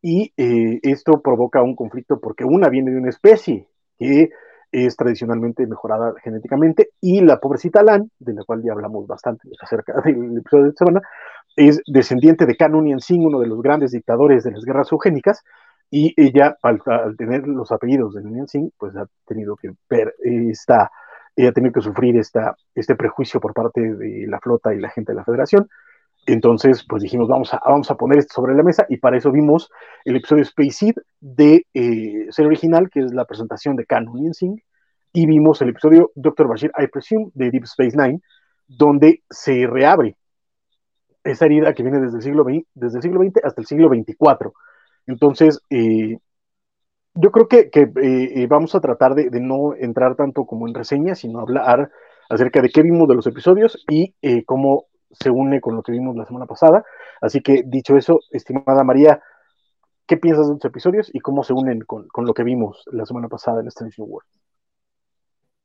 y 0.00 0.32
eh, 0.36 0.78
esto 0.82 1.20
provoca 1.20 1.60
un 1.60 1.74
conflicto 1.74 2.20
porque 2.20 2.44
una 2.44 2.68
viene 2.68 2.92
de 2.92 2.98
una 2.98 3.08
especie 3.08 3.66
que 3.98 4.30
es 4.72 4.96
tradicionalmente 4.96 5.66
mejorada 5.66 6.14
genéticamente, 6.22 6.90
y 7.00 7.20
la 7.20 7.38
pobrecita 7.40 7.82
Lan, 7.82 8.10
de 8.18 8.34
la 8.34 8.44
cual 8.44 8.62
ya 8.62 8.72
hablamos 8.72 9.06
bastante 9.06 9.48
acerca 9.60 10.00
del 10.04 10.38
episodio 10.38 10.64
de 10.64 10.70
esta 10.70 10.84
semana, 10.84 11.02
es 11.56 11.80
descendiente 11.86 12.46
de 12.46 12.56
Canunian 12.56 13.00
Singh, 13.00 13.26
uno 13.26 13.40
de 13.40 13.46
los 13.46 13.60
grandes 13.62 13.92
dictadores 13.92 14.44
de 14.44 14.52
las 14.52 14.64
guerras 14.64 14.92
eugénicas, 14.92 15.42
y 15.90 16.14
ella, 16.16 16.56
al, 16.62 16.82
tener 17.16 17.48
los 17.48 17.72
apellidos 17.72 18.14
de 18.14 18.22
Nunian 18.22 18.46
Singh, 18.46 18.72
pues 18.78 18.94
ha 18.96 19.06
tenido 19.26 19.56
que 19.56 19.72
ver 19.88 20.14
esta, 20.22 20.90
ha 21.38 21.52
tenido 21.52 21.72
que 21.72 21.80
sufrir 21.80 22.16
esta, 22.18 22.56
este 22.74 22.94
prejuicio 22.94 23.40
por 23.40 23.54
parte 23.54 23.94
de 23.94 24.26
la 24.28 24.38
flota 24.38 24.74
y 24.74 24.80
la 24.80 24.90
gente 24.90 25.12
de 25.12 25.16
la 25.16 25.24
federación, 25.24 25.68
entonces, 26.28 26.84
pues 26.86 27.02
dijimos, 27.02 27.26
vamos 27.26 27.54
a, 27.54 27.60
vamos 27.64 27.90
a 27.90 27.96
poner 27.96 28.18
esto 28.18 28.34
sobre 28.34 28.54
la 28.54 28.62
mesa 28.62 28.84
y 28.90 28.98
para 28.98 29.16
eso 29.16 29.32
vimos 29.32 29.70
el 30.04 30.16
episodio 30.16 30.42
Space 30.42 30.72
Seed 30.72 30.94
de 31.20 31.64
eh, 31.72 32.26
ser 32.28 32.44
original, 32.44 32.90
que 32.90 33.00
es 33.00 33.14
la 33.14 33.24
presentación 33.24 33.76
de 33.76 33.86
Canon 33.86 34.34
Singh, 34.34 34.62
y 35.14 35.24
vimos 35.24 35.62
el 35.62 35.70
episodio 35.70 36.12
Dr. 36.14 36.46
Bashir, 36.46 36.70
I 36.78 36.86
Presume, 36.88 37.30
de 37.32 37.50
Deep 37.50 37.64
Space 37.64 37.96
Nine, 37.96 38.20
donde 38.66 39.22
se 39.30 39.66
reabre 39.66 40.16
esa 41.24 41.46
herida 41.46 41.72
que 41.72 41.82
viene 41.82 41.98
desde 41.98 42.18
el 42.18 42.22
siglo 42.22 42.44
XX, 42.44 42.66
desde 42.74 42.98
el 42.98 43.02
siglo 43.02 43.22
XX 43.22 43.44
hasta 43.44 43.62
el 43.62 43.66
siglo 43.66 43.88
XXIV. 43.88 44.52
Entonces, 45.06 45.62
eh, 45.70 46.18
yo 47.14 47.30
creo 47.30 47.48
que, 47.48 47.70
eh, 47.72 48.46
vamos 48.48 48.74
a 48.74 48.80
tratar 48.80 49.14
de, 49.14 49.30
no 49.40 49.74
entrar 49.74 50.14
tanto 50.14 50.44
como 50.44 50.68
en 50.68 50.74
reseñas, 50.74 51.20
sino 51.20 51.40
hablar 51.40 51.90
acerca 52.28 52.60
de 52.60 52.68
qué 52.68 52.82
vimos 52.82 53.08
de 53.08 53.14
los 53.14 53.26
episodios 53.26 53.82
y 53.88 54.14
cómo 54.44 54.87
se 55.10 55.30
une 55.30 55.60
con 55.60 55.76
lo 55.76 55.82
que 55.82 55.92
vimos 55.92 56.16
la 56.16 56.24
semana 56.24 56.46
pasada. 56.46 56.84
Así 57.20 57.40
que, 57.40 57.62
dicho 57.64 57.96
eso, 57.96 58.20
estimada 58.30 58.84
María, 58.84 59.22
¿qué 60.06 60.16
piensas 60.16 60.48
de 60.48 60.54
los 60.54 60.64
episodios 60.64 61.10
y 61.12 61.20
cómo 61.20 61.44
se 61.44 61.52
unen 61.52 61.80
con, 61.80 62.08
lo 62.16 62.34
que 62.34 62.44
vimos 62.44 62.82
la 62.86 63.06
semana 63.06 63.28
pasada 63.28 63.60
en 63.60 63.68
Strange 63.68 64.00
New 64.00 64.10
World? 64.10 64.28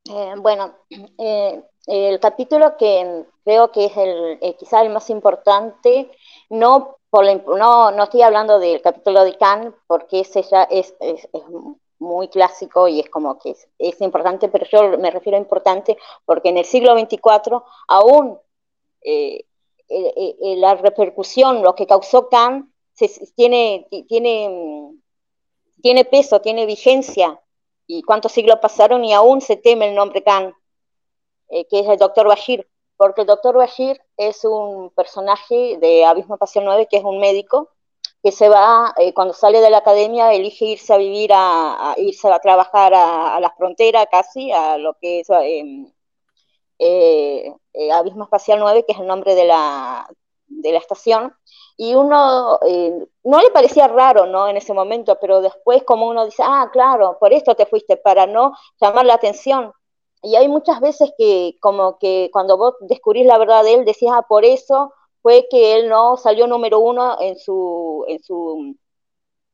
Eh, 0.10 0.34
bueno, 0.38 0.74
eh, 1.18 1.64
el 1.88 2.20
capítulo 2.20 2.76
que 2.78 3.26
creo 3.46 3.72
que 3.72 3.86
es 3.86 3.98
el 3.98 4.38
eh, 4.42 4.56
quizá 4.58 4.82
el 4.82 4.90
más 4.90 5.10
importante, 5.10 6.12
no, 6.50 6.98
por 7.10 7.24
no, 7.58 7.92
no 7.92 8.04
estoy 8.04 8.22
hablando 8.22 8.60
del 8.60 8.82
capítulo 8.82 9.24
de 9.24 9.38
Khan, 9.38 9.74
porque 9.88 10.22
ese 10.22 10.44
ya 10.44 10.64
es, 10.64 10.94
es, 11.00 11.30
muy 12.00 12.28
clásico 12.28 12.90
y 12.90 13.00
es 13.00 13.10
como 13.10 13.40
que 13.40 13.52
es, 13.52 13.70
es, 13.80 14.02
importante, 14.02 14.50
pero 14.50 14.66
yo 14.70 14.98
me 14.98 15.10
refiero 15.10 15.38
a 15.38 15.42
importante 15.42 15.98
porque 16.26 16.50
en 16.50 16.58
el 16.58 16.66
siglo 16.66 17.00
XXIV 17.00 17.62
aún 17.88 18.38
eh, 19.04 19.46
eh, 19.90 20.36
eh, 20.42 20.56
la 20.58 20.76
repercusión, 20.76 21.62
lo 21.62 21.76
que 21.76 21.88
causó 21.88 22.30
Khan, 22.30 22.74
tiene, 23.36 23.88
tiene, 24.08 24.94
tiene 25.82 26.06
peso, 26.06 26.42
tiene 26.42 26.66
vigencia. 26.66 27.40
Y 27.88 28.04
cuántos 28.04 28.32
siglos 28.32 28.60
pasaron 28.62 29.04
y 29.04 29.14
aún 29.14 29.42
se 29.42 29.58
teme 29.58 29.90
el 29.90 29.96
nombre 29.96 30.24
Khan, 30.24 30.54
que 31.50 31.80
es 31.80 31.88
el 31.88 31.98
doctor 31.98 32.28
Bashir, 32.28 32.68
porque 32.98 33.22
el 33.22 33.28
doctor 33.28 33.58
Bashir 33.58 34.02
es 34.18 34.46
un 34.46 34.90
personaje 34.92 35.78
de 35.80 36.06
Abismo 36.06 36.38
Pasión 36.38 36.66
9, 36.66 36.88
que 36.90 36.98
es 36.98 37.04
un 37.04 37.20
médico, 37.20 37.70
que 38.24 38.32
se 38.32 38.48
va, 38.48 38.96
cuando 39.14 39.34
sale 39.34 39.60
de 39.60 39.70
la 39.70 39.80
academia, 39.80 40.34
elige 40.34 40.66
irse 40.66 40.94
a 40.94 40.98
vivir, 40.98 41.32
a, 41.34 41.94
irse 41.98 42.32
a 42.32 42.40
trabajar 42.40 42.94
a, 42.96 43.38
la 43.42 43.52
frontera 43.52 44.06
casi, 44.06 44.52
a 44.52 44.78
lo 44.78 44.94
que 44.94 45.20
es 45.20 45.30
eh, 45.30 45.93
eh, 46.84 47.92
Abismo 47.92 48.24
Espacial 48.26 48.60
9, 48.60 48.86
que 48.86 48.94
es 48.94 49.00
el 49.00 49.08
nombre 49.08 49.36
de 49.36 49.46
la, 49.46 50.08
de 50.48 50.72
la 50.72 50.78
estación, 50.80 51.34
y 51.78 51.96
uno 51.96 52.60
eh, 52.66 53.08
no 53.24 53.40
le 53.42 53.50
parecía 53.52 53.88
raro, 53.88 54.26
¿no? 54.28 54.48
En 54.48 54.58
ese 54.58 54.74
momento, 54.74 55.18
pero 55.20 55.42
después 55.42 55.84
como 55.84 56.08
uno 56.08 56.26
dice, 56.26 56.44
ah, 56.46 56.70
claro, 56.72 57.18
por 57.20 57.34
esto 57.34 57.56
te 57.56 57.66
fuiste, 57.66 57.98
para 57.98 58.28
no 58.28 58.54
llamar 58.82 59.06
la 59.06 59.16
atención. 59.16 59.74
y 60.22 60.36
hay 60.36 60.48
muchas 60.48 60.80
veces 60.80 61.12
que 61.18 61.58
como 61.62 61.98
que 62.00 62.30
cuando 62.32 62.58
vos 62.58 62.76
descubrís 62.82 63.26
la 63.26 63.38
verdad 63.38 63.64
de 63.64 63.74
él, 63.76 63.86
decís, 63.86 64.10
ah, 64.12 64.24
por 64.28 64.46
eso 64.46 64.94
fue 65.22 65.48
que 65.50 65.76
él 65.76 65.90
no 65.90 66.18
salió 66.18 66.48
número 66.48 66.80
uno 66.80 67.18
en 67.22 67.38
su, 67.38 68.06
en 68.08 68.24
su, 68.24 68.76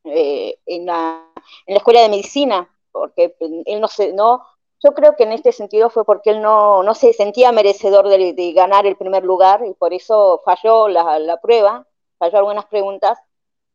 eh, 0.04 0.58
en, 0.66 0.86
la, 0.86 1.26
en 1.66 1.74
la 1.74 1.78
escuela 1.78 2.02
de 2.02 2.08
medicina, 2.08 2.68
porque 2.92 3.36
él 3.40 3.80
no 3.80 3.88
se, 3.88 4.12
no, 4.12 4.42
yo 4.82 4.94
creo 4.94 5.16
que 5.16 5.24
en 5.24 5.32
este 5.32 5.52
sentido 5.52 5.90
fue 5.90 6.04
porque 6.04 6.30
él 6.30 6.42
no, 6.42 6.82
no 6.82 6.94
se 6.94 7.12
sentía 7.12 7.52
merecedor 7.52 8.08
de, 8.08 8.52
ganar 8.54 8.86
el 8.86 8.96
primer 8.96 9.24
lugar 9.24 9.62
y 9.66 9.74
por 9.74 9.92
eso 9.92 10.40
falló 10.44 10.88
la, 10.88 11.18
la 11.18 11.38
prueba, 11.38 11.86
falló 12.18 12.38
algunas 12.38 12.66
preguntas, 12.66 13.18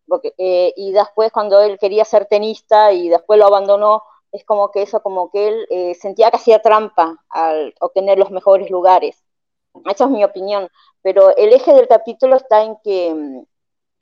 porque, 0.07 0.33
eh, 0.37 0.73
y 0.75 0.91
después 0.91 1.31
cuando 1.31 1.61
él 1.61 1.77
quería 1.79 2.05
ser 2.05 2.25
tenista 2.25 2.91
y 2.93 3.09
después 3.09 3.39
lo 3.39 3.47
abandonó, 3.47 4.03
es 4.35 4.43
como 4.45 4.71
que 4.71 4.81
eso, 4.83 5.01
como 5.01 5.31
que 5.31 5.47
él 5.47 5.67
eh, 5.69 5.95
sentía 5.95 6.29
que 6.29 6.37
hacía 6.37 6.61
trampa 6.61 7.23
al 7.29 7.73
obtener 7.79 8.17
los 8.19 8.31
mejores 8.31 8.69
lugares. 8.69 9.23
Esa 9.85 10.05
es 10.05 10.09
mi 10.09 10.23
opinión. 10.23 10.69
Pero 11.01 11.35
el 11.37 11.53
eje 11.53 11.73
del 11.73 11.87
capítulo 11.87 12.35
está 12.35 12.63
en 12.63 12.75
que 12.83 13.13
mm, 13.13 13.43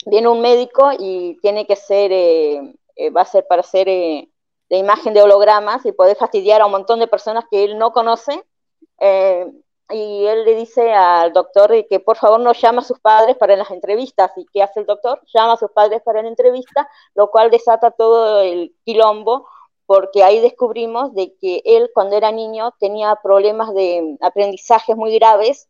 viene 0.09 0.27
un 0.27 0.41
médico 0.41 0.91
y 0.97 1.37
tiene 1.41 1.65
que 1.67 1.75
ser, 1.75 2.11
eh, 2.11 2.75
eh, 2.95 3.09
va 3.11 3.21
a 3.21 3.25
ser 3.25 3.45
para 3.47 3.61
hacer 3.61 3.87
la 4.73 4.79
imagen 4.79 5.13
de 5.13 5.21
hologramas 5.21 5.85
y 5.85 5.91
poder 5.91 6.17
fastidiar 6.17 6.61
a 6.61 6.65
un 6.65 6.71
montón 6.71 6.97
de 6.99 7.05
personas 7.05 7.45
que 7.51 7.63
él 7.63 7.77
no 7.77 7.93
conoce. 7.93 8.43
y 9.89 10.25
él 10.25 10.45
le 10.45 10.55
dice 10.55 10.93
al 10.93 11.31
doctor 11.33 11.69
que 11.87 11.99
por 11.99 12.17
favor 12.17 12.39
no 12.39 12.53
llame 12.53 12.79
a 12.79 12.81
sus 12.81 12.99
padres 12.99 13.37
para 13.37 13.55
las 13.55 13.69
entrevistas. 13.69 14.31
¿Y 14.35 14.47
qué 14.51 14.63
hace 14.63 14.79
el 14.79 14.87
doctor? 14.87 15.21
Llama 15.31 15.53
a 15.53 15.57
sus 15.57 15.69
padres 15.71 16.01
para 16.01 16.23
la 16.23 16.29
entrevista, 16.29 16.89
lo 17.13 17.29
cual 17.29 17.51
desata 17.51 17.91
todo 17.91 18.41
el 18.41 18.75
quilombo 18.83 19.47
porque 19.85 20.23
ahí 20.23 20.39
descubrimos 20.39 21.13
de 21.13 21.35
que 21.39 21.61
él 21.65 21.91
cuando 21.93 22.17
era 22.17 22.31
niño 22.31 22.71
tenía 22.79 23.15
problemas 23.21 23.75
de 23.75 24.17
aprendizaje 24.21 24.95
muy 24.95 25.13
graves. 25.19 25.69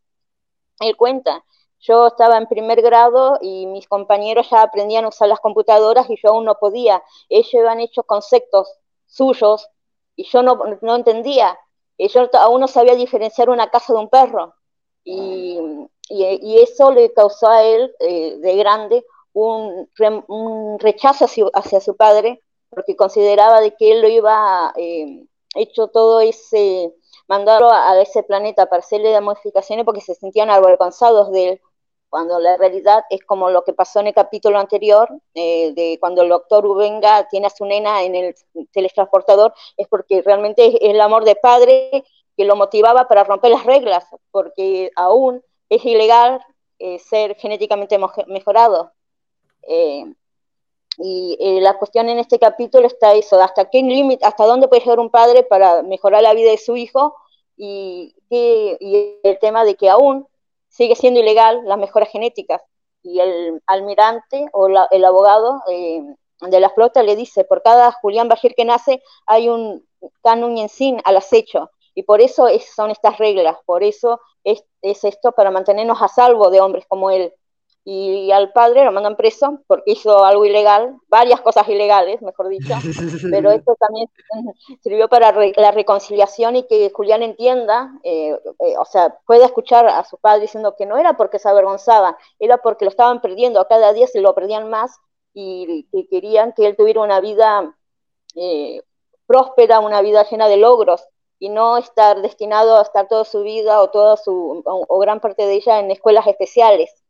Él 0.80 0.96
cuenta, 0.96 1.44
yo 1.80 2.06
estaba 2.06 2.38
en 2.38 2.46
primer 2.46 2.80
grado 2.80 3.38
y 3.42 3.66
mis 3.66 3.86
compañeros 3.86 4.48
ya 4.50 4.62
aprendían 4.62 5.04
a 5.04 5.08
usar 5.08 5.28
las 5.28 5.40
computadoras 5.40 6.08
y 6.08 6.16
yo 6.22 6.30
aún 6.30 6.46
no 6.46 6.54
podía. 6.58 7.02
Ellos 7.28 7.54
habían 7.54 7.80
hecho 7.80 8.02
conceptos 8.04 8.68
suyos 9.14 9.68
y 10.16 10.24
yo 10.24 10.42
no, 10.42 10.60
no 10.80 10.96
entendía. 10.96 11.58
Yo 11.98 12.28
aún 12.34 12.60
no 12.60 12.68
sabía 12.68 12.94
diferenciar 12.94 13.48
una 13.50 13.70
casa 13.70 13.92
de 13.92 14.00
un 14.00 14.08
perro. 14.08 14.54
Y, 15.04 15.58
y, 16.08 16.58
eso 16.60 16.90
le 16.92 17.12
causó 17.12 17.48
a 17.48 17.62
él, 17.62 17.94
eh, 18.00 18.36
de 18.38 18.56
grande, 18.56 19.04
un, 19.32 19.88
un 20.28 20.78
rechazo 20.78 21.26
hacia, 21.52 21.80
su 21.80 21.96
padre 21.96 22.40
porque 22.70 22.96
consideraba 22.96 23.60
de 23.60 23.74
que 23.76 23.92
él 23.92 24.02
lo 24.02 24.08
iba 24.08 24.72
eh, 24.76 25.26
hecho 25.54 25.88
todo 25.88 26.20
ese, 26.20 26.92
mandarlo 27.28 27.70
a, 27.70 28.00
ese 28.00 28.22
planeta 28.22 28.66
para 28.66 28.80
hacerle 28.80 29.20
modificaciones 29.20 29.84
porque 29.84 30.00
se 30.00 30.14
sentían 30.14 30.50
avergonzados 30.50 31.30
de 31.30 31.48
él, 31.50 31.60
cuando 32.14 32.38
la 32.38 32.56
realidad 32.56 33.02
es 33.10 33.24
como 33.24 33.50
lo 33.50 33.64
que 33.64 33.72
pasó 33.72 33.98
en 33.98 34.06
el 34.06 34.14
capítulo 34.14 34.60
anterior, 34.60 35.08
eh, 35.34 35.72
de 35.72 35.98
cuando 35.98 36.22
el 36.22 36.28
doctor 36.28 36.64
Ubenga 36.64 37.26
tiene 37.28 37.48
a 37.48 37.50
su 37.50 37.64
nena 37.64 38.04
en 38.04 38.14
el 38.14 38.36
teletransportador, 38.70 39.52
es 39.76 39.88
porque 39.88 40.22
realmente 40.22 40.64
es 40.64 40.76
el 40.80 41.00
amor 41.00 41.24
de 41.24 41.34
padre 41.34 42.04
que 42.36 42.44
lo 42.44 42.54
motivaba 42.54 43.08
para 43.08 43.24
romper 43.24 43.50
las 43.50 43.64
reglas, 43.64 44.06
porque 44.30 44.92
aún 44.94 45.42
es 45.68 45.84
ilegal 45.84 46.40
eh, 46.78 47.00
ser 47.00 47.34
genéticamente 47.34 47.98
mejorado. 48.28 48.92
Eh, 49.62 50.04
y 50.98 51.36
eh, 51.40 51.60
la 51.60 51.76
cuestión 51.78 52.08
en 52.08 52.20
este 52.20 52.38
capítulo 52.38 52.86
está 52.86 53.14
eso, 53.14 53.42
hasta 53.42 53.68
qué 53.70 53.82
límite, 53.82 54.24
hasta 54.24 54.46
dónde 54.46 54.68
puede 54.68 54.82
llegar 54.82 55.00
un 55.00 55.10
padre 55.10 55.42
para 55.42 55.82
mejorar 55.82 56.22
la 56.22 56.32
vida 56.32 56.52
de 56.52 56.58
su 56.58 56.76
hijo 56.76 57.16
y, 57.56 58.14
y, 58.30 59.18
el 59.24 59.40
tema 59.40 59.64
de 59.64 59.74
que 59.74 59.90
aún 59.90 60.28
sigue 60.74 60.96
siendo 60.96 61.20
ilegal 61.20 61.62
las 61.64 61.78
mejoras 61.78 62.10
genéticas. 62.10 62.60
Y 63.02 63.20
el 63.20 63.62
almirante 63.66 64.48
o 64.52 64.66
el 64.66 65.04
abogado 65.04 65.62
eh, 65.70 66.02
de 66.40 66.60
la 66.60 66.70
flota 66.70 67.02
le 67.02 67.16
dice, 67.16 67.44
por 67.44 67.62
cada 67.62 67.92
Julián 67.92 68.28
Bajir 68.28 68.54
que 68.54 68.64
nace 68.64 69.02
hay 69.26 69.48
un 69.48 69.86
canon 70.22 70.68
sin 70.68 71.00
al 71.04 71.16
acecho. 71.16 71.70
Y 71.94 72.02
por 72.02 72.20
eso 72.20 72.48
son 72.74 72.90
estas 72.90 73.18
reglas, 73.18 73.56
por 73.66 73.84
eso 73.84 74.20
es, 74.42 74.64
es 74.82 75.04
esto 75.04 75.30
para 75.30 75.52
mantenernos 75.52 76.02
a 76.02 76.08
salvo 76.08 76.50
de 76.50 76.60
hombres 76.60 76.86
como 76.88 77.10
él 77.10 77.32
y 77.86 78.30
al 78.30 78.50
padre 78.52 78.82
lo 78.82 78.92
mandan 78.92 79.14
preso 79.14 79.60
porque 79.66 79.92
hizo 79.92 80.24
algo 80.24 80.46
ilegal, 80.46 80.96
varias 81.08 81.42
cosas 81.42 81.68
ilegales, 81.68 82.22
mejor 82.22 82.48
dicho, 82.48 82.72
pero 83.30 83.50
esto 83.50 83.76
también 83.78 84.08
sirvió 84.82 85.08
para 85.08 85.32
la 85.32 85.70
reconciliación 85.70 86.56
y 86.56 86.66
que 86.66 86.90
Julián 86.94 87.22
entienda, 87.22 87.92
eh, 88.02 88.38
eh, 88.60 88.74
o 88.78 88.86
sea, 88.86 89.18
pueda 89.26 89.44
escuchar 89.44 89.86
a 89.86 90.02
su 90.04 90.16
padre 90.16 90.42
diciendo 90.42 90.74
que 90.76 90.86
no 90.86 90.96
era 90.96 91.18
porque 91.18 91.38
se 91.38 91.48
avergonzaba, 91.48 92.16
era 92.38 92.56
porque 92.56 92.86
lo 92.86 92.90
estaban 92.90 93.20
perdiendo, 93.20 93.60
a 93.60 93.68
cada 93.68 93.92
día 93.92 94.06
se 94.06 94.22
lo 94.22 94.34
perdían 94.34 94.70
más 94.70 94.98
y 95.34 95.86
que 95.92 96.08
querían 96.08 96.52
que 96.52 96.66
él 96.66 96.76
tuviera 96.76 97.02
una 97.02 97.20
vida 97.20 97.76
eh, 98.34 98.80
próspera, 99.26 99.80
una 99.80 100.00
vida 100.00 100.24
llena 100.24 100.48
de 100.48 100.56
logros 100.56 101.06
y 101.38 101.50
no 101.50 101.76
estar 101.76 102.22
destinado 102.22 102.78
a 102.78 102.82
estar 102.82 103.08
toda 103.08 103.26
su 103.26 103.42
vida 103.42 103.82
o 103.82 103.90
toda 103.90 104.16
su 104.16 104.62
o 104.64 104.98
gran 105.00 105.20
parte 105.20 105.46
de 105.46 105.54
ella 105.54 105.80
en 105.80 105.90
escuelas 105.90 106.26
especiales 106.26 107.03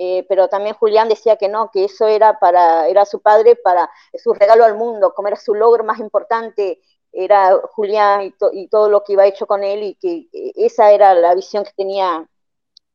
eh, 0.00 0.24
pero 0.28 0.48
también 0.48 0.76
Julián 0.76 1.08
decía 1.08 1.36
que 1.36 1.48
no, 1.48 1.72
que 1.72 1.84
eso 1.84 2.06
era 2.06 2.38
para, 2.38 2.86
era 2.86 3.04
su 3.04 3.20
padre 3.20 3.56
para 3.56 3.90
su 4.14 4.32
regalo 4.32 4.64
al 4.64 4.76
mundo, 4.76 5.12
como 5.12 5.26
era 5.26 5.36
su 5.36 5.54
logro 5.54 5.82
más 5.82 5.98
importante, 5.98 6.80
era 7.12 7.60
Julián 7.74 8.32
y, 8.52 8.68
todo 8.68 8.88
lo 8.88 9.02
que 9.02 9.14
iba 9.14 9.26
hecho 9.26 9.46
con 9.48 9.64
él 9.64 9.82
y 9.82 9.94
que 9.96 10.28
esa 10.54 10.92
era 10.92 11.14
la 11.14 11.34
visión 11.34 11.64
que 11.64 11.72
tenía 11.76 12.28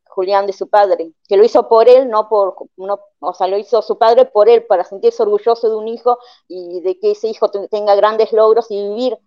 Julián 0.06 0.46
de 0.48 0.54
su 0.54 0.70
padre, 0.70 1.12
que 1.28 1.36
lo 1.36 1.44
hizo 1.44 1.68
por 1.68 1.90
él, 1.90 2.10
no 2.10 2.30
por, 2.30 2.56
no, 2.78 3.00
o 3.20 3.34
sea, 3.34 3.48
lo 3.48 3.58
hizo 3.58 3.82
su 3.82 3.98
padre 3.98 4.24
por 4.24 4.48
él, 4.48 4.66
para 4.66 4.86
sentirse 4.86 5.24
orgulloso 5.24 5.70
de 5.70 5.76
un 5.76 5.90
hijo 5.90 6.20
y 6.48 6.80
de 6.82 7.00
que 7.00 7.12
ese 7.12 7.28
hijo 7.28 7.50
tenga 7.50 7.96
grandes 7.96 8.32
logros 8.32 8.68
y 8.70 8.82
vivir 8.82 9.18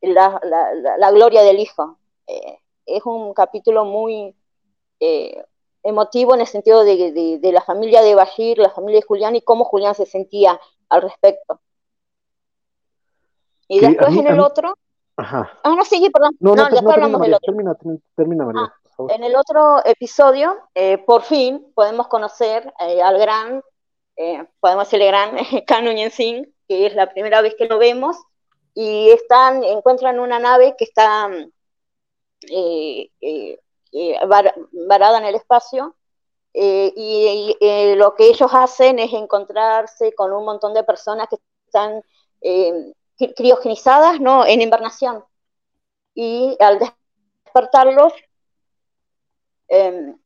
la, 0.00 0.40
la, 0.98 1.10
gloria 1.10 1.42
del 1.42 1.58
hijo. 1.58 1.98
Eh, 2.28 2.60
es 2.84 3.04
un 3.04 3.34
capítulo 3.34 3.84
muy, 3.84 4.36
eh, 5.00 5.42
emotivo 5.86 6.34
en 6.34 6.40
el 6.40 6.46
sentido 6.46 6.84
de, 6.84 7.38
de, 7.40 7.52
la 7.52 7.60
familia 7.60 8.02
de 8.02 8.14
Bashir, 8.14 8.58
la 8.58 8.70
familia 8.70 9.00
de 9.00 9.06
Julián 9.06 9.36
y 9.36 9.42
cómo 9.42 9.64
Julián 9.64 9.94
se 9.94 10.06
sentía 10.06 10.60
al 10.88 11.02
respecto. 11.02 11.60
Y 13.68 13.80
después 13.80 14.16
en 14.16 14.26
el 14.26 14.40
otro. 14.40 14.76
Ajá. 15.16 15.50
Ah, 15.62 15.74
no, 15.76 15.84
sigue, 15.84 16.10
perdón. 16.10 16.36
No, 16.40 16.54
no, 16.54 16.68
después 16.68 16.94
hablamos 16.94 17.20
del 17.20 17.34
otro. 17.34 17.52
Termina, 17.52 17.76
termina, 18.14 18.44
María. 18.44 18.62
Ah, 18.62 19.04
en 19.10 19.24
el 19.24 19.34
otro 19.36 19.84
episodio, 19.84 20.56
eh, 20.74 20.98
por 20.98 21.22
fin, 21.22 21.72
podemos 21.74 22.08
conocer 22.08 22.72
eh, 22.80 23.02
al 23.02 23.18
gran, 23.18 23.62
eh, 24.16 24.46
podemos 24.60 24.86
decirle 24.86 25.06
gran, 25.06 25.36
Kanu 25.66 25.90
Singh, 26.10 26.46
que 26.68 26.86
es 26.86 26.94
la 26.94 27.10
primera 27.10 27.40
vez 27.42 27.54
que 27.56 27.66
lo 27.66 27.78
vemos, 27.78 28.16
y 28.74 29.10
están, 29.10 29.64
encuentran 29.64 30.20
una 30.20 30.38
nave 30.38 30.74
que 30.76 30.84
está 30.84 31.30
eh, 32.50 33.10
eh, 33.20 33.58
varada 34.86 35.18
en 35.18 35.24
el 35.24 35.34
espacio. 35.34 35.94
Eh, 36.58 36.90
y, 36.96 37.54
eh, 37.60 37.96
lo 37.96 38.14
que 38.14 38.28
ellos 38.28 38.50
hacen 38.54 38.98
es 38.98 39.12
encontrarse 39.12 40.14
con 40.14 40.32
un 40.32 40.46
montón 40.46 40.72
de 40.72 40.84
personas 40.84 41.28
que 41.28 41.36
están 41.66 42.02
criogenizadas 43.36 44.20
¿no? 44.20 44.46
en 44.46 44.62
invernación. 44.62 45.22
Y 46.14 46.56
al 46.58 46.78
despertarlos, 47.44 48.14
em, 49.68 50.16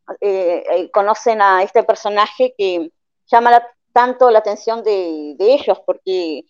conocen 0.92 1.42
a 1.42 1.62
este 1.64 1.82
personaje 1.82 2.54
que 2.56 2.92
llama 3.26 3.66
tanto 3.92 4.30
la 4.30 4.38
atención 4.38 4.84
de 4.84 5.36
ellos, 5.40 5.80
porque 5.84 6.44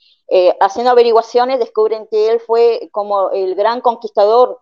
haciendo 0.61 0.91
averiguaciones 0.91 1.59
descubren 1.59 2.07
que 2.11 2.29
él 2.29 2.41
fue 2.41 2.91
como 2.93 3.31
el 3.31 3.55
gran 3.55 3.81
conquistador 3.81 4.61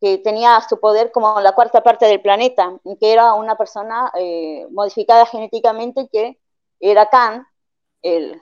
que 0.00 0.18
tenía 0.18 0.60
su 0.68 0.78
poder 0.78 1.10
como 1.10 1.40
la 1.40 1.52
cuarta 1.52 1.82
parte 1.82 2.06
del 2.06 2.20
planeta, 2.20 2.78
que 3.00 3.12
era 3.12 3.34
una 3.34 3.56
persona 3.56 4.12
eh, 4.18 4.66
modificada 4.70 5.26
genéticamente 5.26 6.08
que 6.10 6.38
era 6.80 7.08
Khan, 7.10 7.46
el, 8.02 8.40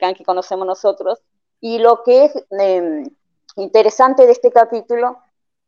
Khan 0.00 0.14
que 0.14 0.24
conocemos 0.24 0.66
nosotros, 0.66 1.20
y 1.60 1.78
lo 1.78 2.02
que 2.04 2.26
es 2.26 2.44
em, 2.50 3.10
interesante 3.56 4.26
de 4.26 4.32
este 4.32 4.52
capítulo 4.52 5.18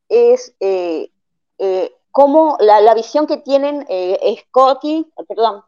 es 0.09 0.55
eh, 0.61 1.11
eh, 1.59 1.93
cómo 2.13 2.57
la, 2.61 2.81
la, 2.81 2.95
visión 2.95 3.27
que 3.27 3.39
tienen 3.39 3.87
Scotty, 4.39 5.11
perdón, 5.27 5.65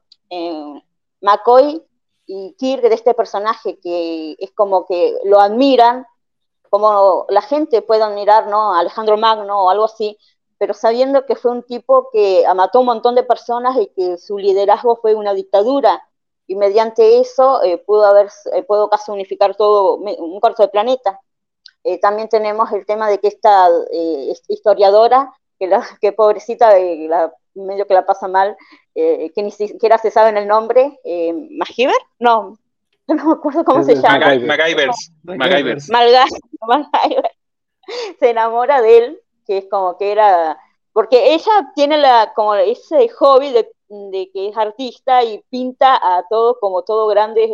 McCoy 1.20 1.82
y 2.26 2.54
Kirk 2.58 2.82
de 2.82 2.94
este 2.94 3.14
personaje, 3.14 3.78
que 3.80 4.36
es 4.38 4.52
como 4.52 4.86
que 4.86 5.16
lo 5.24 5.40
admiran, 5.40 6.06
como 6.70 7.26
la 7.28 7.42
gente 7.42 7.82
puede 7.82 8.02
admirar 8.02 8.46
¿no? 8.48 8.74
Alejandro 8.74 9.16
Magno 9.16 9.64
o 9.64 9.70
algo 9.70 9.84
así, 9.84 10.18
pero 10.58 10.74
sabiendo 10.74 11.26
que 11.26 11.36
fue 11.36 11.50
un 11.50 11.62
tipo 11.62 12.10
que 12.12 12.44
mató 12.54 12.80
un 12.80 12.86
montón 12.86 13.14
de 13.14 13.22
personas 13.22 13.76
y 13.78 13.88
que 13.88 14.18
su 14.18 14.38
liderazgo 14.38 14.96
fue 14.96 15.14
una 15.14 15.34
dictadura, 15.34 16.02
y 16.46 16.54
mediante 16.54 17.18
eso 17.18 17.62
eh, 17.62 17.78
pudo, 17.78 18.04
haber, 18.06 18.28
eh, 18.52 18.62
pudo 18.62 18.88
casi 18.88 19.10
unificar 19.10 19.56
todo 19.56 19.96
un 19.96 20.40
cuarto 20.40 20.62
del 20.62 20.70
planeta. 20.70 21.20
Eh, 21.84 21.98
también 22.00 22.28
tenemos 22.28 22.72
el 22.72 22.86
tema 22.86 23.08
de 23.08 23.18
que 23.18 23.28
esta 23.28 23.68
eh, 23.92 24.32
historiadora, 24.48 25.32
que, 25.58 25.66
la, 25.66 25.84
que 26.00 26.12
pobrecita, 26.12 26.78
la, 26.78 27.32
medio 27.54 27.86
que 27.86 27.94
la 27.94 28.06
pasa 28.06 28.28
mal, 28.28 28.56
que 28.94 29.42
ni 29.42 29.50
siquiera 29.50 29.98
se 29.98 30.10
sabe 30.10 30.38
el 30.38 30.46
nombre, 30.46 30.98
¿Magiver? 31.50 31.96
No, 32.18 32.58
no 33.08 33.24
me 33.24 33.32
acuerdo 33.32 33.64
cómo 33.64 33.82
se 33.84 33.94
llama. 33.94 34.34
MacGyvers. 34.36 35.12
MacGyvers. 35.22 35.88
Se 38.18 38.30
enamora 38.30 38.82
de 38.82 38.98
él, 38.98 39.22
que 39.46 39.58
es 39.58 39.66
como 39.70 39.96
que 39.96 40.10
era, 40.10 40.58
porque 40.92 41.34
ella 41.34 41.70
tiene 41.76 41.98
la, 41.98 42.32
como 42.34 42.56
ese 42.56 43.08
hobby 43.10 43.52
de, 43.52 43.70
que 44.32 44.48
es 44.48 44.56
artista 44.56 45.22
y 45.22 45.40
pinta 45.50 45.94
a 45.94 46.24
todos 46.28 46.56
como 46.60 46.82
todos 46.82 47.08
grandes 47.08 47.48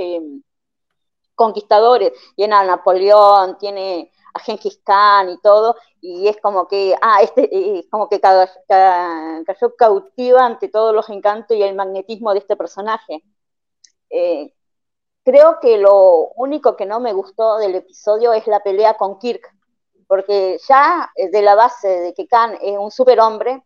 conquistadores. 1.35 2.13
Tiene 2.35 2.55
a 2.55 2.65
Napoleón, 2.65 3.59
tiene 3.59 4.11
a 4.33 4.41
Genghis 4.41 4.81
Khan 4.83 5.29
y 5.29 5.39
todo, 5.43 5.77
y 6.01 6.29
es 6.29 6.41
como 6.41 6.67
que, 6.67 6.97
ah, 7.03 7.21
este 7.21 7.79
es 7.79 7.87
como 7.91 8.09
que 8.09 8.21
cayó 8.21 9.77
cautiva 9.77 10.47
ante 10.47 10.69
todos 10.69 10.95
los 10.95 11.11
encantos 11.11 11.55
y 11.55 11.63
el 11.63 11.75
magnetismo 11.75 12.33
de 12.33 12.39
este 12.39 12.57
personaje. 12.57 13.23
Eh, 14.09 14.55
creo 15.25 15.59
que 15.61 15.79
lo 15.79 16.29
único 16.37 16.77
que 16.77 16.87
no 16.87 17.01
me 17.01 17.13
gustó 17.13 17.59
del 17.59 17.75
episodio 17.75 18.33
es 18.33 18.47
la 18.47 18.61
pelea 18.61 18.95
con 18.95 19.19
Kirk, 19.19 19.55
porque 20.07 20.59
ya 20.69 21.11
de 21.17 21.43
la 21.43 21.55
base 21.55 21.89
de 21.89 22.15
que 22.15 22.27
Khan 22.27 22.59
es 22.61 22.77
un 22.77 22.91
superhombre, 22.91 23.63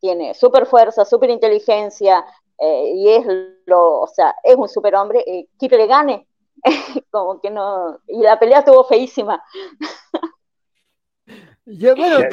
tiene 0.00 0.34
super 0.34 0.66
fuerza, 0.66 1.04
super 1.04 1.30
inteligencia, 1.30 2.24
eh, 2.58 2.92
y 2.94 3.08
es 3.08 3.26
lo, 3.66 4.00
o 4.00 4.06
sea, 4.06 4.34
es 4.42 4.56
un 4.56 4.68
superhombre, 4.68 5.24
eh, 5.26 5.48
Kirk 5.58 5.72
le 5.72 5.86
gane, 5.86 6.26
como 7.10 7.40
que 7.40 7.50
no, 7.50 7.98
y 8.06 8.20
la 8.22 8.38
pelea 8.38 8.60
estuvo 8.60 8.84
feísima. 8.84 9.42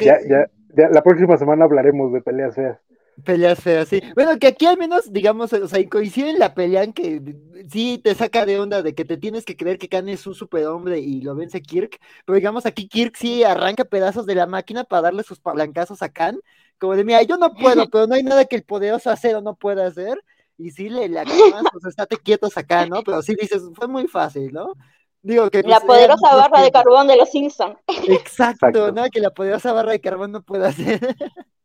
ya, 0.00 0.18
ya, 0.28 0.88
la 0.90 1.02
próxima 1.02 1.36
semana 1.36 1.64
hablaremos 1.64 2.12
de 2.12 2.20
peleas 2.20 2.54
feas. 2.54 2.78
Peleas 3.24 3.60
feas, 3.60 3.88
sí. 3.88 4.00
Bueno, 4.14 4.38
que 4.38 4.46
aquí 4.46 4.66
al 4.66 4.78
menos, 4.78 5.12
digamos, 5.12 5.52
o 5.52 5.68
sea, 5.68 5.88
coincide 5.88 6.30
en 6.30 6.38
la 6.38 6.54
pelea 6.54 6.84
en 6.84 6.92
que 6.92 7.36
sí 7.68 7.98
te 8.02 8.14
saca 8.14 8.46
de 8.46 8.60
onda 8.60 8.82
de 8.82 8.94
que 8.94 9.04
te 9.04 9.16
tienes 9.16 9.44
que 9.44 9.56
creer 9.56 9.78
que 9.78 9.88
Khan 9.88 10.08
es 10.08 10.26
un 10.26 10.34
superhombre 10.34 11.00
y 11.00 11.20
lo 11.20 11.34
vence 11.34 11.60
Kirk, 11.60 11.98
pero 12.24 12.36
digamos 12.36 12.64
aquí 12.64 12.86
Kirk 12.88 13.16
sí 13.16 13.42
arranca 13.42 13.84
pedazos 13.84 14.26
de 14.26 14.34
la 14.34 14.46
máquina 14.46 14.84
para 14.84 15.02
darle 15.02 15.22
sus 15.24 15.40
palancazos 15.40 16.02
a 16.02 16.10
Khan, 16.10 16.38
como 16.78 16.94
de, 16.94 17.04
mira, 17.04 17.22
yo 17.22 17.36
no 17.36 17.54
puedo, 17.54 17.86
pero 17.92 18.06
no 18.06 18.14
hay 18.14 18.22
nada 18.22 18.44
que 18.44 18.56
el 18.56 18.62
poderoso 18.62 19.10
acero 19.10 19.40
no 19.40 19.56
pueda 19.56 19.86
hacer, 19.86 20.22
y 20.56 20.70
sí 20.70 20.88
le 20.88 21.08
la 21.08 21.24
pues 21.24 21.84
estate 21.86 22.16
quietos 22.18 22.56
acá, 22.56 22.86
¿no? 22.86 23.02
Pero 23.02 23.22
sí 23.22 23.34
dices, 23.40 23.62
fue 23.74 23.88
muy 23.88 24.06
fácil, 24.06 24.52
¿no? 24.52 24.74
Digo 25.22 25.50
que 25.50 25.62
la 25.62 25.80
pues, 25.80 25.86
poderosa 25.86 26.34
barra 26.36 26.62
de 26.62 26.70
carbón 26.70 27.06
de 27.08 27.16
los 27.16 27.30
Simpsons. 27.30 27.76
Exacto, 28.08 28.92
¿no? 28.92 29.08
Que 29.10 29.20
la 29.20 29.30
poderosa 29.30 29.72
barra 29.72 29.92
de 29.92 30.00
carbón 30.00 30.32
no 30.32 30.42
puede 30.42 30.66
hacer. 30.66 31.00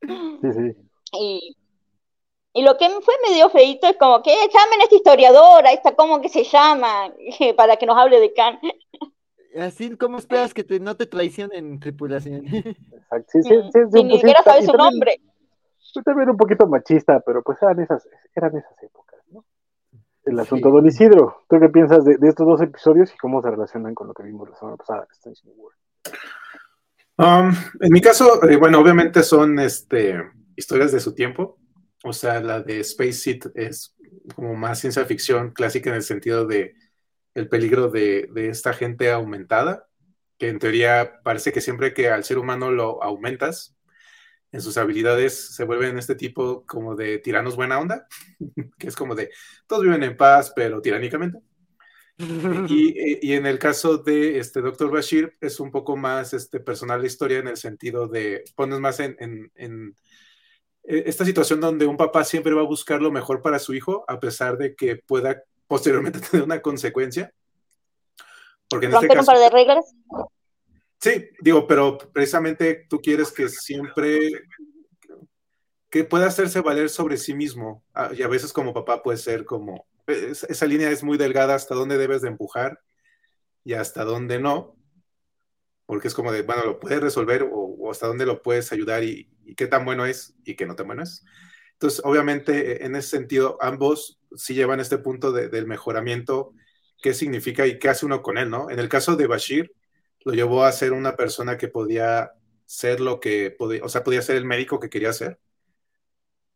Sí, 0.00 0.52
sí. 0.52 0.76
Y, 1.12 1.56
y 2.52 2.62
lo 2.62 2.76
que 2.76 2.88
fue 3.00 3.14
medio 3.28 3.48
feito 3.50 3.86
es 3.86 3.96
como 3.96 4.22
que 4.22 4.30
llamen 4.30 4.80
a 4.80 4.84
esta 4.84 4.96
historiadora, 4.96 5.72
esta 5.72 5.94
cómo 5.94 6.20
que 6.20 6.28
se 6.28 6.44
llama, 6.44 7.12
para 7.56 7.76
que 7.76 7.86
nos 7.86 7.96
hable 7.96 8.20
de 8.20 8.32
Khan. 8.32 8.58
Así 9.60 9.96
como 9.96 10.18
esperas 10.18 10.54
que 10.54 10.62
te, 10.62 10.78
no 10.78 10.96
te 10.96 11.06
traicionen 11.06 11.80
tripulación. 11.80 12.46
Exacto. 12.46 13.26
Sí, 13.28 13.42
sí, 13.42 13.80
sí, 13.92 14.04
ni 14.04 14.16
siquiera 14.16 14.42
sabes 14.42 14.66
su 14.66 14.76
nombre. 14.76 15.20
Fue 15.92 16.02
también 16.04 16.30
un 16.30 16.36
poquito 16.36 16.66
machista, 16.66 17.20
pero 17.20 17.42
pues 17.42 17.60
eran 17.62 17.80
esas, 17.80 18.08
eran 18.34 18.56
esas 18.56 18.80
épocas, 18.80 19.20
¿no? 19.30 19.44
El 20.24 20.38
asunto, 20.38 20.70
Don 20.70 20.86
Isidro, 20.86 21.42
¿tú 21.48 21.58
qué 21.58 21.68
piensas 21.68 22.04
de, 22.04 22.16
estos 22.22 22.46
dos 22.46 22.62
episodios 22.62 23.12
y 23.12 23.16
cómo 23.16 23.42
se 23.42 23.50
relacionan 23.50 23.94
con 23.94 24.06
lo 24.06 24.14
que 24.14 24.22
vimos 24.22 24.48
la 24.48 24.56
semana 24.56 24.76
pasada 24.76 25.08
um, 27.20 27.54
en 27.80 27.92
mi 27.92 28.00
caso, 28.00 28.42
eh, 28.48 28.56
bueno, 28.56 28.80
obviamente 28.80 29.22
son 29.22 29.58
este, 29.58 30.22
historias 30.56 30.92
de 30.92 31.00
su 31.00 31.14
tiempo. 31.14 31.58
O 32.02 32.12
sea, 32.12 32.40
la 32.40 32.60
de 32.60 32.80
Space 32.80 33.12
Seed 33.12 33.42
es 33.54 33.94
como 34.34 34.54
más 34.54 34.80
ciencia 34.80 35.04
ficción 35.04 35.52
clásica 35.52 35.90
en 35.90 35.96
el 35.96 36.02
sentido 36.02 36.46
de 36.46 36.74
el 37.34 37.48
peligro 37.48 37.88
de, 37.88 38.28
de 38.32 38.48
esta 38.48 38.72
gente 38.72 39.10
aumentada, 39.10 39.86
que 40.38 40.48
en 40.48 40.58
teoría 40.58 41.20
parece 41.22 41.52
que 41.52 41.60
siempre 41.60 41.94
que 41.94 42.08
al 42.08 42.24
ser 42.24 42.38
humano 42.38 42.70
lo 42.70 43.02
aumentas, 43.02 43.76
en 44.52 44.60
sus 44.60 44.76
habilidades 44.78 45.54
se 45.54 45.64
vuelven 45.64 45.98
este 45.98 46.14
tipo 46.14 46.64
como 46.66 46.96
de 46.96 47.18
tiranos 47.18 47.56
buena 47.56 47.78
onda, 47.78 48.06
que 48.78 48.88
es 48.88 48.96
como 48.96 49.14
de 49.14 49.30
todos 49.66 49.82
viven 49.82 50.02
en 50.02 50.16
paz, 50.16 50.52
pero 50.54 50.80
tiránicamente. 50.80 51.38
Y, 52.68 53.32
en 53.32 53.46
el 53.46 53.58
caso 53.58 53.98
de 53.98 54.38
este 54.38 54.60
Dr. 54.60 54.90
Bashir 54.90 55.36
es 55.40 55.60
un 55.60 55.70
poco 55.70 55.96
más 55.96 56.34
este, 56.34 56.60
personal 56.60 57.00
la 57.00 57.06
historia 57.06 57.38
en 57.38 57.48
el 57.48 57.56
sentido 57.56 58.08
de 58.08 58.44
pones 58.54 58.78
más 58.80 59.00
en, 59.00 59.16
en, 59.54 59.96
e, 60.84 61.04
esta 61.06 61.24
situación 61.24 61.60
donde 61.60 61.86
un 61.86 61.96
papá 61.96 62.24
siempre 62.24 62.52
va 62.52 62.62
a 62.62 62.66
buscar 62.66 63.00
lo 63.00 63.10
mejor 63.10 63.42
para 63.42 63.58
su 63.58 63.74
hijo 63.74 64.04
a 64.08 64.20
pesar 64.20 64.58
de 64.58 64.74
que 64.74 64.96
pueda 64.96 65.42
posteriormente 65.66 66.20
tener 66.30 66.44
una 66.44 66.60
consecuencia. 66.60 67.32
Porque 68.68 68.86
en 68.86 68.94
este 68.94 69.08
caso, 69.08 69.20
un 69.20 69.26
par 69.26 69.38
de 69.38 69.50
reglas? 69.50 69.94
Sí, 71.00 71.30
digo, 71.40 71.66
pero 71.66 71.96
precisamente 71.96 72.86
tú 72.88 73.00
quieres 73.00 73.32
que 73.32 73.48
siempre 73.48 74.30
que 75.90 76.04
pueda 76.04 76.26
hacerse 76.26 76.60
valer 76.60 76.88
sobre 76.88 77.16
sí 77.16 77.34
mismo. 77.34 77.82
Ah, 77.94 78.10
y 78.16 78.22
a 78.22 78.28
veces 78.28 78.52
como 78.52 78.72
papá 78.72 79.02
puede 79.02 79.18
ser 79.18 79.44
como, 79.44 79.86
esa 80.10 80.66
línea 80.66 80.90
es 80.90 81.02
muy 81.02 81.18
delgada 81.18 81.54
hasta 81.54 81.74
dónde 81.74 81.98
debes 81.98 82.22
de 82.22 82.28
empujar 82.28 82.80
y 83.64 83.74
hasta 83.74 84.04
dónde 84.04 84.38
no. 84.38 84.76
Porque 85.86 86.08
es 86.08 86.14
como 86.14 86.32
de, 86.32 86.42
bueno, 86.42 86.64
lo 86.64 86.80
puedes 86.80 87.00
resolver 87.00 87.48
o, 87.50 87.90
hasta 87.90 88.06
dónde 88.06 88.26
lo 88.26 88.42
puedes 88.42 88.70
ayudar 88.72 89.02
y, 89.04 89.28
qué 89.56 89.66
tan 89.66 89.84
bueno 89.84 90.06
es 90.06 90.34
y 90.44 90.54
qué 90.54 90.66
no 90.66 90.76
tan 90.76 90.86
bueno 90.86 91.02
es. 91.02 91.24
Entonces, 91.72 92.02
obviamente, 92.04 92.84
en 92.84 92.94
ese 92.94 93.08
sentido, 93.08 93.58
ambos 93.60 94.20
sí 94.36 94.54
llevan 94.54 94.78
este 94.78 94.98
punto 94.98 95.32
del 95.32 95.66
mejoramiento, 95.66 96.52
qué 97.02 97.14
significa 97.14 97.66
y 97.66 97.78
qué 97.78 97.88
hace 97.88 98.06
uno 98.06 98.22
con 98.22 98.38
él, 98.38 98.50
¿no? 98.50 98.70
En 98.70 98.78
el 98.78 98.88
caso 98.88 99.16
de 99.16 99.26
Bashir, 99.26 99.74
lo 100.24 100.34
llevó 100.34 100.64
a 100.64 100.72
ser 100.72 100.92
una 100.92 101.16
persona 101.16 101.56
que 101.56 101.68
podía 101.68 102.32
ser 102.66 103.00
lo 103.00 103.18
que 103.18 103.50
podía, 103.50 103.82
o 103.82 103.88
sea, 103.88 104.04
podía 104.04 104.22
ser 104.22 104.36
el 104.36 104.44
médico 104.44 104.78
que 104.78 104.90
quería 104.90 105.12
ser. 105.12 105.40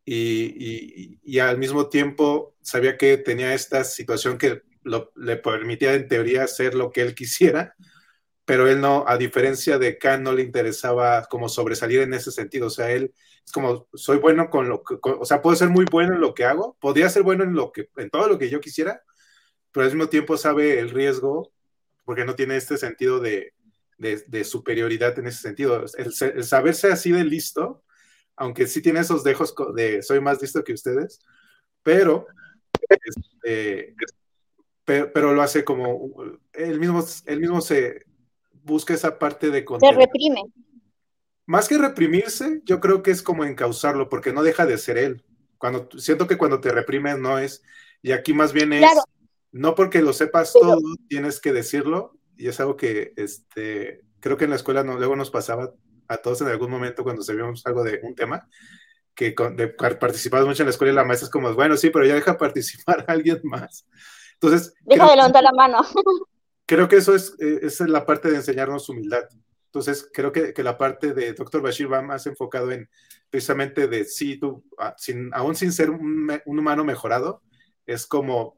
Y, 0.05 1.19
y, 1.23 1.39
al 1.39 1.57
mismo 1.57 1.89
tiempo 1.89 2.55
sabía 2.61 2.95
que 2.95 3.17
tenía 3.17 3.55
esta 3.55 3.83
situación 3.83 4.37
que 4.37 4.61
le 5.15 5.37
permitía 5.37 5.95
en 5.95 6.07
teoría 6.07 6.43
hacer 6.43 6.75
lo 6.75 6.91
que 6.91 7.01
él 7.01 7.15
quisiera, 7.15 7.75
pero 8.45 8.67
él 8.67 8.79
no, 8.79 9.03
a 9.07 9.17
diferencia 9.17 9.79
de 9.79 9.97
Khan, 9.97 10.21
no 10.21 10.31
le 10.31 10.43
interesaba 10.43 11.25
como 11.25 11.49
sobresalir 11.49 12.01
en 12.01 12.13
ese 12.13 12.31
sentido. 12.31 12.67
O 12.67 12.69
sea, 12.69 12.91
él 12.91 13.13
es 13.43 13.51
como, 13.51 13.87
soy 13.95 14.17
bueno 14.17 14.49
con 14.51 14.69
lo 14.69 14.83
que, 14.83 14.95
o 15.01 15.25
sea, 15.25 15.41
puedo 15.41 15.55
ser 15.55 15.69
muy 15.69 15.85
bueno 15.91 16.13
en 16.13 16.21
lo 16.21 16.35
que 16.35 16.45
hago, 16.45 16.77
podría 16.79 17.09
ser 17.09 17.23
bueno 17.23 17.43
en, 17.43 17.53
lo 17.55 17.71
que, 17.71 17.89
en 17.97 18.09
todo 18.11 18.27
lo 18.27 18.37
que 18.37 18.49
yo 18.49 18.61
quisiera, 18.61 19.01
pero 19.71 19.85
al 19.85 19.91
mismo 19.91 20.07
tiempo 20.09 20.37
sabe 20.37 20.79
el 20.79 20.91
riesgo 20.91 21.51
porque 22.05 22.25
no 22.25 22.35
tiene 22.35 22.55
este 22.55 22.77
sentido 22.77 23.19
de, 23.19 23.53
de, 23.97 24.43
superioridad 24.43 25.17
en 25.19 25.27
ese 25.27 25.41
sentido. 25.41 25.83
El, 25.97 26.43
saberse 26.43 26.91
así 26.91 27.11
de 27.11 27.23
listo, 27.23 27.83
aunque 28.35 28.67
sí 28.67 28.81
tiene 28.81 28.99
esos 28.99 29.23
dejos 29.23 29.53
de 29.75 30.01
soy 30.01 30.19
más 30.19 30.41
listo 30.41 30.63
que 30.63 30.73
ustedes, 30.73 31.19
pero, 31.83 32.27
este, 33.05 33.95
pero, 34.83 35.33
lo 35.33 35.41
hace 35.41 35.63
como, 35.63 36.11
él 36.53 36.79
mismo, 36.79 37.03
él 37.25 37.39
mismo 37.39 37.61
se 37.61 38.05
busca 38.63 38.93
esa 38.93 39.19
parte 39.19 39.51
de... 39.51 39.65
Se 39.79 39.91
reprime. 39.91 40.41
Más 41.45 41.67
que 41.67 41.77
reprimirse, 41.77 42.61
yo 42.65 42.79
creo 42.79 43.03
que 43.03 43.11
es 43.11 43.21
como 43.21 43.45
encauzarlo, 43.45 44.09
porque 44.09 44.33
no 44.33 44.41
deja 44.41 44.65
de 44.65 44.77
ser 44.77 44.97
él. 44.97 45.23
Cuando, 45.57 45.87
siento 45.97 46.27
que 46.27 46.37
cuando 46.37 46.59
te 46.59 46.71
reprimes 46.71 47.19
no 47.19 47.37
es, 47.37 47.61
y 48.01 48.11
aquí 48.11 48.33
más 48.33 48.51
bien 48.51 48.73
es, 48.73 48.83
no 49.51 49.75
porque 49.75 50.01
lo 50.01 50.11
sepas 50.11 50.53
todo, 50.53 50.79
tienes 51.07 51.39
que 51.39 51.53
decirlo, 51.53 52.17
y 52.35 52.47
es 52.47 52.59
algo 52.59 52.75
que 52.75 53.13
este, 53.15 54.01
creo 54.19 54.37
que 54.37 54.45
en 54.45 54.49
la 54.49 54.55
escuela 54.55 54.83
no, 54.83 54.97
luego 54.97 55.15
nos 55.15 55.29
pasaba 55.29 55.73
a 56.07 56.17
todos 56.17 56.41
en 56.41 56.47
algún 56.47 56.69
momento 56.69 57.03
cuando 57.03 57.21
sabíamos 57.21 57.65
algo 57.65 57.83
de 57.83 57.99
un 58.03 58.15
tema, 58.15 58.47
que 59.13 59.33
con, 59.33 59.55
de, 59.55 59.69
participabas 59.69 60.45
mucho 60.45 60.63
en 60.63 60.67
la 60.67 60.71
escuela 60.71 60.93
y 60.93 60.95
la 60.95 61.05
maestra 61.05 61.25
es 61.25 61.31
como, 61.31 61.53
bueno, 61.53 61.77
sí, 61.77 61.89
pero 61.89 62.05
ya 62.05 62.15
deja 62.15 62.37
participar 62.37 63.05
a 63.07 63.13
alguien 63.13 63.39
más. 63.43 63.85
Entonces... 64.33 64.73
Deja 64.81 65.09
de 65.09 65.15
levantar 65.15 65.43
la 65.43 65.53
mano. 65.53 65.81
Creo 66.65 66.87
que 66.87 66.97
eso 66.97 67.13
es, 67.13 67.35
eh, 67.39 67.59
es 67.61 67.79
la 67.81 68.05
parte 68.05 68.29
de 68.29 68.37
enseñarnos 68.37 68.89
humildad. 68.89 69.23
Entonces, 69.67 70.09
creo 70.11 70.31
que, 70.31 70.53
que, 70.53 70.63
la 70.63 70.77
parte 70.77 71.13
de 71.13 71.33
Dr. 71.33 71.61
Bashir 71.61 71.91
va 71.91 72.01
más 72.01 72.25
enfocado 72.27 72.71
en 72.71 72.89
precisamente 73.29 73.87
de 73.87 74.05
sí, 74.05 74.39
tú, 74.39 74.63
ah, 74.79 74.95
sin, 74.97 75.31
aún 75.33 75.53
sin 75.53 75.73
ser 75.73 75.89
un, 75.89 76.31
un 76.45 76.59
humano 76.59 76.85
mejorado, 76.85 77.43
es 77.85 78.07
como 78.07 78.57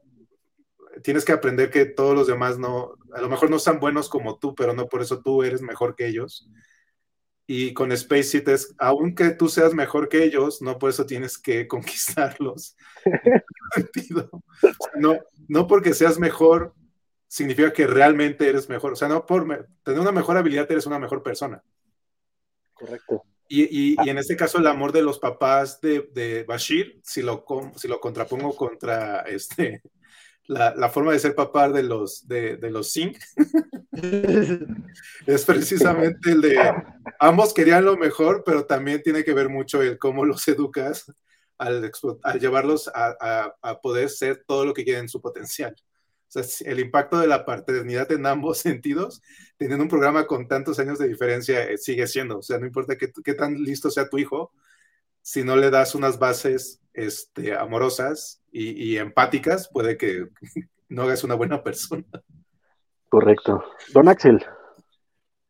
tienes 1.02 1.24
que 1.24 1.32
aprender 1.32 1.70
que 1.70 1.86
todos 1.86 2.14
los 2.14 2.26
demás 2.26 2.58
no, 2.58 2.94
a 3.12 3.20
lo 3.20 3.28
mejor 3.28 3.50
no 3.50 3.58
son 3.58 3.80
buenos 3.80 4.08
como 4.08 4.38
tú, 4.38 4.54
pero 4.54 4.74
no 4.74 4.88
por 4.88 5.02
eso 5.02 5.20
tú 5.20 5.42
eres 5.42 5.62
mejor 5.62 5.94
que 5.94 6.06
ellos. 6.06 6.48
Y 7.50 7.72
con 7.72 7.90
Space 7.92 8.24
Seed 8.24 8.48
es, 8.50 8.74
aunque 8.76 9.30
tú 9.30 9.48
seas 9.48 9.72
mejor 9.72 10.10
que 10.10 10.22
ellos, 10.22 10.60
no 10.60 10.78
por 10.78 10.90
eso 10.90 11.06
tienes 11.06 11.38
que 11.38 11.66
conquistarlos. 11.68 12.76
no, 14.96 15.18
no 15.48 15.66
porque 15.66 15.94
seas 15.94 16.18
mejor, 16.18 16.74
significa 17.26 17.72
que 17.72 17.86
realmente 17.86 18.46
eres 18.46 18.68
mejor. 18.68 18.92
O 18.92 18.96
sea, 18.96 19.08
no 19.08 19.24
por 19.24 19.46
tener 19.82 19.98
una 19.98 20.12
mejor 20.12 20.36
habilidad 20.36 20.70
eres 20.70 20.84
una 20.84 20.98
mejor 20.98 21.22
persona. 21.22 21.64
Correcto. 22.74 23.24
Y, 23.48 23.96
en 24.06 24.18
este 24.18 24.36
caso 24.36 24.58
el 24.58 24.66
amor 24.66 24.92
de 24.92 25.00
los 25.00 25.18
papás 25.18 25.80
de, 25.80 26.44
Bashir, 26.46 27.00
si 27.02 27.22
lo, 27.22 27.46
si 27.76 27.88
lo 27.88 27.98
contrapongo 27.98 28.54
contra 28.54 29.22
este, 29.22 29.80
la, 30.48 30.88
forma 30.88 31.12
de 31.12 31.18
ser 31.18 31.34
papá 31.34 31.68
de 31.68 31.82
los, 31.82 32.26
de, 32.26 32.58
los 32.70 32.90
Singh, 32.90 33.16
es 35.26 35.44
precisamente 35.44 36.32
el 36.32 36.40
de 36.40 36.74
ambos 37.20 37.52
querían 37.52 37.84
lo 37.84 37.96
mejor, 37.96 38.42
pero 38.44 38.64
también 38.64 39.02
tiene 39.02 39.24
que 39.24 39.34
ver 39.34 39.50
mucho 39.50 39.82
el 39.82 39.98
cómo 39.98 40.24
los 40.24 40.48
educas 40.48 41.12
al, 41.58 41.90
llevarlos 42.40 42.88
a, 42.94 43.52
a, 43.62 43.80
poder 43.80 44.08
ser 44.08 44.44
todo 44.46 44.64
lo 44.64 44.72
que 44.72 44.84
quieren 44.84 45.02
en 45.02 45.08
su 45.08 45.20
potencial. 45.20 45.76
O 46.28 46.42
sea, 46.42 46.70
el 46.70 46.80
impacto 46.80 47.18
de 47.18 47.26
la 47.26 47.44
paternidad 47.44 48.10
en 48.12 48.26
ambos 48.26 48.58
sentidos, 48.58 49.22
teniendo 49.58 49.82
un 49.82 49.90
programa 49.90 50.26
con 50.26 50.48
tantos 50.48 50.78
años 50.78 50.98
de 50.98 51.08
diferencia, 51.08 51.64
eh, 51.64 51.76
sigue 51.78 52.06
siendo. 52.06 52.38
O 52.38 52.42
sea, 52.42 52.58
no 52.58 52.66
importa 52.66 52.96
qué, 52.96 53.12
qué, 53.24 53.34
tan 53.34 53.54
listo 53.54 53.90
sea 53.90 54.08
tu 54.08 54.18
hijo, 54.18 54.52
si 55.28 55.44
no 55.44 55.56
le 55.56 55.68
das 55.68 55.94
unas 55.94 56.18
bases 56.18 56.80
este, 56.94 57.54
amorosas 57.54 58.40
y, 58.50 58.96
empáticas, 58.96 59.68
puede 59.68 59.98
que 59.98 60.28
no 60.88 61.02
hagas 61.02 61.22
una 61.22 61.34
buena 61.34 61.62
persona. 61.62 62.06
Correcto. 63.10 63.62
Don 63.92 64.08
Axel. 64.08 64.42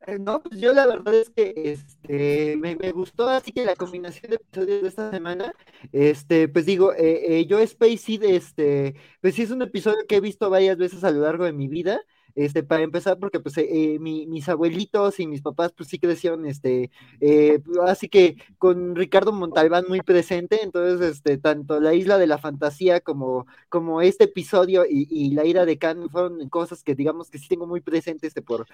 Eh, 0.00 0.18
no, 0.18 0.42
pues 0.42 0.60
yo 0.60 0.72
la 0.72 0.84
verdad 0.84 1.14
es 1.14 1.30
que 1.30 1.52
este, 1.54 2.56
me, 2.56 2.74
gustó 2.90 3.28
así 3.28 3.52
que 3.52 3.64
la 3.64 3.76
combinación 3.76 4.30
de 4.30 4.36
episodios 4.36 4.82
de 4.82 4.88
esta 4.88 5.12
semana, 5.12 5.52
este, 5.92 6.48
pues 6.48 6.66
digo, 6.66 6.92
eh, 6.94 7.38
eh, 7.38 7.46
yo 7.46 7.64
Spacey, 7.64 8.18
este, 8.22 8.96
pues 9.20 9.36
sí 9.36 9.42
es 9.42 9.52
un 9.52 9.62
episodio 9.62 10.06
que 10.08 10.16
he 10.16 10.20
visto 10.20 10.50
varias 10.50 10.76
veces 10.76 11.04
a 11.04 11.12
lo 11.12 11.20
largo 11.20 11.44
de 11.44 11.52
mi 11.52 11.68
vida, 11.68 12.00
este, 12.34 12.62
para 12.62 12.82
empezar, 12.82 13.18
porque 13.18 13.40
pues 13.40 13.56
eh, 13.58 13.66
eh, 13.68 13.98
mis 13.98 14.48
abuelitos 14.48 15.20
y 15.20 15.26
mis 15.26 15.42
papás 15.42 15.72
pues 15.72 15.88
sí 15.88 15.98
crecieron, 15.98 16.46
este, 16.46 16.90
eh, 17.20 17.60
así 17.86 18.08
que 18.08 18.36
con 18.58 18.94
Ricardo 18.96 19.32
Montalbán 19.32 19.84
muy 19.88 20.00
presente, 20.00 20.60
entonces, 20.62 21.16
este, 21.16 21.38
tanto 21.38 21.80
la 21.80 21.94
isla 21.94 22.18
de 22.18 22.26
la 22.26 22.38
fantasía 22.38 23.00
como, 23.00 23.46
como 23.68 24.00
este 24.02 24.24
episodio 24.24 24.84
y, 24.88 25.28
la 25.28 25.44
ira 25.44 25.66
de 25.66 25.78
Khan 25.78 26.08
fueron 26.10 26.48
cosas 26.48 26.82
que 26.82 26.94
digamos 26.94 27.30
que 27.30 27.38
sí 27.38 27.48
tengo 27.48 27.66
muy 27.66 27.80
presentes 27.80 28.28
este, 28.28 28.42
por, 28.42 28.66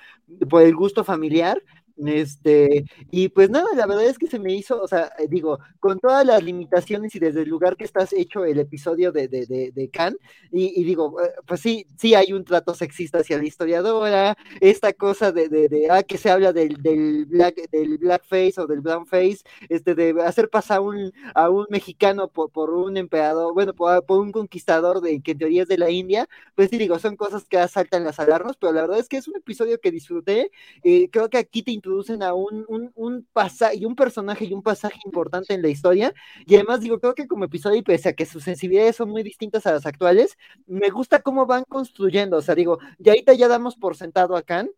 por 0.49 0.63
el 0.63 0.75
gusto 0.75 1.05
familiar, 1.05 1.63
este, 1.97 2.85
y 3.11 3.29
pues 3.29 3.51
nada, 3.51 3.69
la 3.75 3.87
verdad 3.87 4.07
es 4.07 4.19
que 4.19 4.27
se 4.27 4.39
me 4.39 4.53
hizo, 4.53 4.81
o 4.81 4.89
sea, 4.89 5.13
digo, 5.29 5.59
con 5.79 6.01
todas 6.01 6.27
las 6.27 6.43
limitaciones 6.43 7.15
y 7.15 7.19
desde 7.21 7.43
el 7.43 7.49
lugar 7.49 7.77
que 7.77 7.85
estás 7.85 8.13
hecho 8.13 8.45
el 8.45 8.59
episodio 8.59 9.13
de, 9.13 9.29
de, 9.29 9.47
de, 9.73 9.91
Khan, 9.91 10.17
y, 10.51 10.83
digo, 10.85 11.17
pues 11.47 11.61
sí, 11.61 11.87
sí 11.97 12.15
hay 12.15 12.33
un 12.33 12.45
trato 12.45 12.75
sexista 12.75 13.19
hacia 13.19 13.39
la 13.39 13.45
historiadora, 13.45 14.37
esta 14.61 14.93
cosa 14.93 15.31
de, 15.33 15.49
de, 15.49 15.89
ah, 15.91 16.03
que 16.03 16.19
se 16.19 16.31
habla 16.31 16.53
del, 16.53 16.83
del, 16.83 17.27
black, 17.27 17.71
del 17.71 17.99
blackface 17.99 18.61
o 18.61 18.67
del 18.67 18.81
brownface, 18.81 19.39
este, 19.69 19.95
de 19.95 20.15
hacer 20.23 20.49
pasar 20.51 20.81
un, 20.81 21.13
a 21.35 21.49
un 21.51 21.67
mexicano 21.71 22.29
por, 22.29 22.51
por 22.51 22.71
un 22.71 22.97
emperador, 22.97 23.55
bueno, 23.55 23.75
por, 23.75 24.05
por, 24.05 24.21
un 24.21 24.33
conquistador 24.33 25.01
de, 25.01 25.21
que 25.21 25.33
en 25.33 25.39
teoría 25.39 25.63
es 25.63 25.69
de 25.69 25.79
la 25.79 25.91
India, 25.91 26.29
pues 26.55 26.71
sí, 26.71 26.79
digo, 26.79 26.99
son 26.99 27.17
cosas 27.17 27.45
que 27.45 27.59
asaltan 27.59 28.05
las 28.05 28.19
alarmas, 28.19 28.57
pero 28.57 28.73
la 28.73 28.83
verdad 28.83 28.99
es 28.99 29.09
que 29.09 29.17
es 29.17 29.29
un 29.29 29.37
episodio 29.37 29.79
que 29.81 29.91
disfruté, 29.91 30.51
y 30.83 31.09
creo 31.09 31.29
que 31.31 31.39
aquí 31.39 31.63
te 31.63 31.71
introducen 31.85 32.23
a 32.23 32.33
un, 32.35 32.65
un, 32.69 32.91
un 32.95 33.27
pasaje 33.33 33.77
y 33.77 33.85
un 33.85 33.95
personaje 33.95 34.45
y 34.47 34.53
un 34.55 34.63
pasaje 34.63 34.99
importante 35.05 35.53
en 35.55 35.63
la 35.63 35.69
historia. 35.69 36.15
Y 36.47 36.55
además 36.55 36.81
digo, 36.81 36.99
creo 36.99 37.15
que 37.15 37.27
como 37.29 37.45
episodio, 37.45 37.79
y 37.79 37.83
pese 37.83 38.09
a 38.11 38.13
que 38.15 38.25
sus 38.27 38.43
sensibilidades 38.45 38.97
son 38.97 39.11
muy 39.11 39.23
distintas 39.23 39.67
a 39.67 39.73
las 39.73 39.87
actuales, 39.87 40.37
me 40.67 40.89
gusta 40.91 41.21
cómo 41.23 41.47
van 41.47 41.65
construyendo. 41.69 42.39
O 42.39 42.43
sea, 42.43 42.55
digo, 42.55 42.79
ya 42.99 43.13
ahorita 43.13 43.35
ya 43.35 43.49
damos 43.49 43.77
por 43.77 43.97
sentado 43.97 44.37
a 44.37 44.43
Khan, 44.43 44.71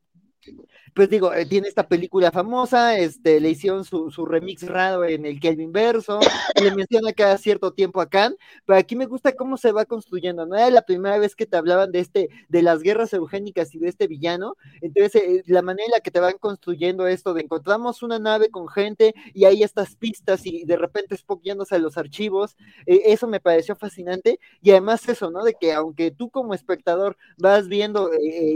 pues 0.96 1.10
digo, 1.10 1.34
eh, 1.34 1.44
tiene 1.44 1.68
esta 1.68 1.88
película 1.88 2.32
famosa, 2.32 2.96
este, 2.96 3.38
le 3.38 3.50
hicieron 3.50 3.84
su, 3.84 4.08
remix 4.24 4.62
raro 4.62 5.04
en 5.04 5.26
el 5.26 5.40
Kelvin 5.40 5.70
Verso, 5.70 6.20
le 6.62 6.74
menciona 6.74 7.12
cada 7.12 7.36
cierto 7.36 7.72
tiempo 7.72 8.00
a 8.00 8.08
Khan, 8.08 8.34
pero 8.64 8.78
aquí 8.78 8.96
me 8.96 9.04
gusta 9.04 9.34
cómo 9.36 9.58
se 9.58 9.72
va 9.72 9.84
construyendo, 9.84 10.46
no 10.46 10.56
era 10.56 10.70
la 10.70 10.80
primera 10.82 11.18
vez 11.18 11.36
que 11.36 11.44
te 11.44 11.58
hablaban 11.58 11.92
de 11.92 12.00
este, 12.00 12.30
de 12.48 12.62
las 12.62 12.80
guerras 12.80 13.12
eugénicas 13.12 13.74
y 13.74 13.78
de 13.78 13.88
este 13.88 14.06
villano, 14.06 14.56
entonces 14.80 15.22
eh, 15.22 15.42
la 15.46 15.60
manera 15.60 15.84
en 15.84 15.92
la 15.92 16.00
que 16.00 16.10
te 16.10 16.20
van 16.20 16.38
construyendo 16.38 17.06
esto 17.06 17.34
de 17.34 17.42
encontramos 17.42 18.02
una 18.02 18.18
nave 18.18 18.48
con 18.48 18.66
gente 18.66 19.14
y 19.34 19.44
hay 19.44 19.62
estas 19.62 19.96
pistas 19.96 20.46
y 20.46 20.64
de 20.64 20.76
repente 20.78 21.14
Spock 21.14 21.42
yéndose 21.42 21.74
a 21.74 21.78
los 21.78 21.98
archivos, 21.98 22.56
eh, 22.86 23.02
eso 23.04 23.26
me 23.26 23.40
pareció 23.40 23.76
fascinante, 23.76 24.40
y 24.62 24.70
además 24.70 25.06
eso, 25.10 25.30
¿no? 25.30 25.44
De 25.44 25.54
que 25.60 25.74
aunque 25.74 26.10
tú 26.10 26.30
como 26.30 26.54
espectador 26.54 27.18
vas 27.36 27.68
viendo 27.68 28.10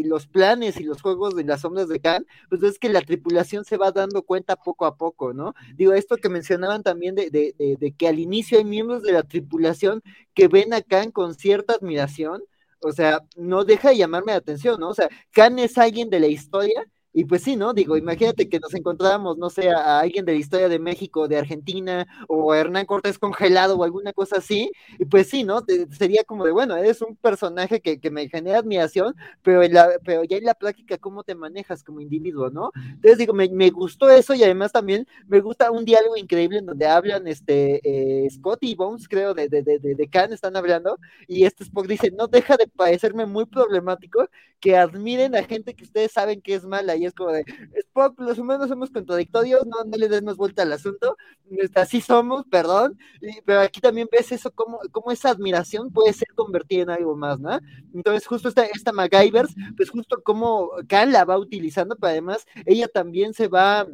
los 0.04 0.26
planes 0.26 0.80
y 0.80 0.84
los 0.84 1.02
juegos 1.02 1.36
de 1.36 1.44
las 1.44 1.60
sombras 1.60 1.79
de 1.88 2.00
Khan, 2.00 2.26
pues 2.48 2.62
es 2.62 2.78
que 2.78 2.88
la 2.88 3.02
tripulación 3.02 3.64
se 3.64 3.76
va 3.76 3.92
dando 3.92 4.22
cuenta 4.22 4.56
poco 4.56 4.86
a 4.86 4.96
poco, 4.96 5.32
¿no? 5.32 5.54
Digo, 5.76 5.92
esto 5.92 6.16
que 6.16 6.28
mencionaban 6.28 6.82
también 6.82 7.14
de, 7.14 7.30
de, 7.30 7.54
de, 7.78 7.92
que 7.92 8.08
al 8.08 8.18
inicio 8.18 8.58
hay 8.58 8.64
miembros 8.64 9.02
de 9.02 9.12
la 9.12 9.22
tripulación 9.22 10.02
que 10.34 10.48
ven 10.48 10.72
a 10.74 10.82
Khan 10.82 11.10
con 11.10 11.34
cierta 11.34 11.74
admiración, 11.74 12.42
o 12.80 12.92
sea, 12.92 13.20
no 13.36 13.64
deja 13.64 13.90
de 13.90 13.98
llamarme 13.98 14.32
la 14.32 14.38
atención, 14.38 14.80
¿no? 14.80 14.88
O 14.90 14.94
sea, 14.94 15.08
Khan 15.32 15.58
es 15.58 15.76
alguien 15.78 16.10
de 16.10 16.20
la 16.20 16.28
historia 16.28 16.86
y 17.12 17.24
pues 17.24 17.42
sí, 17.42 17.56
¿no? 17.56 17.72
Digo, 17.72 17.96
imagínate 17.96 18.48
que 18.48 18.60
nos 18.60 18.72
encontráramos, 18.74 19.36
no 19.38 19.50
sé, 19.50 19.70
a, 19.70 20.00
alguien 20.00 20.24
de 20.24 20.32
la 20.32 20.38
historia 20.38 20.68
de 20.68 20.78
México, 20.78 21.28
de 21.28 21.38
Argentina, 21.38 22.06
o 22.28 22.52
a 22.52 22.58
Hernán 22.58 22.86
Cortés 22.86 23.18
congelado 23.18 23.76
o 23.76 23.84
alguna 23.84 24.12
cosa 24.12 24.36
así, 24.38 24.70
y 24.98 25.04
pues 25.04 25.28
sí, 25.28 25.44
¿no? 25.44 25.64
sería 25.90 26.24
como 26.24 26.44
de, 26.44 26.52
bueno, 26.52 26.76
eres 26.76 27.02
un 27.02 27.16
personaje 27.16 27.80
que, 27.80 27.98
que 28.00 28.10
me 28.10 28.28
genera 28.28 28.58
admiración, 28.58 29.14
pero, 29.42 29.62
pero 30.04 30.24
ya 30.24 30.36
en 30.36 30.44
la 30.44 30.54
práctica, 30.54 30.98
¿cómo 30.98 31.24
te 31.24 31.34
manejas 31.34 31.82
como 31.82 32.00
individuo, 32.00 32.50
no? 32.50 32.70
Entonces 32.74 33.18
digo, 33.18 33.32
me, 33.34 33.48
me 33.48 33.70
gustó 33.70 34.10
eso 34.10 34.34
y 34.34 34.44
además 34.44 34.72
también 34.72 35.06
me 35.26 35.40
gusta 35.40 35.70
un 35.70 35.84
diálogo 35.84 36.16
increíble 36.16 36.58
en 36.58 36.66
donde 36.66 36.86
hablan, 36.86 37.26
este, 37.26 37.80
eh, 37.84 38.28
Scott 38.30 38.58
y 38.62 38.74
Bones, 38.74 39.08
creo, 39.08 39.34
de, 39.34 39.48
de, 39.48 39.62
de, 39.62 39.78
de 39.78 40.08
Khan 40.08 40.32
están 40.32 40.56
hablando, 40.56 40.98
y 41.26 41.44
este 41.44 41.64
Spock 41.64 41.86
dice, 41.86 42.10
no 42.10 42.28
deja 42.28 42.56
de 42.56 42.66
parecerme 42.68 43.26
muy 43.26 43.46
problemático 43.46 44.28
que 44.60 44.76
admiren 44.76 45.34
a 45.34 45.42
gente 45.42 45.74
que 45.74 45.84
ustedes 45.84 46.12
saben 46.12 46.42
que 46.42 46.54
es 46.54 46.64
mala 46.64 46.96
y 47.00 47.06
es 47.06 47.14
como 47.14 47.32
de, 47.32 47.44
Spock, 47.74 48.20
los 48.20 48.38
humanos 48.38 48.68
somos 48.68 48.90
contradictorios, 48.90 49.66
no, 49.66 49.84
no 49.84 49.96
le 49.96 50.08
des 50.08 50.22
más 50.22 50.36
vuelta 50.36 50.62
al 50.62 50.72
asunto, 50.72 51.16
este, 51.50 51.80
así 51.80 52.00
somos, 52.00 52.44
perdón, 52.46 52.98
pero 53.44 53.60
aquí 53.60 53.80
también 53.80 54.08
ves 54.10 54.32
eso, 54.32 54.50
como, 54.50 54.78
como 54.92 55.10
esa 55.10 55.30
admiración 55.30 55.90
puede 55.90 56.12
ser 56.12 56.28
convertida 56.34 56.82
en 56.82 56.90
algo 56.90 57.16
más, 57.16 57.40
¿no? 57.40 57.58
Entonces, 57.94 58.26
justo 58.26 58.48
esta, 58.48 58.64
esta 58.66 58.92
MacGyvers, 58.92 59.54
pues 59.76 59.90
justo 59.90 60.22
como 60.22 60.70
Khan 60.86 61.12
la 61.12 61.24
va 61.24 61.38
utilizando, 61.38 61.96
pero 61.96 62.10
además 62.10 62.46
ella 62.66 62.88
también 62.88 63.34
se 63.34 63.48
va 63.48 63.86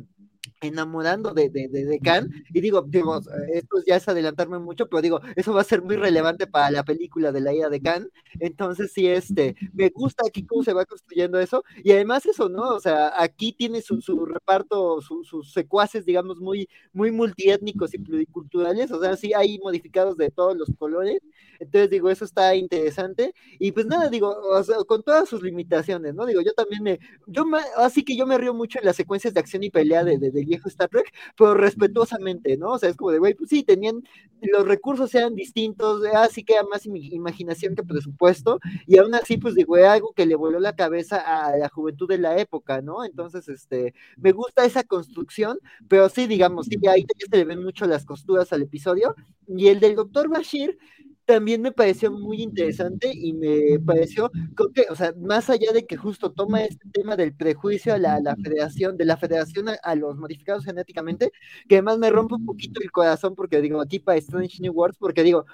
enamorando 0.67 1.33
de, 1.33 1.49
de, 1.49 1.69
de, 1.69 1.99
Khan, 2.01 2.31
y 2.53 2.61
digo, 2.61 2.83
digo, 2.87 3.21
esto 3.53 3.77
ya 3.87 3.97
es 3.97 4.09
adelantarme 4.09 4.59
mucho, 4.59 4.89
pero 4.89 5.03
digo, 5.03 5.21
eso 5.37 5.53
va 5.53 5.61
a 5.63 5.65
ser 5.65 5.83
muy 5.83 5.97
relevante 5.97 6.47
para 6.47 6.71
la 6.71 6.85
película 6.85 7.33
de 7.33 7.41
la 7.41 7.55
ira 7.55 7.69
de 7.69 7.81
Khan, 7.81 8.09
entonces 8.41 8.93
sí, 8.93 9.07
este, 9.07 9.57
me 9.73 9.89
gusta 9.91 10.25
aquí 10.27 10.45
cómo 10.45 10.63
se 10.63 10.73
va 10.73 10.85
construyendo 10.85 11.41
eso, 11.41 11.65
y 11.83 11.93
además 11.93 12.27
eso, 12.27 12.49
¿no? 12.49 12.63
O 12.75 12.81
sea, 12.81 13.13
aquí 13.21 13.53
tiene 13.53 13.81
su, 13.81 14.01
su 14.01 14.27
reparto, 14.27 15.01
sus 15.01 15.53
secuaces, 15.53 16.05
digamos, 16.05 16.39
muy, 16.39 16.69
muy 16.93 17.11
multiétnicos 17.11 17.95
y 17.95 17.99
pluriculturales, 17.99 18.91
o 18.93 19.01
sea, 19.01 19.17
sí 19.17 19.33
hay 19.35 19.59
modificados 19.59 20.17
de 20.17 20.31
todos 20.31 20.57
los 20.57 20.69
colores, 20.79 21.21
entonces 21.59 21.91
digo, 21.91 22.11
eso 22.11 22.25
está 22.25 22.55
interesante, 22.55 23.35
y 23.59 23.73
pues 23.73 23.87
nada, 23.87 24.09
digo, 24.09 24.29
o 24.29 24.63
sea, 24.63 24.77
con 24.87 25.03
todas 25.03 25.29
sus 25.29 25.43
limitaciones, 25.43 26.15
¿no? 26.15 26.27
Digo, 26.27 26.41
yo 26.43 26.53
también 26.53 26.83
me, 26.83 27.01
yo 27.27 27.45
me, 27.45 27.59
así 27.77 28.05
que 28.05 28.17
yo 28.17 28.27
me 28.27 28.39
río 28.39 28.55
mucho 28.55 28.79
en 28.79 28.85
las 28.85 28.97
secuencias 28.97 29.35
de 29.35 29.41
acción 29.41 29.63
y 29.63 29.71
pelea 29.71 30.05
de, 30.05 30.19
de 30.19 30.31
viejo 30.57 30.69
Star 30.69 30.89
Trek, 30.89 31.13
pero 31.37 31.55
respetuosamente, 31.55 32.57
¿no? 32.57 32.73
O 32.73 32.79
sea, 32.79 32.91
es 32.91 32.97
como 32.97 33.11
de, 33.11 33.19
güey, 33.19 33.35
pues 33.35 33.51
sí, 33.51 33.63
tenían, 33.63 34.03
los 34.43 34.67
recursos 34.67 35.15
eran 35.15 35.35
distintos, 35.35 36.03
así 36.15 36.45
que 36.45 36.55
era 36.55 36.65
más 36.65 36.87
imaginación 36.87 37.75
que 37.75 37.83
presupuesto, 37.83 38.59
y 38.87 38.99
aún 38.99 39.15
así, 39.15 39.37
pues 39.37 39.55
digo, 39.55 39.77
era 39.77 39.93
algo 39.93 40.13
que 40.13 40.27
le 40.27 40.35
voló 40.35 40.61
la 40.61 40.75
cabeza 40.77 41.19
a 41.19 41.57
la 41.57 41.69
juventud 41.69 42.09
de 42.09 42.19
la 42.19 42.39
época, 42.39 42.81
¿no? 42.83 43.05
Entonces, 43.05 43.49
este, 43.49 43.95
me 44.17 44.33
gusta 44.33 44.65
esa 44.65 44.85
construcción, 44.85 45.59
pero 45.89 46.09
sí, 46.09 46.27
digamos, 46.27 46.67
sí, 46.67 46.77
ahí 46.89 47.07
se 47.31 47.37
le 47.37 47.45
ven 47.45 47.63
mucho 47.63 47.87
las 47.87 48.05
costuras 48.05 48.53
al 48.53 48.63
episodio, 48.63 49.15
y 49.47 49.69
el 49.69 49.81
del 49.81 49.95
doctor 49.95 50.29
Bashir, 50.29 50.79
también 51.27 51.61
me 51.61 51.73
pareció 51.73 52.11
muy 52.13 52.41
interesante 52.41 53.11
y 53.13 53.33
me 53.33 53.79
pareció, 53.81 54.31
creo 54.55 54.73
que, 54.73 54.87
o 54.91 54.95
sea, 54.95 55.13
más 55.19 55.51
allá 55.51 55.73
de 55.73 55.85
que 55.85 55.97
justo 55.97 56.33
toma 56.33 56.63
este 56.63 56.89
tema 56.91 57.17
del 57.17 57.35
prejuicio 57.35 57.95
a 57.95 57.99
la, 57.99 58.37
federación, 58.37 58.97
de 58.97 59.05
la 59.05 59.17
federación 59.17 59.67
a, 59.83 59.95
los 59.97 60.17
modificados 60.17 60.65
genéticamente, 60.65 61.33
que 61.69 61.77
además 61.77 61.99
me 61.99 62.11
rompe 62.11 62.37
un 62.37 62.47
poquito 62.47 62.81
el 62.81 62.93
corazón 62.93 63.35
porque 63.35 63.61
digo, 63.61 63.81
aquí 63.81 63.99
para 63.99 64.19
Strange 64.19 64.59
New 64.61 64.73
Worlds, 64.73 64.99
porque 64.99 65.25
digo, 65.25 65.47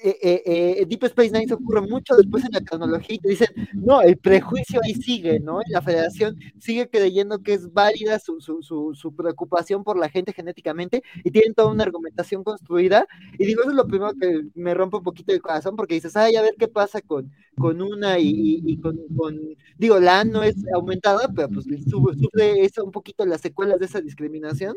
eh, 0.00 0.18
eh, 0.22 0.76
eh, 0.80 0.86
Deep 0.86 1.04
Space 1.04 1.30
Nine 1.32 1.48
se 1.48 1.54
ocurre 1.54 1.80
mucho 1.80 2.14
después 2.16 2.44
en 2.44 2.52
la 2.52 2.60
cronología 2.60 3.16
y 3.16 3.18
te 3.18 3.28
dicen, 3.30 3.48
no, 3.74 4.00
el 4.00 4.16
prejuicio 4.16 4.80
ahí 4.84 4.94
sigue, 4.94 5.40
¿no? 5.40 5.60
La 5.68 5.82
federación 5.82 6.36
sigue 6.58 6.88
creyendo 6.88 7.42
que 7.42 7.54
es 7.54 7.72
válida 7.72 8.18
su, 8.18 8.40
su, 8.40 8.62
su, 8.62 9.14
preocupación 9.16 9.82
por 9.82 9.98
la 9.98 10.08
gente 10.08 10.32
genéticamente 10.32 11.02
y 11.24 11.30
tienen 11.30 11.54
toda 11.54 11.72
una 11.72 11.82
argumentación 11.82 12.44
construida. 12.44 13.06
Y 13.38 13.46
digo, 13.46 13.62
eso 13.62 13.70
es 13.70 13.76
lo 13.76 13.88
primero 13.88 14.12
que 14.14 14.44
me 14.54 14.74
rompe 14.74 14.98
un 14.98 15.02
poquito 15.02 15.32
el 15.32 15.42
corazón 15.42 15.74
porque 15.74 15.94
dices, 15.94 16.16
ay, 16.16 16.36
a 16.36 16.42
ver 16.42 16.54
qué 16.58 16.68
pasa 16.68 17.00
con, 17.00 17.32
con 17.56 17.82
una 17.82 18.18
y, 18.18 18.62
y, 18.64 18.78
con, 18.80 18.98
con, 19.16 19.36
digo, 19.78 19.98
la 19.98 20.24
no 20.24 20.42
es 20.42 20.56
aumentada, 20.74 21.28
pero 21.34 21.48
pues 21.48 21.66
sufre 21.88 22.64
eso 22.64 22.84
un 22.84 22.92
poquito 22.92 23.26
las 23.26 23.40
secuelas 23.40 23.80
de 23.80 23.86
esa 23.86 24.00
discriminación. 24.00 24.76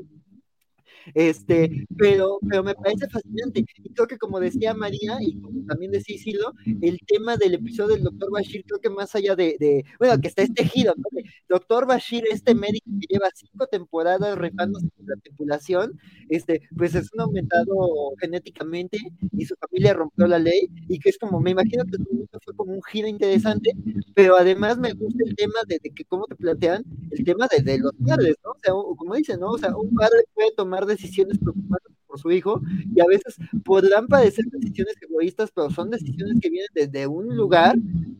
Este, 1.14 1.86
pero, 1.98 2.40
pero 2.48 2.64
me 2.64 2.76
parece 2.76 3.08
fascinante. 3.10 3.66
Y 3.84 3.94
creo 3.94 4.08
que 4.08 4.18
como 4.18 4.40
decía 4.40 4.74
María, 4.74 5.18
y 5.22 5.40
como 5.40 5.66
también 5.66 5.92
decía 5.92 6.18
Silo, 6.18 6.54
el 6.82 7.00
tema 7.08 7.38
del 7.38 7.56
episodio 7.56 7.96
del 7.96 8.04
doctor 8.04 8.32
Bashir, 8.32 8.64
creo 8.66 8.80
que 8.80 8.90
más 8.90 9.16
allá 9.16 9.36
de, 9.36 9.58
de 9.60 9.86
bueno, 10.00 10.20
que 10.22 10.28
está 10.28 10.42
este 10.44 10.66
giro, 10.66 10.94
¿no? 10.98 11.04
doctor 11.50 11.86
Bashir, 11.86 12.24
este 12.32 12.56
médico 12.56 12.90
que 13.00 13.08
lleva 13.10 13.30
cinco 13.34 13.68
temporadas 13.68 14.38
rifándose 14.38 14.88
con 14.96 15.06
la 15.06 15.16
tripulación, 15.18 16.00
este, 16.30 16.62
pues 16.78 16.96
es 16.96 17.12
un 17.14 17.22
aumentado 17.22 17.76
genéticamente 18.20 18.98
y 19.32 19.46
su 19.46 19.56
familia 19.56 19.94
rompió 19.94 20.28
la 20.28 20.40
ley, 20.40 20.70
y 20.88 21.00
que 21.00 21.10
es 21.10 21.18
como, 21.18 21.40
me 21.40 21.52
imagino 21.52 21.84
que 21.86 21.98
fue 22.44 22.56
como 22.56 22.74
un 22.74 22.84
giro 22.84 23.08
interesante, 23.08 23.72
pero 24.16 24.36
además 24.38 24.78
me 24.78 24.94
gusta 24.94 25.24
el 25.26 25.36
tema 25.36 25.60
de, 25.68 25.80
que, 25.80 26.06
cómo 26.06 26.26
te 26.26 26.36
plantean, 26.36 26.84
el 27.12 27.24
tema 27.24 27.48
de, 27.48 27.62
de 27.64 27.80
los 27.80 27.94
padres, 28.06 28.36
¿no? 28.44 28.52
O 28.52 28.58
sea, 28.64 28.74
como 28.98 29.16
dicen, 29.16 29.40
¿no? 29.40 29.52
O 29.52 29.58
sea, 29.58 29.76
un 29.76 29.94
padre 29.96 30.20
puede 30.34 30.52
tomar 30.56 30.86
decisiones 30.92 31.38
preocupadas 31.40 31.92
por 32.08 32.20
su 32.20 32.32
hijo 32.32 32.62
y 32.94 33.02
a 33.02 33.06
veces 33.06 33.38
podrán 33.64 34.08
parecer 34.08 34.46
decisiones 34.46 34.96
egoístas, 35.02 35.50
pero 35.54 35.70
son 35.70 35.90
decisiones 35.90 36.40
que 36.42 36.50
vienen 36.50 36.70
desde 36.74 37.08
un 37.08 37.36
lugar, 37.36 37.76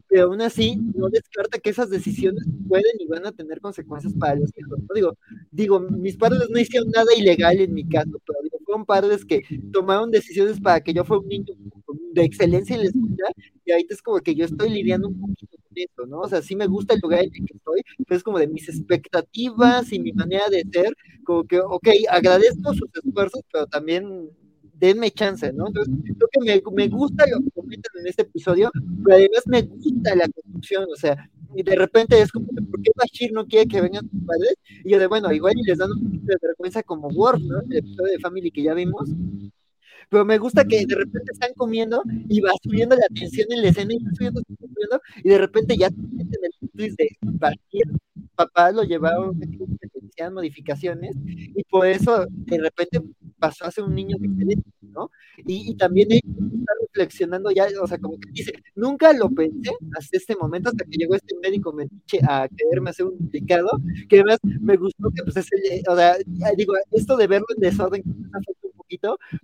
pero 0.08 0.24
aún 0.26 0.42
así 0.42 0.78
no 0.96 1.10
descarta 1.10 1.60
que 1.60 1.70
esas 1.70 1.90
decisiones 1.90 2.44
pueden 2.68 2.94
y 3.00 3.08
van 3.08 3.26
a 3.26 3.32
tener 3.32 3.60
consecuencias 3.60 4.14
para 4.14 4.36
los 4.36 4.50
hijos. 4.58 4.80
¿no? 4.80 4.96
Digo, 4.96 5.18
digo, 5.52 5.80
mis 5.80 6.16
padres 6.18 6.50
no 6.50 6.60
hicieron 6.60 6.90
nada 6.90 7.14
ilegal 7.16 7.60
en 7.60 7.74
mi 7.74 7.88
caso, 7.88 8.18
pero 8.26 8.40
digo, 8.44 8.58
fueron 8.66 8.86
padres 8.86 9.26
que 9.26 9.44
tomaron 9.72 10.10
decisiones 10.10 10.60
para 10.60 10.82
que 10.82 10.94
yo 10.94 11.04
fuera 11.04 11.22
un 11.22 11.28
niño 11.28 11.54
de 12.14 12.24
excelencia 12.24 12.76
en 12.76 12.84
la 12.84 12.88
escuela 12.88 13.32
y 13.66 13.72
ahorita 13.72 13.94
es 13.94 14.02
como 14.02 14.20
que 14.20 14.36
yo 14.36 14.46
estoy 14.46 14.70
lidiando 14.70 15.10
un 15.10 15.20
poquito 15.20 15.51
eso, 15.76 16.06
¿no? 16.08 16.20
O 16.22 16.28
sea, 16.28 16.42
sí 16.42 16.56
me 16.56 16.68
gusta 16.68 16.94
el 16.94 17.00
lugar 17.02 17.20
en 17.22 17.32
el 17.34 17.46
que 17.46 17.54
estoy, 17.56 17.82
pero 18.08 18.18
es 18.18 18.24
como 18.24 18.40
de 18.40 18.48
mis 18.48 18.68
expectativas 18.70 19.92
y 19.94 20.00
mi 20.00 20.12
manera 20.14 20.46
de 20.50 20.64
ser, 20.72 20.96
como 21.24 21.46
que, 21.46 21.60
ok, 21.60 21.88
agradezco 22.10 22.74
sus 22.74 22.90
esfuerzos, 22.94 23.42
pero 23.52 23.68
también 23.68 24.30
denme 24.82 25.12
chance, 25.12 25.54
¿no? 25.54 25.68
Entonces, 25.68 25.94
creo 26.04 26.30
que 26.32 26.40
me, 26.40 26.62
me 26.76 26.88
gusta 26.88 27.26
lo 27.28 27.40
que 27.40 27.52
comentan 27.52 28.02
en 28.02 28.08
este 28.08 28.24
episodio, 28.24 28.72
pero 29.04 29.16
además 29.16 29.44
me 29.46 29.62
gusta 29.62 30.16
la 30.16 30.28
construcción, 30.28 30.86
o 30.92 30.96
sea, 30.96 31.30
y 31.56 31.64
de 31.64 31.76
repente 31.76 32.20
es 32.20 32.32
como, 32.32 32.48
¿por 32.48 32.82
qué 32.82 32.92
Bashir 32.96 33.32
no 33.32 33.46
quiere 33.46 33.68
que 33.68 33.82
vengan 33.82 34.10
sus 34.10 34.26
padres? 34.26 34.56
Y 34.84 34.92
yo 34.92 35.00
de, 35.00 35.08
bueno, 35.08 35.32
igual 35.32 35.54
y 35.58 35.64
les 35.64 35.78
dan 35.78 35.92
un 35.92 36.04
poquito 36.04 36.26
de 36.26 36.38
vergüenza 36.42 36.82
como 36.84 37.10
Worf, 37.10 37.42
¿no? 37.42 37.60
El 37.62 37.78
episodio 37.78 38.14
de 38.14 38.20
Family 38.20 38.52
que 38.52 38.64
ya 38.64 38.74
vimos, 38.74 39.10
pero 40.12 40.26
me 40.26 40.38
gusta 40.38 40.66
que 40.66 40.86
de 40.86 40.96
repente 40.96 41.32
están 41.32 41.54
comiendo 41.56 42.04
y 42.30 42.42
va 42.42 42.52
subiendo 42.62 42.96
la 42.98 43.08
tensión 43.16 43.48
en 43.52 43.62
la 43.62 43.70
escena 43.70 43.94
y 43.94 44.04
va 44.04 44.12
subiendo, 44.14 44.42
subiendo, 44.48 45.02
y 45.24 45.30
de 45.30 45.38
repente 45.38 45.78
ya 45.78 45.88
en 45.88 46.20
el 46.20 46.70
twist 46.76 46.98
de 47.00 47.10
papá 48.36 48.72
lo 48.72 48.84
llevaron 48.84 49.40
a 50.22 50.30
modificaciones 50.30 51.16
y 51.26 51.64
por 51.64 51.88
eso 51.88 52.28
de 52.30 52.58
repente 52.60 53.02
pasó 53.40 53.66
a 53.66 53.72
ser 53.72 53.84
un 53.86 53.96
niño 53.96 54.18
diferente, 54.20 54.70
¿no? 54.82 55.10
Y, 55.48 55.72
y 55.72 55.76
también 55.76 56.12
está 56.12 56.74
reflexionando 56.82 57.50
ya, 57.52 57.66
o 57.82 57.88
sea, 57.88 57.98
como 57.98 58.20
que 58.20 58.30
dice, 58.32 58.54
nunca 58.76 59.14
lo 59.14 59.30
pensé 59.30 59.72
hasta 59.98 60.18
este 60.18 60.36
momento, 60.36 60.70
hasta 60.70 60.86
que 60.86 60.98
llegó 60.98 61.16
este 61.16 61.36
médico 61.42 61.74
metiche 61.74 62.20
a 62.28 62.48
quererme 62.56 62.92
hacer 62.92 63.08
un 63.08 63.18
duplicado, 63.18 63.70
que 64.10 64.18
además 64.18 64.40
me 64.44 64.78
gustó 64.78 65.10
que 65.16 65.24
pues 65.24 65.38
es 65.38 65.48
el, 65.54 65.82
o 65.90 65.96
sea, 65.96 66.16
digo, 66.56 66.74
esto 66.92 67.18
de 67.18 67.28
verlo 67.28 67.48
en 67.56 67.62
desorden, 67.62 68.04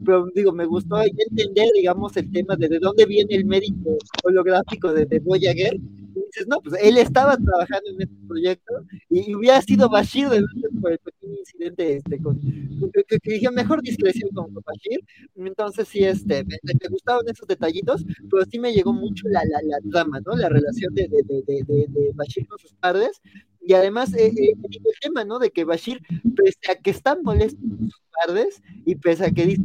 pero 0.06 0.28
digo, 0.34 0.52
me 0.52 0.65
gustó 0.65 1.02
entender, 1.02 1.69
digamos, 1.74 2.15
el 2.18 2.32
tema 2.32 2.56
de 2.56 2.68
de 2.68 2.80
dónde 2.80 3.06
viene 3.06 3.36
el 3.36 3.45
médico 3.45 3.98
holográfico 4.24 4.94
de, 4.94 5.06
de 5.06 5.19
Voyager. 5.19 5.76
Y 5.76 6.26
dices, 6.26 6.48
no, 6.48 6.60
pues 6.61 6.82
él 6.82 6.98
estaba 6.98 7.38
trabajando 7.38 7.91
en 7.91 8.02
este 8.02 8.15
proyecto 8.28 8.74
y, 9.10 9.36
hubiera 9.36 9.61
sido 9.61 9.88
Bashir 9.88 10.30
de 10.30 10.44
por 10.82 10.91
el 10.91 10.98
pequeño 10.98 11.36
incidente 11.38 11.98
este, 11.98 12.19
con, 12.19 12.40
que, 12.40 13.19
dije, 13.24 13.52
mejor 13.52 13.82
discreción 13.82 14.30
con, 14.34 14.52
Bashir. 14.53 14.99
Entonces, 15.36 15.88
sí, 15.88 16.03
este, 16.03 16.44
me, 16.44 16.57
gustaban 16.90 17.28
esos 17.28 17.48
detallitos, 17.48 18.03
pero 18.30 18.44
sí 18.49 18.60
me 18.60 18.74
llegó 18.74 18.94
mucho 18.94 19.28
la, 19.30 19.41
la, 19.45 19.60
la 19.64 19.78
trama, 19.91 20.19
¿no? 20.26 20.36
La 20.36 20.49
relación 20.49 20.94
de, 20.95 21.07
de, 21.07 21.44
de 21.45 22.11
Bashir 22.15 22.48
con 22.48 22.57
sus 22.57 22.74
padres 22.74 23.22
y 23.68 23.73
además, 23.73 24.14
eh, 24.14 24.27
eh, 24.27 24.53
el 24.56 24.99
tema, 25.02 25.26
¿no? 25.26 25.39
De 25.39 25.52
que 25.52 25.65
Bashir, 25.65 26.02
pese 26.35 26.72
a 26.72 26.76
que 26.76 26.89
está 26.89 27.18
molesto 27.22 27.60
con 27.60 27.89
sus 27.89 28.02
padres, 28.26 28.61
y 28.85 28.95
pese 28.95 29.26
a 29.26 29.31
que 29.31 29.45
dice, 29.45 29.64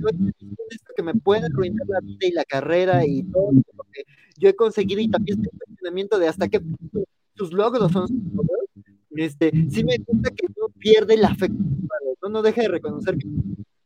esto 0.70 0.92
que 0.96 1.02
me 1.04 1.14
puede 1.14 1.46
arruinar 1.46 1.86
la 1.86 2.00
vida 2.00 2.26
y 2.26 2.32
la 2.32 2.44
carrera 2.44 3.06
y 3.06 3.22
todo 3.22 3.52
lo 3.52 3.84
que 3.92 4.02
yo 4.38 4.48
he 4.48 4.56
conseguido, 4.56 5.00
y 5.00 5.08
también 5.08 5.38
este 5.38 5.56
cuestionamiento 5.56 6.18
de 6.18 6.26
hasta 6.26 6.48
qué 6.48 6.58
punto 6.58 7.04
sus 7.36 7.52
logros 7.52 7.92
son 7.92 8.08
sus 8.08 8.24
logros, 8.32 8.66
este, 9.10 9.52
sí 9.70 9.84
me 9.84 9.98
gusta 9.98 10.30
que 10.30 10.48
no 10.48 10.68
pierde 10.78 11.16
la 11.16 11.34
fe 11.36 11.48
¿no? 11.48 12.28
no 12.28 12.42
deja 12.42 12.62
de 12.62 12.68
reconocer 12.68 13.16
que 13.18 13.28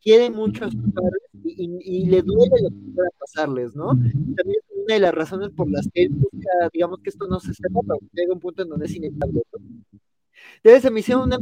quiere 0.01 0.30
mucho 0.30 0.64
a 0.64 0.70
sus 0.70 0.93
padres 0.94 1.20
y, 1.44 2.06
le 2.06 2.22
duele 2.22 2.55
lo 2.62 2.70
que 2.70 2.93
pueda 2.94 3.09
pasarles, 3.18 3.74
¿no? 3.74 3.88
También 3.88 4.60
es 4.68 4.84
una 4.84 4.94
de 4.94 5.01
las 5.01 5.14
razones 5.14 5.51
por 5.51 5.70
las 5.70 5.88
que 5.93 6.09
digamos 6.72 7.01
que 7.01 7.10
esto 7.10 7.26
no 7.26 7.40
se 7.40 7.55
sepa, 7.55 7.80
pero 7.82 7.98
llega 8.12 8.32
un 8.32 8.40
punto 8.40 8.62
en 8.62 8.68
donde 8.68 8.86
es 8.86 8.94
inevitable. 8.94 9.43
¿no? 9.52 9.76
Entonces 10.66 10.82
se 10.82 10.90
me 10.90 10.98
hicieron 10.98 11.22
una 11.22 11.38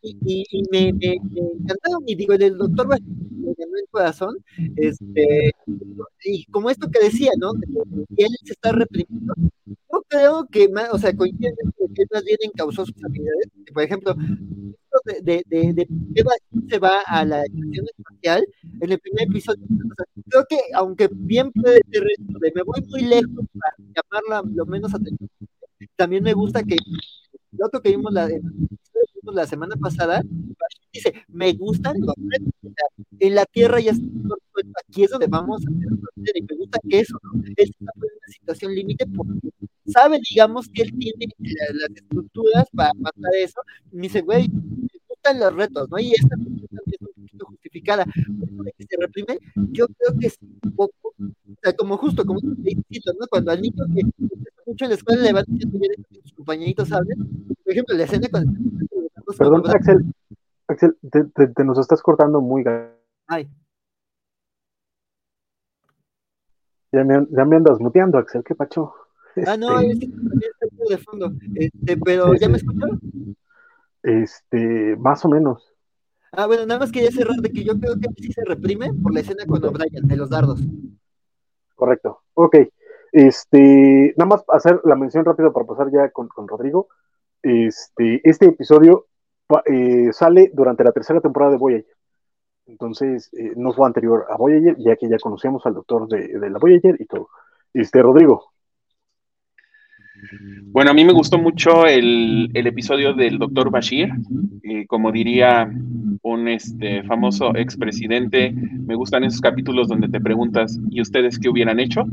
y, 0.00 0.62
me, 0.70 0.92
me, 0.92 1.14
encantaron. 1.14 2.04
Y 2.06 2.14
digo, 2.14 2.34
el 2.34 2.56
doctor 2.56 2.86
me 2.86 2.98
ganó 2.98 3.76
el 3.76 3.88
corazón. 3.90 4.36
Este, 4.76 5.50
y 6.22 6.44
como 6.44 6.70
esto 6.70 6.88
que 6.88 7.04
decía, 7.04 7.32
¿no? 7.36 7.52
Que 7.54 8.22
él 8.26 8.30
se 8.44 8.52
está 8.52 8.70
reprimiendo. 8.70 9.34
Yo 9.66 10.04
creo 10.06 10.46
que, 10.48 10.68
más, 10.68 10.88
o 10.92 10.98
sea, 10.98 11.16
coincide 11.16 11.52
que 11.96 12.02
él 12.02 12.08
más 12.12 12.22
bien 12.22 12.38
encausó 12.42 12.86
sus 12.86 13.04
habilidades. 13.04 13.48
Por 13.74 13.82
ejemplo, 13.82 14.14
de, 15.04 15.42
de, 15.48 15.72
de, 15.72 15.86
de 15.98 16.26
se 16.70 16.78
va 16.78 17.00
a 17.06 17.24
la 17.24 17.42
estación 17.42 17.86
espacial 17.98 18.46
en 18.80 18.92
el 18.92 19.00
primer 19.00 19.24
episodio. 19.24 19.64
Creo 20.28 20.44
que, 20.48 20.58
aunque 20.74 21.08
bien 21.12 21.50
puede 21.50 21.80
ser 21.90 22.04
de 22.04 22.52
me 22.54 22.62
voy 22.62 22.82
muy 22.88 23.02
lejos 23.02 23.46
para 23.52 23.74
llamarla 23.96 24.48
lo 24.54 24.64
menos 24.66 24.94
atención 24.94 25.28
también 25.96 26.22
me 26.22 26.32
gusta 26.32 26.62
que 26.62 26.76
lo 27.52 27.66
otro 27.66 27.80
que 27.80 27.90
vimos 27.90 28.12
la, 28.12 28.28
la 29.22 29.46
semana 29.46 29.76
pasada, 29.76 30.22
dice, 30.92 31.12
me 31.28 31.52
gustan 31.52 31.96
los 32.00 32.14
retos. 32.16 32.52
en 33.18 33.34
la 33.34 33.44
Tierra 33.46 33.80
ya 33.80 33.92
está 33.92 34.06
aquí 34.88 35.04
es 35.04 35.10
donde 35.10 35.26
vamos 35.26 35.62
a 35.66 35.70
hacer 35.70 36.36
y 36.36 36.42
me 36.42 36.56
gusta 36.56 36.78
que 36.88 37.00
eso, 37.00 37.18
¿no? 37.22 37.42
Él 37.44 37.54
está 37.56 37.92
en 37.94 38.02
una 38.02 38.28
situación 38.28 38.74
límite 38.74 39.06
porque 39.06 39.48
sabe, 39.86 40.20
digamos, 40.28 40.68
que 40.68 40.82
él 40.82 40.92
tiene 40.98 41.26
las 41.38 41.90
estructuras 41.94 42.64
para 42.74 42.92
matar 42.94 43.34
eso. 43.36 43.60
Y 43.92 43.96
me 43.96 44.02
dice, 44.02 44.22
güey, 44.22 44.48
me 44.48 44.88
gustan 45.08 45.40
los 45.40 45.54
retos, 45.54 45.88
¿no? 45.90 45.98
Y 45.98 46.12
esta 46.12 46.34
es 46.34 47.00
un 47.00 47.14
poquito 47.14 47.46
justificada. 47.46 48.04
que 48.04 48.84
se 48.88 48.96
reprime, 48.98 49.38
yo 49.72 49.86
creo 49.88 50.18
que 50.18 50.26
es 50.28 50.38
un 50.40 50.72
poco, 50.72 51.14
o 51.18 51.54
sea, 51.62 51.74
como 51.74 51.96
justo, 51.96 52.24
como 52.24 52.40
¿no? 52.40 53.26
Cuando 53.30 53.50
al 53.50 53.60
niño 53.60 53.84
que 53.94 54.02
mucho 54.66 54.84
en 54.84 54.90
la 54.90 54.96
escuela 54.96 55.32
van 55.32 55.44
diciendo 55.48 55.78
que 56.10 56.20
sus 56.22 56.32
compañeritos 56.32 56.92
hablen. 56.92 57.18
Por 57.64 57.72
ejemplo, 57.72 57.96
la 57.96 58.04
escena 58.04 58.28
cuando... 58.30 58.52
Perdón, 59.38 59.62
Axel, 59.66 60.14
Axel, 60.68 60.96
te, 61.10 61.24
te, 61.24 61.48
te, 61.48 61.64
nos 61.64 61.78
estás 61.78 62.02
cortando 62.02 62.40
muy 62.40 62.64
Ay. 63.26 63.48
Ya 66.92 67.04
me, 67.04 67.26
ya 67.30 67.44
me 67.44 67.56
andas 67.56 67.80
muteando, 67.80 68.18
Axel, 68.18 68.44
¿qué 68.44 68.54
pacho? 68.54 68.94
Ah, 69.46 69.56
no, 69.56 69.80
este... 69.80 69.92
es 69.92 69.98
que 70.00 70.06
también 70.06 70.50
está 70.60 70.84
de 70.88 70.98
fondo. 70.98 71.32
Este, 71.54 71.96
pero, 71.98 72.34
¿ya 72.34 72.48
me 72.48 72.56
escucharon? 72.56 73.00
Este, 74.02 74.96
más 74.96 75.24
o 75.24 75.28
menos. 75.28 75.72
Ah, 76.32 76.46
bueno, 76.46 76.64
nada 76.66 76.80
más 76.80 76.92
quería 76.92 77.10
cerrar 77.10 77.36
de 77.36 77.50
que 77.50 77.64
yo 77.64 77.78
creo 77.78 77.96
que 77.96 78.08
sí 78.16 78.32
se 78.32 78.44
reprime 78.44 78.92
por 78.94 79.12
la 79.12 79.20
escena 79.20 79.44
con 79.46 79.64
O'Brien, 79.64 80.06
de 80.06 80.16
los 80.16 80.30
dardos. 80.30 80.60
Correcto. 81.74 82.20
Ok. 82.34 82.56
Este, 83.12 84.14
nada 84.16 84.28
más 84.28 84.44
hacer 84.48 84.80
la 84.84 84.96
mención 84.96 85.24
rápida 85.24 85.52
para 85.52 85.66
pasar 85.66 85.90
ya 85.90 86.10
con, 86.10 86.28
con 86.28 86.48
Rodrigo. 86.48 86.88
Este, 87.42 88.20
este 88.28 88.46
episodio 88.46 89.06
eh, 89.66 90.10
sale 90.12 90.50
durante 90.52 90.84
la 90.84 90.92
tercera 90.92 91.20
temporada 91.20 91.52
de 91.52 91.58
Voyager. 91.58 91.96
Entonces, 92.66 93.30
eh, 93.34 93.52
no 93.56 93.72
fue 93.72 93.86
anterior 93.86 94.26
a 94.28 94.36
Voyager, 94.36 94.76
ya 94.78 94.96
que 94.96 95.08
ya 95.08 95.18
conocíamos 95.18 95.64
al 95.66 95.74
doctor 95.74 96.08
de, 96.08 96.38
de 96.38 96.50
la 96.50 96.58
Voyager 96.58 96.96
y 96.98 97.06
todo. 97.06 97.28
Este, 97.72 98.02
Rodrigo. 98.02 98.52
Bueno, 100.72 100.90
a 100.90 100.94
mí 100.94 101.04
me 101.04 101.12
gustó 101.12 101.38
mucho 101.38 101.86
el, 101.86 102.50
el 102.54 102.66
episodio 102.66 103.14
del 103.14 103.38
doctor 103.38 103.70
Bashir. 103.70 104.10
Eh, 104.62 104.86
como 104.86 105.12
diría 105.12 105.70
un 106.22 106.48
este, 106.48 107.02
famoso 107.04 107.54
expresidente. 107.54 108.52
Me 108.52 108.94
gustan 108.94 109.24
esos 109.24 109.40
capítulos 109.40 109.88
donde 109.88 110.08
te 110.08 110.20
preguntas, 110.20 110.78
¿y 110.90 111.00
ustedes 111.00 111.38
qué 111.38 111.48
hubieran 111.48 111.78
hecho? 111.78 112.04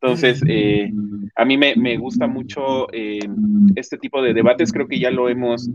Entonces, 0.00 0.42
eh, 0.46 0.92
a 1.34 1.44
mí 1.44 1.56
me, 1.56 1.96
gusta 1.96 2.26
mucho 2.26 2.92
eh, 2.92 3.20
este 3.74 3.98
tipo 3.98 4.22
de 4.22 4.34
debates, 4.34 4.72
creo 4.72 4.86
que 4.86 4.98
ya 4.98 5.10
lo 5.10 5.28
hemos, 5.28 5.70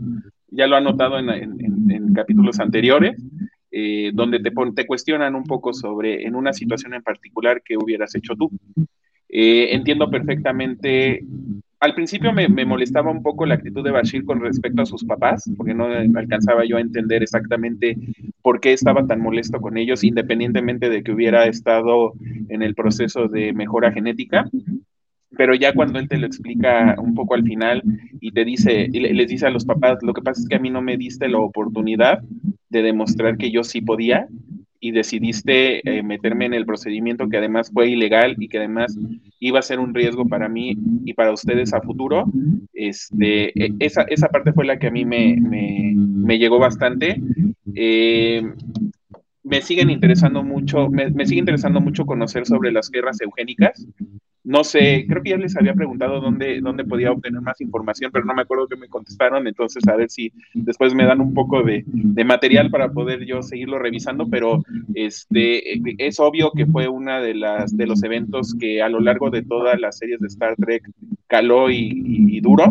ya 0.48 0.66
lo 0.66 0.76
han 0.76 0.84
notado 0.84 1.18
en, 1.18 2.14
capítulos 2.14 2.60
anteriores, 2.60 3.20
eh, 3.70 4.10
donde 4.14 4.38
te, 4.40 4.52
te 4.74 4.86
cuestionan 4.86 5.34
un 5.34 5.44
poco 5.44 5.72
sobre, 5.72 6.26
en 6.26 6.34
una 6.34 6.52
situación 6.52 6.94
en 6.94 7.02
particular, 7.02 7.62
qué 7.64 7.76
hubieras 7.76 8.14
hecho 8.14 8.34
tú. 8.36 8.50
entiendo 9.28 10.10
perfectamente 10.10 11.24
al 11.82 11.96
principio 11.96 12.32
me, 12.32 12.48
molestaba 12.64 13.10
un 13.10 13.24
poco 13.24 13.44
la 13.44 13.54
actitud 13.54 13.82
de 13.82 13.90
Bashir 13.90 14.24
con 14.24 14.40
respecto 14.40 14.82
a 14.82 14.86
sus 14.86 15.04
papás, 15.04 15.50
porque 15.56 15.74
no 15.74 15.86
alcanzaba 15.86 16.64
yo 16.64 16.76
a 16.76 16.80
entender 16.80 17.24
exactamente 17.24 17.98
por 18.40 18.60
qué 18.60 18.72
estaba 18.72 19.04
tan 19.04 19.20
molesto 19.20 19.60
con 19.60 19.76
ellos, 19.76 20.04
independientemente 20.04 20.88
de 20.88 21.02
que 21.02 21.10
hubiera 21.10 21.46
estado 21.46 22.12
en 22.48 22.62
el 22.62 22.76
proceso 22.76 23.26
de 23.26 23.52
mejora 23.52 23.90
genética. 23.90 24.48
Pero 25.36 25.56
ya 25.56 25.74
cuando 25.74 25.98
él 25.98 26.08
te 26.08 26.18
lo 26.18 26.28
explica 26.28 26.94
un 26.98 27.16
poco 27.16 27.34
al 27.34 27.42
final 27.42 27.82
y 28.20 28.30
te 28.30 28.44
dice, 28.44 28.88
y 28.92 29.00
les 29.00 29.26
dice 29.26 29.46
a 29.46 29.50
los 29.50 29.64
papás, 29.64 29.98
lo 30.02 30.14
que 30.14 30.22
pasa 30.22 30.40
es 30.40 30.48
que 30.48 30.54
a 30.54 30.60
mí 30.60 30.70
no 30.70 30.82
me 30.82 30.96
diste 30.96 31.28
la 31.28 31.38
oportunidad 31.38 32.20
de 32.68 32.82
demostrar 32.82 33.36
que 33.36 33.50
yo 33.50 33.64
sí 33.64 33.80
podía, 33.80 34.28
y 34.84 34.90
decidiste 34.90 35.88
eh, 35.88 36.02
meterme 36.02 36.44
en 36.46 36.54
el 36.54 36.66
procedimiento 36.66 37.28
que 37.28 37.36
además 37.36 37.70
fue 37.72 37.88
ilegal 37.88 38.34
y 38.40 38.48
que 38.48 38.58
además 38.58 38.98
iba 39.38 39.60
a 39.60 39.62
ser 39.62 39.78
un 39.78 39.94
riesgo 39.94 40.26
para 40.26 40.48
mí 40.48 40.76
y 41.04 41.14
para 41.14 41.32
ustedes 41.32 41.72
a 41.72 41.80
futuro, 41.80 42.24
este, 42.74 43.56
e, 43.56 43.72
esa, 43.78 44.02
esa 44.02 44.26
parte 44.26 44.52
fue 44.52 44.66
la 44.66 44.80
que 44.80 44.88
a 44.88 44.90
mí 44.90 45.04
me, 45.04 45.36
me, 45.40 46.36
llegó 46.36 46.58
bastante. 46.58 47.22
Eh, 47.76 48.42
me 49.44 49.62
siguen 49.62 49.88
interesando 49.88 50.42
mucho, 50.42 50.90
me, 50.90 51.10
me, 51.10 51.26
sigue 51.26 51.38
interesando 51.38 51.80
mucho 51.80 52.04
conocer 52.04 52.44
sobre 52.44 52.72
las 52.72 52.90
guerras 52.90 53.20
eugénicas. 53.20 53.86
No 54.44 54.64
sé, 54.64 55.06
creo 55.08 55.22
que 55.22 55.30
ya 55.30 55.36
les 55.36 55.56
había 55.56 55.72
preguntado 55.72 56.20
dónde, 56.20 56.60
dónde 56.60 56.84
podía 56.84 57.12
obtener 57.12 57.40
más 57.40 57.60
información, 57.60 58.10
pero 58.12 58.24
no 58.24 58.34
me 58.34 58.42
acuerdo 58.42 58.66
que 58.66 58.76
me 58.76 58.88
contestaron, 58.88 59.46
entonces 59.46 59.86
a 59.86 59.94
ver 59.94 60.10
si 60.10 60.32
después 60.52 60.94
me 60.94 61.04
dan 61.04 61.20
un 61.20 61.32
poco 61.32 61.62
de, 61.62 61.84
material 62.24 62.70
para 62.70 62.90
poder 62.92 63.24
yo 63.24 63.42
seguirlo 63.42 63.78
revisando, 63.78 64.28
pero 64.28 64.62
este 64.94 65.80
es 65.98 66.18
obvio 66.18 66.50
que 66.52 66.66
fue 66.66 66.88
una 66.88 67.20
de 67.20 67.34
las 67.34 67.76
de 67.76 67.86
los 67.86 68.02
eventos 68.02 68.54
que 68.58 68.82
a 68.82 68.88
lo 68.88 69.00
largo 69.00 69.30
de 69.30 69.42
todas 69.42 69.78
las 69.78 69.98
series 69.98 70.18
de 70.18 70.26
Star 70.26 70.56
Trek 70.56 70.90
caló 71.28 71.70
y, 71.70 72.40
duro. 72.40 72.64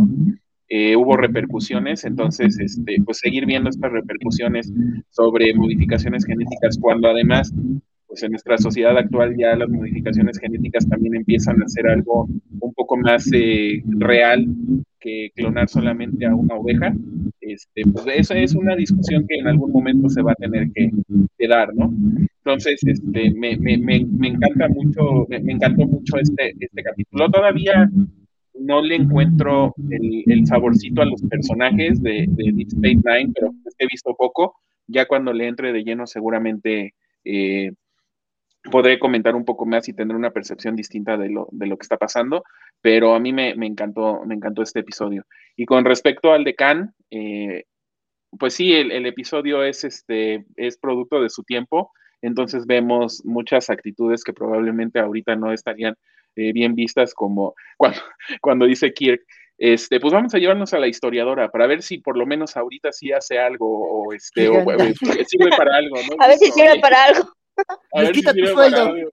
Eh, 0.73 0.95
hubo 0.95 1.17
repercusiones, 1.17 2.05
entonces, 2.05 2.57
este, 2.59 2.97
pues 3.03 3.17
seguir 3.17 3.45
viendo 3.45 3.69
estas 3.69 3.91
repercusiones 3.91 4.71
sobre 5.09 5.53
modificaciones 5.53 6.25
genéticas 6.25 6.77
cuando 6.79 7.09
además 7.09 7.53
pues 8.11 8.23
en 8.23 8.31
nuestra 8.31 8.57
sociedad 8.57 8.97
actual 8.97 9.37
ya 9.37 9.55
las 9.55 9.69
modificaciones 9.69 10.37
genéticas 10.37 10.85
también 10.85 11.15
empiezan 11.15 11.63
a 11.63 11.67
ser 11.69 11.87
algo 11.87 12.27
un 12.59 12.73
poco 12.73 12.97
más 12.97 13.25
eh, 13.33 13.81
real 13.85 14.45
que 14.99 15.31
clonar 15.33 15.69
solamente 15.69 16.25
a 16.25 16.35
una 16.35 16.55
oveja. 16.55 16.93
Este, 17.39 17.83
pues 17.83 18.05
eso 18.13 18.33
es 18.33 18.53
una 18.53 18.75
discusión 18.75 19.25
que 19.25 19.37
en 19.37 19.47
algún 19.47 19.71
momento 19.71 20.09
se 20.09 20.21
va 20.21 20.33
a 20.33 20.35
tener 20.35 20.69
que, 20.73 20.91
dar, 21.47 21.73
¿no? 21.73 21.89
Entonces, 22.43 22.81
este, 22.85 23.31
me, 23.31 23.55
me, 23.55 23.77
me, 23.77 24.27
encanta 24.27 24.67
mucho, 24.67 25.25
me, 25.29 25.37
encantó 25.49 25.87
mucho 25.87 26.17
este, 26.17 26.53
este 26.59 26.83
capítulo. 26.83 27.31
Todavía 27.31 27.89
no 28.59 28.81
le 28.81 28.95
encuentro 28.95 29.73
el, 29.89 30.23
el 30.25 30.45
saborcito 30.47 31.01
a 31.01 31.05
los 31.05 31.21
personajes 31.21 32.03
de, 32.03 32.25
de, 32.27 32.51
Deep 32.51 32.67
Space 32.67 33.01
Nine, 33.05 33.31
pero 33.33 33.53
he 33.77 33.87
visto 33.87 34.13
poco. 34.17 34.57
Ya 34.87 35.05
cuando 35.05 35.31
le 35.31 35.47
entre 35.47 35.71
de 35.71 35.85
lleno, 35.85 36.05
seguramente 36.05 36.93
eh, 37.23 37.71
podré 38.69 38.99
comentar 38.99 39.35
un 39.35 39.45
poco 39.45 39.65
más 39.65 39.87
y 39.87 39.93
tener 39.93 40.15
una 40.15 40.31
percepción 40.31 40.75
distinta 40.75 41.17
de 41.17 41.29
lo, 41.29 41.47
de 41.51 41.67
lo 41.67 41.77
que 41.77 41.83
está 41.83 41.97
pasando, 41.97 42.43
pero 42.81 43.15
a 43.15 43.19
mí 43.19 43.33
me, 43.33 43.51
encantó, 43.51 44.21
me 44.25 44.35
encantó 44.35 44.61
este 44.61 44.81
episodio. 44.81 45.25
Y 45.55 45.65
con 45.65 45.85
respecto 45.85 46.31
al 46.31 46.43
de 46.43 46.55
Khan, 46.55 46.93
eh, 47.09 47.65
pues 48.37 48.53
sí, 48.53 48.73
el, 48.73 49.05
episodio 49.05 49.63
es, 49.63 49.83
este, 49.83 50.45
es 50.55 50.77
producto 50.77 51.21
de 51.21 51.29
su 51.29 51.43
tiempo, 51.43 51.91
entonces 52.21 52.65
vemos 52.67 53.23
muchas 53.25 53.69
actitudes 53.69 54.23
que 54.23 54.33
probablemente 54.33 54.99
ahorita 54.99 55.35
no 55.35 55.51
estarían 55.51 55.95
eh, 56.35 56.53
bien 56.53 56.75
vistas, 56.75 57.13
como 57.13 57.55
cuando, 57.77 57.99
cuando 58.41 58.65
dice 58.65 58.93
Kirk, 58.93 59.21
este, 59.57 59.99
pues 59.99 60.11
vamos 60.11 60.33
a 60.33 60.39
llevarnos 60.39 60.73
a 60.73 60.79
la 60.79 60.87
historiadora 60.87 61.49
para 61.49 61.67
ver 61.67 61.83
si 61.83 61.99
por 61.99 62.17
lo 62.17 62.25
menos 62.25 62.57
ahorita 62.57 62.91
sí 62.91 63.11
hace 63.11 63.37
algo 63.37 63.67
o, 63.67 64.11
este, 64.11 64.49
o, 64.49 64.55
sirve 65.27 65.49
para 65.55 65.77
algo, 65.77 65.97
A 66.19 66.27
ver 66.27 66.37
si 66.37 66.51
sirve 66.51 66.79
para 66.79 67.03
algo. 67.05 67.31
A 67.93 68.01
ver 68.01 68.11
quita 68.11 68.33
tu 68.33 68.45
sueldo. 68.45 69.11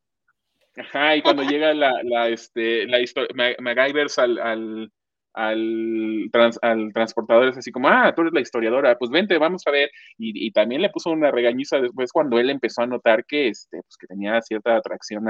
Ajá, 0.76 1.16
y 1.16 1.22
cuando 1.22 1.42
llega 1.42 1.74
la, 1.74 1.92
la, 2.04 2.28
este, 2.28 2.86
la 2.86 3.00
historia, 3.00 3.28
MacGyvers 3.58 4.18
al, 4.18 4.38
al, 4.38 4.92
al, 5.34 6.30
al, 6.62 6.92
transportador 6.92 7.48
es 7.48 7.56
así 7.56 7.72
como, 7.72 7.88
ah, 7.88 8.12
tú 8.14 8.22
eres 8.22 8.32
la 8.32 8.40
historiadora, 8.40 8.96
pues 8.96 9.10
vente, 9.10 9.38
vamos 9.38 9.66
a 9.66 9.72
ver. 9.72 9.90
Y, 10.18 10.46
y, 10.46 10.52
también 10.52 10.82
le 10.82 10.90
puso 10.90 11.10
una 11.10 11.32
regañiza 11.32 11.80
después 11.80 12.12
cuando 12.12 12.38
él 12.38 12.50
empezó 12.50 12.82
a 12.82 12.86
notar 12.86 13.24
que, 13.24 13.48
este, 13.48 13.80
pues, 13.82 13.96
que 13.96 14.06
tenía 14.06 14.40
cierta 14.40 14.76
atracción 14.76 15.24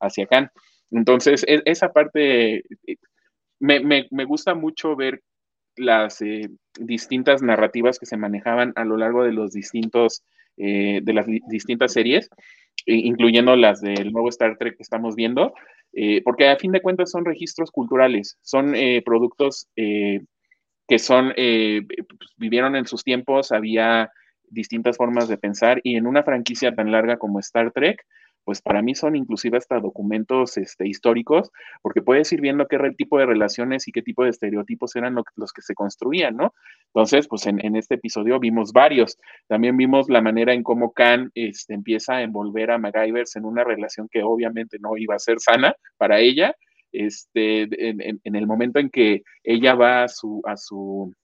hacia 0.00 0.26
Khan. 0.26 0.50
Entonces, 0.92 1.44
e, 1.48 1.62
esa 1.64 1.92
parte 1.92 2.58
eh, 2.58 2.96
me, 3.58 3.80
me, 3.80 4.06
me, 4.10 4.24
gusta 4.24 4.54
mucho 4.54 4.94
ver 4.94 5.22
las 5.76 6.20
eh, 6.22 6.48
distintas 6.78 7.42
narrativas 7.42 7.98
que 7.98 8.06
se 8.06 8.16
manejaban 8.16 8.72
a 8.76 8.84
lo 8.84 8.96
largo 8.96 9.24
de 9.24 9.32
los 9.32 9.52
distintos, 9.52 10.22
eh, 10.56 11.00
de 11.02 11.12
las 11.12 11.26
distintas 11.48 11.92
series 11.92 12.28
incluyendo 12.86 13.56
las 13.56 13.80
del 13.80 14.12
nuevo 14.12 14.28
Star 14.28 14.56
Trek 14.58 14.76
que 14.76 14.82
estamos 14.82 15.14
viendo, 15.14 15.54
eh, 15.92 16.22
porque 16.24 16.48
a 16.48 16.56
fin 16.56 16.72
de 16.72 16.80
cuentas 16.80 17.10
son 17.10 17.24
registros 17.24 17.70
culturales, 17.70 18.38
son 18.42 18.74
eh, 18.74 19.02
productos 19.04 19.68
eh, 19.76 20.20
que 20.88 20.98
son, 20.98 21.32
pues, 21.34 22.30
vivieron 22.36 22.76
en 22.76 22.86
sus 22.86 23.04
tiempos, 23.04 23.52
había 23.52 24.10
distintas 24.48 24.96
formas 24.96 25.28
de 25.28 25.38
pensar 25.38 25.80
y 25.84 25.96
en 25.96 26.06
una 26.06 26.22
franquicia 26.22 26.74
tan 26.74 26.90
larga 26.90 27.16
como 27.16 27.38
Star 27.38 27.72
Trek, 27.72 28.04
pues 28.44 28.60
para 28.60 28.82
mí 28.82 28.94
son 28.94 29.16
inclusive 29.16 29.58
hasta 29.58 29.78
documentos 29.78 30.56
este, 30.56 30.88
históricos, 30.88 31.50
porque 31.80 32.02
puedes 32.02 32.32
ir 32.32 32.40
viendo 32.40 32.66
qué 32.66 32.78
tipo 32.96 33.18
de 33.18 33.26
relaciones 33.26 33.86
y 33.86 33.92
qué 33.92 34.02
tipo 34.02 34.24
de 34.24 34.30
estereotipos 34.30 34.96
eran 34.96 35.14
los 35.36 35.52
que 35.52 35.62
se 35.62 35.74
construían, 35.74 36.36
¿no? 36.36 36.52
Entonces, 36.86 37.28
pues 37.28 37.46
en, 37.46 37.76
este 37.76 37.94
episodio 37.94 38.38
vimos 38.38 38.72
varios. 38.72 39.18
También 39.48 39.76
vimos 39.76 40.08
la 40.08 40.20
manera 40.20 40.52
en 40.52 40.62
cómo 40.62 40.92
Khan 40.92 41.30
este, 41.34 41.74
empieza 41.74 42.16
a 42.16 42.22
envolver 42.22 42.70
a 42.70 42.78
MacGyvers 42.78 43.36
en 43.36 43.44
una 43.44 43.64
relación 43.64 44.08
que 44.10 44.22
obviamente 44.22 44.78
no 44.80 44.96
iba 44.96 45.14
a 45.14 45.20
ser 45.20 45.38
sana 45.40 45.74
para 45.96 46.18
ella. 46.18 46.54
Este, 46.90 47.62
en, 47.88 48.36
el 48.36 48.46
momento 48.46 48.78
en 48.78 48.90
que 48.90 49.22
ella 49.42 49.74
va 49.74 50.04
a 50.04 50.08
su, 50.08 50.42
a 50.44 50.56
su, 50.58 51.14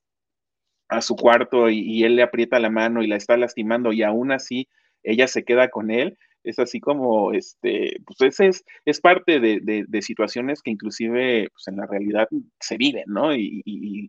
a 0.89 1.03
su 1.03 1.17
cuarto 1.17 1.69
y, 1.69 1.81
y 1.81 2.05
él 2.05 2.17
le 2.17 2.23
aprieta 2.23 2.59
la 2.59 2.71
mano 2.71 3.03
y 3.03 3.07
la 3.07 3.17
está 3.17 3.37
lastimando 3.37 3.93
y 3.93 4.03
aún 4.03 4.33
así 4.33 4.69
ella 5.03 5.27
se 5.29 5.45
queda 5.45 5.69
con 5.69 5.91
él, 5.91 6.17
es 6.45 6.59
así 6.59 6.81
como, 6.81 7.33
este, 7.33 8.01
pues 8.07 8.21
ese 8.21 8.49
es, 8.49 8.65
es 8.85 9.01
parte 9.01 9.41
de, 9.41 9.61
de, 9.87 10.03
situaciones 10.03 10.63
que 10.63 10.71
inclusive 10.71 11.49
pues 11.53 11.69
en 11.69 11.77
la 11.77 11.87
realidad 11.87 12.29
se 12.61 12.77
viven, 12.77 13.05
¿no? 13.07 13.35
Y, 13.35 13.63
y, 13.65 14.07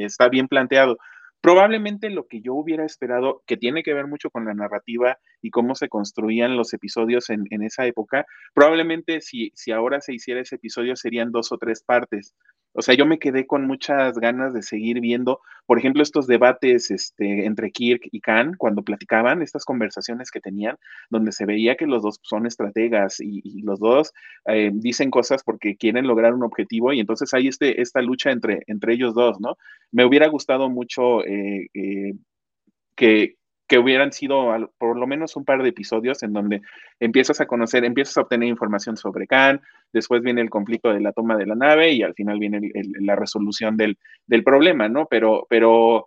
y, 0.00 0.02
está 0.02 0.28
bien 0.28 0.48
planteado. 0.48 0.98
Probablemente 1.40 2.10
lo 2.10 2.26
que 2.26 2.40
yo 2.40 2.54
hubiera 2.54 2.84
esperado, 2.84 3.42
que 3.46 3.56
tiene 3.56 3.82
que 3.82 3.94
ver 3.94 4.06
mucho 4.08 4.30
con 4.30 4.46
la 4.46 4.54
narrativa 4.54 5.18
y 5.42 5.50
cómo 5.50 5.74
se 5.74 5.88
construían 5.88 6.56
los 6.56 6.72
episodios 6.74 7.30
en, 7.30 7.44
en 7.50 7.62
esa 7.62 7.86
época, 7.86 8.26
probablemente 8.54 9.20
si, 9.20 9.52
si 9.54 9.70
ahora 9.70 10.00
se 10.00 10.14
hiciera 10.14 10.40
ese 10.40 10.56
episodio 10.56 10.96
serían 10.96 11.30
dos 11.30 11.52
o 11.52 11.58
tres 11.58 11.84
partes. 11.84 12.34
O 12.76 12.82
sea, 12.82 12.94
yo 12.94 13.06
me 13.06 13.18
quedé 13.18 13.46
con 13.46 13.66
muchas 13.66 14.18
ganas 14.18 14.52
de 14.52 14.62
seguir 14.62 15.00
viendo, 15.00 15.40
por 15.64 15.78
ejemplo, 15.78 16.02
estos 16.02 16.26
debates 16.26 16.90
este, 16.90 17.46
entre 17.46 17.70
Kirk 17.70 18.02
y 18.12 18.20
Khan, 18.20 18.54
cuando 18.58 18.82
platicaban, 18.82 19.40
estas 19.40 19.64
conversaciones 19.64 20.30
que 20.30 20.40
tenían, 20.40 20.76
donde 21.08 21.32
se 21.32 21.46
veía 21.46 21.76
que 21.76 21.86
los 21.86 22.02
dos 22.02 22.20
son 22.22 22.46
estrategas 22.46 23.20
y, 23.20 23.62
los 23.62 23.80
dos 23.80 24.12
eh, 24.46 24.70
dicen 24.74 25.10
cosas 25.10 25.42
porque 25.42 25.76
quieren 25.76 26.06
lograr 26.06 26.34
un 26.34 26.44
objetivo 26.44 26.92
y 26.92 27.00
entonces 27.00 27.32
hay 27.32 27.48
este, 27.48 27.80
esta 27.80 28.02
lucha 28.02 28.30
entre, 28.30 28.62
entre 28.66 28.92
ellos 28.92 29.14
dos, 29.14 29.40
¿no? 29.40 29.56
Me 29.90 30.04
hubiera 30.04 30.28
gustado 30.28 30.68
mucho 30.68 31.24
eh, 31.24 31.68
eh, 31.72 32.12
que, 32.94 33.36
que 33.66 33.78
hubieran 33.78 34.12
sido 34.12 34.70
por 34.78 34.96
lo 34.96 35.06
menos 35.06 35.36
un 35.36 35.44
par 35.44 35.62
de 35.62 35.70
episodios 35.70 36.22
en 36.22 36.32
donde 36.32 36.62
empiezas 37.00 37.40
a 37.40 37.46
conocer, 37.46 37.84
empiezas 37.84 38.16
a 38.16 38.22
obtener 38.22 38.48
información 38.48 38.96
sobre 38.96 39.26
Khan, 39.26 39.60
después 39.92 40.22
viene 40.22 40.40
el 40.40 40.50
conflicto 40.50 40.92
de 40.92 41.00
la 41.00 41.12
toma 41.12 41.36
de 41.36 41.46
la 41.46 41.56
nave 41.56 41.92
y 41.92 42.02
al 42.02 42.14
final 42.14 42.38
viene 42.38 42.70
la 43.00 43.16
resolución 43.16 43.76
del, 43.76 43.98
problema, 44.44 44.88
¿no? 44.88 45.06
Pero, 45.06 45.46
pero 45.50 46.06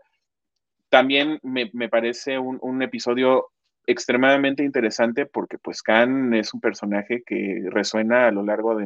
también 0.90 1.40
me, 1.44 1.90
parece 1.90 2.40
un, 2.40 2.82
episodio 2.82 3.48
extremadamente 3.86 4.64
interesante 4.64 5.26
porque 5.26 5.58
pues 5.58 5.82
Khan 5.82 6.34
es 6.34 6.54
un 6.54 6.62
personaje 6.62 7.24
que 7.26 7.64
resuena 7.70 8.28
a 8.28 8.32
lo 8.32 8.44
largo 8.44 8.76
de, 8.76 8.86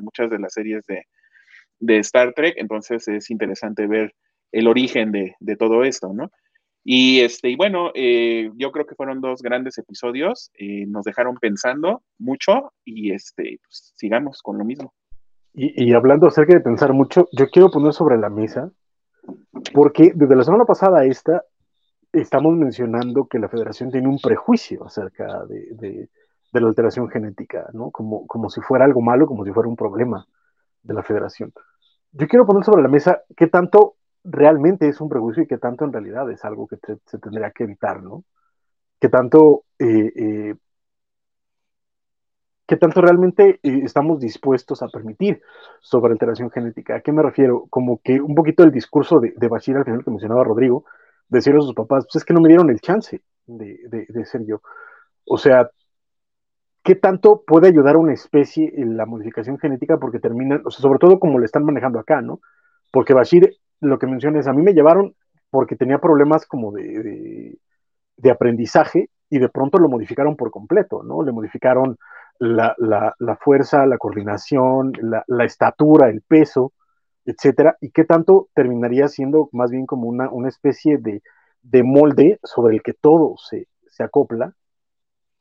muchas 0.00 0.30
de 0.30 0.38
las 0.38 0.52
series 0.52 0.84
de, 0.86 1.06
Star 2.00 2.32
Trek, 2.34 2.54
entonces 2.56 3.06
es 3.06 3.30
interesante 3.30 3.86
ver 3.86 4.14
el 4.52 4.66
origen 4.66 5.12
de, 5.12 5.36
de 5.38 5.56
todo 5.56 5.84
esto, 5.84 6.12
¿no? 6.12 6.30
Y, 6.82 7.20
este, 7.20 7.50
y 7.50 7.56
bueno, 7.56 7.90
eh, 7.94 8.50
yo 8.56 8.72
creo 8.72 8.86
que 8.86 8.94
fueron 8.94 9.20
dos 9.20 9.42
grandes 9.42 9.76
episodios, 9.78 10.50
eh, 10.54 10.86
nos 10.86 11.04
dejaron 11.04 11.36
pensando 11.36 12.02
mucho 12.18 12.72
y 12.84 13.12
este, 13.12 13.60
pues, 13.62 13.92
sigamos 13.96 14.40
con 14.42 14.58
lo 14.58 14.64
mismo. 14.64 14.94
Y, 15.52 15.92
hablando 15.92 16.28
acerca 16.28 16.54
de 16.54 16.60
pensar 16.60 16.92
mucho, 16.92 17.28
yo 17.32 17.48
quiero 17.50 17.70
poner 17.70 17.92
sobre 17.92 18.16
la 18.16 18.30
mesa, 18.30 18.70
porque 19.74 20.12
desde 20.14 20.36
la 20.36 20.44
semana 20.44 20.64
pasada 20.64 21.00
a 21.00 21.04
esta, 21.04 21.42
estamos 22.12 22.56
mencionando 22.56 23.26
que 23.26 23.40
la 23.40 23.48
federación 23.48 23.90
tiene 23.90 24.08
un 24.08 24.20
prejuicio 24.20 24.86
acerca 24.86 25.44
de, 25.46 25.66
de, 25.72 26.08
de 26.52 26.60
la 26.60 26.68
alteración 26.68 27.08
genética, 27.08 27.68
¿no? 27.72 27.90
Como, 27.90 28.26
como 28.28 28.48
si 28.48 28.60
fuera 28.60 28.84
algo 28.84 29.00
malo, 29.00 29.26
como 29.26 29.44
si 29.44 29.52
fuera 29.52 29.68
un 29.68 29.76
problema 29.76 30.24
de 30.82 30.94
la 30.94 31.02
federación. 31.02 31.52
Yo 32.12 32.26
quiero 32.28 32.46
poner 32.46 32.64
sobre 32.64 32.82
la 32.82 32.88
mesa 32.88 33.22
qué 33.36 33.48
tanto 33.48 33.96
realmente 34.24 34.88
es 34.88 35.00
un 35.00 35.08
prejuicio 35.08 35.42
y 35.42 35.46
qué 35.46 35.58
tanto 35.58 35.84
en 35.84 35.92
realidad 35.92 36.30
es 36.30 36.44
algo 36.44 36.66
que 36.66 36.76
se 37.06 37.18
tendría 37.18 37.50
que 37.50 37.64
evitar, 37.64 38.02
¿no? 38.02 38.24
Qué 39.00 39.08
tanto, 39.08 39.64
eh, 39.78 40.12
eh, 40.14 40.54
tanto 42.78 43.00
realmente 43.00 43.60
eh, 43.62 43.80
estamos 43.84 44.20
dispuestos 44.20 44.82
a 44.82 44.88
permitir 44.88 45.42
sobre 45.80 46.12
alteración 46.12 46.50
genética. 46.50 46.96
¿A 46.96 47.00
qué 47.00 47.12
me 47.12 47.22
refiero? 47.22 47.66
Como 47.70 48.00
que 48.02 48.20
un 48.20 48.34
poquito 48.34 48.62
el 48.62 48.70
discurso 48.70 49.20
de, 49.20 49.34
de 49.36 49.48
Bashir 49.48 49.76
al 49.76 49.84
final 49.84 50.04
que 50.04 50.10
mencionaba 50.10 50.44
Rodrigo, 50.44 50.84
decirle 51.28 51.58
a 51.58 51.62
sus 51.62 51.74
papás, 51.74 52.04
pues 52.04 52.16
es 52.16 52.24
que 52.24 52.34
no 52.34 52.40
me 52.40 52.48
dieron 52.48 52.70
el 52.70 52.80
chance 52.80 53.22
de 53.46 54.24
ser 54.24 54.44
yo. 54.46 54.60
O 55.24 55.38
sea, 55.38 55.70
¿qué 56.82 56.94
tanto 56.94 57.42
puede 57.46 57.68
ayudar 57.68 57.96
a 57.96 57.98
una 57.98 58.12
especie 58.12 58.72
en 58.76 58.96
la 58.96 59.06
modificación 59.06 59.58
genética? 59.58 59.98
Porque 59.98 60.18
terminan, 60.18 60.62
o 60.64 60.70
sea, 60.70 60.82
sobre 60.82 60.98
todo 60.98 61.18
como 61.20 61.38
le 61.38 61.46
están 61.46 61.64
manejando 61.64 61.98
acá, 61.98 62.20
¿no? 62.22 62.40
Porque 62.90 63.14
Bashir, 63.14 63.56
lo 63.80 63.98
que 63.98 64.06
menciona 64.06 64.38
es, 64.38 64.46
a 64.46 64.52
mí 64.52 64.62
me 64.62 64.74
llevaron 64.74 65.14
porque 65.50 65.76
tenía 65.76 65.98
problemas 65.98 66.46
como 66.46 66.72
de, 66.72 67.58
de, 68.16 68.30
aprendizaje 68.30 69.10
y 69.28 69.38
de 69.38 69.48
pronto 69.48 69.78
lo 69.78 69.88
modificaron 69.88 70.36
por 70.36 70.50
completo, 70.50 71.02
¿no? 71.02 71.22
Le 71.22 71.32
modificaron 71.32 71.96
la, 72.38 72.74
la, 72.78 73.36
fuerza, 73.36 73.86
la 73.86 73.98
coordinación, 73.98 74.92
la, 75.00 75.44
estatura, 75.44 76.08
el 76.08 76.22
peso, 76.22 76.72
etcétera, 77.24 77.76
y 77.80 77.90
qué 77.90 78.04
tanto 78.04 78.48
terminaría 78.54 79.08
siendo 79.08 79.48
más 79.52 79.70
bien 79.70 79.86
como 79.86 80.08
una, 80.08 80.30
una 80.30 80.48
especie 80.48 80.98
de, 80.98 81.22
de 81.62 81.82
molde 81.82 82.38
sobre 82.42 82.76
el 82.76 82.82
que 82.82 82.94
todo 82.94 83.36
se, 83.38 83.68
se 83.88 84.04
acopla 84.04 84.54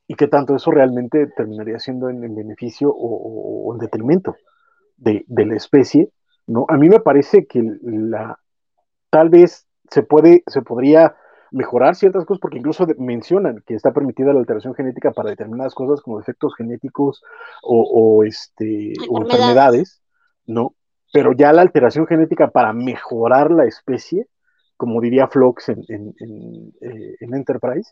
y 0.10 0.16
qué 0.16 0.28
tanto 0.28 0.56
eso 0.56 0.72
realmente 0.72 1.28
terminaría 1.38 1.78
siendo 1.78 2.10
en, 2.10 2.24
en 2.24 2.36
beneficio 2.36 2.90
o, 2.90 3.68
o, 3.68 3.74
en 3.74 3.80
detrimento 3.80 4.36
de, 4.98 5.24
de, 5.28 5.46
la 5.46 5.56
especie, 5.56 6.10
¿no? 6.50 6.66
A 6.68 6.78
mí 6.78 6.90
me 6.90 7.00
parece 7.00 7.46
que 7.46 7.62
la, 7.82 8.40
tal 9.10 9.30
vez 9.30 9.68
se 9.90 10.04
puede, 10.04 10.44
se 10.48 10.62
podría 10.62 11.16
mejorar 11.52 11.96
ciertas 11.96 12.26
cosas, 12.26 12.42
porque 12.42 12.58
incluso 12.58 12.86
mencionan 12.98 13.64
que 13.66 13.76
está 13.76 13.92
permitida 13.92 14.34
la 14.34 14.40
alteración 14.40 14.76
genética 14.76 15.12
para 15.12 15.30
determinadas 15.30 15.74
cosas 15.74 16.02
como 16.02 16.20
efectos 16.20 16.54
genéticos 16.56 17.24
o, 17.64 17.84
o 17.84 18.24
este, 18.24 18.90
enfermedades. 18.90 19.10
o 19.10 19.22
enfermedades, 19.22 20.02
¿no? 20.46 20.76
Pero 21.12 21.34
ya 21.34 21.54
la 21.54 21.62
alteración 21.62 22.06
genética 22.06 22.50
para 22.50 22.74
mejorar 22.74 23.52
la 23.52 23.66
especie, 23.66 24.28
como 24.78 25.02
diría 25.02 25.28
Flox 25.28 25.70
en, 25.70 25.84
en, 25.88 26.14
en, 26.20 26.74
eh, 26.82 27.16
en 27.20 27.34
Enterprise, 27.34 27.92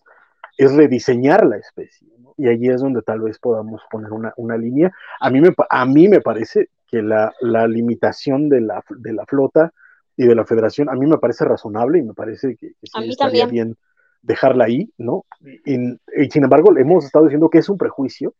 es 0.55 0.75
rediseñar 0.75 1.45
la 1.45 1.57
especie. 1.57 2.07
¿no? 2.19 2.33
Y 2.37 2.47
allí 2.47 2.69
es 2.69 2.81
donde 2.81 3.01
tal 3.01 3.21
vez 3.21 3.39
podamos 3.39 3.81
poner 3.89 4.11
una, 4.11 4.33
una 4.37 4.55
línea. 4.55 4.91
A 5.19 5.31
mí, 5.31 5.41
me, 5.41 5.49
a 5.69 5.85
mí 5.85 6.07
me 6.07 6.21
parece 6.21 6.69
que 6.87 7.01
la, 7.01 7.33
la 7.41 7.67
limitación 7.67 8.49
de 8.49 8.61
la, 8.61 8.83
de 8.89 9.13
la, 9.13 9.25
flota 9.25 9.73
y 10.15 10.25
de 10.25 10.35
la 10.35 10.45
federación, 10.45 10.89
a 10.89 10.93
mí 10.93 11.05
me 11.05 11.17
parece 11.17 11.45
razonable 11.45 11.99
y 11.99 12.03
me 12.03 12.13
parece 12.13 12.55
que, 12.55 12.69
que 12.69 12.75
sí 12.81 13.09
estaría 13.09 13.45
también. 13.45 13.49
bien 13.49 13.77
dejarla 14.21 14.65
ahí, 14.65 14.91
¿no? 14.97 15.25
Y, 15.65 15.75
y, 15.91 16.29
sin 16.31 16.43
embargo, 16.43 16.75
hemos 16.77 17.05
estado 17.05 17.25
diciendo 17.25 17.49
que 17.49 17.59
es 17.59 17.69
un 17.69 17.77
prejuicio 17.77 18.33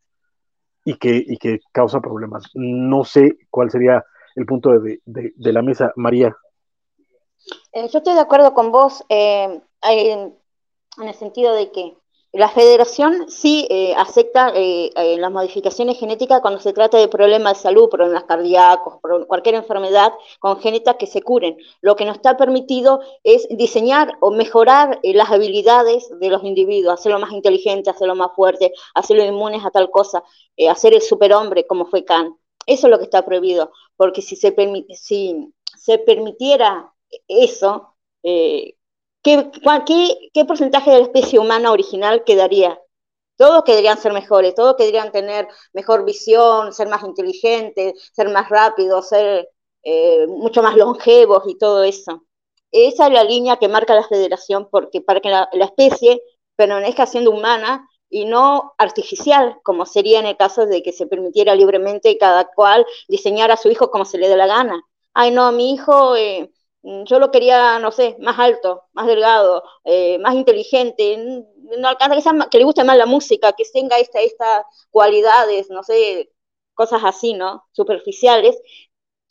y 0.84 0.98
que, 0.98 1.24
y 1.26 1.38
que 1.38 1.60
causa 1.72 2.00
problemas. 2.00 2.46
No 2.54 3.04
sé 3.04 3.38
cuál 3.50 3.70
sería 3.70 4.04
el 4.36 4.46
punto 4.46 4.80
de, 4.80 5.02
de, 5.06 5.34
de 5.36 5.54
la 5.54 5.62
mesa, 5.62 5.92
María. 5.96 6.36
Eh, 7.74 7.88
yo 7.90 8.00
estoy 8.00 8.14
de 8.14 8.20
acuerdo 8.20 8.54
con 8.54 8.72
vos 8.72 9.04
eh, 9.10 9.62
en, 9.84 10.36
en 10.98 11.08
el 11.08 11.14
sentido 11.14 11.54
de 11.56 11.72
que 11.72 11.98
la 12.34 12.50
federación 12.50 13.30
sí 13.30 13.68
eh, 13.70 13.94
acepta 13.96 14.52
eh, 14.54 14.92
eh, 14.96 15.18
las 15.18 15.32
modificaciones 15.32 15.98
genéticas 15.98 16.42
cuando 16.42 16.60
se 16.60 16.74
trata 16.74 16.98
de 16.98 17.08
problemas 17.08 17.58
de 17.58 17.64
salud, 17.64 17.90
problemas 17.90 18.26
cardíacos, 18.26 19.00
cualquier 19.28 19.56
enfermedad 19.56 20.14
congénita 20.40 20.98
que 20.98 21.08
se 21.08 21.22
curen. 21.22 21.58
Lo 21.82 21.96
que 21.96 22.06
no 22.06 22.12
está 22.12 22.38
permitido 22.38 23.02
es 23.24 23.48
diseñar 23.50 24.18
o 24.20 24.32
mejorar 24.32 25.00
eh, 25.04 25.14
las 25.14 25.32
habilidades 25.32 26.10
de 26.20 26.30
los 26.30 26.44
individuos, 26.44 26.94
hacerlo 26.94 27.20
más 27.20 27.32
inteligente, 27.32 27.90
hacerlo 27.90 28.16
más 28.16 28.32
fuerte, 28.36 28.74
hacerlo 28.94 29.24
inmunes 29.26 29.66
a 29.66 29.72
tal 29.72 29.90
cosa, 29.90 30.24
eh, 30.58 30.70
hacer 30.70 30.94
el 30.94 31.02
superhombre 31.02 31.66
como 31.66 31.86
fue 31.86 32.04
Kant. 32.06 32.36
Eso 32.66 32.88
es 32.88 32.92
lo 32.92 32.98
que 32.98 33.06
está 33.06 33.24
prohibido, 33.26 33.72
porque 33.96 34.22
si 34.22 34.36
se, 34.36 34.54
si 34.94 35.54
se 35.78 35.98
permitiera 36.00 36.94
eso, 37.28 37.96
eh, 38.24 38.76
¿Qué, 39.28 39.52
qué, 39.86 40.30
¿Qué 40.34 40.46
porcentaje 40.46 40.90
de 40.90 41.00
la 41.00 41.04
especie 41.04 41.38
humana 41.38 41.74
original 41.74 42.24
quedaría? 42.24 42.80
Todos 43.36 43.66
quedarían 43.66 43.98
ser 43.98 44.14
mejores, 44.14 44.56
todos 44.56 44.78
quedarían 44.78 45.12
tener 45.12 45.50
mejor 45.74 46.06
visión, 46.06 46.72
ser 46.72 46.88
más 46.88 47.04
inteligentes, 47.04 48.10
ser 48.14 48.30
más 48.30 48.48
rápidos, 48.48 49.10
ser 49.10 49.50
eh, 49.84 50.26
mucho 50.28 50.64
más 50.64 50.78
longevos 50.78 51.44
y 51.46 51.58
todo 51.58 51.84
eso. 51.84 52.24
Esa 52.72 53.08
es 53.08 53.14
la 53.14 53.26
línea 53.26 53.58
que 53.58 53.68
marca 53.68 53.94
la 53.96 54.08
federación 54.08 54.70
porque 54.72 55.02
para 55.02 55.20
que 55.20 55.30
la, 55.30 55.50
la 55.52 55.66
especie 55.66 56.22
permanezca 56.56 57.06
siendo 57.06 57.32
humana 57.32 57.86
y 58.10 58.24
no 58.24 58.76
artificial, 58.78 59.58
como 59.62 59.86
sería 59.86 60.22
en 60.22 60.28
el 60.28 60.38
caso 60.38 60.66
de 60.68 60.82
que 60.82 60.94
se 60.94 61.06
permitiera 61.06 61.54
libremente 61.54 62.18
cada 62.18 62.46
cual 62.46 62.86
diseñar 63.10 63.52
a 63.52 63.58
su 63.58 63.68
hijo 63.70 63.92
como 63.92 64.06
se 64.06 64.20
le 64.20 64.30
dé 64.30 64.38
la 64.38 64.48
gana. 64.48 64.82
Ay, 65.14 65.32
no, 65.32 65.52
mi 65.52 65.74
hijo 65.74 66.16
eh, 66.16 66.50
yo 67.06 67.20
lo 67.20 67.32
quería, 67.32 67.80
no 67.80 67.92
sé, 67.92 68.16
más 68.20 68.40
alto, 68.40 68.86
más 68.94 69.08
delgado, 69.08 69.64
eh, 69.84 70.18
más 70.20 70.36
inteligente, 70.36 71.46
no 71.80 71.88
alcanza 71.88 72.16
que, 72.16 72.22
sea, 72.22 72.34
que, 72.52 72.58
le 72.58 72.64
guste 72.64 72.84
más 72.84 72.98
la 72.98 73.06
música, 73.06 73.54
que 73.54 73.64
tenga 73.74 73.98
estas 74.00 74.24
esta 74.24 74.66
cualidades, 74.92 75.70
no 75.70 75.84
sé, 75.84 76.32
cosas 76.74 77.02
así, 77.04 77.34
¿no? 77.34 77.66
Superficiales. 77.72 78.58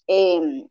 Eh, 0.08 0.66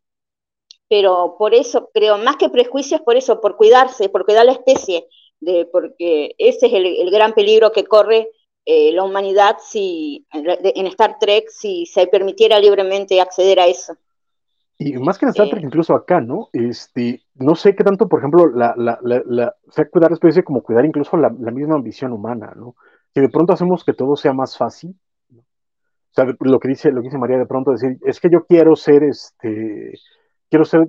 pero 0.88 1.36
por 1.38 1.54
eso, 1.54 1.90
creo, 1.92 2.18
más 2.18 2.36
que 2.36 2.48
prejuicios, 2.48 3.00
por 3.02 3.16
eso, 3.16 3.40
por 3.40 3.56
cuidarse, 3.56 4.08
por 4.08 4.24
cuidar 4.24 4.46
la 4.46 4.52
especie, 4.52 5.08
de, 5.40 5.66
porque 5.66 6.34
ese 6.38 6.66
es 6.66 6.72
el, 6.72 6.86
el 6.86 7.10
gran 7.10 7.32
peligro 7.34 7.72
que 7.72 7.84
corre 7.84 8.30
eh, 8.64 8.92
la 8.92 9.04
humanidad 9.04 9.58
si, 9.60 10.26
en 10.32 10.86
Star 10.88 11.18
Trek 11.20 11.48
si 11.50 11.86
se 11.86 12.08
permitiera 12.08 12.58
libremente 12.58 13.20
acceder 13.20 13.60
a 13.60 13.66
eso. 13.68 13.96
Y 14.78 14.98
más 14.98 15.18
que 15.18 15.24
en 15.24 15.30
Star 15.30 15.48
Trek, 15.48 15.62
eh, 15.62 15.66
incluso 15.66 15.94
acá, 15.94 16.20
¿no? 16.20 16.48
Este, 16.52 17.22
no 17.34 17.54
sé 17.54 17.74
qué 17.74 17.82
tanto, 17.82 18.08
por 18.08 18.20
ejemplo, 18.20 18.46
la, 18.46 18.74
la, 18.76 18.98
la, 19.02 19.22
la 19.24 19.54
o 19.66 19.72
sea, 19.72 19.88
cuidar 19.88 20.10
la 20.10 20.14
especie 20.16 20.44
como 20.44 20.62
cuidar 20.62 20.84
incluso 20.84 21.16
la, 21.16 21.34
la, 21.38 21.50
misma 21.50 21.76
ambición 21.76 22.12
humana, 22.12 22.52
¿no? 22.54 22.76
Que 23.14 23.22
de 23.22 23.30
pronto 23.30 23.54
hacemos 23.54 23.84
que 23.84 23.94
todo 23.94 24.16
sea 24.16 24.34
más 24.34 24.58
fácil. 24.58 24.94
¿no? 25.30 25.40
O 25.40 26.12
sea, 26.12 26.26
lo 26.40 26.60
que 26.60 26.68
dice, 26.68 26.92
lo 26.92 27.00
que 27.00 27.08
dice 27.08 27.16
María 27.16 27.38
de 27.38 27.46
pronto 27.46 27.70
decir, 27.70 27.98
es 28.04 28.20
que 28.20 28.28
yo 28.28 28.44
quiero 28.44 28.76
ser, 28.76 29.02
este, 29.04 29.94
quiero 30.50 30.66
ser, 30.66 30.88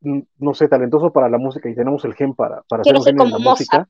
no 0.00 0.54
sé, 0.54 0.66
talentoso 0.66 1.12
para 1.12 1.28
la 1.28 1.38
música 1.38 1.68
y 1.68 1.76
tenemos 1.76 2.04
el 2.04 2.14
gen 2.14 2.34
para, 2.34 2.62
para 2.68 2.82
ser 2.82 3.14
como 3.16 3.38
la 3.38 3.38
música. 3.38 3.88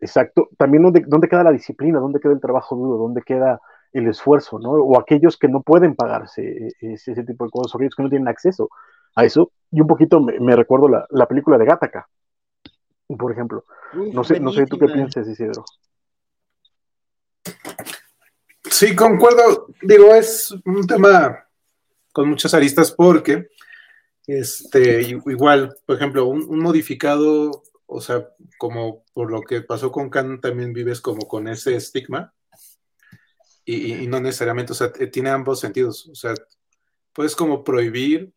Exacto. 0.00 0.50
También 0.58 0.82
dónde, 0.82 1.02
dónde 1.06 1.28
queda 1.28 1.44
la 1.44 1.52
disciplina, 1.52 1.98
dónde 1.98 2.20
queda 2.20 2.32
el 2.32 2.40
trabajo 2.40 2.76
duro, 2.76 2.98
dónde 2.98 3.22
queda 3.22 3.58
el 3.92 4.08
esfuerzo, 4.08 4.58
¿no? 4.58 4.70
O 4.72 4.98
aquellos 4.98 5.36
que 5.36 5.48
no 5.48 5.62
pueden 5.62 5.94
pagarse 5.94 6.72
ese, 6.80 7.12
ese, 7.12 7.24
tipo 7.24 7.44
de 7.44 7.50
cosas, 7.50 7.74
o 7.74 7.78
aquellos 7.78 7.94
que 7.94 8.02
no 8.02 8.08
tienen 8.08 8.28
acceso 8.28 8.70
a 9.14 9.24
eso. 9.24 9.52
Y 9.70 9.80
un 9.80 9.86
poquito 9.86 10.20
me, 10.20 10.56
recuerdo 10.56 10.88
la, 10.88 11.06
la, 11.10 11.26
película 11.26 11.58
de 11.58 11.66
Gattaca, 11.66 12.08
por 13.18 13.32
ejemplo. 13.32 13.64
Uf, 13.94 14.14
no 14.14 14.24
sé, 14.24 14.40
no 14.40 14.52
sé 14.52 14.66
tú 14.66 14.78
qué 14.78 14.86
piensas, 14.86 15.28
Isidro. 15.28 15.64
Sí, 18.64 18.96
concuerdo. 18.96 19.66
Digo, 19.82 20.14
es 20.14 20.54
un 20.64 20.86
tema 20.86 21.46
con 22.12 22.28
muchas 22.28 22.54
aristas 22.54 22.92
porque, 22.92 23.48
este, 24.26 25.02
igual, 25.02 25.76
por 25.84 25.96
ejemplo, 25.96 26.26
un, 26.26 26.44
un 26.48 26.58
modificado, 26.60 27.62
o 27.86 28.00
sea, 28.00 28.28
como 28.58 29.04
por 29.12 29.30
lo 29.30 29.42
que 29.42 29.60
pasó 29.60 29.92
con 29.92 30.08
Khan, 30.08 30.40
también 30.40 30.72
vives 30.72 31.00
como 31.00 31.28
con 31.28 31.48
ese 31.48 31.76
estigma 31.76 32.32
y, 33.64 34.04
y, 34.04 34.06
no 34.06 34.20
necesariamente, 34.20 34.72
o 34.72 34.74
sea, 34.74 34.92
tiene 34.92 35.30
ambos 35.30 35.60
sentidos. 35.60 36.08
O 36.08 36.14
sea, 36.14 36.34
puedes 37.12 37.36
como 37.36 37.62
prohibir 37.64 38.32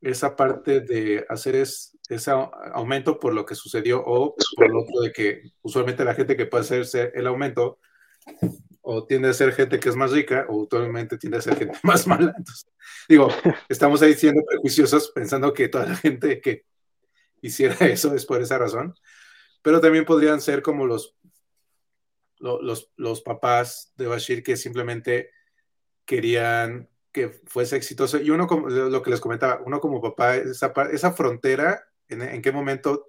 esa 0.00 0.36
parte 0.36 0.80
de 0.80 1.24
hacer 1.28 1.56
es, 1.56 1.96
ese 2.08 2.30
aumento 2.30 3.18
por 3.18 3.32
lo 3.32 3.46
que 3.46 3.54
sucedió 3.54 4.02
o 4.04 4.34
por 4.56 4.70
lo 4.70 4.82
otro 4.82 5.00
de 5.00 5.12
que 5.12 5.42
usualmente 5.62 6.04
la 6.04 6.14
gente 6.14 6.36
que 6.36 6.46
puede 6.46 6.62
hacerse 6.62 7.10
el 7.14 7.26
aumento 7.26 7.78
o 8.82 9.06
tiende 9.06 9.28
a 9.28 9.32
ser 9.32 9.52
gente 9.52 9.80
que 9.80 9.88
es 9.88 9.96
más 9.96 10.10
rica 10.12 10.44
o 10.48 10.56
usualmente 10.56 11.16
tiende 11.16 11.38
a 11.38 11.42
ser 11.42 11.56
gente 11.56 11.78
más 11.82 12.06
mala. 12.06 12.34
Entonces, 12.36 12.66
digo, 13.08 13.28
estamos 13.68 14.02
ahí 14.02 14.14
siendo 14.14 14.44
prejuiciosos 14.44 15.10
pensando 15.10 15.52
que 15.54 15.68
toda 15.68 15.86
la 15.86 15.96
gente 15.96 16.40
que 16.40 16.64
hiciera 17.40 17.74
eso 17.86 18.14
es 18.14 18.26
por 18.26 18.42
esa 18.42 18.58
razón. 18.58 18.94
pero 19.62 19.80
también 19.80 20.04
podrían 20.04 20.42
ser 20.42 20.60
como 20.60 20.86
los, 20.86 21.16
los, 22.44 22.92
los 22.96 23.22
papás 23.22 23.92
de 23.96 24.06
Bashir 24.06 24.42
que 24.42 24.56
simplemente 24.56 25.30
querían 26.04 26.88
que 27.12 27.30
fuese 27.46 27.76
exitoso. 27.76 28.18
Y 28.18 28.30
uno, 28.30 28.46
como 28.46 28.68
lo 28.68 29.02
que 29.02 29.10
les 29.10 29.20
comentaba, 29.20 29.62
uno 29.64 29.80
como 29.80 30.02
papá, 30.02 30.36
esa, 30.36 30.72
esa 30.92 31.12
frontera, 31.12 31.88
en, 32.08 32.42
qué 32.42 32.52
momento 32.52 33.08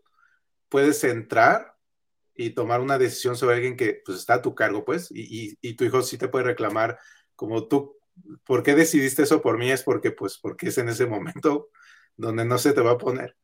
puedes 0.69 1.03
entrar 1.03 1.75
y 2.35 2.51
tomar 2.51 2.81
una 2.81 2.97
decisión 2.97 3.35
sobre 3.35 3.55
alguien 3.55 3.75
que 3.75 4.01
pues, 4.05 4.19
está 4.19 4.35
a 4.35 4.41
tu 4.41 4.55
cargo, 4.55 4.85
pues, 4.85 5.09
y, 5.11 5.57
y, 5.61 5.73
tu 5.73 5.85
hijo 5.85 6.01
sí 6.01 6.17
te 6.17 6.27
puede 6.27 6.45
reclamar 6.45 6.99
como 7.35 7.67
tú, 7.67 7.97
¿por 8.45 8.63
qué 8.63 8.75
decidiste 8.75 9.23
eso 9.23 9.41
por 9.41 9.57
mí? 9.57 9.71
Es 9.71 9.83
porque, 9.83 10.11
pues, 10.11 10.37
porque 10.37 10.67
es 10.67 10.77
en 10.77 10.89
ese 10.89 11.07
momento 11.07 11.69
donde 12.15 12.45
no 12.45 12.57
se 12.57 12.73
te 12.73 12.81
va 12.81 12.91
a 12.91 12.97
poner 12.97 13.35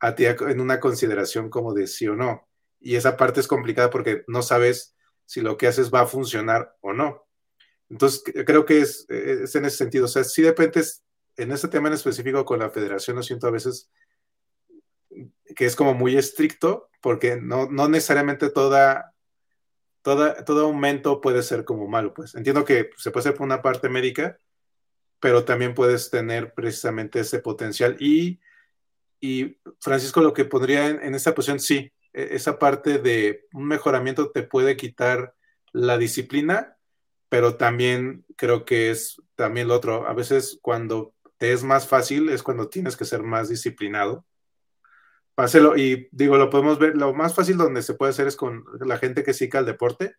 a 0.00 0.14
ti 0.14 0.26
en 0.26 0.60
una 0.60 0.80
consideración 0.80 1.50
como 1.50 1.74
de 1.74 1.86
sí 1.86 2.06
o 2.08 2.14
no. 2.14 2.48
Y 2.80 2.96
esa 2.96 3.16
parte 3.16 3.40
es 3.40 3.46
complicada 3.46 3.90
porque 3.90 4.24
no 4.26 4.42
sabes 4.42 4.96
si 5.30 5.42
lo 5.42 5.56
que 5.56 5.68
haces 5.68 5.92
va 5.94 6.00
a 6.00 6.06
funcionar 6.06 6.76
o 6.80 6.92
no. 6.92 7.24
Entonces, 7.88 8.24
creo 8.44 8.64
que 8.64 8.80
es, 8.80 9.06
en 9.08 9.64
ese 9.64 9.76
sentido. 9.76 10.06
O 10.06 10.08
sea, 10.08 10.24
sí 10.24 10.42
depende, 10.42 10.82
en 11.36 11.52
este 11.52 11.68
tema 11.68 11.86
en 11.86 11.94
específico 11.94 12.44
con 12.44 12.58
la 12.58 12.70
federación, 12.70 13.14
lo 13.14 13.22
siento 13.22 13.46
a 13.46 13.52
veces 13.52 13.92
que 15.54 15.66
es 15.66 15.76
como 15.76 15.94
muy 15.94 16.16
estricto, 16.16 16.90
porque 17.00 17.36
no, 17.40 17.70
no 17.70 17.88
necesariamente 17.88 18.50
toda, 18.50 19.14
toda, 20.02 20.44
todo 20.44 20.66
aumento 20.66 21.20
puede 21.20 21.44
ser 21.44 21.64
como 21.64 21.86
malo. 21.86 22.12
Pues 22.12 22.34
entiendo 22.34 22.64
que 22.64 22.90
se 22.96 23.12
puede 23.12 23.20
hacer 23.20 23.34
por 23.36 23.46
una 23.46 23.62
parte 23.62 23.88
médica, 23.88 24.36
pero 25.20 25.44
también 25.44 25.76
puedes 25.76 26.10
tener 26.10 26.54
precisamente 26.54 27.20
ese 27.20 27.38
potencial. 27.38 27.96
Y, 28.00 28.40
y 29.20 29.60
Francisco, 29.78 30.22
lo 30.22 30.32
que 30.32 30.44
pondría 30.44 30.88
en, 30.88 31.00
en 31.00 31.14
esta 31.14 31.36
posición, 31.36 31.60
sí, 31.60 31.76
e, 31.76 31.92
esa 32.12 32.58
parte 32.58 32.98
de 32.98 33.46
un 33.52 33.66
mejoramiento 33.66 34.30
te 34.30 34.42
puede 34.42 34.76
quitar 34.76 35.34
la 35.72 35.98
disciplina, 35.98 36.76
pero 37.28 37.56
también 37.56 38.24
creo 38.36 38.64
que 38.64 38.90
es 38.90 39.20
también 39.36 39.68
lo 39.68 39.74
otro. 39.74 40.06
A 40.06 40.14
veces 40.14 40.58
cuando 40.62 41.14
te 41.38 41.52
es 41.52 41.62
más 41.62 41.86
fácil 41.88 42.28
es 42.28 42.42
cuando 42.42 42.68
tienes 42.68 42.96
que 42.96 43.04
ser 43.04 43.22
más 43.22 43.48
disciplinado. 43.48 44.26
Páselo, 45.34 45.76
y 45.76 46.08
digo, 46.12 46.36
lo 46.36 46.50
podemos 46.50 46.78
ver, 46.78 46.96
lo 46.96 47.14
más 47.14 47.34
fácil 47.34 47.56
donde 47.56 47.82
se 47.82 47.94
puede 47.94 48.10
hacer 48.10 48.26
es 48.26 48.36
con 48.36 48.64
la 48.80 48.98
gente 48.98 49.22
que 49.22 49.32
siga 49.32 49.60
el 49.60 49.66
deporte, 49.66 50.16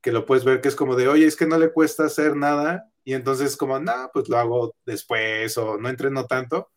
que 0.00 0.12
lo 0.12 0.26
puedes 0.26 0.44
ver 0.44 0.60
que 0.60 0.68
es 0.68 0.76
como 0.76 0.94
de, 0.94 1.08
oye, 1.08 1.26
es 1.26 1.34
que 1.34 1.46
no 1.46 1.58
le 1.58 1.72
cuesta 1.72 2.04
hacer 2.04 2.36
nada, 2.36 2.90
y 3.02 3.14
entonces 3.14 3.56
como, 3.56 3.80
no, 3.80 4.10
pues 4.12 4.28
lo 4.28 4.38
hago 4.38 4.76
después 4.86 5.56
o 5.58 5.78
no 5.78 5.88
entreno 5.88 6.26
tanto. 6.26 6.70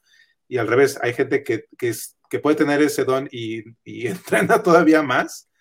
Y 0.48 0.58
al 0.58 0.68
revés, 0.68 0.98
hay 1.02 1.14
gente 1.14 1.44
que, 1.44 1.66
que, 1.78 1.90
es, 1.90 2.18
que 2.34 2.40
puede 2.40 2.56
tener 2.56 2.82
ese 2.82 3.04
don 3.04 3.30
y, 3.32 3.62
y 3.84 4.08
entrena 4.08 4.64
todavía 4.64 5.04
más. 5.04 5.52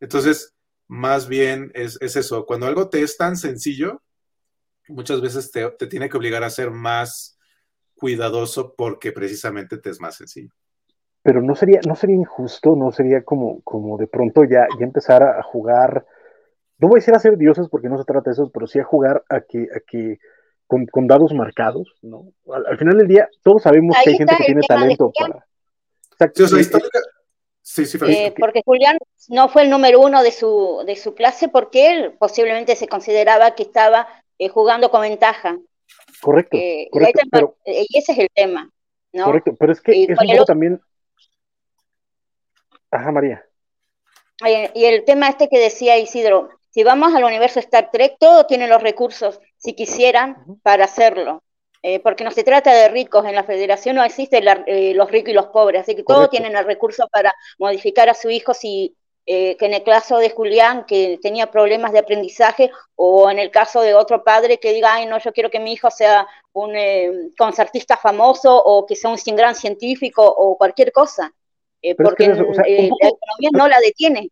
Entonces, 0.00 0.54
más 0.88 1.28
bien 1.28 1.70
es, 1.74 2.00
eso, 2.00 2.46
cuando 2.46 2.64
algo 2.64 2.88
te 2.88 3.02
es 3.02 3.18
tan 3.18 3.36
sencillo, 3.36 4.00
muchas 4.88 5.20
veces 5.20 5.50
te, 5.50 5.68
tiene 5.88 6.08
que 6.08 6.16
obligar 6.16 6.42
a 6.42 6.48
ser 6.48 6.70
más 6.70 7.38
cuidadoso 7.94 8.74
porque 8.74 9.12
precisamente 9.12 9.76
te 9.76 9.90
es 9.90 10.00
más 10.00 10.16
sencillo. 10.16 10.54
Pero 11.22 11.42
no 11.42 11.54
sería, 11.54 11.80
no 11.86 11.96
sería 11.96 12.16
injusto, 12.16 12.76
no 12.76 12.92
sería 12.92 13.22
como, 13.24 13.60
como 13.60 13.98
de 13.98 14.06
pronto 14.06 14.44
ya, 14.44 14.66
ya 14.78 14.86
empezar 14.86 15.22
a 15.22 15.42
jugar, 15.42 16.06
no 16.78 16.88
voy 16.88 16.96
a 16.96 17.00
decir 17.00 17.14
a 17.14 17.18
ser 17.18 17.36
dioses 17.36 17.68
porque 17.68 17.90
no 17.90 17.98
se 17.98 18.04
trata 18.04 18.30
de 18.30 18.32
eso, 18.32 18.50
pero 18.50 18.66
sí 18.66 18.78
a 18.78 18.84
jugar 18.84 19.22
a 19.28 19.42
que, 19.42 19.68
a 19.76 19.80
que 19.86 20.18
con, 20.66 21.06
dados 21.06 21.34
marcados, 21.34 21.94
¿no? 22.00 22.32
Al, 22.50 22.78
final 22.78 22.96
del 22.96 23.08
día, 23.08 23.28
todos 23.42 23.64
sabemos 23.64 23.94
que 24.02 24.12
hay 24.12 24.16
gente 24.16 24.34
que 24.38 24.44
tiene 24.44 24.62
talento 24.62 25.12
para. 25.20 25.46
Exacto, 26.24 26.78
Sí, 27.64 27.86
sí, 27.86 27.96
eh, 28.08 28.34
porque 28.38 28.62
Julián 28.64 28.98
no 29.28 29.48
fue 29.48 29.62
el 29.62 29.70
número 29.70 30.00
uno 30.00 30.22
de 30.24 30.32
su, 30.32 30.82
de 30.84 30.96
su 30.96 31.14
clase 31.14 31.48
porque 31.48 31.92
él 31.92 32.12
posiblemente 32.18 32.74
se 32.74 32.88
consideraba 32.88 33.54
que 33.54 33.62
estaba 33.62 34.08
eh, 34.38 34.48
jugando 34.48 34.90
con 34.90 35.02
ventaja. 35.02 35.56
Correcto. 36.20 36.56
Eh, 36.56 36.88
correcto 36.90 37.56
y 37.64 37.86
ese 37.96 38.12
es 38.12 38.18
el 38.18 38.28
tema. 38.34 38.68
¿no? 39.12 39.24
Correcto, 39.24 39.56
pero 39.58 39.72
es 39.72 39.80
que 39.80 40.02
es 40.02 40.08
un 40.08 40.26
poco 40.26 40.44
también. 40.44 40.80
Ajá, 42.90 43.12
María. 43.12 43.46
Y 44.74 44.84
el 44.84 45.04
tema 45.04 45.28
este 45.28 45.48
que 45.48 45.60
decía 45.60 45.96
Isidro, 45.98 46.50
si 46.70 46.82
vamos 46.82 47.14
al 47.14 47.22
universo 47.22 47.60
Star 47.60 47.90
Trek, 47.92 48.16
todo 48.18 48.44
tiene 48.46 48.66
los 48.66 48.82
recursos, 48.82 49.40
si 49.56 49.74
quisieran, 49.74 50.36
para 50.62 50.84
hacerlo. 50.84 51.42
Eh, 51.84 51.98
porque 51.98 52.22
no 52.22 52.30
se 52.30 52.44
trata 52.44 52.72
de 52.72 52.88
ricos, 52.88 53.26
en 53.26 53.34
la 53.34 53.42
federación 53.42 53.96
no 53.96 54.04
existen 54.04 54.44
eh, 54.66 54.94
los 54.94 55.10
ricos 55.10 55.30
y 55.30 55.34
los 55.34 55.46
pobres, 55.46 55.82
así 55.82 55.96
que 55.96 56.04
todos 56.04 56.30
tienen 56.30 56.54
el 56.54 56.64
recurso 56.64 57.08
para 57.12 57.34
modificar 57.58 58.08
a 58.08 58.14
su 58.14 58.30
hijo 58.30 58.54
si, 58.54 58.96
eh, 59.26 59.56
que 59.56 59.66
en 59.66 59.74
el 59.74 59.82
caso 59.82 60.18
de 60.18 60.30
Julián, 60.30 60.84
que 60.86 61.18
tenía 61.20 61.50
problemas 61.50 61.90
de 61.90 61.98
aprendizaje, 61.98 62.70
o 62.94 63.28
en 63.28 63.40
el 63.40 63.50
caso 63.50 63.80
de 63.80 63.94
otro 63.94 64.22
padre 64.22 64.58
que 64.58 64.72
diga, 64.72 64.94
ay, 64.94 65.06
no, 65.06 65.18
yo 65.18 65.32
quiero 65.32 65.50
que 65.50 65.58
mi 65.58 65.72
hijo 65.72 65.90
sea 65.90 66.28
un 66.52 66.72
concertista 67.36 67.96
famoso, 67.96 68.62
o 68.64 68.86
que 68.86 68.94
sea 68.94 69.10
un 69.10 69.36
gran 69.36 69.56
científico, 69.56 70.24
o 70.24 70.56
cualquier 70.56 70.92
cosa, 70.92 71.32
porque 71.96 72.28
la 72.28 72.34
economía 72.34 73.50
no 73.52 73.66
la 73.66 73.80
detiene. 73.80 74.28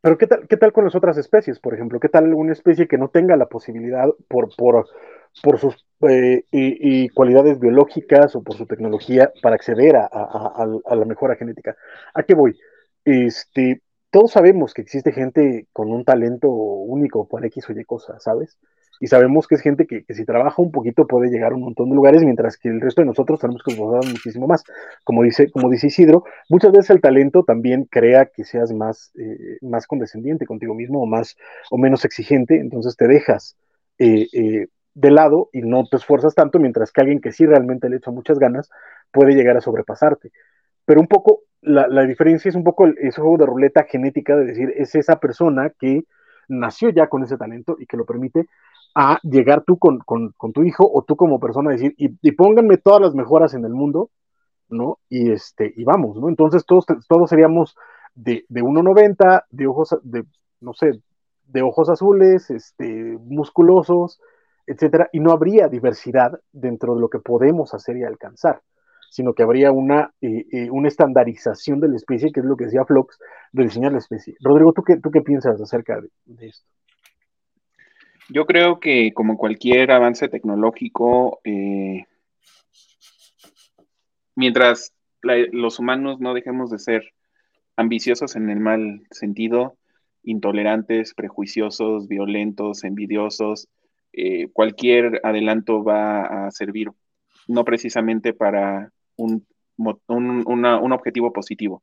Pero 0.00 0.18
¿qué 0.18 0.26
tal, 0.26 0.48
¿qué 0.48 0.56
tal 0.56 0.72
con 0.72 0.84
las 0.84 0.96
otras 0.96 1.16
especies, 1.16 1.60
por 1.60 1.74
ejemplo? 1.74 2.00
¿Qué 2.00 2.08
tal 2.08 2.32
una 2.34 2.52
especie 2.52 2.88
que 2.88 2.98
no 2.98 3.08
tenga 3.08 3.36
la 3.36 3.46
posibilidad 3.46 4.08
por, 4.28 4.54
por, 4.56 4.88
por 5.42 5.58
sus 5.58 5.86
eh, 6.08 6.44
y, 6.50 7.08
cualidades 7.10 7.58
biológicas 7.58 8.34
o 8.36 8.42
por 8.42 8.56
su 8.56 8.66
tecnología 8.66 9.32
para 9.42 9.56
acceder 9.56 9.96
a, 9.96 10.06
a, 10.06 10.96
la 10.96 11.04
mejora 11.04 11.36
genética? 11.36 11.76
¿A 12.14 12.22
qué 12.22 12.34
voy? 12.34 12.58
Este, 13.04 13.82
todos 14.10 14.32
sabemos 14.32 14.74
que 14.74 14.82
existe 14.82 15.12
gente 15.12 15.66
con 15.72 15.90
un 15.90 16.04
talento 16.04 16.48
único 16.48 17.28
para 17.28 17.46
X 17.46 17.68
o 17.68 17.72
Y 17.72 17.84
cosas, 17.84 18.22
¿sabes? 18.22 18.58
y 19.00 19.06
sabemos 19.06 19.46
que 19.46 19.54
es 19.54 19.60
gente 19.60 19.86
que, 19.86 20.04
si 20.12 20.24
trabaja 20.24 20.60
un 20.60 20.72
poquito 20.72 21.06
puede 21.06 21.30
llegar 21.30 21.52
a 21.52 21.54
un 21.54 21.62
montón 21.62 21.88
de 21.88 21.94
lugares, 21.94 22.22
mientras 22.22 22.56
que 22.56 22.68
el 22.68 22.80
resto 22.80 23.02
de 23.02 23.06
nosotros 23.06 23.40
tenemos 23.40 23.62
que 23.62 23.72
esforzarnos 23.72 24.10
muchísimo 24.10 24.46
más. 24.46 24.64
Como 25.04 25.22
dice, 25.22 25.50
como 25.50 25.70
dice 25.70 25.88
Isidro, 25.88 26.24
muchas 26.48 26.72
veces 26.72 26.90
el 26.90 27.00
talento 27.00 27.44
también 27.44 27.84
crea 27.84 28.26
que 28.26 28.44
seas 28.44 28.72
más, 28.72 29.12
eh, 29.16 29.58
más 29.60 29.86
condescendiente 29.86 30.46
contigo 30.46 30.74
mismo 30.74 31.02
o, 31.02 31.06
más, 31.06 31.36
o 31.70 31.78
menos 31.78 32.04
exigente, 32.04 32.58
entonces 32.58 32.96
te 32.96 33.06
dejas 33.06 33.56
eh, 33.98 34.26
eh, 34.32 34.66
de 34.94 35.10
lado 35.10 35.48
y 35.52 35.62
no 35.62 35.84
te 35.86 35.96
esfuerzas 35.96 36.34
tanto, 36.34 36.58
mientras 36.58 36.92
que 36.92 37.00
alguien 37.00 37.20
que 37.20 37.32
sí 37.32 37.46
realmente 37.46 37.88
le 37.88 37.96
echa 37.96 38.10
muchas 38.10 38.38
ganas 38.38 38.70
puede 39.12 39.34
llegar 39.34 39.56
a 39.56 39.60
sobrepasarte. 39.60 40.32
Pero 40.84 41.00
un 41.00 41.06
poco, 41.06 41.42
la, 41.60 41.86
la 41.88 42.04
diferencia 42.04 42.48
es 42.48 42.54
un 42.54 42.64
poco 42.64 42.86
ese 42.86 43.20
juego 43.20 43.36
de 43.38 43.46
ruleta 43.46 43.84
genética, 43.84 44.36
de 44.36 44.46
decir, 44.46 44.72
es 44.76 44.94
esa 44.94 45.20
persona 45.20 45.70
que 45.78 46.04
nació 46.48 46.90
ya 46.90 47.08
con 47.08 47.22
ese 47.22 47.36
talento 47.36 47.76
y 47.78 47.86
que 47.86 47.96
lo 47.96 48.04
permite 48.04 48.48
a 48.94 49.20
llegar 49.22 49.62
tú 49.64 49.78
con, 49.78 50.00
tu 50.52 50.64
hijo 50.64 50.90
o 50.92 51.02
tú 51.02 51.16
como 51.16 51.38
persona 51.38 51.70
a 51.70 51.74
decir, 51.74 51.94
y, 51.96 52.32
pónganme 52.32 52.78
todas 52.78 53.00
las 53.00 53.14
mejoras 53.14 53.54
en 53.54 53.64
el 53.64 53.72
mundo, 53.72 54.10
¿no? 54.68 54.98
Y 55.08 55.30
este, 55.30 55.72
y 55.76 55.84
vamos, 55.84 56.16
¿no? 56.16 56.28
Entonces 56.28 56.64
todos, 56.66 56.86
todos 57.08 57.30
seríamos 57.30 57.76
de, 58.14 58.44
de 58.48 58.62
1,90, 58.62 59.44
de 59.50 59.66
ojos, 59.66 59.96
de, 60.02 60.24
no 60.60 60.72
sé, 60.72 61.00
de 61.46 61.62
ojos 61.62 61.88
azules, 61.88 62.50
este, 62.50 63.18
musculosos, 63.20 64.20
etcétera, 64.68 65.08
y 65.12 65.20
no 65.20 65.32
habría 65.32 65.68
diversidad 65.68 66.40
dentro 66.52 66.94
de 66.94 67.00
lo 67.00 67.08
que 67.08 67.18
podemos 67.18 67.74
hacer 67.74 67.96
y 67.96 68.04
alcanzar, 68.04 68.62
sino 69.10 69.34
que 69.34 69.42
habría 69.42 69.72
una, 69.72 70.12
eh, 70.20 70.46
eh, 70.52 70.70
una 70.70 70.88
estandarización 70.88 71.80
de 71.80 71.88
la 71.88 71.96
especie, 71.96 72.30
que 72.32 72.40
es 72.40 72.46
lo 72.46 72.56
que 72.56 72.66
decía 72.66 72.84
Flox, 72.84 73.18
de 73.52 73.64
diseñar 73.64 73.92
la 73.92 73.98
especie. 73.98 74.36
Rodrigo, 74.40 74.72
¿tú 74.72 74.82
qué, 74.82 74.98
tú 74.98 75.10
qué 75.10 75.22
piensas 75.22 75.60
acerca 75.60 76.00
de 76.26 76.46
esto? 76.46 76.68
Yo 78.30 78.44
creo 78.44 78.78
que 78.78 79.12
como 79.14 79.38
cualquier 79.38 79.90
avance 79.90 80.28
tecnológico, 80.28 81.40
eh, 81.44 82.04
mientras 84.36 84.92
los 85.22 85.78
humanos 85.78 86.20
no 86.20 86.34
dejemos 86.34 86.70
de 86.70 86.78
ser 86.78 87.14
ambiciosos 87.76 88.36
en 88.36 88.50
el 88.50 88.60
mal 88.60 89.06
sentido, 89.10 89.78
intolerantes, 90.22 91.14
prejuiciosos, 91.14 92.06
violentos, 92.06 92.84
envidiosos, 92.84 93.68
eh, 94.12 94.48
cualquier 94.52 95.20
adelanto 95.22 95.84
va 95.84 96.46
a 96.46 96.50
servir 96.50 96.90
no 97.48 97.64
precisamente 97.64 98.32
para 98.34 98.92
un, 99.16 99.46
un, 99.78 100.92
objetivo 100.92 101.32
positivo. 101.32 101.82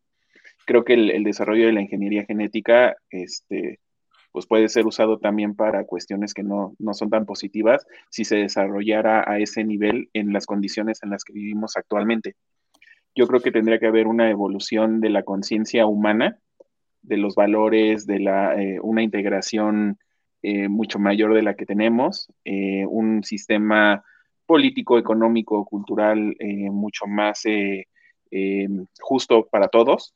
Creo 0.65 0.83
que 0.83 0.93
el, 0.93 1.23
desarrollo 1.23 1.65
de 1.65 1.73
la 1.73 1.81
ingeniería 1.81 2.25
genética 2.25 2.95
este, 3.09 3.79
pues 4.31 4.45
puede 4.47 4.69
ser 4.69 4.85
usado 4.85 5.17
también 5.17 5.55
para 5.55 5.85
cuestiones 5.85 6.33
que 6.33 6.43
no, 6.43 6.75
son 6.93 7.09
tan 7.09 7.25
positivas 7.25 7.85
si 8.09 8.25
se 8.25 8.37
desarrollara 8.37 9.23
a 9.29 9.39
ese 9.39 9.63
nivel 9.63 10.09
en 10.13 10.33
las 10.33 10.45
condiciones 10.45 11.01
en 11.03 11.09
las 11.09 11.23
que 11.23 11.33
vivimos 11.33 11.77
actualmente. 11.77 12.35
Yo 13.15 13.27
creo 13.27 13.39
que 13.39 13.51
tendría 13.51 13.79
que 13.79 13.87
haber 13.87 14.07
una 14.07 14.29
evolución 14.29 14.99
de 14.99 15.09
la 15.09 15.23
conciencia 15.23 15.85
humana, 15.85 16.37
de 17.01 17.17
los 17.17 17.35
valores, 17.35 18.05
de 18.05 18.19
la, 18.19 18.61
eh, 18.61 18.79
una 18.81 19.03
integración 19.03 19.99
eh, 20.45 20.67
mucho 20.69 20.99
mayor 20.99 21.33
de 21.33 21.43
la 21.43 21.55
que 21.55 21.65
tenemos, 21.65 22.27
eh, 22.43 22.85
un 22.87 23.23
sistema 23.23 24.03
político, 24.45 24.99
económico, 24.99 25.65
cultural 25.65 26.35
mucho 26.71 27.07
más 27.07 27.43
justo 28.99 29.47
para 29.47 29.69
todos, 29.69 30.13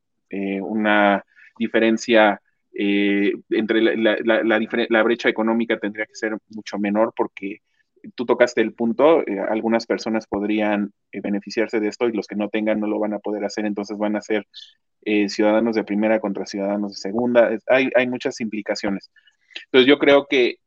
una 0.61 1.23
diferencia 1.57 2.39
eh, 2.81 3.33
entre 3.49 3.81
la, 3.97 4.17
la, 4.23 5.03
brecha 5.03 5.27
económica 5.27 5.77
tendría 5.77 6.05
que 6.05 6.15
ser 6.15 6.37
mucho 6.49 6.77
menor 6.77 7.13
porque 7.15 7.61
tú 8.15 8.25
tocaste 8.25 8.61
el 8.61 8.73
punto, 8.73 9.27
eh, 9.27 9.39
algunas 9.49 9.85
personas 9.85 10.27
podrían 10.27 10.93
eh, 11.11 11.19
beneficiarse 11.19 11.79
de 11.79 11.89
esto 11.89 12.07
y 12.07 12.13
los 12.13 12.27
que 12.27 12.35
no 12.35 12.47
tengan 12.47 12.79
no 12.79 12.87
lo 12.87 12.99
van 12.99 13.13
a 13.13 13.19
poder 13.19 13.43
hacer, 13.43 13.65
entonces 13.65 13.97
van 13.97 14.15
a 14.15 14.21
ser 14.21 14.47
ciudadanos 15.27 15.75
de 15.75 15.83
primera 15.83 16.19
contra 16.19 16.45
ciudadanos 16.45 16.91
de 16.91 16.97
segunda. 16.97 17.49
Hay, 17.67 17.89
hay 17.95 18.07
muchas 18.07 18.39
implicaciones. 18.41 19.11
Entonces 19.65 19.87
yo 19.87 19.97
creo 19.99 20.27
que 20.27 20.57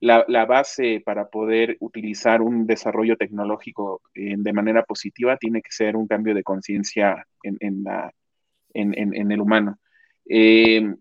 la, 0.00 0.24
base 0.46 1.02
para 1.04 1.28
poder 1.28 1.76
utilizar 1.80 2.40
un 2.40 2.66
desarrollo 2.66 3.16
tecnológico 3.16 4.00
de 4.14 4.52
manera 4.52 4.84
positiva 4.84 5.36
tiene 5.36 5.60
que 5.62 5.72
ser 5.72 5.96
un 5.96 6.06
cambio 6.06 6.34
de 6.34 6.42
conciencia 6.42 7.26
en, 7.42 7.56
en, 7.60 9.14
en, 9.14 9.32
el 9.32 9.40
humano. 9.40 9.78
Eh, 10.28 10.94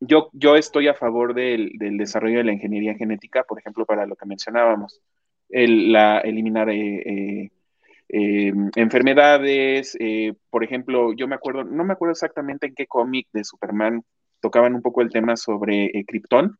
yo, 0.00 0.30
yo 0.32 0.56
estoy 0.56 0.88
a 0.88 0.94
favor 0.94 1.34
del, 1.34 1.72
desarrollo 1.78 2.38
de 2.38 2.44
la 2.44 2.52
ingeniería 2.52 2.94
genética, 2.94 3.44
por 3.44 3.58
ejemplo, 3.58 3.84
para 3.84 4.06
lo 4.06 4.16
que 4.16 4.26
mencionábamos, 4.26 5.00
la, 5.48 6.20
eliminar 6.20 6.70
eh, 6.70 7.50
eh, 8.08 8.52
enfermedades, 8.76 9.96
por 10.48 10.64
ejemplo, 10.64 11.12
yo 11.12 11.28
me 11.28 11.34
acuerdo, 11.34 11.64
no 11.64 11.84
me 11.84 11.92
acuerdo 11.92 12.12
exactamente 12.12 12.66
en 12.66 12.74
qué 12.74 12.86
cómic 12.86 13.28
de 13.32 13.44
Superman 13.44 14.02
tocaban 14.40 14.74
un 14.74 14.82
poco 14.82 15.02
el 15.02 15.10
tema 15.10 15.36
sobre 15.36 15.92
Krypton, 16.06 16.56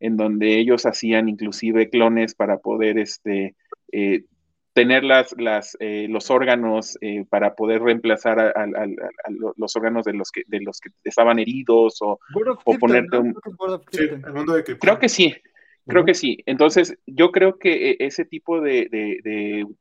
en 0.00 0.16
donde 0.16 0.58
ellos 0.58 0.86
hacían 0.86 1.28
inclusive 1.28 1.90
clones 1.90 2.34
para 2.34 2.58
poder 2.58 2.98
este, 2.98 3.54
eh, 3.92 4.24
tener 4.72 5.02
las, 5.02 5.34
las, 5.38 5.76
eh, 5.80 6.06
los 6.08 6.30
órganos 6.30 6.96
eh, 7.00 7.24
para 7.28 7.54
poder 7.54 7.82
reemplazar 7.82 8.38
a, 8.38 8.66
los 9.56 9.74
órganos 9.76 10.04
de 10.04 10.12
los 10.12 10.30
que, 10.30 10.42
de 10.46 10.60
los 10.60 10.80
que 10.80 10.90
estaban 11.02 11.38
heridos 11.38 11.98
o, 12.00 12.20
ponerte 12.78 13.18
un... 13.18 13.34
creo 14.78 14.98
que 15.00 15.08
sí, 15.08 15.34
creo 15.86 16.04
que 16.04 16.14
sí. 16.14 16.38
Entonces, 16.46 16.96
yo 17.06 17.32
creo 17.32 17.58
que 17.58 17.96
ese 17.98 18.24
tipo 18.24 18.60
de, 18.60 18.88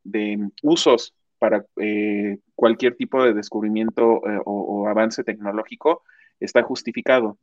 de 0.04 0.50
usos 0.64 1.14
para 1.38 1.64
cualquier 2.56 2.96
tipo 2.96 3.24
de 3.24 3.36
descubrimiento 3.36 4.22
o 4.46 4.88
avance 4.88 5.24
tecnológico 5.24 6.02
está 6.40 6.64
justificado. 6.64 7.38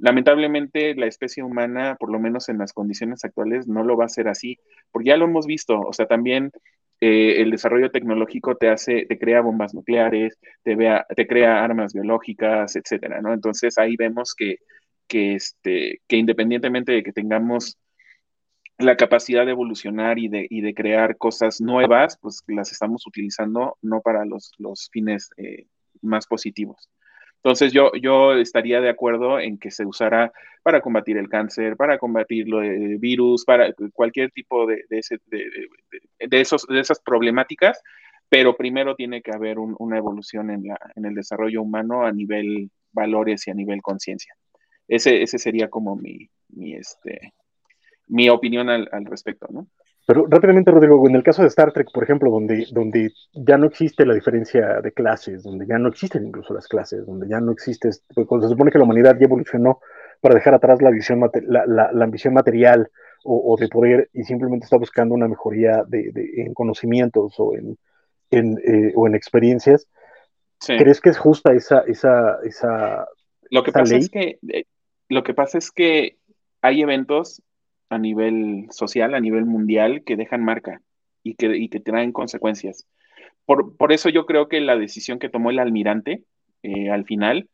Lamentablemente 0.00 0.94
la 0.94 1.06
especie 1.06 1.42
humana, 1.42 1.96
por 1.98 2.10
lo 2.10 2.18
menos 2.18 2.48
en 2.48 2.58
las 2.58 2.72
condiciones 2.72 3.24
actuales, 3.24 3.68
no 3.68 3.84
lo 3.84 3.96
va 3.96 4.04
a 4.04 4.06
hacer 4.06 4.28
así, 4.28 4.58
porque 4.90 5.10
ya 5.10 5.16
lo 5.16 5.26
hemos 5.26 5.46
visto, 5.46 5.78
o 5.78 5.92
sea, 5.92 6.06
también 6.06 6.52
eh, 7.00 7.40
el 7.42 7.50
desarrollo 7.50 7.90
tecnológico 7.90 8.56
te 8.56 8.68
hace, 8.68 9.06
te 9.06 9.18
crea 9.18 9.40
bombas 9.40 9.74
nucleares, 9.74 10.38
te, 10.62 10.74
vea, 10.76 11.06
te 11.14 11.26
crea 11.26 11.62
armas 11.64 11.92
biológicas, 11.92 12.76
etcétera, 12.76 13.20
¿no? 13.20 13.32
Entonces 13.32 13.78
ahí 13.78 13.96
vemos 13.96 14.34
que, 14.34 14.56
que, 15.06 15.34
este, 15.34 16.00
que 16.08 16.16
independientemente 16.16 16.92
de 16.92 17.02
que 17.02 17.12
tengamos 17.12 17.78
la 18.78 18.96
capacidad 18.96 19.44
de 19.44 19.52
evolucionar 19.52 20.18
y 20.18 20.28
de, 20.28 20.46
y 20.48 20.62
de 20.62 20.74
crear 20.74 21.16
cosas 21.18 21.60
nuevas, 21.60 22.18
pues 22.20 22.42
las 22.48 22.72
estamos 22.72 23.06
utilizando 23.06 23.76
no 23.82 24.00
para 24.00 24.24
los, 24.24 24.52
fines 24.92 25.30
eh, 25.36 25.66
más 26.02 26.26
positivos. 26.26 26.88
Entonces 27.42 27.72
yo, 27.72 27.92
yo 27.94 28.34
estaría 28.34 28.80
de 28.80 28.90
acuerdo 28.90 29.40
en 29.40 29.58
que 29.58 29.70
se 29.70 29.86
usara 29.86 30.30
para 30.62 30.82
combatir 30.82 31.16
el 31.16 31.28
cáncer, 31.28 31.76
para 31.76 31.96
combatir 31.98 32.46
los 32.48 32.62
virus, 33.00 33.44
para 33.46 33.72
cualquier 33.94 34.30
tipo 34.30 34.66
de, 34.66 34.84
de, 34.90 35.00
de, 36.18 36.40
esos, 36.40 36.66
de 36.66 36.80
esas 36.80 37.00
problemáticas, 37.00 37.80
pero 38.28 38.56
primero 38.56 38.94
tiene 38.94 39.22
que 39.22 39.32
haber 39.32 39.58
una 39.58 39.96
evolución 39.96 40.50
en, 40.50 40.64
la, 40.64 40.78
en 40.94 41.06
el 41.06 41.14
desarrollo 41.14 41.62
humano 41.62 42.04
a 42.04 42.12
nivel 42.12 42.70
valores 42.92 43.46
y 43.46 43.50
a 43.50 43.54
nivel 43.54 43.80
conciencia. 43.80 44.34
Ese, 44.86 45.22
ese 45.22 45.38
sería 45.38 45.68
como 45.68 45.96
mi, 45.96 46.28
mi, 46.48 46.74
este, 46.74 47.32
mi 48.06 48.28
opinión 48.28 48.68
al, 48.68 48.88
al 48.92 49.06
respecto, 49.06 49.46
¿no? 49.50 49.66
Pero 50.10 50.26
rápidamente, 50.26 50.72
Rodrigo, 50.72 51.08
en 51.08 51.14
el 51.14 51.22
caso 51.22 51.42
de 51.42 51.46
Star 51.46 51.72
Trek, 51.72 51.92
por 51.94 52.02
ejemplo, 52.02 52.32
donde, 52.32 52.66
donde 52.72 53.12
ya 53.32 53.56
no 53.56 53.66
existe 53.66 54.04
la 54.04 54.12
diferencia 54.12 54.80
de 54.80 54.90
clases, 54.90 55.44
donde 55.44 55.68
ya 55.68 55.78
no 55.78 55.88
existen 55.88 56.26
incluso 56.26 56.52
las 56.52 56.66
clases, 56.66 57.06
donde 57.06 57.28
ya 57.28 57.40
no 57.40 57.52
existe, 57.52 57.90
pues, 58.12 58.26
cuando 58.26 58.48
se 58.48 58.52
supone 58.52 58.72
que 58.72 58.78
la 58.78 58.82
humanidad 58.86 59.16
ya 59.16 59.26
evolucionó 59.26 59.78
para 60.20 60.34
dejar 60.34 60.54
atrás 60.54 60.82
la, 60.82 60.90
visión, 60.90 61.20
la, 61.46 61.64
la, 61.64 62.04
ambición 62.04 62.34
material 62.34 62.90
o, 63.22 63.56
de 63.56 63.68
poder 63.68 64.10
y 64.12 64.24
simplemente 64.24 64.64
está 64.64 64.78
buscando 64.78 65.14
una 65.14 65.28
mejoría 65.28 65.84
de, 65.86 66.10
en 66.38 66.54
conocimientos 66.54 67.36
o 67.38 67.54
en, 67.54 67.78
en 68.32 68.58
eh, 68.64 68.92
o 68.96 69.06
en 69.06 69.14
experiencias, 69.14 69.86
¿crees 70.66 71.00
que 71.00 71.10
es 71.10 71.18
justa 71.18 71.52
esa, 71.52 71.84
esa, 71.86 72.38
esa 72.42 73.06
lo 73.48 73.62
que 73.62 73.70
pasa 73.70 73.96
es 73.96 74.10
que 74.10 74.40
eh, 74.48 74.64
lo 75.08 75.22
que 75.22 75.34
pasa 75.34 75.58
es 75.58 75.70
que 75.70 76.16
hay 76.62 76.82
eventos 76.82 77.42
a 77.90 77.98
nivel 77.98 78.68
social, 78.70 79.14
a 79.14 79.20
nivel 79.20 79.44
mundial, 79.44 80.02
que 80.04 80.16
dejan 80.16 80.44
marca 80.44 80.80
y 81.22 81.34
que, 81.34 81.56
y 81.56 81.68
que 81.68 81.80
traen 81.80 82.12
consecuencias. 82.12 82.86
Por, 83.44 83.76
por, 83.76 83.92
eso 83.92 84.08
yo 84.08 84.26
creo 84.26 84.48
que 84.48 84.60
la 84.60 84.76
decisión 84.76 85.18
que 85.18 85.28
tomó 85.28 85.50
el 85.50 85.58
almirante 85.58 86.22
eh, 86.62 86.90
al 86.90 87.04
final, 87.04 87.48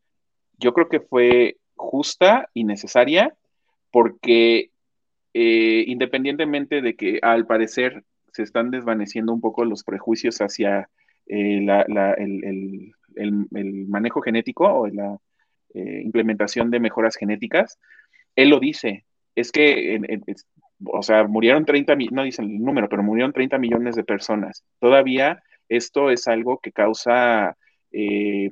yo 0.59 0.73
creo 0.75 0.89
que 0.89 1.01
fue 1.01 1.57
justa 1.75 2.49
y 2.53 2.65
necesaria, 2.65 3.35
porque 3.91 4.71
eh, 5.33 5.85
independientemente 5.87 6.83
de 6.83 6.97
que 6.97 7.19
al 7.23 7.47
parecer 7.47 8.05
se 8.33 8.43
están 8.43 8.71
desvaneciendo 8.71 9.33
un 9.33 9.41
poco 9.41 9.65
los 9.65 9.85
prejuicios 9.85 10.39
hacia 10.39 10.91
eh, 11.27 11.67
el, 12.19 12.95
el, 13.17 13.87
manejo 13.89 14.21
genético 14.21 14.67
o 14.67 14.87
la 14.87 15.19
implementación 15.75 16.71
de 16.71 16.81
mejoras 16.81 17.17
genéticas, 17.17 17.79
él 18.35 18.49
lo 18.49 18.61
dice, 18.61 19.05
es 19.37 19.53
que, 19.53 20.01
o 20.87 21.03
sea, 21.03 21.25
murieron 21.25 21.65
30, 21.65 21.95
no 22.11 22.25
dicen 22.25 22.47
el 22.47 22.59
número, 22.59 22.89
pero 22.89 23.03
murieron 23.03 23.33
30 23.33 23.59
millones 23.59 23.95
de 23.95 24.03
personas. 24.03 24.65
Todavía 24.81 25.43
esto 25.69 26.11
es 26.11 26.27
algo 26.27 26.59
que 26.59 26.73
causa 26.73 27.57
eh, 27.93 28.51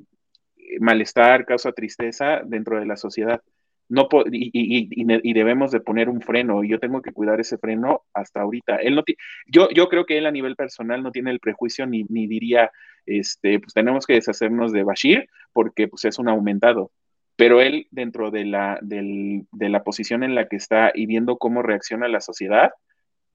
malestar, 0.81 1.47
causa 1.47 1.73
tristeza 1.73 2.43
dentro 2.45 2.79
de 2.79 2.87
la 2.87 2.97
sociedad. 2.97 3.41
No 3.89 4.09
y, 4.31 5.35
debemos 5.35 5.71
de 5.71 5.81
poner 5.81 6.09
un 6.09 6.21
freno 6.23 6.65
y 6.65 6.71
yo 6.71 6.79
tengo 6.79 7.03
que 7.03 7.13
cuidar 7.13 7.41
ese 7.41 7.59
freno 7.59 8.03
hasta 8.13 8.41
ahorita. 8.41 8.77
Él 8.77 8.95
no 8.95 9.03
yo, 9.47 9.69
yo 9.71 9.89
creo 9.89 10.07
que 10.07 10.19
él 10.19 10.27
a 10.27 10.31
nivel 10.31 10.57
personal 10.57 11.03
no 11.03 11.13
tiene 11.13 11.31
el 11.31 11.41
prejuicio 11.41 11.87
ni, 11.87 12.05
ni 12.09 12.27
diría, 12.27 12.71
este, 13.07 13.61
pues 13.61 13.75
tenemos 13.75 14.07
que 14.07 14.15
deshacernos 14.15 14.73
de 14.73 14.85
Bashir 14.85 15.29
porque 15.53 15.89
pues 15.89 16.05
es 16.07 16.19
un 16.19 16.29
aumentado 16.29 16.91
pero 17.37 17.61
él 17.61 17.89
dentro 17.91 18.31
de 18.31 18.45
la, 18.45 18.79
de 18.81 19.69
la 19.69 19.83
posición 19.83 20.23
en 20.23 20.35
la 20.35 20.47
que 20.49 20.57
está 20.57 20.93
y 20.95 21.07
viendo 21.07 21.37
cómo 21.37 21.63
reacciona 21.63 22.09
la 22.09 22.21
sociedad, 22.21 22.73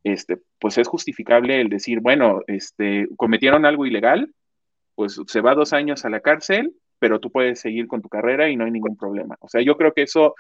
este, 0.04 0.38
pues 0.60 0.78
es 0.78 0.88
justificable 0.88 1.60
el 1.60 1.70
decir, 1.70 2.00
bueno, 2.00 2.42
este, 2.48 3.08
cometieron 3.18 3.66
algo 3.66 3.86
ilegal, 3.86 4.34
pues 4.96 5.20
se 5.28 5.42
va 5.42 5.56
dos 5.56 5.74
años 5.74 6.06
a 6.06 6.10
la 6.10 6.22
cárcel, 6.22 6.74
pero 7.00 7.20
tú 7.20 7.32
puedes 7.32 7.60
seguir 7.60 7.88
con 7.88 8.02
tu 8.02 8.10
carrera 8.10 8.50
y 8.50 8.56
no 8.56 8.66
hay 8.66 8.72
ningún 8.72 8.98
problema. 8.98 9.38
O 9.42 9.50
sea, 9.50 9.62
yo 9.62 9.78
creo 9.78 9.94
que 9.94 10.04
eso, 10.04 10.36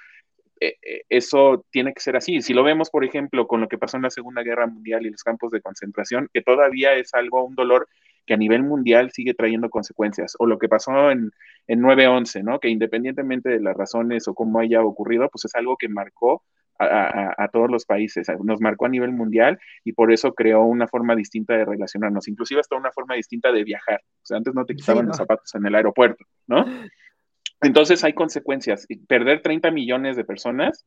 eh, 0.59 0.75
eh, 0.81 1.01
eso 1.09 1.65
tiene 1.71 1.93
que 1.93 2.01
ser 2.01 2.15
así. 2.15 2.41
Si 2.41 2.53
lo 2.53 2.63
vemos, 2.63 2.89
por 2.89 3.03
ejemplo, 3.03 3.47
con 3.47 3.61
lo 3.61 3.67
que 3.67 3.77
pasó 3.77 3.97
en 3.97 4.03
la 4.03 4.09
Segunda 4.09 4.43
Guerra 4.43 4.67
Mundial 4.67 5.05
y 5.05 5.09
los 5.09 5.23
campos 5.23 5.51
de 5.51 5.61
concentración, 5.61 6.29
que 6.33 6.41
todavía 6.41 6.93
es 6.95 7.13
algo, 7.13 7.45
un 7.45 7.55
dolor 7.55 7.87
que 8.29 8.35
a 8.35 8.37
nivel 8.37 8.61
mundial 8.61 9.09
sigue 9.09 9.33
trayendo 9.33 9.71
consecuencias, 9.71 10.35
o 10.37 10.45
lo 10.45 10.59
que 10.59 10.69
pasó 10.69 11.09
en, 11.09 11.31
en 11.65 11.81
9-11, 11.81 12.43
¿no? 12.43 12.59
Que 12.59 12.69
independientemente 12.69 13.49
de 13.49 13.59
las 13.59 13.75
razones 13.75 14.27
o 14.27 14.35
cómo 14.35 14.59
haya 14.59 14.83
ocurrido, 14.83 15.27
pues 15.31 15.45
es 15.45 15.55
algo 15.55 15.77
que 15.77 15.89
marcó 15.89 16.43
a, 16.77 17.49
todos 17.51 17.71
los 17.71 17.85
países, 17.85 18.27
nos 18.43 18.61
marcó 18.61 18.85
a 18.85 18.89
nivel 18.89 19.11
mundial 19.11 19.59
y 19.83 19.93
por 19.93 20.13
eso 20.13 20.35
creó 20.35 20.61
una 20.61 20.87
forma 20.87 21.15
distinta 21.15 21.57
de 21.57 21.65
relacionarnos, 21.65 22.27
inclusive 22.27 22.59
hasta 22.59 22.75
una 22.75 22.91
forma 22.91 23.15
distinta 23.15 23.51
de 23.51 23.63
viajar. 23.63 23.99
O 24.21 24.25
sea, 24.25 24.37
antes 24.37 24.53
no 24.53 24.63
te 24.63 24.75
quitaban 24.75 25.07
los 25.07 25.17
zapatos 25.17 25.53
en 25.55 25.65
el 25.65 25.73
aeropuerto, 25.73 26.23
¿no? 26.45 26.65
Entonces 27.61 28.03
hay 28.03 28.13
consecuencias. 28.13 28.85
Perder 29.07 29.41
30 29.41 29.71
millones 29.71 30.17
de 30.17 30.23
personas, 30.23 30.85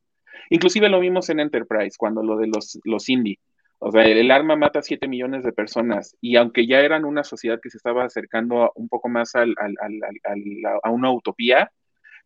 inclusive 0.49 0.87
lo 0.87 1.01
vimos 1.01 1.29
en 1.29 1.41
Enterprise, 1.41 1.97
cuando 1.97 2.23
lo 2.23 2.37
de 2.37 2.47
los, 2.47 2.79
los 2.85 3.09
indie, 3.09 3.37
o 3.85 3.91
sea, 3.91 4.03
el, 4.03 4.31
arma 4.31 4.55
mata 4.55 4.79
a 4.79 4.81
7 4.81 5.09
millones 5.09 5.43
de 5.43 5.51
personas 5.51 6.15
y 6.21 6.37
aunque 6.37 6.65
ya 6.65 6.79
eran 6.79 7.03
una 7.03 7.25
sociedad 7.25 7.59
que 7.61 7.69
se 7.69 7.75
estaba 7.75 8.05
acercando 8.05 8.71
un 8.75 8.87
poco 8.87 9.09
más 9.09 9.35
al, 9.35 9.53
a 9.57 10.89
una 10.89 11.11
utopía, 11.11 11.69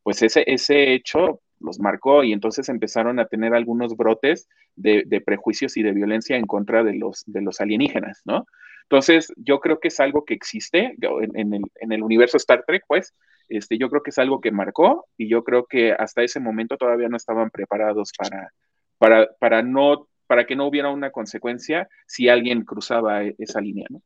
pues 0.03 0.21
ese, 0.21 0.43
ese 0.45 0.93
hecho 0.93 1.41
los 1.59 1.79
marcó 1.79 2.23
y 2.23 2.31
entonces 2.31 2.69
empezaron 2.69 3.19
a 3.19 3.25
tener 3.25 3.55
algunos 3.55 3.97
brotes 3.97 4.47
de, 4.75 5.23
prejuicios 5.25 5.77
y 5.77 5.81
de 5.81 5.93
violencia 5.93 6.37
en 6.37 6.45
contra 6.45 6.83
de 6.83 6.93
los, 6.93 7.25
alienígenas, 7.59 8.21
¿no? 8.25 8.45
Entonces, 8.83 9.33
yo 9.35 9.59
creo 9.59 9.79
que 9.79 9.87
es 9.87 9.99
algo 9.99 10.25
que 10.25 10.35
existe 10.35 10.95
en, 11.01 11.53
el, 11.55 11.63
en, 11.81 11.91
el, 11.91 12.03
universo 12.03 12.37
Star 12.37 12.65
Trek, 12.67 12.83
pues, 12.87 13.15
este, 13.49 13.79
yo 13.79 13.89
creo 13.89 14.03
que 14.03 14.11
es 14.11 14.19
algo 14.19 14.41
que 14.41 14.51
marcó 14.51 15.07
y 15.17 15.27
yo 15.27 15.43
creo 15.43 15.65
que 15.65 15.91
hasta 15.91 16.21
ese 16.21 16.39
momento 16.39 16.77
todavía 16.77 17.09
no 17.09 17.17
estaban 17.17 17.49
preparados 17.49 18.11
para, 18.15 18.53
para, 18.99 19.27
para 19.39 19.63
no 19.63 20.07
para 20.27 20.45
que 20.45 20.55
no 20.55 20.67
hubiera 20.67 20.89
una 20.89 21.11
consecuencia 21.11 21.89
si 22.05 22.29
alguien 22.29 22.63
cruzaba 22.65 23.23
e-, 23.23 23.35
esa 23.39 23.61
línea, 23.61 23.87
¿no? 23.89 24.01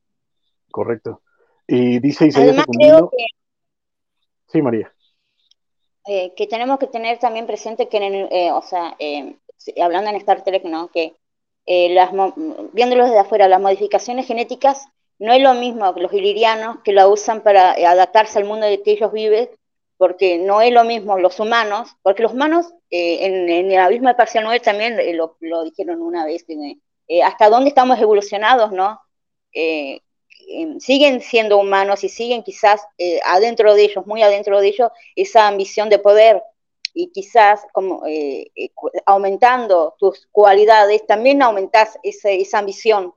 Correcto. 0.70 1.20
Y 1.66 1.98
dice 1.98 2.26
Isaías 2.26 2.56
Secundino... 2.56 3.10
Sí, 4.46 4.60
María. 4.60 4.92
eh, 6.06 6.32
que 6.36 6.46
tenemos 6.46 6.78
que 6.78 6.86
tener 6.86 7.18
también 7.18 7.46
presente 7.46 7.88
que, 7.88 7.96
en 7.98 8.28
eh, 8.30 8.52
o 8.52 8.62
sea, 8.62 8.96
eh, 8.98 9.36
hablando 9.80 10.10
en 10.10 10.16
Star 10.16 10.42
Trek, 10.44 10.64
¿no? 10.64 10.88
Que 10.88 11.14
las, 11.66 12.10
viéndolo 12.72 13.04
desde 13.04 13.20
afuera, 13.20 13.48
las 13.48 13.60
modificaciones 13.60 14.26
genéticas 14.26 14.88
no 15.18 15.32
es 15.32 15.40
lo 15.40 15.54
mismo 15.54 15.94
que 15.94 16.00
los 16.00 16.12
ilirianos 16.12 16.78
que 16.82 16.92
la 16.92 17.06
usan 17.06 17.42
para 17.42 17.72
adaptarse 17.72 18.38
al 18.38 18.44
mundo 18.44 18.66
de 18.66 18.82
que 18.82 18.92
ellos 18.92 19.12
viven, 19.12 19.48
porque 20.02 20.36
no 20.36 20.60
es 20.60 20.72
lo 20.72 20.82
mismo 20.82 21.16
los 21.16 21.38
humanos, 21.38 21.94
porque 22.02 22.24
los 22.24 22.32
humanos 22.32 22.66
en, 22.90 23.48
en, 23.48 23.70
el 23.70 23.78
abismo 23.78 24.08
de 24.08 24.16
Parcial 24.16 24.42
9 24.42 24.58
también 24.58 25.16
lo, 25.16 25.36
lo 25.38 25.62
dijeron 25.62 26.02
una 26.02 26.24
vez, 26.24 26.42
que, 26.42 27.22
hasta 27.22 27.48
dónde 27.48 27.68
estamos 27.68 28.00
evolucionados, 28.00 28.72
¿no? 28.72 29.00
Em, 29.52 30.80
siguen 30.80 31.20
siendo 31.20 31.56
humanos 31.56 32.02
y 32.02 32.08
siguen 32.08 32.42
quizás 32.42 32.84
eh, 32.98 33.20
adentro 33.24 33.76
de 33.76 33.84
ellos, 33.84 34.04
muy 34.04 34.24
adentro 34.24 34.60
de 34.60 34.66
ellos, 34.66 34.90
esa 35.14 35.46
ambición 35.46 35.88
de 35.88 36.00
poder 36.00 36.42
y 36.94 37.12
quizás 37.12 37.64
como 37.72 38.04
eh, 38.04 38.50
eh, 38.56 38.70
aumentando 39.06 39.94
tus 40.00 40.26
cualidades, 40.32 41.06
también 41.06 41.42
aumentas 41.42 41.96
esa 42.02 42.58
ambición. 42.58 43.14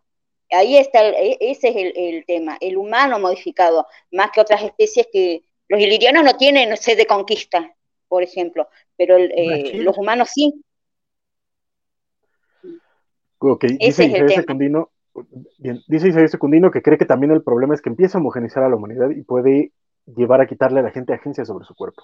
Ahí 0.51 0.77
está, 0.77 1.03
e, 1.03 1.39
ese 1.41 1.69
es 1.69 1.93
el, 1.95 2.25
tema, 2.27 2.59
el 2.61 2.77
humano 2.77 3.17
modificado, 3.17 3.88
más 4.11 4.30
que 4.30 4.41
otras 4.41 4.61
especies 4.61 5.07
que 5.11 5.41
los 5.68 5.80
ilirianos 5.80 6.24
no 6.24 6.38
tienen 6.38 6.76
sed 6.77 6.98
de 6.98 7.06
conquista, 7.06 7.74
por 8.08 8.24
ejemplo, 8.24 8.69
pero 8.95 9.18
los 9.18 9.98
humanos 9.98 10.30
sí. 10.34 10.53
Ok, 13.40 13.66
ese 13.80 14.06
es 14.06 14.14
el 14.14 14.45
tema. 14.45 14.88
Bien, 15.58 15.82
dice 15.88 16.10
Isabel 16.10 16.30
Secundino 16.30 16.72
que 16.72 16.82
cree 16.82 16.98
que 16.98 17.06
también 17.06 17.32
el 17.32 17.42
problema 17.42 17.74
es 17.74 17.82
que 17.82 17.90
empieza 17.90 18.18
a 18.18 18.22
homogenizar 18.22 18.64
a 18.64 18.69
la 18.69 18.76
humanidad 18.76 19.10
y 19.11 19.22
puede 19.22 19.72
llevar 20.06 20.42
a 20.42 20.48
quitarle 20.48 20.82
a 20.82 20.84
la 20.84 20.92
gente 20.92 21.14
agencia 21.14 21.45
sobre 21.45 21.66
su 21.66 21.74
cuerpo. 21.74 22.03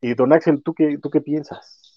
Y 0.00 0.14
don 0.14 0.32
Axel, 0.32 0.62
¿tú 0.62 0.72
qué, 0.74 0.98
tú 1.02 1.10
qué 1.10 1.20
piensas? 1.20 1.87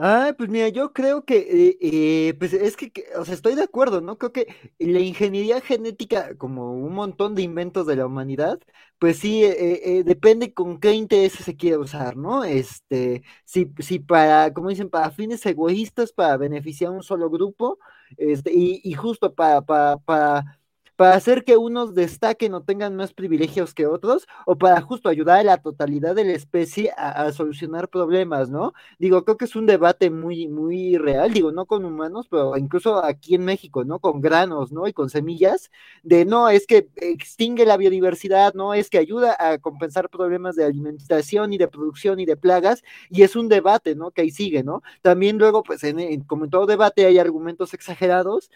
Ah, 0.00 0.32
pues 0.38 0.48
mira, 0.48 0.68
yo 0.68 0.92
creo 0.92 1.24
que, 1.24 1.38
eh, 1.70 1.78
eh, 1.80 2.34
pues 2.38 2.52
es 2.52 2.76
que, 2.76 2.92
o 3.18 3.24
sea, 3.24 3.34
estoy 3.34 3.56
de 3.56 3.64
acuerdo, 3.64 4.00
¿no? 4.00 4.16
Creo 4.16 4.32
que 4.32 4.46
la 4.78 5.00
ingeniería 5.00 5.60
genética, 5.60 6.36
como 6.36 6.70
un 6.72 6.94
montón 6.94 7.34
de 7.34 7.42
inventos 7.42 7.84
de 7.84 7.96
la 7.96 8.06
humanidad, 8.06 8.60
pues 9.00 9.18
sí, 9.18 9.42
eh, 9.44 10.04
depende 10.04 10.54
con 10.54 10.78
qué 10.78 10.92
interés 10.92 11.32
se 11.32 11.56
quiere 11.56 11.78
usar, 11.78 12.16
¿no? 12.16 12.44
Este, 12.44 13.24
si, 13.44 13.72
si 13.80 13.98
para, 13.98 14.52
como 14.54 14.68
dicen, 14.68 14.88
para 14.88 15.10
fines 15.10 15.44
egoístas, 15.46 16.12
para 16.12 16.36
beneficiar 16.36 16.90
a 16.92 16.94
un 16.94 17.02
solo 17.02 17.28
grupo, 17.28 17.80
este, 18.16 18.52
y, 18.54 18.80
y 18.84 18.92
justo 18.94 19.34
para, 19.34 19.62
para, 19.62 19.96
para 19.98 20.60
para 20.98 21.14
hacer 21.14 21.44
que 21.44 21.56
unos 21.56 21.94
destaquen 21.94 22.54
o 22.54 22.64
tengan 22.64 22.96
más 22.96 23.12
privilegios 23.12 23.72
que 23.72 23.86
otros, 23.86 24.26
o 24.46 24.58
para 24.58 24.80
justo 24.80 25.08
ayudar 25.08 25.38
a 25.38 25.44
la 25.44 25.58
totalidad 25.58 26.16
de 26.16 26.24
la 26.24 26.32
especie 26.32 26.90
a, 26.96 27.30
solucionar 27.30 27.88
problemas, 27.88 28.50
¿no? 28.50 28.72
Digo, 28.98 29.24
creo 29.24 29.36
que 29.36 29.44
es 29.44 29.54
un 29.54 29.66
debate 29.66 30.10
muy, 30.10 30.48
muy 30.48 30.96
real, 30.96 31.32
digo, 31.32 31.52
no 31.52 31.66
con 31.66 31.84
humanos, 31.84 32.26
pero 32.28 32.56
incluso 32.56 33.04
aquí 33.04 33.36
en 33.36 33.44
México, 33.44 33.84
¿no? 33.84 34.00
Con 34.00 34.20
granos, 34.20 34.72
¿no? 34.72 34.88
Y 34.88 34.92
con 34.92 35.08
semillas, 35.08 35.70
de 36.02 36.24
no, 36.24 36.48
es 36.48 36.66
que 36.66 36.88
extingue 36.96 37.64
la 37.64 37.76
biodiversidad, 37.76 38.54
no, 38.54 38.74
es 38.74 38.90
que 38.90 38.98
ayuda 38.98 39.36
a 39.38 39.58
compensar 39.58 40.10
problemas 40.10 40.56
de 40.56 40.64
alimentación 40.64 41.52
y 41.52 41.58
de 41.58 41.68
producción 41.68 42.18
y 42.18 42.26
de 42.26 42.36
plagas, 42.36 42.82
y 43.08 43.22
es 43.22 43.36
un 43.36 43.48
debate, 43.48 43.94
¿no? 43.94 44.10
Que 44.10 44.22
ahí 44.22 44.30
sigue, 44.32 44.64
¿no? 44.64 44.82
También 45.02 45.38
luego, 45.38 45.62
pues, 45.62 45.84
en, 45.84 46.24
como 46.24 46.46
en 46.46 46.50
todo 46.50 46.66
debate 46.66 47.06
hay 47.06 47.20
argumentos 47.20 47.72
exagerados, 47.72 48.50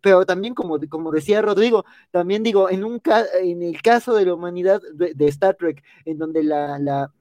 pero 0.00 0.26
también 0.26 0.54
como, 0.54 0.78
como 0.88 1.10
decía 1.10 1.42
Rodrigo, 1.42 1.84
también 2.10 2.42
digo, 2.42 2.70
en, 2.70 2.84
un 2.84 3.00
en 3.42 3.62
el 3.62 3.82
caso 3.82 4.14
de 4.14 4.26
la 4.26 4.34
humanidad 4.34 4.80
de, 4.94 5.28
Star 5.28 5.56
Trek, 5.56 5.82
en 6.04 6.18
donde 6.18 6.42
la, 6.42 6.78
la, 6.78 7.12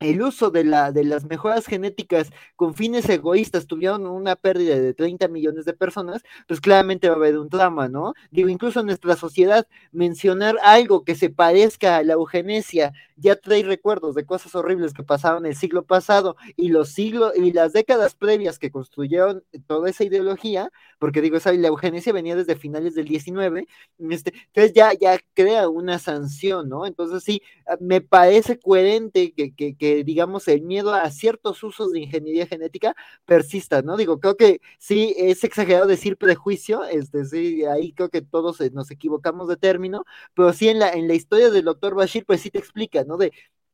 el 0.00 0.22
uso 0.22 0.50
de, 0.50 0.64
la, 0.64 0.92
de 0.92 1.04
las 1.04 1.24
mejoras 1.26 1.66
genéticas 1.66 2.30
con 2.56 2.74
fines 2.74 3.08
egoístas 3.08 3.66
tuvieron 3.66 4.06
una 4.06 4.34
pérdida 4.34 4.78
de 4.80 4.94
30 4.94 5.28
millones 5.28 5.66
de 5.66 5.74
personas, 5.74 6.22
pues 6.48 6.60
claramente 6.60 7.08
va 7.08 7.14
a 7.14 7.18
haber 7.18 7.38
un 7.38 7.50
drama, 7.50 7.88
¿no? 7.88 8.14
Digo, 8.30 8.48
incluso 8.48 8.80
en 8.80 8.86
nuestra 8.86 9.14
sociedad, 9.16 9.66
mencionar 9.92 10.56
algo 10.62 11.04
que 11.04 11.14
se 11.14 11.28
parezca 11.28 11.98
a 11.98 12.02
la 12.02 12.14
eugenesia 12.14 12.92
ya 13.20 13.36
trae 13.36 13.62
recuerdos 13.62 14.14
de 14.14 14.24
cosas 14.26 14.54
horribles 14.54 14.92
que 14.94 15.02
pasaron 15.02 15.46
el 15.46 15.56
siglo 15.56 15.84
pasado 15.84 16.36
y 16.56 16.68
los 16.68 16.90
siglos 16.90 17.32
y 17.36 17.52
las 17.52 17.72
décadas 17.72 18.14
previas 18.14 18.58
que 18.58 18.70
construyeron 18.70 19.44
toda 19.66 19.90
esa 19.90 20.04
ideología, 20.04 20.70
porque 20.98 21.20
digo, 21.20 21.36
esa, 21.36 21.52
la 21.52 21.68
eugenesia 21.68 22.12
venía 22.12 22.36
desde 22.36 22.56
finales 22.56 22.94
del 22.94 23.06
19, 23.06 23.66
este, 24.10 24.32
entonces 24.46 24.72
ya, 24.74 24.92
ya 24.94 25.18
crea 25.34 25.68
una 25.68 25.98
sanción, 25.98 26.68
¿no? 26.68 26.86
Entonces 26.86 27.22
sí, 27.22 27.42
me 27.80 28.00
parece 28.00 28.58
coherente 28.58 29.32
que, 29.32 29.54
que, 29.54 29.76
que 29.76 30.04
digamos, 30.04 30.48
el 30.48 30.62
miedo 30.62 30.92
a 30.94 31.10
ciertos 31.10 31.62
usos 31.62 31.92
de 31.92 32.00
ingeniería 32.00 32.46
genética 32.46 32.94
persista, 33.24 33.82
¿no? 33.82 33.96
Digo, 33.96 34.20
creo 34.20 34.36
que 34.36 34.60
sí 34.78 35.14
es 35.16 35.44
exagerado 35.44 35.86
decir 35.86 36.16
prejuicio, 36.16 36.84
este, 36.84 37.24
sí, 37.24 37.64
ahí 37.64 37.92
creo 37.92 38.08
que 38.08 38.22
todos 38.22 38.60
eh, 38.60 38.70
nos 38.72 38.90
equivocamos 38.90 39.48
de 39.48 39.56
término, 39.56 40.04
pero 40.34 40.52
sí 40.52 40.68
en 40.68 40.78
la, 40.78 40.90
en 40.90 41.08
la 41.08 41.14
historia 41.14 41.50
del 41.50 41.64
doctor 41.64 41.94
Bashir, 41.94 42.24
pues 42.26 42.40
sí 42.40 42.50
te 42.50 42.58
explica, 42.58 43.04
¿no? 43.04 43.09
De 43.16 43.32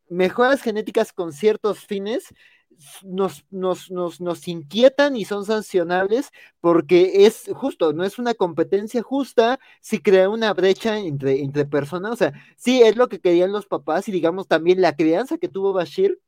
mejoras 0.08 0.62
genéticas 0.62 1.12
con 1.12 1.32
ciertos 1.32 1.80
fines 1.80 2.32
nos, 3.02 3.44
nos, 3.50 3.90
nos, 3.90 4.20
nos, 4.20 4.48
inquietan 4.48 5.16
y 5.16 5.24
son 5.24 5.44
sancionables 5.44 6.30
porque 6.60 7.26
es 7.26 7.44
justo, 7.54 7.92
no 7.92 8.04
es 8.04 8.18
una 8.18 8.34
competencia 8.34 9.02
justa 9.02 9.58
si 9.80 10.00
crea 10.00 10.28
una 10.28 10.52
brecha 10.52 10.98
entre, 10.98 11.40
entre 11.42 11.64
personas. 11.64 12.12
O 12.12 12.16
sea, 12.16 12.32
sí 12.56 12.82
es 12.82 12.96
lo 12.96 13.08
que 13.08 13.20
querían 13.20 13.52
los 13.52 13.66
papás 13.66 14.08
y 14.08 14.12
digamos 14.12 14.46
también 14.48 14.80
la 14.80 14.94
crianza 14.96 15.38
que 15.38 15.48
tuvo 15.48 15.72
Bashir 15.72 16.20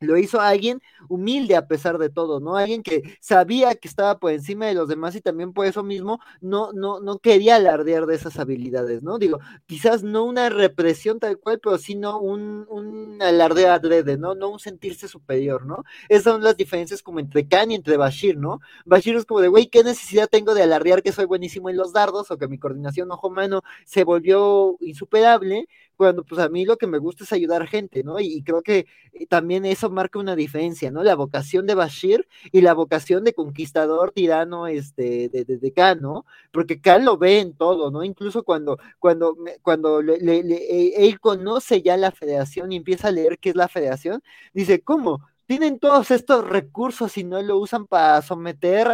lo 0.00 0.16
hizo 0.16 0.40
alguien 0.40 0.82
humilde 1.08 1.56
a 1.56 1.66
pesar 1.66 1.98
de 1.98 2.08
todo, 2.08 2.40
¿no? 2.40 2.56
Alguien 2.56 2.82
que 2.82 3.02
sabía 3.20 3.74
que 3.74 3.88
estaba 3.88 4.18
por 4.18 4.32
encima 4.32 4.66
de 4.66 4.74
los 4.74 4.88
demás 4.88 5.14
y 5.14 5.20
también 5.20 5.52
por 5.52 5.66
eso 5.66 5.82
mismo 5.82 6.20
no, 6.40 6.72
no, 6.72 7.00
no 7.00 7.18
quería 7.18 7.56
alardear 7.56 8.06
de 8.06 8.14
esas 8.16 8.38
habilidades, 8.38 9.02
¿no? 9.02 9.18
Digo, 9.18 9.38
quizás 9.66 10.02
no 10.02 10.24
una 10.24 10.48
represión 10.48 11.20
tal 11.20 11.38
cual, 11.38 11.60
pero 11.62 11.78
sino 11.78 12.18
un, 12.18 12.66
un 12.68 13.20
alardeo 13.20 13.72
adrede, 13.72 14.16
¿no? 14.16 14.34
No 14.34 14.48
un 14.48 14.58
sentirse 14.58 15.06
superior, 15.08 15.66
¿no? 15.66 15.84
Esas 16.08 16.24
son 16.24 16.42
las 16.42 16.56
diferencias 16.56 17.02
como 17.02 17.20
entre 17.20 17.46
Khan 17.46 17.70
y 17.70 17.74
entre 17.74 17.96
Bashir, 17.96 18.38
¿no? 18.38 18.60
Bashir 18.86 19.16
es 19.16 19.26
como 19.26 19.40
de, 19.40 19.48
güey, 19.48 19.66
¿qué 19.68 19.84
necesidad 19.84 20.28
tengo 20.28 20.54
de 20.54 20.62
alardear 20.62 21.02
que 21.02 21.12
soy 21.12 21.26
buenísimo 21.26 21.68
en 21.68 21.76
los 21.76 21.92
dardos 21.92 22.30
o 22.30 22.38
que 22.38 22.48
mi 22.48 22.58
coordinación 22.58 23.10
ojo-mano 23.10 23.62
se 23.84 24.04
volvió 24.04 24.76
insuperable? 24.80 25.66
cuando 26.00 26.24
pues 26.24 26.40
a 26.40 26.48
mí 26.48 26.64
lo 26.64 26.78
que 26.78 26.86
me 26.86 26.96
gusta 26.96 27.24
es 27.24 27.32
ayudar 27.34 27.66
gente, 27.66 28.02
¿no? 28.02 28.18
Y, 28.18 28.42
creo 28.42 28.62
que 28.62 28.86
eh, 29.12 29.26
también 29.26 29.66
eso 29.66 29.89
marca 29.90 30.18
una 30.18 30.36
diferencia, 30.36 30.90
¿no? 30.90 31.02
La 31.02 31.14
vocación 31.14 31.66
de 31.66 31.74
Bashir 31.74 32.26
y 32.52 32.60
la 32.60 32.74
vocación 32.74 33.24
de 33.24 33.34
conquistador 33.34 34.12
tirano 34.12 34.66
este, 34.66 35.28
de, 35.28 35.44
de, 35.44 35.58
de 35.58 35.72
Khan, 35.72 36.00
¿no? 36.00 36.26
Porque 36.52 36.80
Khan 36.80 37.04
lo 37.04 37.16
ve 37.18 37.40
en 37.40 37.54
todo, 37.54 37.90
¿no? 37.90 38.04
Incluso 38.04 38.42
cuando, 38.44 38.78
cuando, 38.98 39.36
cuando 39.62 40.02
le, 40.02 40.16
e, 40.16 41.06
él 41.06 41.20
conoce 41.20 41.82
ya 41.82 41.96
la 41.96 42.10
federación 42.12 42.72
y 42.72 42.76
empieza 42.76 43.08
a 43.08 43.12
leer 43.12 43.38
qué 43.38 43.50
es 43.50 43.56
la 43.56 43.68
federación, 43.68 44.22
dice, 44.52 44.80
¿cómo? 44.82 45.20
Tienen 45.50 45.80
todos 45.80 46.12
estos 46.12 46.46
recursos 46.48 47.18
y 47.18 47.24
no 47.24 47.42
lo 47.42 47.58
usan 47.58 47.88
para 47.88 48.22
someter 48.22 48.86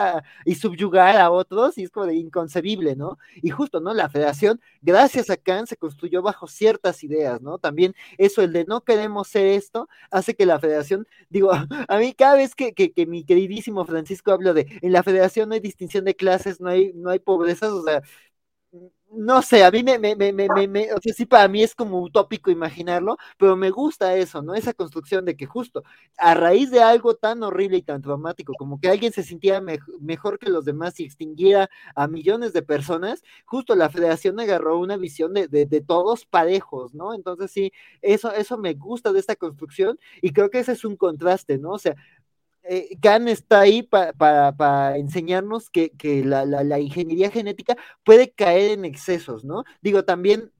y 0.46 0.54
subyugar 0.54 1.18
a 1.18 1.30
otros, 1.30 1.76
y 1.76 1.82
es 1.82 1.90
como 1.90 2.06
de 2.06 2.14
inconcebible, 2.14 2.96
¿no? 2.96 3.18
Y 3.42 3.50
justo, 3.50 3.78
¿no? 3.78 3.92
La 3.92 4.08
federación, 4.08 4.58
gracias 4.80 5.28
a 5.28 5.36
Khan, 5.36 5.66
se 5.66 5.76
construyó 5.76 6.22
bajo 6.22 6.46
ciertas 6.46 7.04
ideas, 7.04 7.42
¿no? 7.42 7.58
También 7.58 7.94
eso, 8.16 8.40
el 8.40 8.54
de 8.54 8.64
no 8.64 8.80
queremos 8.80 9.28
ser 9.28 9.48
esto, 9.48 9.86
hace 10.10 10.34
que 10.34 10.46
la 10.46 10.58
federación, 10.58 11.06
digo, 11.28 11.50
a 11.88 11.98
mí 11.98 12.14
cada 12.14 12.36
vez 12.36 12.54
que, 12.54 12.72
que, 12.72 12.90
que 12.90 13.04
mi 13.04 13.22
queridísimo 13.22 13.84
Francisco 13.84 14.32
habla 14.32 14.54
de, 14.54 14.78
en 14.80 14.92
la 14.92 15.02
federación 15.02 15.50
no 15.50 15.56
hay 15.56 15.60
distinción 15.60 16.06
de 16.06 16.16
clases, 16.16 16.58
no 16.58 16.70
hay, 16.70 16.90
no 16.94 17.10
hay 17.10 17.18
pobrezas, 17.18 17.68
o 17.68 17.82
sea, 17.82 18.00
no 19.12 19.40
sé, 19.40 19.64
a 19.64 19.70
mí 19.70 19.82
me, 19.82 19.98
me, 19.98 20.14
me, 20.16 20.32
me, 20.32 20.92
o 20.92 20.98
sea, 21.00 21.12
sí, 21.14 21.26
para 21.26 21.48
mí 21.48 21.62
es 21.62 21.74
como 21.74 22.00
utópico 22.02 22.50
imaginarlo, 22.50 23.16
pero 23.38 23.56
me 23.56 23.70
gusta 23.70 24.14
eso, 24.16 24.42
¿no? 24.42 24.54
Esa 24.54 24.74
construcción 24.74 25.24
de 25.24 25.36
que 25.36 25.46
justo 25.46 25.84
a 26.18 26.34
raíz 26.34 26.70
de 26.70 26.82
algo 26.82 27.14
tan 27.14 27.42
horrible 27.42 27.78
y 27.78 27.82
tan 27.82 28.02
traumático, 28.02 28.52
como 28.58 28.80
que 28.80 28.88
alguien 28.88 29.12
se 29.12 29.22
sintiera 29.22 29.62
mejor 30.00 30.38
que 30.38 30.50
los 30.50 30.64
demás 30.64 30.98
y 31.00 31.04
extinguiera 31.04 31.70
a 31.94 32.08
millones 32.08 32.52
de 32.52 32.62
personas, 32.62 33.22
justo 33.44 33.74
la 33.74 33.88
federación 33.90 34.38
agarró 34.40 34.78
una 34.78 34.96
visión 34.96 35.32
de, 35.34 35.48
de, 35.48 35.66
de 35.66 35.80
todos 35.80 36.26
parejos, 36.26 36.92
¿no? 36.94 37.14
Entonces 37.14 37.50
sí, 37.50 37.72
eso, 38.02 38.32
eso 38.32 38.58
me 38.58 38.74
gusta 38.74 39.12
de 39.12 39.20
esta 39.20 39.36
construcción 39.36 39.98
y 40.20 40.32
creo 40.32 40.50
que 40.50 40.58
ese 40.58 40.72
es 40.72 40.84
un 40.84 40.96
contraste, 40.96 41.58
¿no? 41.58 41.70
O 41.72 41.78
sea, 41.78 41.94
eh, 42.68 42.98
está 43.28 43.60
ahí 43.60 43.82
para 43.82 44.96
enseñarnos 44.96 45.70
que, 45.70 45.90
la, 46.24 46.78
ingeniería 46.80 47.30
genética 47.30 47.76
puede 48.04 48.32
caer 48.32 48.72
en 48.72 48.84
excesos, 48.84 49.44
¿no? 49.44 49.64
Digo, 49.80 50.04
también 50.04 50.52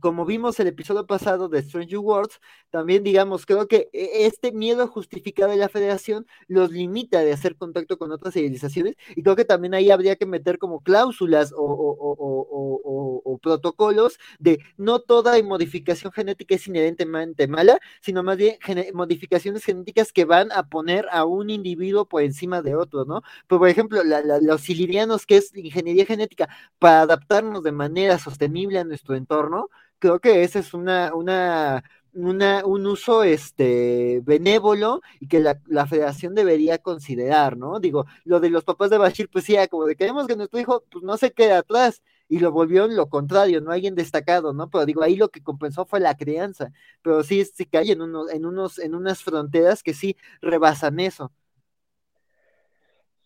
como 0.00 0.24
vimos 0.24 0.58
el 0.60 0.68
episodio 0.68 1.06
pasado 1.06 1.48
de 1.48 1.60
Strange 1.60 1.96
Worlds, 1.96 2.40
también 2.70 3.02
digamos, 3.04 3.46
creo 3.46 3.66
que 3.68 3.88
e, 3.92 4.26
este 4.26 4.52
miedo 4.52 4.86
justificado 4.88 5.50
de 5.50 5.56
la 5.56 5.68
federación 5.68 6.26
los 6.48 6.70
limita 6.70 7.20
de 7.20 7.32
hacer 7.32 7.56
contacto 7.56 7.98
con 7.98 8.12
otras 8.12 8.34
civilizaciones 8.34 8.94
y 9.14 9.22
creo 9.22 9.36
que 9.36 9.44
también 9.44 9.74
ahí 9.74 9.90
habría 9.90 10.16
que 10.16 10.26
meter 10.26 10.58
como 10.58 10.80
cláusulas 10.80 11.52
o, 11.56 13.38
protocolos 13.42 14.18
de 14.38 14.58
no 14.76 15.00
toda 15.00 15.40
modificación 15.42 16.10
genética 16.12 16.54
es 16.54 16.66
inherentemente 16.66 17.46
mala, 17.46 17.78
sino 18.00 18.22
más 18.22 18.36
bien 18.36 18.56
modificaciones 18.94 19.64
genéticas 19.64 20.12
que 20.12 20.24
van 20.24 20.50
a 20.52 20.68
poner 20.68 21.06
a 21.12 21.24
un 21.24 21.50
individuo 21.50 22.06
por 22.06 22.22
encima 22.22 22.62
de 22.62 22.74
otro, 22.74 23.04
¿no? 23.04 23.22
por 23.46 23.68
ejemplo, 23.68 24.00
los 24.40 24.60
silirianos, 24.62 25.26
que 25.26 25.36
es 25.38 25.54
ingeniería 25.56 26.06
genética, 26.06 26.48
para 26.78 27.02
adaptarnos 27.02 27.62
de 27.62 27.72
manera 27.72 28.18
sostenible 28.18 28.78
a 28.78 28.84
nuestro 28.84 29.14
entorno, 29.14 29.68
creo 29.98 30.20
que 30.20 30.42
ese 30.42 30.60
es 30.60 30.74
una, 30.74 31.14
una, 31.14 31.82
un 32.12 32.86
uso 32.86 33.22
este 33.22 34.20
benévolo 34.24 35.02
y 35.20 35.28
que 35.28 35.40
la, 35.40 35.86
federación 35.86 36.34
debería 36.34 36.78
considerar, 36.78 37.56
¿no? 37.56 37.80
Digo, 37.80 38.06
lo 38.24 38.40
de 38.40 38.50
los 38.50 38.64
papás 38.64 38.90
de 38.90 38.98
Bashir, 38.98 39.28
pues 39.30 39.44
sí, 39.44 39.56
como 39.70 39.86
de 39.86 39.96
queremos 39.96 40.26
que 40.26 40.36
nuestro 40.36 40.60
hijo 40.60 40.84
pues, 40.90 41.04
no 41.04 41.16
se 41.16 41.32
quede 41.32 41.52
atrás, 41.52 42.02
y 42.28 42.40
lo 42.40 42.50
volvió 42.50 42.86
en 42.86 42.96
lo 42.96 43.08
contrario, 43.08 43.60
no 43.60 43.70
alguien 43.70 43.94
destacado, 43.94 44.52
¿no? 44.52 44.68
Pero 44.68 44.84
digo, 44.84 45.02
ahí 45.02 45.16
lo 45.16 45.28
que 45.28 45.42
compensó 45.42 45.86
fue 45.86 46.00
la 46.00 46.16
crianza, 46.16 46.72
pero 47.02 47.22
sí, 47.22 47.44
sí 47.44 47.66
que 47.66 47.78
hay 47.78 47.92
en 47.92 48.02
unos, 48.02 48.32
en 48.32 48.46
unos, 48.46 48.78
en 48.78 48.94
unas 48.94 49.22
fronteras 49.22 49.82
que 49.82 49.94
sí 49.94 50.16
rebasan 50.40 50.98
eso. 50.98 51.32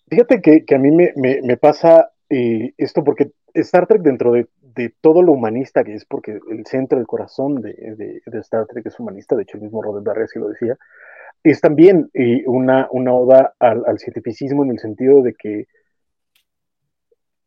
Fíjate 0.09 0.43
que, 0.43 0.75
a 0.75 0.79
mí 0.79 0.91
me, 0.91 1.57
pasa 1.57 2.11
eh, 2.29 2.75
esto 2.77 3.05
porque 3.05 3.31
Star 3.55 3.87
Trek 3.87 4.03
dentro 4.03 4.33
de 4.33 4.49
de 4.75 4.95
todo 5.01 5.23
lo 5.23 5.33
humanista 5.33 5.85
que 5.85 5.95
es, 5.95 6.05
porque 6.05 6.39
el 6.51 6.67
centro, 6.67 6.99
el 6.99 7.07
corazón 7.07 7.57
de, 7.57 8.23
Star 8.41 8.67
Trek 8.67 8.87
es 8.87 8.99
humanista, 8.99 9.37
de 9.37 9.43
hecho 9.43 9.57
el 9.57 9.65
mismo 9.65 9.83
Roddenberry 9.83 10.23
así 10.23 10.39
lo 10.39 10.49
decía, 10.49 10.77
es 11.43 11.61
también 11.61 12.11
una, 12.47 12.89
una 12.91 13.15
oda 13.15 13.55
al, 13.59 13.99
cientificismo 13.99 14.65
en 14.65 14.71
el 14.71 14.79
sentido 14.79 15.23
de 15.23 15.35
que 15.35 15.67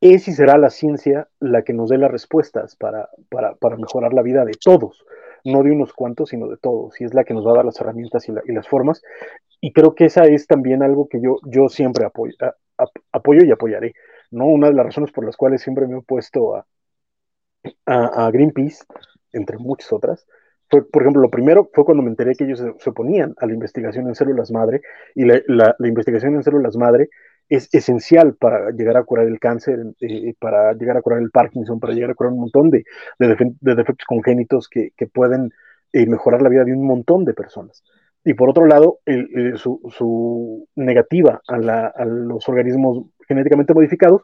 es 0.02 0.27
y 0.27 0.34
será 0.34 0.58
la 0.58 0.69
ciencia 0.69 1.30
la 1.40 1.61
que 1.61 1.74
nos 1.74 1.90
dé 1.90 1.98
las 1.98 2.11
respuestas 2.11 2.76
para, 2.76 3.10
para, 3.30 3.77
mejorar 3.77 4.14
la 4.14 4.22
vida 4.22 4.43
de 4.43 4.53
todos, 4.61 5.06
no 5.45 5.64
de 5.64 5.72
unos 5.72 5.93
cuantos, 5.93 6.30
sino 6.30 6.48
de 6.48 6.58
todos, 6.58 7.00
y 7.00 7.06
es 7.06 7.14
la 7.14 7.24
que 7.24 7.34
nos 7.34 7.48
va 7.48 7.52
a 7.52 7.56
dar 7.56 7.66
las 7.66 7.80
herramientas 7.80 8.27
y, 8.27 8.52
las 8.52 8.68
formas. 8.68 9.02
Y 9.61 9.72
creo 9.72 9.95
que 9.95 10.06
esa 10.06 10.24
es 10.26 10.45
también 10.45 10.84
algo 10.84 11.08
que 11.08 11.22
yo, 11.22 11.38
yo 11.45 11.69
siempre 11.69 12.06
apoyo, 12.06 12.34
apoyo 13.14 13.45
y 13.45 13.52
apoyaré. 13.52 13.93
¿no? 14.32 14.48
Una 14.48 14.68
de 14.68 14.74
las 14.74 14.88
razones 14.88 15.11
por 15.11 15.26
las 15.26 15.38
cuales 15.38 15.61
siempre 15.61 15.88
me 15.88 15.93
he 15.93 15.98
opuesto 15.98 16.58
a, 16.58 16.66
a, 17.85 18.30
Greenpeace, 18.32 18.83
entre 19.32 19.58
muchas 19.58 19.92
otras, 19.93 20.25
fue, 20.69 20.88
por 20.90 21.03
ejemplo, 21.03 21.22
lo 21.22 21.30
primero 21.30 21.69
fue 21.74 21.85
cuando 21.85 22.03
me 22.03 22.09
enteré 22.09 22.35
que 22.35 22.45
ellos 22.45 22.64
se, 22.80 22.90
oponían 22.90 23.33
a 23.38 23.45
la 23.45 23.53
investigación 23.53 24.08
en 24.08 24.16
células 24.16 24.51
madre, 24.51 24.82
y 25.16 25.25
la, 25.25 25.75
investigación 25.80 26.35
en 26.35 26.43
células 26.43 26.77
madre 26.77 27.09
es 27.50 27.69
esencial 27.74 28.35
para 28.35 28.72
llegar 28.72 28.98
a 28.98 29.03
curar 29.03 29.27
el 29.27 29.40
cáncer, 29.40 29.80
eh, 30.00 30.33
para 30.40 30.74
llegar 30.74 30.98
a 30.98 31.01
curar 31.01 31.19
el 31.19 31.30
Parkinson, 31.30 31.80
para 31.80 31.93
llegar 31.93 32.11
a 32.11 32.16
curar 32.16 32.33
un 32.33 32.40
montón 32.40 32.69
de, 32.69 32.83
defectos 33.19 34.06
congénitos 34.08 34.69
que, 34.69 34.92
pueden 35.14 35.51
eh, 35.92 36.06
mejorar 36.08 36.42
la 36.42 36.50
vida 36.50 36.64
de 36.64 36.74
un 36.74 36.85
montón 36.85 37.25
de 37.25 37.33
personas. 37.33 37.83
Y 38.25 38.35
por 38.35 38.50
otro 38.50 38.66
lado, 38.66 39.00
su, 39.56 40.67
negativa 40.75 41.42
a, 41.45 41.56
a, 41.88 42.06
los 42.06 42.48
organismos 42.48 43.06
genéticamente 43.27 43.74
modificados 43.74 44.22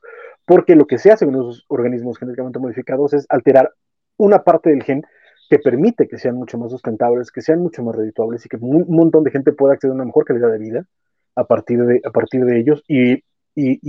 porque 0.50 0.76
lo 0.76 0.88
que 0.88 0.98
se 0.98 1.12
hace 1.12 1.26
con 1.26 1.36
los 1.36 1.64
organismos 1.68 2.18
genéticamente 2.18 2.58
modificados 2.58 3.14
es 3.14 3.28
alterar 3.30 3.72
una 4.18 4.44
parte 4.44 4.72
del 4.72 4.82
gen 4.82 5.04
que 5.48 5.60
permite 5.60 6.08
que 6.08 6.18
sean 6.18 6.38
mucho 6.38 6.58
más 6.58 6.72
sustentables, 6.72 7.32
que 7.32 7.44
sean 7.44 7.60
mucho 7.60 7.84
más 7.84 7.96
redituables 7.96 8.44
y 8.44 8.50
que 8.50 8.58
un 8.58 8.84
montón 8.90 9.24
de 9.24 9.30
gente 9.30 9.52
pueda 9.52 9.76
acceder 9.76 9.92
a 9.92 9.96
una 9.98 10.06
mejor 10.06 10.26
calidad 10.26 10.52
de 10.52 10.58
vida 10.58 10.88
a 11.36 11.44
partir 11.44 11.86
de, 11.86 12.02
a 12.04 12.10
partir 12.10 12.46
de 12.46 12.60
ellos 12.60 12.84
y, 12.88 13.24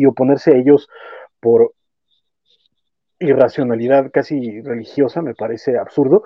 oponerse 0.05 0.53
a 0.53 0.59
ellos 0.59 0.87
por 1.41 1.73
irracionalidad 3.19 4.11
casi 4.13 4.61
religiosa 4.61 5.23
me 5.23 5.35
parece 5.35 5.79
absurdo, 5.79 6.25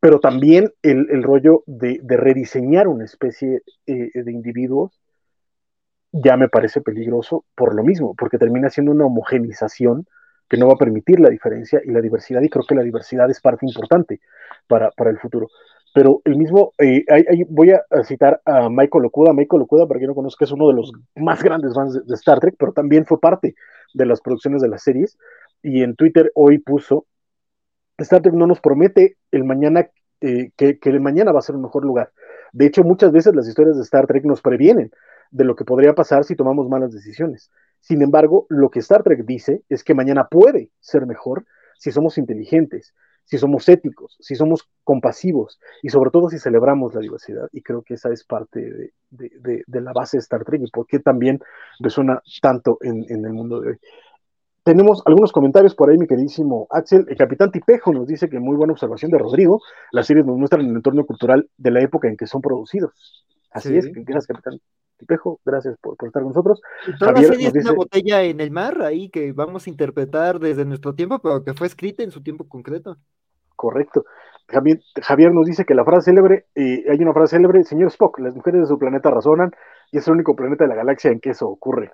pero 0.00 0.18
también 0.18 0.72
el, 0.80 1.22
rollo 1.22 1.62
de, 1.66 2.00
rediseñar 2.08 2.88
una 2.88 3.04
especie 3.04 3.60
eh, 3.86 4.10
de 4.14 4.32
individuos 4.32 4.98
ya 6.14 6.36
me 6.36 6.48
parece 6.48 6.80
peligroso 6.80 7.44
por 7.56 7.74
lo 7.74 7.82
mismo, 7.82 8.14
porque 8.14 8.38
termina 8.38 8.70
siendo 8.70 8.92
una 8.92 9.06
homogenización 9.06 10.06
que 10.48 10.56
no 10.56 10.68
va 10.68 10.74
a 10.74 10.78
permitir 10.78 11.18
la 11.18 11.28
diferencia 11.28 11.80
y 11.84 11.90
la 11.90 12.00
diversidad, 12.00 12.40
y 12.42 12.48
creo 12.48 12.64
que 12.64 12.76
la 12.76 12.82
diversidad 12.82 13.28
es 13.30 13.40
parte 13.40 13.66
importante 13.66 14.20
para, 14.68 14.92
el 15.10 15.18
futuro. 15.18 15.48
Pero 15.92 16.22
el 16.24 16.36
mismo, 16.36 16.72
eh, 16.78 17.04
voy 17.48 17.72
a 17.72 17.82
citar 18.04 18.40
a 18.44 18.68
Michael 18.68 19.06
Okuda. 19.06 19.32
Michael 19.32 19.62
Okuda, 19.62 19.88
para 19.88 19.98
quien 19.98 20.08
no 20.08 20.14
conozca, 20.14 20.44
es 20.44 20.52
uno 20.52 20.68
de 20.68 20.74
los 20.74 20.92
más 21.16 21.42
grandes 21.42 21.74
fans 21.74 21.94
de, 21.94 22.14
Star 22.14 22.38
Trek, 22.38 22.54
pero 22.58 22.72
también 22.72 23.06
fue 23.06 23.18
parte 23.18 23.56
de 23.92 24.06
las 24.06 24.20
producciones 24.20 24.62
de 24.62 24.68
las 24.68 24.82
series. 24.82 25.18
Y 25.62 25.82
en 25.82 25.96
Twitter 25.96 26.30
hoy 26.36 26.58
puso, 26.58 27.06
Star 27.98 28.22
Trek 28.22 28.34
no 28.34 28.46
nos 28.46 28.60
promete 28.60 29.16
el 29.32 29.42
mañana, 29.42 29.88
eh, 30.20 30.50
que, 30.56 30.78
que 30.78 30.90
el 30.90 31.00
mañana 31.00 31.32
va 31.32 31.40
a 31.40 31.42
ser 31.42 31.56
un 31.56 31.62
mejor 31.62 31.84
lugar. 31.84 32.12
De 32.52 32.66
hecho, 32.66 32.84
muchas 32.84 33.10
veces 33.10 33.34
las 33.34 33.48
historias 33.48 33.76
de 33.76 33.82
Star 33.82 34.06
Trek 34.06 34.24
nos 34.24 34.42
previenen 34.42 34.92
de 35.30 35.44
lo 35.44 35.56
que 35.56 35.64
podría 35.64 35.94
pasar 35.94 36.24
si 36.24 36.36
tomamos 36.36 36.68
malas 36.68 36.92
decisiones. 36.92 37.50
Sin 37.80 38.00
embargo, 38.02 38.46
lo 38.48 38.70
que 38.70 38.78
Star 38.78 39.02
Trek 39.02 39.24
dice 39.24 39.62
es 39.68 39.84
que 39.84 39.94
mañana 39.94 40.28
puede 40.28 40.70
ser 40.80 41.06
mejor 41.06 41.44
si 41.78 41.90
somos 41.90 42.16
inteligentes, 42.16 42.94
si 43.24 43.38
somos 43.38 43.68
éticos, 43.68 44.16
si 44.20 44.34
somos 44.34 44.68
compasivos 44.84 45.58
y 45.82 45.88
sobre 45.88 46.10
todo 46.10 46.28
si 46.28 46.38
celebramos 46.38 46.94
la 46.94 47.00
diversidad. 47.00 47.48
Y 47.52 47.62
creo 47.62 47.82
que 47.82 47.94
esa 47.94 48.10
es 48.10 48.24
parte 48.24 48.92
de, 49.10 49.64
la 49.68 49.92
base 49.92 50.16
de 50.16 50.22
Star 50.22 50.44
Trek 50.44 50.62
y 50.62 50.70
por 50.70 50.86
qué 50.86 50.98
también 50.98 51.40
resuena 51.78 52.22
tanto 52.40 52.78
en, 52.80 53.04
el 53.08 53.32
mundo 53.32 53.60
de 53.60 53.70
hoy. 53.70 53.76
Tenemos 54.62 55.02
algunos 55.04 55.30
comentarios 55.30 55.74
por 55.74 55.90
ahí, 55.90 55.98
mi 55.98 56.06
queridísimo 56.06 56.66
Axel. 56.70 57.04
El 57.08 57.18
capitán 57.18 57.50
Tipejo 57.50 57.92
nos 57.92 58.06
dice 58.06 58.30
que 58.30 58.38
muy 58.38 58.56
buena 58.56 58.72
observación 58.72 59.10
de 59.10 59.18
Rodrigo. 59.18 59.60
Las 59.92 60.06
series 60.06 60.24
nos 60.24 60.38
muestran 60.38 60.62
el 60.62 60.74
entorno 60.74 61.04
cultural 61.04 61.50
de 61.58 61.70
la 61.70 61.82
época 61.82 62.08
en 62.08 62.16
que 62.16 62.26
son 62.26 62.40
producidos. 62.40 63.26
Así 63.50 63.76
es, 63.76 63.92
gracias, 63.92 64.26
capitán. 64.26 64.58
Tipejo, 64.98 65.40
gracias 65.44 65.76
por, 65.78 65.94
estar 65.94 66.22
con 66.22 66.28
nosotros. 66.28 66.60
Toda 66.98 67.12
la 67.12 67.22
serie 67.22 67.48
es 67.48 67.64
una 67.64 67.72
botella 67.72 68.22
en 68.22 68.40
el 68.40 68.50
mar 68.50 68.82
ahí 68.82 69.10
que 69.10 69.32
vamos 69.32 69.66
a 69.66 69.70
interpretar 69.70 70.38
desde 70.38 70.64
nuestro 70.64 70.94
tiempo, 70.94 71.18
pero 71.18 71.44
que 71.44 71.54
fue 71.54 71.66
escrita 71.66 72.02
en 72.02 72.10
su 72.10 72.22
tiempo 72.22 72.48
concreto. 72.48 72.96
Correcto. 73.56 74.04
Javier, 74.48 74.80
Javier 75.02 75.32
nos 75.32 75.46
dice 75.46 75.64
que 75.64 75.74
la 75.74 75.84
frase 75.84 76.10
célebre, 76.10 76.46
eh, 76.54 76.84
hay 76.90 76.98
una 77.00 77.12
frase 77.12 77.36
célebre, 77.36 77.64
señor 77.64 77.88
Spock, 77.88 78.18
las 78.18 78.34
mujeres 78.34 78.62
de 78.62 78.66
su 78.66 78.78
planeta 78.78 79.10
razonan 79.10 79.52
y 79.90 79.98
es 79.98 80.06
el 80.06 80.14
único 80.14 80.36
planeta 80.36 80.64
de 80.64 80.68
la 80.68 80.76
galaxia 80.76 81.10
en 81.10 81.20
que 81.20 81.30
eso 81.30 81.48
ocurre. 81.48 81.92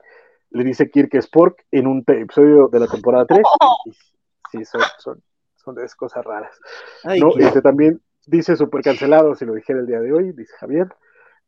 Le 0.50 0.64
dice 0.64 0.90
Kirk 0.90 1.14
Spock 1.14 1.60
en 1.70 1.86
un 1.86 2.04
episodio 2.06 2.68
de 2.68 2.80
la 2.80 2.86
temporada 2.86 3.26
3. 3.26 3.40
Sí, 4.50 4.64
son, 4.64 4.80
son, 4.98 5.22
son 5.54 5.76
cosas 5.96 6.24
raras. 6.24 6.58
no, 7.04 7.30
este, 7.38 7.62
también 7.62 8.00
dice 8.26 8.56
súper 8.56 8.82
cancelado, 8.82 9.36
si 9.36 9.44
lo 9.44 9.54
dijera 9.54 9.78
el 9.78 9.86
día 9.86 10.00
de 10.00 10.12
hoy, 10.12 10.32
dice 10.32 10.52
Javier. 10.58 10.88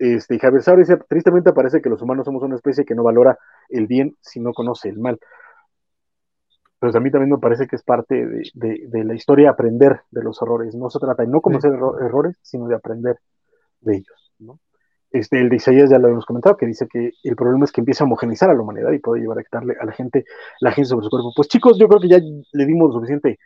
Este, 0.02 0.36
Javier 0.36 0.62
Saura 0.64 0.80
dice, 0.80 0.96
tristemente 1.08 1.52
parece 1.52 1.80
que 1.80 1.88
los 1.88 2.02
humanos 2.02 2.24
somos 2.24 2.42
una 2.42 2.56
especie 2.56 2.84
que 2.84 2.96
no 2.96 3.04
valora 3.04 3.38
el 3.68 3.86
bien 3.86 4.16
si 4.20 4.40
no 4.40 4.52
conoce 4.52 4.88
el 4.88 4.98
mal. 4.98 5.20
Pues 6.80 6.96
a 6.96 6.98
mí 6.98 7.12
también 7.12 7.30
me 7.30 7.38
parece 7.38 7.68
que 7.68 7.76
es 7.76 7.84
parte 7.84 8.26
de, 8.52 9.04
la 9.04 9.14
historia 9.14 9.50
aprender 9.50 10.00
de 10.10 10.24
los 10.24 10.42
errores. 10.42 10.74
No 10.74 10.90
se 10.90 10.98
trata 10.98 11.22
de 11.22 11.28
no 11.28 11.40
conocer 11.40 11.70
errores, 12.00 12.36
sino 12.42 12.66
de 12.66 12.74
aprender 12.74 13.20
de 13.80 13.98
ellos. 13.98 14.32
Este, 15.12 15.38
el 15.38 15.48
de 15.48 15.56
Isaías 15.56 15.88
ya 15.88 16.00
lo 16.00 16.08
hemos 16.08 16.26
comentado, 16.26 16.56
que 16.56 16.66
dice 16.66 16.88
que 16.88 17.12
el 17.22 17.36
problema 17.36 17.64
es 17.64 17.70
que 17.70 17.80
empieza 17.80 18.02
a 18.02 18.06
homogenizar 18.06 18.50
a 18.50 18.54
la 18.54 18.62
humanidad 18.62 18.90
y 18.90 18.98
puede 18.98 19.20
llevar 19.20 19.38
a 19.38 19.44
quitarle 19.44 19.76
a 19.80 19.84
la 19.84 19.92
gente 19.92 20.24
la 20.58 20.72
gente 20.72 20.88
sobre 20.88 21.04
su 21.04 21.10
cuerpo. 21.10 21.30
Pues 21.36 21.46
chicos, 21.46 21.78
yo 21.78 21.86
creo 21.86 22.00
que 22.00 22.08
ya 22.08 22.18
le 22.18 22.66
dimos 22.66 22.88
lo 22.88 22.94
suficiente 22.94 23.38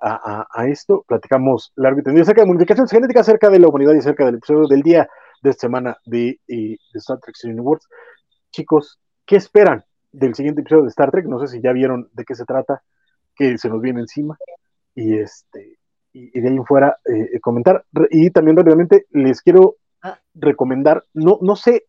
a, 0.00 0.66
esto. 0.68 1.04
Platicamos 1.08 1.72
largo 1.74 1.98
y 1.98 2.02
tendido 2.04 2.22
acerca 2.22 2.42
de 2.42 2.46
modificaciones 2.46 2.92
genéticas, 2.92 3.28
acerca 3.28 3.50
de 3.50 3.58
la 3.58 3.66
humanidad 3.66 3.94
y 3.94 3.98
acerca 3.98 4.26
del 4.26 4.36
episodio 4.36 4.68
del 4.68 4.82
día 4.82 5.08
de 5.44 5.50
esta 5.50 5.66
semana 5.66 5.98
de, 6.06 6.40
eh, 6.48 6.76
Star 6.94 7.18
Trek 7.20 7.36
Universe. 7.44 7.86
Chicos, 8.50 8.98
¿qué 9.26 9.36
esperan 9.36 9.84
del 10.10 10.34
siguiente 10.34 10.62
episodio 10.62 10.84
de 10.84 10.88
Star 10.88 11.10
Trek? 11.10 11.26
No 11.26 11.38
sé 11.38 11.48
si 11.48 11.62
ya 11.62 11.72
vieron 11.72 12.08
de 12.12 12.24
qué 12.24 12.34
se 12.34 12.46
trata, 12.46 12.82
que 13.36 13.58
se 13.58 13.68
nos 13.68 13.80
viene 13.80 14.00
encima. 14.00 14.38
Y 14.94 15.18
este 15.18 15.78
y, 16.12 16.40
de 16.40 16.48
ahí 16.48 16.56
en 16.56 16.64
fuera 16.64 16.96
eh, 17.04 17.38
comentar. 17.40 17.84
Y 18.10 18.30
también 18.30 18.56
rápidamente 18.56 19.06
les 19.10 19.42
quiero 19.42 19.76
ah. 20.02 20.18
recomendar, 20.34 21.04
no, 21.12 21.38
no 21.42 21.56
sé, 21.56 21.84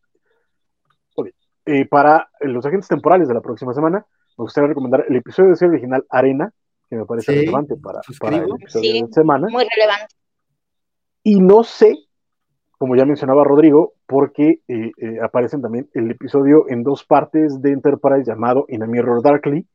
eh, 1.68 1.88
para 1.88 2.30
los 2.42 2.64
agentes 2.66 2.90
temporales 2.90 3.28
de 3.28 3.34
la 3.34 3.42
próxima 3.42 3.74
semana, 3.74 4.06
me 4.38 4.44
gustaría 4.44 4.68
recomendar 4.68 5.06
el 5.08 5.16
episodio 5.16 5.52
de 5.52 5.56
serie 5.56 5.72
original 5.72 6.06
Arena, 6.10 6.52
que 6.90 6.96
me 6.98 7.06
parece 7.06 7.32
relevante 7.32 7.76
para, 7.78 8.02
para, 8.20 8.38
el 8.38 8.50
episodio 8.62 8.92
de 8.92 9.00
esta 9.00 9.22
semana. 9.22 9.48
Muy 9.50 9.66
relevante. 9.76 10.14
Y 11.24 11.40
no 11.40 11.64
sé 11.64 12.05
como 12.86 12.96
ya 12.96 13.06
mencionaba 13.06 13.44
Rodrigo, 13.44 13.94
porque 14.06 14.60
eh, 14.68 14.92
eh, 14.98 15.18
aparecen 15.20 15.60
también 15.60 15.90
el 15.96 16.12
episodio 16.12 16.70
en 16.70 16.84
dos 16.84 17.04
partes 17.04 17.60
de 17.60 17.72
Enterprise 17.72 18.30
llamado 18.30 18.66
In 18.68 18.84
a 18.84 18.86
Mirror 18.86 19.24
Darkly, 19.24 19.66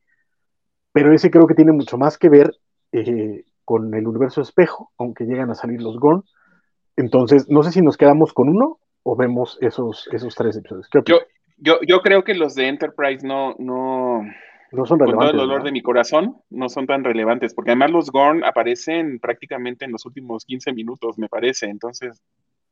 pero 0.93 1.13
ese 1.13 1.29
creo 1.29 1.49
que 1.49 1.57
tiene 1.57 1.73
mucho 1.73 1.99
más 1.99 2.17
que 2.19 2.29
ver 2.29 2.53
eh, 2.93 3.43
con 3.65 3.93
el 3.97 4.07
universo 4.07 4.43
espejo, 4.43 4.93
aunque 4.97 5.25
llegan 5.25 5.51
a 5.51 5.57
salir 5.57 5.83
los 5.83 5.99
Gorn. 5.99 6.23
Entonces, 6.95 7.49
no 7.49 7.65
sé 7.65 7.73
si 7.73 7.83
nos 7.83 7.97
quedamos 7.97 8.33
con 8.33 8.49
uno 8.49 8.79
o 9.03 9.17
vemos 9.17 9.59
esos, 9.61 10.09
esos 10.13 10.33
tres 10.37 10.57
episodios. 10.57 10.89
yo, 11.05 11.19
yo, 11.57 11.81
yo 11.85 12.03
creo 12.03 12.23
que 12.23 12.35
los 12.35 12.55
de 12.55 12.69
Enterprise 12.69 13.27
no, 13.27 13.57
no, 13.59 14.23
no 14.71 14.87
son 14.87 15.01
relevantes. 15.01 15.31
Con 15.31 15.37
todo 15.37 15.43
el 15.43 15.49
dolor 15.49 15.65
de 15.65 15.73
mi 15.73 15.83
corazón, 15.83 16.37
no 16.49 16.69
son 16.69 16.87
tan 16.87 17.03
relevantes, 17.03 17.55
porque 17.55 17.73
además 17.73 17.91
los 17.91 18.13
Gorn 18.13 18.45
aparecen 18.45 19.19
prácticamente 19.19 19.85
en 19.85 19.91
los 19.91 20.07
últimos 20.07 20.45
15 20.45 20.73
minutos, 20.75 21.19
me 21.19 21.29
parece. 21.29 21.67
Entonces, 21.67 22.23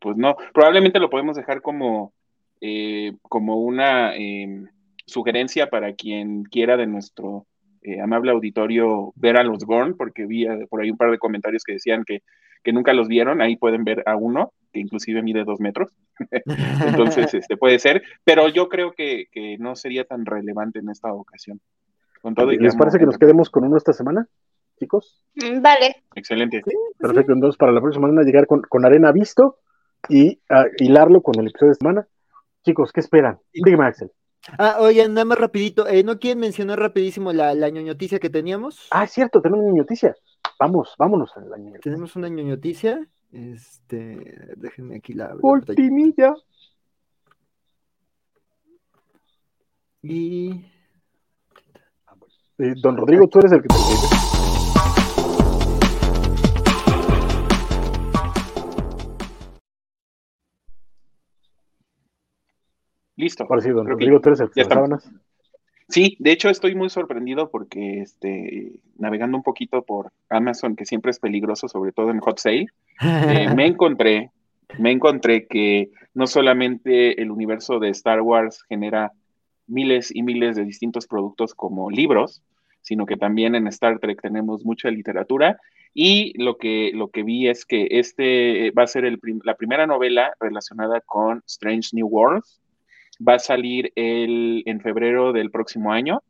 pues 0.00 0.16
no, 0.16 0.36
probablemente 0.52 0.98
lo 0.98 1.10
podemos 1.10 1.36
dejar 1.36 1.62
como, 1.62 2.12
eh, 2.60 3.12
como 3.22 3.56
una 3.56 4.14
em, 4.14 4.66
sugerencia 5.06 5.68
para 5.68 5.94
quien 5.94 6.44
quiera 6.44 6.76
de 6.76 6.86
nuestro 6.86 7.46
eh, 7.82 8.00
amable 8.00 8.32
auditorio 8.32 9.12
ver 9.16 9.36
a 9.36 9.44
los 9.44 9.64
Gorn, 9.64 9.96
porque 9.96 10.26
vi 10.26 10.46
eh, 10.46 10.66
por 10.68 10.80
ahí 10.80 10.90
un 10.90 10.96
par 10.96 11.10
de 11.10 11.18
comentarios 11.18 11.64
que 11.64 11.74
decían 11.74 12.04
que, 12.04 12.22
que 12.62 12.72
nunca 12.72 12.92
los 12.92 13.08
vieron, 13.08 13.40
ahí 13.40 13.56
pueden 13.56 13.84
ver 13.84 14.02
a 14.06 14.16
uno, 14.16 14.52
que 14.72 14.80
inclusive 14.80 15.22
mide 15.22 15.44
dos 15.44 15.60
metros. 15.60 15.92
Entonces, 16.86 17.32
este 17.34 17.56
puede 17.56 17.78
ser, 17.78 18.02
pero 18.24 18.48
yo 18.48 18.68
creo 18.68 18.92
que, 18.92 19.26
que 19.30 19.58
no 19.58 19.76
sería 19.76 20.04
tan 20.04 20.26
relevante 20.26 20.80
en 20.80 20.90
esta 20.90 21.12
ocasión. 21.12 21.60
¿Les 22.58 22.76
parece 22.76 22.98
que 22.98 23.06
nos 23.06 23.18
quedemos 23.18 23.50
con 23.50 23.64
uno 23.64 23.76
esta 23.76 23.92
semana, 23.92 24.26
chicos? 24.78 25.22
Mm, 25.36 25.62
vale. 25.62 26.04
Excelente. 26.14 26.62
Perfecto, 26.98 27.32
entonces 27.32 27.56
para 27.56 27.72
la 27.72 27.80
próxima 27.80 28.08
semana 28.08 28.24
llegar 28.24 28.46
con, 28.46 28.84
Arena 28.84 29.12
Visto 29.12 29.58
y 30.08 30.40
uh, 30.50 30.66
hilarlo 30.78 31.22
con 31.22 31.38
el 31.38 31.48
episodio 31.48 31.70
de 31.70 31.76
semana. 31.76 32.08
Chicos, 32.64 32.92
¿qué 32.92 33.00
esperan? 33.00 33.38
Dígame, 33.52 33.86
Axel. 33.86 34.10
Ah, 34.58 34.76
oigan, 34.80 35.14
nada 35.14 35.24
más 35.24 35.38
rapidito, 35.38 35.86
eh, 35.86 36.02
¿no 36.04 36.18
quieren 36.18 36.38
mencionar 36.40 36.78
rapidísimo 36.78 37.32
la, 37.32 37.54
la 37.54 37.68
ñoñoticia 37.68 38.18
que 38.18 38.30
teníamos? 38.30 38.88
Ah, 38.90 39.04
es 39.04 39.10
cierto, 39.10 39.42
tenemos 39.42 39.64
una 39.64 39.72
ñoñoticia. 39.72 40.14
Vamos, 40.58 40.94
vámonos 40.98 41.36
a 41.36 41.40
la 41.40 41.56
ñoñoticia. 41.58 41.80
Tenemos 41.82 42.16
una 42.16 42.28
ñoñoticia. 42.28 43.06
Este, 43.32 44.54
déjenme 44.56 44.96
aquí 44.96 45.12
la. 45.12 45.36
Ultimilla. 45.42 46.34
Y 50.02 50.64
eh, 52.58 52.74
don 52.80 52.96
Rodrigo, 52.96 53.28
tú 53.28 53.40
eres 53.40 53.52
el 53.52 53.62
que 53.62 53.68
te 53.68 53.74
Listo. 63.18 63.44
Ahora 63.48 63.60
sí, 63.60 63.70
don 63.70 63.86
Rodrigo, 63.86 64.20
tú 64.20 64.30
eres 64.30 64.40
el 64.40 64.50
Sí, 65.88 66.16
de 66.20 66.32
hecho 66.32 66.50
estoy 66.50 66.74
muy 66.74 66.88
sorprendido 66.88 67.50
porque 67.50 68.00
este, 68.00 68.78
navegando 68.96 69.36
un 69.36 69.42
poquito 69.42 69.82
por 69.82 70.12
Amazon, 70.28 70.76
que 70.76 70.84
siempre 70.84 71.10
es 71.10 71.18
peligroso, 71.18 71.66
sobre 71.66 71.92
todo 71.92 72.10
en 72.10 72.20
hot 72.20 72.38
sale, 72.38 72.66
eh, 73.00 73.48
me 73.56 73.66
encontré, 73.66 74.30
me 74.78 74.92
encontré 74.92 75.46
que 75.46 75.90
no 76.14 76.26
solamente 76.26 77.20
el 77.20 77.30
universo 77.30 77.80
de 77.80 77.88
Star 77.88 78.20
Wars 78.20 78.62
genera 78.68 79.12
miles 79.66 80.14
y 80.14 80.22
miles 80.22 80.56
de 80.56 80.64
distintos 80.64 81.06
productos 81.06 81.54
como 81.54 81.90
libros, 81.90 82.42
sino 82.82 83.04
que 83.04 83.16
también 83.16 83.54
en 83.54 83.66
Star 83.66 83.98
Trek 83.98 84.20
tenemos 84.20 84.64
mucha 84.64 84.90
literatura 84.90 85.58
y 85.92 86.40
lo 86.40 86.56
que, 86.58 86.92
lo 86.94 87.08
que 87.08 87.24
vi 87.24 87.48
es 87.48 87.64
que 87.64 87.88
este 87.90 88.70
va 88.72 88.84
a 88.84 88.86
ser 88.86 89.10
la 89.42 89.54
primera 89.54 89.86
novela 89.86 90.34
relacionada 90.38 91.00
con 91.00 91.42
Strange 91.46 91.88
New 91.94 92.06
Worlds. 92.06 92.60
Va 93.26 93.34
a 93.34 93.38
salir 93.38 93.92
el, 93.96 94.62
en 94.66 94.80
febrero 94.80 95.32
del 95.32 95.50
próximo 95.50 95.92
año, 95.92 96.22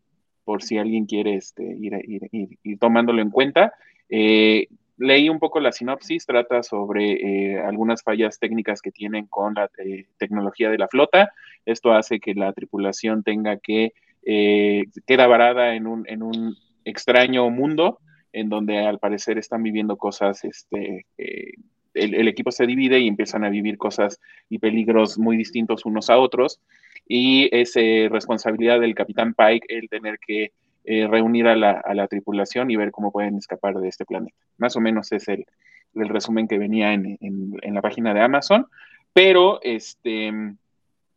por 0.44 0.62
si 0.62 0.78
alguien 0.78 1.06
quiere 1.06 1.34
este, 1.34 1.62
ir, 1.62 1.92
ir, 2.32 2.78
tomándolo 2.78 3.20
en 3.20 3.30
cuenta. 3.30 3.74
Eh, 4.08 4.68
leí 4.98 5.28
un 5.28 5.38
poco 5.38 5.60
la 5.60 5.72
sinopsis, 5.72 6.26
trata 6.26 6.62
sobre 6.62 7.12
eh, 7.12 7.60
algunas 7.60 8.02
fallas 8.02 8.38
técnicas 8.38 8.82
que 8.82 8.90
tienen 8.90 9.26
con 9.26 9.54
la 9.54 9.70
eh, 9.78 10.06
tecnología 10.18 10.70
de 10.70 10.78
la 10.78 10.88
flota. 10.88 11.32
Esto 11.64 11.92
hace 11.92 12.20
que 12.20 12.34
la 12.34 12.52
tripulación 12.52 13.22
tenga 13.22 13.58
que 13.58 13.92
eh, 14.24 14.84
queda 15.06 15.26
varada 15.26 15.74
en 15.74 15.86
un, 15.86 16.04
en 16.08 16.22
un 16.22 16.56
extraño 16.84 17.48
mundo 17.50 18.00
en 18.32 18.48
donde 18.48 18.78
al 18.78 18.98
parecer 18.98 19.38
están 19.38 19.62
viviendo 19.62 19.96
cosas, 19.96 20.44
este, 20.44 21.06
el, 21.98 22.28
equipo 22.28 22.50
se 22.50 22.66
divide 22.66 22.98
y 23.00 23.08
empiezan 23.08 23.44
a 23.44 23.50
vivir 23.50 23.78
cosas 23.78 24.20
y 24.48 24.58
peligros 24.58 25.18
muy 25.18 25.36
distintos 25.36 25.84
unos 25.84 26.10
a 26.10 26.18
otros. 26.18 26.60
Y 27.06 27.48
es 27.56 27.74
responsabilidad 28.10 28.80
del 28.80 28.94
capitán 28.94 29.34
Pike 29.34 29.66
el 29.68 29.88
tener 29.88 30.18
que 30.18 30.52
reunir 30.84 31.46
a 31.46 31.56
la, 31.56 31.72
a 31.72 31.94
la, 31.94 32.06
tripulación 32.06 32.70
y 32.70 32.76
ver 32.76 32.90
cómo 32.90 33.12
pueden 33.12 33.36
escapar 33.36 33.74
de 33.74 33.88
este 33.88 34.04
planeta. 34.04 34.36
Más 34.56 34.76
o 34.76 34.80
menos 34.80 35.12
es 35.12 35.28
el, 35.28 35.44
el 35.94 36.08
resumen 36.08 36.48
que 36.48 36.58
venía 36.58 36.92
en, 36.92 37.18
en, 37.20 37.54
en, 37.62 37.74
la 37.74 37.82
página 37.82 38.14
de 38.14 38.20
Amazon. 38.20 38.66
Pero 39.12 39.60
este, 39.62 40.32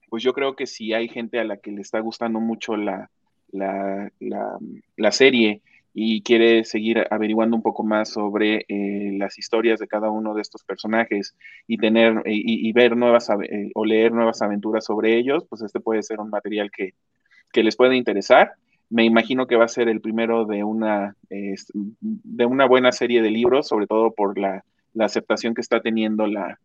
pues 0.09 0.23
yo 0.23 0.33
creo 0.33 0.55
que 0.55 0.67
si 0.67 0.93
hay 0.93 1.07
gente 1.07 1.39
a 1.39 1.43
la 1.43 1.57
que 1.57 1.71
le 1.71 1.81
está 1.81 1.99
gustando 1.99 2.39
mucho 2.39 2.75
la, 2.75 3.09
la, 3.51 5.11
serie 5.11 5.61
y 5.93 6.21
quiere 6.21 6.63
seguir 6.63 7.05
averiguando 7.09 7.55
un 7.55 7.61
poco 7.61 7.83
más 7.83 8.09
sobre 8.09 8.65
eh, 8.67 9.11
las 9.17 9.37
historias 9.37 9.79
de 9.79 9.87
cada 9.87 10.09
uno 10.09 10.33
de 10.33 10.41
estos 10.41 10.63
personajes 10.63 11.35
y 11.67 11.77
tener 11.77 12.21
y, 12.25 12.71
ver 12.73 12.95
nuevas 12.95 13.29
eh, 13.29 13.71
o 13.75 13.85
leer 13.85 14.11
nuevas 14.11 14.41
aventuras 14.41 14.85
sobre 14.85 15.17
ellos, 15.17 15.45
pues 15.49 15.61
este 15.61 15.79
puede 15.79 16.03
ser 16.03 16.19
un 16.19 16.29
material 16.29 16.71
que, 16.71 16.93
les 17.61 17.75
puede 17.75 17.97
interesar. 17.97 18.53
Me 18.89 19.03
imagino 19.03 19.47
que 19.47 19.55
va 19.55 19.65
a 19.65 19.69
ser 19.69 19.89
el 19.89 20.01
primero 20.01 20.45
de 20.45 20.63
una, 20.63 21.15
de 21.29 22.45
una 22.45 22.65
buena 22.65 22.91
serie 22.91 23.21
de 23.21 23.29
libros, 23.29 23.67
sobre 23.67 23.87
todo 23.87 24.13
por 24.13 24.37
la, 24.37 24.63
aceptación 24.99 25.53
que 25.53 25.61
está 25.61 25.81
teniendo 25.81 26.27
la, 26.27 26.59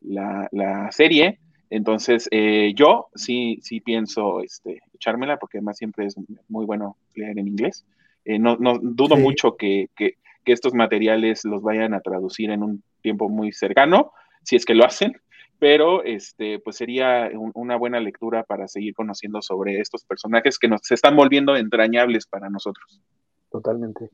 la 0.00 0.88
serie 0.92 1.38
entonces, 1.72 2.28
eh, 2.30 2.74
yo 2.76 3.08
sí, 3.14 3.58
sí 3.62 3.80
pienso 3.80 4.42
este, 4.42 4.80
echármela, 4.92 5.38
porque 5.38 5.56
además 5.56 5.78
siempre 5.78 6.04
es 6.04 6.16
muy 6.46 6.66
bueno 6.66 6.98
leer 7.14 7.38
en 7.38 7.48
inglés. 7.48 7.86
Eh, 8.24 8.38
no, 8.38 8.56
no, 8.56 8.78
dudo 8.80 9.16
mucho 9.16 9.56
que, 9.56 9.88
que, 9.96 10.16
estos 10.44 10.74
materiales 10.74 11.44
los 11.44 11.62
vayan 11.62 11.94
a 11.94 12.00
traducir 12.00 12.50
en 12.50 12.64
un 12.64 12.82
tiempo 13.00 13.28
muy 13.28 13.52
cercano, 13.52 14.12
si 14.42 14.56
es 14.56 14.64
que 14.64 14.74
lo 14.74 14.84
hacen, 14.84 15.12
pero 15.60 16.02
este, 16.02 16.58
pues 16.58 16.76
sería 16.76 17.30
una 17.54 17.76
buena 17.76 18.00
lectura 18.00 18.42
para 18.42 18.66
seguir 18.66 18.92
conociendo 18.92 19.40
sobre 19.40 19.78
estos 19.78 20.04
personajes 20.04 20.58
que 20.58 20.66
nos 20.66 20.80
se 20.82 20.94
están 20.94 21.14
volviendo 21.14 21.54
entrañables 21.54 22.26
para 22.26 22.50
nosotros. 22.50 23.00
Totalmente. 23.50 24.10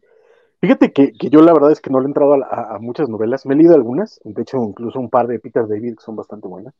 Fíjate 0.60 0.92
que, 0.92 1.12
que, 1.12 1.30
yo 1.30 1.40
la 1.40 1.54
verdad 1.54 1.72
es 1.72 1.80
que 1.80 1.88
no 1.88 1.98
le 2.00 2.04
he 2.04 2.08
entrado 2.08 2.34
a, 2.34 2.74
a, 2.74 2.78
muchas 2.78 3.08
novelas, 3.08 3.46
me 3.46 3.54
he 3.54 3.56
leído 3.56 3.74
algunas, 3.74 4.20
de 4.24 4.42
hecho 4.42 4.62
incluso 4.62 5.00
un 5.00 5.08
par 5.08 5.28
de 5.28 5.38
Peter 5.38 5.66
David 5.66 5.94
que 5.94 6.04
son 6.04 6.16
bastante 6.16 6.46
buenas, 6.46 6.74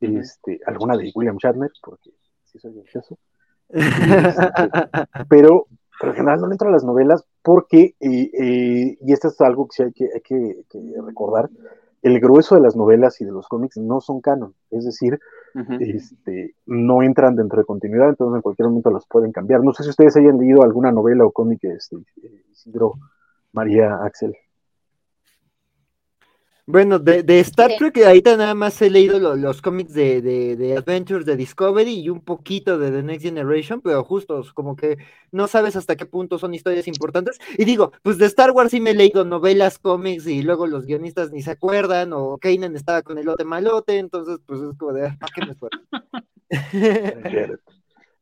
este, 0.00 0.60
alguna 0.66 0.96
de 0.96 1.12
William 1.14 1.36
Shatner, 1.36 1.70
porque 1.82 2.10
sí 2.44 2.58
soy 2.58 2.78
ansioso. 2.78 3.18
Este, 3.74 5.24
pero, 5.30 5.66
pero 6.02 6.14
en 6.14 6.16
general 6.16 6.40
no 6.40 6.48
le 6.48 6.54
entro 6.54 6.68
a 6.68 6.72
las 6.72 6.82
novelas 6.82 7.24
porque, 7.42 7.94
y 8.00 9.12
esto 9.12 9.28
es 9.28 9.40
algo 9.40 9.68
que 9.68 9.76
sí 9.76 9.82
hay, 9.84 9.92
que, 9.92 10.08
hay 10.12 10.20
que, 10.20 11.00
recordar, 11.00 11.48
el 12.02 12.18
grueso 12.18 12.56
de 12.56 12.60
las 12.60 12.74
novelas 12.74 13.20
y 13.20 13.24
de 13.24 13.30
los 13.30 13.46
cómics 13.46 13.76
no 13.76 14.00
son 14.00 14.20
canon, 14.20 14.52
es 14.72 14.84
decir, 14.84 15.20
este, 15.78 16.56
no 16.66 17.04
entran 17.04 17.36
dentro 17.36 17.60
de 17.60 17.66
continuidad, 17.66 18.08
entonces 18.08 18.34
en 18.34 18.42
cualquier 18.42 18.66
momento 18.66 18.90
las 18.90 19.06
pueden 19.06 19.30
cambiar. 19.30 19.62
No 19.62 19.72
sé 19.74 19.84
si 19.84 19.90
ustedes 19.90 20.16
hayan 20.16 20.38
leído 20.38 20.64
alguna 20.64 20.90
novela 20.90 21.24
o 21.24 21.30
cómic, 21.30 21.62
este, 21.62 21.98
Isidro, 22.50 22.94
María, 23.52 24.02
Axel. 24.02 24.34
Bueno, 26.64 27.00
de, 27.00 27.24
de 27.24 27.40
Star 27.40 27.72
Trek, 27.76 27.98
ahorita 27.98 28.36
nada 28.36 28.54
más 28.54 28.80
he 28.82 28.88
leído 28.88 29.18
los 29.18 29.60
cómics 29.60 29.92
de, 29.94 30.22
de, 30.22 30.76
Adventures 30.76 31.26
de 31.26 31.36
Discovery 31.36 31.92
y 31.92 32.08
un 32.08 32.20
poquito 32.20 32.78
de 32.78 32.92
The 32.92 33.02
Next 33.02 33.24
Generation, 33.24 33.80
pero 33.80 34.04
justo 34.04 34.44
como 34.54 34.76
que 34.76 34.96
no 35.32 35.48
sabes 35.48 35.74
hasta 35.74 35.96
qué 35.96 36.06
punto 36.06 36.38
son 36.38 36.54
historias 36.54 36.86
importantes. 36.86 37.40
Y 37.58 37.64
digo, 37.64 37.90
pues 38.02 38.16
de 38.18 38.26
Star 38.26 38.52
Wars 38.52 38.70
sí 38.70 38.80
me 38.80 38.90
he 38.90 38.94
leído 38.94 39.24
novelas, 39.24 39.80
cómics 39.80 40.28
y 40.28 40.42
luego 40.42 40.68
los 40.68 40.86
guionistas 40.86 41.32
ni 41.32 41.42
se 41.42 41.50
acuerdan, 41.50 42.12
o 42.12 42.38
Kanan 42.38 42.76
estaba 42.76 43.02
con 43.02 43.18
el 43.18 43.26
lote 43.26 43.44
malote, 43.44 43.98
entonces 43.98 44.38
pues 44.46 44.60
es 44.60 44.78
como 44.78 44.92
de, 44.92 45.12
¿para 45.18 45.32
qué 45.34 45.44
me 45.44 45.52
acuerdo? 45.52 45.80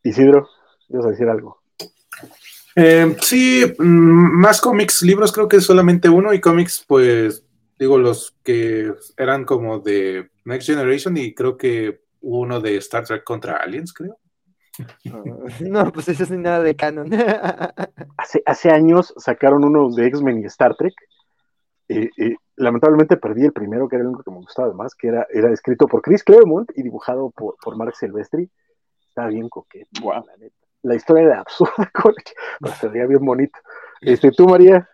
Isidro, 0.02 0.48
¿vas 0.88 1.04
a 1.04 1.10
decir 1.10 1.28
algo? 1.28 1.60
Eh, 2.74 3.16
sí, 3.20 3.66
mm, 3.78 4.40
más 4.40 4.62
cómics, 4.62 5.02
libros 5.02 5.30
creo 5.30 5.46
que 5.46 5.60
solamente 5.60 6.08
uno 6.08 6.32
y 6.32 6.40
cómics 6.40 6.82
pues 6.88 7.44
digo, 7.80 7.98
los 7.98 8.36
que 8.44 8.94
eran 9.16 9.46
como 9.46 9.78
de 9.78 10.30
Next 10.44 10.68
Generation 10.68 11.16
y 11.16 11.34
creo 11.34 11.56
que 11.56 12.02
uno 12.20 12.60
de 12.60 12.76
Star 12.76 13.04
Trek 13.04 13.24
contra 13.24 13.56
Aliens, 13.56 13.92
creo. 13.92 14.18
No, 15.60 15.90
pues 15.90 16.08
eso 16.08 16.24
es 16.24 16.30
nada 16.30 16.62
de 16.62 16.76
canon. 16.76 17.10
hace, 18.18 18.42
hace 18.44 18.70
años 18.70 19.14
sacaron 19.16 19.64
uno 19.64 19.90
de 19.90 20.06
X-Men 20.06 20.42
y 20.42 20.44
Star 20.44 20.76
Trek. 20.76 20.92
lamentablemente 22.56 23.16
perdí 23.16 23.46
el 23.46 23.52
primero, 23.52 23.88
que 23.88 23.96
era 23.96 24.02
el 24.02 24.08
único 24.08 24.24
que 24.24 24.30
me 24.30 24.36
gustaba 24.36 24.72
más, 24.74 24.94
que 24.94 25.08
era, 25.08 25.26
era 25.30 25.50
escrito 25.50 25.86
por 25.86 26.02
Chris 26.02 26.22
Claremont 26.22 26.70
y 26.76 26.82
dibujado 26.82 27.30
por, 27.30 27.56
por 27.62 27.76
Mark 27.76 27.96
Silvestri. 27.96 28.50
Estaba 29.08 29.28
bien 29.28 29.48
coqueto. 29.48 29.88
La, 30.02 30.22
la, 30.82 30.94
historia 30.94 31.24
era 31.24 31.40
absurda, 31.40 31.90
pero 32.60 32.74
se 32.74 32.88
veía 32.88 33.06
bien 33.06 33.24
bonito. 33.24 33.58
Este, 34.02 34.30
¿Tú, 34.32 34.46
María? 34.46 34.88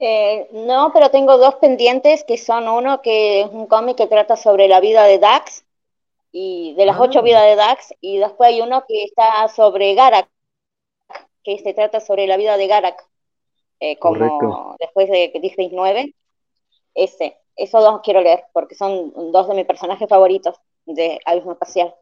Eh, 0.00 0.48
no, 0.52 0.92
pero 0.92 1.10
tengo 1.10 1.38
dos 1.38 1.56
pendientes 1.56 2.24
que 2.24 2.38
son 2.38 2.68
uno 2.68 3.02
que 3.02 3.40
es 3.42 3.48
un 3.50 3.66
cómic 3.66 3.96
que 3.96 4.06
trata 4.06 4.36
sobre 4.36 4.68
la 4.68 4.80
vida 4.80 5.04
de 5.04 5.18
Dax 5.18 5.64
y 6.30 6.74
de 6.76 6.86
las 6.86 6.96
Ah. 6.96 7.02
ocho 7.02 7.22
vidas 7.22 7.42
de 7.44 7.56
Dax 7.56 7.94
y 8.00 8.18
después 8.18 8.50
hay 8.50 8.60
uno 8.60 8.84
que 8.86 9.02
está 9.04 9.48
sobre 9.48 9.94
Garak, 9.94 10.28
que 11.42 11.58
se 11.58 11.74
trata 11.74 12.00
sobre 12.00 12.26
la 12.26 12.36
vida 12.36 12.56
de 12.56 12.66
Garak, 12.68 13.04
eh, 13.80 13.98
como 13.98 14.18
Correcto. 14.18 14.76
después 14.78 15.08
de 15.08 15.32
District 15.42 15.72
9. 15.74 16.14
Ese, 16.94 17.36
esos 17.56 17.82
dos 17.82 18.00
quiero 18.02 18.20
leer 18.20 18.44
porque 18.52 18.74
son 18.76 19.12
dos 19.32 19.48
de 19.48 19.54
mis 19.54 19.66
personajes 19.66 20.08
favoritos 20.08 20.56
de 20.86 21.18
Abismo 21.24 21.52
Espacial. 21.52 21.94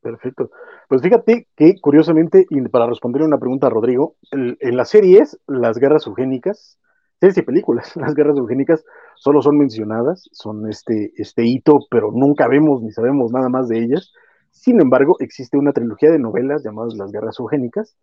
Perfecto. 0.00 0.50
Pues 0.88 1.00
fíjate 1.00 1.48
que, 1.56 1.80
curiosamente, 1.80 2.46
y 2.50 2.60
para 2.68 2.86
responder 2.86 3.22
una 3.22 3.38
pregunta 3.38 3.66
a 3.68 3.70
Rodrigo, 3.70 4.16
en 4.30 4.76
las 4.76 4.90
series, 4.90 5.38
las 5.46 5.78
guerras 5.78 6.06
eugénicas, 6.06 6.78
series 7.24 7.38
y 7.38 7.42
películas, 7.42 7.96
las 7.96 8.14
guerras 8.14 8.36
eugénicas 8.36 8.84
solo 9.16 9.40
son 9.40 9.58
mencionadas, 9.58 10.28
son 10.32 10.68
este, 10.68 11.12
este 11.16 11.44
hito, 11.46 11.78
pero 11.90 12.10
nunca 12.12 12.48
vemos 12.48 12.82
ni 12.82 12.92
sabemos 12.92 13.32
nada 13.32 13.48
más 13.48 13.68
de 13.68 13.78
ellas. 13.78 14.12
Sin 14.50 14.80
embargo, 14.80 15.16
existe 15.20 15.56
una 15.56 15.72
trilogía 15.72 16.10
de 16.10 16.18
novelas 16.18 16.62
llamadas 16.62 16.94
Las 16.94 17.10
Guerras 17.10 17.38
Eugénicas, 17.40 17.96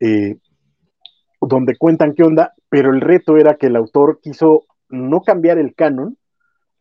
eh, 0.00 0.38
donde 1.40 1.76
cuentan 1.76 2.14
qué 2.14 2.22
onda, 2.22 2.52
pero 2.68 2.92
el 2.92 3.00
reto 3.00 3.36
era 3.36 3.56
que 3.56 3.66
el 3.66 3.76
autor 3.76 4.20
quiso 4.22 4.64
no 4.88 5.22
cambiar 5.22 5.58
el 5.58 5.74
canon, 5.74 6.16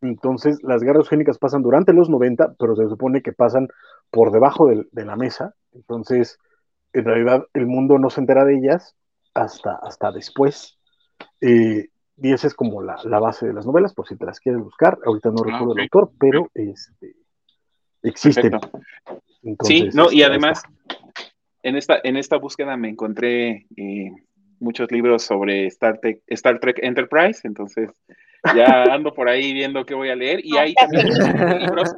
entonces 0.01 0.59
las 0.63 0.81
guerras 0.81 1.05
eugénicas 1.05 1.37
pasan 1.37 1.61
durante 1.61 1.93
los 1.93 2.09
90, 2.09 2.55
pero 2.59 2.75
se 2.75 2.87
supone 2.87 3.21
que 3.21 3.33
pasan 3.33 3.67
por 4.11 4.31
debajo 4.31 4.67
del- 4.67 4.87
de, 4.91 5.05
la 5.05 5.15
mesa, 5.15 5.55
entonces 5.73 6.37
en 6.93 7.05
realidad 7.05 7.45
el 7.53 7.67
mundo 7.67 7.97
no 7.97 8.09
se 8.09 8.21
entera 8.21 8.45
de 8.45 8.57
ellas 8.57 8.95
hasta, 9.33 9.75
hasta 9.81 10.11
después. 10.11 10.77
Eh, 11.41 11.87
y 12.21 12.33
esa 12.33 12.47
es 12.47 12.53
como 12.53 12.81
la, 12.81 12.97
la 13.03 13.19
base 13.19 13.47
de 13.47 13.53
las 13.53 13.65
novelas, 13.65 13.93
por 13.93 14.07
si 14.07 14.15
te 14.15 14.25
las 14.25 14.39
quieres 14.39 14.61
buscar. 14.61 14.97
Ahorita 15.05 15.29
no 15.29 15.41
Ah, 15.41 15.45
recuerdo 15.45 15.73
el 15.75 15.81
autor, 15.81 16.11
pero 16.19 16.49
este, 16.53 17.15
existen. 18.03 18.59
Entonces, 19.43 19.91
Sí, 19.91 19.97
no, 19.97 20.11
y 20.11 20.21
además, 20.21 20.61
en 21.63 21.75
esta, 21.75 21.99
en 22.03 22.17
esta 22.17 22.37
búsqueda 22.37 22.77
me 22.77 22.89
encontré 22.89 23.65
eh, 23.75 24.11
muchos 24.59 24.91
libros 24.91 25.23
sobre 25.23 25.65
Star 25.67 25.99
Trek, 25.99 26.21
Star 26.27 26.59
Trek 26.59 26.77
Enterprise, 26.81 27.41
entonces 27.43 27.89
ya 28.55 28.83
ando 28.83 29.13
por 29.13 29.27
ahí 29.27 29.53
viendo 29.53 29.85
qué 29.85 29.95
voy 29.95 30.09
a 30.09 30.15
leer, 30.15 30.41
y 30.43 30.57
hay 30.57 30.73
también 30.75 31.07
libros, 31.59 31.95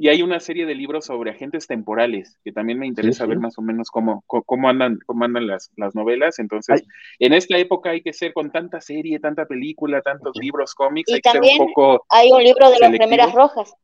y 0.00 0.08
hay 0.08 0.22
una 0.22 0.38
serie 0.38 0.64
de 0.64 0.76
libros 0.76 1.06
sobre 1.06 1.32
agentes 1.32 1.66
temporales, 1.66 2.38
que 2.44 2.52
también 2.52 2.78
me 2.78 2.86
interesa 2.86 3.24
sí. 3.24 3.28
ver 3.30 3.38
más 3.40 3.58
o 3.58 3.62
menos 3.62 3.90
cómo, 3.90 4.22
cómo 4.26 4.68
andan, 4.68 4.98
cómo 5.06 5.24
andan 5.24 5.48
las, 5.48 5.72
las 5.76 5.94
novelas, 5.96 6.38
entonces, 6.38 6.82
Ay. 6.82 6.88
en 7.26 7.32
esta 7.32 7.58
época 7.58 7.90
hay 7.90 8.00
que 8.02 8.12
ser 8.12 8.32
con 8.32 8.52
tanta 8.52 8.80
serie, 8.80 9.18
tanta 9.18 9.44
película, 9.46 10.00
tantos 10.00 10.36
libros, 10.40 10.74
cómics, 10.74 11.10
Y 11.10 11.14
hay 11.14 11.20
que 11.20 11.30
ser 11.30 11.40
un 11.40 11.48
también- 11.48 11.66
poco... 11.74 12.06
Hay 12.10 12.30
un 12.30 12.42
libro 12.44 12.70
de 12.70 12.78
las 12.78 12.92
remeras 12.96 13.34
rojas. 13.34 13.74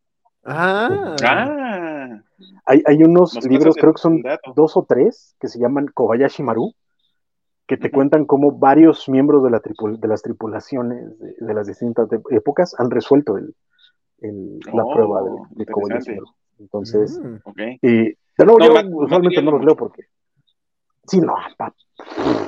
Ah, 0.45 1.17
Ah, 1.25 2.21
Hay, 2.67 2.83
hay 2.87 3.03
unos 3.03 3.35
Nos 3.35 3.47
libros, 3.47 3.75
creo 3.77 3.93
que 3.95 4.01
son 4.01 4.23
dato. 4.23 4.53
dos 4.55 4.77
o 4.77 4.85
tres, 4.89 5.35
que 5.41 5.49
se 5.49 5.59
llaman 5.59 5.87
Kobayashi 5.93 6.43
Maru, 6.43 6.75
que 7.67 7.77
te 7.77 7.91
cuentan 7.91 8.25
cómo 8.27 8.53
varios 8.53 9.09
miembros 9.09 9.43
de, 9.43 9.51
la 9.51 9.61
tripul- 9.63 9.99
de 9.99 10.07
las 10.09 10.23
tripulaciones 10.23 11.19
de, 11.19 11.35
de 11.41 11.55
las 11.55 11.67
distintas 11.67 12.09
épocas 12.31 12.75
han 12.79 12.91
resuelto 12.91 13.37
el, 13.39 13.55
el- 14.29 14.61
la 14.73 14.85
Oh, 14.85 14.93
prueba 14.95 15.23
de, 15.23 15.65
de. 15.65 16.21
Entonces, 16.59 17.19
mm. 17.19 17.61
y 17.83 17.89
de 17.89 18.17
nuevo, 18.45 18.59
No, 18.59 18.81
yo 18.83 18.89
usualmente 18.97 19.43
no 19.43 19.51
los 19.53 19.65
leo 19.65 19.77
porque. 19.77 20.05
Sí, 21.07 21.21
no, 21.21 21.35
pa- 21.57 21.75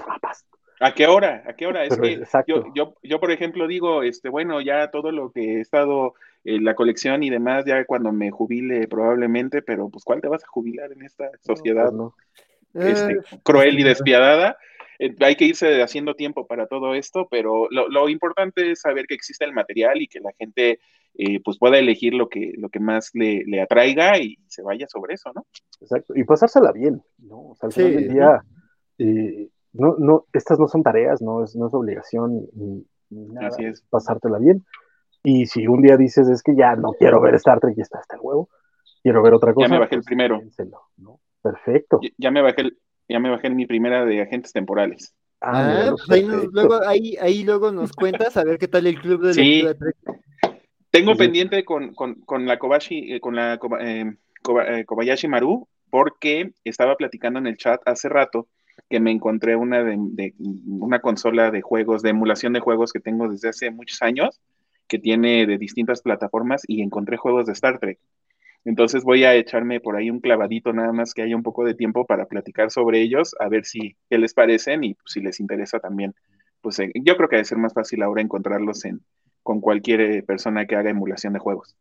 papas. 0.06 0.46
¿A 0.80 0.92
qué 0.92 1.06
hora? 1.06 1.42
¿A 1.46 1.54
qué 1.54 1.66
hora? 1.66 1.84
Es 1.84 1.90
Pero 1.90 2.02
que 2.02 2.24
yo, 2.46 2.64
yo, 2.74 2.94
yo, 3.02 3.18
por 3.20 3.30
ejemplo, 3.30 3.66
digo, 3.66 4.02
este, 4.02 4.28
bueno, 4.28 4.60
ya 4.60 4.90
todo 4.90 5.10
lo 5.10 5.32
que 5.32 5.56
he 5.56 5.60
estado, 5.60 6.14
eh, 6.44 6.60
la 6.60 6.74
colección 6.74 7.22
y 7.22 7.30
demás, 7.30 7.64
ya 7.66 7.84
cuando 7.86 8.12
me 8.12 8.30
jubile 8.30 8.86
probablemente, 8.86 9.62
pero 9.62 9.88
pues 9.88 10.04
¿cuál 10.04 10.20
te 10.20 10.28
vas 10.28 10.44
a 10.44 10.48
jubilar 10.48 10.92
en 10.92 11.02
esta 11.02 11.30
sociedad 11.40 11.84
Pues 11.84 11.94
no. 11.94 12.14
este, 12.74 13.12
Eh, 13.12 13.20
cruel 13.42 13.78
y 13.78 13.84
despiadada? 13.84 14.58
Eh, 14.98 15.14
hay 15.20 15.36
que 15.36 15.44
irse 15.46 15.82
haciendo 15.82 16.14
tiempo 16.14 16.46
para 16.46 16.66
todo 16.66 16.94
esto, 16.94 17.28
pero 17.30 17.68
lo, 17.70 17.88
lo 17.88 18.08
importante 18.08 18.70
es 18.72 18.80
saber 18.80 19.06
que 19.06 19.14
existe 19.14 19.44
el 19.44 19.52
material 19.52 20.00
y 20.00 20.08
que 20.08 20.20
la 20.20 20.32
gente 20.38 20.78
eh, 21.18 21.40
pues 21.44 21.58
pueda 21.58 21.78
elegir 21.78 22.12
lo 22.14 22.28
que, 22.28 22.52
lo 22.56 22.68
que 22.68 22.80
más 22.80 23.10
le, 23.14 23.42
le 23.46 23.60
atraiga 23.62 24.18
y 24.18 24.36
se 24.48 24.62
vaya 24.62 24.86
sobre 24.88 25.14
eso, 25.14 25.30
¿no? 25.34 25.46
Exacto. 25.80 26.14
Y 26.14 26.24
pasársela 26.24 26.72
bien, 26.72 27.02
¿no? 27.18 27.50
O 27.50 27.54
sea, 27.56 27.68
al 27.68 27.72
final 27.72 27.90
Sí. 27.90 27.96
del 27.96 28.12
día, 28.12 28.40
eh, 28.98 29.48
no, 29.72 29.96
no, 29.98 30.26
estas 30.32 30.58
no 30.58 30.68
son 30.68 30.82
tareas, 30.82 31.20
no 31.22 31.42
es, 31.44 31.54
no 31.56 31.68
es 31.68 31.74
obligación 31.74 32.46
ni, 32.54 32.84
ni 33.10 33.26
nada, 33.28 33.48
Así 33.48 33.64
es. 33.64 33.82
pasártela 33.90 34.38
bien. 34.38 34.64
Y 35.22 35.46
si 35.46 35.66
un 35.66 35.82
día 35.82 35.96
dices, 35.96 36.28
es 36.28 36.42
que 36.42 36.54
ya 36.54 36.76
no 36.76 36.92
quiero 36.92 37.20
ver 37.20 37.34
Star 37.36 37.60
Trek 37.60 37.76
y 37.76 37.80
está 37.80 37.98
hasta 37.98 38.14
el 38.16 38.20
huevo, 38.22 38.48
quiero 39.02 39.22
ver 39.22 39.34
otra 39.34 39.52
cosa. 39.54 39.68
me 39.68 39.78
bajé 39.78 39.96
el 39.96 40.00
pues, 40.00 40.06
primero. 40.06 40.38
piénselo, 40.38 40.80
¿no? 40.98 41.20
Perfecto. 41.42 41.98
Ya- 42.02 42.10
Ya 42.18 42.30
me 42.30 42.42
bajé, 42.42 42.60
el- 42.62 42.78
ya 43.08 43.18
me 43.18 43.30
bajé 43.30 43.50
mi 43.50 43.66
primera 43.66 44.04
de 44.04 44.22
agentes 44.22 44.52
temporales. 44.52 45.14
Ah, 45.40 45.84
Ah, 45.88 45.90
pues 45.90 46.10
ahí, 46.10 46.24
nos- 46.24 46.52
luego, 46.52 46.80
ahí, 46.86 47.16
ahí 47.20 47.44
luego 47.44 47.70
nos 47.72 47.92
cuentas 47.92 48.36
a 48.36 48.44
ver 48.44 48.58
qué 48.58 48.68
tal 48.68 48.86
el 48.86 49.00
club 49.00 49.22
de 49.22 49.34
Sí. 49.34 49.62
lectura. 49.62 49.92
Tengo 50.90 51.14
pendiente 51.14 51.64
con, 51.64 51.94
con, 51.94 52.14
con 52.22 52.46
la 52.46 52.58
Kobashi, 52.58 53.12
eh, 53.14 53.20
con 53.20 53.36
la 53.36 53.58
eh, 53.80 54.12
eh, 54.68 54.84
Kobayashi 54.86 55.28
Maru, 55.28 55.68
porque 55.90 56.52
estaba 56.64 56.96
platicando 56.96 57.38
en 57.38 57.46
el 57.46 57.56
chat 57.58 57.80
hace 57.86 58.08
rato 58.08 58.48
que 58.88 58.98
me 59.00 59.10
encontré 59.10 59.56
una 59.56 59.82
de, 59.84 59.96
de- 59.98 60.34
una 60.38 61.00
consola 61.00 61.50
de 61.50 61.60
juegos, 61.60 62.02
de 62.02 62.10
emulación 62.10 62.52
de 62.54 62.60
juegos 62.60 62.92
que 62.92 63.00
tengo 63.00 63.28
desde 63.28 63.50
hace 63.50 63.70
muchos 63.70 64.00
años, 64.02 64.40
que 64.88 64.98
tiene 64.98 65.46
de 65.46 65.58
distintas 65.58 66.00
plataformas 66.00 66.62
y 66.66 66.80
encontré 66.82 67.16
juegos 67.18 67.46
de 67.46 67.52
Star 67.52 67.78
Trek. 67.78 67.98
Entonces 68.66 69.04
voy 69.04 69.22
a 69.22 69.34
echarme 69.34 69.78
por 69.80 69.96
ahí 69.96 70.10
un 70.10 70.18
clavadito 70.18 70.72
nada 70.72 70.92
más 70.92 71.14
que 71.14 71.22
haya 71.22 71.36
un 71.36 71.44
poco 71.44 71.64
de 71.64 71.74
tiempo 71.74 72.04
para 72.04 72.26
platicar 72.26 72.72
sobre 72.72 73.00
ellos, 73.00 73.36
a 73.38 73.48
ver 73.48 73.64
si 73.64 73.96
qué 74.10 74.18
les 74.18 74.34
parecen 74.34 74.82
y 74.82 74.94
pues, 74.94 75.12
si 75.12 75.20
les 75.20 75.38
interesa 75.38 75.78
también. 75.78 76.14
Pues 76.60 76.80
eh, 76.80 76.90
yo 76.94 77.16
creo 77.16 77.28
que 77.28 77.36
debe 77.36 77.44
ser 77.44 77.58
más 77.58 77.72
fácil 77.72 78.02
ahora 78.02 78.22
encontrarlos 78.22 78.84
en, 78.84 79.02
con 79.44 79.60
cualquier 79.60 80.00
eh, 80.00 80.22
persona 80.24 80.66
que 80.66 80.74
haga 80.74 80.90
emulación 80.90 81.32
de 81.32 81.38
juegos. 81.38 81.76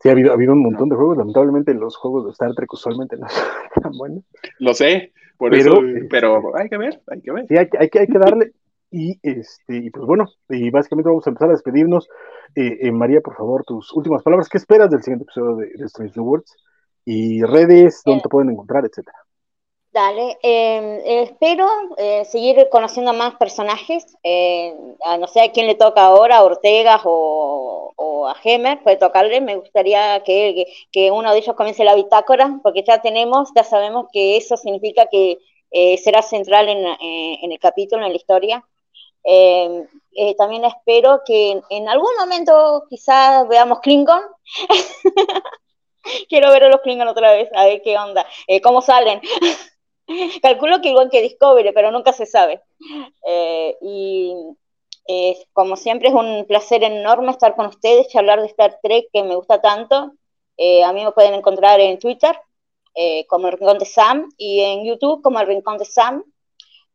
Sí, 0.00 0.08
ha 0.08 0.12
habido, 0.12 0.32
ha 0.32 0.34
habido 0.34 0.52
un 0.52 0.64
montón 0.64 0.88
de 0.88 0.96
juegos. 0.96 1.16
Lamentablemente, 1.16 1.74
los 1.74 1.96
juegos 1.96 2.24
de 2.24 2.32
Star 2.32 2.52
Trek 2.54 2.72
usualmente 2.72 3.16
no 3.16 3.28
son 3.74 3.82
tan 3.82 3.92
buenos. 3.92 4.24
Lo 4.58 4.74
sé, 4.74 5.12
por 5.36 5.52
Pero, 5.52 5.74
eso, 5.74 5.86
este, 5.86 6.08
pero 6.10 6.56
hay 6.56 6.68
que 6.68 6.76
ver, 6.76 7.00
hay 7.06 7.20
que 7.20 7.30
ver. 7.30 7.46
Sí, 7.46 7.56
hay, 7.56 7.68
hay, 7.78 7.88
que, 7.88 8.00
hay 8.00 8.06
que 8.08 8.18
darle. 8.18 8.52
Y, 8.94 9.18
este, 9.22 9.76
y 9.78 9.90
pues 9.90 10.04
bueno, 10.04 10.26
y 10.50 10.68
básicamente 10.70 11.08
vamos 11.08 11.26
a 11.26 11.30
empezar 11.30 11.48
a 11.48 11.52
despedirnos. 11.52 12.06
Eh, 12.54 12.76
eh, 12.82 12.92
María, 12.92 13.22
por 13.22 13.34
favor, 13.34 13.64
tus 13.64 13.90
últimas 13.92 14.22
palabras. 14.22 14.50
¿Qué 14.50 14.58
esperas 14.58 14.90
del 14.90 15.02
siguiente 15.02 15.24
episodio 15.24 15.56
de, 15.56 15.86
Strange 15.86 16.12
New 16.14 16.26
Worlds? 16.26 16.54
Y 17.06 17.42
redes, 17.42 18.02
dónde 18.04 18.22
te 18.22 18.28
pueden 18.28 18.50
encontrar, 18.50 18.84
etcétera. 18.84 19.16
Dale, 19.90 20.38
eh, 20.42 21.02
eh, 21.04 21.22
espero 21.22 21.66
seguir 22.24 22.68
conociendo 22.70 23.14
más 23.14 23.34
personajes. 23.36 24.04
eh, 24.22 24.74
a 25.04 25.16
no 25.16 25.26
sé 25.26 25.40
a 25.40 25.52
quién 25.52 25.66
le 25.66 25.74
toca 25.74 26.04
ahora, 26.04 26.38
a 26.38 26.44
Ortega 26.44 27.00
o, 27.04 27.92
o 27.96 28.28
a 28.28 28.36
Hemer, 28.44 28.82
puede 28.82 28.98
tocarle. 28.98 29.40
Me 29.40 29.56
gustaría 29.56 30.22
que, 30.22 30.66
que 30.90 31.10
uno 31.10 31.32
de 31.32 31.38
ellos 31.38 31.56
comience 31.56 31.82
la 31.82 31.94
bitácora, 31.94 32.60
porque 32.62 32.84
ya 32.86 33.00
tenemos, 33.00 33.50
ya 33.56 33.64
sabemos 33.64 34.06
que 34.12 34.36
eso 34.36 34.58
significa 34.58 35.06
que 35.10 35.38
eh, 35.72 35.96
será 35.98 36.20
central 36.20 36.68
en, 36.68 36.84
eh, 36.86 37.38
en, 37.42 37.50
el 37.50 37.58
capítulo, 37.58 38.04
en 38.04 38.12
la 38.12 38.16
historia. 38.16 38.64
Eh, 39.24 39.86
eh, 40.14 40.34
también 40.36 40.64
espero 40.64 41.22
que 41.24 41.62
en, 41.70 41.88
algún 41.88 42.14
momento 42.18 42.84
quizás 42.88 43.48
veamos 43.48 43.80
Klingon. 43.80 44.20
Quiero 46.28 46.50
ver 46.50 46.64
a 46.64 46.68
los 46.68 46.80
Klingon 46.80 47.08
otra 47.08 47.32
vez, 47.32 47.48
a 47.54 47.64
ver 47.64 47.80
qué 47.82 47.96
onda, 47.96 48.26
eh, 48.46 48.60
cómo 48.60 48.82
salen. 48.82 49.20
Calculo 50.42 50.82
que 50.82 50.90
igual 50.90 51.08
que 51.10 51.22
Discovery, 51.22 51.72
pero 51.72 51.90
nunca 51.90 52.12
se 52.12 52.26
sabe. 52.26 52.62
Eh, 53.26 53.76
y 53.80 54.34
como 55.52 55.76
siempre 55.76 56.08
es 56.08 56.14
un 56.14 56.44
placer 56.46 56.82
enorme 56.84 57.32
estar 57.32 57.54
con 57.56 57.66
ustedes, 57.66 58.08
charlar 58.08 58.40
de 58.40 58.46
Star 58.46 58.78
Trek 58.82 59.06
que 59.12 59.22
me 59.22 59.34
gusta 59.34 59.60
tanto. 59.60 60.12
A 60.84 60.92
mí 60.92 61.04
me 61.04 61.12
pueden 61.12 61.34
encontrar 61.34 61.80
en 61.80 61.98
Twitter 61.98 62.38
como 63.26 63.48
el 63.48 63.54
Rincón 63.54 63.78
de 63.78 63.84
Sam 63.84 64.28
y 64.36 64.60
en 64.60 64.84
YouTube 64.84 65.22
como 65.22 65.40
el 65.40 65.46
Rincón 65.46 65.78
de 65.78 65.84
Sam. 65.84 66.22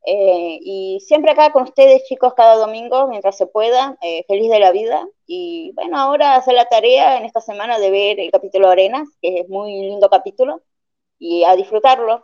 Eh, 0.10 0.60
y 0.62 1.00
siempre 1.02 1.32
acá 1.32 1.52
con 1.52 1.64
ustedes, 1.64 2.06
chicos, 2.06 2.34
cada 2.34 2.56
domingo, 2.56 3.10
mientras 3.10 3.36
se 3.36 3.46
pueda, 3.46 3.98
eh, 4.02 4.24
feliz 4.26 4.50
de 4.50 4.60
la 4.62 4.72
vida. 4.72 5.06
Y 5.26 5.74
bueno, 5.76 5.98
ahora 5.98 6.36
hacer 6.36 6.54
la 6.54 6.64
tarea 6.64 7.18
en 7.18 7.26
esta 7.26 7.42
semana 7.42 7.78
de 7.78 7.92
ver 7.92 8.20
el 8.22 8.32
capítulo 8.32 8.70
Arenas, 8.70 9.10
que 9.22 9.42
es 9.42 9.50
muy 9.50 9.70
lindo 9.74 10.08
capítulo, 10.10 10.62
y 11.20 11.44
a 11.44 11.58
disfrutarlo. 11.58 12.24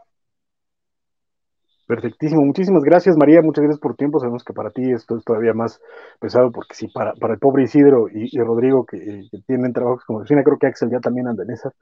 Perfectísimo, 1.85 2.41
muchísimas 2.45 2.83
gracias 2.83 3.17
María, 3.17 3.41
muchas 3.41 3.63
gracias 3.63 3.81
por 3.81 3.91
tu 3.91 3.97
tiempo, 3.97 4.17
sabemos 4.17 4.45
que 4.45 4.53
para 4.53 4.71
ti 4.71 4.89
esto 4.93 5.17
es 5.17 5.25
todavía 5.25 5.53
más 5.53 5.81
pesado 6.21 6.49
porque 6.53 6.75
sí, 6.75 6.87
para, 6.87 7.13
para 7.15 7.33
el 7.33 7.39
pobre 7.39 7.63
Isidro 7.63 8.07
y, 8.07 8.29
y 8.31 8.39
Rodrigo 8.39 8.85
que, 8.85 9.27
que, 9.29 9.39
tienen 9.45 9.73
trabajos 9.73 10.05
como 10.05 10.19
oficina, 10.19 10.45
creo 10.45 10.57
que 10.57 10.67
Axel 10.67 10.89
ya 10.89 11.01
también 11.01 11.27
anda 11.27 11.43
en 11.43 11.51
esas, 11.51 11.73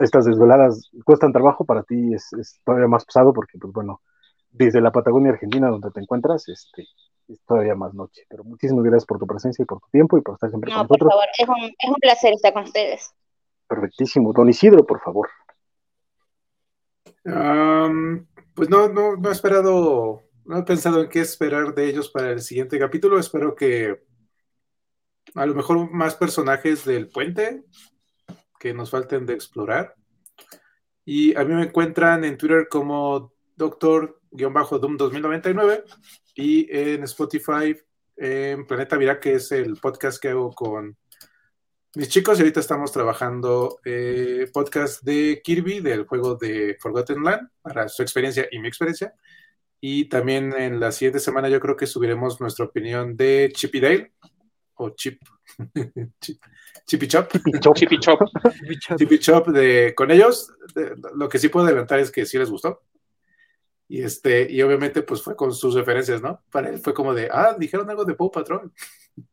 estas 0.00 0.24
desveladas 0.24 0.90
cuestan 1.04 1.32
trabajo, 1.32 1.64
para 1.64 1.84
ti 1.84 2.12
es, 2.12 2.32
es 2.32 2.60
todavía 2.64 2.88
más 2.88 3.04
pesado 3.04 3.32
porque 3.32 3.56
pues 3.56 3.72
bueno, 3.72 4.00
desde 4.56 4.80
la 4.80 4.92
Patagonia 4.92 5.32
Argentina, 5.32 5.68
donde 5.68 5.90
te 5.90 6.00
encuentras, 6.00 6.48
este, 6.48 6.86
es 7.28 7.40
todavía 7.46 7.74
más 7.74 7.94
noche. 7.94 8.22
Pero 8.28 8.44
muchísimas 8.44 8.84
gracias 8.84 9.06
por 9.06 9.18
tu 9.18 9.26
presencia 9.26 9.62
y 9.62 9.66
por 9.66 9.80
tu 9.80 9.88
tiempo 9.90 10.16
y 10.18 10.22
por 10.22 10.34
estar 10.34 10.50
siempre 10.50 10.70
No, 10.70 10.78
con 10.78 10.88
por 10.88 10.98
nosotros. 11.02 11.12
favor, 11.12 11.28
es 11.38 11.48
un, 11.48 11.74
es 11.78 11.88
un 11.90 11.96
placer 11.96 12.32
estar 12.32 12.52
con 12.52 12.64
ustedes. 12.64 13.12
Perfectísimo. 13.68 14.32
Don 14.32 14.48
Isidro, 14.48 14.84
por 14.86 15.00
favor. 15.00 15.28
Pues 18.54 18.70
no, 18.70 18.88
no, 18.88 19.16
no 19.16 19.28
he 19.28 19.32
esperado, 19.32 20.22
no 20.44 20.58
he 20.58 20.62
pensado 20.62 21.02
en 21.02 21.10
qué 21.10 21.20
esperar 21.20 21.74
de 21.74 21.88
ellos 21.88 22.08
para 22.08 22.30
el 22.30 22.40
siguiente 22.40 22.78
capítulo. 22.78 23.18
Espero 23.18 23.54
que 23.54 24.02
a 25.34 25.44
lo 25.44 25.54
mejor 25.54 25.90
más 25.90 26.14
personajes 26.14 26.84
del 26.84 27.08
puente 27.08 27.64
que 28.58 28.72
nos 28.72 28.90
falten 28.90 29.26
de 29.26 29.34
explorar. 29.34 29.94
Y 31.04 31.36
a 31.36 31.44
mí 31.44 31.54
me 31.54 31.64
encuentran 31.64 32.24
en 32.24 32.38
Twitter 32.38 32.68
como 32.70 33.32
Doctor-Doom 34.36 34.96
2099 34.96 35.84
y 36.34 36.66
en 36.70 37.02
Spotify 37.04 37.76
en 38.16 38.66
Planeta 38.66 38.96
Vira, 38.96 39.18
que 39.20 39.34
es 39.34 39.52
el 39.52 39.76
podcast 39.76 40.20
que 40.20 40.28
hago 40.28 40.52
con 40.52 40.96
mis 41.94 42.08
chicos. 42.08 42.38
Y 42.38 42.42
ahorita 42.42 42.60
estamos 42.60 42.92
trabajando 42.92 43.78
eh, 43.84 44.48
podcast 44.52 45.02
de 45.02 45.40
Kirby, 45.42 45.80
del 45.80 46.06
juego 46.06 46.34
de 46.34 46.76
Forgotten 46.80 47.22
Land, 47.22 47.48
para 47.62 47.88
su 47.88 48.02
experiencia 48.02 48.46
y 48.50 48.58
mi 48.58 48.68
experiencia. 48.68 49.14
Y 49.80 50.08
también 50.08 50.52
en 50.54 50.80
la 50.80 50.92
siguiente 50.92 51.20
semana 51.20 51.48
yo 51.48 51.60
creo 51.60 51.76
que 51.76 51.86
subiremos 51.86 52.40
nuestra 52.40 52.64
opinión 52.64 53.16
de 53.16 53.50
Chip 53.54 53.74
y 53.74 53.80
Dale, 53.80 54.12
o 54.74 54.90
Chip, 54.90 55.20
Chip, 56.20 56.42
Chip 56.86 57.02
y 57.02 57.08
Chop. 57.08 57.30
Chip 57.74 57.92
y 57.92 57.98
chop. 58.00 58.20
Chip 58.98 59.12
y 59.12 59.18
Chop 59.18 59.48
de, 59.48 59.94
con 59.94 60.10
ellos. 60.10 60.50
De- 60.74 60.94
lo 61.14 61.28
que 61.28 61.38
sí 61.38 61.48
puedo 61.48 61.66
adelantar 61.66 61.98
es 62.00 62.10
que 62.10 62.24
sí 62.24 62.38
les 62.38 62.50
gustó. 62.50 62.82
Y 63.88 64.02
este, 64.02 64.50
y 64.50 64.60
obviamente, 64.62 65.02
pues 65.02 65.22
fue 65.22 65.36
con 65.36 65.52
sus 65.52 65.74
referencias, 65.74 66.20
¿no? 66.20 66.42
Para 66.50 66.70
él 66.70 66.78
fue 66.78 66.92
como 66.92 67.14
de, 67.14 67.28
ah, 67.30 67.54
dijeron 67.58 67.88
algo 67.88 68.04
de 68.04 68.14
Paw 68.14 68.30
Patrol. 68.30 68.72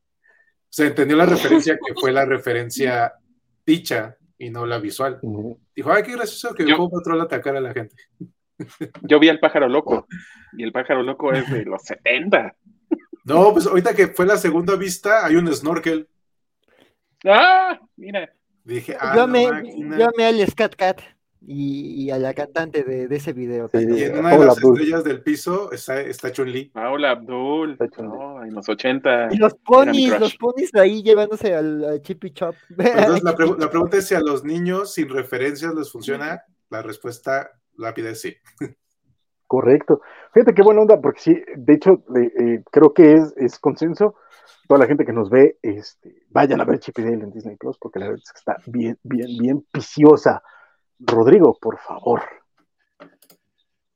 O 0.65 0.75
sea, 0.75 0.88
entendió 0.88 1.15
la 1.15 1.27
referencia 1.27 1.75
que 1.75 1.93
fue 1.93 2.11
la 2.11 2.25
referencia 2.25 3.14
dicha 3.64 4.17
y 4.40 4.49
no 4.49 4.65
la 4.65 4.80
visual. 4.80 5.19
Dijo, 5.75 5.91
ay, 5.91 6.01
qué 6.01 6.14
gracioso 6.14 6.56
que 6.56 6.65
Yo- 6.65 6.77
Paw 6.77 6.90
Patrol 6.90 7.22
atacara 7.22 7.59
a 7.59 7.61
la 7.61 7.73
gente. 7.73 7.95
Yo 9.03 9.19
vi 9.19 9.30
al 9.30 9.40
pájaro 9.40 9.69
loco. 9.69 10.07
Y 10.57 10.64
el 10.64 10.72
pájaro 10.72 11.03
loco 11.03 11.32
es 11.32 11.48
de 11.51 11.64
los 11.65 11.83
70. 11.83 12.56
No, 13.25 13.53
pues 13.53 13.67
ahorita 13.67 13.93
que 13.93 14.07
fue 14.07 14.25
la 14.25 14.35
segunda 14.35 14.75
vista, 14.75 15.23
hay 15.23 15.35
un 15.35 15.53
snorkel. 15.53 16.09
¡Ah! 17.23 17.80
Mira. 17.95 18.33
Dije, 18.64 18.98
ah, 18.99 19.14
yo, 19.15 19.22
amé, 19.23 19.51
máquina. 19.51 19.98
yo 19.99 20.09
amé 20.09 20.25
al 20.25 20.48
Scat 20.48 20.75
Cat 20.75 21.01
y, 21.45 22.03
y 22.05 22.11
a 22.11 22.17
la 22.17 22.33
cantante 22.33 22.83
de, 22.83 23.07
de 23.07 23.15
ese 23.15 23.33
video. 23.33 23.69
Sí. 23.73 23.80
Y 23.80 24.03
en 24.03 24.19
una 24.19 24.31
de 24.38 24.45
las 24.45 24.57
Abdul. 24.57 24.77
estrellas 24.77 25.03
del 25.03 25.22
piso 25.22 25.72
está, 25.72 25.99
está 26.01 26.31
Chun-Li. 26.31 26.69
Paula 26.69 27.11
Abdul. 27.11 27.77
No, 27.99 28.43
en 28.43 28.53
los 28.53 28.67
80. 28.69 29.30
Y 29.31 29.38
los 29.38 29.53
ponis, 29.55 30.19
los 30.19 30.35
ponis 30.38 30.73
ahí 30.75 31.03
llevándose 31.03 31.53
al, 31.53 31.83
al 31.83 32.01
Chip 32.01 32.23
y 32.25 32.31
Chop. 32.31 32.55
Entonces, 32.77 33.23
la, 33.23 33.35
pregu- 33.35 33.57
la 33.59 33.69
pregunta 33.69 33.97
es 33.97 34.07
si 34.07 34.15
a 34.15 34.19
los 34.22 34.43
niños 34.43 34.93
sin 34.93 35.09
referencias 35.09 35.73
les 35.75 35.91
funciona. 35.91 36.41
La 36.69 36.81
respuesta 36.81 37.49
rápida 37.77 38.09
es 38.09 38.22
sí. 38.22 38.35
Correcto. 39.47 40.01
Fíjate 40.33 40.53
qué 40.55 40.63
buena 40.63 40.81
onda, 40.81 40.99
porque 40.99 41.19
sí, 41.19 41.41
de 41.55 41.73
hecho, 41.73 42.03
eh, 42.15 42.31
eh, 42.39 42.63
creo 42.72 42.93
que 42.93 43.13
es, 43.13 43.33
es 43.38 43.59
consenso. 43.59 44.15
Toda 44.67 44.80
la 44.80 44.88
gente 44.88 45.05
que 45.05 45.13
nos 45.13 45.30
ve, 45.30 45.57
este, 45.61 46.23
vayan 46.30 46.61
a 46.61 46.65
ver 46.65 46.80
Chip 46.80 46.97
y 46.99 47.03
Dale 47.03 47.23
en 47.23 47.31
Disney 47.31 47.57
Plus, 47.57 47.77
porque 47.77 47.99
la 47.99 48.07
verdad 48.07 48.23
es 48.25 48.31
que 48.31 48.39
está 48.39 48.57
bien, 48.65 48.97
bien, 49.03 49.27
bien 49.38 49.67
viciosa. 49.72 50.41
Rodrigo, 51.06 51.57
por 51.59 51.80
favor. 51.80 52.22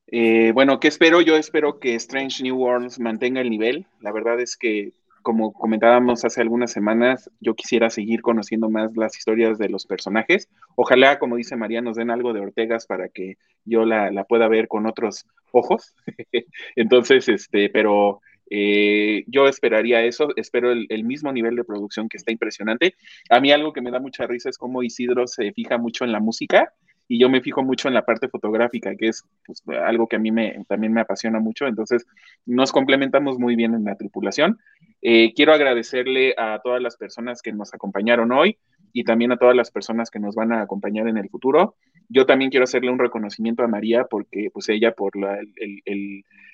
Eh, 0.08 0.52
bueno, 0.54 0.80
¿qué 0.80 0.88
espero? 0.88 1.22
Yo 1.22 1.36
espero 1.36 1.80
que 1.80 1.96
Strange 1.96 2.44
New 2.44 2.58
Worlds 2.58 3.00
mantenga 3.00 3.42
el 3.42 3.50
nivel. 3.50 3.86
La 4.02 4.12
verdad 4.12 4.40
es 4.40 4.58
que, 4.58 4.94
como 5.22 5.54
comentábamos 5.54 6.26
hace 6.26 6.42
algunas 6.42 6.72
semanas, 6.72 7.30
yo 7.40 7.56
quisiera 7.56 7.90
seguir 7.90 8.22
conociendo 8.22 8.70
más 8.70 8.96
las 8.96 9.18
historias 9.18 9.58
de 9.58 9.70
los 9.70 9.86
personajes. 9.86 10.50
Ojalá, 10.76 11.20
como 11.20 11.38
dice 11.38 11.56
María, 11.56 11.82
nos 11.82 11.98
den 11.98 12.10
algo 12.10 12.34
de 12.34 12.42
Ortegas 12.42 12.86
para 12.86 13.10
que 13.10 13.38
yo 13.66 13.86
la, 13.86 14.12
la 14.12 14.26
pueda 14.26 14.48
ver 14.48 14.68
con 14.68 14.86
otros 14.86 15.26
ojos. 15.52 15.94
Entonces, 16.76 17.28
este, 17.30 17.70
pero 17.70 18.22
eh, 18.50 19.24
yo 19.28 19.48
esperaría 19.48 20.04
eso, 20.04 20.30
espero 20.36 20.72
el, 20.72 20.86
el 20.90 21.04
mismo 21.04 21.32
nivel 21.34 21.56
de 21.56 21.66
producción 21.66 22.10
que 22.10 22.18
está 22.18 22.32
impresionante. 22.32 22.96
A 23.30 23.40
mí 23.40 23.52
algo 23.52 23.74
que 23.74 23.82
me 23.82 23.92
da 23.92 24.00
mucha 24.00 24.26
risa 24.28 24.50
es 24.50 24.58
cómo 24.58 24.84
Isidro 24.84 25.28
se 25.28 25.52
fija 25.54 25.78
mucho 25.78 26.06
en 26.06 26.12
la 26.12 26.20
música 26.20 26.74
y 27.08 27.20
yo 27.20 27.30
me 27.30 27.42
fijo 27.42 27.64
mucho 27.64 27.88
en 27.88 27.94
la 27.94 28.06
parte 28.06 28.28
fotográfica, 28.28 28.96
que 28.96 29.08
es 29.08 29.24
pues, 29.46 29.64
algo 29.68 30.08
que 30.08 30.18
a 30.18 30.20
mí 30.20 30.32
también 30.68 30.94
me 30.94 31.02
apasiona 31.02 31.40
mucho, 31.40 31.68
entonces 31.68 32.06
nos 32.46 32.72
complementamos 32.72 33.40
muy 33.40 33.56
bien 33.56 33.74
en 33.74 33.86
la 33.86 33.96
tripulación. 33.96 34.60
Eh, 35.02 35.34
quiero 35.36 35.54
agradecerle 35.54 36.34
a 36.38 36.60
todas 36.64 36.82
las 36.82 36.98
personas 36.98 37.42
que 37.42 37.54
nos 37.54 37.74
acompañaron 37.74 38.32
hoy 38.32 38.58
y 38.92 39.04
también 39.04 39.32
a 39.32 39.38
todas 39.38 39.56
las 39.56 39.72
personas 39.72 40.10
que 40.10 40.20
nos 40.20 40.36
van 40.36 40.52
a 40.52 40.62
acompañar 40.62 41.08
en 41.08 41.18
el 41.18 41.30
futuro. 41.30 41.76
Yo 42.10 42.26
también 42.26 42.52
quiero 42.52 42.66
hacerle 42.66 42.92
un 42.92 43.00
reconocimiento 43.00 43.64
a 43.64 43.68
María 43.68 44.06
porque 44.06 44.50
pues 44.52 44.68
ella 44.70 44.92
por 44.92 45.14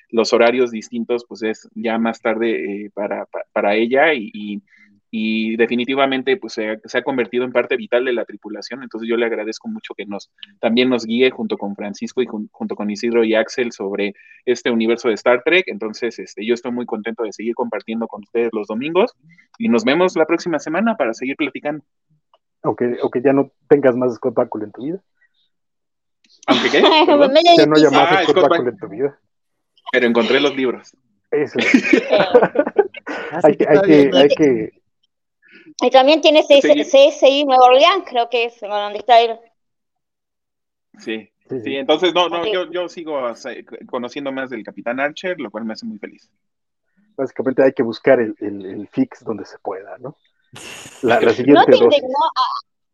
los 0.10 0.34
horarios 0.34 0.72
distintos 0.72 1.26
pues 1.28 1.44
es 1.44 1.70
ya 1.74 1.98
más 1.98 2.22
tarde 2.22 2.86
eh, 2.86 2.92
para, 2.94 3.28
para, 3.54 3.76
ella 3.76 4.14
y 4.14 4.62
y 5.16 5.56
definitivamente 5.58 6.38
pues 6.38 6.54
se 6.54 6.72
ha, 6.72 6.80
se 6.84 6.98
ha, 6.98 7.04
convertido 7.04 7.44
en 7.44 7.52
parte 7.52 7.78
vital 7.78 8.04
de 8.04 8.14
la 8.14 8.26
tripulación, 8.26 8.82
entonces 8.82 9.08
yo 9.08 9.16
le 9.16 9.28
agradezco 9.28 9.68
mucho 9.68 9.94
que 9.94 10.08
nos 10.08 10.32
también 10.60 10.90
nos 10.90 11.06
guíe 11.06 11.30
junto 11.30 11.56
con 11.56 11.76
Francisco 11.76 12.24
y 12.24 12.26
jun, 12.26 12.50
junto 12.52 12.76
con 12.76 12.90
Isidro 12.90 13.24
y 13.24 13.36
Axel 13.36 13.72
sobre 13.72 14.16
este 14.44 14.72
universo 14.72 15.10
de 15.10 15.14
Star 15.14 15.44
Trek, 15.46 15.66
entonces 15.68 16.18
este, 16.18 16.44
yo 16.44 16.56
estoy 16.56 16.72
muy 16.72 16.88
contento 16.88 17.22
de 17.26 17.32
seguir 17.32 17.54
compartiendo 17.54 18.08
con 18.08 18.24
ustedes 18.24 18.50
los 18.54 18.66
domingos 18.66 19.14
y 19.60 19.70
nos 19.70 19.84
vemos 19.84 20.16
la 20.16 20.26
próxima 20.26 20.58
semana 20.58 20.98
para 20.98 21.14
seguir 21.14 21.36
platicando. 21.36 21.86
Aunque, 22.64 22.98
aunque 23.00 23.22
ya 23.22 23.34
no 23.34 23.52
tengas 23.70 23.96
más 23.96 24.16
Scott 24.16 24.34
Bakula 24.34 24.66
en 24.66 24.72
tu 24.72 24.84
vida. 24.84 25.04
¿Aunque 26.48 26.72
qué? 26.72 26.82
ya 27.58 27.66
no 27.68 27.76
haya 27.76 27.92
más 27.92 28.08
ah, 28.10 28.24
Scott, 28.24 28.38
Scott 28.38 28.50
Bakula 28.50 28.70
en 28.72 28.78
tu 28.78 28.88
vida. 28.88 29.20
Pero 29.92 30.08
encontré 30.08 30.40
los 30.40 30.56
libros. 30.56 30.98
Eso. 31.30 31.60
hay, 33.44 33.56
que, 33.58 33.68
hay, 33.68 33.82
que, 33.82 34.12
hay 34.18 34.30
que 34.30 34.83
y 35.82 35.90
también 35.90 36.22
tiene 36.22 36.44
CSI 36.44 37.46
Nueva 37.46 37.66
Orleans, 37.66 38.06
creo 38.08 38.30
que 38.30 38.46
es 38.46 38.60
donde 38.60 39.00
está 39.00 39.20
él. 39.22 39.40
Sí, 41.00 41.30
sí, 41.50 41.60
sí. 41.62 41.76
entonces 41.76 42.14
no, 42.14 42.30
no, 42.30 42.46
yo, 42.46 42.70
yo 42.72 42.88
sigo 42.88 43.20
conociendo 43.88 44.32
más 44.32 44.50
del 44.50 44.64
Capitán 44.64 45.00
Archer, 45.00 45.40
lo 45.40 45.50
cual 45.50 45.66
me 45.66 45.74
hace 45.74 45.86
muy 45.86 45.98
feliz. 45.98 46.30
Básicamente 47.16 47.64
hay 47.64 47.74
que 47.74 47.84
buscar 47.84 48.20
el, 48.20 48.36
el, 48.40 48.66
el 48.66 48.88
fix 48.88 49.24
donde 49.24 49.46
se 49.46 49.58
pueda, 49.60 49.98
¿no? 50.00 50.16
La, 51.02 51.20
la 51.20 51.34
siguiente 51.34 51.72
¿No 51.72 51.78
te 51.78 51.84
indignó 51.84 52.18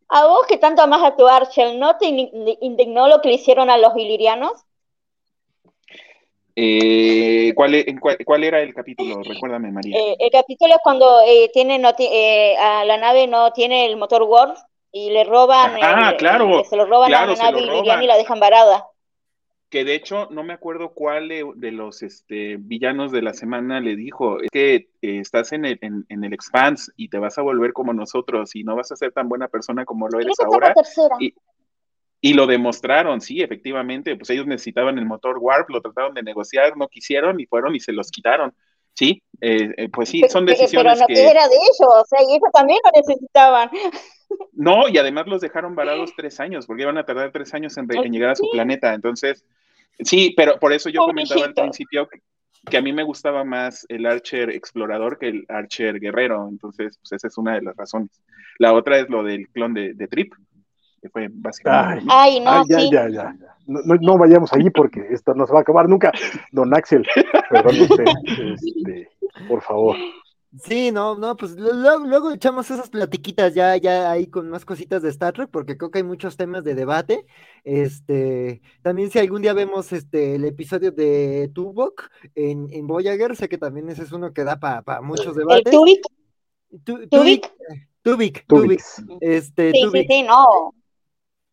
a, 0.10 0.20
a, 0.20 0.28
vos 0.28 0.46
que 0.48 0.58
tanto 0.58 0.82
amas 0.82 1.04
a 1.04 1.16
tu 1.16 1.28
Archer, 1.28 1.76
¿no 1.78 1.98
te 1.98 2.08
indignó 2.08 3.08
lo 3.08 3.22
que 3.22 3.30
le 3.30 3.36
hicieron 3.36 3.70
a 3.70 3.78
los 3.78 3.96
ilirianos? 3.96 4.66
Eh, 6.62 7.54
¿cuál, 7.56 7.86
cuál, 8.02 8.18
¿cuál, 8.26 8.44
era 8.44 8.60
el 8.60 8.74
capítulo? 8.74 9.22
Recuérdame, 9.24 9.72
María. 9.72 9.98
Eh, 9.98 10.18
el 10.20 10.30
capítulo 10.30 10.74
es 10.74 10.82
cuando 10.84 11.22
eh, 11.26 11.50
tiene 11.54 11.80
no, 11.80 11.88
a 11.88 12.84
la 12.84 12.98
nave 12.98 13.28
no 13.28 13.54
tiene 13.54 13.86
el 13.86 13.96
motor 13.96 14.24
Warp 14.24 14.58
y 14.92 15.10
le 15.10 15.24
roban. 15.24 15.78
Ah, 15.82 16.10
el, 16.12 16.18
claro. 16.18 16.66
se 16.66 16.76
lo 16.76 16.86
roban 16.86 17.08
claro, 17.08 17.32
a 17.32 17.36
la 17.36 17.52
nave 17.52 18.04
y 18.04 18.08
la 18.08 18.18
dejan 18.18 18.42
varada. 18.42 18.88
Que 19.70 19.86
de 19.86 19.96
hecho, 19.96 20.28
no 20.32 20.44
me 20.44 20.52
acuerdo 20.52 20.94
cuál 20.94 21.30
de 21.30 21.72
los 21.72 22.04
este, 22.04 22.58
villanos 22.58 23.14
de 23.14 23.22
la 23.22 23.34
semana 23.34 23.80
le 23.80 23.96
dijo: 23.96 24.42
es 24.42 24.50
que 24.52 24.76
eh, 24.76 25.20
estás 25.20 25.54
en 25.54 25.64
el, 25.64 25.80
en, 25.82 26.06
en, 26.10 26.26
el 26.26 26.34
Expanse 26.34 26.92
y 26.98 27.08
te 27.08 27.20
vas 27.20 27.38
a 27.38 27.42
volver 27.42 27.72
como 27.72 27.94
nosotros 27.94 28.54
y 28.54 28.66
no 28.66 28.76
vas 28.76 28.92
a 28.92 28.98
ser 28.98 29.14
tan 29.14 29.30
buena 29.30 29.48
persona 29.48 29.86
como 29.86 30.10
lo 30.10 30.20
eres 30.20 30.38
ahora. 30.42 30.74
Y, 31.22 31.34
y 32.22 32.34
lo 32.34 32.48
demostraron, 32.48 33.22
sí, 33.22 33.42
efectivamente, 33.42 34.16
pues 34.16 34.30
ellos 34.30 34.46
necesitaban 34.46 34.98
el 34.98 35.06
motor 35.06 35.38
Warp, 35.40 35.70
lo 35.70 35.82
trataron 35.82 36.14
de 36.14 36.24
negociar, 36.24 36.76
no 36.76 36.88
quisieron 36.88 37.40
y 37.40 37.46
fueron 37.46 37.76
y 37.76 37.80
se 37.80 37.94
los 37.94 38.12
quitaron. 38.12 38.54
Sí, 38.94 39.24
eh, 39.40 39.70
eh, 39.78 39.90
pues 39.90 40.10
sí, 40.10 40.22
son 40.28 40.46
decisiones 40.46 41.00
Pero 41.00 41.08
no 41.08 41.08
que... 41.08 41.22
era 41.22 41.48
de 41.48 41.56
ellos, 41.56 41.80
o 41.80 42.04
sea, 42.06 42.20
y 42.22 42.36
eso 42.36 42.46
también 42.54 42.80
lo 42.84 42.92
necesitaban. 43.02 43.70
No, 44.54 44.88
y 44.88 44.96
además 45.00 45.26
los 45.26 45.42
dejaron 45.42 45.74
varados 45.74 46.14
tres 46.16 46.40
años, 46.40 46.68
porque 46.68 46.84
iban 46.84 47.00
a 47.00 47.04
tardar 47.04 47.32
tres 47.32 47.52
años 47.56 47.76
en, 47.78 47.88
en 47.92 48.14
llegar 48.14 48.30
a 48.30 48.36
su 48.36 48.48
planeta, 48.52 48.94
entonces, 48.94 49.44
sí, 50.02 50.36
pero 50.38 50.60
por 50.60 50.72
eso 50.72 50.90
yo 50.90 51.02
comentaba 51.02 51.46
al 51.46 51.56
principio 51.56 52.08
que, 52.08 52.22
que, 52.70 52.78
a 52.78 52.82
mí 52.84 52.94
me 52.94 53.02
gustaba 53.02 53.44
más 53.44 53.88
el 53.90 54.06
Archer 54.06 54.52
explorador 54.52 55.18
que 55.18 55.30
el 55.30 55.46
Archer 55.50 56.00
guerrero, 56.00 56.48
entonces, 56.48 57.00
pues 57.00 57.14
esa 57.14 57.28
es 57.28 57.40
una 57.40 57.56
de 57.56 57.64
las 57.64 57.76
razones. 57.76 58.22
La 58.60 58.74
otra 58.74 59.00
es 59.00 59.10
lo 59.10 59.24
del 59.24 59.50
clon 59.50 59.74
de, 59.74 59.96
de 59.96 60.08
Trip, 60.08 60.32
que 61.02 61.10
fue 61.10 61.28
básicamente. 61.32 62.06
Ay, 62.10 62.38
Ay 62.38 62.40
no, 62.40 62.52
Ay, 62.52 62.64
ya, 62.68 62.80
sí. 62.80 62.90
ya, 62.92 63.10
ya, 63.10 63.36
ya. 63.40 63.56
No, 63.68 63.82
no, 63.86 63.96
no, 64.02 64.18
vayamos 64.18 64.52
allí 64.54 64.70
porque 64.70 65.06
esto 65.12 65.34
no 65.34 65.46
se 65.46 65.54
va 65.54 65.60
a 65.60 65.62
acabar 65.62 65.88
nunca. 65.88 66.12
Don 66.52 66.74
Axel, 66.74 67.06
perdón 67.50 67.82
usted, 67.82 68.06
este, 68.26 69.10
por 69.48 69.62
favor. 69.62 69.96
Sí, 70.64 70.92
no, 70.92 71.16
no, 71.16 71.38
pues 71.38 71.52
luego, 71.56 72.08
luego, 72.08 72.32
echamos 72.32 72.72
esas 72.72 72.90
platiquitas 72.90 73.54
ya, 73.54 73.78
ya 73.78 74.10
ahí 74.10 74.26
con 74.26 74.50
más 74.50 74.66
cositas 74.66 75.04
de 75.04 75.10
Star 75.10 75.34
Trek, 75.34 75.50
porque 75.52 75.78
creo 75.78 75.92
que 75.92 76.00
hay 76.00 76.04
muchos 76.04 76.38
temas 76.38 76.64
de 76.64 76.74
debate. 76.74 77.28
Este, 77.64 78.62
también 78.82 79.12
si 79.12 79.20
algún 79.20 79.44
día 79.44 79.54
vemos 79.54 79.94
este 79.94 80.36
el 80.36 80.46
episodio 80.46 80.92
de 80.92 81.52
Tuvok 81.54 82.10
en, 82.34 82.68
en 82.72 82.88
Voyager, 82.88 83.36
sé 83.36 83.48
que 83.48 83.60
también 83.60 83.90
ese 83.90 84.02
es 84.02 84.12
uno 84.12 84.34
que 84.34 84.44
da 84.44 84.60
para 84.60 85.02
muchos 85.02 85.36
debates. 85.36 85.72
¿Tuvik? 85.72 86.02
Tuvik. 86.84 87.52
Tuvik, 88.02 88.48
Tuvik. 88.48 88.82
Este, 89.22 89.72
sí, 89.72 89.90
sí, 89.92 90.06
sí, 90.10 90.24
no. 90.24 90.74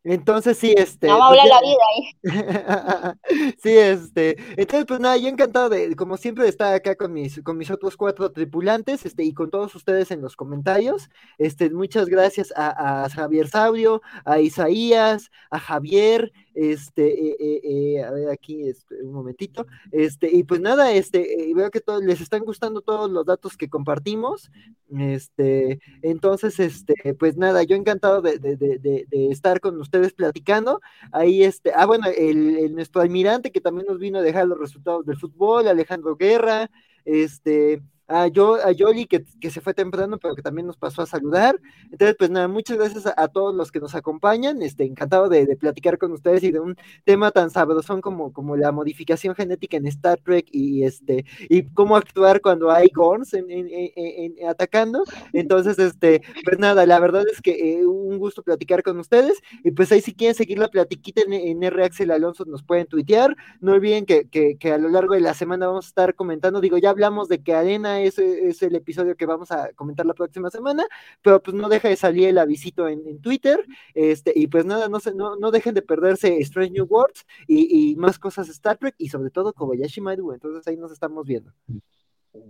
Entonces 0.08 0.56
sí, 0.56 0.72
este. 0.76 1.08
No 1.08 1.18
pues, 1.28 1.40
la 1.44 1.60
vida 1.60 3.12
ahí. 3.12 3.54
sí, 3.62 3.70
este. 3.70 4.36
Entonces, 4.56 4.86
pues 4.86 5.00
nada, 5.00 5.16
yo 5.16 5.28
encantado 5.28 5.68
de, 5.68 5.96
como 5.96 6.16
siempre, 6.16 6.44
de 6.44 6.50
estar 6.50 6.72
acá 6.72 6.94
con 6.94 7.12
mis, 7.12 7.42
con 7.42 7.58
mis 7.58 7.72
otros 7.72 7.96
cuatro 7.96 8.30
tripulantes, 8.30 9.04
este, 9.04 9.24
y 9.24 9.34
con 9.34 9.50
todos 9.50 9.74
ustedes 9.74 10.12
en 10.12 10.22
los 10.22 10.36
comentarios. 10.36 11.10
Este, 11.38 11.70
muchas 11.70 12.06
gracias 12.06 12.52
a, 12.54 13.04
a 13.04 13.10
Javier 13.10 13.48
Sabrio, 13.48 14.00
a 14.24 14.38
Isaías, 14.38 15.32
a 15.50 15.58
Javier, 15.58 16.32
este, 16.56 17.06
eh, 17.06 17.36
eh, 17.38 17.60
eh, 17.62 18.02
a 18.02 18.10
ver 18.10 18.30
aquí, 18.30 18.66
este, 18.68 19.02
un 19.02 19.12
momentito. 19.12 19.66
Este, 19.92 20.34
y 20.34 20.42
pues 20.42 20.60
nada, 20.60 20.90
este, 20.92 21.52
veo 21.54 21.70
que 21.70 21.80
todos 21.80 22.02
les 22.02 22.20
están 22.20 22.42
gustando 22.44 22.80
todos 22.80 23.10
los 23.10 23.26
datos 23.26 23.56
que 23.56 23.68
compartimos. 23.68 24.50
Este, 24.98 25.80
entonces, 26.00 26.58
este, 26.58 27.14
pues 27.14 27.36
nada, 27.36 27.62
yo 27.62 27.76
encantado 27.76 28.22
de, 28.22 28.38
de, 28.38 28.56
de, 28.56 29.06
estar 29.30 29.60
con 29.60 29.78
ustedes 29.78 30.14
platicando. 30.14 30.80
Ahí, 31.12 31.44
este, 31.44 31.72
ah, 31.74 31.84
bueno, 31.84 32.06
el, 32.16 32.74
nuestro 32.74 33.02
almirante 33.02 33.52
que 33.52 33.60
también 33.60 33.86
nos 33.86 33.98
vino 33.98 34.18
a 34.18 34.22
dejar 34.22 34.46
los 34.46 34.58
resultados 34.58 35.04
del 35.04 35.18
fútbol, 35.18 35.68
Alejandro 35.68 36.16
Guerra, 36.16 36.70
este, 37.04 37.82
a, 38.08 38.28
yo, 38.28 38.54
a 38.54 38.72
Yoli, 38.72 39.06
que, 39.06 39.24
que, 39.40 39.50
se 39.50 39.60
fue 39.60 39.74
temprano, 39.74 40.18
pero 40.18 40.34
que 40.34 40.42
también 40.42 40.66
nos 40.66 40.76
pasó 40.76 41.02
a 41.02 41.06
saludar. 41.06 41.58
Entonces, 41.90 42.16
pues 42.18 42.30
nada, 42.30 42.48
muchas 42.48 42.76
gracias 42.78 43.06
a, 43.06 43.28
todos 43.28 43.54
los 43.54 43.72
que 43.72 43.80
nos 43.80 43.94
acompañan. 43.94 44.62
Este, 44.62 44.84
encantado 44.84 45.28
de, 45.28 45.46
de, 45.46 45.56
platicar 45.56 45.98
con 45.98 46.12
ustedes 46.12 46.42
y 46.44 46.52
de 46.52 46.60
un 46.60 46.76
tema 47.04 47.30
tan 47.30 47.50
sabrosón 47.50 48.00
como, 48.00 48.32
como 48.32 48.56
la 48.56 48.70
modificación 48.72 49.34
genética 49.34 49.76
en 49.76 49.86
Star 49.86 50.18
Trek 50.20 50.46
y 50.52 50.84
este, 50.84 51.24
y 51.48 51.64
cómo 51.64 51.96
actuar 51.96 52.40
cuando 52.40 52.70
hay 52.70 52.88
Gorns 52.94 53.34
en, 53.34 53.50
en, 53.50 53.68
en, 53.70 54.48
atacando. 54.48 55.02
Entonces, 55.32 55.78
este, 55.78 56.22
pues 56.44 56.58
nada, 56.58 56.86
la 56.86 57.00
verdad 57.00 57.24
es 57.30 57.40
que 57.42 57.78
eh, 57.80 57.86
un 57.86 58.18
gusto 58.18 58.42
platicar 58.42 58.82
con 58.82 58.98
ustedes. 58.98 59.40
Y 59.64 59.72
pues 59.72 59.90
ahí 59.90 60.00
si 60.00 60.14
quieren 60.14 60.34
seguir 60.34 60.58
la 60.58 60.68
platiquita 60.68 61.22
en, 61.22 61.32
en 61.32 61.62
R. 61.62 61.84
Axel 61.84 62.10
Alonso, 62.10 62.44
nos 62.44 62.62
pueden 62.62 62.86
tuitear. 62.86 63.36
No 63.60 63.72
olviden 63.72 64.06
que, 64.06 64.28
que, 64.28 64.56
que 64.58 64.72
a 64.72 64.78
lo 64.78 64.88
largo 64.88 65.14
de 65.14 65.20
la 65.20 65.34
semana 65.34 65.66
vamos 65.66 65.86
a 65.86 65.88
estar 65.88 66.14
comentando, 66.14 66.60
digo, 66.60 66.78
ya 66.78 66.90
hablamos 66.90 67.28
de 67.28 67.42
que 67.42 67.54
Arena 67.54 67.95
ese 68.00 68.48
es 68.48 68.62
el 68.62 68.74
episodio 68.74 69.16
que 69.16 69.26
vamos 69.26 69.50
a 69.52 69.72
comentar 69.74 70.06
la 70.06 70.14
próxima 70.14 70.50
semana, 70.50 70.84
pero 71.22 71.42
pues 71.42 71.54
no 71.56 71.68
deja 71.68 71.88
de 71.88 71.96
salir 71.96 72.28
el 72.28 72.38
avisito 72.38 72.88
en, 72.88 73.20
Twitter, 73.20 73.64
este, 73.94 74.32
y 74.34 74.46
pues 74.46 74.64
nada, 74.64 74.88
no, 74.88 75.00
se, 75.00 75.14
no, 75.14 75.36
no 75.36 75.50
dejen 75.50 75.74
de 75.74 75.82
perderse 75.82 76.38
Strange 76.38 76.72
New 76.72 76.86
Worlds 76.86 77.26
y, 77.46 77.92
y, 77.92 77.96
más 77.96 78.18
cosas 78.18 78.48
Star 78.48 78.76
Trek, 78.76 78.94
y 78.98 79.08
sobre 79.08 79.30
todo 79.30 79.52
Kobayashi 79.52 80.00
Maru, 80.00 80.32
entonces 80.32 80.66
ahí 80.66 80.76
nos 80.76 80.92
estamos 80.92 81.26
viendo. 81.26 81.52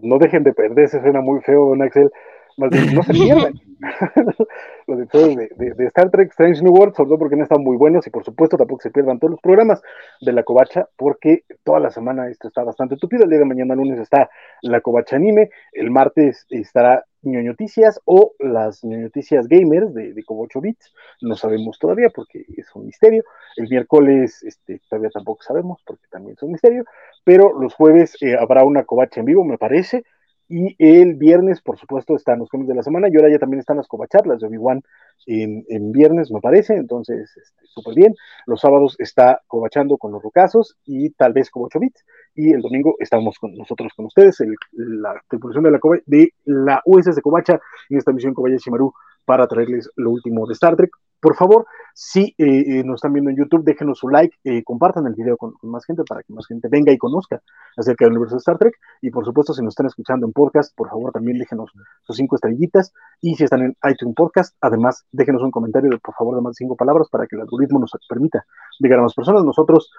No 0.02 0.18
dejen 0.18 0.42
de 0.42 0.52
perderse, 0.52 1.00
suena 1.00 1.20
muy 1.20 1.40
feo, 1.42 1.66
don 1.66 1.82
Axel, 1.82 2.10
más 2.56 2.70
bien, 2.70 2.94
no 2.94 3.02
se 3.02 3.12
pierdan 3.12 3.54
los 4.86 5.00
episodios 5.00 5.36
de, 5.56 5.74
de, 5.74 5.86
Star 5.86 6.10
Trek 6.10 6.30
Strange 6.30 6.62
New 6.62 6.72
World, 6.72 6.94
sobre 6.94 7.08
todo 7.08 7.18
porque 7.18 7.36
no 7.36 7.42
están 7.42 7.62
muy 7.62 7.76
buenos 7.76 8.06
y 8.06 8.10
por 8.10 8.24
supuesto 8.24 8.56
tampoco 8.56 8.82
se 8.82 8.90
pierdan 8.90 9.18
todos 9.18 9.32
los 9.32 9.40
programas 9.40 9.82
de 10.20 10.32
la 10.32 10.42
Covacha, 10.42 10.88
porque 10.96 11.44
toda 11.64 11.80
la 11.80 11.90
semana 11.90 12.28
esto 12.28 12.48
está 12.48 12.64
bastante 12.64 12.96
tupido. 12.96 13.24
El 13.24 13.30
día 13.30 13.40
de 13.40 13.44
mañana 13.44 13.74
lunes 13.74 13.98
está 13.98 14.30
la 14.62 14.80
Covacha 14.80 15.16
Anime, 15.16 15.50
el 15.72 15.90
martes 15.90 16.46
estará 16.48 17.04
ñoñoticias 17.22 18.00
o 18.04 18.34
las 18.38 18.84
ñoñoticias 18.84 19.48
gamers 19.48 19.92
de, 19.92 20.14
de 20.14 20.24
Como 20.24 20.42
8 20.42 20.60
bits, 20.60 20.94
no 21.22 21.34
sabemos 21.34 21.78
todavía 21.78 22.08
porque 22.10 22.44
es 22.56 22.74
un 22.74 22.86
misterio. 22.86 23.24
El 23.56 23.68
miércoles 23.68 24.42
este, 24.42 24.80
todavía 24.88 25.10
tampoco 25.10 25.42
sabemos 25.42 25.82
porque 25.84 26.06
también 26.10 26.34
es 26.36 26.42
un 26.42 26.52
misterio, 26.52 26.84
pero 27.24 27.52
los 27.58 27.74
jueves 27.74 28.16
eh, 28.22 28.36
habrá 28.38 28.64
una 28.64 28.84
Covacha 28.84 29.20
en 29.20 29.26
vivo, 29.26 29.44
me 29.44 29.58
parece 29.58 30.04
y 30.48 30.76
el 30.78 31.14
viernes, 31.14 31.60
por 31.60 31.76
supuesto, 31.76 32.14
están 32.14 32.38
los 32.38 32.48
cómics 32.48 32.68
de 32.68 32.74
la 32.74 32.82
semana. 32.82 33.08
Y 33.08 33.16
ahora 33.16 33.30
ya 33.30 33.38
también 33.38 33.60
están 33.60 33.78
las 33.78 33.88
covacharlas 33.88 34.40
de 34.40 34.46
Obi-Wan 34.46 34.82
en, 35.26 35.92
viernes, 35.92 36.30
me 36.30 36.40
parece. 36.40 36.74
Entonces, 36.74 37.30
súper 37.64 37.92
este, 37.92 38.00
bien. 38.00 38.14
Los 38.46 38.60
sábados 38.60 38.96
está 38.98 39.42
covachando 39.46 39.96
con 39.98 40.12
los 40.12 40.22
rucasos 40.22 40.76
y 40.84 41.10
tal 41.10 41.32
vez 41.32 41.50
como 41.50 41.66
8 41.66 41.80
bits. 41.80 42.04
Y 42.34 42.52
el 42.52 42.62
domingo 42.62 42.94
estamos 43.00 43.38
con 43.38 43.54
nosotros, 43.54 43.92
con 43.96 44.06
ustedes, 44.06 44.40
el, 44.40 44.54
la 44.72 45.20
tripulación 45.28 45.64
de 45.64 45.70
la, 45.72 45.80
de 46.06 46.32
la 46.44 46.82
USS 46.84 47.20
Covacha 47.22 47.60
en 47.88 47.98
esta 47.98 48.12
misión 48.12 48.34
Kobayashi 48.34 48.70
Maru 48.70 48.92
para 49.24 49.46
traerles 49.48 49.90
lo 49.96 50.10
último 50.10 50.46
de 50.46 50.52
Star 50.52 50.76
Trek 50.76 50.90
por 51.20 51.34
favor, 51.34 51.66
si 51.94 52.34
eh, 52.36 52.44
eh, 52.46 52.84
nos 52.84 52.96
están 52.96 53.14
viendo 53.14 53.30
en 53.30 53.36
YouTube, 53.38 53.64
déjenos 53.64 53.98
su 53.98 54.08
like, 54.08 54.36
eh, 54.44 54.62
compartan 54.62 55.06
el 55.06 55.14
video 55.14 55.38
con, 55.38 55.54
más 55.62 55.84
gente 55.86 56.04
para 56.06 56.22
que 56.22 56.32
más 56.32 56.46
gente 56.46 56.68
venga 56.68 56.92
y 56.92 56.98
conozca 56.98 57.40
acerca 57.76 58.04
del 58.04 58.12
universo 58.12 58.34
de 58.36 58.40
Star 58.40 58.58
Trek. 58.58 58.74
Y 59.00 59.10
por 59.10 59.24
supuesto, 59.24 59.54
si 59.54 59.62
nos 59.62 59.72
están 59.72 59.86
escuchando 59.86 60.26
en 60.26 60.32
podcast, 60.32 60.76
por 60.76 60.90
favor 60.90 61.12
también 61.12 61.38
déjenos 61.38 61.72
sus 62.02 62.16
cinco 62.16 62.36
estrellitas. 62.36 62.92
Y 63.22 63.34
si 63.34 63.44
están 63.44 63.62
en 63.62 63.76
iTunes 63.90 64.14
Podcast, 64.14 64.54
además 64.60 65.06
déjenos 65.10 65.42
un 65.42 65.50
comentario 65.50 65.98
por 65.98 66.14
favor 66.14 66.36
de 66.36 66.42
más 66.42 66.50
de 66.50 66.64
cinco 66.64 66.76
palabras 66.76 67.08
para 67.08 67.26
que 67.26 67.36
el 67.36 67.42
algoritmo 67.42 67.78
nos 67.78 67.92
permita 68.08 68.44
llegar 68.78 68.98
a 68.98 69.02
más 69.02 69.14
personas. 69.14 69.42
Nosotros 69.42 69.90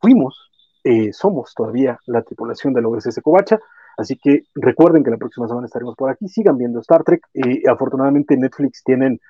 fuimos, 0.00 0.50
somos 1.12 1.54
todavía 1.54 1.98
la 2.06 2.22
tripulación 2.22 2.74
de 2.74 2.82
la 2.82 2.88
OSS 2.88 3.18
Covacha. 3.22 3.58
Así 3.96 4.16
que 4.16 4.42
recuerden 4.54 5.02
que 5.02 5.10
la 5.10 5.16
próxima 5.16 5.48
semana 5.48 5.66
estaremos 5.66 5.94
por 5.96 6.10
aquí. 6.10 6.28
Sigan 6.28 6.58
viendo 6.58 6.80
Star 6.80 7.02
Trek. 7.02 7.22
afortunadamente 7.66 8.36
Netflix 8.36 8.82
tienen 8.84 9.20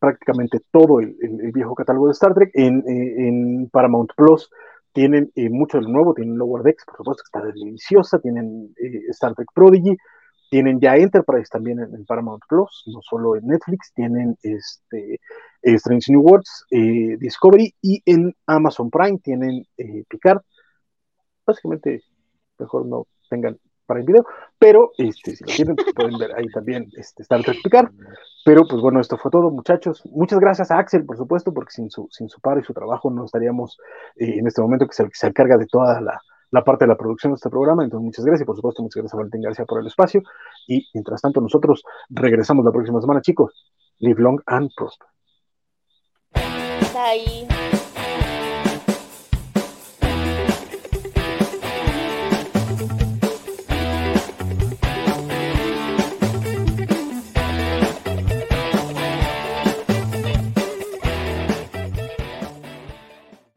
prácticamente 0.00 0.58
todo 0.72 0.98
el, 0.98 1.14
viejo 1.52 1.76
catálogo 1.76 2.06
de 2.06 2.12
Star 2.12 2.34
Trek. 2.34 2.50
En, 2.54 2.82
en 2.86 3.68
Paramount 3.70 4.10
Plus 4.16 4.50
tienen 4.92 5.30
eh, 5.34 5.48
mucho 5.50 5.78
del 5.78 5.90
nuevo, 5.92 6.14
tienen 6.14 6.36
Lower 6.36 6.62
Decks, 6.62 6.84
por 6.84 6.96
supuesto, 6.96 7.22
que 7.22 7.38
está 7.38 7.46
deliciosa, 7.46 8.18
tienen 8.18 8.74
eh, 8.76 9.02
Star 9.10 9.34
Trek 9.34 9.48
Prodigy, 9.54 9.96
tienen 10.50 10.80
ya 10.80 10.96
Enterprise 10.96 11.48
también 11.50 11.78
en, 11.78 12.04
Paramount 12.06 12.42
Plus, 12.48 12.82
no 12.86 13.00
solo 13.02 13.36
en 13.36 13.46
Netflix, 13.46 13.92
tienen 13.94 14.36
este, 14.42 15.14
eh, 15.14 15.18
Strange 15.62 16.12
New 16.12 16.22
Worlds, 16.22 16.66
Discovery 17.20 17.72
y 17.80 18.02
en 18.04 18.34
Amazon 18.46 18.90
Prime 18.90 19.18
tienen 19.18 19.64
Picard. 20.08 20.40
Básicamente, 21.46 22.02
mejor 22.58 22.86
no 22.86 23.06
tengan 23.28 23.58
para 23.90 24.00
el 24.00 24.06
video, 24.06 24.24
pero 24.56 24.92
este, 24.98 25.34
si 25.34 25.42
lo 25.42 25.52
quieren, 25.52 25.76
pueden 25.96 26.16
ver 26.16 26.32
ahí 26.36 26.46
también 26.54 26.88
este, 26.96 27.24
Trek 27.24 27.60
Picard. 27.60 27.90
Pero 28.44 28.62
pues 28.68 28.80
bueno, 28.80 29.00
esto 29.00 29.16
fue 29.18 29.32
todo, 29.32 29.50
muchachos. 29.50 30.00
Muchas 30.12 30.38
gracias 30.38 30.70
a 30.70 30.78
Axel, 30.78 31.04
por 31.04 31.16
supuesto, 31.16 31.52
porque 31.52 31.72
sin 31.72 31.90
su, 31.90 32.06
sin 32.12 32.28
su 32.28 32.40
par 32.40 32.56
y 32.58 32.62
su 32.62 32.72
trabajo 32.72 33.10
no 33.10 33.24
estaríamos 33.24 33.78
eh, 34.14 34.38
en 34.38 34.46
este 34.46 34.62
momento 34.62 34.86
que 34.86 34.92
se, 34.92 35.08
se 35.12 35.26
encarga 35.26 35.56
de 35.56 35.66
toda 35.66 36.00
la, 36.00 36.20
la, 36.52 36.62
parte 36.62 36.84
de 36.84 36.88
la 36.88 36.96
producción 36.96 37.32
de 37.32 37.34
este 37.34 37.50
programa. 37.50 37.82
Entonces, 37.82 38.04
muchas 38.04 38.24
gracias 38.24 38.46
por 38.46 38.54
supuesto, 38.54 38.80
muchas 38.80 39.02
gracias 39.02 39.14
a 39.14 39.16
Valentín 39.16 39.42
García 39.42 39.64
por 39.64 39.80
el 39.80 39.88
espacio. 39.88 40.22
Y 40.68 40.88
mientras 40.94 41.20
tanto, 41.20 41.40
nosotros 41.40 41.82
regresamos 42.10 42.64
la 42.64 42.70
próxima 42.70 43.00
semana, 43.00 43.20
chicos. 43.20 43.52
Live 43.98 44.22
long 44.22 44.40
and 44.46 44.70
prosper. 44.76 45.08